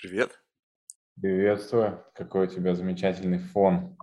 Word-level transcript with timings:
Привет. 0.00 0.38
Приветствую. 1.20 2.04
Какой 2.14 2.46
у 2.46 2.48
тебя 2.48 2.76
замечательный 2.76 3.40
фон. 3.40 3.98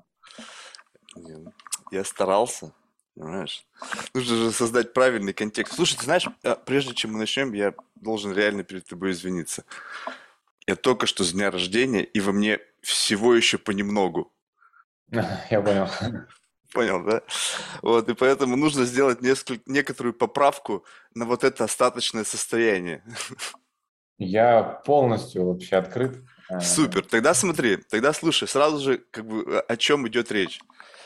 Я 1.90 2.04
старался, 2.04 2.74
понимаешь? 3.16 3.66
Нужно 4.14 4.36
же 4.36 4.52
создать 4.52 4.92
правильный 4.92 5.32
контекст. 5.32 5.76
Слушай, 5.76 5.96
ты 5.96 6.04
знаешь, 6.04 6.28
а, 6.44 6.56
прежде 6.56 6.94
чем 6.94 7.14
мы 7.14 7.20
начнем, 7.20 7.54
я 7.54 7.74
должен 7.96 8.34
реально 8.34 8.66
перед 8.66 8.86
тобой 8.86 9.12
извиниться. 9.12 9.64
Я 10.68 10.76
только 10.76 11.06
что 11.06 11.24
с 11.24 11.32
дня 11.32 11.50
рождения, 11.50 12.04
и 12.04 12.20
во 12.20 12.34
мне 12.34 12.60
всего 12.82 13.34
еще 13.34 13.58
понемногу. 13.58 14.34
Я 15.50 15.62
понял. 15.62 15.88
Понял, 16.74 17.06
да? 17.06 17.22
Вот, 17.82 18.10
и 18.10 18.14
поэтому 18.16 18.58
нужно 18.58 18.84
сделать 18.84 19.22
несколько, 19.22 19.64
некоторую 19.66 20.14
поправку 20.14 20.84
на 21.14 21.24
вот 21.24 21.46
это 21.46 21.64
остаточное 21.64 22.26
состояние. 22.26 23.02
Я 24.18 24.64
полностью 24.64 25.46
вообще 25.46 25.78
открыт. 25.78 26.24
Э, 26.50 26.60
Супер. 26.60 27.06
Тогда 27.06 27.34
смотри, 27.34 27.78
тогда 27.78 28.14
слушай, 28.14 28.48
сразу 28.48 28.80
же 28.80 28.98
как 29.12 29.26
бы 29.26 29.60
о 29.60 29.78
чем 29.78 30.08
идет 30.08 30.32
речь. 30.32 30.60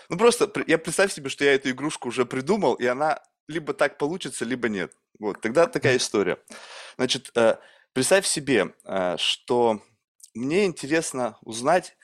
Ну 0.09 0.17
просто 0.17 0.51
я 0.67 0.77
представь 0.77 1.13
себе, 1.13 1.29
что 1.29 1.45
я 1.45 1.55
эту 1.55 1.69
игрушку 1.69 2.09
уже 2.09 2.25
придумал, 2.25 2.75
и 2.75 2.85
она 2.85 3.21
либо 3.47 3.73
так 3.73 3.97
получится, 3.97 4.45
либо 4.45 4.69
нет. 4.69 4.93
Вот, 5.19 5.41
тогда 5.41 5.67
такая 5.67 5.97
история. 5.97 6.37
Значит, 6.97 7.31
э, 7.35 7.57
представь 7.93 8.25
себе, 8.25 8.73
э, 8.85 9.17
что 9.17 9.81
мне 10.33 10.65
интересно 10.65 11.37
узнать 11.41 11.97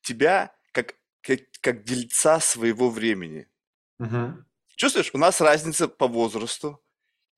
тебя 0.00 0.54
как, 0.72 0.94
как, 1.20 1.40
как 1.60 1.84
дельца 1.84 2.40
своего 2.40 2.88
времени. 2.90 3.48
Угу. 3.98 4.44
Чувствуешь, 4.76 5.10
у 5.12 5.18
нас 5.18 5.40
разница 5.40 5.88
по 5.88 6.08
возрасту, 6.08 6.81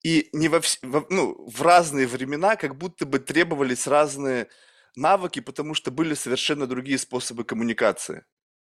и 0.05 0.29
не 0.33 0.49
во, 0.49 0.61
вс... 0.61 0.77
во, 0.83 1.03
ну, 1.09 1.35
в 1.49 1.63
разные 1.63 2.05
времена 2.05 2.57
как 2.57 2.77
будто 2.77 3.07
бы 3.07 3.17
требовались 3.17 3.87
разные 3.87 4.49
навыки, 4.95 5.39
потому 5.39 5.73
что 5.73 5.89
были 5.89 6.13
совершенно 6.13 6.67
другие 6.67 6.99
способы 6.99 7.43
коммуникации. 7.43 8.23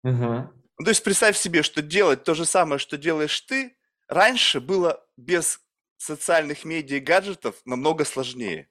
Угу. 0.05 0.13
Ну, 0.13 0.85
то 0.85 0.89
есть 0.89 1.03
представь 1.03 1.35
себе, 1.35 1.63
что 1.63 1.81
делать 1.81 2.23
то 2.23 2.33
же 2.33 2.45
самое, 2.45 2.79
что 2.79 2.97
делаешь 2.97 3.41
ты, 3.41 3.75
раньше 4.07 4.61
было 4.61 5.05
без 5.17 5.59
социальных 5.97 6.63
медиа 6.63 6.95
и 6.95 7.01
гаджетов 7.01 7.55
намного 7.65 8.05
сложнее. 8.05 8.69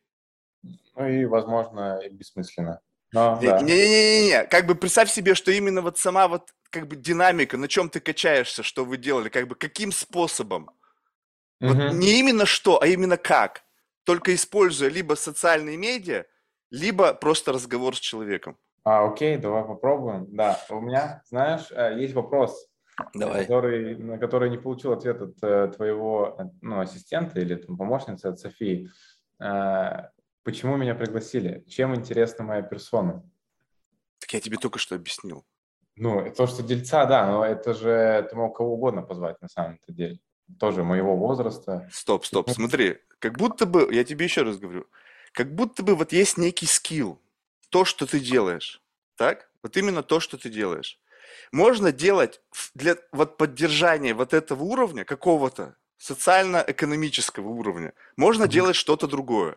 Ну 0.63 1.07
и, 1.07 1.27
возможно, 1.27 2.01
и 2.07 2.09
бессмысленно. 2.09 2.81
Не-не-не-не, 3.13 4.45
как 4.47 4.65
бы 4.65 4.77
представь 4.77 5.11
себе, 5.11 5.35
что 5.35 5.51
именно 5.53 5.83
вот 5.83 5.99
сама 5.99 6.27
вот 6.27 6.55
как 6.71 6.89
бы 6.89 6.97
динамика, 6.97 7.59
на 7.59 7.69
чем 7.69 7.91
ты 7.91 8.01
качаешься, 8.01 8.63
что 8.63 8.87
вы 8.87 8.97
делали, 8.97 9.29
как 9.29 9.47
бы 9.47 9.57
каким 9.57 9.93
способом. 9.93 10.71
Вот 11.61 11.77
не 11.95 12.19
именно 12.19 12.47
что, 12.47 12.83
а 12.83 12.87
именно 12.87 13.17
как. 13.17 13.63
Только 14.05 14.35
используя 14.35 14.89
либо 14.89 15.15
социальные 15.15 15.77
медиа, 15.77 16.27
либо 16.71 17.15
просто 17.15 17.53
разговор 17.53 17.97
с 17.97 18.01
человеком. 18.01 18.57
А, 18.85 19.05
окей, 19.05 19.37
давай 19.37 19.65
попробуем. 19.65 20.27
Да, 20.29 20.61
у 20.71 20.81
меня, 20.81 21.23
знаешь, 21.27 21.67
э, 21.73 21.99
есть 21.99 22.15
вопрос, 22.15 22.69
давай. 23.15 23.43
Который, 23.43 23.97
на 23.97 24.19
который 24.19 24.49
не 24.49 24.59
получил 24.59 24.93
ответ 24.93 25.21
от 25.21 25.43
э, 25.43 25.73
твоего 25.75 26.39
ну, 26.63 26.81
ассистента 26.81 27.41
или 27.41 27.57
там, 27.57 27.77
помощницы 27.77 28.27
от 28.27 28.39
Софии. 28.39 28.89
Э, 29.41 30.11
почему 30.45 30.77
меня 30.77 30.95
пригласили? 30.95 31.65
Чем 31.69 31.97
интересна 31.97 32.45
моя 32.45 32.63
персона? 32.63 33.29
Так 34.21 34.33
я 34.35 34.41
тебе 34.41 34.57
только 34.57 34.79
что 34.79 34.95
объяснил. 34.95 35.45
Ну, 35.97 36.33
то, 36.37 36.47
что 36.47 36.63
дельца, 36.63 37.07
да, 37.07 37.27
но 37.27 37.45
это 37.45 37.75
же 37.75 38.29
ты 38.31 38.37
мог 38.37 38.57
кого 38.57 38.75
угодно 38.75 39.03
позвать 39.03 39.41
на 39.41 39.49
самом-то 39.49 39.93
деле 39.93 40.21
тоже 40.59 40.85
моего 40.85 41.17
возраста. 41.17 41.89
Стоп, 41.93 42.25
стоп, 42.25 42.51
смотри, 42.51 42.99
как 43.19 43.39
будто 43.39 43.67
бы, 43.67 43.89
я 43.93 44.05
тебе 44.05 44.25
еще 44.25 44.43
раз 44.43 44.59
говорю, 44.59 44.87
как 45.33 45.55
будто 45.55 45.83
бы 45.83 45.95
вот 45.95 46.13
есть 46.13 46.39
некий 46.39 46.67
скилл, 46.67 47.21
то, 47.71 47.85
что 47.85 48.07
ты 48.07 48.21
делаешь, 48.21 48.83
так? 49.17 49.49
Вот 49.63 49.77
именно 49.77 50.03
то, 50.03 50.21
что 50.21 50.39
ты 50.39 50.49
делаешь. 50.49 50.99
Можно 51.53 51.93
делать 51.93 52.41
для 52.75 52.97
вот 53.13 53.37
поддержания 53.37 54.15
вот 54.15 54.33
этого 54.33 54.63
уровня, 54.63 55.05
какого-то 55.05 55.77
социально-экономического 55.99 57.49
уровня, 57.49 57.93
можно 58.17 58.45
mm-hmm. 58.45 58.49
делать 58.49 58.77
что-то 58.77 59.07
другое. 59.07 59.57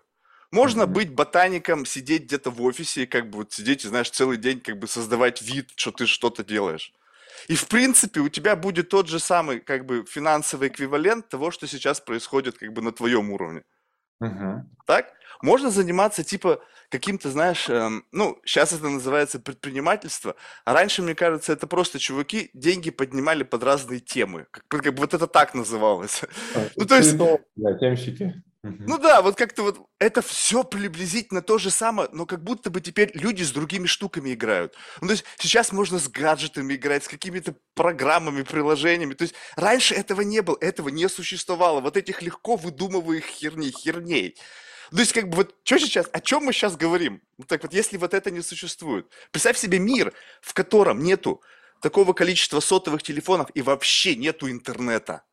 Можно 0.51 0.83
mm-hmm. 0.83 0.87
быть 0.87 1.13
ботаником, 1.13 1.85
сидеть 1.85 2.23
где-то 2.23 2.49
в 2.49 2.61
офисе 2.63 3.05
как 3.05 3.29
бы 3.29 3.39
вот 3.39 3.53
сидеть 3.53 3.85
и, 3.85 3.87
знаешь, 3.87 4.09
целый 4.09 4.37
день 4.37 4.59
как 4.59 4.79
бы 4.79 4.87
создавать 4.87 5.41
вид, 5.41 5.69
что 5.75 5.91
ты 5.91 6.07
что-то 6.07 6.43
делаешь. 6.43 6.93
И 7.47 7.55
в 7.55 7.67
принципе 7.67 8.19
у 8.19 8.29
тебя 8.29 8.55
будет 8.55 8.89
тот 8.89 9.07
же 9.07 9.19
самый 9.19 9.59
как 9.59 9.85
бы 9.85 10.05
финансовый 10.05 10.69
эквивалент 10.69 11.29
того, 11.29 11.51
что 11.51 11.67
сейчас 11.67 11.99
происходит 12.01 12.57
как 12.57 12.73
бы 12.73 12.81
на 12.81 12.91
твоем 12.91 13.31
уровне. 13.31 13.63
Угу. 14.21 14.65
Так? 14.85 15.13
Можно 15.41 15.69
заниматься 15.69 16.23
типа 16.23 16.61
каким-то, 16.89 17.29
знаешь, 17.29 17.69
эм, 17.69 18.03
ну, 18.11 18.37
сейчас 18.43 18.73
это 18.73 18.89
называется 18.89 19.39
предпринимательство, 19.39 20.35
а 20.65 20.73
раньше, 20.73 21.01
мне 21.01 21.15
кажется, 21.15 21.53
это 21.53 21.67
просто 21.67 21.99
чуваки 21.99 22.49
деньги 22.53 22.89
поднимали 22.89 23.43
под 23.43 23.63
разные 23.63 23.99
темы. 23.99 24.47
Как, 24.51 24.67
как 24.67 24.93
бы 24.93 25.01
вот 25.01 25.13
это 25.13 25.27
так 25.27 25.53
называлось. 25.53 26.23
Ну, 26.75 26.85
то 26.85 26.95
есть... 26.95 27.17
Да, 27.17 27.73
темщики. 27.79 28.43
Ну 28.63 28.97
да, 28.97 29.21
вот 29.21 29.37
как-то 29.37 29.63
вот 29.63 29.87
это 29.99 30.21
все 30.21 30.63
приблизительно 30.63 31.41
то 31.41 31.57
же 31.57 31.69
самое, 31.69 32.09
но 32.11 32.25
как 32.25 32.43
будто 32.43 32.69
бы 32.69 32.81
теперь 32.81 33.09
люди 33.13 33.41
с 33.43 33.51
другими 33.51 33.87
штуками 33.87 34.33
играют. 34.33 34.75
Ну, 34.99 35.07
то 35.07 35.13
есть 35.13 35.23
сейчас 35.37 35.71
можно 35.71 35.97
с 35.97 36.09
гаджетами 36.09 36.73
играть, 36.73 37.05
с 37.05 37.07
какими-то 37.07 37.55
программами, 37.73 38.41
приложениями. 38.41 39.13
То 39.13 39.23
есть 39.23 39.35
раньше 39.55 39.95
этого 39.95 40.21
не 40.21 40.41
было, 40.41 40.57
этого 40.59 40.89
не 40.89 41.07
существовало. 41.07 41.79
Вот 41.79 41.95
этих 41.95 42.21
легко 42.21 42.57
выдумываемых 42.57 43.25
херней, 43.25 43.71
херней. 43.71 44.35
То 44.91 44.97
есть, 44.99 45.13
как 45.13 45.29
бы, 45.29 45.37
вот, 45.37 45.55
что 45.63 45.77
сейчас, 45.77 46.09
о 46.11 46.19
чем 46.19 46.43
мы 46.43 46.51
сейчас 46.51 46.75
говорим? 46.75 47.21
Вот 47.37 47.47
так 47.47 47.61
вот, 47.63 47.73
если 47.73 47.97
вот 47.97 48.13
это 48.13 48.31
не 48.31 48.41
существует. 48.41 49.07
Представь 49.31 49.57
себе 49.57 49.79
мир, 49.79 50.13
в 50.41 50.53
котором 50.53 51.03
нету 51.03 51.41
такого 51.81 52.13
количества 52.13 52.59
сотовых 52.59 53.03
телефонов 53.03 53.49
и 53.53 53.61
вообще 53.61 54.15
нету 54.15 54.49
интернета. 54.49 55.23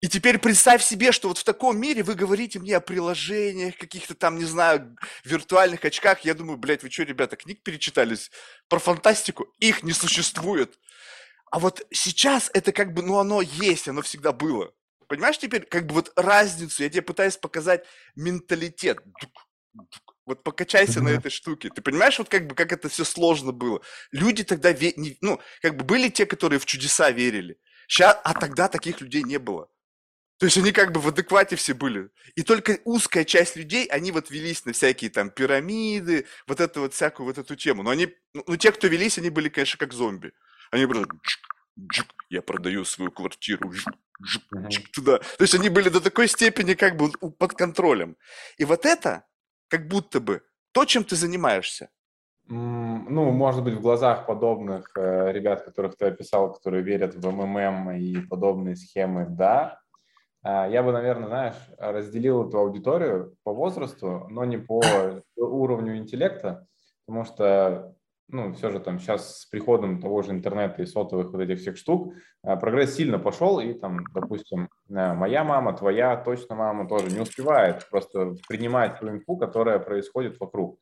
И 0.00 0.08
теперь 0.08 0.38
представь 0.38 0.82
себе, 0.82 1.10
что 1.10 1.28
вот 1.28 1.38
в 1.38 1.44
таком 1.44 1.80
мире 1.80 2.02
вы 2.02 2.14
говорите 2.14 2.58
мне 2.58 2.76
о 2.76 2.80
приложениях, 2.80 3.76
каких-то 3.76 4.14
там, 4.14 4.36
не 4.36 4.44
знаю, 4.44 4.94
виртуальных 5.24 5.84
очках. 5.84 6.20
Я 6.24 6.34
думаю, 6.34 6.58
блядь, 6.58 6.82
вы 6.82 6.90
что, 6.90 7.04
ребята, 7.04 7.36
книг 7.36 7.62
перечитались 7.62 8.30
про 8.68 8.78
фантастику? 8.78 9.44
Их 9.58 9.82
не 9.82 9.92
существует. 9.92 10.78
А 11.50 11.58
вот 11.58 11.86
сейчас 11.90 12.50
это 12.52 12.72
как 12.72 12.92
бы, 12.92 13.02
ну 13.02 13.18
оно 13.18 13.40
есть, 13.40 13.88
оно 13.88 14.02
всегда 14.02 14.32
было. 14.32 14.74
Понимаешь 15.08 15.38
теперь, 15.38 15.64
как 15.64 15.86
бы 15.86 15.94
вот 15.94 16.12
разницу, 16.16 16.82
я 16.82 16.90
тебе 16.90 17.02
пытаюсь 17.02 17.36
показать 17.36 17.86
менталитет. 18.16 18.98
Вот 20.26 20.42
покачайся 20.42 20.98
mm-hmm. 20.98 21.02
на 21.02 21.08
этой 21.10 21.30
штуке. 21.30 21.70
Ты 21.74 21.80
понимаешь, 21.80 22.18
вот 22.18 22.28
как 22.28 22.48
бы 22.48 22.54
как 22.54 22.72
это 22.72 22.88
все 22.88 23.04
сложно 23.04 23.52
было. 23.52 23.80
Люди 24.10 24.42
тогда, 24.42 24.72
ве... 24.72 24.92
ну, 25.20 25.40
как 25.62 25.76
бы 25.76 25.84
были 25.84 26.08
те, 26.08 26.26
которые 26.26 26.58
в 26.58 26.66
чудеса 26.66 27.10
верили. 27.12 27.58
Сейчас, 27.86 28.18
а 28.24 28.34
тогда 28.34 28.68
таких 28.68 29.00
людей 29.00 29.22
не 29.22 29.38
было. 29.38 29.68
То 30.38 30.46
есть 30.46 30.58
они 30.58 30.72
как 30.72 30.92
бы 30.92 31.00
в 31.00 31.08
адеквате 31.08 31.56
все 31.56 31.72
были. 31.72 32.10
И 32.34 32.42
только 32.42 32.78
узкая 32.84 33.24
часть 33.24 33.56
людей, 33.56 33.86
они 33.86 34.12
вот 34.12 34.30
велись 34.30 34.64
на 34.66 34.72
всякие 34.72 35.10
там 35.10 35.30
пирамиды, 35.30 36.26
вот 36.46 36.60
эту 36.60 36.82
вот 36.82 36.94
всякую 36.94 37.26
вот 37.26 37.38
эту 37.38 37.56
тему. 37.56 37.82
Но 37.82 37.90
они, 37.90 38.14
ну, 38.34 38.44
ну 38.46 38.56
те, 38.56 38.70
кто 38.72 38.86
велись, 38.86 39.18
они 39.18 39.30
были, 39.30 39.48
конечно, 39.48 39.78
как 39.78 39.94
зомби. 39.94 40.32
Они 40.70 40.84
были 40.84 41.06
я 42.30 42.42
продаю 42.42 42.84
свою 42.84 43.10
квартиру 43.10 43.70
туда. 44.92 45.18
То 45.18 45.42
есть 45.42 45.54
они 45.54 45.68
были 45.68 45.88
до 45.88 46.00
такой 46.00 46.28
степени 46.28 46.74
как 46.74 46.96
бы 46.96 47.10
под 47.10 47.52
контролем. 47.52 48.16
И 48.58 48.64
вот 48.64 48.86
это 48.86 49.24
как 49.68 49.88
будто 49.88 50.20
бы 50.20 50.42
то, 50.72 50.84
чем 50.84 51.04
ты 51.04 51.16
занимаешься. 51.16 51.90
Ну, 52.48 53.30
может 53.32 53.64
быть, 53.64 53.74
в 53.74 53.80
глазах 53.80 54.26
подобных 54.26 54.92
э, 54.96 55.32
ребят, 55.32 55.64
которых 55.64 55.96
ты 55.96 56.06
описал, 56.06 56.54
которые 56.54 56.82
верят 56.84 57.14
в 57.14 57.30
МММ 57.30 57.90
и 57.96 58.20
подобные 58.20 58.76
схемы, 58.76 59.26
да, 59.28 59.80
я 60.46 60.82
бы, 60.82 60.92
наверное, 60.92 61.28
знаешь, 61.28 61.56
разделил 61.78 62.48
эту 62.48 62.58
аудиторию 62.58 63.36
по 63.42 63.52
возрасту, 63.52 64.26
но 64.30 64.44
не 64.44 64.58
по 64.58 64.80
уровню 65.36 65.96
интеллекта, 65.96 66.66
потому 67.06 67.24
что, 67.24 67.96
ну, 68.28 68.52
все 68.54 68.70
же 68.70 68.80
там 68.80 68.98
сейчас 68.98 69.40
с 69.40 69.46
приходом 69.46 70.00
того 70.00 70.22
же 70.22 70.32
интернета 70.32 70.82
и 70.82 70.86
сотовых 70.86 71.32
вот 71.32 71.40
этих 71.40 71.58
всех 71.58 71.76
штук 71.76 72.14
а, 72.42 72.56
прогресс 72.56 72.94
сильно 72.94 73.18
пошел, 73.18 73.60
и 73.60 73.74
там, 73.74 74.04
допустим, 74.14 74.68
моя 74.88 75.44
мама, 75.44 75.76
твоя 75.76 76.16
точно 76.16 76.54
мама 76.54 76.88
тоже 76.88 77.10
не 77.10 77.20
успевает 77.20 77.88
просто 77.90 78.34
принимать 78.48 79.00
ту 79.00 79.08
инфу, 79.08 79.36
которая 79.36 79.78
происходит 79.78 80.38
вокруг. 80.38 80.78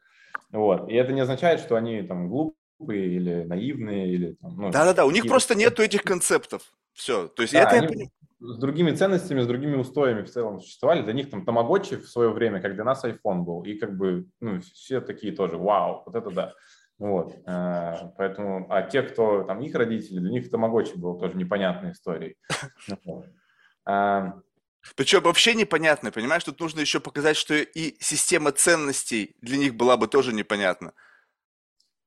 Вот. 0.50 0.88
И 0.88 0.94
это 0.94 1.12
не 1.12 1.21
означает, 1.21 1.61
что 1.61 1.77
они 1.77 2.03
там 2.03 2.29
глупые 2.29 3.06
или 3.06 3.44
наивные 3.44 4.09
или 4.09 4.35
там, 4.35 4.56
ну, 4.56 4.71
да-да-да, 4.71 5.06
у 5.06 5.11
них 5.11 5.27
просто 5.27 5.55
нету 5.55 5.83
этих 5.83 6.03
концептов. 6.03 6.62
Все, 6.93 7.29
то 7.29 7.43
есть 7.43 7.55
да, 7.55 7.62
это 7.62 7.77
они, 7.77 7.83
я 7.83 7.88
понимаю 7.88 8.11
с 8.44 8.58
другими 8.58 8.91
ценностями, 8.91 9.41
с 9.41 9.46
другими 9.46 9.76
устоями 9.76 10.23
в 10.23 10.31
целом 10.31 10.61
существовали. 10.61 11.02
Для 11.02 11.14
них 11.14 11.31
там 11.31 11.44
тамагочи 11.44 11.96
в 11.96 12.08
свое 12.08 12.31
время, 12.31 12.61
как 12.61 12.75
для 12.75 12.85
нас 12.85 13.05
iPhone 13.05 13.43
был. 13.43 13.62
И 13.62 13.75
как 13.75 13.96
бы, 13.96 14.26
ну, 14.41 14.61
все 14.61 15.00
такие 15.00 15.35
тоже, 15.35 15.56
вау, 15.56 16.02
вот 16.05 16.14
это 16.14 16.31
да. 16.31 16.52
Вот, 16.99 17.35
э, 17.46 17.94
поэтому, 18.17 18.67
а 18.70 18.82
те, 18.82 19.02
кто 19.02 19.43
там 19.43 19.61
их 19.61 19.75
родители, 19.75 20.20
для 20.20 20.31
них 20.31 20.50
тамагочи 20.50 20.94
был 20.96 21.19
тоже 21.19 21.37
непонятной 21.37 21.93
историей. 21.93 22.37
А, 23.87 24.41
Причем 24.97 25.20
вообще 25.20 25.55
непонятно, 25.55 26.11
понимаешь, 26.11 26.43
тут 26.43 26.58
нужно 26.58 26.81
еще 26.81 27.00
показать, 27.00 27.37
что 27.37 27.52
и 27.52 27.97
система 28.00 28.50
ценностей 28.50 29.37
для 29.43 29.58
них 29.58 29.75
была 29.75 29.99
бы 29.99 30.08
тоже 30.08 30.32
непонятна. 30.32 30.94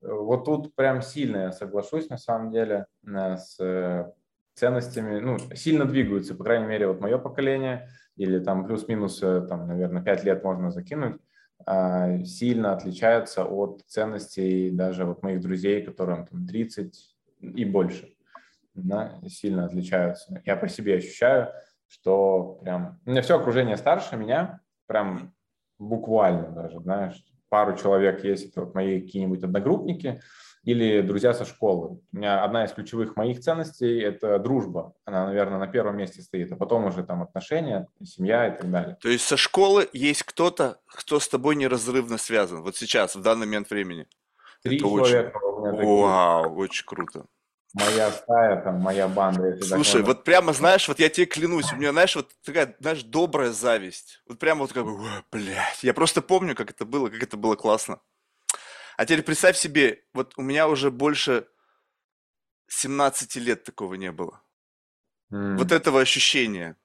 вот 0.01 0.45
тут 0.45 0.74
прям 0.74 1.04
сильно 1.04 1.38
я 1.38 1.51
соглашусь 1.51 2.10
на 2.10 2.18
самом 2.18 2.51
деле 2.51 2.88
э, 3.06 3.38
с 3.38 3.60
э, 3.60 4.12
ценностями, 4.57 5.19
ну, 5.19 5.38
сильно 5.56 5.86
двигаются, 5.86 6.33
по 6.33 6.44
крайней 6.44 6.65
мере, 6.65 6.88
вот 6.88 7.00
мое 7.00 7.18
поколение, 7.18 7.89
или 8.15 8.39
там 8.39 8.65
плюс-минус, 8.65 9.21
э, 9.21 9.42
там, 9.48 9.68
наверное, 9.68 10.01
5 10.01 10.24
лет 10.24 10.44
можно 10.44 10.71
закинуть, 10.71 11.21
а, 11.65 12.24
сильно 12.24 12.74
отличаются 12.74 13.45
от 13.45 13.83
ценностей 13.88 14.71
даже 14.71 15.06
вот 15.06 15.21
моих 15.21 15.42
друзей, 15.42 15.83
которым 15.83 16.25
там 16.25 16.48
30 16.48 17.15
и 17.39 17.65
больше, 17.65 18.09
да, 18.74 19.19
сильно 19.27 19.65
отличаются. 19.65 20.42
Я 20.45 20.56
по 20.56 20.68
себе 20.68 20.98
ощущаю, 20.98 21.50
что 21.88 22.59
прям... 22.63 23.00
У 23.06 23.12
меня 23.12 23.21
все 23.21 23.39
окружение 23.39 23.77
старше 23.77 24.18
меня, 24.18 24.62
прям 24.88 25.33
буквально 25.77 26.50
даже, 26.50 26.80
знаешь, 26.80 27.24
пару 27.50 27.77
человек 27.77 28.24
есть, 28.24 28.50
это 28.50 28.62
вот 28.62 28.74
мои 28.74 29.01
какие-нибудь 29.01 29.44
одногруппники 29.44 30.19
или 30.68 31.00
друзья 31.00 31.34
со 31.34 31.46
школы. 31.46 32.02
У 32.12 32.18
меня 32.18 32.44
одна 32.44 32.66
из 32.66 32.74
ключевых 32.74 33.16
моих 33.16 33.40
ценностей– 33.40 34.00
это 34.02 34.38
дружба. 34.38 34.94
Она, 35.06 35.25
наверное, 35.25 35.60
на 35.60 35.68
первом 35.68 35.96
месте 35.96 36.22
стоит, 36.22 36.52
а 36.52 36.58
потом 36.58 36.84
уже 36.84 37.06
там 37.06 37.24
отношения, 37.24 37.88
семья 38.04 38.50
и 38.50 38.58
так 38.58 38.69
далее. 38.69 38.98
То 39.02 39.08
есть 39.08 39.25
со 39.25 39.38
школы 39.38 39.88
есть 39.94 40.24
кто-то, 40.24 40.81
кто 40.88 41.22
с 41.22 41.30
тобой 41.30 41.56
неразрывно 41.56 42.18
связан, 42.18 42.64
вот 42.64 42.75
сейчас, 42.75 43.16
в 43.16 43.22
данный 43.22 43.46
момент 43.46 43.69
времени? 43.69 44.08
Три 44.62 44.75
Это 44.75 44.86
человека 44.86 45.38
очень... 45.38 45.58
у 45.58 45.62
меня 45.62 45.72
такие. 45.72 46.02
Вау, 46.02 46.58
очень 46.58 46.86
круто. 46.86 47.25
Моя 47.74 48.12
стая, 48.12 48.62
там, 48.62 48.81
моя 48.81 49.08
банда. 49.08 49.58
Слушай, 49.64 50.02
вот 50.02 50.25
прямо, 50.25 50.52
знаешь, 50.52 50.86
вот 50.90 51.00
я 51.00 51.08
тебе 51.08 51.28
клянусь, 51.28 51.72
у 51.72 51.78
меня, 51.78 51.94
знаешь, 51.94 52.14
вот 52.14 52.31
такая, 52.44 52.75
знаешь, 52.81 53.04
добрая 53.04 53.52
зависть. 53.52 54.22
Вот 54.28 54.38
прямо 54.38 54.62
вот 54.62 54.74
как 54.74 54.84
бы, 54.84 55.02
«Ой, 55.02 55.24
блядь. 55.31 55.81
Я 55.81 55.94
просто 55.94 56.22
помню, 56.22 56.56
как 56.56 56.72
это 56.72 56.84
было, 56.84 57.08
как 57.08 57.24
это 57.24 57.38
было 57.38 57.56
классно. 57.56 58.02
А 58.98 59.06
теперь 59.06 59.24
представь 59.24 59.58
себе, 59.58 60.04
вот 60.14 60.34
у 60.38 60.42
меня 60.42 60.68
уже 60.68 60.92
больше 60.92 61.48
17 62.68 63.36
лет 63.38 63.64
такого 63.64 63.94
не 63.94 64.12
было. 64.12 64.42
М. 65.32 65.58
Вот 65.58 65.72
этого 65.72 66.02
ощущения. 66.02 66.76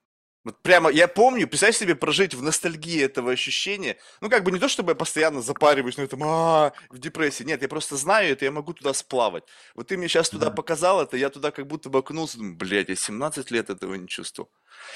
Вот 0.44 0.60
прямо, 0.60 0.90
я 0.90 1.06
помню, 1.06 1.46
представь 1.46 1.76
себе 1.76 1.94
прожить 1.94 2.34
в 2.34 2.42
ностальгии 2.42 3.00
этого 3.00 3.30
ощущения. 3.30 3.96
Ну, 4.20 4.28
как 4.28 4.42
бы 4.42 4.50
не 4.50 4.58
то, 4.58 4.66
чтобы 4.68 4.90
я 4.90 4.94
постоянно 4.96 5.40
запариваюсь 5.40 5.96
на 5.96 6.02
этом, 6.02 6.20
а 6.24 6.72
в 6.90 6.98
депрессии. 6.98 7.44
Нет, 7.44 7.62
я 7.62 7.68
просто 7.68 7.96
знаю 7.96 8.32
это, 8.32 8.44
я 8.44 8.50
могу 8.50 8.72
туда 8.72 8.92
сплавать. 8.92 9.44
Вот 9.76 9.86
ты 9.86 9.96
мне 9.96 10.08
сейчас 10.08 10.30
туда 10.30 10.50
показал 10.50 11.00
это, 11.00 11.16
я 11.16 11.30
туда 11.30 11.52
как 11.52 11.68
будто 11.68 11.90
бы 11.90 12.00
окунулся, 12.00 12.38
думаю, 12.38 12.56
блядь, 12.56 12.88
я 12.88 12.96
17 12.96 13.52
лет 13.52 13.70
этого 13.70 13.94
не 13.94 14.08
чувствовал. 14.08 14.50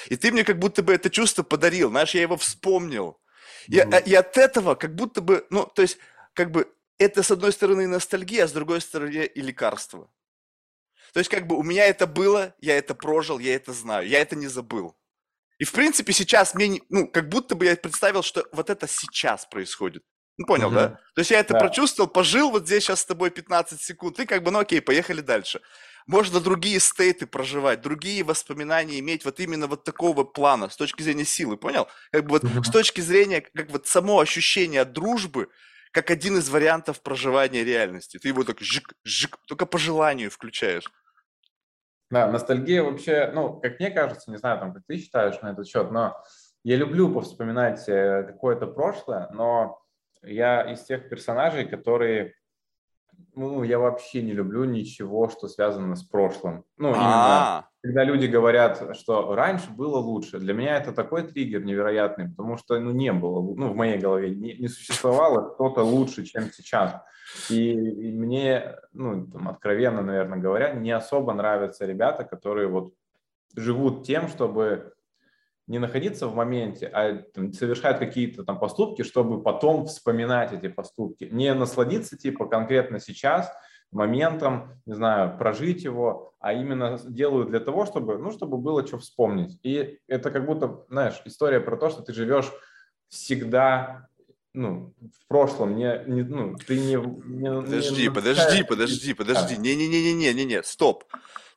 И 0.09 0.17
ты 0.17 0.33
мне 0.33 0.43
как 0.43 0.59
будто 0.59 0.83
бы 0.83 0.93
это 0.93 1.11
чувство 1.11 1.45
подарил, 1.45 1.91
знаешь, 1.91 2.15
я 2.15 2.23
его 2.23 2.37
вспомнил. 2.37 3.21
И, 3.69 3.79
а- 3.79 3.99
и 3.99 4.15
от 4.15 4.37
этого 4.37 4.75
как 4.75 4.97
будто 4.97 5.21
бы, 5.21 5.47
ну, 5.51 5.65
то 5.65 5.83
есть, 5.83 5.99
как 6.35 6.51
бы, 6.51 6.69
это 6.99 7.23
с 7.23 7.31
одной 7.31 7.53
стороны 7.53 7.87
ностальгия, 7.87 8.45
а 8.45 8.49
с 8.49 8.53
другой 8.53 8.81
стороны 8.81 9.25
и 9.27 9.41
лекарство. 9.41 10.11
То 11.13 11.21
есть, 11.21 11.31
как 11.31 11.47
бы, 11.47 11.57
у 11.57 11.63
меня 11.63 11.87
это 11.87 12.07
было, 12.07 12.55
я 12.61 12.77
это 12.77 12.95
прожил, 12.95 13.39
я 13.39 13.55
это 13.55 13.73
знаю, 13.73 14.09
я 14.09 14.21
это 14.21 14.37
не 14.37 14.49
забыл. 14.49 14.97
И, 15.59 15.65
в 15.65 15.73
принципе, 15.73 16.13
сейчас 16.13 16.55
мне, 16.55 16.69
не- 16.69 16.83
ну, 16.91 17.09
как 17.09 17.29
будто 17.29 17.55
бы 17.55 17.65
я 17.65 17.77
представил, 17.77 18.23
что 18.23 18.47
вот 18.53 18.69
это 18.69 18.87
сейчас 18.87 19.47
происходит. 19.47 20.03
Ну, 20.39 20.45
понял, 20.45 20.71
да? 20.71 20.89
Мгм. 20.89 20.97
То 21.15 21.21
есть 21.21 21.31
я 21.31 21.41
это 21.41 21.55
Да. 21.55 21.61
прочувствовал, 21.61 22.11
пожил 22.11 22.51
вот 22.51 22.67
здесь 22.67 22.83
сейчас 22.85 23.01
с 23.01 23.07
тобой 23.07 23.31
15 23.31 23.81
секунд, 23.81 24.21
и 24.21 24.27
как 24.27 24.43
бы, 24.43 24.51
ну 24.51 24.59
окей, 24.59 24.83
поехали 24.83 25.23
дальше. 25.23 25.63
Можно 26.07 26.41
другие 26.41 26.79
стейты 26.79 27.27
проживать, 27.27 27.81
другие 27.81 28.23
воспоминания 28.23 28.99
иметь 28.99 29.25
вот 29.25 29.41
именно 29.41 29.67
вот 29.67 29.85
такого 29.85 30.25
плана, 30.25 30.69
с 30.69 30.77
точки 30.77 31.03
зрения 31.03 31.25
силы, 31.25 31.57
понял? 31.57 31.89
Как 32.13 32.25
бы 32.25 32.31
вот 32.33 32.43
Мгм. 32.43 32.63
с 32.65 32.71
точки 32.71 33.01
зрения, 33.01 33.41
как 33.41 33.71
вот 33.71 33.87
само 33.87 34.21
ощущение 34.21 34.85
дружбы, 34.85 35.49
как 35.97 36.11
один 36.11 36.37
из 36.37 36.51
вариантов 36.51 37.01
проживания 37.01 37.65
реальности. 37.65 38.19
Ты 38.19 38.29
его 38.29 38.45
так 38.45 38.61
жик-жик, 38.61 39.39
только 39.49 39.65
по 39.65 39.79
желанию 39.79 40.31
включаешь. 40.31 40.93
Да, 42.11 42.31
ностальгия 42.31 42.83
вообще, 42.83 43.31
ну, 43.33 43.59
как 43.59 43.81
мне 43.81 43.91
кажется, 43.91 44.31
не 44.31 44.37
знаю, 44.37 44.61
там, 44.61 44.75
как 44.75 44.83
ты 44.87 44.99
считаешь 44.99 45.41
на 45.41 45.53
этот 45.53 45.67
счет, 45.67 45.91
но 45.91 46.15
я 46.65 46.77
люблю 46.77 47.11
повспоминать 47.11 47.89
э, 47.89 48.25
какое-то 48.25 48.67
прошлое, 48.67 49.31
но 49.31 49.81
я 50.23 50.71
из 50.71 50.85
тех 50.85 51.09
персонажей, 51.09 51.67
которые, 51.67 52.35
ну, 53.35 53.63
я 53.63 53.79
вообще 53.79 54.23
не 54.23 54.33
люблю 54.33 54.65
ничего, 54.65 55.29
что 55.29 55.47
связано 55.47 55.95
с 55.95 56.03
прошлым. 56.03 56.65
Ну, 56.79 56.89
именно 56.89 57.59
А, 57.59 57.69
когда 57.83 58.03
люди 58.03 58.27
говорят, 58.27 58.97
что 58.97 59.35
раньше 59.35 59.71
было 59.71 59.99
лучше, 59.99 60.39
для 60.39 60.55
меня 60.55 60.77
это 60.77 60.93
такой 60.93 61.23
триггер 61.23 61.65
невероятный, 61.65 62.29
потому 62.29 62.57
что, 62.57 62.81
ну, 62.81 62.91
не 62.91 63.13
было, 63.13 63.41
ну, 63.55 63.69
в 63.69 63.77
моей 63.77 63.99
голове 63.99 64.31
не, 64.31 64.55
не 64.55 64.69
существовало 64.69 65.55
что-то 65.55 65.83
лучше, 65.83 66.25
чем 66.25 66.51
сейчас. 66.51 66.97
И, 67.51 67.73
и 67.73 68.13
мне, 68.13 68.77
ну, 68.93 69.27
там, 69.27 69.49
откровенно, 69.49 70.03
наверное 70.03 70.39
говоря, 70.39 70.73
не 70.73 70.91
особо 70.91 71.35
нравятся 71.35 71.85
ребята, 71.85 72.25
которые 72.25 72.69
вот 72.69 72.95
живут 73.55 74.07
тем, 74.07 74.29
чтобы 74.29 74.95
не 75.67 75.79
находиться 75.79 76.29
в 76.29 76.35
моменте, 76.35 76.87
а 76.87 77.23
там, 77.35 77.53
совершать 77.53 77.99
какие-то 77.99 78.45
там 78.45 78.59
поступки, 78.59 79.03
чтобы 79.03 79.43
потом 79.43 79.87
вспоминать 79.87 80.53
эти 80.53 80.69
поступки. 80.69 81.29
Не 81.31 81.55
насладиться 81.55 82.17
типа 82.17 82.47
конкретно 82.47 83.01
сейчас 83.01 83.53
моментом, 83.91 84.81
не 84.85 84.95
знаю, 84.95 85.39
прожить 85.39 85.85
его, 85.85 86.35
а 86.41 86.53
именно 86.53 86.99
делают 87.05 87.51
для 87.51 87.61
того, 87.61 87.87
чтобы, 87.87 88.19
ну, 88.19 88.31
чтобы 88.31 88.59
было 88.59 88.87
что 88.87 88.99
вспомнить. 88.99 89.59
И 89.63 89.99
это 90.07 90.31
как 90.31 90.47
будто, 90.47 90.85
знаешь, 90.89 91.21
история 91.25 91.61
про 91.61 91.77
то, 91.77 91.91
что 91.91 92.03
ты 92.03 92.13
живешь 92.13 92.53
всегда 93.09 94.09
ну, 94.53 94.95
в 95.01 95.29
прошлом, 95.29 95.77
не, 95.77 96.03
не, 96.07 96.23
ну, 96.23 96.57
ты 96.57 96.79
не... 96.79 96.95
не 97.27 97.51
подожди, 97.51 98.03
не 98.05 98.11
подожди, 98.11 98.63
подожди, 98.65 99.15
подожди. 99.15 99.57
Не-не-не-не-не-не, 99.59 100.63
стоп. 100.63 101.05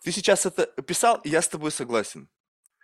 Ты 0.04 0.12
сейчас 0.12 0.46
это 0.46 0.66
писал, 0.84 1.22
и 1.24 1.30
я 1.30 1.42
с 1.42 1.48
тобой 1.48 1.72
согласен. 1.72 2.28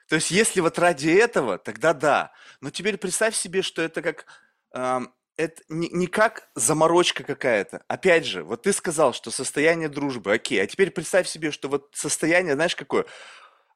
То 0.07 0.15
есть, 0.15 0.31
если 0.31 0.61
вот 0.61 0.77
ради 0.79 1.09
этого, 1.09 1.57
тогда 1.57 1.93
да. 1.93 2.31
Но 2.61 2.69
теперь 2.69 2.97
представь 2.97 3.35
себе, 3.35 3.61
что 3.61 3.81
это 3.81 4.01
как 4.01 4.25
ам, 4.71 5.13
это 5.37 5.61
не, 5.67 5.89
не 5.89 6.07
как 6.07 6.49
заморочка 6.55 7.23
какая-то. 7.23 7.83
Опять 7.87 8.25
же, 8.25 8.43
вот 8.43 8.63
ты 8.63 8.73
сказал, 8.73 9.13
что 9.13 9.31
состояние 9.31 9.89
дружбы, 9.89 10.33
окей, 10.33 10.61
а 10.61 10.67
теперь 10.67 10.91
представь 10.91 11.27
себе, 11.27 11.51
что 11.51 11.67
вот 11.69 11.89
состояние, 11.93 12.53
знаешь, 12.55 12.75
какое? 12.75 13.05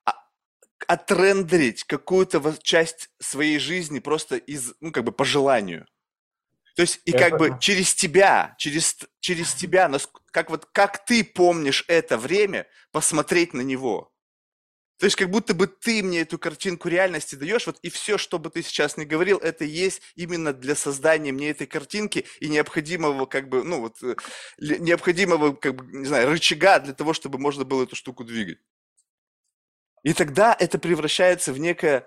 А- 0.06 0.16
Отрендерить 0.88 1.84
какую-то 1.84 2.56
часть 2.62 3.10
своей 3.20 3.60
жизни 3.60 4.00
просто 4.00 4.38
из, 4.38 4.74
ну, 4.80 4.92
как 4.92 5.04
бы 5.04 5.12
по 5.12 5.26
желанию. 5.26 5.88
То 6.76 6.84
есть, 6.84 7.02
и 7.06 7.12
как 7.12 7.38
бы 7.38 7.48
Это- 7.48 7.60
через 7.60 7.94
тебя, 7.94 8.56
через, 8.58 8.96
через 9.20 9.54
тебя, 9.54 9.92
как 10.32 10.50
вот, 10.50 10.66
как 10.72 11.04
ты 11.06 11.24
помнишь 11.26 11.84
это 11.88 12.18
время, 12.18 12.68
посмотреть 12.92 13.54
на 13.54 13.62
него. 13.62 14.14
То 15.00 15.06
есть, 15.06 15.16
как 15.16 15.30
будто 15.30 15.54
бы 15.54 15.68
ты 15.68 16.04
мне 16.04 16.22
эту 16.22 16.38
картинку 16.38 16.90
реальности 16.90 17.36
даешь, 17.36 17.66
вот 17.68 17.80
и 17.82 17.90
все, 17.90 18.18
что 18.18 18.38
бы 18.38 18.50
ты 18.50 18.62
сейчас 18.62 18.98
не 18.98 19.06
говорил, 19.06 19.38
это 19.38 19.64
есть 19.64 20.02
именно 20.16 20.52
для 20.52 20.76
создания 20.76 21.32
мне 21.32 21.52
этой 21.52 21.68
картинки 21.68 22.26
и 22.42 22.50
необходимого, 22.50 23.26
как 23.26 23.48
бы, 23.48 23.64
ну 23.64 23.80
вот, 23.80 24.04
э, 24.04 24.16
необходимого, 24.60 25.54
как 25.54 25.76
бы, 25.76 25.86
не 25.98 26.06
знаю, 26.06 26.30
рычага 26.30 26.80
для 26.80 26.94
того, 26.94 27.14
чтобы 27.14 27.40
можно 27.40 27.64
было 27.64 27.84
эту 27.84 27.96
штуку 27.96 28.26
двигать. 28.26 28.60
И 30.04 30.14
тогда 30.14 30.54
это 30.60 30.78
превращается 30.78 31.54
в 31.54 31.60
некое 31.60 32.06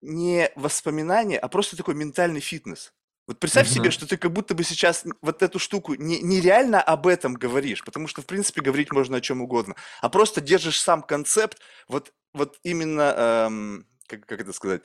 не 0.00 0.52
воспоминание, 0.54 1.40
а 1.40 1.48
просто 1.48 1.76
такой 1.76 1.96
ментальный 1.96 2.40
фитнес. 2.40 2.92
Вот 3.28 3.40
представь 3.40 3.68
себе, 3.68 3.90
Мгм. 3.90 3.92
что 3.92 4.08
ты 4.08 4.16
как 4.16 4.32
будто 4.32 4.54
бы 4.54 4.64
сейчас 4.64 5.04
вот 5.22 5.42
эту 5.42 5.58
штуку 5.58 5.94
не, 5.94 6.20
нереально 6.22 6.80
об 6.82 7.06
этом 7.06 7.34
говоришь, 7.34 7.84
потому 7.84 8.08
что, 8.08 8.22
в 8.22 8.26
принципе, 8.26 8.62
говорить 8.62 8.90
можно 8.90 9.18
о 9.18 9.20
чем 9.20 9.42
угодно, 9.42 9.76
а 10.00 10.08
просто 10.08 10.40
держишь 10.40 10.80
сам 10.80 11.02
концепт, 11.02 11.58
вот, 11.88 12.12
вот 12.32 12.58
именно, 12.64 13.46
эм, 13.46 13.86
как, 14.08 14.26
как 14.26 14.40
это 14.40 14.52
сказать, 14.54 14.82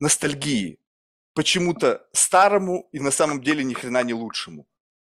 ностальгии. 0.00 0.78
Почему-то 1.34 2.06
старому 2.12 2.88
и 2.92 3.00
на 3.00 3.10
самом 3.10 3.42
деле 3.42 3.64
ни 3.64 3.74
хрена 3.74 4.02
не 4.02 4.14
лучшему. 4.14 4.66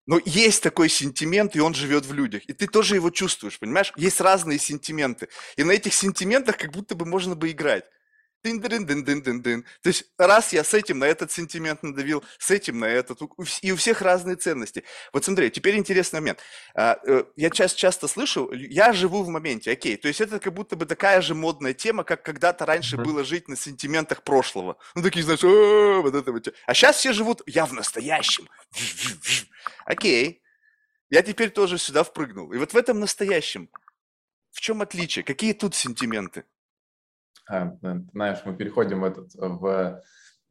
Но 0.07 0.21
есть 0.25 0.63
такой 0.63 0.89
сентимент, 0.91 1.57
и 1.57 1.61
он 1.61 1.75
живет 1.75 2.07
в 2.07 2.15
людях. 2.15 2.45
И 2.47 2.55
ты 2.55 2.67
тоже 2.69 2.97
его 2.97 3.11
чувствуешь, 3.11 3.59
понимаешь? 3.59 3.93
Есть 3.97 4.21
разные 4.21 4.59
сентименты. 4.59 5.29
И 5.57 5.65
на 5.65 5.73
этих 5.73 5.95
сентиментах 5.95 6.59
как 6.59 6.73
будто 6.73 6.95
бы 6.97 7.07
можно 7.07 7.37
бы 7.37 7.51
играть. 7.53 7.85
Дын 8.47 8.61
дын 8.61 8.87
дын 8.87 9.05
дын 9.05 9.23
дын 9.23 9.43
дын 9.43 9.65
То 9.83 9.89
есть 9.89 10.05
раз 10.19 10.53
я 10.53 10.63
с 10.63 10.73
этим 10.75 10.99
на 10.99 11.05
этот 11.07 11.33
сентимент 11.33 11.83
надавил, 11.83 12.23
с 12.39 12.51
этим 12.51 12.79
на 12.79 12.87
этот, 12.87 13.21
и 13.63 13.73
у 13.73 13.77
всех 13.77 14.03
разные 14.03 14.37
ценности. 14.37 14.85
Вот 15.13 15.25
смотри, 15.25 15.51
теперь 15.51 15.77
интересный 15.77 16.21
момент. 16.21 16.41
А, 16.75 16.99
э, 17.07 17.25
Я 17.37 17.51
часто, 17.51 17.79
часто 17.79 18.09
слышу, 18.09 18.51
я 18.53 18.93
живу 18.93 19.23
в 19.23 19.29
моменте, 19.29 19.73
окей. 19.73 19.97
То 19.97 20.09
есть 20.09 20.21
это 20.21 20.39
как 20.39 20.55
будто 20.55 20.77
бы 20.77 20.87
такая 20.87 21.21
же 21.21 21.35
модная 21.35 21.75
тема, 21.75 22.05
как 22.05 22.23
когда-то 22.23 22.65
раньше 22.67 22.97
Мгм. 22.97 23.05
было 23.05 23.25
жить 23.25 23.49
на 23.49 23.57
сентиментах 23.57 24.23
прошлого. 24.23 24.77
Ну 24.95 25.03
такие, 25.03 25.25
знаешь, 25.25 25.43
«А, 25.45 26.01
вот 26.01 26.15
это 26.15 26.33
вот. 26.33 26.49
А 26.67 26.75
сейчас 26.75 26.97
все 26.97 27.13
живут, 27.13 27.43
я 27.47 27.67
в 27.67 27.73
настоящем. 27.73 28.49
Окей. 29.85 30.43
Я 31.11 31.23
теперь 31.23 31.51
тоже 31.51 31.79
сюда 31.79 32.03
впрыгнул. 32.03 32.53
И 32.53 32.59
вот 32.59 32.73
в 32.73 32.77
этом 32.77 32.99
настоящем, 33.01 33.69
в 34.53 34.61
чем 34.61 34.83
отличие? 34.83 35.23
Какие 35.25 35.53
тут 35.53 35.75
сентименты? 35.75 36.45
А, 37.49 37.77
знаешь, 38.13 38.39
мы 38.45 38.57
переходим 38.57 39.01
в, 39.01 39.05
этот, 39.05 39.35
в 39.35 40.03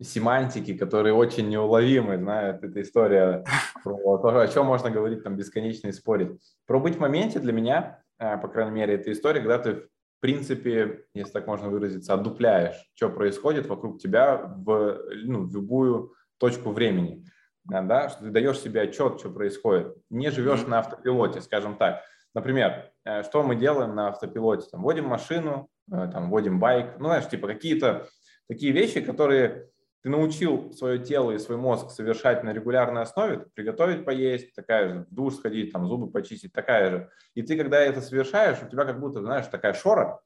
семантики, 0.02 0.78
которые 0.78 1.14
очень 1.14 1.50
неуловимы, 1.50 2.18
знают, 2.18 2.64
это 2.64 2.82
история 2.82 3.44
про 3.84 4.18
то, 4.18 4.40
о 4.40 4.48
чем 4.48 4.66
можно 4.66 4.90
говорить, 4.90 5.24
там, 5.24 5.36
бесконечно 5.36 5.88
и 5.88 5.92
спорить. 5.92 6.40
Про 6.66 6.80
быть 6.80 6.96
в 6.96 7.00
моменте 7.00 7.40
для 7.40 7.54
меня, 7.54 8.02
э, 8.20 8.38
по 8.38 8.48
крайней 8.48 8.72
мере, 8.72 8.96
это 8.96 9.12
история, 9.12 9.42
когда 9.42 9.60
ты, 9.60 9.74
в 9.76 9.88
принципе, 10.20 11.06
если 11.14 11.32
так 11.32 11.48
можно 11.48 11.70
выразиться, 11.70 12.14
отдупляешь, 12.14 12.76
что 12.94 13.10
происходит 13.10 13.68
вокруг 13.68 14.02
тебя 14.02 14.38
в, 14.38 15.00
ну, 15.24 15.46
в 15.46 15.54
любую 15.54 16.14
точку 16.38 16.72
времени, 16.72 17.26
да, 17.64 18.10
что 18.10 18.24
ты 18.24 18.30
даешь 18.30 18.60
себе 18.60 18.82
отчет, 18.82 19.20
что 19.20 19.32
происходит, 19.32 19.96
не 20.10 20.30
живешь 20.30 20.62
mm-hmm. 20.62 20.70
на 20.70 20.80
автопилоте, 20.80 21.42
скажем 21.42 21.78
так. 21.78 22.02
Например, 22.34 22.92
э, 23.06 23.24
что 23.24 23.44
мы 23.44 23.56
делаем 23.56 23.96
на 23.96 24.10
автопилоте? 24.10 24.68
Там, 24.70 24.82
водим 24.82 25.06
машину, 25.06 25.70
там, 25.90 26.30
водим 26.30 26.60
байк, 26.60 27.00
ну, 27.00 27.06
знаешь, 27.06 27.28
типа 27.28 27.48
какие-то 27.48 28.08
такие 28.48 28.72
вещи, 28.72 29.02
которые 29.02 29.70
ты 30.06 30.10
научил 30.10 30.72
свое 30.74 31.00
тело 31.00 31.32
и 31.32 31.40
свой 31.40 31.58
мозг 31.58 31.90
совершать 31.90 32.44
на 32.44 32.54
регулярной 32.54 33.02
основе, 33.02 33.48
приготовить 33.56 34.06
поесть, 34.06 34.54
такая 34.54 34.90
же, 34.90 35.06
в 35.10 35.14
душ 35.14 35.36
сходить, 35.36 35.72
там, 35.74 35.88
зубы 35.88 36.12
почистить, 36.12 36.54
такая 36.54 36.92
же. 36.92 37.10
И 37.34 37.42
ты, 37.42 37.58
когда 37.58 37.80
это 37.80 38.02
совершаешь, 38.02 38.62
у 38.62 38.70
тебя 38.70 38.86
как 38.86 39.00
будто, 39.00 39.22
знаешь, 39.22 39.48
такая 39.48 39.74
шора, 39.74 40.22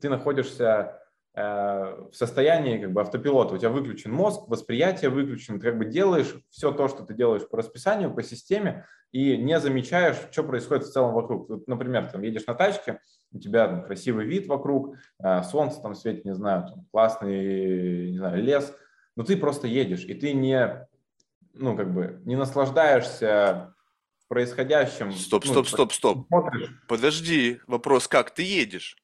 ты 0.00 0.08
находишься 0.08 0.64
э, 0.64 1.03
в 1.34 2.10
состоянии 2.12 2.78
как 2.78 2.92
бы 2.92 3.00
автопилота, 3.00 3.54
у 3.54 3.58
тебя 3.58 3.70
выключен 3.70 4.12
мозг, 4.12 4.42
восприятие 4.46 5.10
выключено, 5.10 5.58
ты 5.58 5.66
как 5.66 5.78
бы 5.78 5.84
делаешь 5.84 6.32
все 6.50 6.70
то, 6.70 6.86
что 6.86 7.04
ты 7.04 7.12
делаешь 7.12 7.48
по 7.48 7.58
расписанию, 7.58 8.14
по 8.14 8.22
системе, 8.22 8.86
и 9.10 9.36
не 9.36 9.58
замечаешь, 9.58 10.16
что 10.30 10.44
происходит 10.44 10.84
в 10.84 10.92
целом 10.92 11.12
вокруг. 11.12 11.48
Вот, 11.48 11.66
например, 11.66 12.06
там 12.06 12.22
едешь 12.22 12.46
на 12.46 12.54
тачке, 12.54 13.00
у 13.32 13.40
тебя 13.40 13.66
там 13.66 13.82
красивый 13.82 14.26
вид 14.26 14.46
вокруг, 14.46 14.96
э, 15.22 15.42
солнце 15.42 15.82
там 15.82 15.96
светит, 15.96 16.24
не 16.24 16.34
знаю, 16.34 16.68
там 16.68 16.86
классный, 16.92 18.12
не 18.12 18.18
знаю, 18.18 18.40
лес– 18.40 18.72
но 19.16 19.24
ты 19.24 19.36
просто 19.36 19.66
едешь, 19.66 20.04
и 20.04 20.14
ты 20.14 20.32
не, 20.32 20.86
ну, 21.52 21.76
как 21.76 21.92
бы, 21.92 22.20
не 22.24 22.36
наслаждаешься 22.36 23.74
происходящим. 24.28 25.12
Стоп, 25.12 25.44
ну, 25.44 25.52
стоп, 25.52 25.68
стоп, 25.68 25.92
стоп. 25.92 26.26
Смотришь. 26.26 26.70
Подожди, 26.88 27.60
вопрос, 27.66 28.08
как 28.08 28.32
ты 28.32 28.42
едешь? 28.42 28.96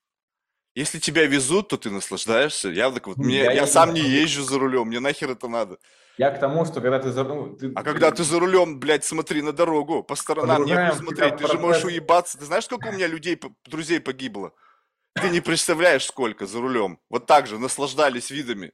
Если 0.80 0.98
тебя 0.98 1.26
везут, 1.26 1.68
то 1.68 1.76
ты 1.76 1.90
наслаждаешься. 1.90 2.70
Я, 2.70 2.90
так 2.90 3.06
вот, 3.06 3.18
мне, 3.18 3.44
я, 3.44 3.52
я 3.52 3.66
сам 3.66 3.92
не 3.92 4.00
езжу 4.00 4.42
за 4.42 4.58
рулем, 4.58 4.86
мне 4.86 4.98
нахер 4.98 5.30
это 5.30 5.46
надо. 5.46 5.76
Я 6.16 6.30
к 6.30 6.40
тому, 6.40 6.64
что 6.64 6.80
когда 6.80 6.98
ты 6.98 7.10
за 7.12 7.24
ну, 7.24 7.54
ты, 7.54 7.70
А 7.74 7.82
когда 7.82 8.10
ты 8.10 8.24
за 8.24 8.40
рулем, 8.40 8.80
блядь, 8.80 9.04
смотри 9.04 9.42
на 9.42 9.52
дорогу, 9.52 10.02
по 10.02 10.16
сторонам 10.16 10.64
не 10.64 10.92
смотреть, 10.94 11.36
ты 11.36 11.46
же 11.48 11.58
можешь 11.58 11.84
уебаться. 11.84 12.38
Ты 12.38 12.46
знаешь, 12.46 12.64
сколько 12.64 12.88
у 12.88 12.92
меня 12.92 13.08
людей, 13.08 13.38
друзей 13.66 14.00
погибло? 14.00 14.52
Ты 15.12 15.28
не 15.28 15.40
представляешь, 15.40 16.06
сколько 16.06 16.46
за 16.46 16.58
рулем. 16.60 16.98
Вот 17.10 17.26
так 17.26 17.46
же 17.46 17.58
наслаждались 17.58 18.30
видами. 18.30 18.72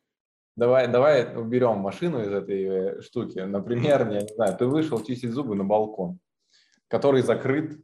Давай, 0.55 0.87
давай 0.87 1.37
уберем 1.37 1.79
машину 1.79 2.23
из 2.23 2.31
этой 2.31 2.65
э, 2.65 3.03
штуки. 3.03 3.41
Например, 3.41 4.09
я 4.09 4.23
не 4.23 4.35
знаю, 4.35 4.57
ты 4.57 4.67
вышел 4.67 5.05
чистить 5.05 5.33
зубы 5.33 5.57
на 5.57 5.65
балкон, 5.65 6.21
который 6.87 7.23
закрыт 7.23 7.81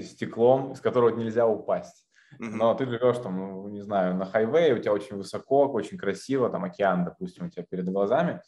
стеклом, 0.00 0.72
из 0.72 0.80
которого 0.80 1.10
нельзя 1.10 1.46
упасть. 1.46 2.03
Но 2.38 2.74
ты 2.74 2.86
живешь 2.86 3.18
там, 3.18 3.38
ну, 3.38 3.68
не 3.68 3.82
знаю, 3.82 4.14
на 4.16 4.26
хайвее, 4.26 4.74
у 4.74 4.78
тебя 4.78 4.92
очень 4.92 5.16
высоко, 5.16 5.66
очень 5.66 5.98
красиво, 5.98 6.50
там 6.50 6.64
океан, 6.64 7.04
допустим, 7.04 7.46
у 7.46 7.50
тебя 7.50 7.64
перед 7.68 7.86
глазами, 7.86 8.42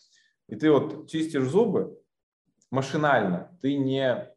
и 0.49 0.57
ты 0.57 0.71
вот 0.71 1.09
чистишь 1.09 1.45
зубы 1.45 1.99
машинально, 2.71 3.57
ты 3.61 3.77
не 3.77 4.29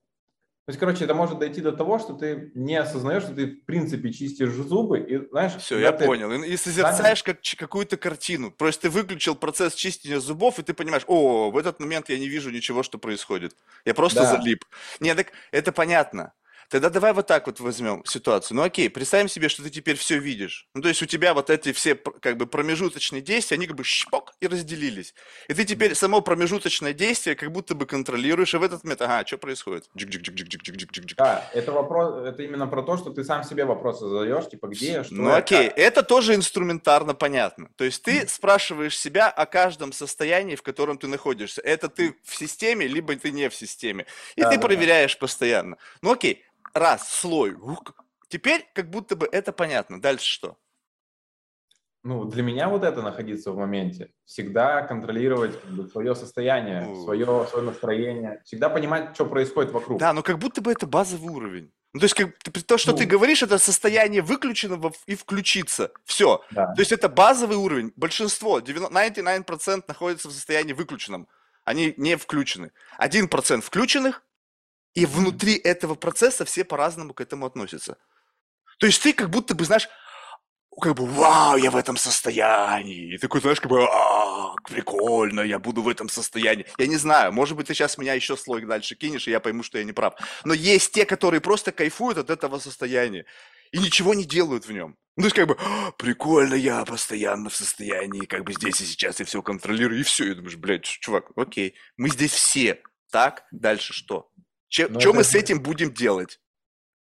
то 0.69 0.71
есть, 0.71 0.79
короче, 0.79 1.03
это 1.05 1.15
может 1.15 1.39
дойти 1.39 1.61
до 1.61 1.71
того, 1.71 1.97
что 1.97 2.13
ты 2.13 2.51
не 2.53 2.75
осознаешь, 2.75 3.23
что 3.23 3.33
ты 3.33 3.47
в 3.47 3.65
принципе 3.65 4.13
чистишь 4.13 4.51
зубы, 4.51 4.99
и 4.99 5.17
знаешь... 5.31 5.55
Все, 5.55 5.79
я 5.79 5.91
ты... 5.91 6.05
понял. 6.05 6.31
И 6.43 6.55
созерцаешь 6.57 7.23
как, 7.23 7.39
какую-то 7.57 7.97
картину. 7.97 8.51
Просто 8.51 8.83
ты 8.83 8.89
выключил 8.91 9.33
процесс 9.33 9.73
чистения 9.73 10.19
зубов, 10.19 10.59
и 10.59 10.61
ты 10.61 10.75
понимаешь, 10.75 11.05
о, 11.07 11.49
в 11.49 11.57
этот 11.57 11.79
момент 11.79 12.09
я 12.09 12.19
не 12.19 12.27
вижу 12.27 12.51
ничего, 12.51 12.83
что 12.83 12.99
происходит. 12.99 13.55
Я 13.83 13.95
просто 13.95 14.19
да. 14.19 14.37
залип. 14.37 14.63
Нет, 14.99 15.17
так 15.17 15.31
это 15.51 15.71
понятно. 15.71 16.33
Тогда 16.69 16.89
давай 16.89 17.13
вот 17.13 17.25
так 17.25 17.47
вот 17.47 17.59
возьмем 17.59 18.05
ситуацию. 18.05 18.55
Ну 18.55 18.63
окей, 18.63 18.89
представим 18.89 19.27
себе, 19.27 19.49
что 19.49 19.63
ты 19.63 19.71
теперь 19.71 19.97
все 19.97 20.19
видишь. 20.19 20.67
Ну 20.75 20.81
то 20.83 20.87
есть 20.87 21.01
у 21.01 21.07
тебя 21.07 21.33
вот 21.33 21.49
эти 21.49 21.71
все 21.73 21.95
как 21.95 22.37
бы 22.37 22.45
промежуточные 22.45 23.21
действия, 23.21 23.55
они 23.55 23.65
как 23.65 23.75
бы 23.75 23.83
шпок 23.83 24.33
и 24.39 24.47
разделились. 24.47 25.15
И 25.47 25.55
ты 25.55 25.65
теперь 25.65 25.95
само 25.95 26.21
промежуточное 26.21 26.93
действие 26.93 27.35
как 27.35 27.51
будто 27.51 27.73
бы 27.73 27.87
контролируешь, 27.87 28.53
и 28.53 28.57
в 28.57 28.63
этот 28.63 28.83
момент, 28.83 29.01
ага, 29.01 29.25
что 29.25 29.39
происходит? 29.39 29.89
Джик 29.97 30.09
-джик 30.09 30.21
-джик. 30.21 31.13
Да, 31.17 31.49
это 31.53 31.71
вопрос, 31.71 32.23
это 32.23 32.43
именно 32.43 32.67
про 32.67 32.83
то, 32.83 32.97
что 32.97 33.09
ты 33.09 33.23
сам 33.23 33.43
себе 33.43 33.65
вопросы 33.65 34.07
задаешь, 34.07 34.47
типа 34.47 34.67
где, 34.67 35.03
что 35.03 35.15
Ну 35.15 35.33
окей, 35.33 35.69
как? 35.69 35.77
это 35.79 36.03
тоже 36.03 36.35
инструментарно 36.35 37.15
понятно. 37.15 37.69
То 37.77 37.83
есть 37.83 38.03
ты 38.03 38.27
спрашиваешь 38.27 38.97
себя 38.97 39.29
о 39.29 39.47
каждом 39.47 39.91
состоянии, 39.91 40.55
в 40.55 40.61
котором 40.61 40.99
ты 40.99 41.07
находишься. 41.07 41.61
Это 41.61 41.89
ты 41.89 42.15
в 42.23 42.35
системе, 42.35 42.85
либо 42.85 43.15
ты 43.15 43.31
не 43.31 43.49
в 43.49 43.55
системе. 43.55 44.05
И 44.35 44.41
да, 44.41 44.51
ты 44.51 44.57
да, 44.57 44.61
проверяешь 44.61 45.15
да. 45.15 45.19
постоянно. 45.19 45.77
Ну 46.01 46.11
окей, 46.11 46.43
раз, 46.73 47.09
слой. 47.09 47.55
Теперь 48.27 48.67
как 48.73 48.89
будто 48.89 49.15
бы 49.15 49.27
это 49.31 49.51
понятно. 49.51 50.01
Дальше 50.01 50.25
что? 50.31 50.57
Ну, 52.01 52.23
для 52.23 52.43
меня 52.43 52.69
вот 52.69 52.83
это 52.83 53.01
находиться 53.01 53.51
в 53.51 53.57
моменте, 53.57 54.11
всегда 54.23 54.83
контролировать 54.83 55.59
как 55.61 55.71
бы, 55.71 55.87
свое 55.89 56.15
состояние, 56.15 56.83
свое, 57.03 57.45
свое 57.49 57.65
настроение, 57.65 58.41
всегда 58.45 58.69
понимать, 58.69 59.15
что 59.15 59.25
происходит 59.25 59.73
вокруг. 59.73 59.99
Да, 59.99 60.13
но 60.13 60.23
как 60.23 60.39
будто 60.39 60.61
бы 60.61 60.71
это 60.71 60.87
базовый 60.87 61.33
уровень. 61.33 61.73
Ну, 61.91 61.99
то 61.99 62.05
есть, 62.05 62.15
как, 62.15 62.37
то, 62.65 62.77
что 62.77 62.91
ну, 62.91 62.97
ты 62.99 63.05
говоришь, 63.05 63.43
это 63.43 63.57
состояние 63.57 64.21
выключенного 64.21 64.93
и 65.07 65.15
включиться. 65.15 65.91
Все. 66.05 66.41
Да. 66.51 66.67
То 66.73 66.81
есть, 66.81 66.91
это 66.91 67.09
базовый 67.09 67.57
уровень. 67.57 67.91
Большинство, 67.95 68.59
99% 68.59 69.83
находится 69.87 70.29
в 70.29 70.31
состоянии 70.31 70.73
выключенном. 70.73 71.27
Они 71.65 71.95
не 71.97 72.15
включены. 72.15 72.71
1% 72.99 73.61
включенных, 73.61 74.23
и 74.93 75.05
внутри 75.05 75.55
этого 75.55 75.95
процесса 75.95 76.45
все 76.45 76.63
по-разному 76.63 77.13
к 77.13 77.21
этому 77.21 77.45
относятся. 77.45 77.97
То 78.79 78.87
есть 78.87 79.01
ты 79.01 79.13
как 79.13 79.29
будто 79.29 79.55
бы, 79.55 79.65
знаешь, 79.65 79.89
как 80.79 80.95
бы, 80.95 81.05
вау, 81.05 81.57
я 81.57 81.71
в 81.71 81.75
этом 81.75 81.97
состоянии. 81.97 83.15
И 83.15 83.17
такой, 83.17 83.41
знаешь, 83.41 83.59
как 83.59 83.69
бы, 83.69 83.83
а, 83.83 84.55
прикольно, 84.67 85.41
я 85.41 85.59
буду 85.59 85.81
в 85.81 85.89
этом 85.89 86.09
состоянии. 86.09 86.65
Я 86.77 86.87
не 86.87 86.97
знаю, 86.97 87.33
может 87.33 87.57
быть, 87.57 87.67
ты 87.67 87.73
сейчас 87.73 87.97
меня 87.97 88.13
еще 88.13 88.37
слой 88.37 88.65
дальше 88.65 88.95
кинешь, 88.95 89.27
и 89.27 89.31
я 89.31 89.39
пойму, 89.39 89.63
что 89.63 89.77
я 89.77 89.83
не 89.83 89.91
прав. 89.91 90.13
Но 90.45 90.53
есть 90.53 90.93
те, 90.93 91.05
которые 91.05 91.41
просто 91.41 91.71
кайфуют 91.71 92.17
от 92.17 92.29
этого 92.29 92.59
состояния 92.59 93.25
и 93.71 93.79
ничего 93.79 94.13
не 94.13 94.23
делают 94.23 94.65
в 94.65 94.71
нем. 94.71 94.95
Ну, 95.15 95.23
то 95.23 95.25
есть, 95.27 95.35
как 95.35 95.47
бы, 95.47 95.57
«А, 95.59 95.91
прикольно, 95.91 96.53
я 96.55 96.85
постоянно 96.85 97.49
в 97.49 97.55
состоянии, 97.55 98.25
как 98.25 98.45
бы 98.45 98.53
здесь 98.53 98.79
и 98.79 98.85
сейчас 98.85 99.19
я 99.19 99.25
все 99.25 99.41
контролирую, 99.41 99.99
и 99.99 100.03
все. 100.03 100.31
И 100.31 100.33
думаешь, 100.33 100.55
блядь, 100.55 100.85
чувак, 100.85 101.25
окей, 101.35 101.75
мы 101.97 102.09
здесь 102.09 102.31
все. 102.31 102.81
Так, 103.11 103.43
дальше 103.51 103.93
что? 103.93 104.29
Че, 104.69 104.87
что 104.99 105.13
мы 105.13 105.23
с 105.23 105.35
этим 105.35 105.61
будем 105.61 105.93
делать? 105.93 106.39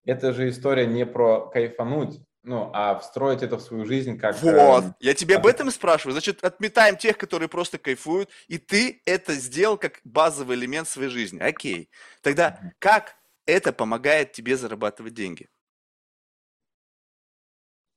Это 0.05 0.33
же 0.33 0.49
история 0.49 0.87
не 0.87 1.05
про 1.05 1.49
кайфануть, 1.49 2.21
ну, 2.43 2.71
а 2.73 2.97
встроить 2.97 3.43
это 3.43 3.57
в 3.57 3.61
свою 3.61 3.85
жизнь 3.85 4.17
как... 4.17 4.41
Вот, 4.41 4.85
э, 4.85 4.93
я 5.01 5.13
тебе 5.13 5.35
об 5.35 5.45
этом 5.45 5.69
спрашиваю. 5.69 6.13
Значит, 6.13 6.45
отметаем 6.45 6.95
тех, 6.95 7.17
которые 7.17 7.49
просто 7.49 7.77
кайфуют, 7.77 8.29
и 8.47 8.57
ты 8.57 9.01
это 9.05 9.33
сделал 9.33 9.77
как 9.77 9.99
базовый 10.05 10.55
элемент 10.55 10.87
своей 10.87 11.09
жизни. 11.09 11.39
Окей. 11.39 11.89
Тогда 12.21 12.57
как 12.79 13.15
это 13.45 13.73
помогает 13.73 14.31
тебе 14.31 14.55
зарабатывать 14.55 15.13
деньги? 15.13 15.49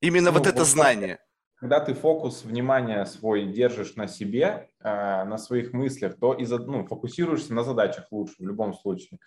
Именно 0.00 0.33
ну, 0.33 0.39
вот 0.39 0.49
это 0.49 0.59
вот 0.59 0.69
знание. 0.69 1.21
Когда 1.55 1.79
ты 1.79 1.95
фокус 1.95 2.43
внимания 2.43 3.05
свой 3.05 3.47
держишь 3.53 3.95
на 3.95 4.09
себе, 4.09 4.69
э, 4.81 5.25
на 5.25 5.39
своих 5.39 5.73
мыслях, 5.73 6.19
то 6.19 6.35
и 6.35 6.45
ну, 6.45 6.85
фокусируешься 6.87 7.55
на 7.55 7.62
задачах 7.62 8.07
лучше 8.11 8.35
в 8.41 8.47
любом 8.47 8.75
случае. 8.75 9.21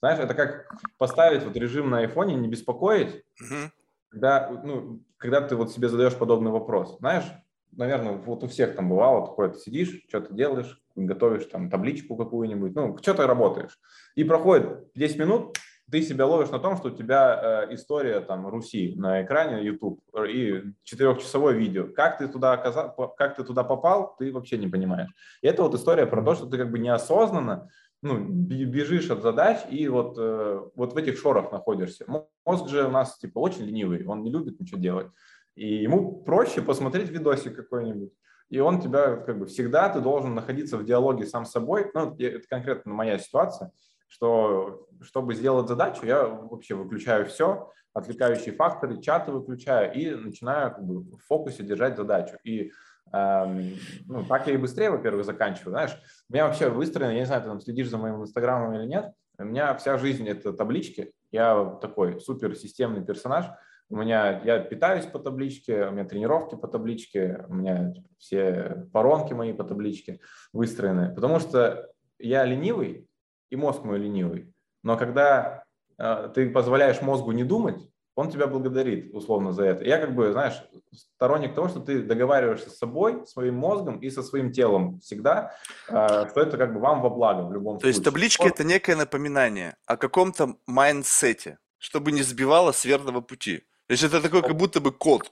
Знаешь, 0.00 0.18
это 0.18 0.34
как 0.34 0.74
поставить 0.98 1.44
вот 1.44 1.56
режим 1.56 1.90
на 1.90 1.98
айфоне, 1.98 2.34
не 2.34 2.48
беспокоить, 2.48 3.22
угу. 3.40 3.70
когда, 4.08 4.50
ну, 4.64 5.02
когда 5.18 5.40
ты 5.42 5.56
вот 5.56 5.70
себе 5.70 5.88
задаешь 5.88 6.16
подобный 6.16 6.50
вопрос. 6.50 6.98
Знаешь, 6.98 7.24
наверное, 7.72 8.12
вот 8.12 8.42
у 8.42 8.48
всех 8.48 8.74
там 8.74 8.88
бывало 8.88 9.26
такое, 9.26 9.50
ты 9.50 9.58
сидишь, 9.58 10.02
что-то 10.08 10.32
делаешь, 10.32 10.82
готовишь 10.96 11.46
там 11.46 11.70
табличку 11.70 12.16
какую-нибудь, 12.16 12.74
ну, 12.74 12.96
что-то 12.98 13.26
работаешь. 13.26 13.78
И 14.14 14.24
проходит 14.24 14.90
10 14.94 15.18
минут, 15.18 15.58
ты 15.90 16.02
себя 16.02 16.26
ловишь 16.26 16.50
на 16.50 16.58
том, 16.58 16.76
что 16.76 16.88
у 16.88 16.92
тебя 16.92 17.66
э, 17.68 17.74
история 17.74 18.20
там 18.20 18.46
Руси 18.46 18.94
на 18.96 19.22
экране 19.22 19.64
YouTube 19.64 20.00
и 20.28 20.62
четырехчасовое 20.84 21.54
видео. 21.54 21.88
Как 21.88 22.18
ты 22.18 22.28
туда 22.28 22.52
оказал, 22.52 22.94
как 23.16 23.36
ты 23.36 23.42
туда 23.42 23.64
попал, 23.64 24.14
ты 24.18 24.32
вообще 24.32 24.56
не 24.56 24.68
понимаешь. 24.68 25.10
И 25.42 25.48
это 25.48 25.62
вот 25.62 25.74
история 25.74 26.06
про 26.06 26.22
то, 26.22 26.34
что 26.34 26.46
ты 26.46 26.58
как 26.58 26.70
бы 26.70 26.78
неосознанно 26.78 27.68
ну, 28.02 28.18
бежишь 28.18 29.10
от 29.10 29.22
задач 29.22 29.60
и 29.70 29.88
вот, 29.88 30.16
э, 30.18 30.60
вот 30.74 30.94
в 30.94 30.96
этих 30.96 31.18
шорах 31.18 31.52
находишься. 31.52 32.06
Мозг 32.46 32.68
же 32.68 32.86
у 32.86 32.90
нас 32.90 33.18
типа 33.18 33.38
очень 33.38 33.64
ленивый, 33.64 34.04
он 34.06 34.22
не 34.22 34.30
любит 34.30 34.58
ничего 34.58 34.80
делать. 34.80 35.08
И 35.54 35.82
ему 35.82 36.22
проще 36.22 36.62
посмотреть 36.62 37.10
видосик 37.10 37.56
какой-нибудь. 37.56 38.12
И 38.48 38.58
он 38.58 38.80
тебя 38.80 39.16
как 39.16 39.38
бы 39.38 39.46
всегда 39.46 39.88
ты 39.88 40.00
должен 40.00 40.34
находиться 40.34 40.76
в 40.76 40.84
диалоге 40.84 41.26
сам 41.26 41.44
с 41.44 41.52
собой. 41.52 41.90
Ну, 41.94 42.16
это 42.18 42.46
конкретно 42.48 42.92
моя 42.92 43.18
ситуация, 43.18 43.70
что 44.08 44.88
чтобы 45.02 45.34
сделать 45.34 45.68
задачу, 45.68 46.04
я 46.04 46.26
вообще 46.26 46.74
выключаю 46.74 47.26
все, 47.26 47.70
отвлекающие 47.92 48.54
факторы, 48.54 49.00
чаты 49.00 49.32
выключаю 49.32 49.92
и 49.94 50.10
начинаю 50.10 50.74
как 50.74 50.84
бы, 50.84 51.00
в 51.16 51.18
фокусе 51.18 51.62
держать 51.62 51.96
задачу. 51.96 52.36
И 52.42 52.72
ну, 53.12 54.24
так 54.28 54.46
я 54.46 54.54
и 54.54 54.56
быстрее, 54.56 54.90
во-первых, 54.90 55.24
заканчиваю, 55.24 55.72
знаешь. 55.72 55.96
У 56.28 56.32
меня 56.32 56.46
вообще 56.46 56.68
выстроено, 56.68 57.10
я 57.10 57.20
не 57.20 57.26
знаю, 57.26 57.42
ты 57.42 57.48
там 57.48 57.60
следишь 57.60 57.88
за 57.88 57.98
моим 57.98 58.22
инстаграмом 58.22 58.74
или 58.74 58.86
нет, 58.86 59.12
у 59.40 59.44
меня 59.44 59.74
вся 59.74 59.96
жизнь– 59.96 60.28
это 60.28 60.52
таблички. 60.52 61.12
Я 61.32 61.78
такой 61.80 62.20
супер 62.20 62.54
системный 62.54 63.02
персонаж. 63.02 63.46
У 63.88 63.96
меня, 63.96 64.40
я 64.44 64.60
питаюсь 64.60 65.06
по 65.06 65.18
табличке, 65.18 65.86
у 65.86 65.92
меня 65.92 66.04
тренировки 66.04 66.56
по 66.56 66.68
табличке, 66.68 67.44
у 67.48 67.54
меня 67.54 67.90
типа, 67.90 68.08
все 68.18 68.86
воронки 68.92 69.32
мои 69.32 69.54
по 69.54 69.64
табличке 69.64 70.20
выстроены. 70.52 71.14
Потому 71.14 71.40
что 71.40 71.90
я 72.18 72.44
ленивый, 72.44 73.08
и 73.48 73.56
мозг 73.56 73.82
мой 73.82 73.98
ленивый. 73.98 74.52
Но 74.82 74.98
когда 74.98 75.64
э, 75.98 76.30
ты 76.34 76.50
позволяешь 76.50 77.00
мозгу 77.00 77.32
не 77.32 77.42
думать, 77.42 77.89
он 78.20 78.30
тебя 78.30 78.46
благодарит 78.46 79.14
условно 79.14 79.52
за 79.52 79.64
это. 79.64 79.84
Я 79.84 79.98
как 79.98 80.14
бы, 80.14 80.32
знаешь, 80.32 80.62
сторонник 80.92 81.54
того, 81.54 81.68
что 81.68 81.80
ты 81.80 82.02
договариваешься 82.02 82.70
с 82.70 82.78
собой, 82.78 83.26
своим 83.26 83.54
мозгом 83.56 83.98
и 83.98 84.10
со 84.10 84.22
своим 84.22 84.52
телом 84.52 85.00
всегда, 85.00 85.56
э, 85.88 86.28
что 86.30 86.40
это 86.40 86.58
как 86.58 86.74
бы 86.74 86.80
вам 86.80 87.00
во 87.00 87.10
благо 87.10 87.42
в 87.42 87.52
любом 87.52 87.76
То 87.76 87.80
случае. 87.80 87.94
есть 87.94 88.04
табличка 88.04 88.48
это 88.48 88.64
некое 88.64 88.96
напоминание 88.96 89.76
о 89.86 89.96
каком-то 89.96 90.56
mindset 90.66 91.38
е, 91.38 91.58
чтобы 91.78 92.12
не 92.12 92.22
сбивало 92.22 92.72
с 92.72 92.84
верного 92.84 93.20
пути. 93.20 93.64
То 93.86 93.92
есть 93.92 94.04
это 94.04 94.20
такой 94.20 94.42
как 94.42 94.56
будто 94.56 94.80
бы 94.80 94.92
код, 94.92 95.30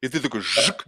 и 0.00 0.08
ты 0.08 0.20
такой 0.20 0.40
жик, 0.40 0.84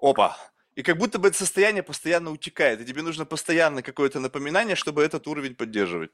опа, 0.00 0.36
и 0.74 0.82
как 0.82 0.96
будто 0.96 1.18
бы 1.18 1.28
это 1.28 1.36
состояние 1.36 1.82
постоянно 1.82 2.30
утекает, 2.30 2.80
и 2.80 2.84
тебе 2.84 3.02
нужно 3.02 3.26
постоянно 3.26 3.82
какое-то 3.82 4.20
напоминание, 4.20 4.74
чтобы 4.74 5.02
этот 5.02 5.26
уровень 5.26 5.54
поддерживать. 5.54 6.10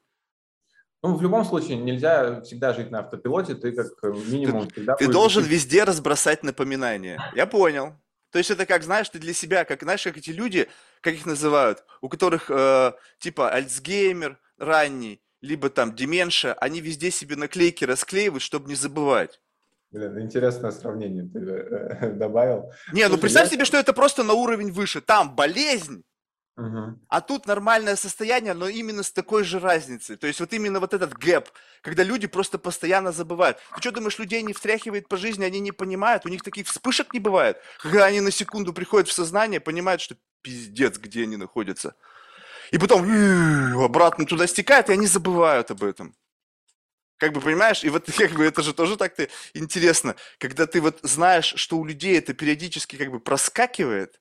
Ну, 1.02 1.14
в 1.14 1.22
любом 1.22 1.44
случае, 1.44 1.76
нельзя 1.76 2.40
всегда 2.40 2.74
жить 2.74 2.90
на 2.90 3.00
автопилоте, 3.00 3.54
ты 3.54 3.72
как 3.72 3.86
э, 4.02 4.12
минимум 4.26 4.66
ты, 4.66 4.74
всегда... 4.74 4.96
Ты 4.96 5.06
должен 5.06 5.42
жить... 5.42 5.52
везде 5.52 5.84
разбросать 5.84 6.42
напоминания. 6.42 7.20
Я 7.36 7.46
понял. 7.46 7.94
То 8.30 8.38
есть 8.38 8.50
это 8.50 8.66
как, 8.66 8.82
знаешь, 8.82 9.08
ты 9.08 9.18
для 9.18 9.32
себя, 9.32 9.64
как, 9.64 9.82
знаешь, 9.82 10.02
как 10.02 10.16
эти 10.16 10.30
люди, 10.30 10.68
как 11.00 11.14
их 11.14 11.24
называют, 11.24 11.84
у 12.00 12.08
которых 12.08 12.50
э, 12.50 12.92
типа 13.18 13.50
Альцгеймер 13.50 14.38
ранний, 14.58 15.22
либо 15.40 15.70
там 15.70 15.94
деменша, 15.94 16.54
они 16.54 16.80
везде 16.80 17.10
себе 17.10 17.36
наклейки 17.36 17.84
расклеивают, 17.84 18.42
чтобы 18.42 18.68
не 18.68 18.74
забывать. 18.74 19.40
Блин, 19.90 20.20
интересное 20.20 20.70
сравнение 20.70 21.24
ты 21.24 21.38
э, 21.38 22.12
добавил. 22.16 22.70
Не, 22.92 23.04
ну 23.04 23.10
Слушай, 23.10 23.20
представь 23.20 23.46
я... 23.46 23.54
себе, 23.54 23.64
что 23.64 23.78
это 23.78 23.92
просто 23.92 24.22
на 24.22 24.34
уровень 24.34 24.72
выше. 24.72 25.00
Там 25.00 25.34
болезнь, 25.34 26.02
Угу. 26.58 26.98
А 27.08 27.20
тут 27.20 27.46
нормальное 27.46 27.94
состояние, 27.94 28.52
но 28.52 28.68
именно 28.68 29.04
с 29.04 29.12
такой 29.12 29.44
же 29.44 29.60
разницей. 29.60 30.16
То 30.16 30.26
есть 30.26 30.40
вот 30.40 30.52
именно 30.52 30.80
вот 30.80 30.92
этот 30.92 31.16
гэп, 31.16 31.48
когда 31.82 32.02
люди 32.02 32.26
просто 32.26 32.58
постоянно 32.58 33.12
забывают. 33.12 33.58
Ты 33.76 33.80
что 33.80 33.92
думаешь, 33.92 34.18
людей 34.18 34.42
не 34.42 34.52
встряхивает 34.52 35.08
по 35.08 35.16
жизни, 35.16 35.44
они 35.44 35.60
не 35.60 35.70
понимают, 35.70 36.26
у 36.26 36.28
них 36.28 36.42
таких 36.42 36.66
вспышек 36.66 37.14
не 37.14 37.20
бывает, 37.20 37.58
когда 37.78 38.06
они 38.06 38.20
на 38.20 38.32
секунду 38.32 38.72
приходят 38.72 39.08
в 39.08 39.12
сознание, 39.12 39.60
понимают, 39.60 40.00
что 40.00 40.16
пиздец, 40.42 40.98
где 40.98 41.22
они 41.22 41.36
находятся. 41.36 41.94
И 42.72 42.78
потом 42.78 43.06
обратно 43.80 44.26
туда 44.26 44.48
стекают, 44.48 44.88
и 44.88 44.94
они 44.94 45.06
забывают 45.06 45.70
об 45.70 45.84
этом. 45.84 46.16
Как 47.18 47.32
бы 47.32 47.40
понимаешь, 47.40 47.84
и 47.84 47.88
вот 47.88 48.06
как 48.18 48.32
бы 48.32 48.44
это 48.44 48.62
же 48.62 48.74
тоже 48.74 48.96
так-то 48.96 49.28
интересно, 49.54 50.16
когда 50.38 50.66
ты 50.66 50.80
вот 50.80 50.98
знаешь, 51.02 51.54
что 51.54 51.78
у 51.78 51.84
людей 51.84 52.18
это 52.18 52.34
периодически 52.34 52.96
как 52.96 53.12
бы 53.12 53.20
проскакивает, 53.20 54.20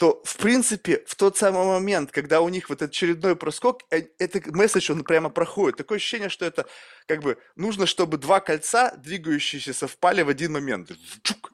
то, 0.00 0.22
в 0.24 0.38
принципе, 0.38 1.04
в 1.06 1.14
тот 1.14 1.36
самый 1.36 1.66
момент, 1.66 2.10
когда 2.10 2.40
у 2.40 2.48
них 2.48 2.70
вот 2.70 2.80
очередной 2.80 3.36
проскок, 3.36 3.82
э, 3.90 4.04
этот 4.18 4.46
месседж, 4.46 4.90
он 4.92 5.04
прямо 5.04 5.28
проходит. 5.28 5.76
Такое 5.76 5.98
ощущение, 5.98 6.30
что 6.30 6.46
это 6.46 6.64
как 7.06 7.20
бы 7.20 7.36
нужно, 7.54 7.84
чтобы 7.84 8.16
два 8.16 8.40
кольца, 8.40 8.96
двигающиеся, 8.96 9.74
совпали 9.74 10.22
в 10.22 10.30
один 10.30 10.52
момент. 10.52 10.90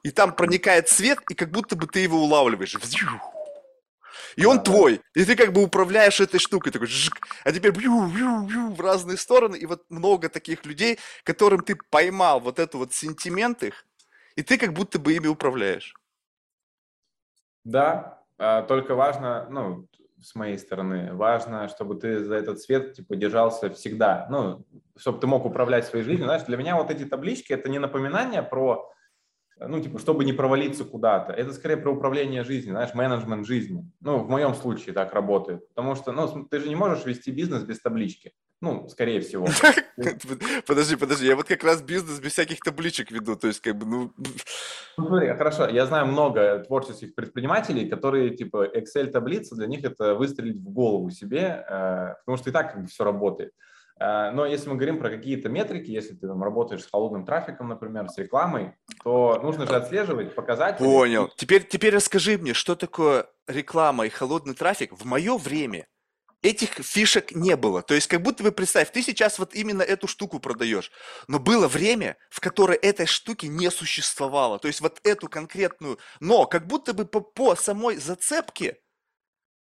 И 0.03 0.11
там 0.11 0.33
проникает 0.33 0.87
свет, 0.87 1.19
и 1.29 1.33
как 1.33 1.51
будто 1.51 1.75
бы 1.75 1.87
ты 1.87 1.99
его 1.99 2.23
улавливаешь. 2.23 2.77
И 4.37 4.45
он 4.45 4.63
твой. 4.63 5.01
И 5.13 5.25
ты 5.25 5.35
как 5.35 5.51
бы 5.51 5.61
управляешь 5.61 6.21
этой 6.21 6.39
штукой. 6.39 6.71
Такой, 6.71 6.87
жик, 6.87 7.27
а 7.43 7.51
теперь 7.51 7.71
бью, 7.71 8.07
бью, 8.07 8.43
бью, 8.43 8.73
в 8.73 8.79
разные 8.79 9.17
стороны. 9.17 9.57
И 9.57 9.65
вот 9.65 9.83
много 9.89 10.29
таких 10.29 10.65
людей, 10.65 10.99
которым 11.25 11.63
ты 11.65 11.75
поймал 11.89 12.39
вот 12.39 12.59
эту 12.59 12.77
вот 12.77 12.93
сентимент 12.93 13.61
их, 13.63 13.85
и 14.37 14.41
ты 14.41 14.57
как 14.57 14.71
будто 14.71 14.99
бы 14.99 15.13
ими 15.13 15.27
управляешь. 15.27 15.93
Да, 17.65 17.91
а, 17.91 18.16
только 18.37 18.95
важно, 18.95 19.47
ну, 19.49 19.87
с 20.21 20.35
моей 20.35 20.57
стороны, 20.57 21.13
важно, 21.13 21.67
чтобы 21.67 21.95
ты 21.95 22.23
за 22.23 22.35
этот 22.35 22.59
свет 22.59 22.93
типа 22.93 23.15
держался 23.15 23.69
всегда, 23.69 24.27
ну, 24.29 24.65
чтобы 24.95 25.19
ты 25.19 25.27
мог 25.27 25.45
управлять 25.45 25.85
своей 25.85 26.03
жизнью. 26.03 26.25
Знаешь, 26.25 26.43
для 26.43 26.57
меня 26.57 26.75
вот 26.75 26.91
эти 26.91 27.05
таблички 27.05 27.53
это 27.53 27.69
не 27.69 27.79
напоминание 27.79 28.41
про, 28.41 28.89
ну, 29.59 29.79
типа, 29.79 29.99
чтобы 29.99 30.25
не 30.25 30.33
провалиться 30.33 30.85
куда-то. 30.85 31.33
Это 31.33 31.53
скорее 31.53 31.77
про 31.77 31.91
управление 31.91 32.43
жизнью, 32.43 32.73
знаешь, 32.73 32.93
менеджмент 32.93 33.45
жизни. 33.45 33.89
Ну, 34.01 34.19
в 34.19 34.29
моем 34.29 34.53
случае 34.55 34.93
так 34.93 35.13
работает. 35.13 35.67
Потому 35.69 35.95
что, 35.95 36.11
ну, 36.11 36.45
ты 36.45 36.59
же 36.59 36.67
не 36.67 36.75
можешь 36.75 37.05
вести 37.05 37.31
бизнес 37.31 37.63
без 37.63 37.79
таблички. 37.79 38.33
Ну, 38.59 38.87
скорее 38.89 39.21
всего. 39.21 39.47
Подожди, 40.67 40.95
подожди, 40.95 41.27
я 41.27 41.35
вот 41.35 41.47
как 41.47 41.63
раз 41.63 41.81
бизнес 41.81 42.19
без 42.19 42.33
всяких 42.33 42.59
табличек 42.59 43.11
веду, 43.11 43.35
то 43.35 43.47
есть 43.47 43.61
как 43.61 43.75
бы, 43.75 43.85
ну... 43.85 44.13
Ну, 44.97 45.07
смотри, 45.07 45.27
хорошо, 45.29 45.67
я 45.67 45.85
знаю 45.85 46.07
много 46.07 46.59
творческих 46.59 47.13
предпринимателей, 47.13 47.87
которые, 47.87 48.35
типа, 48.35 48.67
Excel-таблица, 48.75 49.55
для 49.55 49.67
них 49.67 49.83
это 49.83 50.15
выстрелить 50.15 50.57
в 50.57 50.69
голову 50.71 51.11
себе, 51.11 51.65
э, 51.67 52.13
потому 52.25 52.37
что 52.37 52.49
и 52.49 52.53
так 52.53 52.73
как 52.73 52.81
бы 52.81 52.87
все 52.87 53.03
работает. 53.03 53.51
Э, 53.99 54.31
но 54.31 54.45
если 54.45 54.69
мы 54.69 54.75
говорим 54.75 54.97
про 54.97 55.09
какие-то 55.09 55.49
метрики, 55.49 55.91
если 55.91 56.15
ты 56.15 56.27
там 56.27 56.43
работаешь 56.43 56.83
с 56.83 56.89
холодным 56.89 57.25
трафиком, 57.25 57.69
например, 57.69 58.09
с 58.09 58.17
рекламой, 58.17 58.73
то 59.03 59.39
нужно 59.43 59.67
же 59.67 59.75
отслеживать 59.75 60.33
показатели. 60.33 60.83
Понял. 60.83 61.29
Теперь, 61.35 61.63
теперь 61.63 61.93
расскажи 61.93 62.37
мне, 62.39 62.53
что 62.53 62.75
такое 62.75 63.27
реклама 63.47 64.07
и 64.07 64.09
холодный 64.09 64.55
трафик 64.55 64.93
в 64.93 65.05
мое 65.05 65.37
время– 65.37 65.85
этих 66.47 66.73
фишек 66.85 67.33
не 67.33 67.55
было. 67.55 67.81
То 67.81 67.93
есть 67.93 68.07
как 68.07 68.21
будто 68.21 68.43
бы, 68.43 68.51
представь, 68.51 68.91
ты 68.91 69.01
сейчас 69.01 69.37
вот 69.39 69.53
именно 69.53 69.81
эту 69.81 70.07
штуку 70.07 70.39
продаешь, 70.39 70.91
но 71.27 71.39
было 71.39 71.67
время, 71.67 72.17
в 72.29 72.39
которое 72.39 72.77
этой 72.77 73.05
штуки 73.05 73.47
не 73.47 73.69
существовало. 73.69 74.59
То 74.59 74.67
есть 74.67 74.81
вот 74.81 74.99
эту 75.03 75.27
конкретную, 75.27 75.99
но 76.19 76.45
как 76.45 76.67
будто 76.67 76.93
бы 76.93 77.05
по, 77.05 77.21
по 77.21 77.55
самой 77.55 77.97
зацепке, 77.97 78.77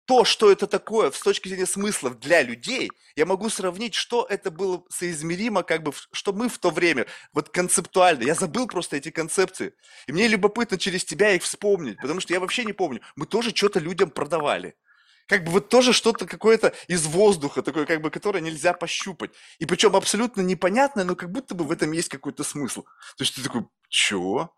то, 0.07 0.27
что 0.27 0.53
это 0.53 0.67
такое 0.67 1.11
с 1.11 1.21
точки 1.21 1.49
зрения 1.49 1.65
смыслов 1.65 2.19
для 2.21 2.43
людей, 2.43 2.91
я 3.17 3.25
могу 3.25 3.49
сравнить, 3.49 3.95
что 3.95 4.27
это 4.29 4.51
было 4.51 4.85
соизмеримо, 4.91 5.63
как 5.63 5.83
бы, 5.83 5.93
что 6.13 6.35
мы 6.35 6.51
в 6.51 6.59
то 6.59 6.71
время, 6.71 7.07
вот 7.33 7.49
концептуально, 7.49 8.25
я 8.25 8.35
забыл 8.35 8.67
просто 8.67 8.97
эти 8.97 9.11
концепции. 9.11 9.73
И 10.07 10.13
мне 10.13 10.29
любопытно 10.29 10.77
через 10.77 11.07
тебя 11.07 11.33
их 11.33 11.43
вспомнить, 11.43 11.99
потому 12.03 12.21
что 12.21 12.35
я 12.35 12.41
вообще 12.41 12.67
не 12.67 12.75
помню. 12.75 13.01
Мы 13.17 13.25
тоже 13.25 13.55
что-то 13.55 13.81
людям 13.81 14.11
продавали 14.11 14.77
как 15.27 15.45
бы 15.45 15.53
вот 15.53 15.69
тоже 15.69 15.93
что-то 15.93 16.27
какое-то 16.27 16.73
из 16.89 17.07
воздуха, 17.07 17.63
такое 17.63 17.87
как 17.87 18.01
бы, 18.01 18.11
которое 18.11 18.41
нельзя 18.41 18.73
пощупать. 18.73 19.31
И 19.59 19.67
причем 19.67 19.97
абсолютно 19.97 20.43
непонятное, 20.43 21.05
но 21.05 21.15
как 21.15 21.31
будто 21.31 21.55
бы 21.55 21.65
в 21.65 21.73
этом 21.73 21.93
есть 21.93 22.09
какой-то 22.09 22.45
смысл. 22.45 22.83
То 23.17 23.25
есть 23.25 23.35
ты 23.35 23.43
такой, 23.43 23.67
чего? 23.89 24.55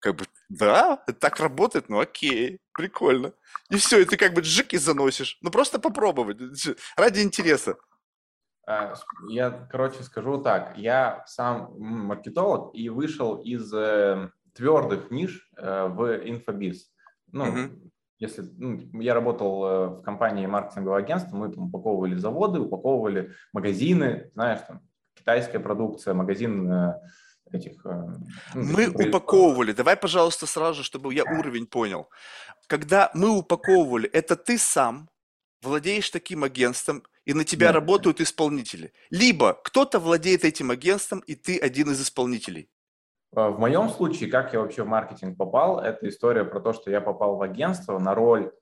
Как 0.00 0.14
бы, 0.16 0.26
да, 0.48 1.02
это 1.06 1.18
так 1.18 1.40
работает, 1.40 1.88
ну 1.88 1.98
окей, 1.98 2.60
прикольно. 2.72 3.32
И 3.68 3.76
все, 3.76 4.00
и 4.00 4.04
ты 4.04 4.16
как 4.16 4.32
бы 4.32 4.42
джики 4.42 4.76
заносишь. 4.76 5.38
Ну 5.42 5.50
просто 5.50 5.78
попробовать, 5.78 6.38
ради 6.96 7.20
интереса. 7.20 7.76
А, 8.66 8.94
я, 9.28 9.50
короче, 9.70 10.02
скажу 10.02 10.38
так. 10.38 10.76
Я 10.76 11.24
сам 11.26 11.74
маркетолог 11.78 12.74
и 12.74 12.90
вышел 12.90 13.36
из 13.42 13.72
э, 13.72 14.30
твердых 14.54 15.10
ниш 15.10 15.50
э, 15.56 15.86
в 15.88 16.28
инфобиз. 16.28 16.92
Ну, 17.32 17.48
угу 17.48 17.90
если 18.18 18.42
ну, 18.58 18.80
я 19.00 19.14
работал 19.14 19.64
э, 19.64 19.86
в 19.88 20.02
компании 20.02 20.46
маркетингового 20.46 20.98
агентства, 20.98 21.36
мы 21.36 21.52
там 21.52 21.68
упаковывали 21.68 22.16
заводы, 22.16 22.60
упаковывали 22.60 23.32
магазины, 23.52 24.30
знаешь, 24.34 24.60
там 24.66 24.82
китайская 25.14 25.60
продукция, 25.60 26.14
магазин 26.14 26.70
э, 26.70 27.00
этих... 27.52 27.86
Э, 27.86 28.06
ну, 28.54 28.62
мы 28.62 28.88
упаковывали, 28.88 29.72
давай, 29.72 29.96
пожалуйста, 29.96 30.46
сразу, 30.46 30.82
чтобы 30.82 31.14
я 31.14 31.24
уровень 31.24 31.66
понял. 31.66 32.08
Когда 32.66 33.10
мы 33.14 33.30
упаковывали, 33.30 34.08
это 34.10 34.36
ты 34.36 34.58
сам 34.58 35.08
владеешь 35.62 36.10
таким 36.10 36.44
агентством, 36.44 37.04
и 37.24 37.34
на 37.34 37.44
тебя 37.44 37.68
да. 37.68 37.74
работают 37.74 38.20
исполнители. 38.20 38.92
Либо 39.10 39.52
кто-то 39.64 40.00
владеет 40.00 40.44
этим 40.44 40.70
агентством, 40.70 41.20
и 41.20 41.34
ты 41.34 41.58
один 41.58 41.90
из 41.90 42.00
исполнителей. 42.00 42.68
А, 43.34 43.50
в 43.50 43.58
моем 43.58 43.88
случае, 43.88 44.30
как 44.30 44.52
я 44.52 44.60
вообще 44.60 44.82
в 44.82 44.88
маркетинг 44.88 45.36
попал, 45.36 45.80
это 45.80 46.08
история 46.08 46.44
про 46.44 46.60
то, 46.60 46.72
что 46.72 46.90
я 46.90 47.00
попал 47.00 47.36
в 47.36 47.42
агентство 47.42 47.98
на 47.98 48.14
роль, 48.14 48.52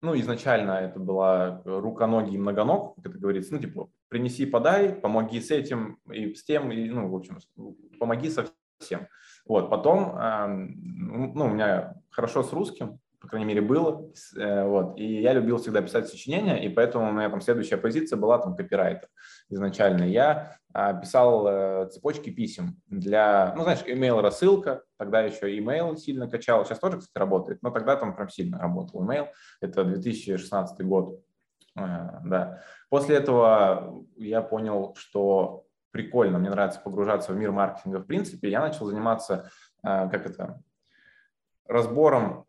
ну, 0.00 0.18
изначально 0.18 0.72
это 0.72 0.98
была 0.98 1.62
рука, 1.64 2.06
ноги 2.08 2.34
и 2.34 2.38
многоног, 2.38 2.96
как 2.96 3.06
это 3.06 3.18
говорится, 3.18 3.54
ну, 3.54 3.60
типа, 3.60 3.88
принеси, 4.08 4.46
подай, 4.46 4.92
помоги 4.92 5.40
с 5.40 5.50
этим 5.50 6.00
и 6.10 6.34
с 6.34 6.44
тем, 6.44 6.72
и, 6.72 6.88
ну, 6.90 7.08
в 7.08 7.14
общем, 7.14 7.38
помоги 8.00 8.28
со 8.28 8.46
всем. 8.80 9.06
Вот, 9.46 9.70
потом, 9.70 10.16
ну, 10.76 11.44
у 11.44 11.48
меня 11.48 11.94
хорошо 12.10 12.42
с 12.42 12.52
русским, 12.52 12.98
по 13.22 13.28
крайней 13.28 13.46
мере, 13.46 13.60
было, 13.60 14.10
э, 14.36 14.64
вот, 14.66 14.98
и 14.98 15.20
я 15.22 15.32
любил 15.32 15.58
всегда 15.58 15.80
писать 15.80 16.08
сочинения, 16.08 16.56
и 16.64 16.68
поэтому 16.68 17.08
у 17.08 17.12
меня 17.12 17.30
там 17.30 17.40
следующая 17.40 17.76
позиция 17.76 18.16
была 18.16 18.38
там 18.38 18.56
копирайтер. 18.56 19.08
Изначально, 19.52 20.04
я 20.04 20.56
а, 20.72 20.94
писал 20.94 21.46
э, 21.46 21.88
цепочки 21.90 22.30
писем 22.30 22.80
для, 22.86 23.52
ну, 23.56 23.62
знаешь, 23.62 23.82
email 23.82 24.20
рассылка, 24.20 24.82
тогда 24.96 25.20
еще 25.20 25.56
email 25.56 25.96
сильно 25.96 26.28
качал, 26.28 26.64
сейчас 26.64 26.78
тоже, 26.78 26.98
кстати, 26.98 27.18
работает, 27.18 27.62
но 27.62 27.70
тогда 27.70 27.96
там 27.96 28.16
прям 28.16 28.28
сильно 28.28 28.58
работал 28.58 29.04
email, 29.06 29.28
это 29.60 29.84
2016 29.84 30.84
год, 30.86 31.22
а, 31.76 32.20
да. 32.24 32.62
После 32.88 33.16
этого 33.16 34.04
я 34.16 34.42
понял, 34.42 34.94
что 34.96 35.66
прикольно, 35.90 36.38
мне 36.38 36.50
нравится 36.50 36.80
погружаться 36.80 37.32
в 37.32 37.36
мир 37.36 37.52
маркетинга. 37.52 37.98
В 37.98 38.06
принципе, 38.06 38.50
я 38.50 38.60
начал 38.60 38.86
заниматься, 38.86 39.50
а, 39.82 40.08
как 40.08 40.26
это, 40.26 40.62
разбором 41.66 42.46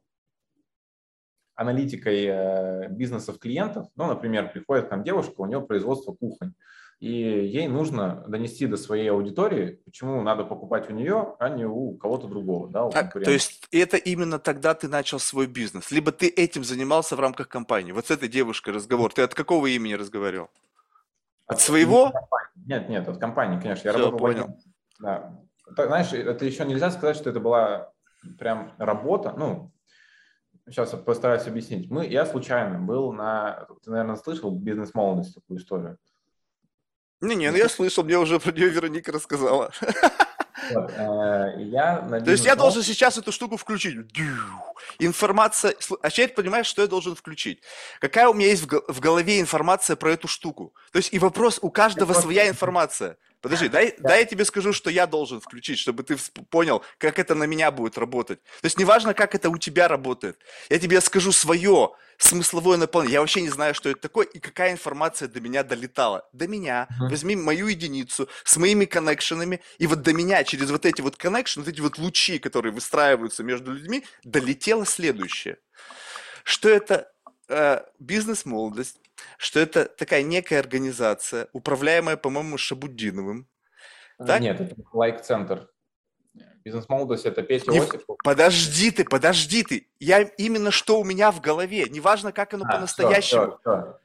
аналитикой 1.55 2.25
э, 2.25 2.89
бизнесов 2.89 3.37
клиентов. 3.37 3.87
Ну, 3.95 4.07
например, 4.07 4.51
приходит 4.51 4.87
к 4.87 4.91
нам 4.91 5.03
девушка, 5.03 5.35
у 5.37 5.45
нее 5.45 5.61
производство 5.61 6.13
кухонь 6.13 6.53
и 6.99 7.11
ей 7.11 7.67
нужно 7.67 8.23
донести 8.27 8.65
до 8.65 8.77
своей 8.77 9.09
аудитории, 9.11 9.81
почему 9.85 10.21
надо 10.21 10.45
покупать 10.45 10.89
у 10.89 10.93
нее, 10.93 11.35
а 11.39 11.49
не 11.49 11.65
у 11.65 11.97
кого-то 11.97 12.27
другого. 12.27 12.69
Да, 12.69 12.85
у 12.85 12.91
так, 12.91 13.11
то 13.13 13.31
есть 13.31 13.67
это 13.71 13.97
именно 13.97 14.39
тогда 14.39 14.73
ты 14.73 14.87
начал 14.87 15.19
свой 15.19 15.47
бизнес? 15.47 15.91
Либо 15.91 16.11
ты 16.11 16.27
этим 16.27 16.63
занимался 16.63 17.15
в 17.15 17.19
рамках 17.19 17.49
компании? 17.49 17.91
Вот 17.91 18.07
с 18.07 18.11
этой 18.11 18.29
девушкой 18.29 18.73
разговор. 18.73 19.13
Ты 19.13 19.21
от 19.21 19.33
какого 19.33 19.67
имени 19.67 19.93
разговаривал? 19.93 20.49
От, 21.45 21.57
от 21.57 21.61
своего? 21.61 22.13
Нет, 22.55 22.87
нет, 22.87 23.07
от 23.07 23.17
компании, 23.17 23.59
конечно. 23.59 23.87
Я 23.87 23.93
Все, 23.93 23.99
работал 23.99 24.19
понял. 24.19 24.57
Да. 24.99 25.39
Так, 25.75 25.87
знаешь, 25.87 26.13
это 26.13 26.45
еще 26.45 26.65
нельзя 26.65 26.89
сказать, 26.91 27.17
что 27.17 27.29
это 27.29 27.39
была 27.39 27.91
прям 28.39 28.73
работа. 28.77 29.33
Ну, 29.35 29.73
сейчас 30.67 30.93
я 30.93 30.99
постараюсь 30.99 31.47
объяснить. 31.47 31.89
Мы, 31.89 32.07
я 32.07 32.25
случайно 32.25 32.79
был 32.79 33.11
на... 33.11 33.67
Ты, 33.83 33.91
наверное, 33.91 34.15
слышал 34.15 34.57
бизнес-молодость, 34.57 35.35
такую 35.35 35.59
историю. 35.59 35.97
Не-не, 37.23 37.51
ну 37.51 37.57
я 37.57 37.69
слышал, 37.69 38.03
мне 38.03 38.17
уже 38.17 38.39
про 38.39 38.51
нее 38.51 38.69
Вероника 38.69 39.11
рассказала. 39.11 39.71
Вот, 40.71 40.91
э, 40.95 41.55
я 41.57 42.21
То 42.23 42.31
есть 42.31 42.45
я 42.45 42.55
должен 42.55 42.83
сейчас 42.83 43.17
эту 43.17 43.31
штуку 43.31 43.57
включить. 43.57 43.97
Информация... 44.99 45.75
А 46.01 46.09
теперь 46.09 46.29
понимаешь, 46.29 46.67
что 46.67 46.81
я 46.81 46.87
должен 46.87 47.15
включить? 47.15 47.61
Какая 47.99 48.27
у 48.27 48.33
меня 48.33 48.47
есть 48.47 48.63
в 48.63 48.99
голове 48.99 49.39
информация 49.39 49.95
про 49.95 50.11
эту 50.13 50.27
штуку? 50.27 50.73
То 50.91 50.97
есть 50.97 51.13
и 51.13 51.19
вопрос, 51.19 51.59
у 51.61 51.69
каждого 51.69 52.13
своя 52.13 52.47
информация. 52.47 53.17
Подожди, 53.41 53.67
дай, 53.67 53.93
да. 53.97 54.09
дай 54.09 54.19
я 54.19 54.25
тебе 54.25 54.45
скажу, 54.45 54.71
что 54.71 54.89
я 54.89 55.05
должен 55.05 55.41
включить, 55.41 55.77
чтобы 55.77 56.03
ты 56.03 56.15
понял, 56.49 56.81
как 56.97 57.19
это 57.19 57.35
на 57.35 57.43
меня 57.43 57.71
будет 57.71 57.97
работать. 57.97 58.41
То 58.61 58.65
есть 58.65 58.79
неважно, 58.79 59.13
как 59.13 59.35
это 59.35 59.49
у 59.49 59.57
тебя 59.57 59.89
работает. 59.89 60.37
Я 60.69 60.79
тебе 60.79 61.01
скажу 61.01 61.33
свое 61.33 61.91
смысловое 62.17 62.77
наполнение. 62.77 63.13
Я 63.15 63.19
вообще 63.21 63.41
не 63.41 63.49
знаю, 63.49 63.73
что 63.73 63.89
это 63.89 63.99
такое 64.01 64.25
и 64.25 64.39
какая 64.39 64.71
информация 64.71 65.27
до 65.27 65.39
меня 65.41 65.63
долетала. 65.63 66.27
До 66.33 66.47
меня. 66.47 66.87
Uh-huh. 66.89 67.09
Возьми 67.09 67.35
мою 67.35 67.67
единицу 67.67 68.29
с 68.43 68.57
моими 68.57 68.85
коннекшенами, 68.85 69.61
и 69.77 69.87
вот 69.87 70.01
до 70.01 70.13
меня 70.13 70.43
через 70.43 70.71
вот 70.71 70.85
эти 70.85 71.01
вот 71.01 71.17
коннекшены, 71.17 71.65
вот 71.65 71.73
эти 71.73 71.81
вот 71.81 71.97
лучи, 71.97 72.39
которые 72.39 72.73
выстраиваются 72.73 73.43
между 73.43 73.73
людьми, 73.73 74.05
долетело 74.23 74.85
следующее. 74.85 75.57
Что 76.43 76.69
это 76.69 77.11
э, 77.49 77.81
бизнес-молодость, 77.99 78.99
что 79.37 79.59
это 79.59 79.85
такая 79.85 80.23
некая 80.23 80.59
организация, 80.59 81.47
управляемая, 81.53 82.17
по-моему, 82.17 82.57
Шабуддиновым. 82.57 83.47
Так? 84.17 84.41
Нет, 84.41 84.61
это 84.61 84.75
лайк-центр. 84.93 85.69
Бизнес-молодость– 86.63 87.25
это 87.25 87.43
Петя 87.43 87.71
Не, 87.71 87.79
Осипов. 87.79 88.17
Подожди 88.23 88.91
ты, 88.91 89.03
подожди 89.03 89.63
ты. 89.63 89.87
Я 89.99 90.21
именно 90.21 90.71
что 90.71 90.99
у 90.99 91.03
меня 91.03 91.31
в 91.31 91.41
голове. 91.41 91.87
Неважно, 91.89 92.31
как 92.31 92.53
оно 92.53 92.65
а, 92.67 92.71
по-настоящему. 92.73 93.41
Все, 93.41 93.59
все. 93.61 93.81
Все, 93.81 93.99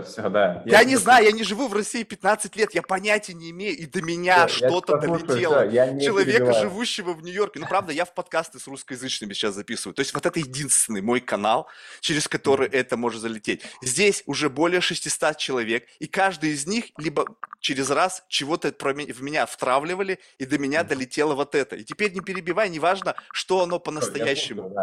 все, 0.00 0.30
да. 0.30 0.62
Я, 0.64 0.78
я 0.78 0.84
не 0.84 0.96
знаю, 0.96 1.26
я 1.26 1.32
не 1.32 1.42
живу 1.42 1.68
в 1.68 1.74
России 1.74 2.02
15 2.02 2.56
лет, 2.56 2.74
я 2.74 2.80
понятия 2.80 3.34
не 3.34 3.50
имею, 3.50 3.76
и 3.76 3.84
до 3.84 4.00
меня 4.00 4.48
что-то 4.48 4.96
долетело. 4.96 5.68
Все, 5.68 6.00
Человека, 6.00 6.38
перебиваю. 6.38 6.62
живущего 6.62 7.12
в 7.12 7.22
Нью-Йорке. 7.22 7.60
Ну, 7.60 7.66
правда, 7.66 7.92
я 7.92 8.06
в 8.06 8.14
подкасты 8.14 8.58
с 8.58 8.66
русскоязычными 8.66 9.34
сейчас 9.34 9.54
записываю. 9.54 9.94
То 9.94 10.00
есть 10.00 10.14
вот 10.14 10.24
это 10.24 10.38
единственный 10.38 11.02
мой 11.02 11.20
канал, 11.20 11.68
через 12.00 12.26
который 12.26 12.68
это 12.68 12.96
может 12.96 13.20
залететь. 13.20 13.64
Здесь 13.82 14.22
уже 14.24 14.48
более 14.48 14.80
600 14.80 15.36
человек, 15.36 15.86
и 15.98 16.06
каждый 16.06 16.52
из 16.52 16.66
них 16.66 16.86
либо 16.96 17.26
через 17.60 17.90
раз 17.90 18.24
чего-то 18.28 18.72
в 18.72 19.22
меня 19.22 19.44
втравливали, 19.44 20.20
и 20.38 20.46
до 20.46 20.56
меня 20.56 20.84
долетело 20.84 21.34
вот 21.34 21.54
это. 21.54 21.76
И 21.76 21.84
теперь 21.84 22.14
не 22.14 22.20
перебивай, 22.22 22.70
неважно, 22.70 23.14
что 23.30 23.62
оно 23.62 23.78
по-настоящему. 23.78 24.74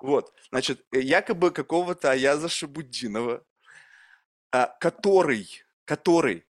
Вот, 0.00 0.32
значит, 0.50 0.86
якобы 0.92 1.50
какого-то 1.50 2.12
Аяза 2.12 2.48
Шабуддинова 2.48 3.42
который, 4.50 5.48
который 5.84 6.44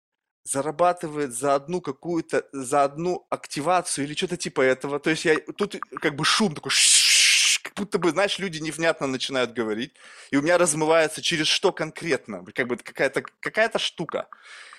зарабатывает 0.44 1.34
за 1.34 1.56
одну 1.56 1.82
какую-то, 1.82 2.48
за 2.54 2.84
одну 2.84 3.26
активацию 3.30 4.06
или 4.06 4.14
что-то 4.14 4.38
типа 4.38 4.62
этого. 4.62 5.00
То 5.00 5.10
есть 5.10 5.26
я 5.26 5.38
тут 5.58 5.76
как 6.02 6.16
бы 6.16 6.24
шум 6.24 6.56
такой, 6.56 6.72
как 7.64 7.74
будто 7.76 8.00
бы, 8.00 8.12
знаешь, 8.12 8.40
люди 8.40 8.60
невнятно 8.60 9.08
начинают 9.08 9.52
говорить, 9.52 9.94
и 10.32 10.38
у 10.38 10.42
меня 10.42 10.58
размывается 10.58 11.22
через 11.22 11.48
что 11.48 11.74
конкретно, 11.74 12.46
как 12.56 12.68
бы 12.68 12.78
какая-то 12.78 13.24
какая 13.40 13.72
штука. 13.78 14.30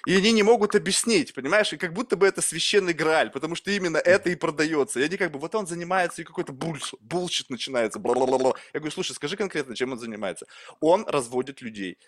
И 0.07 0.17
они 0.17 0.33
не 0.33 0.43
могут 0.43 0.75
объяснить, 0.75 1.35
понимаешь? 1.35 1.73
И 1.73 1.77
как 1.77 1.93
будто 1.93 2.17
бы 2.17 2.27
это 2.27 2.41
священный 2.41 2.95
грааль, 2.95 3.31
потому 3.31 3.55
что 3.55 3.71
именно 3.71 3.99
это 3.99 4.31
и 4.31 4.37
продается. 4.37 5.01
И 5.01 5.03
они 5.03 5.17
как 5.17 5.33
бы, 5.33 5.39
вот 5.39 5.55
он 5.55 5.67
занимается, 5.67 6.23
и 6.23 6.25
какой-то 6.25 6.53
булшит, 6.53 6.99
булшит 7.01 7.51
начинается. 7.51 7.99
Бла-бла-бла. 7.99 8.55
Я 8.73 8.81
говорю, 8.81 8.93
слушай, 8.93 9.13
скажи 9.13 9.37
конкретно, 9.37 9.77
чем 9.77 9.93
он 9.93 9.99
занимается. 9.99 10.47
Он 10.81 11.05
разводит 11.07 11.61
людей. 11.61 11.99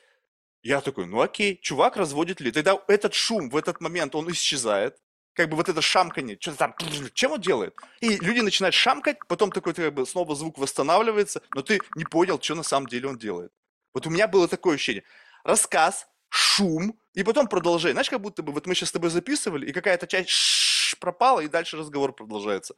Я 0.62 0.80
такой, 0.80 1.06
ну 1.06 1.20
окей, 1.20 1.58
чувак 1.60 1.96
разводит 1.96 2.40
ли. 2.40 2.52
Тогда 2.52 2.78
этот 2.86 3.14
шум 3.14 3.48
в 3.48 3.56
этот 3.56 3.80
момент, 3.80 4.14
он 4.14 4.30
исчезает. 4.30 4.98
Как 5.32 5.48
бы 5.48 5.56
вот 5.56 5.68
это 5.68 5.80
шамканье, 5.80 6.36
что-то 6.38 6.58
там, 6.58 6.74
чем 7.14 7.32
он 7.32 7.40
делает? 7.40 7.74
И 8.00 8.16
люди 8.18 8.40
начинают 8.40 8.74
шамкать, 8.74 9.18
потом 9.26 9.52
такой 9.52 9.74
как 9.74 9.94
бы 9.94 10.04
снова 10.04 10.34
звук 10.34 10.58
восстанавливается, 10.58 11.40
но 11.54 11.62
ты 11.62 11.80
не 11.94 12.04
понял, 12.04 12.40
что 12.40 12.56
на 12.56 12.62
самом 12.62 12.88
деле 12.88 13.08
он 13.08 13.16
делает. 13.16 13.52
Вот 13.94 14.06
у 14.06 14.10
меня 14.10 14.28
было 14.28 14.48
такое 14.48 14.74
ощущение. 14.74 15.04
Рассказ, 15.44 16.08
шум, 16.28 16.98
и 17.14 17.22
потом 17.22 17.48
продолжение. 17.48 17.94
Знаешь, 17.94 18.10
как 18.10 18.20
будто 18.20 18.42
бы 18.42 18.52
вот 18.52 18.66
мы 18.66 18.74
сейчас 18.74 18.90
с 18.90 18.92
тобой 18.92 19.10
записывали, 19.10 19.66
и 19.66 19.72
какая-то 19.72 20.06
часть 20.06 20.96
пропала, 21.00 21.40
и 21.40 21.48
дальше 21.48 21.76
разговор 21.76 22.12
продолжается. 22.12 22.74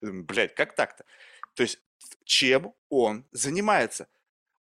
Блять, 0.00 0.54
как 0.54 0.74
так-то? 0.74 1.04
То 1.54 1.62
есть, 1.62 1.78
чем 2.24 2.72
он 2.88 3.24
занимается? 3.32 4.08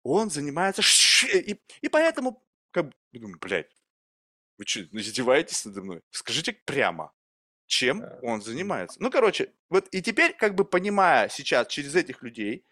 Он 0.03 0.29
занимается... 0.29 0.81
И, 1.33 1.59
и 1.81 1.89
поэтому 1.89 2.44
как, 2.75 2.91
думаю, 3.13 3.37
блядь, 3.39 3.71
вы 4.57 4.65
что, 4.65 4.81
издеваетесь 4.81 5.63
надо 5.63 5.81
мной? 5.81 6.01
Скажите 6.11 6.51
прямо, 6.65 7.13
чем 7.67 8.03
он 8.21 8.41
занимается. 8.41 9.01
Ну, 9.01 9.09
короче, 9.09 9.53
вот 9.69 9.87
и 9.91 10.01
теперь, 10.01 10.33
как 10.33 10.55
бы 10.55 10.65
понимая 10.65 11.29
сейчас 11.29 11.67
через 11.67 11.95
этих 11.95 12.21
людей, 12.21 12.65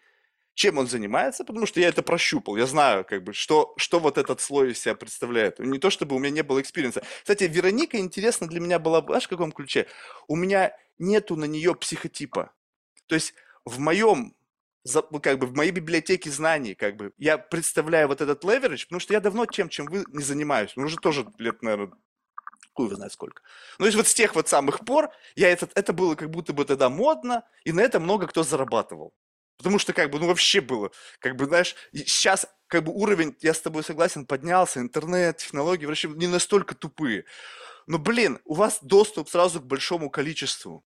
чем 0.52 0.76
он 0.76 0.86
занимается, 0.86 1.42
потому 1.42 1.64
что 1.64 1.80
я 1.80 1.88
это 1.88 2.02
прощупал, 2.02 2.56
я 2.56 2.66
знаю, 2.66 3.06
как 3.06 3.24
бы, 3.24 3.32
что, 3.32 3.72
что 3.78 3.98
вот 3.98 4.18
этот 4.18 4.42
слой 4.42 4.72
из 4.72 4.80
себя 4.80 4.94
представляет. 4.94 5.58
Не 5.58 5.78
то, 5.78 5.88
чтобы 5.88 6.14
у 6.14 6.18
меня 6.18 6.30
не 6.30 6.42
было 6.42 6.60
experience 6.60 6.95
а. 6.95 7.02
Кстати, 7.22 7.44
Вероника 7.44 7.96
интересно 7.96 8.46
для 8.46 8.60
меня 8.60 8.78
была, 8.78 9.00
знаешь, 9.00 9.24
в 9.24 9.28
каком 9.28 9.52
ключе? 9.52 9.86
У 10.28 10.36
меня 10.36 10.76
нету 10.98 11.36
на 11.36 11.46
нее 11.46 11.74
психотипа. 11.74 12.52
То 13.06 13.14
есть 13.14 13.34
в 13.64 13.78
моем 13.80 14.36
за, 14.84 15.04
ну, 15.10 15.20
как 15.20 15.38
бы 15.38 15.46
в 15.46 15.54
моей 15.54 15.70
библиотеке 15.72 16.30
знаний, 16.30 16.74
как 16.74 16.96
бы, 16.96 17.12
я 17.18 17.38
представляю 17.38 18.08
вот 18.08 18.20
этот 18.20 18.44
leverage, 18.44 18.84
потому 18.84 19.00
что 19.00 19.14
я 19.14 19.20
давно 19.20 19.46
тем, 19.46 19.68
чем 19.68 19.86
вы 19.86 20.04
не 20.08 20.22
занимаюсь. 20.22 20.72
Ну, 20.76 20.84
уже 20.84 20.96
тоже 20.98 21.26
лет, 21.38 21.62
наверное, 21.62 21.92
хуй 22.74 22.88
вы 22.88 22.96
знает 22.96 23.12
сколько. 23.12 23.42
Ну, 23.78 23.84
то 23.84 23.86
есть 23.86 23.96
вот 23.96 24.06
с 24.06 24.14
тех 24.14 24.34
вот 24.34 24.48
самых 24.48 24.80
пор 24.84 25.10
я 25.36 25.48
этот, 25.50 25.72
это 25.74 25.92
было 25.92 26.14
как 26.14 26.30
будто 26.30 26.52
бы 26.52 26.64
тогда 26.64 26.88
модно, 26.90 27.44
и 27.64 27.72
на 27.72 27.80
это 27.80 28.00
много 28.00 28.26
кто 28.26 28.42
зарабатывал. 28.42 29.14
Потому 29.56 29.78
что, 29.78 29.92
как 29.92 30.10
бы, 30.10 30.18
ну, 30.18 30.26
вообще 30.26 30.60
было, 30.60 30.90
как 31.20 31.36
бы, 31.36 31.46
знаешь, 31.46 31.76
сейчас, 31.92 32.46
как 32.66 32.84
бы, 32.84 32.92
уровень, 32.92 33.36
я 33.40 33.54
с 33.54 33.60
тобой 33.60 33.84
согласен, 33.84 34.26
поднялся, 34.26 34.80
интернет, 34.80 35.36
технологии, 35.38 35.86
вообще 35.86 36.08
не 36.08 36.26
настолько 36.26 36.74
тупые. 36.74 37.24
Но, 37.86 37.98
блин, 37.98 38.40
у 38.44 38.54
вас 38.54 38.80
доступ 38.82 39.28
сразу 39.28 39.60
к 39.60 39.66
большому 39.66 40.10
количеству. 40.10 40.84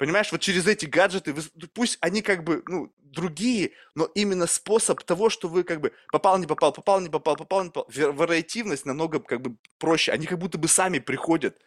Понимаешь, 0.00 0.32
вот 0.32 0.40
через 0.40 0.66
эти 0.66 0.86
гаджеты, 0.86 1.34
вы, 1.34 1.42
пусть 1.74 1.98
они 2.00 2.22
как 2.22 2.42
бы, 2.42 2.62
ну, 2.66 2.90
другие, 2.96 3.72
но 3.94 4.06
именно 4.14 4.46
способ 4.46 5.02
того, 5.02 5.28
что 5.28 5.46
вы 5.46 5.62
как 5.62 5.82
бы 5.82 5.92
попал, 6.10 6.38
не 6.38 6.46
попал, 6.46 6.72
попал, 6.72 7.02
не 7.02 7.10
попал, 7.10 7.36
попал, 7.36 7.64
не 7.64 7.68
попал, 7.68 7.86
вариативность 8.14 8.86
намного 8.86 9.20
как 9.20 9.42
бы 9.42 9.56
проще, 9.78 10.12
они 10.12 10.24
как 10.24 10.38
будто 10.38 10.56
бы 10.56 10.68
сами 10.68 11.00
приходят. 11.00 11.58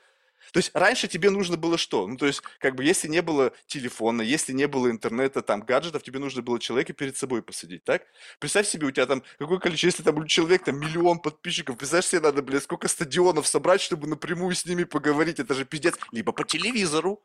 То 0.52 0.58
есть 0.58 0.72
раньше 0.74 1.08
тебе 1.08 1.30
нужно 1.30 1.58
было 1.58 1.78
что? 1.78 2.08
Ну, 2.08 2.18
то 2.18 2.26
есть, 2.26 2.42
как 2.58 2.74
бы, 2.74 2.84
если 2.84 3.08
не 3.08 3.22
было 3.22 3.54
телефона, 3.68 4.24
если 4.24 4.52
не 4.52 4.68
было 4.68 4.90
интернета, 4.90 5.44
там, 5.44 5.62
гаджетов, 5.62 6.02
тебе 6.02 6.18
нужно 6.18 6.42
было 6.42 6.60
человека 6.60 6.94
перед 6.94 7.16
собой 7.16 7.44
посадить, 7.44 7.84
так? 7.84 8.02
Представь 8.40 8.68
себе, 8.68 8.88
у 8.88 8.92
тебя 8.92 9.06
там 9.06 9.22
какое 9.38 9.60
количество, 9.60 10.02
если 10.02 10.02
там 10.02 10.26
человек, 10.26 10.64
там, 10.64 10.80
миллион 10.80 11.20
подписчиков, 11.20 11.78
представь 11.78 12.06
себе, 12.08 12.22
надо, 12.22 12.42
блядь, 12.42 12.64
сколько 12.64 12.88
стадионов 12.88 13.46
собрать, 13.46 13.82
чтобы 13.82 14.08
напрямую 14.08 14.56
с 14.56 14.66
ними 14.66 14.86
поговорить, 14.86 15.40
это 15.40 15.54
же 15.54 15.66
пиздец. 15.66 16.00
Либо 16.12 16.32
по 16.32 16.44
телевизору, 16.44 17.24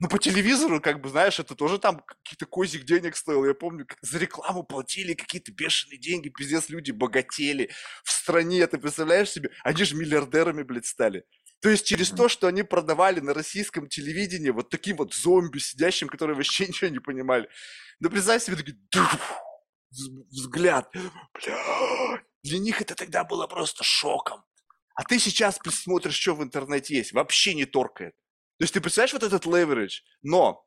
ну, 0.00 0.08
по 0.08 0.18
телевизору, 0.18 0.80
как 0.80 1.00
бы, 1.00 1.08
знаешь, 1.08 1.40
это 1.40 1.56
тоже 1.56 1.78
там 1.78 2.00
какие-то 2.00 2.46
козик 2.46 2.84
денег 2.84 3.16
стоило. 3.16 3.44
Я 3.46 3.54
помню, 3.54 3.86
за 4.00 4.18
рекламу 4.18 4.62
платили 4.62 5.14
какие-то 5.14 5.50
бешеные 5.50 5.98
деньги, 5.98 6.28
пиздец, 6.28 6.68
люди 6.68 6.92
богатели 6.92 7.70
в 8.04 8.12
стране, 8.12 8.64
ты 8.68 8.78
представляешь 8.78 9.30
себе? 9.30 9.50
Они 9.64 9.82
же 9.82 9.96
миллиардерами, 9.96 10.62
блядь, 10.62 10.86
стали. 10.86 11.24
То 11.60 11.68
есть 11.68 11.84
через 11.84 12.10
то, 12.10 12.28
что 12.28 12.46
они 12.46 12.62
продавали 12.62 13.18
на 13.18 13.34
российском 13.34 13.88
телевидении 13.88 14.50
вот 14.50 14.70
таким 14.70 14.98
вот 14.98 15.14
зомби 15.14 15.58
сидящим, 15.58 16.08
которые 16.08 16.36
вообще 16.36 16.66
ничего 16.68 16.90
не 16.90 17.00
понимали. 17.00 17.48
Ну, 17.98 18.08
представь 18.08 18.44
себе, 18.44 18.56
такие, 18.56 18.78
взгляд. 19.90 20.92
Бля, 21.34 22.22
для 22.44 22.58
них 22.58 22.80
это 22.80 22.94
тогда 22.94 23.24
было 23.24 23.48
просто 23.48 23.82
шоком. 23.82 24.44
А 24.94 25.02
ты 25.02 25.18
сейчас 25.18 25.58
посмотришь, 25.58 26.14
что 26.14 26.36
в 26.36 26.42
интернете 26.42 26.96
есть, 26.96 27.12
вообще 27.12 27.54
не 27.54 27.64
торкает. 27.64 28.14
То 28.58 28.64
есть 28.64 28.74
ты 28.74 28.80
представляешь 28.80 29.12
вот 29.12 29.22
этот 29.22 29.46
leverage? 29.46 30.02
Но 30.22 30.66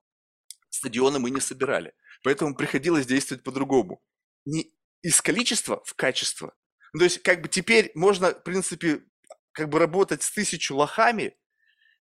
стадионы 0.70 1.20
мы 1.20 1.30
не 1.30 1.42
собирали, 1.42 1.94
поэтому 2.24 2.56
приходилось 2.56 3.06
действовать 3.06 3.44
по-другому. 3.44 4.02
Не 4.46 4.74
из 5.02 5.22
количества 5.22 5.82
в 5.86 5.94
качество. 5.96 6.54
Ну, 6.94 7.00
то 7.00 7.04
есть 7.06 7.22
как 7.24 7.42
бы 7.42 7.48
теперь 7.48 7.92
можно, 7.96 8.32
в 8.32 8.44
принципе, 8.44 9.04
как 9.52 9.70
бы 9.70 9.80
работать 9.80 10.24
с 10.24 10.32
тысячу 10.32 10.76
лохами, 10.76 11.36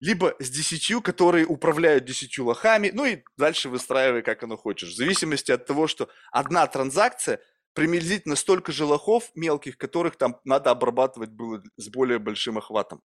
либо 0.01 0.37
с 0.39 0.51
десятью, 0.51 1.03
которые 1.03 1.47
управляют 1.47 2.05
десятью 2.05 2.45
лохами, 2.45 2.91
ну 2.93 3.05
и 3.05 3.23
дальше 3.37 3.69
выстраивай, 3.69 4.23
как 4.23 4.43
оно 4.43 4.57
хочешь. 4.57 4.91
В 4.91 4.97
зависимости 4.97 5.51
от 5.51 5.67
того, 5.67 5.87
что 5.87 6.09
одна 6.31 6.67
транзакция 6.67 7.41
приблизительно 7.73 8.37
столько 8.37 8.73
же 8.73 8.85
лохов 8.85 9.31
мелких, 9.35 9.77
которых 9.77 10.17
там 10.17 10.41
надо 10.45 10.71
обрабатывать 10.71 11.31
было 11.31 11.63
с 11.77 11.89
более 11.89 12.19
большим 12.19 12.59
охватом. 12.59 13.03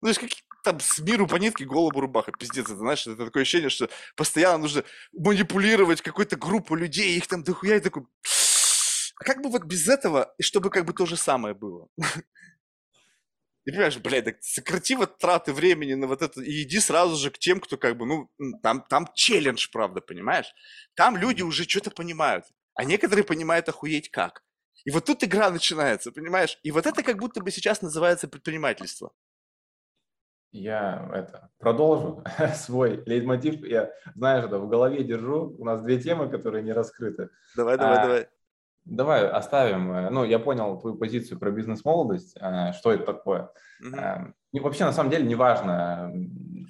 Ну, 0.00 0.06
то 0.06 0.08
есть 0.08 0.20
какие 0.20 0.42
там 0.62 0.78
с 0.80 0.98
миру 0.98 1.26
по 1.26 1.36
нитке, 1.36 1.64
голубу 1.64 2.00
рубаха. 2.00 2.32
Пиздец, 2.32 2.66
это, 2.66 2.76
знаешь, 2.76 3.06
это 3.06 3.24
такое 3.24 3.42
ощущение, 3.42 3.70
что 3.70 3.88
постоянно 4.14 4.58
нужно 4.58 4.84
манипулировать 5.12 6.02
какой-то 6.02 6.36
группу 6.36 6.74
людей, 6.74 7.16
их 7.16 7.26
там 7.26 7.42
дохуя, 7.42 7.76
и 7.76 7.80
такой... 7.80 8.04
А 9.16 9.24
как 9.24 9.42
бы 9.42 9.50
вот 9.50 9.64
без 9.64 9.88
этого, 9.88 10.34
и 10.38 10.42
чтобы 10.42 10.70
как 10.70 10.84
бы 10.84 10.92
то 10.92 11.06
же 11.06 11.16
самое 11.16 11.54
было? 11.54 11.88
И 13.66 13.72
понимаешь, 13.72 13.98
блядь, 13.98 14.24
так 14.24 14.36
сократи 14.40 14.94
вот 14.96 15.18
траты 15.18 15.52
времени 15.52 15.92
на 15.92 16.06
вот 16.06 16.22
это 16.22 16.40
и 16.40 16.62
иди 16.62 16.80
сразу 16.80 17.16
же 17.16 17.30
к 17.30 17.38
тем, 17.38 17.60
кто 17.60 17.76
как 17.76 17.98
бы, 17.98 18.06
ну, 18.06 18.30
там, 18.62 18.82
там 18.88 19.06
челлендж, 19.14 19.68
правда, 19.70 20.00
понимаешь? 20.00 20.46
Там 20.94 21.18
люди 21.18 21.42
уже 21.42 21.64
что-то 21.64 21.90
понимают 21.90 22.46
а 22.80 22.84
некоторые 22.84 23.24
понимают 23.24 23.68
охуеть 23.68 24.10
как. 24.10 24.42
И 24.86 24.90
вот 24.90 25.04
тут 25.04 25.22
игра 25.22 25.50
начинается, 25.50 26.12
понимаешь? 26.12 26.58
И 26.62 26.70
вот 26.70 26.86
это 26.86 27.02
как 27.02 27.18
будто 27.18 27.42
бы 27.42 27.50
сейчас 27.50 27.82
называется 27.82 28.26
предпринимательство. 28.26 29.12
Я 30.52 31.08
это 31.14 31.50
продолжу 31.58 32.24
свой 32.54 33.02
лейтмотив. 33.06 33.64
Я, 33.64 33.90
знаешь, 34.14 34.44
это 34.44 34.58
в 34.58 34.68
голове 34.68 35.04
держу. 35.04 35.54
У 35.58 35.64
нас 35.64 35.82
две 35.82 36.00
темы, 36.00 36.28
которые 36.28 36.62
не 36.64 36.72
раскрыты. 36.72 37.30
Давай, 37.56 37.78
давай, 37.78 37.98
а, 37.98 38.02
давай. 38.02 38.28
Давай 38.84 39.28
оставим. 39.28 39.92
Э, 39.92 40.10
ну, 40.10 40.24
я 40.24 40.38
понял 40.38 40.80
твою 40.80 40.96
позицию 40.96 41.38
про 41.38 41.50
бизнес-молодость. 41.50 42.36
Э, 42.40 42.72
что 42.72 42.92
это 42.92 43.04
такое? 43.04 43.50
Угу. 43.80 44.34
И 44.52 44.60
вообще, 44.60 44.84
на 44.84 44.92
самом 44.92 45.10
деле, 45.10 45.26
не 45.26 45.36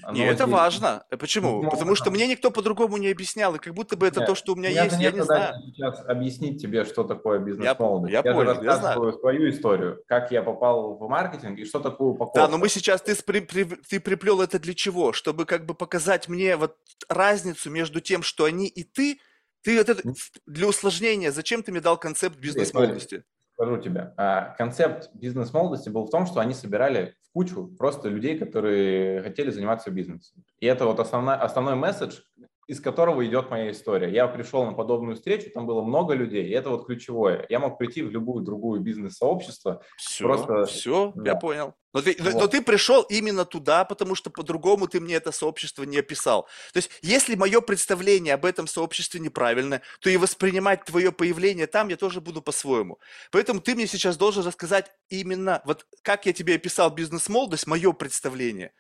важно. 0.03 0.19
Не, 0.19 0.27
это 0.27 0.45
здесь... 0.45 0.55
важно. 0.55 1.05
Э, 1.11 1.17
почему? 1.17 1.63
Ну, 1.63 1.71
Потому 1.71 1.95
что 1.95 2.11
мне 2.11 2.27
никто 2.27 2.51
по-другому 2.51 2.97
не 2.97 3.09
объяснял, 3.09 3.55
и 3.55 3.59
как 3.59 3.75
будто 3.75 3.97
бы 3.97 4.07
это 4.07 4.21
нет, 4.21 4.29
то, 4.29 4.35
что 4.35 4.53
у 4.53 4.57
меня 4.57 4.69
есть, 4.69 4.99
я 4.99 5.11
не 5.11 5.23
знаю. 5.23 5.55
сейчас 5.67 6.03
объяснить 6.07 6.61
тебе, 6.61 6.85
что 6.85 7.05
такое 7.05 7.39
бизнес-молодость. 7.39 8.13
Я, 8.13 8.21
я, 8.25 8.31
я 8.31 8.35
понял, 8.35 8.63
я 8.63 8.77
знаю. 8.77 9.13
свою 9.13 9.51
историю, 9.51 10.03
как 10.07 10.31
я 10.31 10.43
попал 10.43 10.97
в 10.97 11.09
маркетинг 11.09 11.59
и 11.59 11.65
что 11.65 11.81
такое 11.81 12.09
упаковка. 12.09 12.41
Да, 12.41 12.49
но 12.49 12.59
мы 12.59 12.69
сейчас, 12.69 13.03
ты, 13.03 13.15
при, 13.23 13.41
при, 13.41 13.65
ты 13.65 14.01
приплел 14.01 14.41
это 14.41 14.59
для 14.59 14.75
чего? 14.75 15.13
Чтобы 15.13 15.45
как 15.45 15.67
бы 15.67 15.75
показать 15.75 16.29
мне 16.29 16.57
вот 16.57 16.77
разницу 17.09 17.71
между 17.71 18.01
тем, 18.01 18.23
что 18.23 18.45
они 18.45 18.67
и 18.67 18.85
ты, 18.85 19.19
ты 19.63 19.79
вот 19.79 19.89
это, 19.89 20.03
для 20.47 20.67
усложнения, 20.67 21.33
зачем 21.33 21.63
ты 21.63 21.73
мне 21.73 21.81
дал 21.81 21.99
концепт 21.99 22.39
бизнес-молодости? 22.39 23.25
Скажу 23.61 23.77
тебе. 23.77 24.15
А, 24.17 24.55
концепт 24.57 25.11
бизнес-молодости 25.13 25.91
был 25.91 26.07
в 26.07 26.11
том, 26.11 26.25
что 26.25 26.41
они 26.41 26.55
собирали 26.55 27.15
в 27.29 27.33
кучу 27.35 27.67
просто 27.79 28.09
людей, 28.09 28.39
которые 28.39 29.21
хотели 29.21 29.51
заниматься 29.51 29.91
бизнесом. 29.91 30.43
И 30.61 30.67
это 30.67 30.87
вот 30.87 30.99
основной, 30.99 31.35
основной 31.35 31.75
месседж, 31.75 32.21
из 32.69 32.81
которого 32.81 33.27
идет 33.27 33.51
моя 33.51 33.71
история. 33.71 34.11
Я 34.11 34.29
пришел 34.29 34.65
на 34.65 34.73
подобную 34.73 35.17
встречу, 35.17 35.51
там 35.53 35.67
было 35.67 35.83
много 35.83 36.15
людей, 36.15 36.47
и 36.47 36.53
это 36.53 36.71
вот 36.71 36.87
ключевое. 36.87 37.45
Я 37.51 37.59
мог 37.59 37.77
прийти 37.77 38.03
в 38.03 38.11
любую 38.11 38.45
другую 38.45 38.81
бизнес-сообщество. 38.81 39.83
Все, 39.99 40.25
просто... 40.25 40.65
все, 40.65 41.13
да. 41.15 41.33
я 41.33 41.37
понял. 41.37 41.75
Но 41.93 42.03
ты, 42.03 42.17
вот. 42.21 42.35
но 42.35 42.47
ты 42.47 42.63
пришел 42.63 43.03
именно 43.03 43.45
туда, 43.45 43.85
потому 43.85 44.15
что 44.15 44.31
по-другому 44.31 44.87
ты 44.87 45.01
мне 45.01 45.15
это 45.15 45.33
сообщество 45.33 45.83
не 45.83 45.99
описал. 45.99 46.45
То 46.73 46.77
есть, 46.77 46.91
если 47.03 47.35
мое 47.35 47.61
представление 47.61 48.35
об 48.35 48.45
этом 48.45 48.67
сообществе 48.67 49.21
неправильное, 49.21 49.83
то 49.99 50.09
и 50.09 50.17
воспринимать 50.17 50.85
твое 50.85 51.11
появление 51.11 51.67
там 51.67 51.89
я 51.89 51.97
тоже 51.97 52.21
буду 52.21 52.43
по-своему. 52.43 53.01
Поэтому 53.33 53.61
ты 53.61 53.75
мне 53.75 53.87
сейчас 53.87 54.17
должен 54.17 54.45
рассказать 54.45 54.93
именно, 55.09 55.63
вот 55.65 55.87
как 56.03 56.27
я 56.27 56.33
тебе 56.33 56.55
описал 56.55 56.91
бизнес-молодость, 56.91 57.67
мое 57.67 57.93
представление. 57.93 58.73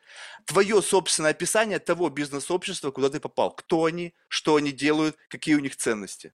Твое 0.44 0.80
собственное 0.80 1.32
описание 1.32 1.80
того 1.80 2.10
бизнес-общества, 2.10 2.92
куда 2.92 3.10
ты 3.10 3.18
попал. 3.18 3.50
Кто 3.52 3.86
они, 3.86 4.14
что 4.28 4.56
они 4.56 4.70
делают, 4.70 5.16
какие 5.28 5.56
у 5.56 5.60
них 5.60 5.76
ценности. 5.76 6.32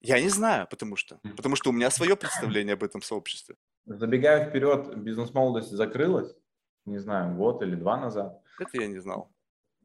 Я 0.00 0.20
не 0.20 0.28
знаю, 0.28 0.66
потому 0.68 0.96
что. 0.96 1.18
Потому 1.36 1.56
что 1.56 1.70
у 1.70 1.72
меня 1.72 1.90
свое 1.90 2.16
представление 2.16 2.74
об 2.74 2.84
этом 2.84 3.02
сообществе. 3.02 3.56
Забегая 3.86 4.48
вперед, 4.48 4.96
бизнес-молодость 4.96 5.70
закрылась, 5.70 6.34
не 6.86 6.98
знаю, 6.98 7.36
год 7.36 7.62
или 7.62 7.76
два 7.76 7.96
назад. 7.96 8.42
Это 8.58 8.82
я 8.82 8.88
не 8.88 8.98
знал. 8.98 9.32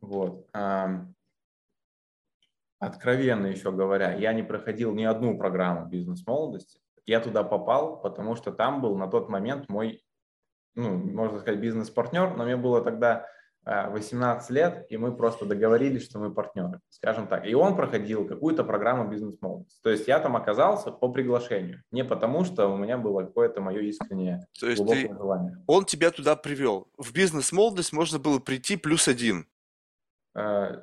Вот. 0.01 0.49
Откровенно 2.79 3.45
еще 3.45 3.71
говоря, 3.71 4.13
я 4.15 4.33
не 4.33 4.41
проходил 4.41 4.95
ни 4.95 5.03
одну 5.03 5.37
программу 5.37 5.87
бизнес-молодости. 5.87 6.81
Я 7.05 7.19
туда 7.19 7.43
попал, 7.43 8.01
потому 8.01 8.35
что 8.35 8.51
там 8.51 8.81
был 8.81 8.97
на 8.97 9.07
тот 9.07 9.29
момент 9.29 9.69
мой, 9.69 10.03
ну, 10.73 10.97
можно 10.97 11.39
сказать, 11.39 11.59
бизнес-партнер, 11.59 12.35
но 12.35 12.43
мне 12.43 12.57
было 12.57 12.83
тогда 12.83 13.27
18 13.65 14.49
э, 14.49 14.53
лет, 14.53 14.85
и 14.89 14.97
мы 14.97 15.15
просто 15.15 15.45
договорились, 15.45 16.03
что 16.03 16.19
мы 16.19 16.33
партнеры, 16.33 16.79
скажем 16.89 17.27
так. 17.27 17.45
И 17.45 17.53
он 17.53 17.75
проходил 17.75 18.27
какую-то 18.27 18.63
программу 18.63 19.07
бизнес-молодости. 19.07 19.79
То 19.83 19.89
есть 19.91 20.07
я 20.07 20.19
там 20.19 20.35
оказался 20.35 20.91
по 20.91 21.09
приглашению, 21.09 21.83
не 21.91 22.03
потому 22.03 22.43
что 22.43 22.67
у 22.67 22.77
меня 22.77 22.97
было 22.97 23.21
какое-то 23.21 23.61
мое 23.61 23.81
искреннее 23.81 24.47
То 24.59 24.67
есть 24.67 24.85
ты... 24.85 25.07
желание. 25.07 25.63
Он 25.67 25.85
тебя 25.85 26.09
туда 26.11 26.35
привел. 26.35 26.87
В 26.97 27.13
бизнес-молодость 27.13 27.93
можно 27.93 28.17
было 28.17 28.39
прийти 28.39 28.77
плюс 28.77 29.07
один. 29.07 29.47
Э, 30.35 30.81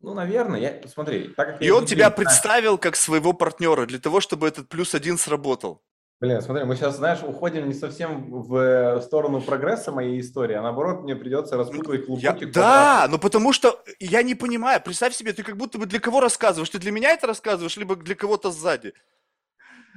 ну, 0.00 0.14
наверное, 0.14 0.60
я, 0.60 0.88
смотри. 0.88 1.28
Так 1.28 1.48
как 1.48 1.62
и 1.62 1.70
он 1.70 1.84
тебя 1.84 2.10
представил 2.10 2.78
как 2.78 2.96
своего 2.96 3.32
партнера 3.32 3.86
для 3.86 3.98
того, 3.98 4.20
чтобы 4.20 4.48
этот 4.48 4.68
плюс 4.68 4.94
один 4.94 5.18
сработал. 5.18 5.82
Блин, 6.18 6.40
смотри, 6.40 6.64
мы 6.64 6.76
сейчас, 6.76 6.96
знаешь, 6.96 7.22
уходим 7.22 7.68
не 7.68 7.74
совсем 7.74 8.30
в 8.30 9.02
сторону 9.02 9.42
прогресса 9.42 9.92
моей 9.92 10.18
истории, 10.20 10.54
а 10.54 10.62
наоборот, 10.62 11.02
мне 11.02 11.14
придется 11.14 11.58
распутывать 11.58 12.06
клубочек. 12.06 12.40
Я, 12.40 12.48
да, 12.48 13.06
ну 13.10 13.18
потому 13.18 13.52
что 13.52 13.82
я 13.98 14.22
не 14.22 14.34
понимаю. 14.34 14.80
Представь 14.82 15.14
себе, 15.14 15.34
ты 15.34 15.42
как 15.42 15.58
будто 15.58 15.76
бы 15.78 15.84
для 15.84 16.00
кого 16.00 16.20
рассказываешь? 16.20 16.70
Ты 16.70 16.78
для 16.78 16.90
меня 16.90 17.10
это 17.10 17.26
рассказываешь, 17.26 17.76
либо 17.76 17.96
для 17.96 18.14
кого-то 18.14 18.50
сзади? 18.50 18.94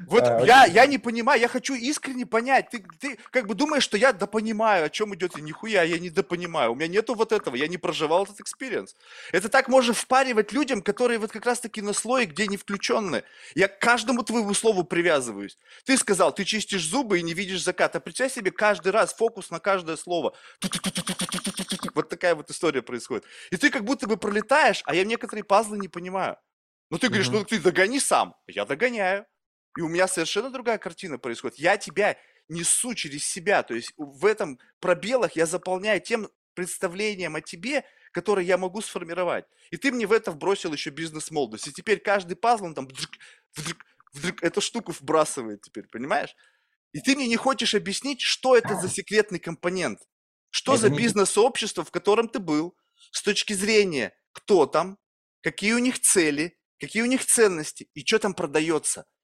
Вот 0.08 0.24
а, 0.24 0.42
я, 0.46 0.66
я 0.66 0.86
не 0.86 0.98
понимаю, 0.98 1.42
я 1.42 1.48
хочу 1.48 1.74
искренне 1.74 2.26
понять. 2.26 2.70
Ты, 2.70 2.86
ты 3.00 3.18
как 3.32 3.48
бы 3.48 3.56
думаешь, 3.56 3.84
что 3.84 3.98
я 3.98 4.14
допонимаю, 4.14 4.86
о 4.86 4.90
чем 4.90 5.14
идет, 5.16 5.38
и 5.38 5.42
нихуя 5.42 5.84
я 5.84 6.00
не 6.00 6.10
допонимаю. 6.10 6.72
У 6.72 6.76
меня 6.76 6.88
нету 6.88 7.16
вот 7.16 7.32
этого, 7.32 7.56
я 7.56 7.68
не 7.68 7.78
проживал 7.78 8.24
этот 8.24 8.40
experience. 8.40 8.96
Это 9.32 9.50
так 9.50 9.68
можно 9.68 9.94
впаривать 9.94 10.52
людям, 10.52 10.82
которые 10.82 11.20
вот 11.20 11.32
как 11.32 11.46
раз-таки 11.46 11.82
на 11.82 11.94
слое, 11.94 12.26
где 12.26 12.48
не 12.48 12.58
включенные. 12.58 13.24
Я 13.56 13.68
к 13.68 13.80
каждому 13.80 14.24
твоему 14.24 14.54
слову 14.54 14.84
привязываюсь. 14.84 15.58
Ты 15.86 15.98
сказал, 15.98 16.34
ты 16.34 16.46
чистишь 16.46 16.86
зубы 16.86 17.20
и 17.20 17.24
не 17.24 17.34
видишь 17.34 17.64
заката. 17.64 18.00
Представь 18.00 18.34
себе 18.34 18.52
каждый 18.52 18.92
раз 18.92 19.14
фокус 19.14 19.50
на 19.50 19.60
каждое 19.60 19.98
слово. 19.98 20.34
Вот 21.94 22.10
такая 22.10 22.36
вот 22.36 22.50
история 22.50 22.82
происходит. 22.82 23.26
И 23.52 23.58
ты 23.58 23.70
как 23.70 23.84
будто 23.84 24.08
бы 24.08 24.18
пролетаешь, 24.18 24.82
а 24.86 24.96
я 24.96 25.04
некоторые 25.04 25.44
пазлы 25.44 25.78
не 25.78 25.88
понимаю. 25.88 26.38
Но 26.90 26.98
ты 26.98 27.08
говоришь, 27.08 27.30
ну 27.30 27.44
ты 27.44 27.60
догони 27.60 28.00
сам. 28.00 28.36
Я 28.48 28.66
догоняю. 28.66 29.26
И 29.78 29.82
у 29.82 29.88
меня 29.88 30.08
совершенно 30.08 30.50
другая 30.50 30.78
картина 30.78 31.18
происходит. 31.18 31.58
Я 31.58 31.78
тебя 31.78 32.18
несу 32.50 32.94
через 32.96 33.26
себя. 33.26 33.64
То 33.64 33.76
есть 33.76 33.94
в 33.98 34.26
этом 34.26 34.60
пробелах 34.80 35.36
я 35.36 35.46
заполняю 35.46 36.02
тем 36.02 36.30
представлением 36.56 37.36
о 37.36 37.42
тебе, 37.42 37.86
которое 38.12 38.46
я 38.46 38.58
могу 38.58 38.82
сформировать. 38.82 39.46
И 39.70 39.78
ты 39.78 39.92
мне 39.92 40.08
в 40.08 40.12
это 40.12 40.32
вбросил 40.32 40.74
еще 40.74 40.90
бизнес-молодость. 40.90 41.68
И 41.68 41.72
теперь 41.72 42.00
каждый 42.00 42.36
пазл, 42.36 42.66
он 42.66 42.74
там 42.74 42.88
вдрык, 42.88 43.12
вдрык, 43.56 43.86
вдрык, 44.14 44.44
эту 44.44 44.60
штуку 44.62 44.92
вбрасывает 44.92 45.62
теперь, 45.62 45.88
понимаешь? 45.88 46.36
И 46.92 47.00
ты 47.00 47.16
мне 47.16 47.28
не 47.28 47.36
хочешь 47.36 47.76
объяснить, 47.76 48.22
что 48.22 48.56
это 48.58 48.76
за 48.76 48.90
секретный 48.90 49.40
компонент. 49.40 50.02
Что 50.50 50.74
это 50.74 50.82
за 50.82 50.90
бизнес-сообщество, 50.90 51.84
в 51.86 51.92
котором 51.92 52.28
ты 52.28 52.40
был, 52.40 52.76
с 53.12 53.22
точки 53.22 53.54
зрения, 53.54 54.16
кто 54.32 54.66
там, 54.66 54.98
какие 55.42 55.74
у 55.74 55.78
них 55.78 56.00
цели, 56.00 56.58
какие 56.80 57.04
у 57.04 57.06
них 57.06 57.24
ценности 57.24 57.88
и 57.94 58.04
что 58.04 58.18
там 58.18 58.34
продается– 58.34 59.06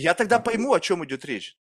я 0.00 0.14
тогда 0.14 0.38
пойму, 0.38 0.72
о 0.72 0.80
чем 0.80 1.04
идет 1.04 1.24
речь. 1.24 1.58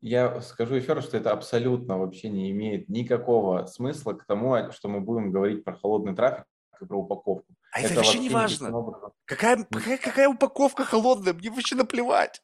Я 0.00 0.40
скажу 0.40 0.76
еще 0.76 0.94
раз, 0.94 1.04
что 1.04 1.18
это 1.18 1.30
абсолютно 1.32 1.98
вообще 1.98 2.30
не 2.30 2.50
имеет 2.50 2.88
никакого 2.88 3.66
смысла 3.66 4.14
к 4.14 4.24
тому, 4.24 4.72
что 4.72 4.88
мы 4.88 5.00
будем 5.00 5.30
говорить 5.30 5.62
про 5.62 5.76
холодный 5.76 6.16
трафик 6.16 6.46
и 6.80 6.86
про 6.86 6.96
упаковку. 6.96 7.54
А 7.72 7.80
это, 7.80 7.88
это 7.88 7.96
вообще 7.96 8.18
не 8.18 8.30
важно. 8.30 8.72
Какая, 9.26 9.62
какая, 9.64 9.98
какая 9.98 10.28
упаковка 10.28 10.84
холодная? 10.84 11.34
Мне 11.34 11.50
вообще 11.50 11.74
наплевать. 11.74 12.42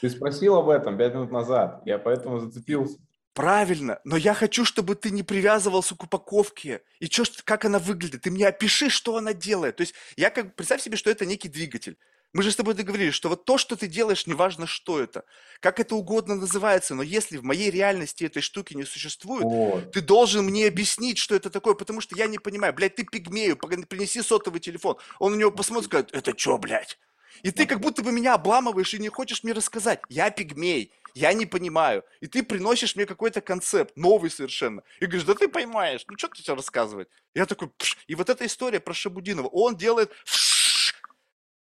Ты 0.00 0.10
спросил 0.10 0.56
об 0.56 0.68
этом 0.68 0.96
пять 0.96 1.14
минут 1.14 1.32
назад, 1.32 1.82
я 1.86 1.98
поэтому 1.98 2.38
зацепился. 2.38 2.98
Правильно, 3.34 3.98
но 4.04 4.16
я 4.16 4.34
хочу, 4.34 4.64
чтобы 4.64 4.94
ты 4.94 5.10
не 5.10 5.22
привязывался 5.22 5.96
к 5.96 6.04
упаковке. 6.04 6.82
И 7.00 7.08
чё, 7.08 7.24
ж- 7.24 7.42
как 7.44 7.64
она 7.64 7.78
выглядит? 7.78 8.20
Ты 8.22 8.30
мне 8.30 8.46
опиши, 8.46 8.90
что 8.90 9.16
она 9.16 9.32
делает. 9.32 9.76
То 9.76 9.80
есть 9.80 9.94
я 10.16 10.28
как 10.30 10.54
представь 10.54 10.82
себе, 10.82 10.96
что 10.98 11.10
это 11.10 11.24
некий 11.24 11.48
двигатель. 11.48 11.98
Мы 12.32 12.42
же 12.42 12.50
с 12.50 12.56
тобой 12.56 12.74
договорились, 12.74 13.14
что 13.14 13.28
вот 13.28 13.44
то, 13.44 13.58
что 13.58 13.76
ты 13.76 13.86
делаешь, 13.86 14.26
неважно, 14.26 14.66
что 14.66 14.98
это, 15.00 15.24
как 15.60 15.78
это 15.80 15.94
угодно 15.94 16.34
называется, 16.34 16.94
но 16.94 17.02
если 17.02 17.36
в 17.36 17.44
моей 17.44 17.70
реальности 17.70 18.24
этой 18.24 18.40
штуки 18.40 18.74
не 18.74 18.84
существует, 18.84 19.44
Вот. 19.44 19.92
ты 19.92 20.00
должен 20.00 20.44
мне 20.46 20.66
объяснить, 20.66 21.18
что 21.18 21.34
это 21.34 21.50
такое, 21.50 21.74
потому 21.74 22.00
что 22.00 22.16
я 22.16 22.26
не 22.26 22.38
понимаю. 22.38 22.72
Блядь, 22.72 22.94
ты 22.94 23.04
пигмею, 23.04 23.56
принеси 23.56 24.22
сотовый 24.22 24.60
телефон. 24.60 24.96
Он 25.18 25.32
на 25.32 25.36
него 25.36 25.50
посмотрит, 25.50 25.90
скажет, 25.90 26.10
это 26.12 26.36
что, 26.36 26.56
блядь? 26.56 26.98
И 27.42 27.50
ты 27.50 27.66
как 27.66 27.80
будто 27.80 28.02
бы 28.02 28.12
меня 28.12 28.34
обламываешь 28.34 28.94
и 28.94 28.98
не 28.98 29.08
хочешь 29.08 29.42
мне 29.42 29.52
рассказать. 29.52 30.00
Я 30.08 30.30
пигмей, 30.30 30.92
я 31.14 31.32
не 31.32 31.46
понимаю. 31.46 32.04
И 32.20 32.26
ты 32.26 32.42
приносишь 32.42 32.96
мне 32.96 33.04
какой-то 33.06 33.40
концепт, 33.40 33.96
новый 33.96 34.30
совершенно. 34.30 34.82
И 35.00 35.06
говоришь, 35.06 35.24
да 35.26 35.34
ты 35.34 35.48
понимаешь, 35.48 36.04
ну 36.08 36.16
что 36.16 36.28
ты 36.28 36.42
тебе 36.42 36.54
рассказывать? 36.54 37.08
Я 37.34 37.46
такой, 37.46 37.68
«Пш». 37.68 37.96
и 38.06 38.14
вот 38.14 38.28
эта 38.30 38.46
история 38.46 38.80
про 38.80 38.94
Шабудинова, 38.94 39.48
он 39.48 39.76
делает, 39.76 40.10
«Пш». 40.24 40.51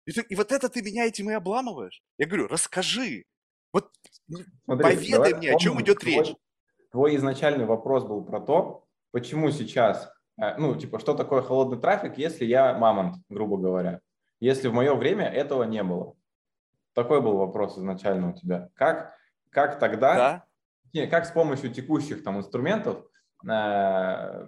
И, 0.09 0.13
ты- 0.13 0.23
и 0.23 0.35
вот 0.37 0.53
это 0.53 0.69
ты 0.71 0.81
меня 0.83 1.05
этим 1.05 1.29
и 1.31 1.35
обламываешь. 1.35 2.03
Я 2.17 2.27
говорю, 2.27 2.49
расскажи. 2.49 3.25
Вот 3.73 3.91
Смотри, 4.65 4.97
Поведай 4.97 5.35
мне, 5.35 5.53
о 5.55 5.59
чем 5.59 5.81
идет 5.83 5.99
твой- 6.01 6.13
речь. 6.15 6.35
Твой 6.91 7.17
изначальный 7.17 7.67
вопрос 7.67 8.05
был 8.05 8.25
про 8.25 8.41
то, 8.41 8.85
почему 9.11 9.51
сейчас, 9.51 10.11
э, 10.41 10.57
ну, 10.57 10.75
типа, 10.75 10.99
что 10.99 11.13
такое 11.15 11.43
холодный 11.43 11.79
трафик, 11.79 12.17
если 12.17 12.47
я 12.47 12.73
мамонт, 12.73 13.17
грубо 13.29 13.59
говоря. 13.59 14.01
Если 14.41 14.69
в 14.69 14.73
мое 14.73 14.95
время 14.95 15.27
этого 15.27 15.65
не 15.65 15.83
было. 15.83 16.15
Такой 16.95 17.21
был 17.21 17.37
вопрос 17.37 17.77
изначально 17.77 18.31
у 18.31 18.33
тебя. 18.33 18.71
Как, 18.75 19.15
как 19.51 19.79
тогда, 19.79 20.15
да, 20.15 20.45
не, 20.95 21.07
как 21.07 21.27
с 21.27 21.31
помощью 21.31 21.71
текущих 21.71 22.25
там 22.25 22.39
инструментов, 22.39 23.05
э, 23.47 24.47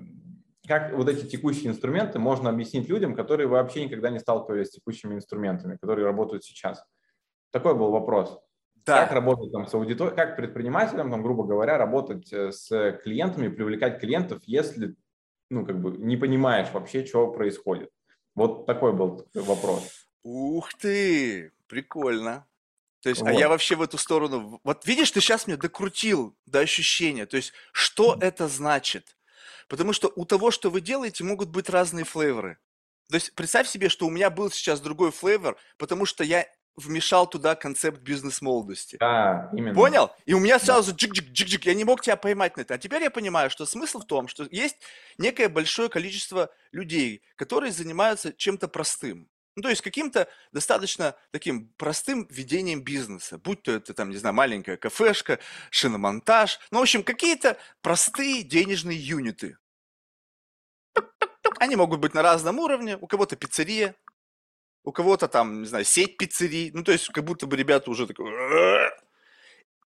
как 0.70 0.92
вот 0.92 1.09
эти 1.09 1.26
текущие 1.26 1.66
инструменты 1.66 2.20
можно 2.20 2.48
объяснить 2.48 2.88
людям, 2.88 3.16
которые 3.16 3.48
вообще 3.48 3.85
никогда 3.87 4.09
не 4.09 4.20
сталкивались 4.20 4.68
с 4.68 4.70
текущими 4.70 5.16
инструментами, 5.16 5.76
которые 5.76 6.06
работают 6.06 6.44
сейчас? 6.44 6.85
Такой 7.50 7.74
был 7.74 7.90
вопрос. 7.90 8.38
да. 8.87 9.02
Как 9.02 9.11
работать 9.11 9.50
там 9.50 9.66
с 9.66 9.74
аудиторией, 9.74 10.14
как 10.14 10.37
предпринимателям, 10.37 11.11
там, 11.11 11.24
грубо 11.24 11.42
говоря, 11.42 11.76
работать 11.76 12.33
э, 12.33 12.52
с 12.52 12.68
клиентами, 13.02 13.48
привлекать 13.48 13.98
клиентов, 13.98 14.42
если, 14.46 14.94
ну, 15.50 15.66
как 15.66 15.80
бы 15.80 15.90
не 15.90 16.16
понимаешь 16.16 16.68
вообще, 16.72 17.04
что 17.04 17.33
происходит. 17.33 17.90
Вот 18.37 18.64
такой 18.64 18.92
был 18.92 19.26
вопрос. 19.35 20.06
Ух 20.22 20.72
ты, 20.74 21.50
прикольно. 21.66 22.46
То 23.02 23.09
есть, 23.09 23.22
а 23.22 23.33
Вот. 23.33 23.40
я 23.40 23.48
вообще 23.48 23.74
в 23.74 23.83
эту 23.83 23.98
сторону... 23.98 24.61
Вот 24.62 24.87
видишь, 24.87 25.11
ты 25.11 25.20
сейчас 25.20 25.48
меня 25.48 25.56
докрутил 25.56 26.37
до 26.46 26.61
ощущения. 26.61 27.26
То 27.26 27.38
есть, 27.38 27.52
что 27.72 28.16
это 28.20 28.46
значит? 28.46 29.16
Потому 29.70 29.92
что 29.92 30.12
у 30.16 30.24
того, 30.24 30.50
что 30.50 30.68
вы 30.68 30.80
делаете, 30.80 31.22
могут 31.22 31.48
быть 31.48 31.70
разные 31.70 32.04
флейворы. 32.04 32.59
То 33.09 33.14
есть, 33.14 33.35
представь 33.37 33.68
себе, 33.68 33.88
что 33.88 34.04
у 34.04 34.11
меня 34.11 34.28
был 34.28 34.50
сейчас 34.50 34.80
другой 34.80 35.12
флейвор, 35.12 35.56
потому 35.78 36.06
что 36.06 36.24
я 36.24 36.44
вмешал 36.74 37.28
туда 37.28 37.54
концепт 37.54 38.00
бизнес-молодости. 38.00 38.96
Да, 38.98 39.48
именно. 39.52 39.74
Понял? 39.74 40.11
И 40.26 40.35
у 40.35 40.40
меня 40.40 40.59
сразу 40.59 40.92
джик-джик-джик-джик, 40.92 41.66
я 41.66 41.74
не 41.74 41.85
мог 41.85 42.02
тебя 42.02 42.16
поймать 42.16 42.56
на 42.56 42.62
это. 42.62 42.74
А 42.74 42.78
теперь 42.78 43.02
я 43.02 43.11
понимаю, 43.11 43.48
что 43.48 43.64
смысл 43.64 44.00
в 44.00 44.06
том, 44.06 44.26
что 44.26 44.48
есть 44.50 44.76
некое 45.18 45.48
большое 45.48 45.88
количество 45.88 46.50
людей, 46.72 47.22
которые 47.37 47.70
занимаются 47.70 48.33
чем-то 48.33 48.66
простым. 48.66 49.28
Ну, 49.61 49.64
то 49.64 49.68
есть 49.68 49.83
каким-то 49.83 50.27
достаточно 50.53 51.14
таким 51.33 51.68
простым 51.77 52.27
ведением 52.31 52.81
бизнеса. 52.83 53.37
Будь 53.37 53.62
то 53.62 53.73
это, 53.73 53.92
там, 53.92 54.09
не 54.09 54.16
знаю, 54.16 54.35
маленькая 54.35 54.79
кафешка, 54.79 55.38
шиномонтаж. 55.68 56.59
Ну, 56.70 56.79
в 56.79 56.83
общем, 56.83 57.03
какие-то 57.03 57.59
простые 57.83 58.42
денежные 58.42 58.96
юниты. 58.96 59.59
Они 61.59 61.77
могут 61.77 62.01
быть 62.01 62.14
на 62.14 62.23
разном 62.23 62.59
уровне. 62.59 62.96
У 63.03 63.07
кого-то 63.07 63.37
пиццерия, 63.37 63.94
у 64.83 64.92
кого-то 64.92 65.29
там, 65.29 65.61
не 65.61 65.68
знаю, 65.68 65.85
сеть 65.85 66.16
пиццерий. 66.16 66.70
Ну, 66.73 66.83
то 66.83 66.92
есть, 66.92 67.09
как 67.09 67.25
будто 67.25 67.46
бы 67.46 67.55
ребята 67.55 67.90
уже 67.90 68.07
такой... 68.07 68.33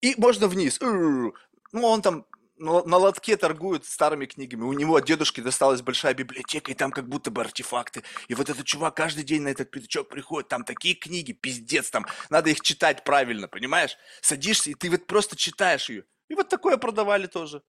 И 0.03 0.15
можно 0.19 0.47
вниз. 0.47 0.79
Ну, 0.81 1.33
он 1.73 2.01
там 2.01 2.27
на 2.57 2.85
на 2.85 2.97
лотке 2.97 3.37
торгует 3.37 3.85
старыми 3.85 4.27
книгами. 4.27 4.62
У 4.62 4.73
него 4.73 4.97
от 4.97 5.05
дедушки 5.07 5.40
досталась 5.40 5.83
большая 5.83 6.14
библиотека, 6.14 6.71
и 6.71 6.75
там 6.75 6.90
как 6.90 7.09
будто 7.09 7.31
бы 7.31 7.40
артефакты. 7.40 8.03
И 8.29 8.35
вот 8.35 8.49
этот 8.51 8.64
чувак 8.64 8.97
каждый 8.97 9.25
день 9.25 9.43
на 9.43 9.49
этот 9.49 9.71
пятачок 9.71 10.09
приходит, 10.09 10.49
там 10.49 10.64
такие 10.64 10.95
книги, 10.95 11.33
пиздец, 11.33 11.90
там 11.90 12.07
надо 12.31 12.51
их 12.51 12.61
читать 12.61 13.05
правильно, 13.05 13.49
понимаешь? 13.49 13.97
Садишься, 14.21 14.71
и 14.71 14.75
ты 14.75 14.90
вот 14.90 15.07
просто 15.07 15.37
читаешь 15.37 15.88
ее. 15.90 16.05
И 16.29 16.35
вот 16.35 16.49
такое 16.49 16.77
продавали 16.77 17.27
тоже. 17.27 17.62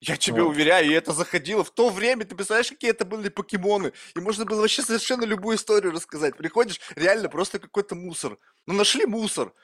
Я 0.00 0.16
тебе 0.16 0.42
Вот. 0.42 0.50
уверяю, 0.50 0.90
и 0.90 0.92
это 0.92 1.12
заходило 1.12 1.64
в 1.64 1.70
то 1.70 1.88
время, 1.88 2.24
ты 2.26 2.34
представляешь, 2.34 2.68
какие 2.68 2.90
это 2.90 3.04
были 3.06 3.30
покемоны. 3.30 3.92
И 4.14 4.20
можно 4.20 4.44
было 4.44 4.60
вообще 4.60 4.82
совершенно 4.82 5.24
любую 5.24 5.56
историю 5.56 5.92
рассказать. 5.92 6.36
Приходишь, 6.36 6.80
реально 6.94 7.28
просто 7.30 7.58
какой-то 7.58 7.94
мусор. 7.94 8.38
Ну, 8.66 8.74
нашли 8.74 9.06
мусор. 9.06 9.54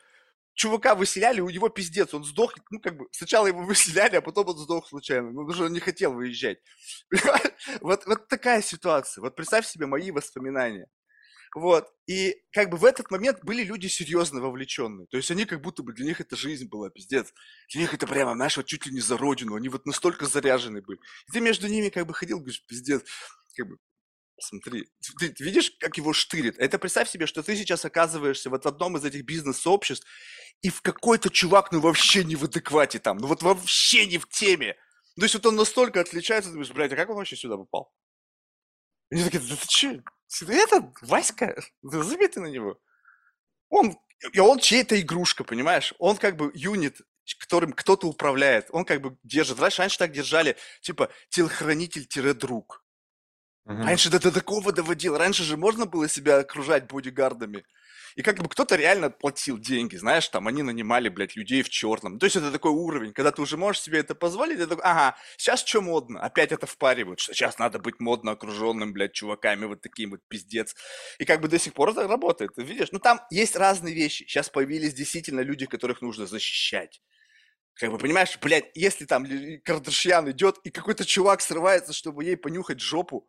Чувака 0.55 0.95
выселяли, 0.95 1.41
у 1.41 1.49
него 1.49 1.69
пиздец, 1.69 2.13
он 2.13 2.25
сдох, 2.25 2.55
ну, 2.71 2.81
как 2.81 2.97
бы, 2.97 3.07
сначала 3.13 3.47
его 3.47 3.63
выселяли, 3.65 4.17
а 4.17 4.21
потом 4.21 4.49
он 4.49 4.59
сдох 4.59 4.89
случайно, 4.89 5.31
ну, 5.31 5.47
даже 5.47 5.65
он 5.65 5.73
не 5.73 5.81
хотел 5.81 6.13
выезжать. 6.13 6.59
Вот, 7.81 8.07
вот 8.07 8.27
такая 8.29 8.63
ситуация, 8.63 9.21
вот 9.21 9.37
представь 9.37 9.67
себе 9.67 9.87
мои 9.87 10.11
воспоминания. 10.11 10.87
Вот, 11.55 11.89
и 12.07 12.37
как 12.53 12.71
бы 12.71 12.77
в 12.77 12.85
этот 12.85 13.11
момент 13.11 13.41
были 13.43 13.65
люди 13.65 13.89
серьезно 13.89 14.41
вовлеченные, 14.41 15.09
то 15.09 15.17
есть 15.17 15.31
они 15.31 15.45
как 15.47 15.61
будто 15.61 15.83
бы 15.83 15.93
для 15.93 16.07
них 16.07 16.21
это 16.21 16.37
жизнь 16.37 16.69
была, 16.69 16.91
пиздец. 16.91 17.33
Для 17.73 17.83
них 17.83 17.93
это 17.93 18.07
прямо, 18.07 18.35
знаешь, 18.35 18.57
вот 18.57 18.67
чуть 18.67 18.87
ли 18.87 18.93
не 18.93 19.01
за 19.01 19.17
родину, 19.17 19.57
они 19.57 19.69
вот 19.69 19.85
настолько 19.85 20.27
заряжены 20.27 20.81
были. 20.81 21.01
И 21.29 21.33
ты 21.33 21.41
между 21.41 21.67
ними 21.67 21.89
как 21.89 22.07
бы 22.07 22.15
ходил, 22.15 22.39
говоришь, 22.39 22.65
пиздец, 22.67 23.03
как 23.57 23.67
бы, 23.67 23.79
Смотри, 24.41 24.89
ты, 25.19 25.35
видишь, 25.39 25.73
как 25.79 25.97
его 25.97 26.13
штырит? 26.13 26.59
Это 26.59 26.79
представь 26.79 27.11
себе, 27.11 27.27
что 27.27 27.43
ты 27.43 27.57
сейчас 27.57 27.85
оказываешься 27.85 28.51
вот 28.51 28.65
в 28.65 28.69
одном 28.69 28.97
из 28.97 29.05
этих 29.05 29.25
бизнес-сообществ, 29.25 30.07
и 30.63 30.71
в 30.71 30.83
какой-то 30.83 31.31
чувак, 31.31 31.73
ну 31.73 31.81
вообще 31.81 32.25
не 32.25 32.37
в 32.37 32.45
адеквате 32.45 32.99
там, 32.99 33.19
ну 33.19 33.27
вот 33.27 33.43
вообще 33.43 34.07
не 34.07 34.19
в 34.19 34.29
теме. 34.29 34.77
То 35.17 35.23
есть 35.23 35.35
вот 35.35 35.47
он 35.47 35.57
настолько 35.57 36.01
отличается, 36.01 36.51
ты 36.51 36.55
думаешь, 36.55 36.73
блядь, 36.73 36.93
а 36.93 36.97
как 36.97 37.11
он 37.11 37.17
вообще 37.17 37.37
сюда 37.37 37.57
попал? 37.57 37.93
И 39.11 39.17
они 39.17 39.25
такие, 39.25 39.41
да 39.41 39.57
ты 39.57 39.67
че? 39.69 40.03
Это 40.47 40.93
Васька? 41.03 41.61
Забей 41.83 42.29
ты 42.29 42.41
на 42.41 42.47
него. 42.47 42.81
Он, 43.69 43.97
и 44.33 44.39
он 44.39 44.59
чья-то 44.59 45.01
игрушка, 45.01 45.45
понимаешь? 45.45 45.95
Он 45.99 46.17
как 46.17 46.37
бы 46.37 46.51
юнит, 46.55 47.01
которым 47.39 47.73
кто-то 47.73 48.07
управляет. 48.07 48.67
Он 48.71 48.85
как 48.85 49.01
бы 49.01 49.19
держит. 49.23 49.59
Раньше, 49.59 49.83
раньше 49.83 49.99
так 49.99 50.13
держали, 50.13 50.57
типа, 50.81 51.11
телохранитель-друг. 51.31 52.85
Мгм. 53.65 53.83
Раньше 53.83 54.11
до, 54.11 54.19
до 54.19 54.33
такого 54.33 54.73
доводил. 54.73 55.17
Раньше 55.17 55.43
же 55.45 55.57
можно 55.57 55.87
было 55.87 56.09
себя 56.09 56.39
окружать 56.39 56.87
бодигардами. 56.87 57.65
И 58.17 58.23
как 58.23 58.39
бы 58.39 58.49
кто-то 58.49 58.75
реально 58.75 59.11
платил 59.11 59.59
деньги, 59.59 59.97
знаешь, 59.97 60.29
там 60.29 60.49
они 60.49 60.63
нанимали, 60.63 61.09
блядь, 61.09 61.37
людей 61.37 61.63
в 61.63 61.69
черном. 61.69 62.19
То 62.19 62.27
есть 62.27 62.37
это 62.37 62.51
такой 62.51 62.73
уровень, 62.73 63.13
когда 63.13 63.31
ты 63.31 63.41
уже 63.41 63.57
можешь 63.57 63.83
себе 63.83 64.01
это 64.01 64.17
позволить, 64.17 64.59
ты 64.59 64.75
ага, 64.83 65.17
сейчас 65.37 65.65
что 65.65 65.81
модно? 65.81 66.21
Опять 66.21 66.51
это 66.51 66.67
впаривают, 66.67 67.21
что 67.21 67.35
сейчас 67.35 67.59
надо 67.59 67.79
быть 67.79 68.01
модно 68.01 68.33
окруженным, 68.33 68.93
блядь, 68.93 69.13
чуваками 69.13 69.67
вот 69.67 69.81
таким 69.81 70.11
вот, 70.11 70.21
пиздец. 70.29 70.75
И 71.19 71.25
как 71.25 71.41
бы 71.41 71.49
до 71.49 71.59
сих 71.59 71.73
пор 71.73 71.91
это 71.91 72.09
работает, 72.09 72.55
ты 72.57 72.63
видишь? 72.65 72.89
Ну 72.91 72.99
там 72.99 73.21
есть 73.31 73.55
разные 73.55 73.95
вещи. 73.95 74.25
Сейчас 74.25 74.49
появились 74.49 74.93
действительно 74.95 75.41
люди, 75.41 75.67
которых 75.67 76.03
нужно 76.03 76.27
защищать. 76.27 77.01
Как 77.75 77.91
бы, 77.91 77.99
понимаешь, 77.99 78.39
блядь, 78.43 78.71
если 78.75 79.07
там 79.07 79.27
Кардашьян 79.65 80.31
идет, 80.31 80.59
и 80.65 80.71
какой-то 80.71 81.05
чувак 81.05 81.41
срывается, 81.41 81.93
чтобы 81.93 82.25
ей 82.25 82.37
понюхать 82.37 82.81
жопу, 82.81 83.29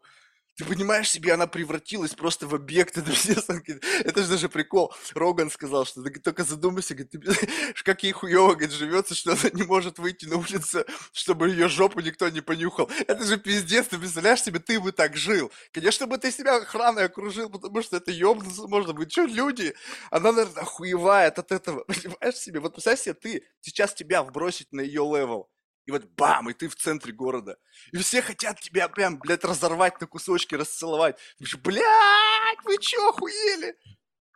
ты 0.55 0.65
понимаешь 0.65 1.09
себе, 1.09 1.33
она 1.33 1.47
превратилась 1.47 2.13
просто 2.13 2.45
в 2.45 2.53
объект. 2.53 2.97
Это, 2.97 3.11
говорит, 3.11 3.83
это 4.05 4.21
же 4.21 4.29
даже 4.29 4.49
прикол. 4.49 4.93
Роган 5.13 5.49
сказал, 5.49 5.85
что 5.85 6.03
ты 6.03 6.19
только 6.19 6.43
задумайся, 6.43 6.93
говорит, 6.93 7.11
ты, 7.11 7.47
как 7.83 8.03
ей 8.03 8.11
хуево 8.11 8.53
говорит, 8.53 8.71
живется, 8.71 9.15
что 9.15 9.31
она 9.31 9.49
не 9.53 9.63
может 9.63 9.97
выйти 9.97 10.25
на 10.25 10.37
улицу, 10.37 10.85
чтобы 11.13 11.49
ее 11.49 11.67
жопу 11.67 12.01
никто 12.01 12.29
не 12.29 12.41
понюхал. 12.41 12.89
Это 13.07 13.23
же 13.23 13.37
пиздец, 13.37 13.87
ты 13.87 13.97
представляешь 13.97 14.43
себе, 14.43 14.59
ты 14.59 14.79
бы 14.79 14.91
так 14.91 15.15
жил. 15.15 15.51
Конечно 15.71 16.05
бы 16.05 16.17
ты 16.17 16.31
себя 16.31 16.57
охраной 16.57 17.05
окружил, 17.05 17.49
потому 17.49 17.81
что 17.81 17.97
это 17.97 18.11
ёбнуться 18.11 18.67
можно 18.67 18.93
быть. 18.93 19.11
Что 19.11 19.25
люди? 19.25 19.73
Она, 20.09 20.31
наверное, 20.31 20.63
охуевает 20.63 21.39
от 21.39 21.51
этого. 21.51 21.83
Понимаешь 21.87 22.35
себе? 22.35 22.59
Вот 22.59 22.73
представь 22.73 22.99
себе, 22.99 23.13
ты, 23.13 23.43
сейчас 23.61 23.93
тебя 23.93 24.23
вбросить 24.23 24.71
на 24.71 24.81
ее 24.81 25.03
level. 25.03 25.49
И 25.91 25.93
вот 25.93 26.05
бам, 26.15 26.49
и 26.49 26.53
ты 26.53 26.69
в 26.69 26.75
центре 26.77 27.11
города. 27.11 27.57
И 27.91 27.97
все 27.97 28.21
хотят 28.21 28.61
тебя 28.61 28.87
прям, 28.87 29.19
блядь, 29.19 29.43
разорвать 29.43 29.99
на 29.99 30.07
кусочки, 30.07 30.55
расцеловать. 30.55 31.17
Ты 31.37 31.43
говоришь, 31.43 31.57
блядь, 31.57 32.63
вы 32.63 32.77
чё, 32.77 33.09
охуели? 33.09 33.75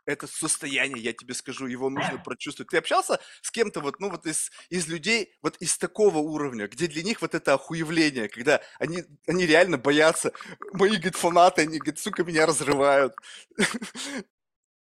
Это 0.04 0.26
состояние, 0.26 1.02
я 1.02 1.14
тебе 1.14 1.32
скажу, 1.32 1.66
его 1.66 1.88
нужно 1.88 2.18
прочувствовать. 2.18 2.70
Ты 2.70 2.76
общался 2.76 3.20
с 3.40 3.50
кем-то 3.50 3.80
вот, 3.80 4.00
ну 4.00 4.10
вот 4.10 4.26
из, 4.26 4.50
из 4.68 4.86
людей, 4.86 5.32
вот 5.40 5.56
из 5.56 5.78
такого 5.78 6.18
уровня, 6.18 6.68
где 6.68 6.88
для 6.88 7.02
них 7.02 7.22
вот 7.22 7.34
это 7.34 7.54
охуевление, 7.54 8.28
когда 8.28 8.60
они, 8.78 9.04
они 9.26 9.46
реально 9.46 9.78
боятся, 9.78 10.32
мои, 10.74 10.90
говорит, 10.90 11.16
фанаты, 11.16 11.62
они, 11.62 11.78
говорит, 11.78 11.98
сука, 11.98 12.22
меня 12.22 12.44
разрывают. 12.46 13.14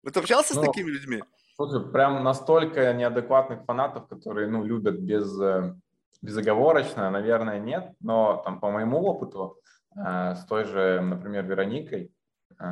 Вот 0.04 0.18
общался 0.18 0.54
с 0.54 0.58
Ну, 0.58 0.66
такими 0.66 0.90
людьми? 0.90 1.24
Слушай, 1.56 1.90
прям 1.90 2.24
настолько 2.26 2.92
неадекватных 2.94 3.64
фанатов, 3.64 4.10
которые, 4.10 4.50
ну, 4.50 4.66
любят 4.66 5.00
без, 5.00 5.40
э, 5.40 5.76
безоговорочно, 6.24 7.12
наверное, 7.12 7.60
нет, 7.60 7.94
но 8.00 8.42
там 8.46 8.60
по 8.62 8.72
моему 8.72 9.02
опыту 9.02 9.60
э, 9.96 10.36
с 10.36 10.46
той 10.46 10.64
же, 10.64 11.02
например, 11.02 11.46
Вероникой, 11.46 12.14
э, 12.60 12.66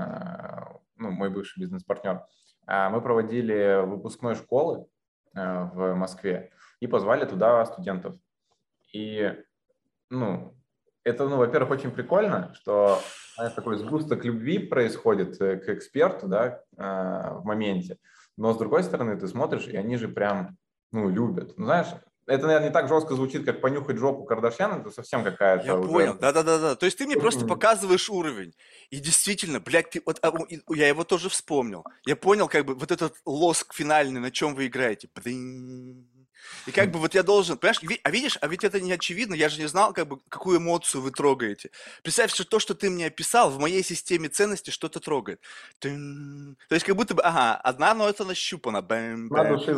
ну, 0.96 1.12
мой 1.12 1.30
бывший 1.30 1.60
бизнес-партнер, 1.60 2.26
э, 2.68 2.90
мы 2.90 3.02
проводили 3.02 3.86
выпускной 3.86 4.36
школы 4.36 4.88
в 5.34 5.94
Москве 5.96 6.52
и 6.82 6.88
позвали 6.88 7.24
туда 7.26 7.64
студентов. 7.66 8.16
И, 8.92 9.34
ну, 10.10 10.54
это, 11.06 11.30
ну, 11.30 11.38
во-первых, 11.38 11.72
очень 11.72 11.92
прикольно, 11.92 12.54
что 12.54 13.00
знаешь, 13.36 13.54
такой 13.54 13.78
сгусток 13.78 14.26
любви 14.26 14.60
происходит 14.60 15.38
к 15.38 15.70
эксперту, 15.70 16.28
да, 16.28 16.62
в 16.76 17.46
моменте. 17.46 17.98
Но 18.36 18.52
с 18.54 18.58
другой 18.58 18.84
стороны, 18.84 19.18
ты 19.18 19.30
смотришь, 19.30 19.68
и 19.68 19.78
они 19.78 19.96
же 19.96 20.10
прям, 20.10 20.58
ну, 20.92 21.08
любят. 21.08 21.58
Ну, 21.58 21.64
знаешь, 21.64 21.88
это, 22.32 22.46
наверное, 22.46 22.70
не 22.70 22.74
так 22.74 22.88
жестко 22.88 23.16
звучит, 23.16 23.46
как 23.46 23.62
понюхать 23.62 23.98
жопу 23.98 24.24
Кардашьян, 24.24 24.82
это 24.82 24.92
совсем 24.92 25.24
какая-то... 25.24 25.66
Я 25.66 25.76
уже... 25.76 25.90
понял, 25.90 26.18
да-да-да-да. 26.20 26.76
То 26.76 26.86
есть 26.86 26.98
ты 26.98 27.06
мне 27.06 27.18
просто 27.18 27.46
показываешь 27.46 28.10
уровень. 28.10 28.54
И 28.90 29.00
действительно, 29.00 29.60
блядь, 29.60 29.90
ты, 29.90 30.02
вот, 30.06 30.20
а, 30.22 30.34
я 30.70 30.88
его 30.88 31.04
тоже 31.04 31.30
вспомнил. 31.30 31.84
Я 32.06 32.16
понял, 32.16 32.48
как 32.48 32.66
бы, 32.66 32.76
вот 32.76 32.92
этот 32.92 33.16
лоск 33.26 33.74
финальный, 33.74 34.20
на 34.20 34.32
чем 34.32 34.56
вы 34.56 34.68
играете. 34.68 35.10
Блин. 35.16 36.08
И 36.66 36.72
как 36.72 36.92
бы 36.92 37.00
вот 37.00 37.14
я 37.16 37.24
должен, 37.24 37.58
понимаешь, 37.58 38.00
а 38.04 38.12
видишь, 38.12 38.38
а 38.42 38.48
ведь 38.48 38.64
это 38.64 38.80
не 38.80 38.92
очевидно, 38.92 39.34
я 39.34 39.50
же 39.50 39.60
не 39.60 39.68
знал, 39.68 39.94
как 39.94 40.08
бы, 40.08 40.20
какую 40.30 40.60
эмоцию 40.60 41.02
вы 41.02 41.12
трогаете. 41.12 41.72
Представь, 42.04 42.34
что 42.34 42.46
то, 42.46 42.60
что 42.60 42.76
ты 42.76 42.90
мне 42.90 43.08
описал, 43.08 43.50
в 43.50 43.60
моей 43.60 43.84
системе 43.84 44.30
ценностей 44.30 44.72
что-то 44.72 45.00
трогает. 45.00 45.42
Тын. 45.80 46.58
То 46.70 46.76
есть 46.76 46.86
как 46.86 46.96
будто 46.96 47.16
бы, 47.16 47.22
ага, 47.24 47.56
одна 47.56 47.94
нота 47.94 48.26
нащупана. 48.26 48.82
Бэм, 48.82 49.30
бэм. 49.30 49.58
души 49.58 49.74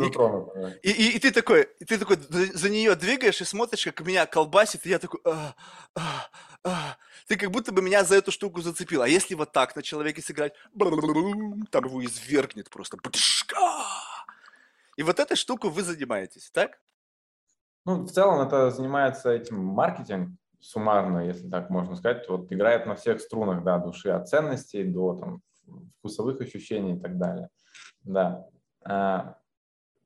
и, 0.82 0.90
и, 0.90 1.16
и, 1.16 1.18
ты 1.18 1.30
такой, 1.30 1.68
и 1.78 1.84
ты 1.84 1.98
такой 1.98 2.18
за 2.18 2.70
нее 2.70 2.94
двигаешь 2.94 3.40
и 3.40 3.44
смотришь, 3.44 3.84
как 3.84 4.00
меня 4.00 4.26
колбасит, 4.26 4.86
и 4.86 4.90
я 4.90 4.98
такой, 4.98 5.20
а, 5.24 5.54
а, 5.94 6.28
а. 6.64 6.96
ты 7.26 7.36
как 7.36 7.50
будто 7.50 7.72
бы 7.72 7.82
меня 7.82 8.04
за 8.04 8.16
эту 8.16 8.30
штуку 8.30 8.60
зацепил. 8.60 9.02
А 9.02 9.08
если 9.08 9.34
вот 9.34 9.52
так 9.52 9.76
на 9.76 9.82
человеке 9.82 10.22
сыграть, 10.22 10.54
там 11.70 11.84
его 11.84 12.04
извергнет 12.04 12.70
просто. 12.70 12.98
И 14.96 15.02
вот 15.02 15.18
этой 15.18 15.36
штуку 15.36 15.68
вы 15.68 15.82
занимаетесь, 15.82 16.50
так? 16.50 16.78
Ну, 17.84 18.04
в 18.04 18.10
целом 18.10 18.46
это 18.46 18.70
занимается 18.70 19.30
этим 19.30 19.62
маркетинг 19.62 20.30
суммарно, 20.60 21.26
если 21.26 21.48
так 21.50 21.68
можно 21.68 21.94
сказать. 21.96 22.28
Вот 22.28 22.50
играет 22.50 22.86
на 22.86 22.94
всех 22.94 23.20
струнах, 23.20 23.62
да, 23.62 23.78
души 23.78 24.10
от 24.10 24.28
ценностей 24.28 24.84
до 24.84 25.14
там 25.14 25.42
вкусовых 25.98 26.40
ощущений 26.40 26.96
и 26.96 27.00
так 27.00 27.18
далее. 27.18 27.50
Да. 28.02 28.46
А, 28.82 29.36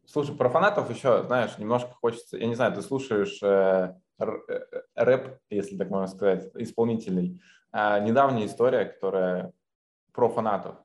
слушай, 0.07 0.37
про 0.37 0.49
фанатов 0.49 0.91
еще, 0.91 1.23
знаешь, 1.25 1.59
немножко 1.59 1.93
хочется, 1.93 2.37
я 2.37 2.47
не 2.47 2.55
знаю, 2.55 2.73
ты 2.75 2.83
слушаешь 2.83 3.41
э, 3.43 3.95
э, 4.19 4.83
рэп, 4.95 5.39
если 5.51 5.77
так 5.77 5.91
можно 5.91 6.09
сказать, 6.09 6.51
исполнителей. 6.55 7.41
А, 7.71 8.01
недавняя 8.01 8.47
история, 8.47 8.87
которая 8.87 9.53
про 10.13 10.29
фанатов. 10.29 10.77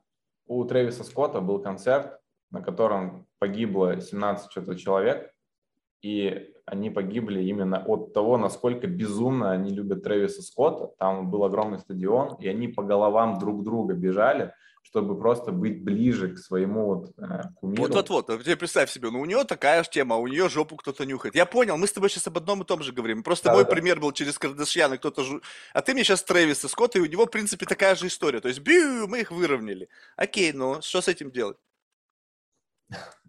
У 0.46 0.64
Трэвиса 0.66 1.04
Скотта 1.04 1.42
был 1.42 1.60
концерт, 1.60 2.20
на 2.52 2.62
котором 2.62 3.26
погибло 3.44 4.00
17 4.00 4.50
что-то 4.50 4.76
человек, 4.78 5.30
и 6.02 6.50
они 6.66 6.90
погибли 6.90 7.44
именно 7.44 7.84
от 7.86 8.14
того, 8.14 8.38
насколько 8.38 8.88
безумно 8.88 9.52
они 9.52 9.70
любят 9.70 10.02
Трэвиса 10.02 10.42
Скотта. 10.42 10.94
Там 10.98 11.30
был 11.30 11.44
огромный 11.44 11.80
стадион, 11.80 12.38
и 12.40 12.48
они 12.48 12.70
по 12.70 12.84
головам 12.84 13.40
друг 13.40 13.64
друга 13.64 13.96
бежали, 13.96 14.54
чтобы 14.82 15.20
просто 15.20 15.52
быть 15.52 15.84
ближе 15.84 16.30
к 16.30 16.38
своему 16.38 16.86
вот 16.86 17.12
э, 17.18 17.42
кумиру. 17.56 17.84
Вот-вот-вот, 17.84 18.30
а 18.30 18.38
представь 18.38 18.90
себе, 18.90 19.10
ну 19.10 19.20
у 19.20 19.26
нее 19.26 19.44
такая 19.44 19.84
же 19.84 19.90
тема, 19.90 20.16
у 20.16 20.28
нее 20.28 20.48
жопу 20.48 20.78
кто-то 20.78 21.06
нюхает. 21.06 21.36
Я 21.36 21.46
понял, 21.46 21.76
мы 21.76 21.88
с 21.88 21.92
тобой 21.92 22.10
сейчас 22.10 22.28
об 22.28 22.38
одном 22.38 22.62
и 22.62 22.66
том 22.66 22.82
же 22.82 22.94
говорим. 22.94 23.24
Просто 23.24 23.50
да, 23.50 23.56
мой 23.56 23.66
да. 23.66 23.72
пример 23.72 24.00
был 24.00 24.14
через 24.14 24.40
Кардашьяна, 24.40 24.98
кто-то 24.98 25.24
жу... 25.24 25.42
А 25.74 25.82
ты 25.82 25.94
мне 25.94 26.06
сейчас 26.06 26.24
Трэвиса 26.24 26.70
Скотта, 26.70 27.00
и 27.00 27.02
у 27.02 27.08
него, 27.08 27.26
в 27.26 27.30
принципе, 27.30 27.66
такая 27.66 27.96
же 27.96 28.08
история. 28.08 28.40
То 28.40 28.48
есть, 28.48 28.62
бью, 28.62 29.10
мы 29.10 29.20
их 29.20 29.32
выровняли. 29.32 29.90
Окей, 30.16 30.54
ну 30.54 30.82
что 30.82 31.02
с 31.02 31.10
этим 31.10 31.30
делать? 31.30 31.58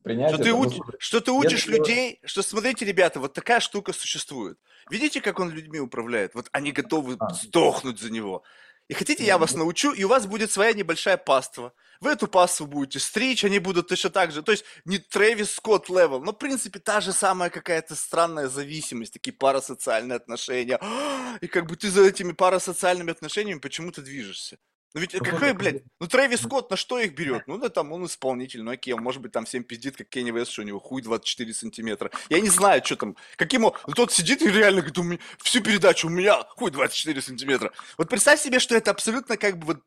Принять 0.04 0.28
что 0.28 0.36
это. 0.36 0.44
Ты 0.44 0.52
уч... 0.54 0.76
Ну, 0.76 0.84
что 0.98 1.20
ты 1.20 1.32
учишь 1.32 1.66
если... 1.66 1.78
людей, 1.78 2.20
что 2.24 2.42
смотрите, 2.42 2.84
ребята, 2.84 3.18
вот 3.18 3.32
такая 3.32 3.58
штука 3.58 3.92
существует. 3.92 4.58
Видите, 4.90 5.20
как 5.20 5.40
он 5.40 5.50
людьми 5.50 5.80
управляет? 5.80 6.34
Вот 6.34 6.48
они 6.52 6.70
готовы 6.70 7.16
а. 7.18 7.32
сдохнуть 7.34 7.98
за 7.98 8.12
него. 8.12 8.44
И 8.88 8.94
хотите, 8.94 9.24
я 9.24 9.38
вас 9.38 9.54
научу, 9.54 9.92
и 9.92 10.04
у 10.04 10.08
вас 10.08 10.26
будет 10.26 10.52
своя 10.52 10.74
небольшая 10.74 11.16
паства. 11.16 11.72
Вы 12.00 12.10
эту 12.10 12.28
паству 12.28 12.66
будете 12.66 12.98
стричь, 12.98 13.42
они 13.44 13.58
будут 13.58 13.88
точно 13.88 14.10
так 14.10 14.30
же. 14.30 14.42
То 14.42 14.52
есть 14.52 14.64
не 14.84 14.98
Трэвис 14.98 15.52
Скотт 15.52 15.88
level, 15.88 16.20
но 16.20 16.32
в 16.32 16.38
принципе 16.38 16.78
та 16.78 17.00
же 17.00 17.12
самая 17.12 17.48
какая-то 17.48 17.94
странная 17.96 18.48
зависимость, 18.48 19.14
такие 19.14 19.32
парасоциальные 19.32 20.16
отношения. 20.16 20.78
И 21.40 21.46
как 21.46 21.66
бы 21.66 21.76
ты 21.76 21.88
за 21.90 22.02
этими 22.02 22.32
парасоциальными 22.32 23.10
отношениями 23.10 23.58
почему-то 23.58 24.02
движешься. 24.02 24.58
Ну 24.94 25.00
ведь 25.00 25.10
какой, 25.10 25.52
блядь, 25.54 25.82
ну 25.98 26.06
Трэвис 26.06 26.42
Скотт 26.42 26.70
на 26.70 26.76
что 26.76 27.00
их 27.00 27.14
берет? 27.14 27.48
Ну 27.48 27.58
да 27.58 27.68
там 27.68 27.90
он 27.90 28.06
исполнитель, 28.06 28.62
ну 28.62 28.70
окей, 28.70 28.94
он 28.94 29.02
может 29.02 29.20
быть 29.20 29.32
там 29.32 29.44
всем 29.44 29.64
пиздит, 29.64 29.96
как 29.96 30.08
Кенни 30.08 30.30
Вест, 30.30 30.52
что 30.52 30.62
у 30.62 30.64
него 30.64 30.78
хуй 30.78 31.02
24 31.02 31.52
сантиметра. 31.52 32.12
Я 32.28 32.40
не 32.40 32.48
знаю, 32.48 32.80
что 32.84 32.94
там, 32.94 33.16
каким 33.34 33.62
ну, 33.62 33.72
тот 33.96 34.12
сидит 34.12 34.40
и 34.42 34.48
реально 34.48 34.82
говорит, 34.82 34.98
у 34.98 35.02
меня, 35.02 35.18
всю 35.38 35.60
передачу 35.62 36.06
у 36.06 36.10
меня 36.10 36.44
хуй 36.50 36.70
24 36.70 37.20
сантиметра. 37.22 37.72
Вот 37.98 38.08
представь 38.08 38.40
себе, 38.40 38.60
что 38.60 38.76
это 38.76 38.92
абсолютно 38.92 39.36
как 39.36 39.58
бы 39.58 39.66
вот 39.66 39.82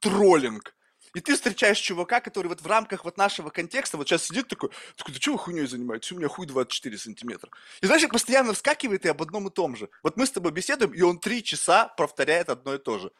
троллинг. 0.00 0.74
И 1.14 1.20
ты 1.20 1.34
встречаешь 1.34 1.78
чувака, 1.78 2.20
который 2.20 2.48
вот 2.48 2.60
в 2.60 2.66
рамках 2.66 3.04
вот 3.04 3.16
нашего 3.16 3.50
контекста 3.50 3.96
вот 3.96 4.08
сейчас 4.08 4.24
сидит 4.24 4.48
такой, 4.48 4.70
такой, 4.96 5.14
да 5.14 5.20
что 5.20 5.32
вы 5.32 5.38
хуйней 5.38 5.66
занимаетесь? 5.66 6.12
У 6.12 6.16
меня 6.16 6.28
хуй 6.28 6.46
24 6.46 6.96
сантиметра. 6.96 7.50
И 7.80 7.86
знаешь, 7.86 8.06
постоянно 8.08 8.52
вскакивает 8.54 9.04
и 9.04 9.08
об 9.08 9.20
одном 9.20 9.48
и 9.48 9.50
том 9.50 9.76
же. 9.76 9.88
Вот 10.02 10.16
мы 10.16 10.26
с 10.26 10.30
тобой 10.30 10.52
беседуем, 10.52 10.92
и 10.92 11.02
он 11.02 11.18
три 11.18 11.42
часа 11.42 11.88
повторяет 11.96 12.48
одно 12.48 12.74
и 12.74 12.78
то 12.78 12.98
же 12.98 13.10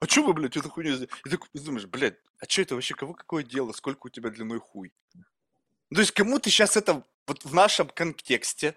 а 0.00 0.06
что 0.06 0.22
вы, 0.22 0.32
блядь, 0.32 0.56
эту 0.56 0.70
хуйню... 0.70 1.04
И 1.04 1.28
ты 1.28 1.38
думаешь, 1.60 1.86
блядь, 1.86 2.16
а 2.38 2.46
что 2.48 2.62
это 2.62 2.74
вообще, 2.74 2.94
кого 2.94 3.12
какое 3.12 3.42
дело, 3.42 3.72
сколько 3.72 4.06
у 4.06 4.10
тебя 4.10 4.30
длиной 4.30 4.58
хуй? 4.58 4.92
Ну, 5.14 5.96
то 5.96 6.00
есть 6.00 6.12
кому 6.12 6.38
ты 6.38 6.50
сейчас 6.50 6.76
это 6.76 7.04
вот 7.26 7.44
в 7.44 7.54
нашем 7.54 7.88
контексте, 7.88 8.74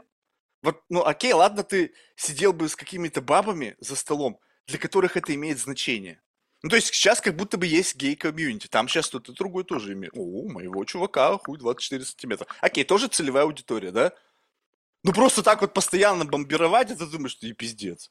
вот, 0.61 0.81
ну, 0.89 1.03
окей, 1.03 1.33
ладно, 1.33 1.63
ты 1.63 1.93
сидел 2.15 2.53
бы 2.53 2.69
с 2.69 2.75
какими-то 2.75 3.21
бабами 3.21 3.75
за 3.79 3.95
столом, 3.95 4.39
для 4.67 4.77
которых 4.77 5.17
это 5.17 5.33
имеет 5.33 5.59
значение. 5.59 6.21
Ну, 6.61 6.69
то 6.69 6.77
есть 6.77 6.87
сейчас 6.87 7.19
как 7.19 7.35
будто 7.35 7.57
бы 7.57 7.67
есть 7.67 7.97
гей-комьюнити. 7.97 8.67
Там 8.67 8.87
сейчас 8.87 9.09
кто-то 9.09 9.33
другой 9.33 9.65
тоже 9.65 9.93
имеет. 9.93 10.13
О, 10.15 10.21
у 10.21 10.49
моего 10.49 10.85
чувака 10.85 11.37
хуй 11.37 11.57
24 11.57 12.05
сантиметра. 12.05 12.47
Окей, 12.61 12.85
тоже 12.85 13.09
целевая 13.09 13.43
аудитория, 13.43 13.91
да? 13.91 14.13
Ну, 15.03 15.11
просто 15.11 15.43
так 15.43 15.59
вот 15.59 15.73
постоянно 15.73 16.23
бомбировать, 16.23 16.89
это 16.89 17.05
думаешь, 17.05 17.31
что 17.31 17.45
и 17.45 17.51
пиздец. 17.51 18.09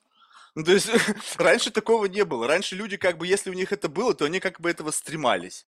Ну, 0.55 0.65
то 0.65 0.73
есть 0.73 0.89
раньше 1.37 1.71
такого 1.71 2.07
не 2.07 2.25
было. 2.25 2.47
Раньше 2.47 2.77
люди, 2.77 2.97
как 2.97 3.19
бы, 3.19 3.27
если 3.27 3.51
у 3.51 3.55
них 3.55 3.73
это 3.73 3.89
было, 3.89 4.15
то 4.15 4.25
они 4.25 4.41
как 4.41 4.61
бы 4.61 4.71
этого 4.71 4.91
стремались. 4.91 5.67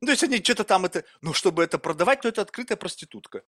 Ну, 0.00 0.06
то 0.06 0.12
есть 0.12 0.24
они 0.24 0.42
что-то 0.42 0.64
там 0.64 0.84
это... 0.84 1.04
Ну, 1.22 1.32
чтобы 1.32 1.62
это 1.64 1.78
продавать, 1.78 2.20
то 2.20 2.28
это 2.28 2.42
открытая 2.42 2.76
проститутка. 2.76 3.42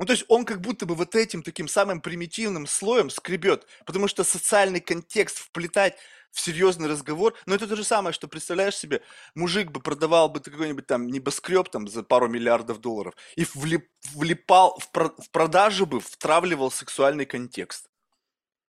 Ну, 0.00 0.06
то 0.06 0.12
есть 0.12 0.24
он 0.28 0.46
как 0.46 0.62
будто 0.62 0.86
бы 0.86 0.94
вот 0.94 1.14
этим 1.14 1.42
таким 1.42 1.68
самым 1.68 2.00
примитивным 2.00 2.66
слоем 2.66 3.10
скребет, 3.10 3.66
потому 3.84 4.08
что 4.08 4.24
социальный 4.24 4.80
контекст 4.80 5.36
вплетать 5.38 5.98
в 6.30 6.40
серьезный 6.40 6.88
разговор, 6.88 7.34
но 7.44 7.54
это 7.54 7.66
то 7.66 7.76
же 7.76 7.84
самое, 7.84 8.14
что 8.14 8.26
представляешь 8.26 8.76
себе, 8.76 9.02
мужик 9.34 9.70
бы 9.70 9.80
продавал 9.80 10.30
бы 10.30 10.40
какой-нибудь 10.40 10.86
там 10.86 11.06
небоскреб 11.06 11.68
там 11.68 11.86
за 11.86 12.02
пару 12.02 12.28
миллиардов 12.28 12.80
долларов 12.80 13.14
и 13.36 13.44
влип, 13.54 13.90
влипал, 14.14 14.78
в, 14.78 14.90
про, 14.90 15.10
в 15.10 15.30
продажу 15.30 15.84
бы 15.84 16.00
втравливал 16.00 16.70
сексуальный 16.70 17.26
контекст. 17.26 17.89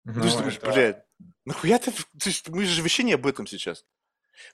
Ну, 0.08 0.22
ты 0.22 0.30
думаешь, 0.30 0.56
это... 0.56 0.72
блядь, 0.72 1.04
нахуя 1.44 1.78
ты, 1.78 1.92
ты, 1.92 2.30
мы 2.48 2.64
же 2.64 2.80
вообще 2.80 3.02
не 3.02 3.12
об 3.12 3.26
этом 3.26 3.46
сейчас. 3.46 3.84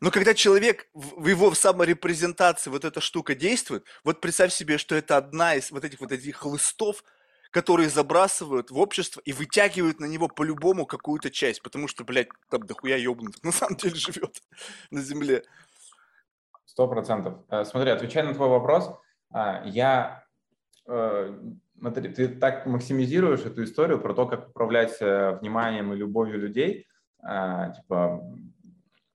Но 0.00 0.10
когда 0.10 0.34
человек 0.34 0.88
в 0.94 1.26
его 1.26 1.54
саморепрезентации 1.54 2.70
вот 2.70 2.84
эта 2.84 3.00
штука 3.00 3.34
действует, 3.34 3.84
вот 4.02 4.20
представь 4.20 4.52
себе, 4.52 4.78
что 4.78 4.96
это 4.96 5.16
одна 5.16 5.54
из 5.54 5.70
вот 5.70 5.84
этих 5.84 6.00
вот 6.00 6.10
этих 6.10 6.36
хлыстов, 6.36 7.04
которые 7.50 7.88
забрасывают 7.88 8.72
в 8.72 8.78
общество 8.78 9.20
и 9.24 9.32
вытягивают 9.32 10.00
на 10.00 10.06
него 10.06 10.26
по-любому 10.26 10.86
какую-то 10.86 11.30
часть, 11.30 11.62
потому 11.62 11.86
что, 11.86 12.02
блядь, 12.02 12.28
там 12.50 12.66
дохуя 12.66 12.96
ебнутых 12.96 13.44
на 13.44 13.52
самом 13.52 13.76
деле 13.76 13.94
живет 13.94 14.42
на 14.90 15.02
земле. 15.02 15.44
Сто 16.64 16.88
процентов. 16.88 17.34
Э, 17.48 17.64
смотри, 17.64 17.90
отвечая 17.90 18.24
на 18.24 18.34
твой 18.34 18.48
вопрос, 18.48 18.90
а, 19.30 19.62
я 19.64 20.26
э, 20.88 21.38
смотри, 21.78 22.08
ты 22.08 22.28
так 22.28 22.66
максимизируешь 22.66 23.40
эту 23.40 23.64
историю 23.64 24.00
про 24.00 24.14
то, 24.14 24.26
как 24.26 24.48
управлять 24.48 24.96
э, 25.00 25.38
вниманием 25.40 25.92
и 25.92 25.96
любовью 25.96 26.38
людей. 26.38 26.86
А, 27.22 27.70
типа, 27.70 28.22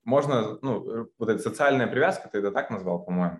можно, 0.03 0.57
ну, 0.61 1.09
вот 1.17 1.29
эта 1.29 1.39
социальная 1.39 1.87
привязка, 1.87 2.29
ты 2.29 2.39
это 2.39 2.51
так 2.51 2.69
назвал, 2.69 3.03
по-моему, 3.03 3.39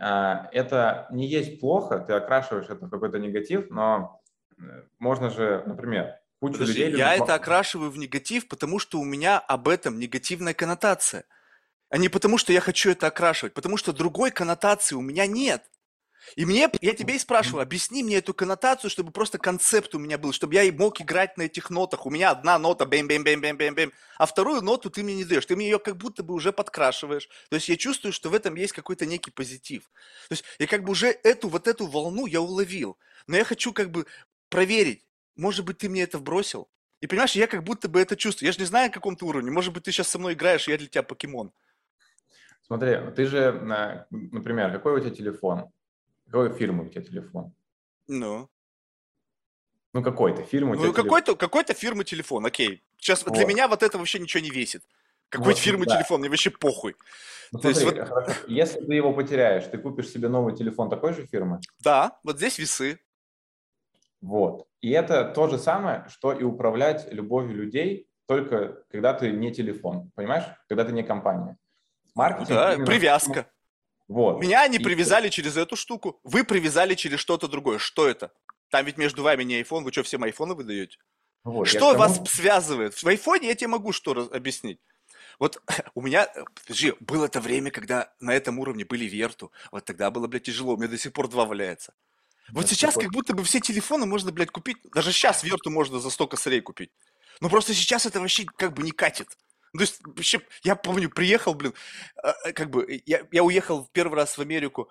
а, 0.00 0.48
это 0.52 1.06
не 1.10 1.26
есть 1.26 1.60
плохо, 1.60 1.98
ты 1.98 2.12
окрашиваешь 2.12 2.68
это 2.68 2.86
в 2.86 2.90
какой-то 2.90 3.18
негатив, 3.18 3.70
но 3.70 4.20
э, 4.58 4.62
можно 4.98 5.30
же, 5.30 5.62
например, 5.66 6.14
кучу 6.40 6.54
Подожди, 6.54 6.84
людей... 6.84 6.98
Я 6.98 7.14
любит... 7.14 7.24
это 7.24 7.34
окрашиваю 7.34 7.90
в 7.90 7.98
негатив, 7.98 8.48
потому 8.48 8.78
что 8.78 9.00
у 9.00 9.04
меня 9.04 9.38
об 9.38 9.68
этом 9.68 9.98
негативная 9.98 10.54
коннотация. 10.54 11.24
А 11.90 11.98
не 11.98 12.08
потому, 12.08 12.38
что 12.38 12.52
я 12.52 12.60
хочу 12.60 12.90
это 12.90 13.06
окрашивать, 13.06 13.54
потому 13.54 13.76
что 13.76 13.92
другой 13.92 14.30
коннотации 14.30 14.94
у 14.94 15.00
меня 15.00 15.26
нет. 15.26 15.64
И 16.36 16.44
мне, 16.44 16.70
я 16.80 16.94
тебе 16.94 17.16
и 17.16 17.18
спрашиваю, 17.18 17.62
объясни 17.62 18.02
мне 18.02 18.16
эту 18.16 18.34
коннотацию, 18.34 18.90
чтобы 18.90 19.12
просто 19.12 19.38
концепт 19.38 19.94
у 19.94 19.98
меня 19.98 20.18
был, 20.18 20.32
чтобы 20.32 20.54
я 20.54 20.62
и 20.62 20.70
мог 20.70 21.00
играть 21.00 21.36
на 21.36 21.42
этих 21.42 21.70
нотах. 21.70 22.06
У 22.06 22.10
меня 22.10 22.30
одна 22.30 22.58
нота, 22.58 22.84
бэм-бэм-бэм-бэм-бэм, 22.84 23.92
а 24.18 24.26
вторую 24.26 24.62
ноту 24.62 24.90
ты 24.90 25.02
мне 25.02 25.14
не 25.14 25.24
даешь. 25.24 25.46
Ты 25.46 25.56
мне 25.56 25.66
ее 25.66 25.78
как 25.78 25.96
будто 25.96 26.22
бы 26.22 26.34
уже 26.34 26.52
подкрашиваешь. 26.52 27.28
То 27.50 27.56
есть 27.56 27.68
я 27.68 27.76
чувствую, 27.76 28.12
что 28.12 28.30
в 28.30 28.34
этом 28.34 28.54
есть 28.54 28.72
какой-то 28.72 29.06
некий 29.06 29.30
позитив. 29.30 29.84
То 30.28 30.32
есть 30.32 30.44
я 30.58 30.66
как 30.66 30.84
бы 30.84 30.92
уже 30.92 31.08
эту, 31.08 31.48
вот 31.48 31.68
эту 31.68 31.86
волну 31.86 32.26
я 32.26 32.40
уловил. 32.40 32.98
Но 33.26 33.36
я 33.36 33.44
хочу 33.44 33.72
как 33.72 33.90
бы 33.90 34.06
проверить, 34.48 35.04
может 35.36 35.64
быть, 35.64 35.78
ты 35.78 35.88
мне 35.88 36.02
это 36.02 36.18
вбросил? 36.18 36.68
И 37.00 37.06
понимаешь, 37.06 37.36
я 37.36 37.46
как 37.46 37.62
будто 37.62 37.88
бы 37.88 38.00
это 38.00 38.16
чувствую. 38.16 38.48
Я 38.48 38.52
же 38.52 38.58
не 38.58 38.64
знаю, 38.64 38.88
на 38.88 38.92
каком 38.92 39.16
ты 39.16 39.24
уровне. 39.24 39.50
Может 39.50 39.72
быть, 39.72 39.84
ты 39.84 39.92
сейчас 39.92 40.08
со 40.08 40.18
мной 40.18 40.32
играешь, 40.32 40.66
и 40.66 40.72
я 40.72 40.78
для 40.78 40.88
тебя 40.88 41.04
покемон. 41.04 41.52
Смотри, 42.66 42.98
ты 43.14 43.24
же, 43.24 43.52
например, 44.10 44.72
какой 44.72 44.94
у 44.94 45.00
тебя 45.00 45.14
телефон? 45.14 45.70
Какой 46.30 46.52
фирмы 46.52 46.84
у 46.84 46.88
тебя 46.88 47.02
телефон? 47.02 47.52
Ну. 48.06 48.48
Ну, 49.94 50.02
какой-то 50.02 50.42
фирмы 50.42 50.72
у 50.72 50.76
тебя 50.76 50.86
Ну, 50.88 50.92
какой-то, 50.92 51.34
какой-то 51.34 51.74
фирмы 51.74 52.04
телефон, 52.04 52.44
окей. 52.44 52.84
Сейчас 52.98 53.24
вот. 53.24 53.34
для 53.34 53.46
меня 53.46 53.66
вот 53.66 53.82
это 53.82 53.96
вообще 53.98 54.18
ничего 54.18 54.42
не 54.42 54.50
весит. 54.50 54.82
Какой 55.30 55.48
вот, 55.48 55.58
фирмы 55.58 55.86
да. 55.86 55.96
телефон, 55.96 56.20
мне 56.20 56.28
вообще 56.28 56.50
похуй. 56.50 56.96
Ну, 57.52 57.58
То 57.60 57.72
смотри, 57.74 57.98
есть, 57.98 58.10
вот... 58.10 58.44
если 58.46 58.80
ты 58.84 58.94
его 58.94 59.12
потеряешь, 59.12 59.64
ты 59.64 59.78
купишь 59.78 60.10
себе 60.10 60.28
новый 60.28 60.54
телефон 60.54 60.90
такой 60.90 61.14
же 61.14 61.26
фирмы? 61.26 61.60
Да, 61.80 62.18
вот 62.22 62.36
здесь 62.36 62.58
весы. 62.58 63.00
Вот. 64.20 64.66
И 64.80 64.90
это 64.90 65.24
то 65.24 65.48
же 65.48 65.58
самое, 65.58 66.06
что 66.08 66.32
и 66.32 66.42
управлять 66.42 67.10
любовью 67.12 67.56
людей, 67.56 68.08
только 68.26 68.82
когда 68.90 69.14
ты 69.14 69.30
не 69.32 69.52
телефон, 69.52 70.10
понимаешь? 70.14 70.44
Когда 70.68 70.84
ты 70.84 70.92
не 70.92 71.02
компания. 71.02 71.56
Маркетинг 72.14 72.48
да, 72.48 72.74
именно... 72.74 72.86
привязка. 72.86 73.50
Вот. 74.08 74.40
Меня 74.40 74.62
они 74.62 74.78
и 74.78 74.82
привязали 74.82 75.28
через 75.28 75.56
эту 75.56 75.76
штуку, 75.76 76.18
вы 76.24 76.42
привязали 76.42 76.94
через 76.94 77.20
что-то 77.20 77.46
другое. 77.46 77.78
Что 77.78 78.08
это? 78.08 78.32
Там 78.70 78.84
ведь 78.86 78.96
между 78.96 79.22
вами 79.22 79.44
не 79.44 79.60
iPhone, 79.60 79.82
вы 79.82 79.92
что, 79.92 80.02
всем 80.02 80.24
айфоны 80.24 80.54
выдаете? 80.54 80.98
Вот, 81.44 81.66
что 81.66 81.94
вас 81.94 82.14
тому... 82.14 82.26
связывает? 82.26 82.94
В 82.94 83.06
айфоне 83.06 83.48
я 83.48 83.54
тебе 83.54 83.68
могу 83.68 83.92
что 83.92 84.28
объяснить. 84.32 84.80
Вот 85.38 85.62
у 85.94 86.02
меня, 86.02 86.28
подожди, 86.54 86.94
было 87.00 87.26
это 87.26 87.40
время, 87.40 87.70
когда 87.70 88.12
на 88.20 88.34
этом 88.34 88.58
уровне 88.58 88.84
были 88.84 89.04
Верту. 89.04 89.52
Вот 89.70 89.84
тогда 89.84 90.10
было, 90.10 90.26
блядь, 90.26 90.44
тяжело. 90.44 90.74
У 90.74 90.76
меня 90.76 90.88
до 90.88 90.98
сих 90.98 91.12
пор 91.12 91.28
два 91.28 91.44
валяется. 91.44 91.94
Вот 92.50 92.64
Это 92.64 92.74
сейчас 92.74 92.94
как 92.94 93.12
будто 93.12 93.34
бы 93.34 93.44
все 93.44 93.60
телефоны 93.60 94.06
можно, 94.06 94.32
блядь, 94.32 94.50
купить. 94.50 94.78
Даже 94.94 95.12
сейчас 95.12 95.44
Верту 95.44 95.70
можно 95.70 96.00
за 96.00 96.08
100 96.08 96.26
косарей 96.28 96.62
купить. 96.62 96.90
Но 97.40 97.50
просто 97.50 97.74
сейчас 97.74 98.06
это 98.06 98.20
вообще 98.20 98.46
как 98.46 98.72
бы 98.72 98.82
не 98.82 98.90
катит. 98.90 99.28
То 99.74 99.80
есть, 99.80 100.00
вообще, 100.04 100.40
я 100.62 100.76
помню, 100.76 101.10
приехал, 101.10 101.54
блин, 101.54 101.74
а, 102.22 102.30
а, 102.30 102.52
как 102.52 102.70
бы, 102.70 103.02
я, 103.06 103.26
я 103.30 103.44
уехал 103.44 103.84
в 103.84 103.90
первый 103.92 104.14
раз 104.16 104.36
в 104.36 104.40
Америку 104.40 104.90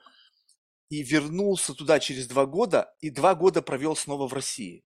и 0.89 1.03
вернулся 1.03 1.73
туда 1.73 1.99
через 1.99 2.27
два 2.27 2.45
года, 2.45 2.93
и 2.99 3.09
два 3.09 3.35
года 3.35 3.61
провел 3.61 3.95
снова 3.95 4.27
в 4.27 4.33
России. 4.33 4.83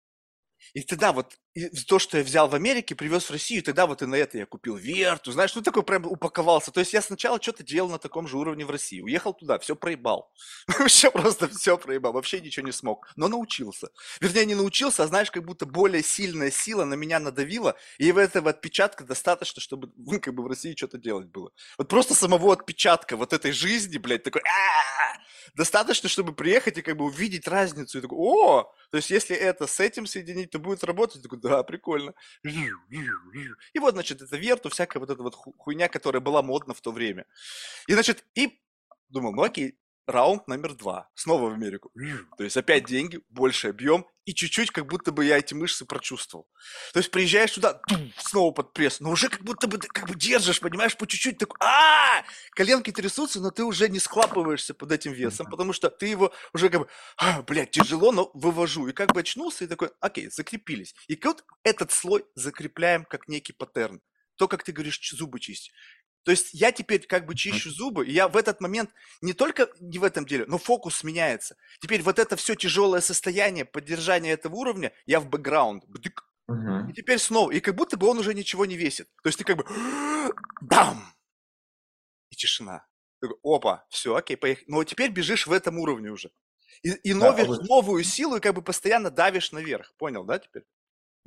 И 0.74 0.82
тогда 0.82 1.12
вот 1.12 1.38
и 1.55 1.68
то, 1.70 1.99
что 1.99 2.18
я 2.18 2.24
взял 2.24 2.47
в 2.47 2.55
Америке, 2.55 2.95
привез 2.95 3.26
в 3.26 3.32
Россию, 3.32 3.64
тогда 3.64 3.88
вот 3.88 4.01
и 4.01 4.05
на 4.05 4.16
это 4.16 4.38
я 4.38 4.45
купил 4.45 4.76
Верту, 4.76 5.32
знаешь, 5.32 5.53
ну 5.55 5.62
такой 5.62 5.84
прям 5.84 6.05
упаковался. 6.05 6.72
То 6.72 6.80
есть 6.80 6.93
я 6.93 7.01
сначала 7.01 7.41
что-то 7.41 7.64
делал 7.64 7.89
на 7.89 7.97
таком 7.97 8.28
же 8.28 8.38
уровне 8.38 8.66
в 8.66 8.70
России, 8.70 9.01
уехал 9.01 9.34
туда, 9.34 9.57
все 9.60 9.76
проебал. 9.76 10.32
Вообще 10.68 11.12
просто 11.12 11.47
все 11.49 11.78
проебал, 11.78 12.14
вообще 12.14 12.39
ничего 12.39 12.66
не 12.66 12.72
смог, 12.72 13.12
но 13.16 13.28
научился. 13.28 13.89
Вернее, 14.22 14.45
не 14.45 14.55
научился, 14.55 15.03
а 15.03 15.07
знаешь, 15.07 15.32
как 15.32 15.43
будто 15.43 15.66
более 15.66 16.03
сильная 16.03 16.51
сила 16.51 16.86
на 16.86 16.93
меня 16.93 17.20
надавила, 17.20 17.76
и 17.97 18.12
в 18.12 18.18
этого 18.18 18.51
отпечатка 18.51 19.03
достаточно, 19.03 19.62
чтобы 19.62 19.91
ну, 19.97 20.20
как 20.20 20.34
бы 20.34 20.43
в 20.43 20.47
России 20.47 20.76
что-то 20.76 20.97
делать 20.97 21.28
было. 21.28 21.51
Вот 21.78 21.89
просто 21.89 22.14
самого 22.14 22.53
отпечатка 22.53 23.18
вот 23.18 23.34
этой 23.34 23.51
жизни, 23.51 23.97
блядь, 23.97 24.24
такой 24.24 24.41
достаточно, 25.56 26.10
чтобы 26.10 26.34
приехать 26.34 26.78
и 26.78 26.82
как 26.82 26.97
бы 26.97 27.06
увидеть 27.06 27.47
разницу. 27.47 27.97
И 27.97 28.02
такой, 28.02 28.18
о, 28.20 28.74
то 28.91 28.97
есть 28.97 29.10
если 29.10 29.36
это 29.36 29.68
с 29.68 29.80
этим 29.80 30.06
соединить, 30.06 30.52
то 30.52 30.60
будет 30.60 30.84
работать. 30.84 31.18
Я 31.18 31.22
такой, 31.24 31.39
да, 31.39 31.64
прикольно. 31.64 32.14
И 32.43 33.80
вот, 33.80 33.93
значит, 33.93 34.22
это 34.22 34.38
верту, 34.38 34.70
всякая 34.70 35.00
вот 35.00 35.10
эта 35.10 35.22
вот 35.22 35.36
хуйня, 35.36 35.88
которая 35.88 36.22
была 36.22 36.41
модна 36.41 36.74
в 36.74 36.82
то 36.82 36.91
время. 36.91 37.26
И, 37.88 37.93
значит, 37.93 38.24
и 38.36 38.60
думал, 39.10 39.34
ну 39.34 39.43
окей, 39.43 39.78
раунд 40.10 40.47
номер 40.47 40.74
два. 40.76 41.10
Снова 41.16 41.49
в 41.49 41.53
Америку. 41.53 41.91
То 42.38 42.43
есть 42.43 42.57
опять 42.57 42.86
деньги, 42.86 43.22
больше 43.30 43.70
объем, 43.70 44.05
и 44.26 44.34
чуть-чуть 44.34 44.72
как 44.72 44.86
будто 44.86 45.12
бы 45.12 45.26
я 45.26 45.38
эти 45.38 45.53
мышцы 45.53 45.86
прочувствовал. 45.86 46.47
То 46.93 46.99
есть 46.99 47.10
приезжаешь 47.10 47.51
туда, 47.51 47.82
снова 48.18 48.51
под 48.51 48.74
пресс, 48.74 48.99
но 48.99 49.12
уже 49.12 49.30
как 49.30 49.41
будто 49.41 49.68
бы 49.68 49.78
как 49.80 50.07
бы 50.07 50.16
держишь, 50.16 50.60
понимаешь, 50.60 50.97
по 50.97 51.07
чуть-чуть 51.07 51.38
такой, 51.38 51.57
а 51.62 52.24
коленки 52.51 52.91
трясутся, 52.91 53.39
но 53.39 53.51
ты 53.51 53.64
уже 53.64 53.89
не 53.89 53.99
схлапываешься 53.99 54.74
под 54.74 54.91
этим 54.91 55.14
весом, 55.14 55.47
потому 55.49 55.74
что 55.74 55.89
ты 55.89 56.07
его 56.07 56.32
уже 56.53 56.70
как 56.70 56.82
бы, 56.82 56.88
а, 57.18 57.41
блядь, 57.41 57.72
тяжело, 57.72 58.12
но 58.12 58.30
вывожу. 58.34 58.88
И 58.88 58.93
как 58.93 59.14
бы 59.14 59.22
очнулся 59.22 59.64
и 59.64 59.68
такой, 59.68 59.89
окей, 59.99 60.30
закрепились. 60.30 60.93
И 61.07 61.20
вот 61.24 61.43
этот 61.64 61.91
слой 61.91 62.26
закрепляем 62.36 63.05
как 63.05 63.28
некий 63.28 63.53
паттерн. 63.53 64.01
То, 64.36 64.47
как 64.47 64.64
ты 64.64 64.72
говоришь, 64.72 64.99
зубы 65.12 65.39
чистить. 65.39 65.74
То 66.24 66.32
есть 66.32 66.53
я 66.53 66.72
теперь 66.72 67.05
как 67.05 67.26
бы 67.26 67.36
чищу 67.36 67.70
зубы, 67.70 68.05
и 68.05 68.11
я 68.11 68.28
в 68.28 68.38
этот 68.38 68.61
момент 68.61 68.91
не 69.22 69.34
только 69.34 69.70
не 69.80 69.99
в 69.99 70.03
этом 70.03 70.26
деле, 70.26 70.45
но 70.47 70.57
фокус 70.57 71.03
меняется. 71.03 71.55
Теперь 71.82 72.01
вот 72.01 72.20
это 72.20 72.36
все 72.36 72.55
тяжелое 72.55 73.01
состояние, 73.01 73.65
поддержание 73.65 74.34
этого 74.34 74.55
уровня, 74.55 74.91
я 75.05 75.20
в 75.20 75.30
бэкграунд. 75.30 75.86
Бдык. 75.88 76.26
И 76.89 76.93
теперь 76.93 77.20
снова, 77.20 77.51
и 77.51 77.59
как 77.59 77.76
будто 77.76 77.95
бы 77.95 78.07
он 78.07 78.17
уже 78.17 78.34
ничего 78.34 78.65
не 78.65 78.76
весит. 78.76 79.07
То 79.24 79.30
есть 79.30 79.38
ты 79.38 79.43
как 79.43 79.57
бы 79.57 79.65
бам! 80.61 81.13
И 82.32 82.36
тишина. 82.36 82.86
Такой, 83.22 83.38
Опа, 83.43 83.86
все, 83.89 84.15
окей, 84.15 84.38
поехали. 84.38 84.65
Но 84.67 84.84
теперь 84.84 85.11
бежишь 85.11 85.45
в 85.45 85.51
этом 85.51 85.78
уровне 85.78 86.09
уже. 86.09 86.32
И, 86.82 86.91
и 86.91 87.13
новишь 87.13 87.47
да, 87.47 87.63
новую 87.65 88.03
силу, 88.03 88.38
и 88.38 88.39
как 88.39 88.55
бы 88.55 88.61
постоянно 88.61 89.11
давишь 89.11 89.51
наверх. 89.51 89.93
Понял, 89.97 90.24
да, 90.24 90.39
теперь? 90.39 90.63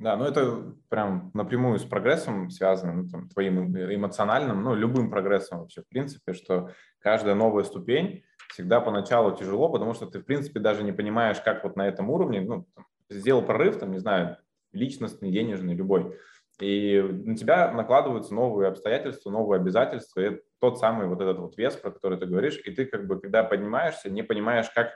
Да, 0.03 0.17
ну 0.17 0.25
это 0.25 0.75
прям 0.89 1.31
напрямую 1.33 1.79
с 1.79 1.85
прогрессом 1.85 2.49
связано, 2.49 2.91
ну, 2.91 3.07
там, 3.07 3.29
твоим 3.29 3.73
эмоциональным, 3.73 4.61
ну, 4.61 4.75
любым 4.75 5.09
прогрессом 5.09 5.59
вообще, 5.59 5.81
в 5.81 5.87
принципе, 5.87 6.33
что 6.33 6.71
каждая 6.99 7.35
новая 7.35 7.63
ступень 7.63 8.23
всегда 8.49 8.81
поначалу 8.81 9.33
тяжело, 9.33 9.69
потому 9.69 9.93
что 9.93 10.05
ты, 10.05 10.19
в 10.19 10.25
принципе, 10.25 10.59
даже 10.59 10.83
не 10.83 10.91
понимаешь, 10.91 11.39
как 11.39 11.63
вот 11.63 11.77
на 11.77 11.87
этом 11.87 12.09
уровне, 12.09 12.41
ну, 12.41 12.65
там, 12.75 12.85
сделал 13.09 13.43
прорыв, 13.43 13.79
там, 13.79 13.93
не 13.93 13.97
знаю, 13.99 14.39
личностный, 14.73 15.31
денежный, 15.31 15.73
любой, 15.73 16.19
и 16.59 17.01
на 17.01 17.37
тебя 17.37 17.71
накладываются 17.71 18.33
новые 18.35 18.67
обстоятельства, 18.67 19.29
новые 19.29 19.61
обязательства, 19.61 20.19
и 20.19 20.41
тот 20.59 20.79
самый 20.79 21.07
вот 21.07 21.21
этот 21.21 21.39
вот 21.39 21.57
вес, 21.57 21.77
про 21.77 21.91
который 21.91 22.19
ты 22.19 22.25
говоришь, 22.25 22.59
и 22.65 22.71
ты 22.71 22.85
как 22.87 23.07
бы, 23.07 23.21
когда 23.21 23.45
поднимаешься, 23.45 24.09
не 24.09 24.21
понимаешь, 24.21 24.69
как 24.75 24.91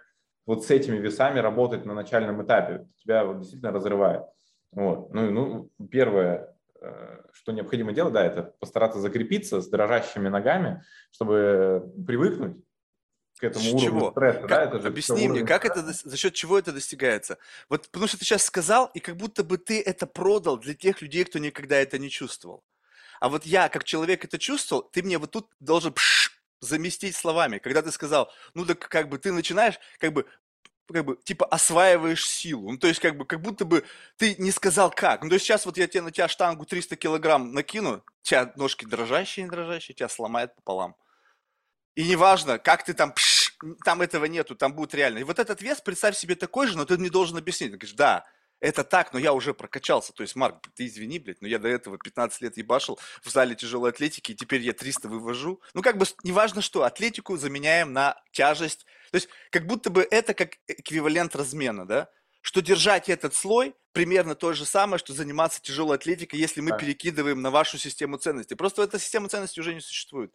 вот 0.45 0.65
с 0.65 0.69
этими 0.69 0.97
весами 0.97 1.39
работать 1.39 1.85
на 1.85 1.93
начальном 1.93 2.43
этапе, 2.43 2.87
тебя 2.97 3.23
вот 3.23 3.39
действительно 3.39 3.71
разрывает. 3.71 4.23
Вот. 4.71 5.13
Ну, 5.13 5.31
ну, 5.31 5.69
первое, 5.89 6.55
э, 6.81 7.21
что 7.33 7.51
необходимо 7.51 7.93
делать, 7.93 8.13
да, 8.13 8.25
это 8.25 8.43
постараться 8.59 8.99
закрепиться 8.99 9.61
с 9.61 9.67
дрожащими 9.67 10.29
ногами, 10.29 10.83
чтобы 11.11 11.91
привыкнуть 12.05 12.57
к 13.39 13.43
этому 13.43 13.65
с 13.65 13.67
уровню 13.73 13.87
чего? 13.87 14.11
стресса. 14.11 14.39
Как, 14.39 14.49
да, 14.49 14.63
это 14.63 14.79
же 14.79 14.87
объясни 14.87 15.27
мне, 15.27 15.45
как 15.45 15.65
стресса. 15.65 15.79
это, 15.79 16.09
за 16.09 16.17
счет 16.17 16.33
чего 16.33 16.57
это 16.57 16.71
достигается? 16.71 17.37
Вот 17.69 17.89
потому 17.89 18.07
что 18.07 18.17
ты 18.17 18.25
сейчас 18.25 18.43
сказал, 18.43 18.89
и 18.93 18.99
как 18.99 19.15
будто 19.15 19.43
бы 19.43 19.57
ты 19.57 19.81
это 19.81 20.07
продал 20.07 20.57
для 20.57 20.73
тех 20.73 21.01
людей, 21.01 21.23
кто 21.23 21.39
никогда 21.39 21.77
это 21.77 21.97
не 21.97 22.09
чувствовал. 22.09 22.63
А 23.19 23.29
вот 23.29 23.45
я, 23.45 23.69
как 23.69 23.83
человек, 23.83 24.25
это 24.25 24.37
чувствовал, 24.37 24.83
ты 24.83 25.01
мне 25.01 25.17
вот 25.17 25.31
тут 25.31 25.49
должен 25.59 25.93
пш, 25.93 26.31
заместить 26.59 27.15
словами. 27.15 27.59
Когда 27.59 27.81
ты 27.81 27.91
сказал, 27.91 28.31
ну 28.53 28.65
так 28.65 28.79
как 28.79 29.09
бы 29.09 29.17
ты 29.17 29.31
начинаешь 29.31 29.79
как 29.99 30.13
бы 30.13 30.25
как 30.91 31.05
бы, 31.05 31.17
типа, 31.23 31.45
осваиваешь 31.45 32.27
силу. 32.27 32.71
Ну, 32.71 32.77
то 32.77 32.87
есть, 32.87 32.99
как 32.99 33.17
бы, 33.17 33.25
как 33.25 33.41
будто 33.41 33.65
бы 33.65 33.83
ты 34.17 34.35
не 34.37 34.51
сказал 34.51 34.91
как. 34.91 35.23
Ну, 35.23 35.29
то 35.29 35.35
есть, 35.35 35.45
сейчас 35.45 35.65
вот 35.65 35.77
я 35.77 35.87
тебе 35.87 36.01
на 36.01 36.11
тебя 36.11 36.27
штангу 36.27 36.65
300 36.65 36.95
килограмм 36.95 37.51
накину, 37.51 38.03
тебя 38.21 38.51
ножки 38.55 38.85
дрожащие, 38.85 39.43
не 39.45 39.49
дрожащие, 39.49 39.95
тебя 39.95 40.09
сломает 40.09 40.55
пополам. 40.55 40.95
И 41.95 42.07
неважно, 42.07 42.59
как 42.59 42.83
ты 42.83 42.93
там, 42.93 43.11
пш, 43.11 43.57
там 43.83 44.01
этого 44.01 44.25
нету, 44.25 44.55
там 44.55 44.73
будет 44.73 44.93
реально. 44.93 45.19
И 45.19 45.23
вот 45.23 45.39
этот 45.39 45.61
вес, 45.61 45.81
представь 45.81 46.15
себе 46.15 46.35
такой 46.35 46.67
же, 46.67 46.77
но 46.77 46.85
ты 46.85 46.97
мне 46.97 47.09
должен 47.09 47.37
объяснить. 47.37 47.71
Ты 47.71 47.77
говоришь, 47.77 47.95
да, 47.95 48.25
это 48.59 48.83
так, 48.83 49.13
но 49.13 49.19
я 49.19 49.33
уже 49.33 49.53
прокачался. 49.53 50.13
То 50.13 50.23
есть, 50.23 50.35
Марк, 50.35 50.57
ты 50.75 50.87
извини, 50.87 51.19
блядь, 51.19 51.41
но 51.41 51.47
я 51.47 51.59
до 51.59 51.67
этого 51.67 51.97
15 51.97 52.41
лет 52.41 52.57
ебашил 52.57 52.99
в 53.21 53.29
зале 53.29 53.55
тяжелой 53.55 53.91
атлетики, 53.91 54.31
и 54.31 54.35
теперь 54.35 54.61
я 54.61 54.73
300 54.73 55.07
вывожу. 55.07 55.61
Ну, 55.73 55.81
как 55.81 55.97
бы, 55.97 56.05
неважно 56.23 56.61
что, 56.61 56.83
атлетику 56.83 57.37
заменяем 57.37 57.93
на 57.93 58.19
тяжесть. 58.31 58.85
То 59.11 59.15
есть, 59.15 59.29
как 59.51 59.67
будто 59.67 59.89
бы 59.89 60.07
это 60.09 60.33
как 60.33 60.57
эквивалент 60.67 61.35
размена, 61.35 61.85
да? 61.85 62.09
Что 62.41 62.61
держать 62.61 63.09
этот 63.09 63.35
слой 63.35 63.75
примерно 63.91 64.33
то 64.35 64.53
же 64.53 64.65
самое, 64.65 64.99
что 64.99 65.13
заниматься 65.13 65.61
тяжелой 65.61 65.97
атлетикой, 65.97 66.39
если 66.39 66.61
мы 66.61 66.71
да. 66.71 66.77
перекидываем 66.77 67.41
на 67.41 67.51
вашу 67.51 67.77
систему 67.77 68.17
ценностей. 68.17 68.55
Просто 68.55 68.83
эта 68.83 68.99
система 68.99 69.27
ценностей 69.29 69.61
уже 69.61 69.73
не 69.73 69.81
существует. 69.81 70.33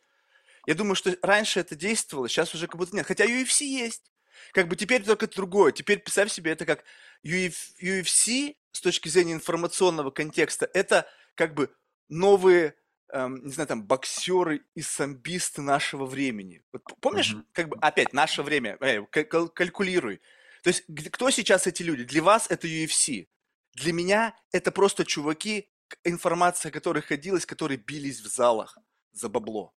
Я 0.66 0.74
думаю, 0.74 0.94
что 0.94 1.16
раньше 1.22 1.60
это 1.60 1.74
действовало, 1.74 2.28
сейчас 2.28 2.54
уже 2.54 2.68
как 2.68 2.76
будто 2.76 2.94
нет. 2.94 3.06
Хотя 3.06 3.24
UFC 3.24 3.64
есть. 3.64 4.11
Как 4.52 4.68
бы 4.68 4.76
теперь 4.76 5.02
только 5.04 5.26
другое. 5.28 5.72
Теперь 5.72 5.98
представь 6.00 6.30
себе 6.32 6.52
это 6.52 6.64
как 6.66 6.84
UFC 7.24 8.56
с 8.72 8.80
точки 8.80 9.08
зрения 9.08 9.32
информационного 9.34 10.10
контекста. 10.10 10.68
Это 10.72 11.08
как 11.34 11.54
бы 11.54 11.74
новые 12.08 12.74
эм, 13.14 13.44
не 13.44 13.52
знаю, 13.52 13.66
там, 13.68 13.82
боксеры 13.84 14.64
и 14.74 14.80
самбисты 14.80 15.60
нашего 15.60 16.06
времени. 16.06 16.62
Вот 16.72 16.82
помнишь, 17.00 17.34
Мгм. 17.34 17.46
как 17.52 17.68
бы, 17.68 17.76
опять, 17.82 18.14
наше 18.14 18.42
время, 18.42 18.78
э, 18.80 19.02
кал- 19.10 19.24
кал- 19.26 19.48
калькулируй. 19.50 20.22
То 20.62 20.68
есть, 20.68 20.84
кто 21.12 21.28
сейчас 21.30 21.66
эти 21.66 21.82
люди? 21.82 22.04
Для 22.04 22.22
вас 22.22 22.46
это 22.50 22.66
UFC. 22.66 23.28
Для 23.74 23.92
меня 23.92 24.34
это 24.50 24.72
просто 24.72 25.04
чуваки, 25.04 25.68
информация 26.04 26.70
о 26.70 26.72
которых 26.72 27.04
ходилась, 27.06 27.44
которые 27.44 27.76
бились 27.76 28.20
в 28.20 28.26
залах 28.28 28.78
за 29.12 29.28
бабло. 29.28 29.74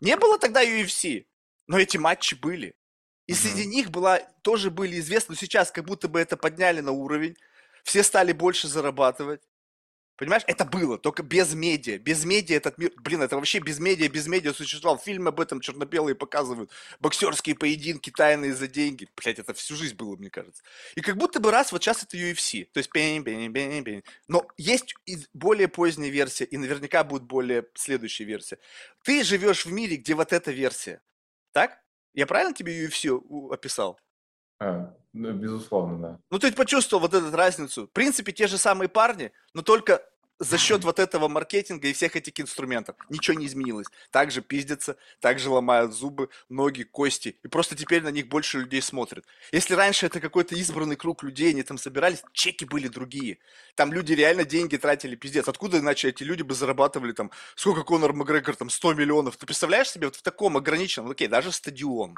Не 0.00 0.16
было 0.16 0.38
тогда 0.38 0.64
UFC, 0.64 1.26
но 1.66 1.78
эти 1.78 1.98
матчи 1.98 2.34
были. 2.34 2.74
И 3.26 3.34
среди 3.34 3.66
них 3.66 3.90
была, 3.90 4.18
тоже 4.42 4.70
были 4.70 4.98
известны, 4.98 5.32
но 5.32 5.36
сейчас 5.36 5.70
как 5.70 5.84
будто 5.84 6.08
бы 6.08 6.20
это 6.20 6.36
подняли 6.36 6.80
на 6.80 6.92
уровень, 6.92 7.36
все 7.82 8.02
стали 8.02 8.32
больше 8.32 8.68
зарабатывать. 8.68 9.40
Понимаешь, 10.16 10.44
это 10.46 10.64
было, 10.64 10.96
только 10.96 11.24
без 11.24 11.54
медиа. 11.54 11.98
Без 11.98 12.24
медиа 12.24 12.56
этот 12.56 12.78
мир... 12.78 12.92
Блин, 12.98 13.22
это 13.22 13.34
вообще 13.34 13.58
без 13.58 13.80
медиа, 13.80 14.08
без 14.08 14.28
медиа 14.28 14.52
существовал. 14.52 14.96
Фильмы 14.96 15.30
об 15.30 15.40
этом 15.40 15.60
черно-белые 15.60 16.14
показывают. 16.14 16.70
Боксерские 17.00 17.56
поединки, 17.56 18.10
тайные 18.10 18.54
за 18.54 18.68
деньги. 18.68 19.08
Блять, 19.16 19.40
это 19.40 19.54
всю 19.54 19.74
жизнь 19.74 19.96
было, 19.96 20.14
мне 20.14 20.30
кажется. 20.30 20.62
И 20.94 21.00
как 21.00 21.16
будто 21.16 21.40
бы 21.40 21.50
раз, 21.50 21.72
вот 21.72 21.82
сейчас 21.82 22.04
это 22.04 22.16
UFC. 22.16 22.68
То 22.72 22.78
есть 22.78 22.92
бень, 22.92 23.22
бень, 23.22 23.50
бень, 23.50 23.82
бень. 23.82 24.04
Но 24.28 24.46
есть 24.56 24.94
более 25.32 25.66
поздняя 25.66 26.10
версия, 26.10 26.44
и 26.44 26.56
наверняка 26.58 27.02
будет 27.02 27.24
более 27.24 27.66
следующая 27.74 28.24
версия. 28.24 28.58
Ты 29.02 29.24
живешь 29.24 29.66
в 29.66 29.72
мире, 29.72 29.96
где 29.96 30.14
вот 30.14 30.32
эта 30.32 30.52
версия. 30.52 31.02
Так? 31.50 31.83
Я 32.14 32.26
правильно 32.26 32.54
тебе 32.54 32.86
UFC 32.86 33.20
описал? 33.52 33.98
А, 34.60 34.94
ну, 35.12 35.32
безусловно, 35.32 35.98
да. 35.98 36.20
Ну, 36.30 36.38
ты 36.38 36.52
почувствовал 36.52 37.02
вот 37.02 37.14
эту 37.14 37.30
разницу. 37.36 37.86
В 37.86 37.90
принципе, 37.92 38.32
те 38.32 38.46
же 38.46 38.56
самые 38.56 38.88
парни, 38.88 39.32
но 39.52 39.62
только 39.62 40.02
за 40.38 40.58
счет 40.58 40.84
вот 40.84 40.98
этого 40.98 41.28
маркетинга 41.28 41.88
и 41.88 41.92
всех 41.92 42.16
этих 42.16 42.38
инструментов. 42.40 42.96
Ничего 43.08 43.38
не 43.38 43.46
изменилось. 43.46 43.86
Также 44.10 44.42
пиздятся, 44.42 44.96
также 45.20 45.50
ломают 45.50 45.94
зубы, 45.94 46.28
ноги, 46.48 46.82
кости. 46.82 47.38
И 47.42 47.48
просто 47.48 47.76
теперь 47.76 48.02
на 48.02 48.08
них 48.08 48.28
больше 48.28 48.58
людей 48.58 48.82
смотрят. 48.82 49.24
Если 49.52 49.74
раньше 49.74 50.06
это 50.06 50.20
какой-то 50.20 50.54
избранный 50.56 50.96
круг 50.96 51.22
людей, 51.22 51.50
они 51.50 51.62
там 51.62 51.78
собирались, 51.78 52.22
чеки 52.32 52.64
были 52.64 52.88
другие. 52.88 53.38
Там 53.76 53.92
люди 53.92 54.12
реально 54.12 54.44
деньги 54.44 54.76
тратили, 54.76 55.14
пиздец. 55.16 55.48
Откуда 55.48 55.78
иначе 55.78 56.08
эти 56.08 56.24
люди 56.24 56.42
бы 56.42 56.54
зарабатывали 56.54 57.12
там, 57.12 57.30
сколько 57.54 57.82
Конор 57.82 58.12
Макгрегор, 58.12 58.56
там 58.56 58.70
100 58.70 58.94
миллионов. 58.94 59.36
Ты 59.36 59.46
представляешь 59.46 59.90
себе 59.90 60.08
вот 60.08 60.16
в 60.16 60.22
таком 60.22 60.56
ограниченном, 60.56 61.10
окей, 61.10 61.28
даже 61.28 61.52
стадион. 61.52 62.16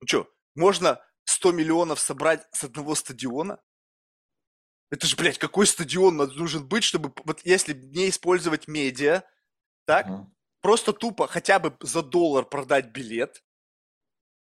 Ну 0.00 0.06
что, 0.06 0.28
можно 0.54 1.00
100 1.24 1.52
миллионов 1.52 2.00
собрать 2.00 2.46
с 2.52 2.64
одного 2.64 2.94
стадиона? 2.94 3.60
Это 4.90 5.06
же, 5.06 5.16
блядь, 5.16 5.38
какой 5.38 5.66
стадион 5.66 6.16
нужен 6.16 6.66
быть, 6.68 6.84
чтобы, 6.84 7.12
вот 7.24 7.40
если 7.44 7.72
не 7.74 8.08
использовать 8.10 8.68
медиа, 8.68 9.22
так, 9.86 10.06
Мгм. 10.06 10.34
просто 10.60 10.92
тупо 10.92 11.26
хотя 11.26 11.58
бы 11.58 11.76
за 11.80 12.02
доллар 12.02 12.44
продать 12.44 12.90
билет 12.92 13.42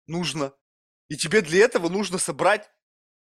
нужно. 0.08 0.54
И 1.10 1.18
тебе 1.18 1.42
для 1.42 1.66
этого 1.66 1.90
нужно 1.90 2.18
собрать 2.18 2.70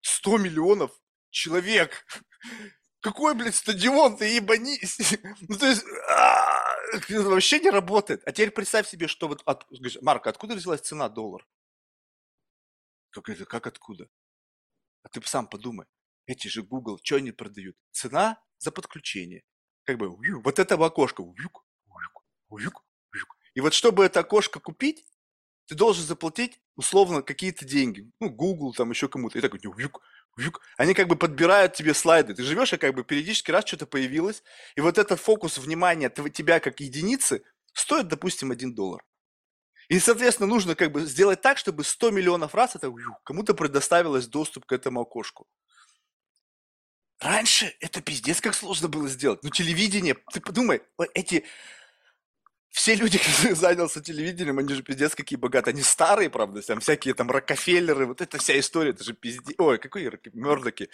100 0.01 0.37
миллионов 0.37 0.91
человек. 1.29 2.05
Какой, 3.01 3.35
блядь, 3.35 3.55
стадион, 3.55 4.17
ты 4.17 4.25
ебанись. 4.35 4.97
Ну, 5.49 5.57
то 5.57 5.65
есть, 5.67 5.83
а, 6.09 6.75
это 6.93 7.21
вообще 7.23 7.59
не 7.59 7.69
работает. 7.69 8.21
А 8.25 8.31
теперь 8.31 8.51
представь 8.51 8.87
себе, 8.87 9.07
что 9.07 9.27
вот, 9.27 9.41
от- 9.45 9.65
Марк, 10.01 10.27
откуда 10.27 10.55
взялась 10.55 10.81
цена 10.81 11.09
доллар? 11.09 11.45
Как 13.09 13.29
это, 13.29 13.45
как 13.45 13.67
откуда? 13.67 14.07
А 15.03 15.09
ты 15.09 15.21
сам 15.23 15.47
подумай. 15.47 15.85
Эти 16.27 16.49
же 16.49 16.61
Google, 16.61 16.99
что 17.01 17.15
они 17.15 17.31
продают? 17.31 17.75
Цена 17.91 18.37
за 18.59 18.71
подключение. 18.71 19.43
Как 19.85 19.97
бы 19.97 20.09
уюк, 20.09 20.43
вот 20.43 20.59
это 20.59 20.75
окошко. 20.75 21.21
уюк, 21.21 21.65
уюк, 21.87 22.23
уюк, 22.49 22.85
уюк. 23.13 23.37
И 23.55 23.61
вот 23.61 23.73
чтобы 23.73 24.03
это 24.03 24.19
окошко 24.19 24.59
купить, 24.59 25.05
ты 25.67 25.75
должен 25.75 26.03
заплатить 26.03 26.61
условно 26.75 27.21
какие-то 27.21 27.65
деньги. 27.65 28.11
Ну, 28.19 28.29
Google, 28.29 28.73
там 28.73 28.89
еще 28.89 29.07
кому-то. 29.07 29.37
И 29.37 29.41
такой 29.41 29.59
уюк, 29.63 30.01
уюк. 30.35 30.61
Они 30.77 30.93
как 30.93 31.07
бы 31.07 31.15
подбирают 31.15 31.73
тебе 31.73 31.93
слайды. 31.93 32.35
Ты 32.35 32.43
живешь, 32.43 32.73
и 32.73 32.77
как 32.77 32.93
бы 32.93 33.05
периодически 33.05 33.51
раз 33.51 33.65
что-то 33.65 33.87
появилось. 33.87 34.43
И 34.75 34.81
вот 34.81 34.97
этот 34.97 35.21
фокус 35.21 35.57
внимания 35.57 36.09
тебя 36.09 36.59
как 36.59 36.81
единицы 36.81 37.43
стоит, 37.73 38.09
допустим, 38.09 38.51
1 38.51 38.75
доллар. 38.75 39.01
И, 39.87 39.99
соответственно, 39.99 40.47
нужно 40.47 40.75
как 40.75 40.91
бы 40.91 41.05
сделать 41.05 41.41
так, 41.41 41.57
чтобы 41.57 41.85
100 41.85 42.11
миллионов 42.11 42.53
раз 42.53 42.75
это 42.75 42.93
кому-то 43.23 43.53
предоставилось 43.53 44.27
доступ 44.27 44.65
к 44.65 44.73
этому 44.73 44.99
окошку. 44.99 45.47
Раньше 47.19 47.75
это 47.79 48.01
пиздец 48.01 48.41
как 48.41 48.53
сложно 48.53 48.87
было 48.87 49.07
сделать. 49.07 49.43
Ну, 49.43 49.49
телевидение, 49.49 50.15
ты 50.31 50.39
подумай, 50.39 50.81
вот 50.97 51.09
эти... 51.13 51.45
Все 52.69 52.93
люди, 52.93 53.17
кто 53.43 53.55
занялся 53.55 54.01
телевидением, 54.01 54.59
они 54.59 54.73
же 54.73 54.83
пиздец 54.83 55.15
какие 55.15 55.37
богатые. 55.37 55.73
Они 55.73 55.81
старые, 55.81 56.29
правда, 56.29 56.61
там 56.61 56.79
всякие 56.79 57.15
там 57.15 57.31
Рокфеллеры, 57.31 58.05
вот 58.05 58.21
эта 58.21 58.37
вся 58.37 58.59
история, 58.59 58.91
это 58.91 59.03
же 59.03 59.13
пиздец. 59.13 59.55
Ой, 59.57 59.79
какой 59.79 60.07
Рок- 60.07 60.33
Мёрдоки. 60.33 60.89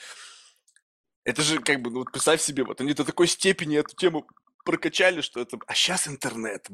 Это 1.25 1.41
же 1.41 1.59
как 1.59 1.81
бы, 1.81 1.89
ну 1.89 1.99
вот 1.99 2.11
представь 2.11 2.41
себе, 2.41 2.63
вот 2.63 2.79
они 2.79 2.93
до 2.93 3.03
такой 3.03 3.27
степени 3.27 3.77
эту 3.77 3.95
тему 3.95 4.27
прокачали, 4.63 5.21
что 5.21 5.41
это... 5.41 5.57
А 5.67 5.73
сейчас 5.73 6.07
интернет. 6.07 6.67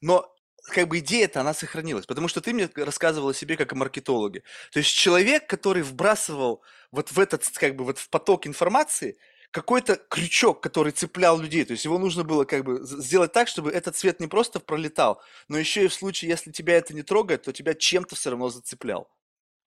Но 0.00 0.34
как 0.72 0.88
бы 0.88 0.98
идея-то, 0.98 1.40
она 1.40 1.54
сохранилась, 1.54 2.06
потому 2.06 2.28
что 2.28 2.40
ты 2.40 2.52
мне 2.52 2.68
рассказывал 2.74 3.30
о 3.30 3.34
себе 3.34 3.56
как 3.56 3.72
о 3.72 3.76
маркетологе. 3.76 4.42
То 4.72 4.78
есть 4.78 4.94
человек, 4.94 5.46
который 5.46 5.82
вбрасывал 5.82 6.62
вот 6.90 7.12
в 7.12 7.18
этот, 7.20 7.48
как 7.50 7.76
бы, 7.76 7.84
вот 7.84 7.98
в 7.98 8.08
поток 8.10 8.46
информации 8.46 9.18
какой-то 9.50 9.96
крючок, 9.96 10.62
который 10.62 10.92
цеплял 10.92 11.38
людей. 11.38 11.64
То 11.64 11.72
есть 11.72 11.84
его 11.84 11.98
нужно 11.98 12.24
было 12.24 12.44
как 12.44 12.64
бы 12.64 12.80
сделать 12.82 13.32
так, 13.32 13.48
чтобы 13.48 13.70
этот 13.70 13.96
цвет 13.96 14.20
не 14.20 14.28
просто 14.28 14.60
пролетал, 14.60 15.20
но 15.48 15.58
еще 15.58 15.84
и 15.84 15.88
в 15.88 15.94
случае, 15.94 16.30
если 16.30 16.52
тебя 16.52 16.76
это 16.76 16.94
не 16.94 17.02
трогает, 17.02 17.42
то 17.42 17.52
тебя 17.52 17.74
чем-то 17.74 18.14
все 18.14 18.30
равно 18.30 18.48
зацеплял. 18.48 19.10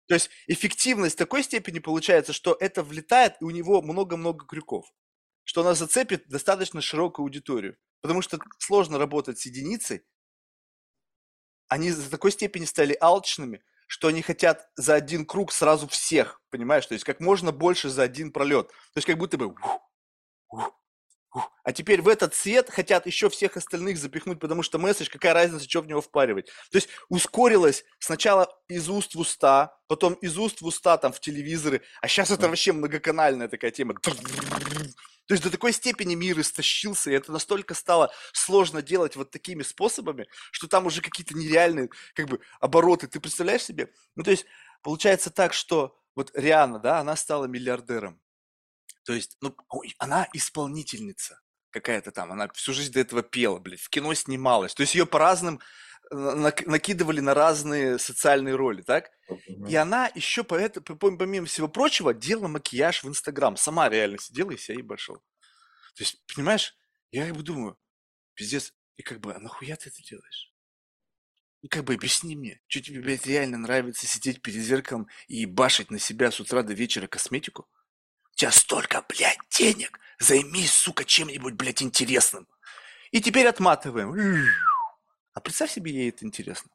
То 0.07 0.15
есть 0.15 0.29
эффективность 0.47 1.17
такой 1.17 1.43
степени 1.43 1.79
получается, 1.79 2.33
что 2.33 2.57
это 2.59 2.83
влетает, 2.83 3.35
и 3.41 3.45
у 3.45 3.49
него 3.49 3.81
много-много 3.81 4.45
крюков. 4.45 4.85
Что 5.45 5.61
она 5.61 5.73
зацепит 5.73 6.27
достаточно 6.27 6.81
широкую 6.81 7.23
аудиторию. 7.25 7.77
Потому 8.01 8.21
что 8.21 8.39
сложно 8.59 8.97
работать 8.97 9.39
с 9.39 9.45
единицей. 9.45 10.03
Они 11.74 11.91
до 11.91 12.07
такой 12.07 12.32
степени 12.32 12.65
стали 12.65 12.95
алчными, 13.01 13.63
что 13.88 14.07
они 14.07 14.21
хотят 14.21 14.69
за 14.76 14.93
один 14.93 15.26
круг 15.26 15.51
сразу 15.51 15.88
всех, 15.88 16.39
понимаешь? 16.51 16.86
То 16.86 16.93
есть 16.93 17.03
как 17.03 17.19
можно 17.19 17.51
больше 17.51 17.89
за 17.89 18.03
один 18.03 18.32
пролет. 18.32 18.67
То 18.67 18.97
есть 18.97 19.07
как 19.07 19.17
будто 19.17 19.39
бы... 19.39 19.47
ух, 19.47 19.82
ух. 20.49 20.82
А 21.63 21.71
теперь 21.71 22.01
в 22.01 22.07
этот 22.07 22.36
цвет 22.36 22.69
хотят 22.69 23.07
еще 23.07 23.29
всех 23.29 23.57
остальных 23.57 23.97
запихнуть, 23.97 24.39
потому 24.39 24.63
что 24.63 24.77
месседж, 24.77 25.09
какая 25.09 25.34
разница, 25.34 25.67
что 25.67 25.81
в 25.81 25.88
него 25.88 26.01
впаривать. 26.01 26.47
То 26.71 26.77
есть 26.77 26.89
ускорилось 27.09 27.86
сначала 27.99 28.53
из 28.67 28.89
уст 28.89 29.15
в 29.15 29.19
уста, 29.19 29.75
потом 29.88 30.13
из 30.15 30.38
уст 30.38 30.61
в 30.61 30.65
уста 30.65 30.97
там 30.97 31.11
в 31.11 31.19
телевизоры, 31.19 31.81
а 32.01 32.07
сейчас 32.07 32.31
это 32.31 32.47
вообще 32.47 32.73
многоканальная 32.73 33.47
такая 33.47 33.71
тема. 33.71 33.95
То 35.25 35.36
есть 35.36 35.43
до 35.43 35.49
такой 35.49 35.71
степени 35.71 36.15
мир 36.15 36.39
истощился, 36.39 37.09
и 37.09 37.13
это 37.13 37.31
настолько 37.31 37.73
стало 37.73 38.11
сложно 38.34 38.81
делать 38.81 39.15
вот 39.15 39.31
такими 39.31 39.63
способами, 39.63 40.27
что 40.51 40.67
там 40.67 40.86
уже 40.86 41.01
какие-то 41.01 41.36
нереальные 41.36 41.89
как 42.13 42.27
бы 42.27 42.41
обороты. 42.59 43.07
Ты 43.07 43.19
представляешь 43.21 43.63
себе? 43.63 43.91
Ну, 44.15 44.23
то 44.23 44.31
есть 44.31 44.45
получается 44.81 45.29
так, 45.29 45.53
что 45.53 45.97
вот 46.15 46.31
Риана, 46.36 46.79
да, 46.79 46.99
она 46.99 47.15
стала 47.15 47.45
миллиардером. 47.45 48.19
То 49.04 49.14
есть, 49.14 49.38
ну, 49.41 49.56
она 49.97 50.28
исполнительница 50.34 51.41
какая-то 51.72 52.12
там, 52.12 52.32
она 52.32 52.47
всю 52.54 52.74
жизнь 52.74 52.93
до 52.93 52.99
этого 52.99 53.24
пела, 53.24 53.60
блядь, 53.60 53.82
в 53.82 53.89
кино 53.89 54.14
снималась. 54.14 54.74
То 54.76 54.82
есть 54.82 54.95
ее 54.95 55.06
по 55.06 55.20
разным 55.20 55.60
нак- 56.12 56.66
накидывали 56.68 57.20
на 57.20 57.34
разные 57.34 57.97
социальные 57.99 58.56
роли, 58.56 58.82
так? 58.82 59.10
И 59.66 59.76
она 59.76 60.10
еще 60.14 60.43
по 60.43 60.56
это, 60.56 60.82
по- 60.82 60.95
помимо 60.95 61.45
всего 61.47 61.68
прочего 61.68 62.14
делала 62.14 62.47
макияж 62.47 63.04
в 63.04 63.08
Инстаграм. 63.10 63.58
Сама 63.58 63.89
реально 63.89 64.20
сидела 64.20 64.51
и 64.51 64.58
себя 64.58 64.78
ебашила. 64.78 65.20
То 65.95 66.04
есть, 66.04 66.24
понимаешь, 66.34 66.76
я 67.12 67.28
как 67.28 67.36
бы 67.38 67.43
думаю, 67.43 67.78
пиздец, 68.36 68.74
и 68.97 69.04
как 69.04 69.20
бы, 69.20 69.34
а 69.34 69.39
нахуя 69.39 69.76
ты 69.76 69.89
это 69.89 70.04
делаешь? 70.04 70.54
Ну, 71.62 71.70
как 71.70 71.86
бы 71.86 71.93
объясни 71.93 72.36
мне, 72.36 72.62
что 72.68 72.82
тебе, 72.82 72.99
блядь, 73.01 73.26
реально 73.26 73.58
нравится 73.58 74.06
сидеть 74.06 74.41
перед 74.41 74.62
зеркалом 74.62 75.08
и 75.28 75.45
башить 75.45 75.91
на 75.91 75.99
себя 75.99 76.30
с 76.30 76.39
утра 76.39 76.62
до 76.62 76.74
вечера 76.74 77.08
косметику? 77.08 77.68
У 78.34 78.36
тебя 78.36 78.51
столько, 78.51 79.05
блядь, 79.07 79.38
денег, 79.51 79.99
займись, 80.19 80.71
сука, 80.71 81.05
чем-нибудь, 81.05 81.53
блядь, 81.53 81.84
интересным. 81.84 82.47
И 83.11 83.21
теперь 83.21 83.47
отматываем. 83.47 84.47
А 85.34 85.39
представь 85.39 85.71
себе, 85.71 85.91
ей 85.91 86.09
это 86.09 86.25
интересно. 86.25 86.71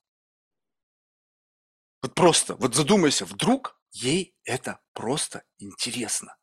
Вот 2.01 2.15
просто, 2.15 2.55
вот 2.55 2.77
задумайся, 2.77 3.25
вдруг 3.25 3.77
ей 3.91 4.37
это 4.45 4.81
просто 4.93 5.43
интересно. 5.59 6.37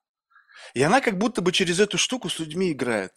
И 0.74 0.82
она 0.82 1.00
как 1.00 1.18
будто 1.18 1.42
бы 1.42 1.54
через 1.54 1.80
эту 1.80 1.98
штуку 1.98 2.30
с 2.30 2.40
людьми 2.40 2.72
играет. 2.72 3.14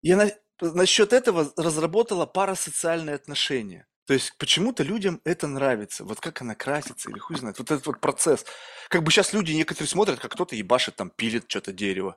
И 0.00 0.12
она 0.12 0.30
насчет 0.60 1.12
этого 1.12 1.52
разработала 1.56 2.24
парасоциальные 2.24 3.16
отношения. 3.16 3.86
То 4.06 4.14
есть 4.14 4.36
почему-то 4.38 4.84
людям 4.84 5.20
это 5.24 5.46
нравится. 5.48 6.04
Вот 6.04 6.20
как 6.20 6.40
она 6.40 6.54
красится 6.54 7.10
или 7.10 7.18
хуй 7.18 7.36
знает. 7.36 7.58
Вот 7.58 7.70
этот 7.70 7.86
вот 7.86 8.00
процесс. 8.00 8.44
Как 8.88 9.02
бы 9.02 9.10
сейчас 9.10 9.32
люди 9.32 9.52
некоторые 9.52 9.88
смотрят, 9.88 10.20
как 10.20 10.32
кто-то 10.32 10.54
ебашит, 10.54 10.94
там 10.94 11.10
пилит 11.10 11.44
что-то 11.48 11.72
дерево. 11.72 12.16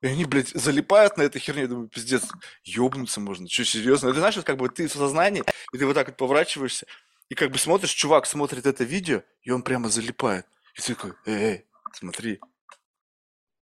И 0.00 0.06
они, 0.06 0.24
блядь, 0.24 0.48
залипают 0.48 1.16
на 1.16 1.22
этой 1.22 1.38
херне. 1.38 1.62
Я 1.62 1.68
думаю, 1.68 1.88
пиздец, 1.88 2.24
ёбнуться 2.62 3.20
можно. 3.20 3.48
Что, 3.48 3.64
серьезно? 3.64 4.08
Это 4.08 4.18
знаешь, 4.18 4.36
вот 4.36 4.44
как 4.44 4.56
бы 4.56 4.68
ты 4.68 4.88
в 4.88 4.92
сознании, 4.92 5.44
и 5.72 5.78
ты 5.78 5.86
вот 5.86 5.94
так 5.94 6.08
вот 6.08 6.16
поворачиваешься, 6.16 6.86
и 7.28 7.34
как 7.34 7.50
бы 7.50 7.58
смотришь, 7.58 7.92
чувак 7.92 8.26
смотрит 8.26 8.66
это 8.66 8.84
видео, 8.84 9.22
и 9.42 9.50
он 9.50 9.62
прямо 9.62 9.88
залипает. 9.88 10.46
И 10.74 10.80
ты 10.80 10.94
такой, 10.94 11.12
эй, 11.26 11.66
смотри. 11.92 12.40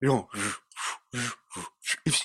И 0.00 0.06
он... 0.06 0.28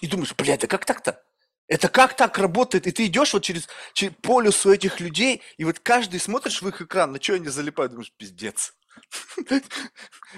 И 0.02 0.08
думаешь, 0.08 0.34
блядь, 0.36 0.64
а 0.64 0.68
как 0.68 0.86
так-то? 0.86 1.24
Это 1.68 1.90
как 1.90 2.16
так 2.16 2.38
работает? 2.38 2.86
И 2.86 2.92
ты 2.92 3.08
идешь 3.08 3.34
вот 3.34 3.44
через, 3.44 3.68
через 3.94 4.14
полюс 4.22 4.66
у 4.66 4.72
этих 4.72 5.00
людей, 5.00 5.42
и 5.58 5.66
вот 5.66 5.80
каждый 5.80 6.20
смотришь 6.20 6.62
в 6.62 6.68
их 6.68 6.82
экран, 6.82 7.12
на 7.12 7.22
что 7.22 7.34
они 7.34 7.48
залипают, 7.48 7.92
думаешь, 7.92 8.14
пиздец. 8.16 8.76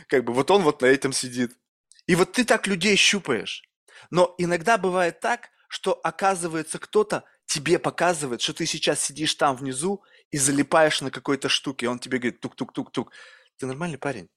Как 0.07 0.23
бы 0.23 0.33
вот 0.33 0.49
он 0.51 0.63
вот 0.63 0.81
на 0.81 0.85
этом 0.85 1.11
сидит. 1.11 1.57
И 2.05 2.15
вот 2.15 2.31
ты 2.31 2.45
так 2.45 2.65
людей 2.67 2.95
щупаешь. 2.95 3.63
Но 4.09 4.33
иногда 4.37 4.77
бывает 4.77 5.19
так, 5.19 5.49
что 5.67 5.99
оказывается 6.01 6.79
кто-то 6.79 7.25
тебе 7.45 7.77
показывает, 7.79 8.41
что 8.41 8.53
ты 8.53 8.65
сейчас 8.65 9.01
сидишь 9.03 9.35
там 9.35 9.55
внизу 9.55 10.03
и 10.31 10.37
залипаешь 10.37 11.01
на 11.01 11.11
какой-то 11.11 11.49
штуке. 11.49 11.89
Он 11.89 11.99
тебе 11.99 12.19
говорит 12.19 12.39
тук-тук-тук-тук. 12.39 13.11
Ты 13.57 13.65
нормальный 13.65 13.97
парень? 13.97 14.29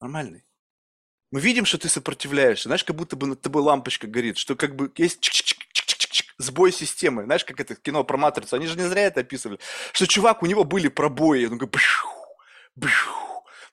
Нормальный. 0.00 0.44
Мы 1.32 1.40
видим, 1.40 1.64
что 1.64 1.78
ты 1.78 1.88
сопротивляешься. 1.88 2.68
Знаешь, 2.68 2.84
как 2.84 2.94
будто 2.94 3.16
бы 3.16 3.26
над 3.26 3.40
тобой 3.40 3.62
лампочка 3.62 4.06
горит, 4.06 4.36
что 4.36 4.54
как 4.54 4.76
бы 4.76 4.92
есть 4.96 5.20
сбой 6.38 6.72
системы. 6.72 7.24
Знаешь, 7.24 7.44
как 7.44 7.60
это 7.60 7.74
кино 7.74 8.04
про 8.04 8.16
матрицу. 8.16 8.56
Они 8.56 8.66
же 8.66 8.76
не 8.76 8.88
зря 8.88 9.02
это 9.02 9.20
описывали. 9.20 9.58
Что 9.92 10.06
чувак, 10.06 10.42
у 10.42 10.46
него 10.46 10.64
были 10.64 10.88
пробои. 10.88 11.46
Он 11.46 11.58
говорит, 11.58 11.76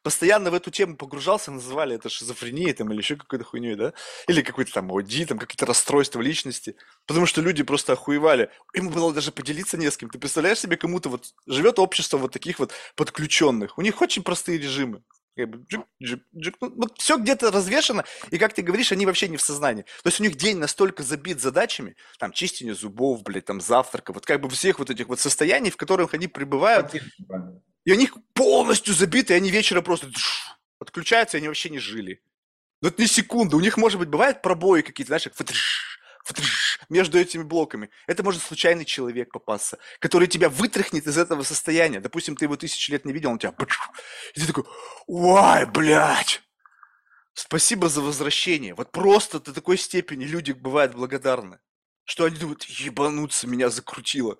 постоянно 0.02 0.52
в 0.52 0.54
эту 0.54 0.72
тему 0.72 0.96
погружался, 0.96 1.52
называли 1.52 1.96
это 1.96 2.10
шизофренией 2.10 2.74
там, 2.74 2.92
или 2.92 3.00
еще 3.00 3.16
какой-то 3.16 3.46
хуйней, 3.46 3.76
да? 3.76 3.94
Или 4.28 4.42
какой-то 4.42 4.74
там 4.74 4.92
ОДИ, 4.92 5.26
там 5.26 5.38
какие-то 5.38 5.66
расстройства 5.66 6.22
личности. 6.22 6.76
Потому 7.06 7.26
что 7.26 7.42
люди 7.42 7.64
просто 7.64 7.94
охуевали. 7.94 8.50
Ему 8.74 8.90
было 8.90 9.14
даже 9.14 9.32
поделиться 9.32 9.78
не 9.78 9.90
с 9.90 9.98
кем. 9.98 10.10
Ты 10.10 10.20
представляешь 10.20 10.60
себе, 10.60 10.78
кому-то 10.78 11.10
вот 11.10 11.34
живет 11.48 11.80
общество 11.80 12.18
вот 12.18 12.32
таких 12.32 12.60
вот 12.60 12.74
подключенных. 12.96 13.78
У 13.78 13.82
них 13.82 14.02
очень 14.02 14.24
простые 14.24 14.58
режимы. 14.58 15.04
Как 15.40 15.50
бы, 15.50 15.66
джик, 15.70 15.86
джик, 16.04 16.24
джик. 16.36 16.56
Ну, 16.60 16.74
вот 16.76 17.00
все 17.00 17.18
где-то 17.18 17.50
развешено, 17.50 18.04
и 18.30 18.38
как 18.38 18.54
ты 18.54 18.62
говоришь, 18.62 18.92
они 18.92 19.06
вообще 19.06 19.30
не 19.30 19.38
в 19.38 19.42
сознании. 19.42 19.84
То 20.04 20.10
есть 20.10 20.20
у 20.20 20.24
них 20.24 20.36
день 20.36 20.58
настолько 20.58 21.02
забит 21.02 21.40
задачами, 21.40 21.96
там, 22.18 22.34
чистение 22.34 22.76
зубов, 22.76 23.24
блядь, 23.24 23.46
там, 23.46 23.62
завтрака, 23.62 24.12
вот 24.12 24.26
как 24.26 24.42
бы 24.42 24.50
всех 24.50 24.80
вот 24.80 24.90
этих 24.90 25.08
вот 25.08 25.22
состояний, 25.22 25.72
в 25.72 25.78
которых 25.78 26.14
они 26.14 26.28
пребывают. 26.28 26.94
И 27.86 27.94
у 27.94 27.96
них 27.96 28.18
полностью 28.34 28.94
забиты, 28.94 29.34
и 29.34 29.38
они 29.38 29.50
вечером 29.50 29.86
просто 29.86 30.10
отключаются, 30.78 31.38
и 31.38 31.40
они 31.40 31.48
вообще 31.48 31.70
не 31.70 31.80
жили. 31.80 32.22
Ну, 32.82 32.90
это 32.90 33.02
не 33.02 33.08
секунда. 33.08 33.56
У 33.56 33.62
них, 33.62 33.78
может 33.78 33.98
быть, 33.98 34.10
бывают 34.10 34.42
пробои 34.42 34.82
какие-то, 34.82 35.12
знаешь, 35.12 35.24
как 35.24 35.36
между 36.90 37.20
этими 37.20 37.44
блоками. 37.44 37.90
Это 38.08 38.24
может 38.24 38.42
случайный 38.42 38.86
человек 38.86 39.32
попасться, 39.32 39.78
который 40.00 40.28
тебя 40.28 40.50
вытряхнет 40.50 41.08
из 41.08 41.18
этого 41.18 41.44
состояния. 41.44 42.00
Допустим, 42.00 42.36
ты 42.36 42.46
его 42.46 42.56
тысячу 42.56 42.92
лет 42.92 43.06
не 43.06 43.14
видел, 43.14 43.32
он 43.32 43.40
тебя... 43.40 43.54
И 44.34 44.40
ты 44.40 44.48
такой, 44.48 44.66
ой, 45.08 45.66
блядь, 45.68 46.42
спасибо 47.34 47.90
за 47.90 48.02
возвращение. 48.02 48.74
Вот 48.74 48.92
просто 48.92 49.40
до 49.40 49.54
такой 49.54 49.78
степени 49.78 50.26
люди 50.26 50.52
бывают 50.52 50.94
благодарны, 50.94 51.60
что 52.04 52.26
они 52.26 52.38
думают, 52.38 52.64
ебануться, 52.64 53.48
меня 53.48 53.70
закрутило. 53.70 54.38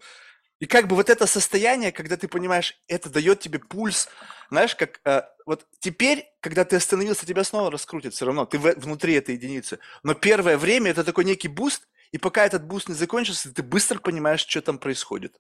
И 0.60 0.66
как 0.66 0.88
бы 0.88 0.96
вот 0.96 1.10
это 1.10 1.26
состояние, 1.26 1.94
когда 1.94 2.18
ты 2.18 2.28
понимаешь, 2.28 2.78
это 2.88 3.10
дает 3.10 3.40
тебе 3.40 3.60
пульс, 3.60 4.10
знаешь, 4.50 4.76
как 4.76 5.00
э, 5.06 5.22
вот 5.46 5.66
теперь, 5.80 6.26
когда 6.42 6.66
ты 6.66 6.76
остановился, 6.76 7.26
тебя 7.26 7.46
снова 7.46 7.72
раскрутит 7.72 8.14
все 8.14 8.26
равно, 8.26 8.46
ты 8.46 8.60
в, 8.60 8.74
внутри 8.76 9.14
этой 9.14 9.36
единицы. 9.36 9.80
Но 10.04 10.16
первое 10.16 10.58
время 10.58 10.92
это 10.92 11.06
такой 11.06 11.24
некий 11.24 11.48
boost, 11.48 11.88
и 12.12 12.18
пока 12.18 12.46
этот 12.46 12.66
boost 12.66 12.90
не 12.90 12.96
закончился, 12.96 13.54
ты 13.54 13.64
быстро 13.64 14.00
понимаешь, 14.00 14.46
что 14.46 14.62
там 14.62 14.80
происходит. 14.80 15.40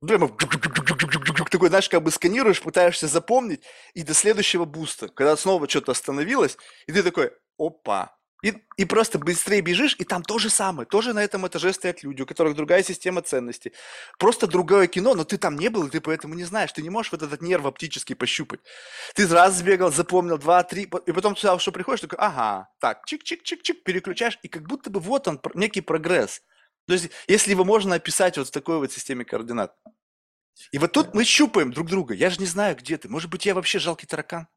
Прямо 0.00 0.28
такой, 0.28 1.68
знаешь, 1.68 1.88
как 1.88 2.02
бы 2.02 2.10
сканируешь, 2.10 2.62
пытаешься 2.62 3.08
запомнить, 3.08 3.64
и 3.94 4.02
до 4.04 4.14
следующего 4.14 4.64
буста, 4.64 5.08
когда 5.08 5.36
снова 5.36 5.68
что-то 5.68 5.92
остановилось, 5.92 6.56
и 6.86 6.92
ты 6.92 7.02
такой, 7.02 7.32
опа, 7.58 8.17
и, 8.40 8.54
и 8.76 8.84
просто 8.84 9.18
быстрее 9.18 9.60
бежишь, 9.60 9.96
и 9.98 10.04
там 10.04 10.22
то 10.22 10.38
же 10.38 10.48
самое. 10.48 10.86
Тоже 10.86 11.12
на 11.12 11.24
этом 11.24 11.46
этаже 11.46 11.72
стоят 11.72 12.04
люди, 12.04 12.22
у 12.22 12.26
которых 12.26 12.54
другая 12.54 12.84
система 12.84 13.20
ценностей. 13.20 13.72
Просто 14.18 14.46
другое 14.46 14.86
кино, 14.86 15.14
но 15.14 15.24
ты 15.24 15.38
там 15.38 15.56
не 15.56 15.68
был, 15.68 15.86
и 15.86 15.90
ты 15.90 16.00
поэтому 16.00 16.34
не 16.34 16.44
знаешь. 16.44 16.72
Ты 16.72 16.82
не 16.82 16.90
можешь 16.90 17.10
вот 17.10 17.22
этот 17.22 17.42
нерв 17.42 17.66
оптический 17.66 18.14
пощупать. 18.14 18.60
Ты 19.14 19.26
раз 19.26 19.56
сбегал, 19.56 19.90
запомнил, 19.90 20.38
два, 20.38 20.62
три, 20.62 20.82
и 20.82 21.12
потом 21.12 21.36
сюда 21.36 21.58
что 21.58 21.72
приходишь, 21.72 22.02
такой, 22.02 22.18
ага, 22.18 22.68
так, 22.80 23.02
чик-чик-чик-чик, 23.10 23.82
переключаешь, 23.84 24.38
и 24.42 24.48
как 24.48 24.62
будто 24.68 24.90
бы 24.90 25.00
вот 25.00 25.26
он, 25.26 25.40
некий 25.54 25.80
прогресс. 25.80 26.42
То 26.86 26.92
есть, 26.92 27.10
если 27.26 27.50
его 27.50 27.64
можно 27.64 27.96
описать 27.96 28.38
вот 28.38 28.48
в 28.48 28.50
такой 28.52 28.78
вот 28.78 28.92
системе 28.92 29.24
координат. 29.24 29.74
И 30.72 30.78
вот 30.78 30.92
тут 30.92 31.14
мы 31.14 31.24
щупаем 31.24 31.72
друг 31.72 31.88
друга. 31.88 32.14
Я 32.14 32.30
же 32.30 32.38
не 32.40 32.46
знаю, 32.46 32.76
где 32.76 32.96
ты. 32.96 33.08
Может 33.08 33.30
быть, 33.30 33.46
я 33.46 33.54
вообще 33.54 33.78
жалкий 33.78 34.06
таракан? 34.06 34.48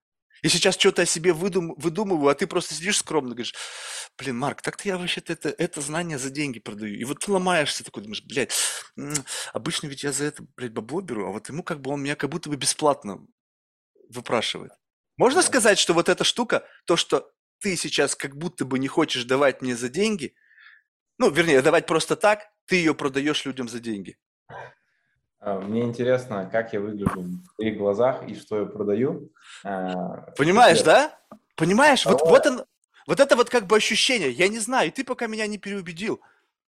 И 0.42 0.50
сейчас 0.50 0.76
что-то 0.76 1.04
о 1.04 1.06
себе 1.06 1.34
выдум, 1.34 1.76
выдумываю, 1.78 2.30
а 2.30 2.36
ты 2.36 2.48
просто 2.48 2.74
сидишь 2.74 2.98
скромно, 2.98 3.32
говоришь, 3.32 3.54
блин, 4.18 4.38
Марк, 4.38 4.62
так-то 4.62 4.88
я 4.88 4.98
вообще-то 4.98 5.34
это, 5.34 5.50
это 5.50 5.82
знание 5.82 6.18
за 6.18 6.32
деньги 6.32 6.60
продаю. 6.60 6.96
И 6.96 7.04
вот 7.04 7.20
ты 7.20 7.32
ломаешься 7.32 7.84
такой, 7.84 8.04
думаешь, 8.04 8.24
блядь, 8.24 8.52
обычно 9.54 9.88
ведь 9.88 10.04
я 10.04 10.12
за 10.12 10.26
это, 10.26 10.44
блядь, 10.56 10.74
бабло 10.74 11.02
беру, 11.02 11.28
а 11.28 11.32
вот 11.32 11.48
ему 11.50 11.64
как 11.64 11.82
бы 11.82 11.92
он 11.92 12.02
меня 12.02 12.16
как 12.16 12.30
будто 12.30 12.50
бы 12.50 12.56
бесплатно 12.56 13.26
выпрашивает. 14.10 14.72
Можно 15.18 15.42
да. 15.42 15.48
сказать, 15.48 15.78
что 15.78 15.94
вот 15.94 16.10
эта 16.10 16.24
штука, 16.24 16.68
то, 16.86 16.98
что 16.98 17.32
ты 17.60 17.76
сейчас 17.78 18.16
как 18.16 18.36
будто 18.36 18.66
бы 18.66 18.80
не 18.80 18.88
хочешь 18.88 19.26
давать 19.26 19.62
мне 19.62 19.76
за 19.76 19.90
деньги, 19.90 20.34
ну, 21.20 21.30
вернее, 21.30 21.62
давать 21.62 21.86
просто 21.86 22.16
так, 22.16 22.48
ты 22.66 22.78
ее 22.78 22.96
продаешь 22.96 23.46
людям 23.46 23.70
за 23.70 23.80
деньги. 23.80 24.18
А, 25.42 25.60
мне 25.60 25.82
интересно, 25.82 26.48
как 26.52 26.72
я 26.72 26.80
выгляжу 26.80 27.22
в 27.22 27.56
твоих 27.56 27.78
глазах 27.78 28.28
и 28.28 28.36
что 28.36 28.60
я 28.60 28.66
продаю. 28.66 29.32
А, 29.64 30.32
Понимаешь, 30.38 30.84
да? 30.84 31.18
Понимаешь, 31.56 32.06
вот, 32.06 32.22
вот, 32.22 32.46
он, 32.46 32.64
вот 33.08 33.20
это 33.20 33.36
вот 33.36 33.50
как 33.50 33.66
бы 33.66 33.76
ощущение. 33.76 34.30
Я 34.30 34.48
не 34.48 34.60
знаю, 34.60 34.90
и 34.90 34.92
ты 34.92 35.04
пока 35.04 35.26
меня 35.26 35.48
не 35.48 35.58
переубедил. 35.58 36.22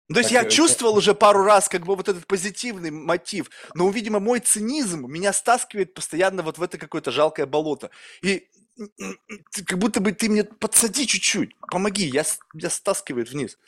То 0.09 0.19
есть 0.19 0.31
так, 0.31 0.45
я 0.45 0.51
чувствовал 0.51 0.97
уже 0.97 1.15
пару 1.15 1.45
раз 1.45 1.69
как 1.69 1.85
бы 1.85 1.95
вот 1.95 2.09
этот 2.09 2.27
позитивный 2.27 2.91
мотив, 2.91 3.51
но, 3.75 3.89
видимо, 3.91 4.19
мой 4.19 4.41
цинизм 4.41 5.07
меня 5.11 5.33
стаскивает 5.33 5.95
постоянно 5.95 6.43
вот 6.43 6.59
в 6.59 6.62
это 6.62 6.79
какое-то 6.79 7.11
жалкое 7.11 7.47
болото. 7.47 7.91
И 8.23 8.49
как 9.67 9.79
будто 9.79 10.01
бы 10.01 10.12
ты 10.12 10.31
мне 10.31 10.45
подсади 10.45 11.07
чуть-чуть, 11.07 11.55
помоги, 11.71 12.07
я, 12.07 12.25
я 12.55 12.71
стаскивает 12.71 13.31
вниз. 13.31 13.59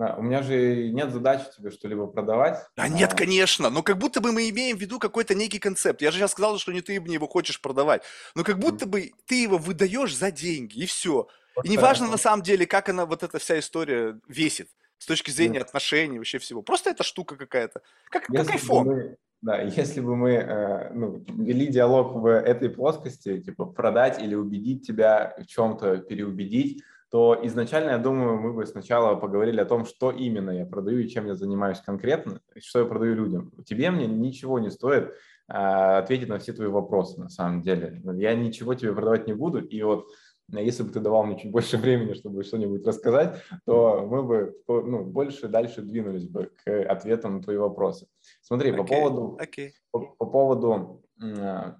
Да, 0.00 0.14
у 0.14 0.22
меня 0.22 0.42
же 0.42 0.88
нет 0.88 1.12
задачи 1.12 1.44
тебе 1.54 1.70
что-либо 1.70 2.06
продавать. 2.06 2.56
А, 2.74 2.84
а 2.84 2.88
нет, 2.88 3.12
конечно, 3.12 3.68
но 3.68 3.82
как 3.82 3.98
будто 3.98 4.22
бы 4.22 4.32
мы 4.32 4.48
имеем 4.48 4.78
в 4.78 4.80
виду 4.80 4.98
какой-то 4.98 5.34
некий 5.34 5.58
концепт. 5.58 6.00
Я 6.00 6.10
же 6.10 6.16
сейчас 6.16 6.30
сказал, 6.30 6.56
что 6.56 6.72
не 6.72 6.80
ты 6.80 6.98
мне 7.02 7.14
его 7.14 7.28
хочешь 7.28 7.60
продавать, 7.60 8.02
но 8.34 8.42
как 8.42 8.58
будто 8.58 8.86
бы 8.86 9.12
ты 9.26 9.42
его 9.42 9.58
выдаешь 9.58 10.16
за 10.16 10.30
деньги, 10.30 10.78
и 10.78 10.86
все. 10.86 11.28
Вот 11.54 11.66
и 11.66 11.68
неважно 11.68 12.06
на 12.06 12.16
самом 12.16 12.42
деле, 12.42 12.64
как 12.64 12.88
она, 12.88 13.04
вот 13.04 13.22
эта 13.22 13.38
вся 13.38 13.58
история 13.58 14.18
весит 14.26 14.70
с 14.96 15.04
точки 15.04 15.30
зрения 15.30 15.58
Нет. 15.58 15.64
отношений, 15.64 16.16
вообще 16.16 16.38
всего. 16.38 16.62
Просто 16.62 16.88
это 16.88 17.02
штука 17.02 17.36
какая-то, 17.36 17.82
как, 18.10 18.24
как 18.24 18.46
iPhone. 18.54 18.84
Мы, 18.84 19.16
да, 19.42 19.60
если 19.60 20.00
бы 20.00 20.16
мы 20.16 20.30
э, 20.30 20.94
ну, 20.94 21.22
вели 21.28 21.66
диалог 21.66 22.14
в 22.14 22.26
этой 22.26 22.70
плоскости, 22.70 23.38
типа 23.38 23.66
продать 23.66 24.18
или 24.18 24.34
убедить 24.34 24.86
тебя 24.86 25.34
в 25.36 25.44
чем-то, 25.44 25.98
переубедить, 25.98 26.82
то 27.10 27.38
изначально, 27.42 27.90
я 27.90 27.98
думаю, 27.98 28.40
мы 28.40 28.52
бы 28.52 28.64
сначала 28.66 29.16
поговорили 29.16 29.60
о 29.60 29.64
том, 29.64 29.84
что 29.84 30.12
именно 30.12 30.50
я 30.50 30.64
продаю 30.64 31.00
и 31.00 31.08
чем 31.08 31.26
я 31.26 31.34
занимаюсь 31.34 31.80
конкретно, 31.80 32.40
что 32.58 32.78
я 32.78 32.84
продаю 32.84 33.16
людям. 33.16 33.52
Тебе 33.66 33.90
мне 33.90 34.06
ничего 34.06 34.60
не 34.60 34.70
стоит 34.70 35.12
а, 35.48 35.98
ответить 35.98 36.28
на 36.28 36.38
все 36.38 36.52
твои 36.52 36.68
вопросы, 36.68 37.20
на 37.20 37.28
самом 37.28 37.62
деле. 37.62 38.00
Я 38.14 38.36
ничего 38.36 38.74
тебе 38.74 38.92
продавать 38.92 39.26
не 39.26 39.32
буду, 39.32 39.58
и 39.58 39.82
вот 39.82 40.06
если 40.52 40.84
бы 40.84 40.90
ты 40.90 41.00
давал 41.00 41.24
мне 41.24 41.36
чуть 41.36 41.50
больше 41.50 41.76
времени, 41.78 42.14
чтобы 42.14 42.44
что-нибудь 42.44 42.86
рассказать, 42.86 43.42
то 43.66 44.06
мы 44.08 44.22
бы 44.22 44.56
ну, 44.68 45.04
больше 45.04 45.48
дальше 45.48 45.82
двинулись 45.82 46.28
бы 46.28 46.52
к 46.64 46.84
ответам 46.84 47.36
на 47.36 47.42
твои 47.42 47.56
вопросы. 47.56 48.06
Смотри, 48.40 48.70
okay. 48.70 48.76
по 48.76 48.84
поводу, 48.84 49.38
okay. 49.42 49.70
по, 49.90 49.98
по 50.00 50.26
поводу 50.26 51.02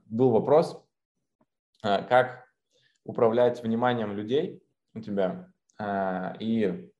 был 0.06 0.30
вопрос, 0.30 0.82
а, 1.82 2.02
как 2.02 2.46
управлять 3.04 3.62
вниманием 3.62 4.12
людей 4.12 4.60
у 4.94 5.00
тебя. 5.00 5.48
А, 5.78 6.36
и 6.38 6.90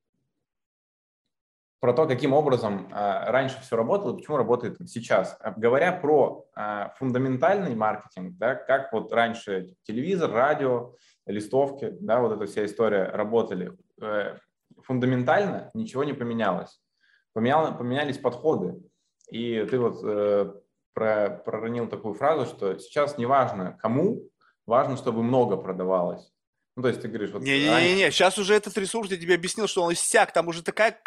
про 1.81 1.95
то, 1.95 2.07
каким 2.07 2.35
образом 2.35 2.89
а, 2.93 3.31
раньше 3.31 3.61
все 3.63 3.77
работало, 3.77 4.15
почему 4.15 4.37
работает 4.37 4.77
сейчас. 4.89 5.39
Говоря 5.57 5.93
про 5.93 6.47
а, 6.55 6.91
фундаментальный 6.99 7.75
маркетинг, 7.75 8.37
да, 8.37 8.55
как 8.55 8.93
вот 8.93 9.13
раньше 9.13 9.75
телевизор, 9.85 10.31
радио, 10.31 10.95
листовки, 11.27 11.97
да, 12.01 12.21
вот 12.21 12.33
эта 12.33 12.47
вся 12.47 12.65
история 12.67 13.05
работали, 13.05 13.77
э, 14.01 14.37
фундаментально 14.83 15.71
ничего 15.75 16.05
не 16.05 16.13
поменялось. 16.13 16.83
Поменял, 17.33 17.77
поменялись 17.77 18.19
подходы. 18.19 18.83
И 19.31 19.65
ты 19.71 19.79
вот 19.79 20.01
э, 20.03 20.53
про, 20.93 21.43
проронил 21.45 21.89
такую 21.89 22.15
фразу, 22.15 22.47
что 22.47 22.79
сейчас 22.79 23.17
не 23.17 23.27
важно 23.27 23.79
кому, 23.81 24.29
важно, 24.67 24.97
чтобы 24.97 25.23
много 25.23 25.57
продавалось. 25.57 26.33
Ну, 26.77 26.83
то 26.83 26.89
есть 26.89 27.03
ты 27.03 27.09
говоришь, 27.09 27.31
вот 27.31 27.43
Не-не-не, 27.43 28.11
сейчас 28.11 28.39
уже 28.39 28.55
этот 28.55 28.77
ресурс, 28.79 29.11
я 29.11 29.17
тебе 29.17 29.35
объяснил, 29.35 29.67
что 29.67 29.83
он 29.83 29.93
иссяк, 29.93 30.33
там 30.33 30.49
уже 30.49 30.63
такая, 30.63 30.99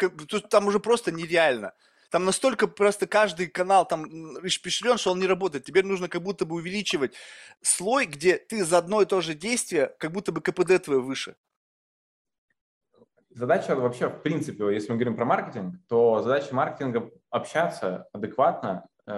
там 0.50 0.66
уже 0.66 0.78
просто 0.78 1.10
нереально. 1.10 1.72
Там 2.10 2.24
настолько 2.24 2.68
просто 2.68 3.08
каждый 3.08 3.48
канал 3.48 3.88
там 3.88 4.04
испещрен, 4.46 4.98
что 4.98 5.10
он 5.10 5.18
не 5.18 5.26
работает. 5.26 5.64
Теперь 5.64 5.84
нужно 5.84 6.08
как 6.08 6.22
будто 6.22 6.46
бы 6.46 6.54
увеличивать 6.54 7.14
слой, 7.60 8.06
где 8.06 8.36
ты 8.36 8.64
за 8.64 8.78
одно 8.78 9.02
и 9.02 9.04
то 9.04 9.20
же 9.20 9.34
действие, 9.34 9.92
как 9.98 10.12
будто 10.12 10.30
бы 10.30 10.40
КПД 10.40 10.84
твое 10.84 11.00
выше. 11.00 11.34
Задача 13.30 13.74
вообще, 13.74 14.08
в 14.08 14.22
принципе, 14.22 14.72
если 14.72 14.92
мы 14.92 14.96
говорим 14.96 15.16
про 15.16 15.24
маркетинг, 15.24 15.80
то 15.88 16.22
задача 16.22 16.54
маркетинга 16.54 17.10
общаться 17.30 18.06
адекватно 18.12 18.86
э, 19.06 19.10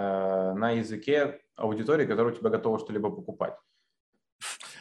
на 0.54 0.70
языке 0.70 1.42
аудитории, 1.54 2.06
которая 2.06 2.32
у 2.32 2.36
тебя 2.36 2.48
готова 2.48 2.78
что-либо 2.78 3.10
покупать. 3.10 3.58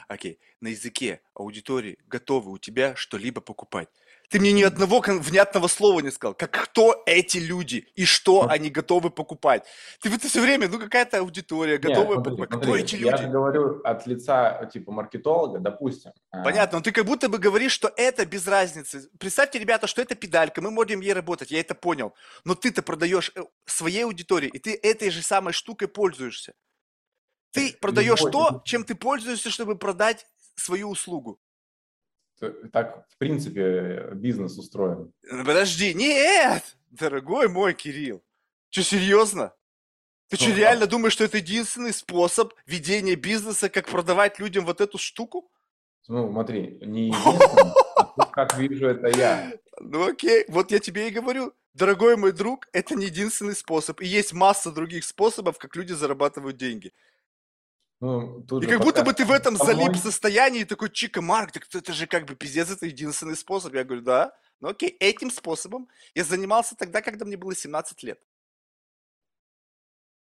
Окей, 0.08 0.40
на 0.62 0.70
языке 0.70 1.22
аудитории 1.34 1.98
готовы 2.08 2.52
у 2.52 2.58
тебя 2.58 2.96
что-либо 2.96 3.42
покупать. 3.42 3.90
Ты 4.30 4.40
мне 4.40 4.52
ни 4.52 4.64
одного 4.64 5.02
внятного 5.02 5.68
слова 5.68 6.00
не 6.00 6.12
сказал. 6.12 6.34
Как 6.34 6.52
кто 6.52 7.04
эти 7.06 7.38
люди 7.38 7.88
и 7.96 8.06
что 8.06 8.48
они 8.50 8.70
готовы 8.70 9.10
покупать? 9.10 9.66
Ты 10.02 10.10
это 10.10 10.28
все 10.28 10.42
время, 10.42 10.68
ну 10.68 10.80
какая-то 10.80 11.20
аудитория 11.20 11.78
готовая 11.78 12.18
покупать. 12.18 12.50
Смотри, 12.50 12.68
кто 12.68 12.76
эти 12.76 12.96
люди? 12.96 13.22
Я 13.22 13.28
говорю 13.28 13.82
от 13.84 14.08
лица 14.08 14.70
типа 14.74 14.92
маркетолога, 14.92 15.60
допустим. 15.60 16.12
А. 16.32 16.44
Понятно, 16.44 16.80
но 16.80 16.84
ты 16.84 16.92
как 16.92 17.06
будто 17.06 17.30
бы 17.30 17.38
говоришь, 17.38 17.72
что 17.72 17.92
это 17.96 18.26
без 18.26 18.48
разницы. 18.48 19.10
Представьте, 19.20 19.60
ребята, 19.60 19.88
что 19.88 20.02
это 20.02 20.16
педалька, 20.16 20.62
мы 20.62 20.72
можем 20.72 21.02
ей 21.02 21.14
работать, 21.14 21.52
я 21.52 21.60
это 21.60 21.76
понял. 21.76 22.14
Но 22.46 22.56
ты-то 22.56 22.82
продаешь 22.82 23.32
э, 23.36 23.44
своей 23.66 24.06
аудитории, 24.06 24.50
и 24.50 24.60
ты 24.60 24.80
этой 24.82 25.12
же 25.12 25.22
самой 25.22 25.54
штукой 25.54 25.88
пользуешься. 25.88 26.54
Ты 27.56 27.78
продаешь 27.80 28.22
то, 28.22 28.62
чем 28.66 28.84
ты 28.84 28.96
пользуешься, 28.96 29.50
чтобы 29.50 29.78
продать 29.78 30.28
свою 30.56 30.90
услугу. 30.90 31.40
Так, 32.72 33.08
в 33.10 33.18
принципе, 33.18 34.10
бизнес 34.14 34.58
устроен. 34.58 35.14
Подожди, 35.30 35.94
нет, 35.94 36.64
дорогой 36.92 37.48
мой 37.48 37.74
Кирилл. 37.74 38.24
Что, 38.70 38.84
серьезно? 38.84 39.54
Ты 40.28 40.38
что, 40.38 40.52
реально 40.52 40.88
думаешь, 40.88 41.14
что 41.14 41.24
это 41.24 41.38
единственный 41.38 41.94
способ 41.94 42.54
ведения 42.66 43.16
бизнеса, 43.16 43.70
как 43.70 43.88
продавать 43.88 44.40
людям 44.40 44.66
вот 44.66 44.82
эту 44.82 44.98
штуку? 44.98 45.50
Ну, 46.08 46.30
смотри, 46.32 46.80
не 46.82 47.08
единственный, 47.08 47.74
а 47.96 48.26
как 48.26 48.58
вижу 48.58 48.88
это 48.88 49.08
я. 49.18 49.54
Ну 49.80 50.08
окей, 50.08 50.46
вот 50.48 50.72
я 50.72 50.80
тебе 50.80 51.08
и 51.08 51.12
говорю, 51.12 51.54
дорогой 51.74 52.18
мой 52.18 52.32
друг, 52.32 52.68
это 52.74 52.96
не 52.96 53.06
единственный 53.06 53.56
способ. 53.56 54.02
И 54.02 54.08
есть 54.08 54.34
масса 54.34 54.72
других 54.72 55.04
способов, 55.04 55.58
как 55.58 55.76
люди 55.76 55.94
зарабатывают 55.94 56.58
деньги. 56.58 56.92
Ну, 58.02 58.42
и 58.62 58.68
как 58.68 58.82
будто 58.82 59.04
бы 59.04 59.14
ты 59.14 59.26
в 59.26 59.32
этом 59.32 59.56
залип 59.56 59.96
состоянии, 59.96 60.66
такой, 60.66 60.90
чика, 60.90 61.22
Марк, 61.22 61.54
так 61.54 61.66
это 61.74 61.94
же 61.94 62.08
как 62.08 62.26
бы 62.26 62.36
пиздец, 62.36 62.70
это 62.70 62.86
единственный 62.86 63.36
способ. 63.36 63.74
Я 63.74 63.84
говорю, 63.84 64.02
да, 64.02 64.38
ну 64.60 64.70
окей, 64.70 64.90
этим 65.00 65.32
способом 65.32 65.88
я 66.14 66.24
занимался 66.24 66.76
тогда, 66.76 67.02
когда 67.02 67.26
мне 67.26 67.38
было 67.38 67.56
17 67.56 68.04
лет. 68.04 68.20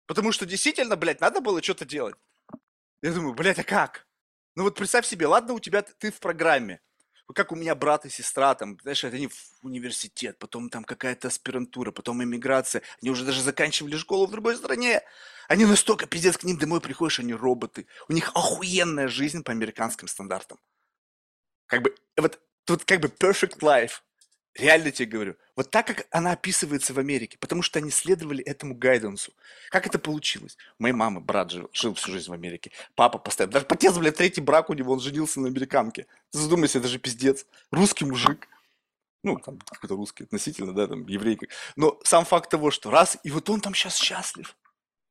Потому 0.06 0.32
что 0.32 0.46
действительно, 0.46 0.96
блядь, 0.96 1.22
надо 1.22 1.42
было 1.42 1.64
что-то 1.64 1.86
делать. 1.86 2.16
Я 3.02 3.14
думаю, 3.14 3.34
блядь, 3.34 3.60
а 3.60 3.64
как? 3.64 4.06
Ну 4.56 4.64
вот 4.64 4.76
представь 4.76 5.06
себе, 5.06 5.28
ладно, 5.28 5.54
у 5.54 5.60
тебя 5.60 5.82
ты 5.82 6.12
в 6.12 6.20
программе, 6.20 6.82
как 7.34 7.52
у 7.52 7.56
меня 7.56 7.74
брат 7.76 8.06
и 8.06 8.10
сестра, 8.10 8.54
там, 8.56 8.78
знаешь, 8.82 9.04
они 9.04 9.28
в 9.28 9.36
университет, 9.64 10.38
потом 10.40 10.70
там 10.70 10.84
какая-то 10.84 11.30
аспирантура, 11.30 11.92
потом 11.92 12.24
иммиграция, 12.24 12.84
они 13.02 13.10
уже 13.10 13.26
даже 13.26 13.42
заканчивали 13.42 13.98
школу 13.98 14.28
в 14.28 14.32
другой 14.32 14.58
стране. 14.58 15.02
Они 15.48 15.66
настолько, 15.66 16.08
пиздец, 16.08 16.38
к 16.38 16.44
ним 16.44 16.58
домой 16.58 16.82
приходишь, 16.82 17.20
они 17.20 17.34
роботы. 17.34 17.88
У 18.08 18.14
них 18.14 18.32
охуенная 18.34 19.08
жизнь 19.08 19.44
по 19.44 19.52
американским 19.52 20.08
стандартам. 20.08 20.60
Как 21.68 21.82
бы, 21.82 21.96
вот, 22.18 22.40
тут 22.66 22.86
как 22.86 23.00
бы 23.00 23.08
perfect 23.08 23.60
life. 23.60 24.02
Реально 24.56 24.92
тебе 24.92 25.08
говорю. 25.08 25.36
Вот 25.58 25.70
так, 25.70 25.86
как 25.86 26.08
она 26.12 26.32
описывается 26.32 26.94
в 26.94 27.00
Америке, 27.00 27.38
потому 27.40 27.62
что 27.62 27.80
они 27.80 27.92
следовали 27.92 28.42
этому 28.42 28.74
гайденсу. 28.74 29.34
Как 29.70 29.86
это 29.86 30.00
получилось? 30.00 30.58
У 30.80 30.84
моей 30.84 30.96
мамы 30.96 31.20
брат 31.20 31.52
жил, 31.52 31.70
жил 31.74 31.94
всю 31.94 32.14
жизнь 32.14 32.30
в 32.30 32.34
Америке. 32.34 32.72
Папа 32.96 33.18
постоянно. 33.18 33.52
Даже 33.52 33.66
отец, 33.68 33.98
блядь, 33.98 34.16
третий 34.16 34.40
брак 34.40 34.70
у 34.70 34.74
него, 34.74 34.94
он 34.94 35.02
женился 35.02 35.42
на 35.42 35.50
американке. 35.50 36.08
Ты 36.32 36.38
задумайся, 36.38 36.80
это 36.80 36.88
же 36.88 37.00
пиздец. 37.00 37.46
Русский 37.70 38.06
мужик. 38.06 38.48
Ну, 39.24 39.38
там 39.40 39.60
какой-то 39.60 39.96
русский 39.96 40.24
относительно, 40.24 40.72
да, 40.72 40.88
там, 40.88 41.06
еврейка. 41.06 41.48
Но 41.76 42.00
сам 42.04 42.24
факт 42.24 42.50
того, 42.50 42.72
что 42.72 42.92
раз, 42.92 43.18
и 43.24 43.32
вот 43.32 43.50
он 43.50 43.60
там 43.60 43.74
сейчас 43.74 43.98
счастлив. 43.98 44.56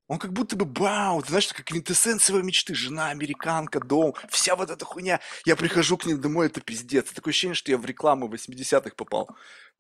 Он 0.07 0.19
как 0.19 0.33
будто 0.33 0.55
бы, 0.55 0.67
вау, 0.67 1.23
ты 1.23 1.29
знаешь, 1.29 1.49
как 1.49 1.65
квинтэссенция 1.65 2.43
мечты. 2.43 2.75
Жена, 2.75 3.09
американка, 3.09 3.81
дом, 3.81 4.15
вся 4.29 4.55
вот 4.55 4.69
эта 4.71 4.85
хуйня. 4.85 5.21
Я 5.47 5.57
прихожу 5.57 5.97
к 5.97 6.05
ним 6.05 6.21
домой, 6.21 6.47
это 6.47 6.61
пиздец. 6.61 7.11
Такое 7.11 7.33
ощущение, 7.33 7.55
что 7.55 7.71
я 7.71 7.79
в 7.79 7.87
рекламу 7.87 8.29
80-х 8.29 8.95
попал. 8.97 9.31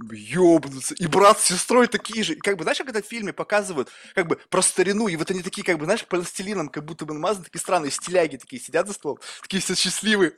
Ёбнуться. 0.01 0.95
И 0.95 1.07
брат 1.07 1.41
с 1.41 1.45
сестрой 1.45 1.89
такие 1.89 2.25
же. 2.25 2.35
И 2.35 2.41
как 2.41 2.57
бы, 2.57 2.62
знаешь, 2.62 2.79
как 2.79 2.89
это 2.89 3.03
в 3.03 3.07
фильме 3.07 3.35
показывают, 3.35 3.91
как 4.14 4.27
бы 4.27 4.37
про 4.49 4.62
старину, 4.62 5.09
и 5.09 5.16
вот 5.16 5.31
они 5.31 5.43
такие, 5.43 5.62
как 5.62 5.79
бы, 5.79 5.85
знаешь, 5.85 6.05
пластилином 6.07 6.68
как 6.68 6.87
будто 6.87 7.05
бы 7.05 7.12
намазаны, 7.12 7.45
такие 7.45 7.61
странные 7.61 7.91
стиляги 7.91 8.37
такие 8.37 8.61
сидят 8.61 8.87
за 8.87 8.95
столом, 8.95 9.18
такие 9.43 9.62
все 9.62 9.75
счастливые. 9.75 10.33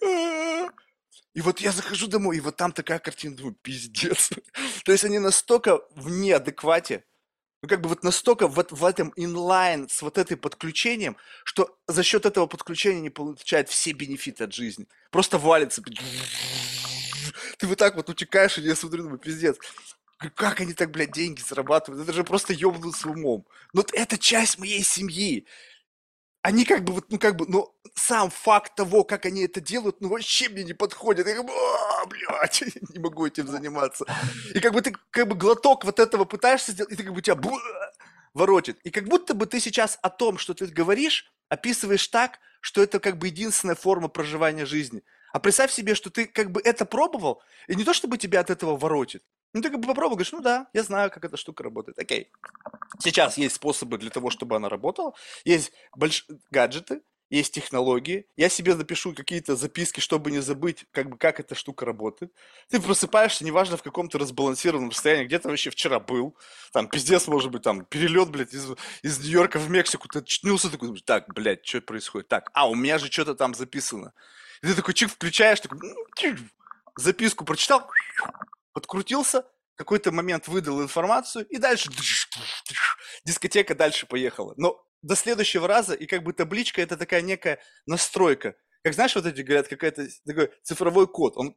И 1.32 1.42
вот 1.42 1.60
я 1.60 1.70
захожу 1.70 2.08
домой, 2.08 2.38
и 2.38 2.40
вот 2.40 2.56
там 2.56 2.72
такая 2.72 2.98
картина, 2.98 3.36
думаю, 3.36 3.56
пиздец. 3.62 4.30
То 4.84 4.92
есть 4.92 5.04
они 5.04 5.18
настолько 5.18 5.80
в 5.94 6.08
неадеквате, 6.08 7.04
ну, 7.66 7.68
как 7.68 7.80
бы 7.80 7.88
вот 7.88 8.04
настолько 8.04 8.46
в, 8.46 8.64
в 8.70 8.84
этом 8.84 9.12
инлайн 9.16 9.88
с 9.88 10.00
вот 10.00 10.18
этой 10.18 10.36
подключением, 10.36 11.16
что 11.42 11.76
за 11.88 12.04
счет 12.04 12.24
этого 12.24 12.46
подключения 12.46 13.00
не 13.00 13.10
получает 13.10 13.68
все 13.68 13.90
бенефиты 13.90 14.44
от 14.44 14.54
жизни. 14.54 14.86
Просто 15.10 15.36
валится. 15.36 15.82
Ты 17.58 17.66
вот 17.66 17.76
так 17.76 17.96
вот 17.96 18.08
утекаешь, 18.08 18.56
и 18.58 18.60
я 18.60 18.76
смотрю, 18.76 19.02
думаю, 19.02 19.18
пиздец. 19.18 19.56
Как 20.36 20.60
они 20.60 20.74
так, 20.74 20.92
блядь, 20.92 21.10
деньги 21.10 21.40
зарабатывают? 21.40 22.04
Это 22.04 22.12
же 22.12 22.22
просто 22.22 22.52
ёбнуться 22.52 23.08
умом. 23.08 23.44
Но 23.72 23.84
это 23.92 24.16
часть 24.16 24.58
моей 24.58 24.84
семьи 24.84 25.44
они 26.46 26.64
как 26.64 26.84
бы 26.84 26.92
вот, 26.92 27.06
ну 27.10 27.18
как 27.18 27.34
бы, 27.34 27.44
но 27.48 27.74
сам 27.96 28.30
факт 28.30 28.76
того, 28.76 29.02
как 29.02 29.26
они 29.26 29.42
это 29.42 29.60
делают, 29.60 30.00
ну 30.00 30.08
вообще 30.08 30.48
мне 30.48 30.62
не 30.62 30.74
подходит. 30.74 31.26
Я 31.26 31.34
как 31.34 31.44
бы, 31.44 31.52
блядь, 32.06 32.62
не 32.94 33.00
могу 33.00 33.26
этим 33.26 33.48
заниматься. 33.48 34.04
И 34.54 34.60
как 34.60 34.72
бы 34.72 34.80
ты 34.80 34.94
как 35.10 35.26
бы 35.26 35.34
глоток 35.34 35.84
вот 35.84 35.98
этого 35.98 36.24
пытаешься 36.24 36.70
сделать, 36.70 36.92
и 36.92 36.96
ты 36.96 37.02
как 37.02 37.14
бы 37.14 37.20
тебя 37.20 37.36
воротит. 38.32 38.78
И 38.84 38.92
как 38.92 39.08
будто 39.08 39.34
бы 39.34 39.46
ты 39.46 39.58
сейчас 39.58 39.98
о 40.02 40.08
том, 40.08 40.38
что 40.38 40.54
ты 40.54 40.66
говоришь, 40.66 41.32
описываешь 41.48 42.06
так, 42.06 42.38
что 42.60 42.80
это 42.80 43.00
как 43.00 43.18
бы 43.18 43.26
единственная 43.26 43.74
форма 43.74 44.06
проживания 44.06 44.66
жизни. 44.66 45.02
А 45.32 45.40
представь 45.40 45.72
себе, 45.72 45.96
что 45.96 46.10
ты 46.10 46.26
как 46.26 46.52
бы 46.52 46.60
это 46.62 46.84
пробовал, 46.84 47.42
и 47.66 47.74
не 47.74 47.82
то 47.82 47.92
чтобы 47.92 48.18
тебя 48.18 48.38
от 48.38 48.50
этого 48.50 48.76
воротит, 48.76 49.24
ну, 49.52 49.62
ты 49.62 49.70
как 49.70 49.80
бы 49.80 49.86
попробовал, 49.86 50.16
говоришь, 50.16 50.32
ну 50.32 50.40
да, 50.40 50.68
я 50.72 50.82
знаю, 50.82 51.10
как 51.10 51.24
эта 51.24 51.36
штука 51.36 51.64
работает. 51.64 51.98
Окей. 51.98 52.30
Сейчас 53.00 53.38
есть 53.38 53.56
способы 53.56 53.98
для 53.98 54.10
того, 54.10 54.30
чтобы 54.30 54.56
она 54.56 54.68
работала. 54.68 55.14
Есть 55.44 55.72
больш... 55.94 56.26
гаджеты, 56.50 57.02
есть 57.30 57.54
технологии. 57.54 58.26
Я 58.36 58.48
себе 58.48 58.74
напишу 58.74 59.12
какие-то 59.12 59.56
записки, 59.56 60.00
чтобы 60.00 60.30
не 60.30 60.40
забыть, 60.40 60.86
как 60.92 61.10
бы, 61.10 61.18
как 61.18 61.40
эта 61.40 61.54
штука 61.54 61.84
работает. 61.84 62.32
Ты 62.68 62.80
просыпаешься, 62.80 63.44
неважно, 63.44 63.76
в 63.76 63.82
каком 63.82 64.08
то 64.08 64.18
разбалансированном 64.18 64.92
состоянии, 64.92 65.24
где-то 65.24 65.48
вообще 65.48 65.70
вчера 65.70 65.98
был. 65.98 66.36
Там, 66.72 66.88
пиздец, 66.88 67.26
может 67.26 67.50
быть, 67.50 67.62
там, 67.62 67.84
перелет, 67.84 68.30
блядь, 68.30 68.54
из, 68.54 68.68
из 69.02 69.18
Нью-Йорка 69.18 69.58
в 69.58 69.68
Мексику. 69.70 70.06
Ты 70.08 70.20
очнулся 70.20 70.70
такой, 70.70 70.96
так, 71.00 71.32
блядь, 71.34 71.66
что 71.66 71.80
происходит? 71.80 72.28
Так, 72.28 72.50
а, 72.54 72.68
у 72.68 72.74
меня 72.74 72.98
же 72.98 73.10
что-то 73.10 73.34
там 73.34 73.54
записано. 73.54 74.12
И 74.62 74.68
ты 74.68 74.74
такой 74.74 74.94
чик 74.94 75.10
включаешь, 75.10 75.60
такой, 75.60 75.78
записку 76.96 77.44
прочитал, 77.44 77.90
подкрутился, 78.76 79.46
какой-то 79.74 80.12
момент 80.12 80.48
выдал 80.48 80.82
информацию, 80.82 81.46
и 81.46 81.56
дальше 81.56 81.90
дискотека 83.24 83.74
дальше 83.74 84.06
поехала. 84.06 84.52
Но 84.58 84.86
до 85.00 85.16
следующего 85.16 85.66
раза, 85.66 85.94
и 85.94 86.04
как 86.04 86.22
бы 86.22 86.34
табличка 86.34 86.82
это 86.82 86.98
такая 86.98 87.22
некая 87.22 87.58
настройка. 87.86 88.54
Как 88.82 88.92
знаешь, 88.92 89.14
вот 89.14 89.24
эти 89.24 89.40
говорят, 89.40 89.68
какая-то 89.68 90.06
такой 90.26 90.52
цифровой 90.62 91.06
код. 91.06 91.38
Он 91.38 91.56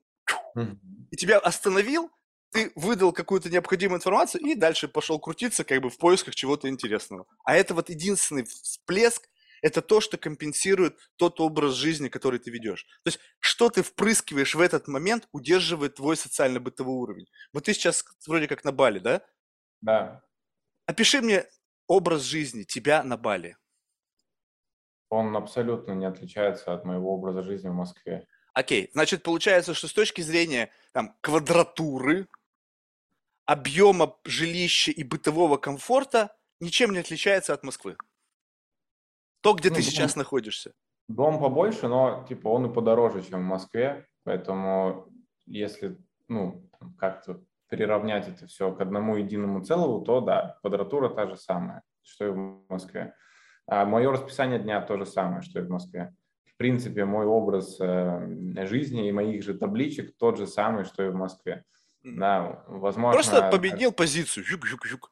и 1.12 1.18
тебя 1.18 1.40
остановил, 1.40 2.10
ты 2.52 2.72
выдал 2.76 3.12
какую-то 3.12 3.50
необходимую 3.50 3.98
информацию 3.98 4.42
и 4.42 4.56
дальше 4.56 4.88
пошел 4.88 5.20
крутиться 5.20 5.66
как 5.66 5.82
бы 5.82 5.90
в 5.90 5.98
поисках 5.98 6.36
чего-то 6.36 6.70
интересного. 6.70 7.26
А 7.44 7.54
это 7.54 7.74
вот 7.74 7.90
единственный 7.90 8.46
всплеск 8.46 9.28
это 9.62 9.82
то, 9.82 10.02
что 10.02 10.18
компенсирует 10.18 10.98
тот 11.16 11.40
образ 11.40 11.74
жизни, 11.74 12.10
который 12.10 12.40
ты 12.40 12.52
ведешь. 12.52 12.86
То 13.04 13.10
есть, 13.10 13.20
что 13.40 13.70
ты 13.70 13.84
впрыскиваешь 13.84 14.56
в 14.56 14.62
этот 14.62 14.88
момент, 14.88 15.28
удерживает 15.32 15.96
твой 15.96 16.18
социально-бытовой 16.18 16.96
уровень. 16.96 17.28
Вот 17.54 17.66
ты 17.66 17.74
сейчас 17.74 18.06
вроде 18.28 18.48
как 18.48 18.64
на 18.64 18.72
Бали, 18.72 19.00
да? 19.00 19.22
Да. 19.82 20.24
Опиши 20.86 21.22
мне 21.22 21.46
образ 21.88 22.22
жизни 22.22 22.64
тебя 22.64 23.04
на 23.04 23.18
Бали. 23.18 23.58
Он 25.10 25.36
абсолютно 25.36 25.94
не 25.94 26.06
отличается 26.06 26.74
от 26.74 26.86
моего 26.86 27.14
образа 27.14 27.42
жизни 27.42 27.70
в 27.70 27.74
Москве. 27.74 28.28
Окей, 28.54 28.90
значит, 28.94 29.24
получается, 29.24 29.74
что 29.74 29.88
с 29.88 29.94
точки 29.94 30.22
зрения 30.22 30.72
там, 30.92 31.16
квадратуры, 31.22 32.28
объема 33.46 34.16
жилища 34.26 34.92
и 34.92 35.04
бытового 35.04 35.58
комфорта 35.58 36.36
ничем 36.60 36.92
не 36.92 37.00
отличается 37.00 37.54
от 37.54 37.64
Москвы. 37.64 37.98
То, 39.42 39.54
где 39.54 39.70
ну, 39.70 39.76
ты 39.76 39.82
дом, 39.82 39.90
сейчас 39.90 40.16
находишься. 40.16 40.74
Дом 41.08 41.40
побольше, 41.40 41.88
но 41.88 42.26
типа 42.28 42.48
он 42.48 42.68
и 42.70 42.74
подороже, 42.74 43.22
чем 43.22 43.42
в 43.42 43.46
Москве. 43.46 44.06
Поэтому 44.24 45.08
если, 45.46 45.98
ну, 46.28 46.70
как-то 46.98 47.42
приравнять 47.70 48.28
это 48.28 48.48
все 48.48 48.72
к 48.72 48.82
одному 48.82 49.16
единому 49.16 49.64
целому, 49.64 50.02
то 50.02 50.22
да, 50.22 50.58
квадратура 50.62 51.10
та 51.10 51.28
же 51.28 51.38
самая, 51.38 51.84
что 52.04 52.26
и 52.26 52.30
в 52.30 52.62
Москве. 52.68 53.14
А 53.68 53.86
мое 53.86 54.12
расписание 54.12 54.60
дня 54.60 54.82
то 54.82 54.98
же 54.98 55.06
самое, 55.06 55.42
что 55.42 55.60
и 55.60 55.64
в 55.64 55.70
Москве. 55.70 56.14
В 56.46 56.58
принципе, 56.58 57.06
мой 57.06 57.26
образ 57.26 57.78
э, 57.80 58.66
жизни 58.66 59.08
и 59.08 59.12
моих 59.12 59.44
же 59.44 59.54
табличек 59.54 60.18
тот 60.18 60.38
же 60.38 60.48
самый, 60.48 60.84
что 60.84 61.04
и 61.04 61.10
в 61.10 61.16
Москве. 61.16 61.64
Да, 62.04 62.64
возможно... 62.68 63.14
Просто 63.14 63.50
победил 63.50 63.92
позицию. 63.92 64.46
Юг-юг-юг. 64.50 65.12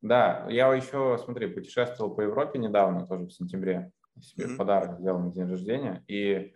Да, 0.00 0.46
я 0.48 0.72
еще, 0.72 1.18
смотри, 1.24 1.48
путешествовал 1.48 2.14
по 2.14 2.20
Европе 2.20 2.58
недавно, 2.58 3.06
тоже 3.06 3.26
в 3.26 3.32
сентябре. 3.32 3.90
Себе 4.20 4.46
mm-hmm. 4.46 4.56
подарок 4.56 4.98
сделал 4.98 5.20
на 5.20 5.32
день 5.32 5.48
рождения. 5.48 6.04
И 6.08 6.54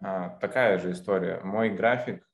а, 0.00 0.30
такая 0.40 0.78
же 0.78 0.92
история. 0.92 1.40
Мой 1.42 1.70
график 1.70 2.24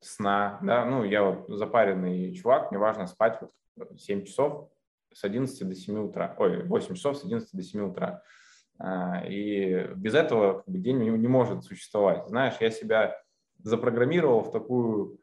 сна, 0.00 0.58
да, 0.62 0.84
ну, 0.84 1.04
я 1.04 1.22
вот 1.22 1.48
запаренный 1.48 2.32
чувак, 2.34 2.70
мне 2.70 2.78
важно 2.78 3.06
спать 3.06 3.38
вот 3.40 4.00
7 4.00 4.24
часов 4.24 4.70
с 5.12 5.24
11 5.24 5.68
до 5.68 5.74
7 5.74 5.98
утра, 5.98 6.34
ой, 6.38 6.62
8 6.64 6.94
часов 6.94 7.16
с 7.16 7.24
11 7.24 7.50
до 7.52 7.62
7 7.62 7.90
утра. 7.90 8.22
А, 8.78 9.24
и 9.26 9.88
без 9.96 10.14
этого 10.14 10.60
как 10.60 10.68
бы, 10.68 10.78
день 10.78 10.98
не, 10.98 11.10
не 11.10 11.28
может 11.28 11.64
существовать. 11.64 12.28
Знаешь, 12.28 12.54
я 12.60 12.70
себя 12.70 13.20
запрограммировал 13.58 14.42
в 14.42 14.52
такую 14.52 15.18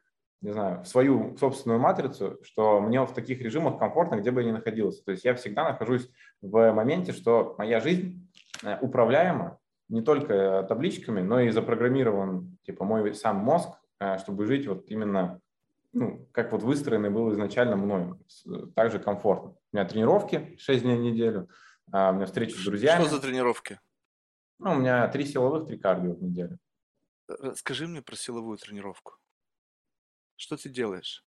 не 0.46 0.52
знаю, 0.52 0.84
в 0.84 0.88
свою 0.88 1.36
собственную 1.38 1.80
матрицу, 1.80 2.38
что 2.44 2.80
мне 2.80 3.04
в 3.04 3.12
таких 3.14 3.42
режимах 3.42 3.80
комфортно, 3.80 4.18
где 4.18 4.30
бы 4.30 4.44
я 4.44 4.48
ни 4.50 4.52
находился. 4.52 5.04
То 5.04 5.12
есть 5.12 5.26
я 5.26 5.34
всегда 5.34 5.64
нахожусь 5.64 6.08
в 6.42 6.72
моменте, 6.72 7.14
что 7.14 7.56
моя 7.58 7.80
жизнь 7.80 8.30
э, 8.64 8.78
управляема 8.80 9.58
не 9.90 10.04
только 10.04 10.64
табличками, 10.70 11.22
но 11.22 11.40
и 11.40 11.50
запрограммирован, 11.50 12.60
типа, 12.64 12.86
мой 12.86 13.16
сам 13.16 13.38
мозг, 13.38 13.70
э, 14.00 14.20
чтобы 14.20 14.46
жить 14.46 14.68
вот 14.68 14.86
именно, 14.92 15.42
ну, 15.94 16.30
как 16.32 16.52
вот 16.52 16.62
выстроенный 16.62 17.10
был 17.10 17.32
изначально 17.34 17.76
мной, 17.76 18.14
также 18.76 19.00
комфортно. 19.00 19.56
У 19.74 19.78
меня 19.78 19.86
тренировки 19.88 20.56
6 20.60 20.84
дней 20.84 20.98
в 20.98 21.02
неделю, 21.02 21.50
а 21.92 22.12
у 22.12 22.14
меня 22.14 22.28
встречи 22.28 22.54
с 22.54 22.64
друзьями. 22.64 23.02
Что 23.02 23.16
за 23.16 23.20
тренировки? 23.20 23.80
Ну, 24.60 24.74
у 24.74 24.76
меня 24.76 25.08
три 25.08 25.26
силовых, 25.26 25.66
три 25.66 25.80
кардио 25.80 26.14
в 26.14 26.22
неделю. 26.22 26.60
Скажи 27.56 27.88
мне 27.88 28.04
про 28.04 28.16
силовую 28.16 28.60
тренировку. 28.60 29.16
Что 30.36 30.58
ты 30.58 30.70
делаешь? 30.70 31.24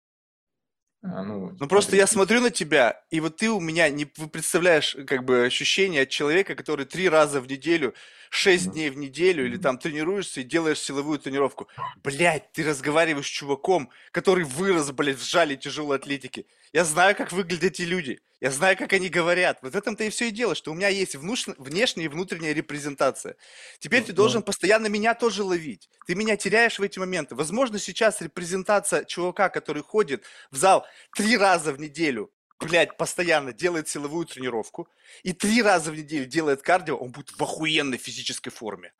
А, 1.03 1.23
ну, 1.23 1.55
ну 1.59 1.67
просто 1.67 1.95
я 1.95 2.07
смотрю 2.07 2.41
на 2.41 2.49
тебя, 2.49 3.03
и 3.11 3.19
вот 3.19 3.37
ты 3.37 3.49
у 3.49 3.59
меня 3.59 3.89
не 3.89 4.05
представляешь 4.05 4.97
как 5.05 5.23
бы 5.23 5.45
ощущение 5.45 6.03
от 6.03 6.09
человека, 6.09 6.55
который 6.55 6.85
три 6.85 7.07
раза 7.07 7.39
в 7.39 7.47
неделю, 7.47 7.93
шесть 8.29 8.67
mm-hmm. 8.67 8.71
дней 8.71 8.89
в 8.89 8.97
неделю 8.97 9.45
или 9.45 9.57
там 9.57 9.77
тренируешься 9.77 10.41
и 10.41 10.43
делаешь 10.43 10.79
силовую 10.79 11.19
тренировку. 11.19 11.67
Блять, 12.03 12.51
ты 12.51 12.63
разговариваешь 12.63 13.27
с 13.27 13.29
чуваком, 13.29 13.89
который 14.11 14.43
вырос, 14.43 14.91
блядь, 14.91 15.17
в 15.17 15.23
жале 15.23 15.55
тяжелой 15.55 15.97
атлетики. 15.97 16.45
Я 16.73 16.83
знаю, 16.83 17.15
как 17.15 17.31
выглядят 17.31 17.63
эти 17.63 17.83
люди. 17.83 18.19
Я 18.39 18.51
знаю, 18.51 18.77
как 18.77 18.93
они 18.93 19.09
говорят. 19.09 19.59
Вот 19.63 19.73
в 19.73 19.75
этом-то 19.75 20.03
и 20.03 20.09
все 20.09 20.27
и 20.27 20.31
дело, 20.31 20.53
что 20.53 20.71
у 20.71 20.75
меня 20.75 20.89
есть 20.89 21.15
внуш... 21.15 21.47
внешняя 21.57 22.05
и 22.05 22.07
внутренняя 22.07 22.53
репрезентация. 22.53 23.35
Теперь 23.79 24.03
ты 24.03 24.13
должен 24.13 24.43
постоянно 24.43 24.87
меня 24.87 25.15
тоже 25.15 25.43
ловить. 25.43 25.89
Ты 26.05 26.13
меня 26.13 26.37
теряешь 26.37 26.77
в 26.77 26.83
эти 26.83 26.99
моменты. 26.99 27.33
Возможно, 27.33 27.79
сейчас 27.79 28.21
репрезентация 28.21 29.05
чувака, 29.05 29.49
который 29.49 29.81
ходит 29.81 30.23
в 30.51 30.57
зал 30.57 30.85
три 31.15 31.35
раза 31.35 31.73
в 31.73 31.79
неделю, 31.79 32.31
блядь, 32.59 32.97
постоянно 32.97 33.53
делает 33.53 33.87
силовую 33.87 34.25
тренировку, 34.25 34.87
и 35.23 35.33
три 35.33 35.61
раза 35.61 35.91
в 35.91 35.95
неделю 35.95 36.25
делает 36.25 36.61
кардио, 36.61 36.97
он 36.97 37.11
будет 37.11 37.31
в 37.31 37.41
охуенной 37.41 37.97
физической 37.97 38.49
форме. 38.49 38.93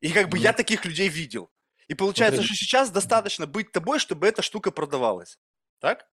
И 0.00 0.12
как 0.12 0.28
бы 0.28 0.38
mm. 0.38 0.42
я 0.42 0.52
таких 0.52 0.84
людей 0.84 1.08
видел. 1.08 1.50
И 1.88 1.94
получается, 1.94 2.40
Смотри. 2.40 2.54
что 2.54 2.64
сейчас 2.64 2.90
достаточно 2.90 3.46
быть 3.46 3.72
тобой, 3.72 3.98
чтобы 3.98 4.26
эта 4.26 4.42
штука 4.42 4.70
продавалась. 4.70 5.38
Так? 5.80 6.06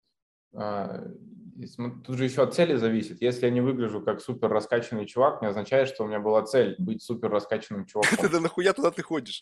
А, 0.56 1.04
тут 2.06 2.18
же 2.18 2.24
еще 2.24 2.44
от 2.44 2.56
цели 2.56 2.76
зависит. 2.76 3.22
Если 3.22 3.46
я 3.46 3.52
не 3.52 3.62
выгляжу 3.62 4.02
как 4.02 4.22
супер 4.22 4.50
раскачанный 4.50 5.06
чувак, 5.06 5.42
не 5.42 5.50
означает, 5.50 5.90
что 5.90 6.04
у 6.04 6.08
меня 6.08 6.20
была 6.20 6.44
цель 6.44 6.76
быть 6.80 7.04
супер 7.04 7.30
раскачанным 7.30 7.86
чуваком. 7.88 8.18
Тогда 8.18 8.40
нахуя 8.40 8.74
туда 8.74 8.92
ты 8.92 9.04
ходишь? 9.04 9.42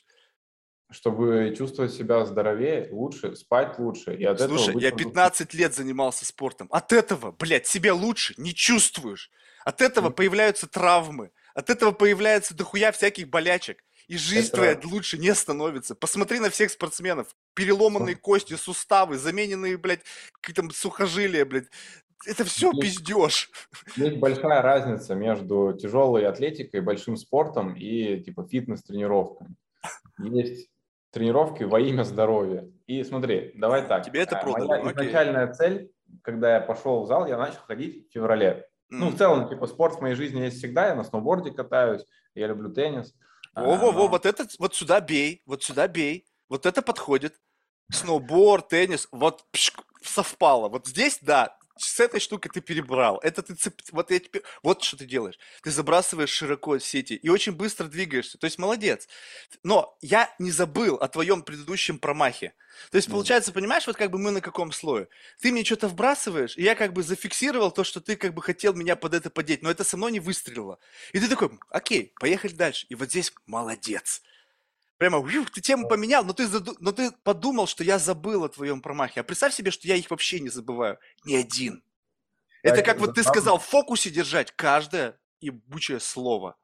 Чтобы 0.94 1.56
чувствовать 1.58 1.92
себя 1.92 2.24
здоровее, 2.24 2.88
лучше, 2.92 3.36
спать 3.36 3.80
лучше. 3.80 4.16
И 4.16 4.24
от 4.24 4.40
Слушай, 4.40 4.70
этого 4.70 4.80
я 4.80 4.92
15 4.92 5.54
лет 5.56 5.74
занимался 5.74 6.24
спортом. 6.26 6.68
От 6.70 6.94
этого, 6.94 7.32
блядь, 7.32 7.66
себя 7.66 7.96
лучше 7.96 8.36
не 8.38 8.54
чувствуешь. 8.54 9.32
От 9.66 9.82
этого 9.82 10.10
mm. 10.10 10.14
появляются 10.14 10.68
травмы. 10.68 11.32
От 11.56 11.72
этого 11.72 11.92
появляется 11.92 12.56
дохуя 12.56 12.92
всяких 12.92 13.28
болячек. 13.28 13.84
И 14.08 14.18
жизнь 14.18 14.50
это... 14.50 14.58
твоя 14.58 14.80
лучше 14.84 15.18
не 15.18 15.34
становится. 15.34 15.96
Посмотри 15.96 16.40
на 16.40 16.52
всех 16.52 16.70
спортсменов. 16.70 17.36
Переломанные 17.56 18.16
кости, 18.16 18.54
суставы, 18.54 19.18
замененные, 19.18 19.78
блядь, 19.78 20.02
какие-то 20.42 20.70
сухожилия, 20.76 21.44
блядь. 21.46 21.70
Это 22.28 22.46
все 22.46 22.72
есть, 22.72 22.82
пиздеж. 22.82 23.50
Есть 23.96 24.18
большая 24.18 24.62
разница 24.62 25.16
между 25.16 25.74
тяжелой 25.74 26.28
атлетикой, 26.28 26.82
большим 26.82 27.18
спортом 27.18 27.74
и 27.76 28.20
типа 28.22 28.48
фитнес-тренировками. 28.48 29.56
Есть 30.20 30.70
тренировки 31.14 31.64
во 31.64 31.80
имя 31.80 32.04
здоровья. 32.04 32.68
И 32.88 33.04
смотри, 33.04 33.52
давай 33.56 33.88
так. 33.88 34.04
Тебе 34.04 34.22
это 34.22 34.40
а, 34.40 34.44
продали. 34.44 34.82
Моя 34.82 34.92
изначальная 34.92 35.44
Окей. 35.44 35.56
цель, 35.56 35.92
когда 36.24 36.56
я 36.56 36.60
пошел 36.60 37.04
в 37.04 37.08
зал, 37.08 37.28
я 37.28 37.38
начал 37.38 37.60
ходить 37.68 38.10
в 38.10 38.14
феврале. 38.14 38.68
Mm. 38.92 38.98
Ну, 38.98 39.10
в 39.10 39.18
целом, 39.18 39.48
типа, 39.48 39.68
спорт 39.68 39.96
в 39.96 40.02
моей 40.02 40.16
жизни 40.16 40.42
есть 40.42 40.58
всегда. 40.58 40.88
Я 40.88 40.96
на 40.96 41.04
сноуборде 41.04 41.52
катаюсь, 41.52 42.04
я 42.34 42.48
люблю 42.48 42.74
теннис. 42.74 43.14
Во-во-во, 43.56 44.08
вот 44.08 44.26
это, 44.26 44.48
вот 44.58 44.74
сюда 44.74 45.00
бей, 45.00 45.44
вот 45.46 45.64
сюда 45.64 45.88
бей, 45.88 46.26
вот 46.50 46.66
это 46.66 46.82
подходит. 46.82 47.36
Сноуборд, 47.92 48.70
теннис, 48.70 49.08
вот 49.12 49.46
пшк, 49.52 49.84
совпало. 50.02 50.68
Вот 50.68 50.88
здесь, 50.88 51.20
да, 51.22 51.56
с 51.78 52.00
этой 52.00 52.20
штукой 52.20 52.52
ты 52.52 52.62
перебрал. 52.62 53.20
Это 53.24 53.42
ты 53.42 53.56
цеп... 53.56 53.82
вот 53.92 54.12
я 54.12 54.20
теперь... 54.20 54.44
вот 54.62 54.84
что 54.84 54.98
ты 54.98 55.06
делаешь. 55.06 55.40
Ты 55.62 55.72
забрасываешь 55.72 56.30
широко 56.30 56.78
сети 56.80 57.14
и 57.14 57.30
очень 57.30 57.54
быстро 57.54 57.86
двигаешься. 57.86 58.38
То 58.38 58.46
есть 58.46 58.60
молодец. 58.60 59.08
Но 59.64 59.98
я 60.02 60.34
не 60.40 60.52
забыл 60.52 60.96
о 60.96 61.08
твоем 61.08 61.42
предыдущем 61.42 62.00
промахе. 62.00 62.54
То 62.92 62.98
есть, 62.98 63.10
получается, 63.10 63.52
понимаешь, 63.52 63.86
вот 63.86 63.96
как 63.96 64.10
бы 64.10 64.18
мы 64.18 64.32
на 64.32 64.42
каком 64.42 64.72
слое? 64.72 65.08
Ты 65.40 65.52
мне 65.52 65.64
что-то 65.64 65.88
вбрасываешь, 65.88 66.58
и 66.58 66.64
я 66.64 66.76
как 66.76 66.94
бы 66.94 67.04
зафиксировал 67.04 67.72
то, 67.72 67.84
что 67.84 68.02
ты 68.02 68.16
как 68.16 68.34
бы 68.34 68.42
хотел 68.42 68.74
меня 68.74 68.96
под 68.96 69.14
это 69.14 69.30
подеть, 69.30 69.62
но 69.62 69.70
это 69.70 69.84
со 69.84 69.96
мной 69.96 70.12
не 70.12 70.20
выстрелило. 70.20 70.80
И 71.12 71.20
ты 71.20 71.28
такой, 71.28 71.52
окей, 71.70 72.14
поехали 72.20 72.54
дальше. 72.54 72.86
И 72.90 72.96
вот 72.96 73.10
здесь 73.10 73.32
молодец. 73.46 74.22
Прямо, 74.98 75.18
ух, 75.18 75.52
ты 75.52 75.62
тему 75.62 75.88
поменял, 75.88 76.24
но 76.24 76.34
ты, 76.34 76.48
но 76.80 76.92
ты 76.92 77.12
подумал, 77.24 77.68
что 77.68 77.84
я 77.84 78.00
забыл 78.00 78.44
о 78.44 78.50
твоем 78.50 78.82
промахе. 78.82 79.22
А 79.22 79.24
представь 79.24 79.54
себе, 79.54 79.72
что 79.72 79.88
я 79.88 79.96
их 79.96 80.10
вообще 80.10 80.40
не 80.40 80.50
забываю. 80.50 80.98
Ни 81.26 81.36
один. 81.36 81.84
Это 82.62 82.82
как 82.82 83.00
вот 83.00 83.16
ты 83.16 83.24
сказал, 83.24 83.60
в 83.60 83.66
фокусе 83.66 84.10
держать 84.10 84.52
каждое 84.52 85.20
ебучее 85.42 86.00
слово. 86.00 86.56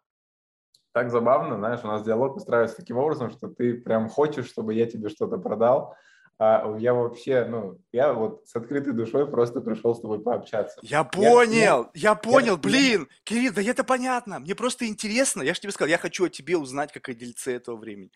Так 0.93 1.11
забавно, 1.11 1.57
знаешь, 1.57 1.82
у 1.84 1.88
нас 1.88 2.03
диалог 2.03 2.38
устраивается 2.38 2.77
таким 2.77 2.97
образом, 2.97 3.30
что 3.30 3.47
ты 3.49 3.75
прям 3.75 4.09
хочешь, 4.09 4.47
чтобы 4.47 4.73
я 4.73 4.88
тебе 4.88 5.09
что-то 5.09 5.38
продал, 5.38 5.95
а 6.40 6.78
я 6.80 6.94
вообще, 6.94 7.44
ну, 7.44 7.78
я 7.92 8.14
вот 8.14 8.48
с 8.48 8.56
открытой 8.56 8.94
душой 8.94 9.30
просто 9.30 9.60
пришел 9.60 9.94
с 9.94 10.00
тобой 10.00 10.22
пообщаться. 10.22 10.80
Я 10.82 11.04
понял, 11.04 11.92
я, 11.94 12.12
я 12.12 12.16
понял, 12.16 12.54
я, 12.54 12.58
блин, 12.58 13.10
Кирилл, 13.26 13.52
да 13.54 13.62
это 13.62 13.84
понятно, 13.84 14.40
мне 14.40 14.56
просто 14.56 14.88
интересно, 14.88 15.42
я 15.42 15.54
же 15.54 15.60
тебе 15.60 15.74
сказал, 15.74 15.90
я 15.90 15.98
хочу 15.98 16.26
о 16.26 16.30
тебе 16.30 16.58
узнать, 16.58 16.94
как 16.94 17.10
о 17.10 17.14
дельце 17.14 17.56
этого 17.56 17.76
времени. 17.76 18.12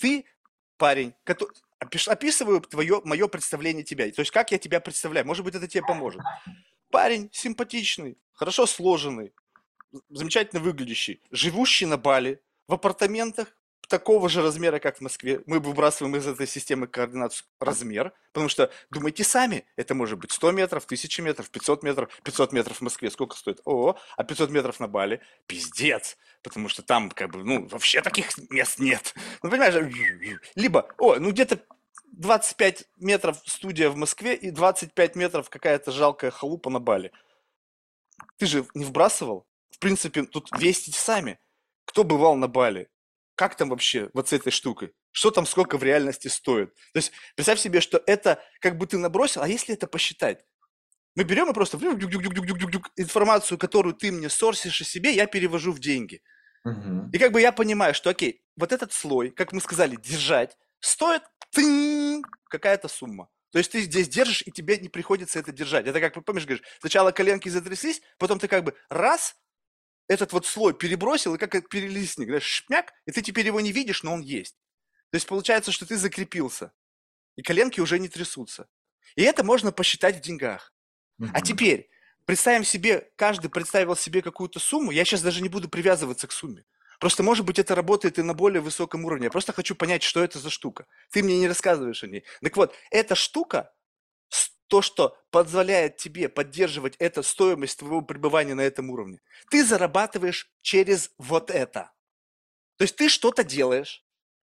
Ты 0.00 0.24
парень, 0.76 1.14
который, 1.22 1.54
описываю 1.78 2.60
твое, 2.62 3.00
мое 3.04 3.28
представление 3.28 3.84
тебя, 3.84 4.10
то 4.10 4.22
есть 4.22 4.32
как 4.32 4.50
я 4.50 4.58
тебя 4.58 4.80
представляю, 4.80 5.24
может 5.24 5.44
быть, 5.44 5.54
это 5.54 5.68
тебе 5.68 5.84
поможет. 5.86 6.20
Парень 6.90 7.30
симпатичный, 7.32 8.18
хорошо 8.32 8.66
сложенный, 8.66 9.32
замечательно 10.10 10.60
выглядящий, 10.60 11.22
живущий 11.30 11.86
на 11.86 11.96
Бали, 11.96 12.42
в 12.66 12.74
апартаментах, 12.74 13.56
такого 13.88 14.28
же 14.28 14.42
размера, 14.42 14.78
как 14.78 14.98
в 14.98 15.00
Москве. 15.00 15.42
Мы 15.46 15.58
выбрасываем 15.58 16.14
из 16.16 16.26
этой 16.26 16.46
системы 16.46 16.86
координат 16.86 17.32
размер, 17.58 18.12
потому 18.32 18.48
что 18.48 18.70
думайте 18.90 19.24
сами, 19.24 19.66
это 19.76 19.94
может 19.94 20.18
быть 20.18 20.30
100 20.30 20.52
метров, 20.52 20.84
1000 20.84 21.22
метров, 21.22 21.50
500 21.50 21.82
метров, 21.82 22.20
500 22.22 22.52
метров 22.52 22.76
в 22.76 22.82
Москве, 22.82 23.10
сколько 23.10 23.36
стоит? 23.36 23.60
О, 23.64 23.98
а 24.16 24.24
500 24.24 24.50
метров 24.50 24.78
на 24.78 24.86
Бали, 24.86 25.20
пиздец, 25.46 26.16
потому 26.42 26.68
что 26.68 26.82
там 26.82 27.10
как 27.10 27.30
бы, 27.30 27.42
ну, 27.42 27.66
вообще 27.66 28.00
таких 28.02 28.30
мест 28.50 28.78
нет. 28.78 29.14
Ну, 29.42 29.50
понимаешь, 29.50 29.74
либо, 30.54 30.88
о, 30.98 31.16
ну 31.16 31.30
где-то 31.30 31.60
25 32.12 32.84
метров 32.96 33.38
студия 33.46 33.90
в 33.90 33.96
Москве 33.96 34.34
и 34.34 34.50
25 34.50 35.16
метров 35.16 35.50
какая-то 35.50 35.92
жалкая 35.92 36.30
халупа 36.30 36.70
на 36.70 36.80
Бали. 36.80 37.12
Ты 38.36 38.46
же 38.46 38.66
не 38.74 38.84
вбрасывал? 38.84 39.46
В 39.70 39.78
принципе, 39.78 40.24
тут 40.24 40.48
вестите 40.58 40.98
сами. 40.98 41.38
Кто 41.84 42.04
бывал 42.04 42.34
на 42.34 42.48
Бали? 42.48 42.88
Как 43.38 43.54
там 43.54 43.68
вообще 43.68 44.10
вот 44.14 44.28
с 44.28 44.32
этой 44.32 44.50
штукой? 44.50 44.92
Что 45.12 45.30
там 45.30 45.46
сколько 45.46 45.78
в 45.78 45.84
реальности 45.84 46.26
стоит? 46.26 46.74
То 46.92 46.96
есть 46.96 47.12
представь 47.36 47.60
себе, 47.60 47.80
что 47.80 48.02
это 48.04 48.42
как 48.60 48.76
бы 48.76 48.86
ты 48.88 48.98
набросил, 48.98 49.42
а 49.42 49.48
если 49.48 49.74
это 49.74 49.86
посчитать? 49.86 50.44
Мы 51.14 51.22
берем 51.22 51.48
и 51.48 51.54
просто 51.54 51.78
информацию, 52.96 53.56
которую 53.56 53.94
ты 53.94 54.10
мне 54.10 54.28
сорсишь 54.28 54.80
о 54.80 54.84
себе, 54.84 55.12
я 55.12 55.26
перевожу 55.26 55.70
в 55.70 55.78
деньги. 55.78 56.20
Угу. 56.64 57.10
И 57.12 57.18
как 57.18 57.30
бы 57.30 57.40
я 57.40 57.52
понимаю, 57.52 57.94
что 57.94 58.10
окей, 58.10 58.42
вот 58.56 58.72
этот 58.72 58.92
слой, 58.92 59.30
как 59.30 59.52
мы 59.52 59.60
сказали, 59.60 59.94
держать, 59.94 60.56
стоит 60.80 61.22
какая-то 62.50 62.88
сумма. 62.88 63.28
То 63.52 63.58
есть 63.58 63.70
ты 63.70 63.82
здесь 63.82 64.08
держишь, 64.08 64.42
и 64.46 64.50
тебе 64.50 64.78
не 64.78 64.88
приходится 64.88 65.38
это 65.38 65.52
держать. 65.52 65.86
Это 65.86 66.00
как, 66.00 66.24
помнишь, 66.24 66.44
говоришь, 66.44 66.64
сначала 66.80 67.12
коленки 67.12 67.48
затряслись, 67.48 68.02
потом 68.18 68.40
ты 68.40 68.48
как 68.48 68.64
бы 68.64 68.74
раз, 68.90 69.36
этот 70.08 70.32
вот 70.32 70.46
слой 70.46 70.74
перебросил, 70.74 71.34
и 71.34 71.38
как 71.38 71.68
перелистник, 71.68 72.28
знаешь, 72.28 72.44
шмяк, 72.44 72.92
и 73.06 73.12
ты 73.12 73.22
теперь 73.22 73.46
его 73.46 73.60
не 73.60 73.72
видишь, 73.72 74.02
но 74.02 74.14
он 74.14 74.20
есть. 74.20 74.56
То 75.10 75.16
есть 75.16 75.26
получается, 75.26 75.70
что 75.70 75.86
ты 75.86 75.96
закрепился, 75.96 76.72
и 77.36 77.42
коленки 77.42 77.80
уже 77.80 77.98
не 77.98 78.08
трясутся. 78.08 78.68
И 79.14 79.22
это 79.22 79.44
можно 79.44 79.72
посчитать 79.72 80.16
в 80.16 80.20
деньгах. 80.20 80.72
Mm-hmm. 81.20 81.30
А 81.32 81.40
теперь 81.40 81.90
представим 82.24 82.64
себе, 82.64 83.10
каждый 83.16 83.48
представил 83.48 83.96
себе 83.96 84.22
какую-то 84.22 84.58
сумму, 84.58 84.90
я 84.90 85.04
сейчас 85.04 85.22
даже 85.22 85.42
не 85.42 85.48
буду 85.48 85.68
привязываться 85.68 86.26
к 86.26 86.32
сумме. 86.32 86.64
Просто, 86.98 87.22
может 87.22 87.44
быть, 87.44 87.58
это 87.58 87.74
работает 87.74 88.18
и 88.18 88.22
на 88.22 88.34
более 88.34 88.60
высоком 88.60 89.04
уровне. 89.04 89.24
Я 89.24 89.30
просто 89.30 89.52
хочу 89.52 89.76
понять, 89.76 90.02
что 90.02 90.22
это 90.22 90.38
за 90.38 90.50
штука. 90.50 90.86
Ты 91.10 91.22
мне 91.22 91.38
не 91.38 91.46
рассказываешь 91.46 92.02
о 92.02 92.08
ней. 92.08 92.24
Так 92.42 92.56
вот, 92.56 92.74
эта 92.90 93.14
штука, 93.14 93.72
то, 94.68 94.82
что 94.82 95.18
позволяет 95.30 95.96
тебе 95.96 96.28
поддерживать 96.28 96.94
эту 96.96 97.22
стоимость 97.22 97.78
твоего 97.78 98.02
пребывания 98.02 98.54
на 98.54 98.60
этом 98.60 98.90
уровне, 98.90 99.20
ты 99.50 99.64
зарабатываешь 99.64 100.50
через 100.62 101.10
вот 101.18 101.50
это. 101.50 101.92
То 102.76 102.84
есть 102.84 102.96
ты 102.96 103.08
что-то 103.08 103.44
делаешь, 103.44 104.04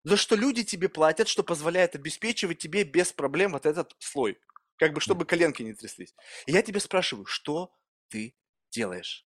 за 0.03 0.17
что 0.17 0.35
люди 0.35 0.63
тебе 0.63 0.89
платят, 0.89 1.27
что 1.27 1.43
позволяет 1.43 1.95
обеспечивать 1.95 2.59
тебе 2.59 2.83
без 2.83 3.11
проблем 3.11 3.51
вот 3.51 3.65
этот 3.65 3.95
слой. 3.99 4.39
Как 4.77 4.93
бы, 4.93 5.01
чтобы 5.01 5.25
коленки 5.25 5.63
не 5.63 5.73
тряслись. 5.73 6.13
И 6.45 6.51
я 6.51 6.61
тебя 6.61 6.79
спрашиваю, 6.79 7.25
что 7.25 7.73
ты 8.09 8.35
делаешь? 8.71 9.25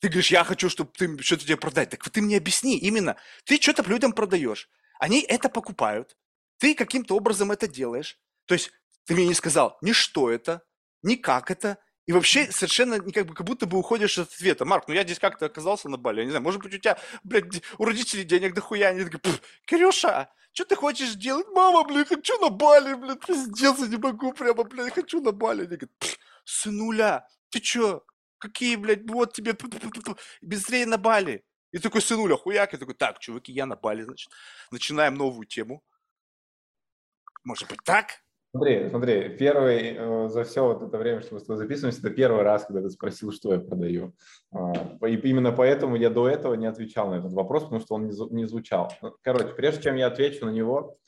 Ты 0.00 0.08
говоришь, 0.08 0.30
я 0.30 0.44
хочу, 0.44 0.68
чтобы 0.68 0.92
ты 0.92 1.22
что-то 1.22 1.44
тебе 1.44 1.56
продать. 1.56 1.90
Так 1.90 2.08
ты 2.08 2.22
мне 2.22 2.36
объясни 2.36 2.78
именно. 2.78 3.16
Ты 3.44 3.60
что-то 3.60 3.82
людям 3.82 4.12
продаешь. 4.12 4.70
Они 4.98 5.20
это 5.20 5.48
покупают. 5.48 6.16
Ты 6.58 6.74
каким-то 6.74 7.16
образом 7.16 7.50
это 7.50 7.66
делаешь. 7.66 8.18
То 8.46 8.54
есть 8.54 8.70
ты 9.06 9.14
мне 9.14 9.26
не 9.26 9.34
сказал 9.34 9.78
ни 9.82 9.92
что 9.92 10.30
это, 10.30 10.62
ни 11.02 11.16
как 11.16 11.50
это. 11.50 11.78
И 12.06 12.12
вообще 12.12 12.50
совершенно 12.50 12.94
не 12.94 13.12
как, 13.12 13.26
бы, 13.26 13.34
как 13.34 13.46
будто 13.46 13.66
бы 13.66 13.78
уходишь 13.78 14.18
от 14.18 14.32
ответа. 14.32 14.64
Марк, 14.64 14.88
ну 14.88 14.94
я 14.94 15.04
здесь 15.04 15.18
как-то 15.18 15.46
оказался 15.46 15.88
на 15.88 15.96
Бали. 15.96 16.20
Я 16.20 16.24
не 16.24 16.30
знаю, 16.30 16.42
может 16.42 16.60
быть, 16.60 16.74
у 16.74 16.78
тебя, 16.78 16.98
блядь, 17.22 17.62
у 17.78 17.84
родителей 17.84 18.24
денег 18.24 18.54
дохуя. 18.54 18.88
Они 18.88 19.04
такие, 19.04 19.20
Кирюша, 19.64 20.28
что 20.52 20.64
ты 20.64 20.74
хочешь 20.74 21.14
делать? 21.14 21.46
Мама, 21.52 21.84
блядь, 21.84 22.08
хочу 22.08 22.36
на 22.40 22.48
Бали, 22.48 22.94
блядь, 22.94 23.24
пиздец, 23.24 23.78
я 23.78 23.86
не 23.86 23.96
могу 23.96 24.32
прямо, 24.32 24.64
блядь, 24.64 24.92
хочу 24.92 25.20
на 25.20 25.30
Бали. 25.30 25.66
Они 25.66 25.76
говорят, 25.76 26.18
сынуля, 26.44 27.28
ты 27.50 27.60
чё, 27.60 28.02
Какие, 28.40 28.76
блядь, 28.76 29.08
вот 29.08 29.34
тебе 29.34 29.54
быстрее 30.40 30.86
на 30.86 30.96
Бали. 30.96 31.44
И 31.72 31.78
такой 31.78 32.00
сынуля, 32.00 32.36
хуяк, 32.36 32.72
и 32.72 32.78
такой, 32.78 32.94
так, 32.94 33.18
чуваки, 33.18 33.52
я 33.52 33.66
на 33.66 33.76
Бали, 33.76 34.02
значит. 34.02 34.32
Начинаем 34.70 35.14
новую 35.14 35.46
тему. 35.46 35.84
Может 37.44 37.68
быть, 37.68 37.84
так? 37.84 38.24
Смотри, 38.52 38.88
смотри, 38.90 39.28
первый 39.36 39.94
э, 39.96 40.28
за 40.28 40.42
все 40.42 40.64
вот 40.64 40.82
это 40.82 40.98
время, 40.98 41.20
что 41.20 41.34
мы 41.34 41.40
с 41.40 41.44
тобой 41.44 41.56
записываемся, 41.56 42.00
это 42.00 42.10
первый 42.10 42.42
раз, 42.42 42.64
когда 42.64 42.82
ты 42.82 42.90
спросил, 42.90 43.30
что 43.30 43.52
я 43.52 43.60
продаю. 43.60 44.12
Э, 44.52 44.72
и 45.06 45.14
именно 45.14 45.52
поэтому 45.52 45.94
я 45.94 46.10
до 46.10 46.28
этого 46.28 46.54
не 46.54 46.66
отвечал 46.66 47.10
на 47.10 47.18
этот 47.18 47.32
вопрос, 47.32 47.62
потому 47.62 47.80
что 47.80 47.94
он 47.94 48.06
не, 48.06 48.34
не 48.34 48.46
звучал. 48.46 48.92
Ну, 49.02 49.14
короче, 49.22 49.54
прежде 49.54 49.84
чем 49.84 49.94
я 49.94 50.08
отвечу 50.08 50.46
на 50.46 50.50
него, 50.50 50.98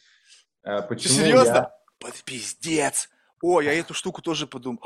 э, 0.63 0.83
почему 0.83 1.15
серьезно? 1.15 1.73
Я... 2.01 2.11
Пиздец! 2.25 3.09
О, 3.43 3.61
я 3.61 3.73
эту 3.73 3.93
штуку 3.93 4.23
тоже 4.23 4.47
подумал. 4.47 4.81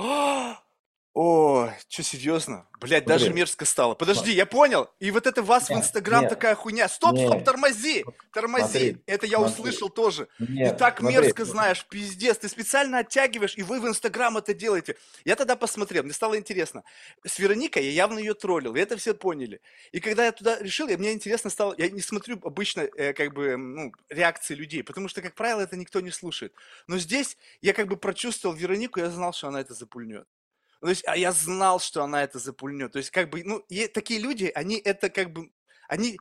О, 1.17 1.71
что, 1.89 2.03
серьезно? 2.03 2.69
Блядь, 2.79 3.05
Смотри. 3.05 3.25
даже 3.25 3.33
мерзко 3.33 3.65
стало. 3.65 3.95
Подожди, 3.95 4.33
я 4.33 4.45
понял. 4.45 4.91
И 5.01 5.11
вот 5.11 5.27
это 5.27 5.43
вас 5.43 5.71
нет, 5.71 5.79
в 5.79 5.81
Инстаграм 5.81 6.21
нет, 6.21 6.29
такая 6.29 6.55
хуйня. 6.55 6.91
Стоп, 6.91 7.15
нет. 7.15 7.29
стоп, 7.29 7.43
тормози, 7.43 8.05
тормози. 8.35 8.65
Смотри, 8.65 9.03
это 9.07 9.25
я 9.25 9.39
смотри. 9.39 9.55
услышал 9.55 9.89
тоже. 9.89 10.29
Нет, 10.39 10.75
и 10.75 10.77
так 10.77 10.99
смотри, 10.99 11.17
мерзко 11.17 11.47
знаешь, 11.47 11.87
пиздец. 11.89 12.37
Ты 12.37 12.51
специально 12.51 12.99
оттягиваешь, 12.99 13.57
и 13.57 13.63
вы 13.63 13.81
в 13.81 13.89
Инстаграм 13.89 14.37
это 14.37 14.53
делаете. 14.53 14.99
Я 15.25 15.37
тогда 15.37 15.57
посмотрел, 15.57 16.03
мне 16.03 16.13
стало 16.13 16.37
интересно. 16.37 16.85
С 17.25 17.39
Вероникой 17.39 17.85
я 17.85 17.93
явно 17.93 18.19
ее 18.19 18.35
троллил, 18.35 18.77
и 18.77 18.81
это 18.81 18.99
все 18.99 19.15
поняли. 19.15 19.63
И 19.93 20.01
когда 20.01 20.27
я 20.27 20.33
туда 20.33 20.59
решил, 20.59 20.87
я, 20.87 20.99
мне 20.99 21.15
интересно 21.15 21.49
стало, 21.49 21.75
я 21.79 21.89
не 21.89 22.03
смотрю 22.03 22.39
обычно 22.45 22.83
э, 22.83 23.15
как 23.15 23.33
бы 23.33 23.57
ну, 23.57 23.91
реакции 24.11 24.55
людей, 24.55 24.83
потому 24.83 25.09
что, 25.09 25.23
как 25.23 25.35
правило, 25.35 25.63
это 25.63 25.79
никто 25.79 26.03
не 26.03 26.11
слушает. 26.11 26.53
Но 26.89 26.99
здесь 26.99 27.39
я 27.63 27.73
как 27.73 27.89
бы 27.89 27.97
прочувствовал 27.97 28.55
Веронику, 28.55 29.01
я 29.01 29.09
знал, 29.09 29.33
что 29.33 29.49
она 29.49 29.63
это 29.63 29.73
запульнет. 29.73 30.27
То 30.81 30.89
есть, 30.89 31.05
а 31.07 31.17
я 31.17 31.33
знал, 31.33 31.81
что 31.81 32.03
она 32.03 32.23
это 32.23 32.39
запульнет. 32.39 32.93
То 32.93 32.99
есть, 32.99 33.11
как 33.11 33.31
бы, 33.31 33.43
ну, 33.45 33.59
и 33.69 33.87
такие 33.87 34.21
люди, 34.21 34.51
они 34.55 34.77
это 34.77 35.11
как 35.11 35.33
бы, 35.33 35.51
они, 35.89 36.19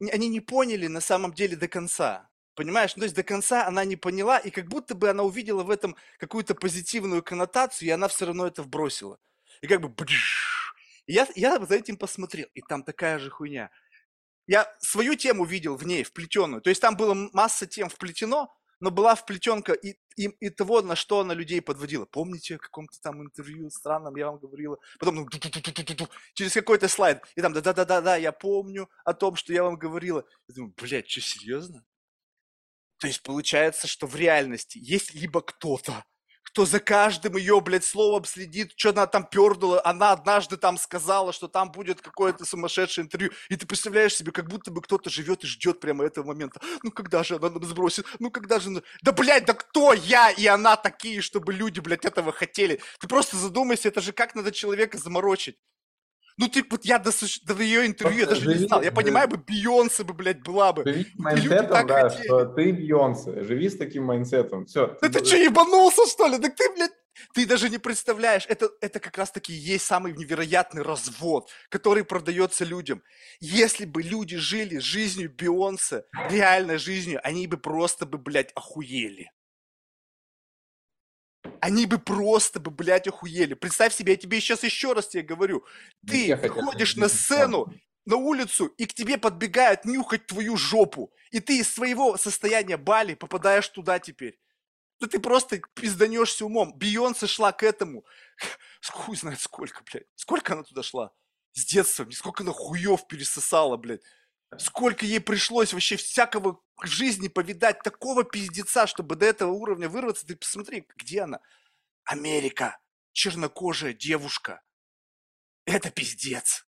они 0.00 0.28
не 0.28 0.40
поняли 0.40 0.86
на 0.86 1.00
самом 1.00 1.32
деле 1.32 1.56
до 1.56 1.68
конца. 1.68 2.28
Понимаешь? 2.54 2.96
Ну, 2.96 3.00
то 3.00 3.04
есть 3.04 3.14
до 3.14 3.22
конца 3.22 3.66
она 3.66 3.84
не 3.84 3.96
поняла, 3.96 4.38
и 4.38 4.50
как 4.50 4.66
будто 4.68 4.94
бы 4.94 5.10
она 5.10 5.22
увидела 5.24 5.62
в 5.62 5.70
этом 5.70 5.94
какую-то 6.18 6.54
позитивную 6.54 7.22
коннотацию, 7.22 7.88
и 7.88 7.90
она 7.90 8.08
все 8.08 8.24
равно 8.24 8.46
это 8.46 8.62
вбросила. 8.62 9.18
И 9.60 9.66
как 9.66 9.82
бы... 9.82 9.94
я, 11.06 11.28
я 11.34 11.58
за 11.58 11.74
этим 11.74 11.98
посмотрел, 11.98 12.48
и 12.54 12.62
там 12.62 12.82
такая 12.82 13.18
же 13.18 13.30
хуйня. 13.30 13.70
Я 14.46 14.74
свою 14.78 15.16
тему 15.16 15.44
видел 15.44 15.76
в 15.76 15.84
ней, 15.84 16.02
вплетенную. 16.02 16.62
То 16.62 16.70
есть 16.70 16.80
там 16.80 16.96
было 16.96 17.14
масса 17.32 17.66
тем 17.66 17.90
вплетено, 17.90 18.55
но 18.80 18.90
была 18.90 19.14
вплетенка 19.14 19.72
и, 19.72 19.96
и, 20.16 20.24
и 20.40 20.50
того, 20.50 20.82
на 20.82 20.96
что 20.96 21.20
она 21.20 21.34
людей 21.34 21.60
подводила. 21.62 22.04
Помните, 22.04 22.56
в 22.56 22.60
каком-то 22.60 23.00
там 23.00 23.22
интервью 23.22 23.70
странном 23.70 24.16
я 24.16 24.26
вам 24.26 24.38
говорила? 24.38 24.78
Потом 24.98 25.28
через 26.34 26.52
какой-то 26.52 26.88
слайд, 26.88 27.22
и 27.34 27.40
там 27.40 27.52
да-да-да-да, 27.52 28.16
я 28.16 28.32
помню 28.32 28.88
о 29.04 29.14
том, 29.14 29.36
что 29.36 29.52
я 29.52 29.62
вам 29.62 29.76
говорила. 29.76 30.24
Я 30.48 30.54
думаю, 30.54 30.74
блядь, 30.76 31.08
что, 31.08 31.20
серьезно? 31.20 31.84
То 32.98 33.06
есть 33.06 33.22
получается, 33.22 33.86
что 33.86 34.06
в 34.06 34.16
реальности 34.16 34.78
есть 34.78 35.14
либо 35.14 35.42
кто-то, 35.42 36.04
кто 36.56 36.64
за 36.64 36.80
каждым 36.80 37.36
ее, 37.36 37.60
блядь, 37.60 37.84
словом 37.84 38.24
следит, 38.24 38.72
что 38.76 38.88
она 38.88 39.06
там 39.06 39.26
пердала, 39.26 39.78
она 39.84 40.12
однажды 40.12 40.56
там 40.56 40.78
сказала, 40.78 41.34
что 41.34 41.48
там 41.48 41.70
будет 41.70 42.00
какое-то 42.00 42.46
сумасшедшее 42.46 43.04
интервью, 43.04 43.30
и 43.50 43.56
ты 43.56 43.66
представляешь 43.66 44.14
себе, 44.14 44.32
как 44.32 44.48
будто 44.48 44.70
бы 44.70 44.80
кто-то 44.80 45.10
живет 45.10 45.44
и 45.44 45.46
ждет 45.46 45.80
прямо 45.80 46.06
этого 46.06 46.28
момента. 46.28 46.58
Ну, 46.82 46.90
когда 46.90 47.22
же 47.24 47.36
она 47.36 47.50
сбросит? 47.60 48.06
Ну, 48.20 48.30
когда 48.30 48.58
же... 48.58 48.82
Да, 49.02 49.12
блядь, 49.12 49.44
да 49.44 49.52
кто 49.52 49.92
я 49.92 50.30
и 50.30 50.46
она 50.46 50.76
такие, 50.76 51.20
чтобы 51.20 51.52
люди, 51.52 51.80
блядь, 51.80 52.06
этого 52.06 52.32
хотели? 52.32 52.80
Ты 53.00 53.06
просто 53.06 53.36
задумайся, 53.36 53.88
это 53.88 54.00
же 54.00 54.12
как 54.12 54.34
надо 54.34 54.50
человека 54.50 54.96
заморочить. 54.96 55.58
Ну, 56.38 56.48
ты, 56.48 56.62
вот 56.68 56.84
я 56.84 56.98
до, 56.98 57.10
до 57.44 57.62
ее 57.62 57.86
интервью 57.86 58.20
я 58.20 58.26
даже 58.26 58.42
живи, 58.42 58.60
не 58.60 58.66
знал. 58.66 58.80
Я 58.80 58.90
живи, 58.90 58.96
понимаю 58.96 59.28
бы, 59.28 59.38
Бейонсе 59.38 60.04
бы, 60.04 60.12
блядь, 60.12 60.42
была 60.42 60.72
бы. 60.72 60.84
Живи 60.84 61.04
с 61.04 61.18
майнсетом, 61.18 61.86
да, 61.86 62.08
хотели. 62.08 62.24
что 62.24 62.44
ты 62.44 62.72
Бейонсе. 62.72 63.42
Живи 63.42 63.70
с 63.70 63.76
таким 63.76 64.04
майнсетом. 64.04 64.66
Все. 64.66 64.88
Да 65.00 65.08
ты, 65.08 65.20
ты 65.20 65.24
что, 65.24 65.36
ебанулся, 65.36 66.06
что 66.06 66.26
ли? 66.26 66.38
Так 66.38 66.54
ты, 66.54 66.70
блядь, 66.74 66.92
ты 67.32 67.46
даже 67.46 67.70
не 67.70 67.78
представляешь, 67.78 68.44
это, 68.48 68.70
это 68.82 69.00
как 69.00 69.16
раз-таки 69.16 69.52
есть 69.52 69.86
самый 69.86 70.12
невероятный 70.12 70.82
развод, 70.82 71.48
который 71.70 72.04
продается 72.04 72.64
людям. 72.66 73.02
Если 73.40 73.86
бы 73.86 74.02
люди 74.02 74.36
жили 74.36 74.78
жизнью 74.78 75.34
Бейонсе, 75.34 76.04
реальной 76.30 76.76
жизнью, 76.76 77.20
они 77.24 77.46
бы 77.46 77.56
просто 77.56 78.04
бы, 78.04 78.18
блядь, 78.18 78.52
охуели 78.54 79.30
они 81.66 81.86
бы 81.86 81.98
просто 81.98 82.60
бы, 82.60 82.70
блядь, 82.70 83.08
охуели. 83.08 83.54
Представь 83.54 83.92
себе, 83.92 84.12
я 84.12 84.16
тебе 84.16 84.40
сейчас 84.40 84.62
еще 84.62 84.92
раз 84.92 85.08
тебе 85.08 85.24
говорю. 85.24 85.64
Ты 86.06 86.36
выходишь 86.36 86.94
на 86.94 87.08
сцену, 87.08 87.74
на 88.04 88.14
улицу, 88.14 88.66
и 88.66 88.86
к 88.86 88.94
тебе 88.94 89.18
подбегают 89.18 89.84
нюхать 89.84 90.28
твою 90.28 90.56
жопу. 90.56 91.12
И 91.32 91.40
ты 91.40 91.58
из 91.58 91.68
своего 91.68 92.16
состояния 92.18 92.76
Бали 92.76 93.14
попадаешь 93.14 93.68
туда 93.68 93.98
теперь. 93.98 94.38
Да 95.00 95.08
ты 95.08 95.18
просто 95.18 95.60
пизданешься 95.74 96.46
умом. 96.46 96.72
Бейонсе 96.72 97.26
шла 97.26 97.50
к 97.50 97.64
этому. 97.64 98.04
Хуй 98.88 99.16
знает 99.16 99.40
сколько, 99.40 99.82
блядь. 99.90 100.06
Сколько 100.14 100.52
она 100.52 100.62
туда 100.62 100.84
шла? 100.84 101.10
С 101.52 101.64
детства. 101.64 102.06
Сколько 102.12 102.44
она 102.44 102.52
хуев 102.52 103.08
пересосала, 103.08 103.76
блядь. 103.76 104.02
Сколько 104.58 105.04
ей 105.04 105.20
пришлось 105.20 105.72
вообще 105.72 105.96
всякого 105.96 106.62
в 106.76 106.86
жизни 106.86 107.28
повидать 107.28 107.82
такого 107.82 108.24
пиздеца, 108.24 108.86
чтобы 108.86 109.16
до 109.16 109.26
этого 109.26 109.50
уровня 109.50 109.88
вырваться. 109.88 110.26
Ты 110.26 110.36
посмотри, 110.36 110.86
где 110.96 111.22
она? 111.22 111.40
Америка. 112.04 112.78
Чернокожая 113.12 113.92
девушка. 113.92 114.62
Это 115.64 115.90
пиздец. 115.90 116.66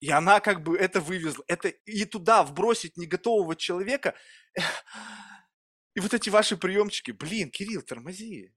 И 0.00 0.10
она 0.10 0.40
как 0.40 0.62
бы 0.62 0.76
это 0.76 1.00
вывезла. 1.00 1.44
Это 1.46 1.68
и 1.68 2.04
туда 2.04 2.42
вбросить 2.42 2.96
не 2.96 3.06
готового 3.06 3.56
человека. 3.56 4.14
И 5.94 6.00
вот 6.00 6.12
эти 6.12 6.28
ваши 6.28 6.56
приемчики. 6.56 7.12
Блин, 7.12 7.50
Кирилл, 7.50 7.82
тормози. 7.82 8.52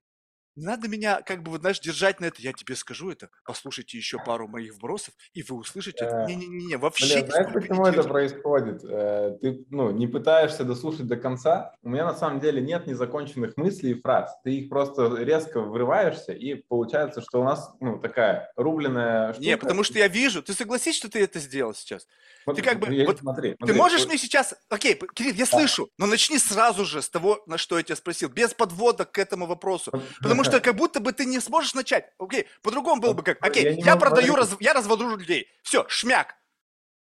Не 0.56 0.66
надо 0.66 0.88
меня, 0.88 1.22
как 1.22 1.44
бы, 1.44 1.52
вот, 1.52 1.62
знаешь, 1.62 1.80
держать 1.82 2.22
на 2.22 2.26
это. 2.26 2.42
Я 2.42 2.54
тебе 2.54 2.76
скажу 2.76 3.12
это, 3.12 3.30
послушайте 3.44 3.98
еще 3.98 4.18
пару 4.18 4.48
моих 4.48 4.74
вбросов, 4.76 5.14
и 5.34 5.44
вы 5.44 5.58
услышите 5.58 6.06
это. 6.06 6.22
Э, 6.22 6.28
Не-не-не, 6.28 6.78
вообще 6.78 7.16
Блин, 7.16 7.26
знаешь, 7.28 7.54
почему 7.54 7.86
это 7.86 8.04
происходит? 8.04 8.82
Э, 8.86 9.38
Ты 9.42 9.66
ну, 9.70 9.92
не 9.92 10.08
пытаешься 10.08 10.64
дослушать 10.64 11.08
до 11.08 11.18
конца. 11.18 11.76
У 11.84 11.90
меня 11.90 12.06
на 12.06 12.16
самом 12.16 12.40
деле 12.40 12.62
нет 12.62 12.88
незаконченных 12.88 13.58
мыслей 13.58 13.92
и 13.92 14.02
фраз. 14.02 14.34
Ты 14.46 14.56
их 14.60 14.70
просто 14.70 15.16
резко 15.18 15.60
врываешься, 15.60 16.32
и 16.32 16.56
получается, 16.56 17.22
что 17.22 17.42
у 17.42 17.44
нас 17.44 17.74
ну, 17.82 18.00
такая 18.00 18.50
рубленная 18.56 19.34
штука. 19.34 19.46
Не, 19.46 19.58
потому 19.58 19.84
что 19.84 20.00
я 20.00 20.08
вижу, 20.08 20.42
ты 20.42 20.54
согласись, 20.54 20.96
что 20.96 21.10
ты 21.10 21.22
это 21.22 21.40
сделал 21.40 21.74
сейчас? 21.74 22.08
Вот 22.46 22.56
ты 22.56 22.62
как 22.62 22.80
бы- 22.80 22.94
я- 22.94 23.06
вот 23.06 23.20
смотри, 23.20 23.52
Ты 23.52 23.58
смотри, 23.58 23.78
можешь 23.78 24.00
вот 24.02 24.10
мне 24.10 24.18
сейчас... 24.18 24.56
Окей, 24.70 24.98
Кирилл, 25.16 25.34
я 25.34 25.46
слышу, 25.46 25.90
но 25.98 26.06
начни 26.06 26.38
сразу 26.38 26.86
же 26.86 27.02
с 27.02 27.10
того, 27.10 27.44
на 27.46 27.58
что 27.58 27.78
я 27.78 27.84
тебя 27.84 27.98
спросил, 27.98 28.30
без 28.30 28.54
подводок 28.54 29.12
к 29.12 29.18
этому 29.18 29.48
вопросу. 29.48 29.92
Потому 30.22 30.45
что 30.46 30.62
как 30.62 30.76
будто 30.76 31.00
бы 31.00 31.12
ты 31.12 31.26
не 31.26 31.40
сможешь 31.40 31.74
начать. 31.74 32.14
Окей, 32.18 32.48
по-другому 32.62 33.02
было 33.02 33.14
бы 33.14 33.24
как. 33.24 33.42
Я 33.42 33.48
Окей, 33.48 33.76
я 33.80 33.96
могу 33.96 34.00
продаю, 34.00 34.36
раз- 34.36 34.56
я 34.60 34.74
развожу 34.74 35.18
людей. 35.18 35.50
Все, 35.64 35.86
шмяк. 35.88 36.36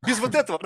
Без 0.05 0.19
вот 0.19 0.35
этого. 0.35 0.60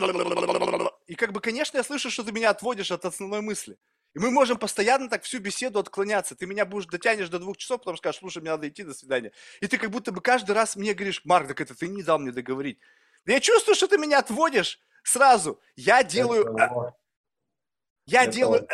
И 1.08 1.16
как 1.16 1.32
бы, 1.32 1.42
конечно, 1.42 1.78
я 1.78 1.84
слышу, 1.84 2.10
что 2.10 2.24
ты 2.24 2.32
меня 2.32 2.50
отводишь 2.50 2.92
от 2.92 3.06
основной 3.06 3.42
мысли. 3.42 3.78
И 4.16 4.20
мы 4.20 4.32
можем 4.32 4.58
постоянно 4.58 5.10
так 5.10 5.24
всю 5.24 5.40
беседу 5.40 5.78
отклоняться. 5.80 6.36
Ты 6.36 6.48
меня 6.48 6.66
будешь 6.66 6.88
дотянешь 6.88 7.30
до 7.30 7.38
двух 7.38 7.58
часов, 7.58 7.82
потом 7.82 7.98
скажешь, 7.98 8.20
слушай, 8.20 8.42
мне 8.42 8.50
надо 8.50 8.68
идти, 8.68 8.84
до 8.84 8.94
свидания. 8.96 9.32
И 9.62 9.68
ты 9.68 9.78
как 9.78 9.92
будто 9.92 10.12
бы 10.12 10.22
каждый 10.22 10.54
раз 10.54 10.76
мне 10.76 10.94
говоришь, 10.96 11.22
Марк, 11.24 11.50
так 11.50 11.62
это 11.62 11.76
ты 11.76 11.88
не 11.88 12.02
дал 12.02 12.18
мне 12.18 12.32
договорить. 12.32 12.80
Да 13.26 13.34
Я 13.34 13.40
чувствую, 13.40 13.76
что 13.76 13.88
ты 13.88 13.98
меня 13.98 14.20
отводишь 14.20 14.80
сразу. 15.04 15.62
Я 15.76 16.02
делаю... 16.04 16.56
это 16.56 16.74
вот. 16.74 16.94
Я 18.06 18.24
это 18.24 18.32
делаю... 18.32 18.62
вот. 18.62 18.70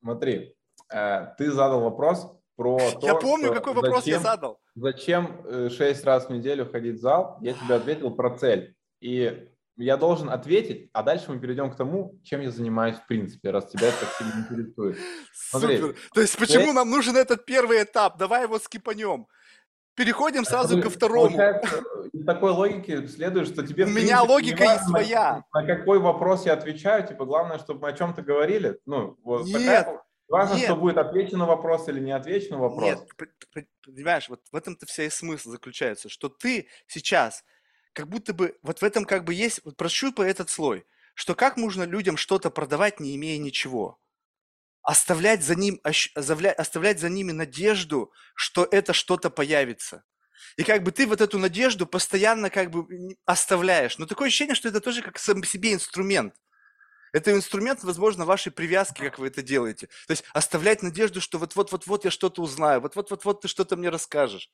Смотри, 0.00 0.32
э, 0.32 0.54
ты 0.90 1.50
задал 1.50 1.80
вопрос 1.80 2.32
про 2.56 2.78
то, 3.00 3.06
Я 3.06 3.14
помню, 3.14 3.52
какой 3.52 3.74
вопрос 3.74 4.06
я 4.06 4.18
зачем- 4.18 4.22
задал. 4.22 4.60
Зачем 4.74 5.42
э, 5.44 5.68
шесть 5.70 6.04
раз 6.04 6.26
в 6.26 6.30
неделю 6.30 6.70
ходить 6.70 6.96
в 6.96 7.00
зал? 7.00 7.38
Я 7.40 7.54
тебе 7.54 7.74
ответил 7.74 8.10
про 8.14 8.30
цель. 8.36 8.74
И 9.00 9.48
я 9.76 9.96
должен 9.96 10.28
ответить, 10.28 10.90
а 10.92 11.02
дальше 11.04 11.30
мы 11.30 11.38
перейдем 11.38 11.70
к 11.70 11.76
тому, 11.76 12.18
чем 12.24 12.40
я 12.40 12.50
занимаюсь 12.50 12.96
в 12.96 13.06
принципе, 13.06 13.50
раз 13.50 13.66
тебя 13.66 13.88
это 13.88 14.00
так 14.00 14.08
сильно 14.18 14.44
интересует. 14.44 14.98
Смотри, 15.32 15.78
Супер. 15.78 15.96
То 16.14 16.20
есть 16.20 16.36
почему 16.36 16.72
нам 16.72 16.90
нужен 16.90 17.16
этот 17.16 17.44
первый 17.44 17.82
этап? 17.84 18.18
Давай 18.18 18.42
его 18.42 18.58
скипанем. 18.58 19.26
Переходим 19.94 20.44
сразу 20.44 20.80
ко 20.80 20.90
второму. 20.90 21.26
получается, 21.30 21.82
Из 22.12 22.24
такой 22.24 22.52
логики 22.52 23.04
следует, 23.08 23.48
что 23.48 23.66
тебе... 23.66 23.84
У 23.84 23.88
меня 23.88 24.22
логика 24.22 24.64
важно, 24.64 24.86
своя. 24.86 25.44
На 25.52 25.66
какой 25.66 25.98
вопрос 25.98 26.46
я 26.46 26.52
отвечаю, 26.52 27.04
типа, 27.06 27.24
главное, 27.24 27.58
чтобы 27.58 27.80
мы 27.80 27.88
о 27.88 27.92
чем-то 27.92 28.22
говорили. 28.22 28.78
Ну, 28.86 29.16
вот 29.24 29.44
Нет, 29.46 29.54
такая- 29.86 30.02
Важно, 30.28 30.54
нет. 30.56 30.64
что 30.64 30.76
будет 30.76 30.98
отвечен 30.98 31.38
на 31.38 31.46
вопрос 31.46 31.88
или 31.88 32.00
не 32.00 32.12
отвечен 32.12 32.50
на 32.52 32.58
вопрос. 32.58 32.84
Нет, 32.84 33.66
понимаешь, 33.82 34.28
вот 34.28 34.42
в 34.52 34.56
этом-то 34.56 34.86
вся 34.86 35.04
и 35.04 35.10
смысл 35.10 35.50
заключается, 35.50 36.08
что 36.08 36.28
ты 36.28 36.68
сейчас 36.86 37.44
как 37.94 38.08
будто 38.08 38.34
бы, 38.34 38.56
вот 38.62 38.80
в 38.80 38.84
этом 38.84 39.04
как 39.04 39.24
бы 39.24 39.34
есть, 39.34 39.60
вот 39.64 39.76
прощупай 39.76 40.30
этот 40.30 40.50
слой, 40.50 40.86
что 41.14 41.34
как 41.34 41.56
можно 41.56 41.82
людям 41.82 42.16
что-то 42.16 42.50
продавать, 42.50 43.00
не 43.00 43.16
имея 43.16 43.38
ничего? 43.38 43.98
Оставлять 44.82 45.42
за, 45.42 45.56
ним, 45.56 45.80
оставлять 45.82 47.00
за 47.00 47.08
ними 47.08 47.32
надежду, 47.32 48.12
что 48.34 48.68
это 48.70 48.92
что-то 48.92 49.30
появится. 49.30 50.04
И 50.56 50.62
как 50.62 50.82
бы 50.82 50.92
ты 50.92 51.06
вот 51.06 51.20
эту 51.20 51.38
надежду 51.38 51.86
постоянно 51.86 52.50
как 52.50 52.70
бы 52.70 53.16
оставляешь. 53.24 53.98
Но 53.98 54.06
такое 54.06 54.28
ощущение, 54.28 54.54
что 54.54 54.68
это 54.68 54.80
тоже 54.80 55.02
как 55.02 55.18
сам 55.18 55.42
себе 55.42 55.72
инструмент. 55.72 56.34
Это 57.12 57.32
инструмент, 57.32 57.82
возможно, 57.84 58.24
вашей 58.24 58.52
привязки, 58.52 59.02
как 59.02 59.18
вы 59.18 59.28
это 59.28 59.42
делаете. 59.42 59.88
То 60.06 60.12
есть 60.12 60.24
оставлять 60.32 60.82
надежду, 60.82 61.20
что 61.20 61.38
вот-вот-вот-вот 61.38 62.04
я 62.04 62.10
что-то 62.10 62.42
узнаю, 62.42 62.80
вот-вот-вот-вот 62.80 63.42
ты 63.42 63.48
что-то 63.48 63.76
мне 63.76 63.88
расскажешь. 63.88 64.50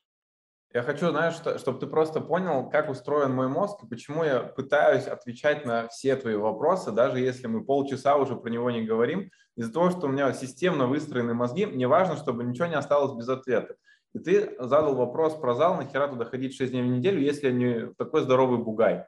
Я 0.73 0.83
хочу, 0.83 1.11
знаешь, 1.11 1.35
что, 1.35 1.57
чтобы 1.57 1.79
ты 1.79 1.87
просто 1.87 2.21
понял, 2.21 2.69
как 2.69 2.91
устроен 2.91 3.33
мой 3.33 3.47
мозг 3.47 3.85
и 3.85 3.87
почему 3.87 4.25
я 4.25 4.41
пытаюсь 4.41 5.07
отвечать 5.07 5.65
на 5.65 5.87
все 5.87 6.17
твои 6.17 6.35
вопросы, 6.35 6.91
даже 6.91 7.21
если 7.21 7.47
мы 7.47 7.65
полчаса 7.65 8.17
уже 8.17 8.35
про 8.35 8.51
него 8.51 8.73
не 8.73 8.83
говорим. 8.83 9.31
Из-за 9.57 9.73
того, 9.73 9.91
что 9.91 10.07
у 10.07 10.09
меня 10.09 10.33
системно 10.33 10.89
выстроены 10.89 11.33
мозги, 11.33 11.65
мне 11.65 11.87
важно, 11.87 12.17
чтобы 12.17 12.43
ничего 12.43 12.67
не 12.67 12.75
осталось 12.75 13.17
без 13.17 13.29
ответа. 13.29 13.77
И 14.15 14.19
ты 14.19 14.57
задал 14.59 14.97
вопрос 14.97 15.35
про 15.35 15.55
зал, 15.55 15.77
нахера 15.77 16.09
туда 16.09 16.25
ходить 16.25 16.57
6 16.57 16.73
дней 16.73 16.83
в 16.83 16.87
неделю, 16.87 17.21
если 17.21 17.47
я 17.47 17.53
не 17.53 17.95
такой 17.95 18.23
здоровый 18.23 18.59
бугай. 18.59 19.05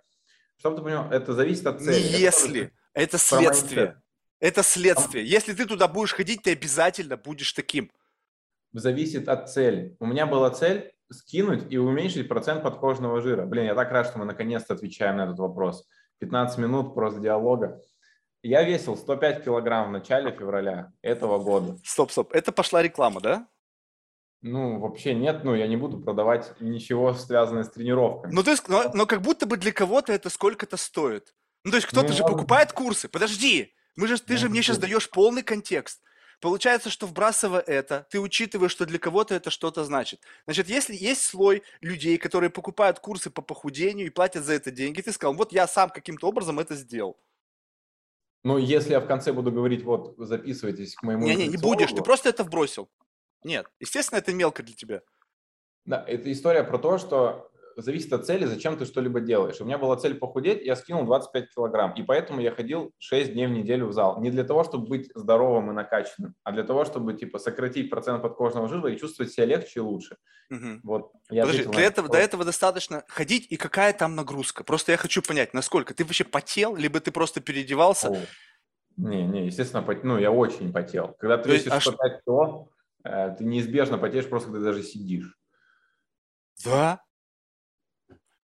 Чтобы 0.59 0.77
ты 0.77 0.83
понял, 0.83 1.07
это 1.11 1.33
зависит 1.33 1.67
от 1.67 1.81
цели. 1.81 2.01
Не 2.01 2.09
Это 2.11 2.17
если, 2.17 2.61
тоже 2.61 2.73
это 2.97 3.19
следствие. 3.19 4.03
Это 4.41 4.63
следствие. 4.63 5.25
Если 5.25 5.53
ты 5.53 5.67
туда 5.67 5.87
будешь 5.87 6.15
ходить, 6.15 6.43
ты 6.43 6.53
обязательно 6.53 7.17
будешь 7.17 7.53
таким. 7.53 7.91
зависит 8.73 9.29
от 9.29 9.51
цели. 9.51 9.97
У 10.01 10.07
меня 10.07 10.27
была 10.27 10.51
цель 10.51 10.93
скинуть 11.11 11.71
и 11.71 11.79
уменьшить 11.79 12.29
процент 12.29 12.63
подкожного 12.63 13.21
жира. 13.21 13.47
Блин, 13.47 13.67
я 13.67 13.75
так 13.75 13.91
рад, 13.93 14.07
что 14.07 14.19
мы 14.19 14.25
наконец-то 14.25 14.75
отвечаем 14.75 15.19
на 15.19 15.25
этот 15.25 15.39
вопрос. 15.39 15.87
15 16.19 16.59
минут 16.59 16.95
просто 16.95 17.21
диалога. 17.21 17.81
Я 18.43 18.63
весил 18.63 18.97
105 18.97 19.45
килограмм 19.45 19.89
в 19.89 19.93
начале 19.93 20.33
февраля 20.33 20.93
этого 21.03 21.39
года. 21.39 21.79
Стоп, 21.85 22.11
стоп. 22.11 22.33
Это 22.33 22.53
пошла 22.53 22.83
реклама, 22.83 23.21
да? 23.21 23.47
Ну, 24.43 24.79
вообще 24.79 25.15
нет, 25.15 25.45
ну, 25.45 25.55
я 25.55 25.67
не 25.67 25.77
буду 25.77 25.99
продавать 25.99 26.55
ничего, 26.61 27.13
связанное 27.15 27.65
с 27.65 27.71
тренировками. 27.71 28.33
Ну, 28.33 28.43
то 28.43 28.51
есть, 28.51 28.69
но, 28.69 28.91
но 28.95 29.07
как 29.07 29.21
будто 29.23 29.47
бы 29.47 29.57
для 29.57 29.73
кого-то 29.73 30.13
это 30.13 30.31
сколько-то 30.31 30.77
стоит. 30.77 31.35
Ну, 31.67 31.73
то 31.73 31.79
есть 31.79 31.89
кто-то 31.89 32.11
Ну, 32.11 32.15
же 32.15 32.23
покупает 32.23 32.73
курсы. 32.73 33.09
Подожди, 33.09 33.75
мы 33.97 34.07
же, 34.07 34.21
ты 34.21 34.37
же 34.37 34.45
Ну, 34.47 34.53
мне 34.53 34.63
сейчас 34.63 34.79
даешь 34.79 35.11
полный 35.11 35.43
контекст. 35.43 36.01
Получается, 36.41 36.91
что 36.91 37.09
вбрасывая 37.09 37.61
это, 37.61 38.07
ты 38.09 38.21
учитываешь, 38.21 38.71
что 38.71 38.87
для 38.87 39.01
кого-то 39.01 39.35
это 39.35 39.51
что-то 39.51 39.85
значит. 39.85 40.21
Значит, 40.45 40.69
если 40.69 40.95
есть 40.95 41.23
слой 41.23 41.65
людей, 41.81 42.19
которые 42.19 42.51
покупают 42.51 43.01
курсы 43.01 43.31
по 43.31 43.43
похудению 43.43 44.07
и 44.07 44.11
платят 44.11 44.45
за 44.45 44.53
это 44.53 44.71
деньги, 44.71 45.01
ты 45.01 45.11
сказал, 45.11 45.35
вот 45.35 45.53
я 45.53 45.67
сам 45.67 45.91
каким-то 45.91 46.29
образом 46.29 46.61
это 46.61 46.77
сделал. 46.77 47.19
Ну, 48.45 48.59
если 48.59 48.93
я 48.93 49.01
в 49.01 49.09
конце 49.09 49.33
буду 49.33 49.51
говорить, 49.51 49.83
вот, 49.83 50.15
записывайтесь 50.19 50.95
к 50.95 51.03
моему 51.03 51.27
Не-не, 51.27 51.49
не 51.49 51.57
будешь, 51.57 51.91
ты 51.91 52.01
просто 52.01 52.29
это 52.29 52.45
вбросил. 52.45 52.89
Нет, 53.43 53.67
естественно, 53.81 54.19
это 54.19 54.33
мелко 54.33 54.63
для 54.63 54.77
тебя. 54.77 55.03
Да, 55.85 56.05
это 56.07 56.31
история 56.31 56.63
про 56.63 56.79
то, 56.79 56.99
что 56.99 57.51
зависит 57.77 58.13
от 58.13 58.27
цели, 58.27 58.47
зачем 58.47 58.77
ты 58.77 58.87
что-либо 58.87 59.21
делаешь. 59.21 59.61
У 59.61 59.65
меня 59.65 59.79
была 59.79 59.97
цель 59.97 60.15
похудеть, 60.15 60.63
я 60.65 60.77
скинул 60.77 61.05
25 61.05 61.55
килограмм, 61.55 61.93
и 61.95 62.03
поэтому 62.03 62.41
я 62.41 62.51
ходил 62.51 62.93
6 62.99 63.33
дней 63.35 63.47
в 63.47 63.51
неделю 63.51 63.87
в 63.89 63.93
зал. 63.93 64.21
Не 64.21 64.31
для 64.31 64.45
того, 64.45 64.65
чтобы 64.65 64.87
быть 64.87 65.11
здоровым 65.15 65.71
и 65.71 65.75
накачанным, 65.75 66.35
а 66.43 66.53
для 66.53 66.63
того, 66.65 66.85
чтобы 66.85 67.15
типа 67.15 67.39
сократить 67.39 67.91
процент 67.91 68.23
подкожного 68.23 68.69
жира 68.69 68.91
и 68.91 68.99
чувствовать 68.99 69.33
себя 69.33 69.45
легче 69.47 69.81
и 69.81 69.83
лучше. 69.83 70.17
Мгм. 70.49 70.81
Вот. 70.85 71.13
я 71.31 71.43
Подожди, 71.45 71.65
для 71.65 71.73
этого, 71.73 71.83
этот 71.83 71.97
до 71.97 72.03
вопрос. 72.03 72.25
этого 72.25 72.45
достаточно 72.45 73.05
ходить, 73.09 73.47
и 73.51 73.57
какая 73.57 73.93
там 73.93 74.15
нагрузка? 74.15 74.65
Просто 74.65 74.93
я 74.93 74.99
хочу 74.99 75.21
понять, 75.23 75.53
насколько. 75.55 75.93
Ты 75.95 76.05
вообще 76.05 76.25
потел, 76.25 76.77
либо 76.77 77.01
ты 77.01 77.11
просто 77.13 77.41
переодевался? 77.41 78.09
О, 78.11 78.17
Не, 78.97 79.27
не, 79.27 79.47
естественно, 79.47 79.83
пот- 79.83 80.05
ну, 80.05 80.19
я 80.19 80.31
очень 80.31 80.73
потел. 80.73 81.15
Когда 81.19 81.37
ты 81.37 81.51
весишь 81.51 81.73
а 81.73 81.81
ш- 81.81 81.91
105 81.91 82.25
кило, 82.25 82.71
э, 83.05 83.35
ты 83.37 83.45
неизбежно 83.45 83.99
потеешь 83.99 84.27
просто, 84.29 84.51
когда 84.51 84.67
даже 84.67 84.83
сидишь. 84.83 85.37
Да? 86.65 87.03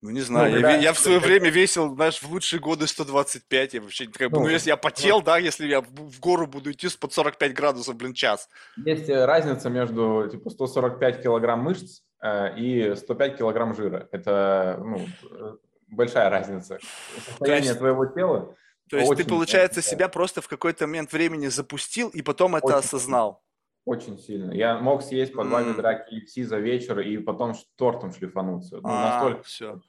Ну, 0.03 0.11
не 0.11 0.23
знаю, 0.23 0.49
я, 0.51 0.55
когда- 0.57 0.79
ве- 0.79 0.83
я 0.83 0.93
в 0.95 0.99
свое 0.99 1.19
время 1.19 1.51
весил, 1.51 1.95
знаешь, 1.95 2.23
в 2.23 2.31
лучшие 2.31 2.59
годы 2.59 2.87
125, 2.87 3.75
я 3.75 3.81
вообще, 3.83 4.07
как 4.07 4.31
бы, 4.31 4.39
ну, 4.39 4.45
Ну, 4.45 4.49
если 4.51 4.71
я 4.71 4.77
потел, 4.79 5.21
да, 5.21 5.37
если 5.37 5.67
я 5.67 5.83
в, 5.83 6.21
гору 6.21 6.47
буду 6.47 6.71
идти 6.73 6.89
с 6.89 6.97
под 6.97 7.13
45 7.13 7.53
градусов, 7.53 7.97
блин, 7.97 8.15
час. 8.15 8.49
Есть 8.79 9.11
э, 9.11 9.25
разница 9.27 9.69
между 9.69 10.27
типа 10.31 10.49
145 10.49 11.23
килограмм 11.23 11.61
мышц 11.61 12.01
э, 12.23 12.57
и 12.59 12.95
105 12.97 13.37
килограмм 13.37 13.75
жира. 13.75 14.09
Это 14.11 14.79
ну, 14.83 15.07
э, 15.31 15.57
большая 15.89 16.31
разница. 16.31 16.79
Состояние 17.27 17.67
есть- 17.69 17.79
твоего 17.79 18.07
тела. 18.07 18.55
То 18.89 18.97
есть 18.97 19.15
ты, 19.17 19.25
получается, 19.25 19.81
отличается. 19.81 19.83
себя 19.83 20.09
просто 20.09 20.41
в 20.41 20.49
какой-то 20.49 20.87
момент 20.87 21.13
времени 21.13 21.47
запустил, 21.49 22.09
и 22.09 22.23
потом 22.23 22.57
это 22.57 22.67
Очень 22.67 22.79
осознал. 22.79 23.43
Очень 23.85 24.19
сильно. 24.19 24.53
Я 24.53 24.79
мог 24.79 25.03
съесть 25.03 25.33
по 25.33 25.45
два 25.45 25.63
ведра 25.63 25.93
KFC 25.95 26.45
за 26.45 26.59
вечер 26.59 26.99
и 27.01 27.19
потом 27.19 27.55
тортом 27.77 28.13
шлифануться. 28.13 28.77
Ну, 28.77 28.89
А, 28.89 29.15
настолько. 29.23 29.43
все. 29.45 29.81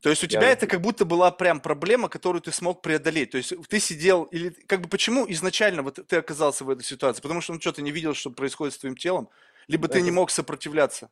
То 0.00 0.10
есть 0.10 0.22
у 0.22 0.26
Я- 0.26 0.30
тебя 0.30 0.50
это 0.50 0.66
как 0.66 0.80
будто 0.80 1.04
была 1.04 1.30
прям 1.30 1.60
проблема, 1.60 2.08
которую 2.08 2.40
ты 2.40 2.52
смог 2.52 2.82
преодолеть. 2.82 3.30
То 3.30 3.38
есть 3.38 3.52
ты 3.68 3.80
сидел, 3.80 4.24
или 4.24 4.50
как 4.66 4.80
бы 4.82 4.88
почему 4.88 5.24
изначально 5.28 5.82
вот 5.82 5.98
ты 6.06 6.16
оказался 6.16 6.64
в 6.64 6.70
этой 6.70 6.84
ситуации? 6.84 7.20
Потому 7.20 7.40
что 7.40 7.52
ну 7.52 7.60
что, 7.60 7.72
ты 7.72 7.82
не 7.82 7.90
видел, 7.90 8.14
что 8.14 8.30
происходит 8.30 8.74
с 8.74 8.78
твоим 8.78 8.96
телом? 8.96 9.28
Либо 9.66 9.88
ты 9.88 9.98
Это 9.98 10.04
не 10.04 10.10
с- 10.10 10.14
мог 10.14 10.30
сопротивляться? 10.30 11.10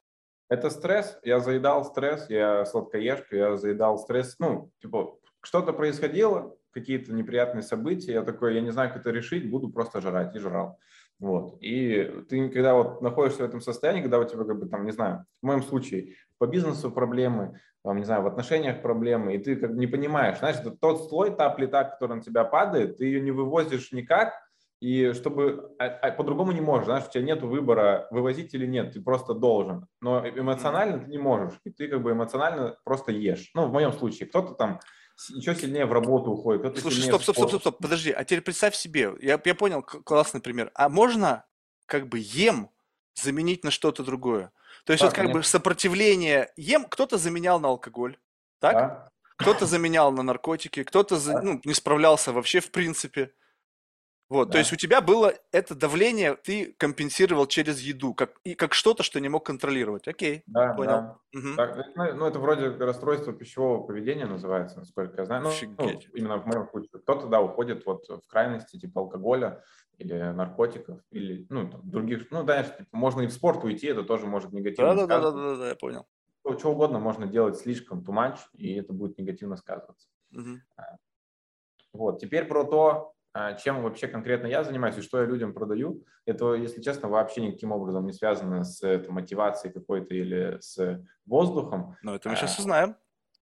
Это 0.49 0.71
стресс. 0.71 1.19
Я 1.25 1.41
заедал 1.41 1.85
стресс, 1.85 2.27
я 2.31 2.65
сладкоежка, 2.65 3.37
я 3.37 3.57
заедал 3.57 3.99
стресс. 3.99 4.37
Ну, 4.39 4.71
типа, 4.81 5.19
что-то 5.43 5.73
происходило, 5.73 6.57
какие-то 6.71 7.13
неприятные 7.13 7.63
события. 7.63 8.13
Я 8.13 8.23
такой, 8.23 8.55
я 8.55 8.61
не 8.61 8.71
знаю, 8.71 8.91
как 8.93 9.01
это 9.01 9.11
решить, 9.11 9.51
буду 9.51 9.69
просто 9.71 10.01
жрать. 10.01 10.35
И 10.37 10.39
жрал. 10.39 10.79
Вот. 11.19 11.57
И 11.61 12.25
ты, 12.29 12.49
когда 12.51 12.75
вот 12.75 13.01
находишься 13.03 13.43
в 13.43 13.47
этом 13.47 13.61
состоянии, 13.61 14.03
когда 14.03 14.19
у 14.19 14.25
тебя, 14.25 14.45
как 14.45 14.59
бы, 14.59 14.67
там, 14.69 14.85
не 14.85 14.93
знаю, 14.93 15.25
в 15.43 15.47
моем 15.47 15.63
случае, 15.63 16.15
по 16.39 16.47
бизнесу 16.47 16.91
проблемы, 16.91 17.61
там, 17.83 17.97
не 17.97 18.05
знаю, 18.05 18.23
в 18.23 18.27
отношениях 18.27 18.83
проблемы, 18.83 19.35
и 19.35 19.39
ты 19.39 19.57
как 19.57 19.73
бы 19.73 19.79
не 19.79 19.87
понимаешь, 19.87 20.39
знаешь, 20.39 20.57
это 20.57 20.73
тот 20.73 21.09
слой, 21.09 21.35
та 21.35 21.49
плита, 21.51 21.85
которая 21.85 22.19
на 22.19 22.23
тебя 22.23 22.45
падает, 22.45 22.99
ты 22.99 23.07
ее 23.07 23.21
не 23.21 23.31
вывозишь 23.31 23.93
никак, 23.93 24.35
И 24.81 25.13
чтобы 25.15 25.75
а, 25.79 25.87
а 25.87 26.13
по-другому 26.13 26.53
не 26.53 26.61
можешь, 26.61 26.85
знаешь, 26.87 27.07
у 27.09 27.11
тебя 27.11 27.25
нет 27.25 27.43
выбора, 27.43 28.09
вывозить 28.11 28.53
или 28.55 28.67
нет, 28.67 28.93
ты 28.93 29.01
просто 29.01 29.33
должен. 29.35 29.87
Но 30.03 30.23
эмоционально 30.29 30.99
ты 30.99 31.11
не 31.11 31.19
можешь, 31.19 31.59
и 31.65 31.71
ты 31.71 31.89
как 31.89 32.03
бы 32.03 32.13
эмоционально 32.13 32.77
просто 32.85 33.11
ешь. 33.13 33.51
Ну, 33.55 33.67
в 33.67 33.73
моем 33.73 33.93
случае, 33.93 34.29
кто-то 34.29 34.55
там 34.55 34.81
еще 35.31 35.55
сильнее 35.55 35.87
в 35.87 35.93
работу 35.93 36.33
уходит, 36.33 36.63
кто-то 36.63 36.81
Слушай, 36.81 37.05
стоп, 37.05 37.23
стоп, 37.23 37.37
стоп, 37.37 37.49
стоп, 37.49 37.61
стоп, 37.63 37.79
подожди, 37.79 38.11
а 38.11 38.25
теперь 38.25 38.43
представь 38.43 38.75
себе, 38.75 39.15
я, 39.21 39.41
я 39.43 39.55
понял, 39.55 39.83
классный 39.83 40.41
пример. 40.41 40.71
А 40.75 40.89
можно 40.89 41.45
как 41.87 42.09
бы 42.09 42.19
ем 42.21 42.71
заменить 43.15 43.65
на 43.65 43.71
что-то 43.71 44.03
другое? 44.03 44.53
То 44.85 44.93
есть 44.93 45.01
да, 45.01 45.07
вот 45.07 45.15
как 45.15 45.25
конечно. 45.25 45.41
бы 45.41 45.45
сопротивление 45.45 46.53
ем 46.57 46.85
кто-то 46.85 47.19
заменял 47.19 47.59
на 47.59 47.69
алкоголь, 47.69 48.19
так? 48.61 48.75
Да. 48.75 49.11
Кто-то 49.39 49.67
заменял 49.67 50.13
на 50.13 50.23
наркотики, 50.23 50.83
кто-то 50.83 51.23
да. 51.25 51.43
ну, 51.43 51.61
не 51.65 51.75
справлялся 51.75 52.33
вообще 52.33 52.61
в 52.61 52.71
принципе. 52.71 53.33
Вот, 54.29 54.49
да. 54.49 54.53
то 54.53 54.59
есть 54.59 54.73
у 54.73 54.77
тебя 54.77 55.01
было 55.01 55.35
это 55.53 55.77
давление, 55.77 56.35
ты 56.35 56.75
компенсировал 56.79 57.47
через 57.47 57.81
еду, 57.81 58.13
как, 58.13 58.41
и 58.43 58.57
как 58.57 58.75
что-то, 58.75 59.05
что 59.05 59.21
не 59.21 59.29
мог 59.29 59.47
контролировать. 59.47 60.09
Окей, 60.09 60.43
да, 60.47 60.75
понял. 60.75 60.91
Да. 60.91 61.19
Угу. 61.33 61.57
Так, 61.57 61.77
ну, 61.95 62.15
ну, 62.15 62.27
это 62.27 62.41
вроде 62.41 62.71
расстройство 62.71 63.33
пищевого 63.33 63.87
поведения 63.87 64.27
называется, 64.27 64.81
насколько 64.81 65.21
я 65.21 65.27
знаю. 65.27 65.45
Ну, 65.45 65.51
ну, 65.79 66.01
именно 66.15 66.39
в 66.39 66.47
моем 66.47 66.69
случае. 66.69 67.01
Кто-то, 67.03 67.29
да, 67.29 67.41
уходит 67.41 67.87
вот 67.87 68.09
в 68.09 68.27
крайности, 68.27 68.79
типа 68.81 69.03
алкоголя 69.03 69.63
или 69.99 70.13
наркотиков, 70.13 71.01
или, 71.11 71.47
ну, 71.49 71.71
там, 71.71 71.89
других, 71.89 72.31
ну, 72.31 72.43
да, 72.43 72.65
типа, 72.65 72.89
можно 72.93 73.23
и 73.23 73.27
в 73.29 73.33
спорт 73.33 73.63
уйти, 73.65 73.87
это 73.87 74.03
тоже 74.03 74.27
может 74.27 74.53
негативно 74.53 74.95
да, 74.95 75.07
да, 75.07 75.21
да, 75.21 75.31
да, 75.31 75.37
да, 75.37 75.57
да, 75.57 75.69
я 75.69 75.75
понял. 75.77 76.07
Что, 76.41 76.59
что 76.59 76.73
угодно 76.73 76.99
можно 76.99 77.27
делать 77.27 77.57
слишком 77.57 78.01
too 78.01 78.13
much, 78.13 78.39
и 78.55 78.75
это 78.75 78.93
будет 78.93 79.19
негативно 79.19 79.57
сказываться. 79.57 80.09
Угу. 80.33 80.61
Вот, 81.93 82.21
теперь 82.21 82.45
про 82.45 82.65
то, 82.65 83.16
чем 83.63 83.83
вообще 83.83 84.09
конкретно 84.09 84.47
я 84.47 84.65
занимаюсь 84.65 84.97
и 84.97 85.03
что 85.03 85.21
я 85.21 85.27
людям 85.27 85.53
продаю, 85.53 86.05
это, 86.25 86.55
если 86.55 86.81
честно, 86.81 87.09
вообще 87.09 87.41
никаким 87.41 87.73
образом 87.73 88.07
не 88.07 88.13
связано 88.13 88.65
с 88.65 88.83
это, 88.83 89.13
мотивацией 89.13 89.73
какой-то 89.73 90.15
или 90.15 90.59
с 90.61 91.03
воздухом. 91.25 91.97
Но 92.03 92.15
это 92.15 92.29
мы 92.29 92.37
сейчас 92.37 92.59
а, 92.59 92.63
узнаем. 92.63 92.97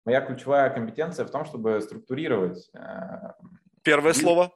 Моя 0.06 0.22
ключевая 0.22 0.70
компетенция 0.70 1.26
в 1.26 1.32
том, 1.32 1.46
чтобы 1.46 1.80
структурировать... 1.82 2.70
А, 2.74 3.36
Первое 3.84 4.12
бизнес, 4.12 4.24
слово. 4.24 4.52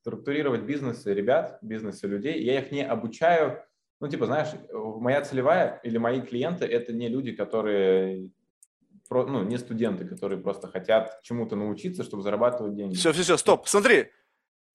Структурировать 0.00 0.62
бизнесы 0.62 1.12
ребят, 1.12 1.58
бизнесы 1.62 2.06
людей. 2.06 2.42
Я 2.42 2.60
их 2.60 2.70
не 2.70 2.82
обучаю. 2.86 3.62
Ну, 4.00 4.08
типа, 4.08 4.26
знаешь, 4.26 4.48
моя 4.72 5.22
целевая 5.22 5.80
или 5.82 5.98
мои 5.98 6.20
клиенты– 6.20 6.64
это 6.66 6.92
не 6.92 7.08
люди, 7.08 7.32
которые 7.32 8.30
ну, 9.10 9.42
не 9.42 9.58
студенты, 9.58 10.04
которые 10.04 10.40
просто 10.40 10.68
хотят 10.68 11.20
чему-то 11.22 11.56
научиться, 11.56 12.04
чтобы 12.04 12.22
зарабатывать 12.22 12.74
деньги. 12.74 12.94
Все, 12.94 13.12
все, 13.12 13.22
все, 13.22 13.36
стоп. 13.36 13.66
Смотри, 13.66 14.10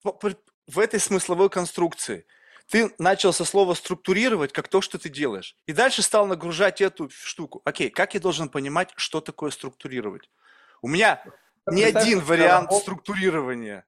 в 0.04 0.78
этой 0.78 1.00
смысловой 1.00 1.50
конструкции 1.50 2.26
ты 2.68 2.94
начал 2.98 3.32
со 3.32 3.44
слова 3.44 3.74
структурировать, 3.74 4.52
как 4.52 4.68
то, 4.68 4.80
что 4.80 4.98
ты 4.98 5.08
делаешь. 5.08 5.56
И 5.66 5.72
дальше 5.72 6.02
стал 6.02 6.26
нагружать 6.26 6.80
эту 6.80 7.10
штуку. 7.10 7.60
Окей, 7.64 7.90
как 7.90 8.14
я 8.14 8.20
должен 8.20 8.48
понимать, 8.48 8.92
что 8.96 9.20
такое 9.20 9.50
структурировать? 9.50 10.30
У 10.80 10.88
меня 10.88 11.22
не 11.66 11.82
один 11.82 12.20
вариант 12.20 12.70
пол... 12.70 12.80
структурирования. 12.80 13.84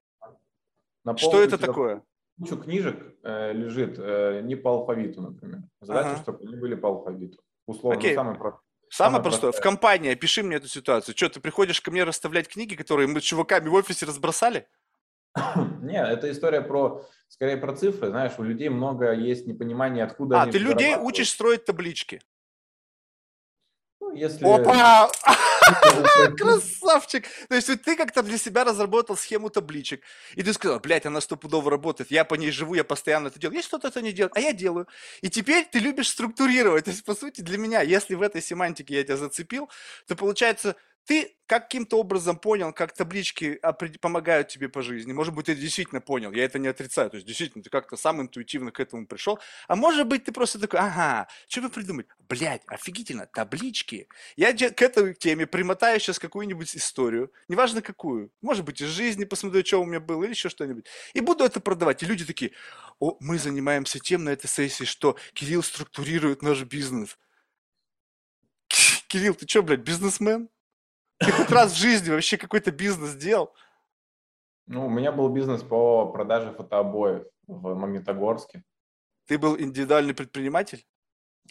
На 1.04 1.16
что 1.16 1.40
это 1.40 1.58
такое? 1.58 2.02
Кучу 2.38 2.58
книжек 2.58 2.98
э, 3.22 3.52
лежит 3.52 3.96
э, 3.98 4.42
не 4.42 4.56
по 4.56 4.70
алфавиту, 4.70 5.22
например. 5.22 5.60
Задача, 5.80 6.10
ага. 6.10 6.22
чтобы 6.22 6.40
они 6.40 6.56
были 6.56 6.74
по 6.74 6.88
алфавиту. 6.88 7.38
Условно, 7.66 7.98
Окей. 7.98 8.14
самый 8.14 8.34
простой. 8.34 8.60
Самое 8.90 9.22
простое, 9.22 9.52
в 9.52 9.60
компании 9.60 10.12
опиши 10.12 10.42
мне 10.42 10.56
эту 10.56 10.68
ситуацию. 10.68 11.16
Что, 11.16 11.28
ты 11.28 11.40
приходишь 11.40 11.80
ко 11.80 11.90
мне 11.90 12.04
расставлять 12.04 12.48
книги, 12.48 12.74
которые 12.74 13.08
мы 13.08 13.20
с 13.20 13.24
чуваками 13.24 13.68
в 13.68 13.74
офисе 13.74 14.06
разбросали? 14.06 14.68
Нет, 15.82 16.08
это 16.08 16.30
история 16.30 16.62
про, 16.62 17.06
скорее 17.28 17.56
про 17.56 17.74
цифры. 17.74 18.08
Знаешь, 18.08 18.32
у 18.38 18.42
людей 18.42 18.68
много 18.68 19.12
есть 19.12 19.46
непонимания, 19.46 20.04
откуда 20.04 20.42
а, 20.42 20.46
ты 20.46 20.58
людей 20.58 20.96
учишь 20.96 21.30
строить 21.30 21.64
таблички? 21.64 22.20
Ну, 24.00 24.14
если... 24.14 24.44
Опа! 24.44 25.10
Красавчик! 26.38 27.26
То 27.48 27.54
есть 27.54 27.82
ты 27.82 27.96
как-то 27.96 28.22
для 28.22 28.38
себя 28.38 28.64
разработал 28.64 29.16
схему 29.16 29.50
табличек, 29.50 30.02
и 30.34 30.42
ты 30.42 30.52
сказал, 30.52 30.80
блядь, 30.80 31.06
она 31.06 31.20
стопудово 31.20 31.70
работает, 31.70 32.10
я 32.10 32.24
по 32.24 32.34
ней 32.34 32.50
живу, 32.50 32.74
я 32.74 32.84
постоянно 32.84 33.28
это 33.28 33.38
делаю. 33.38 33.56
Есть 33.56 33.68
кто-то 33.68 33.88
это 33.88 34.00
не 34.02 34.12
делает, 34.12 34.36
а 34.36 34.40
я 34.40 34.52
делаю. 34.52 34.86
И 35.22 35.28
теперь 35.28 35.66
ты 35.70 35.80
любишь 35.80 36.08
структурировать. 36.08 36.84
То 36.84 36.90
есть, 36.90 37.04
по 37.04 37.14
сути, 37.14 37.40
для 37.40 37.58
меня, 37.58 37.82
если 37.82 38.14
в 38.14 38.22
этой 38.22 38.42
семантике 38.42 38.94
я 38.94 39.04
тебя 39.04 39.16
зацепил, 39.16 39.68
то 40.06 40.14
получается, 40.14 40.76
ты 41.06 41.36
каким-то 41.46 42.00
образом 42.00 42.36
понял, 42.36 42.72
как 42.72 42.92
таблички 42.92 43.60
помогают 44.00 44.48
тебе 44.48 44.68
по 44.68 44.82
жизни. 44.82 45.12
Может 45.12 45.34
быть, 45.34 45.46
ты 45.46 45.54
действительно 45.54 46.00
понял, 46.00 46.32
я 46.32 46.44
это 46.44 46.58
не 46.58 46.66
отрицаю. 46.66 47.08
То 47.10 47.16
есть, 47.16 47.26
действительно, 47.26 47.62
ты 47.62 47.70
как-то 47.70 47.96
сам 47.96 48.20
интуитивно 48.20 48.72
к 48.72 48.80
этому 48.80 49.06
пришел. 49.06 49.38
А 49.68 49.76
может 49.76 50.08
быть, 50.08 50.24
ты 50.24 50.32
просто 50.32 50.58
такой, 50.58 50.80
ага, 50.80 51.28
что 51.46 51.62
бы 51.62 51.68
придумать? 51.68 52.08
Блядь, 52.28 52.62
офигительно, 52.66 53.26
таблички. 53.26 54.08
Я 54.34 54.52
к 54.52 54.82
этой 54.82 55.14
теме 55.14 55.46
примотаю 55.46 56.00
сейчас 56.00 56.18
какую-нибудь 56.18 56.76
историю, 56.76 57.32
неважно 57.46 57.82
какую. 57.82 58.32
Может 58.42 58.64
быть, 58.64 58.80
из 58.80 58.88
жизни 58.88 59.24
посмотрю, 59.24 59.64
что 59.64 59.80
у 59.80 59.84
меня 59.84 60.00
было, 60.00 60.24
или 60.24 60.30
еще 60.30 60.48
что-нибудь. 60.48 60.86
И 61.14 61.20
буду 61.20 61.44
это 61.44 61.60
продавать. 61.60 62.02
И 62.02 62.06
люди 62.06 62.24
такие, 62.24 62.50
о, 62.98 63.16
мы 63.20 63.38
занимаемся 63.38 64.00
тем 64.00 64.24
на 64.24 64.30
этой 64.30 64.48
сессии, 64.48 64.84
что 64.84 65.16
Кирилл 65.34 65.62
структурирует 65.62 66.42
наш 66.42 66.62
бизнес. 66.64 67.16
Кирилл, 69.06 69.36
ты 69.36 69.46
что, 69.46 69.62
блядь, 69.62 69.80
бизнесмен? 69.80 70.48
Ты 71.18 71.32
хоть 71.32 71.50
раз 71.50 71.72
в 71.72 71.76
жизни 71.76 72.10
вообще 72.10 72.36
какой-то 72.36 72.70
бизнес 72.70 73.14
делал? 73.14 73.54
Ну, 74.66 74.86
у 74.86 74.90
меня 74.90 75.12
был 75.12 75.28
бизнес 75.28 75.62
по 75.62 76.06
продаже 76.12 76.52
фотообоев 76.52 77.24
в 77.46 77.74
Магнитогорске. 77.74 78.64
Ты 79.26 79.38
был 79.38 79.58
индивидуальный 79.58 80.14
предприниматель? 80.14 80.84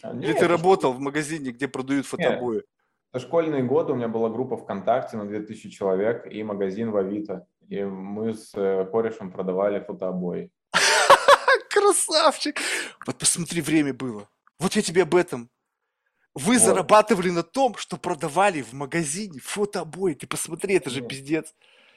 А, 0.02 0.12
нет, 0.12 0.24
Или 0.24 0.38
ты 0.38 0.48
работал 0.48 0.92
в 0.92 1.00
магазине, 1.00 1.50
где 1.50 1.68
продают 1.68 2.06
фотообои? 2.06 2.56
Нет. 2.56 2.64
Это 3.12 3.24
школьные 3.24 3.62
годы, 3.62 3.92
у 3.92 3.96
меня 3.96 4.08
была 4.08 4.28
группа 4.28 4.56
ВКонтакте 4.56 5.16
на 5.16 5.26
2000 5.26 5.70
человек 5.70 6.26
и 6.30 6.42
магазин 6.42 6.90
в 6.90 6.96
Авито. 6.96 7.46
И 7.68 7.82
мы 7.82 8.34
с 8.34 8.52
э, 8.54 8.84
корешем 8.92 9.32
продавали 9.32 9.80
фотообои. 9.80 10.50
Красавчик! 11.70 12.58
Вот 13.06 13.16
посмотри, 13.16 13.62
время 13.62 13.94
было. 13.94 14.28
Вот 14.58 14.74
я 14.74 14.82
тебе 14.82 15.02
об 15.02 15.14
этом. 15.14 15.50
Вы 16.36 16.58
вот. 16.58 16.62
зарабатывали 16.62 17.30
на 17.30 17.42
том, 17.42 17.76
что 17.76 17.96
продавали 17.96 18.60
в 18.60 18.74
магазине 18.74 19.40
фотообои. 19.40 20.12
Ты 20.12 20.26
посмотри, 20.26 20.74
это 20.74 20.90
же 20.90 21.00
Нет. 21.00 21.08
пиздец. 21.08 21.54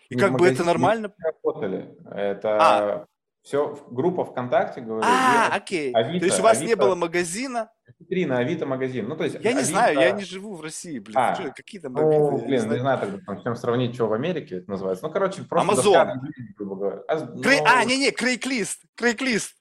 И 0.08 0.16
Не 0.16 0.22
как 0.22 0.38
бы 0.38 0.48
это 0.48 0.64
нормально? 0.64 1.14
Работали. 1.18 1.94
Это 2.10 2.58
а. 2.58 3.06
все 3.44 3.78
группа 3.92 4.24
ВКонтакте, 4.24 4.80
говорю. 4.80 5.04
А, 5.06 5.50
окей. 5.54 5.92
Авито, 5.92 6.20
то 6.20 6.26
есть 6.26 6.40
у 6.40 6.44
вас 6.44 6.58
Авито, 6.60 6.70
не 6.70 6.76
было 6.78 6.96
магазина? 6.96 7.70
Витрина, 8.00 8.38
Авито 8.38 8.66
магазин. 8.66 9.10
Ну, 9.10 9.18
то 9.18 9.26
есть 9.26 9.36
я 9.36 9.42
Авито... 9.42 9.58
не 9.58 9.64
знаю, 9.66 10.00
я 10.00 10.12
не 10.12 10.24
живу 10.24 10.56
в 10.56 10.62
России, 10.62 11.00
блин. 11.00 11.18
А, 11.18 11.36
что, 11.36 11.52
какие 11.52 11.82
там 11.82 11.92
ну, 11.94 12.38
блин, 12.38 12.50
не 12.50 12.58
знаю, 12.60 12.76
не 12.76 12.80
знаю 12.80 13.00
тогда, 13.00 13.18
там, 13.26 13.44
чем 13.44 13.58
сравнить, 13.58 13.94
что 13.94 14.08
в 14.08 14.14
Америке 14.14 14.60
это 14.60 14.72
называется. 14.72 15.06
Ну, 15.06 15.12
короче, 15.12 15.44
просто 15.44 15.74
Amazon. 15.74 16.16
грубо 16.58 16.76
говоря. 16.76 17.02
А, 17.10 17.18
ну... 17.26 17.42
Крей... 17.42 17.60
а, 17.66 17.84
не-не, 17.84 18.12
Крейклист, 18.12 18.86
Крейклист. 18.96 19.58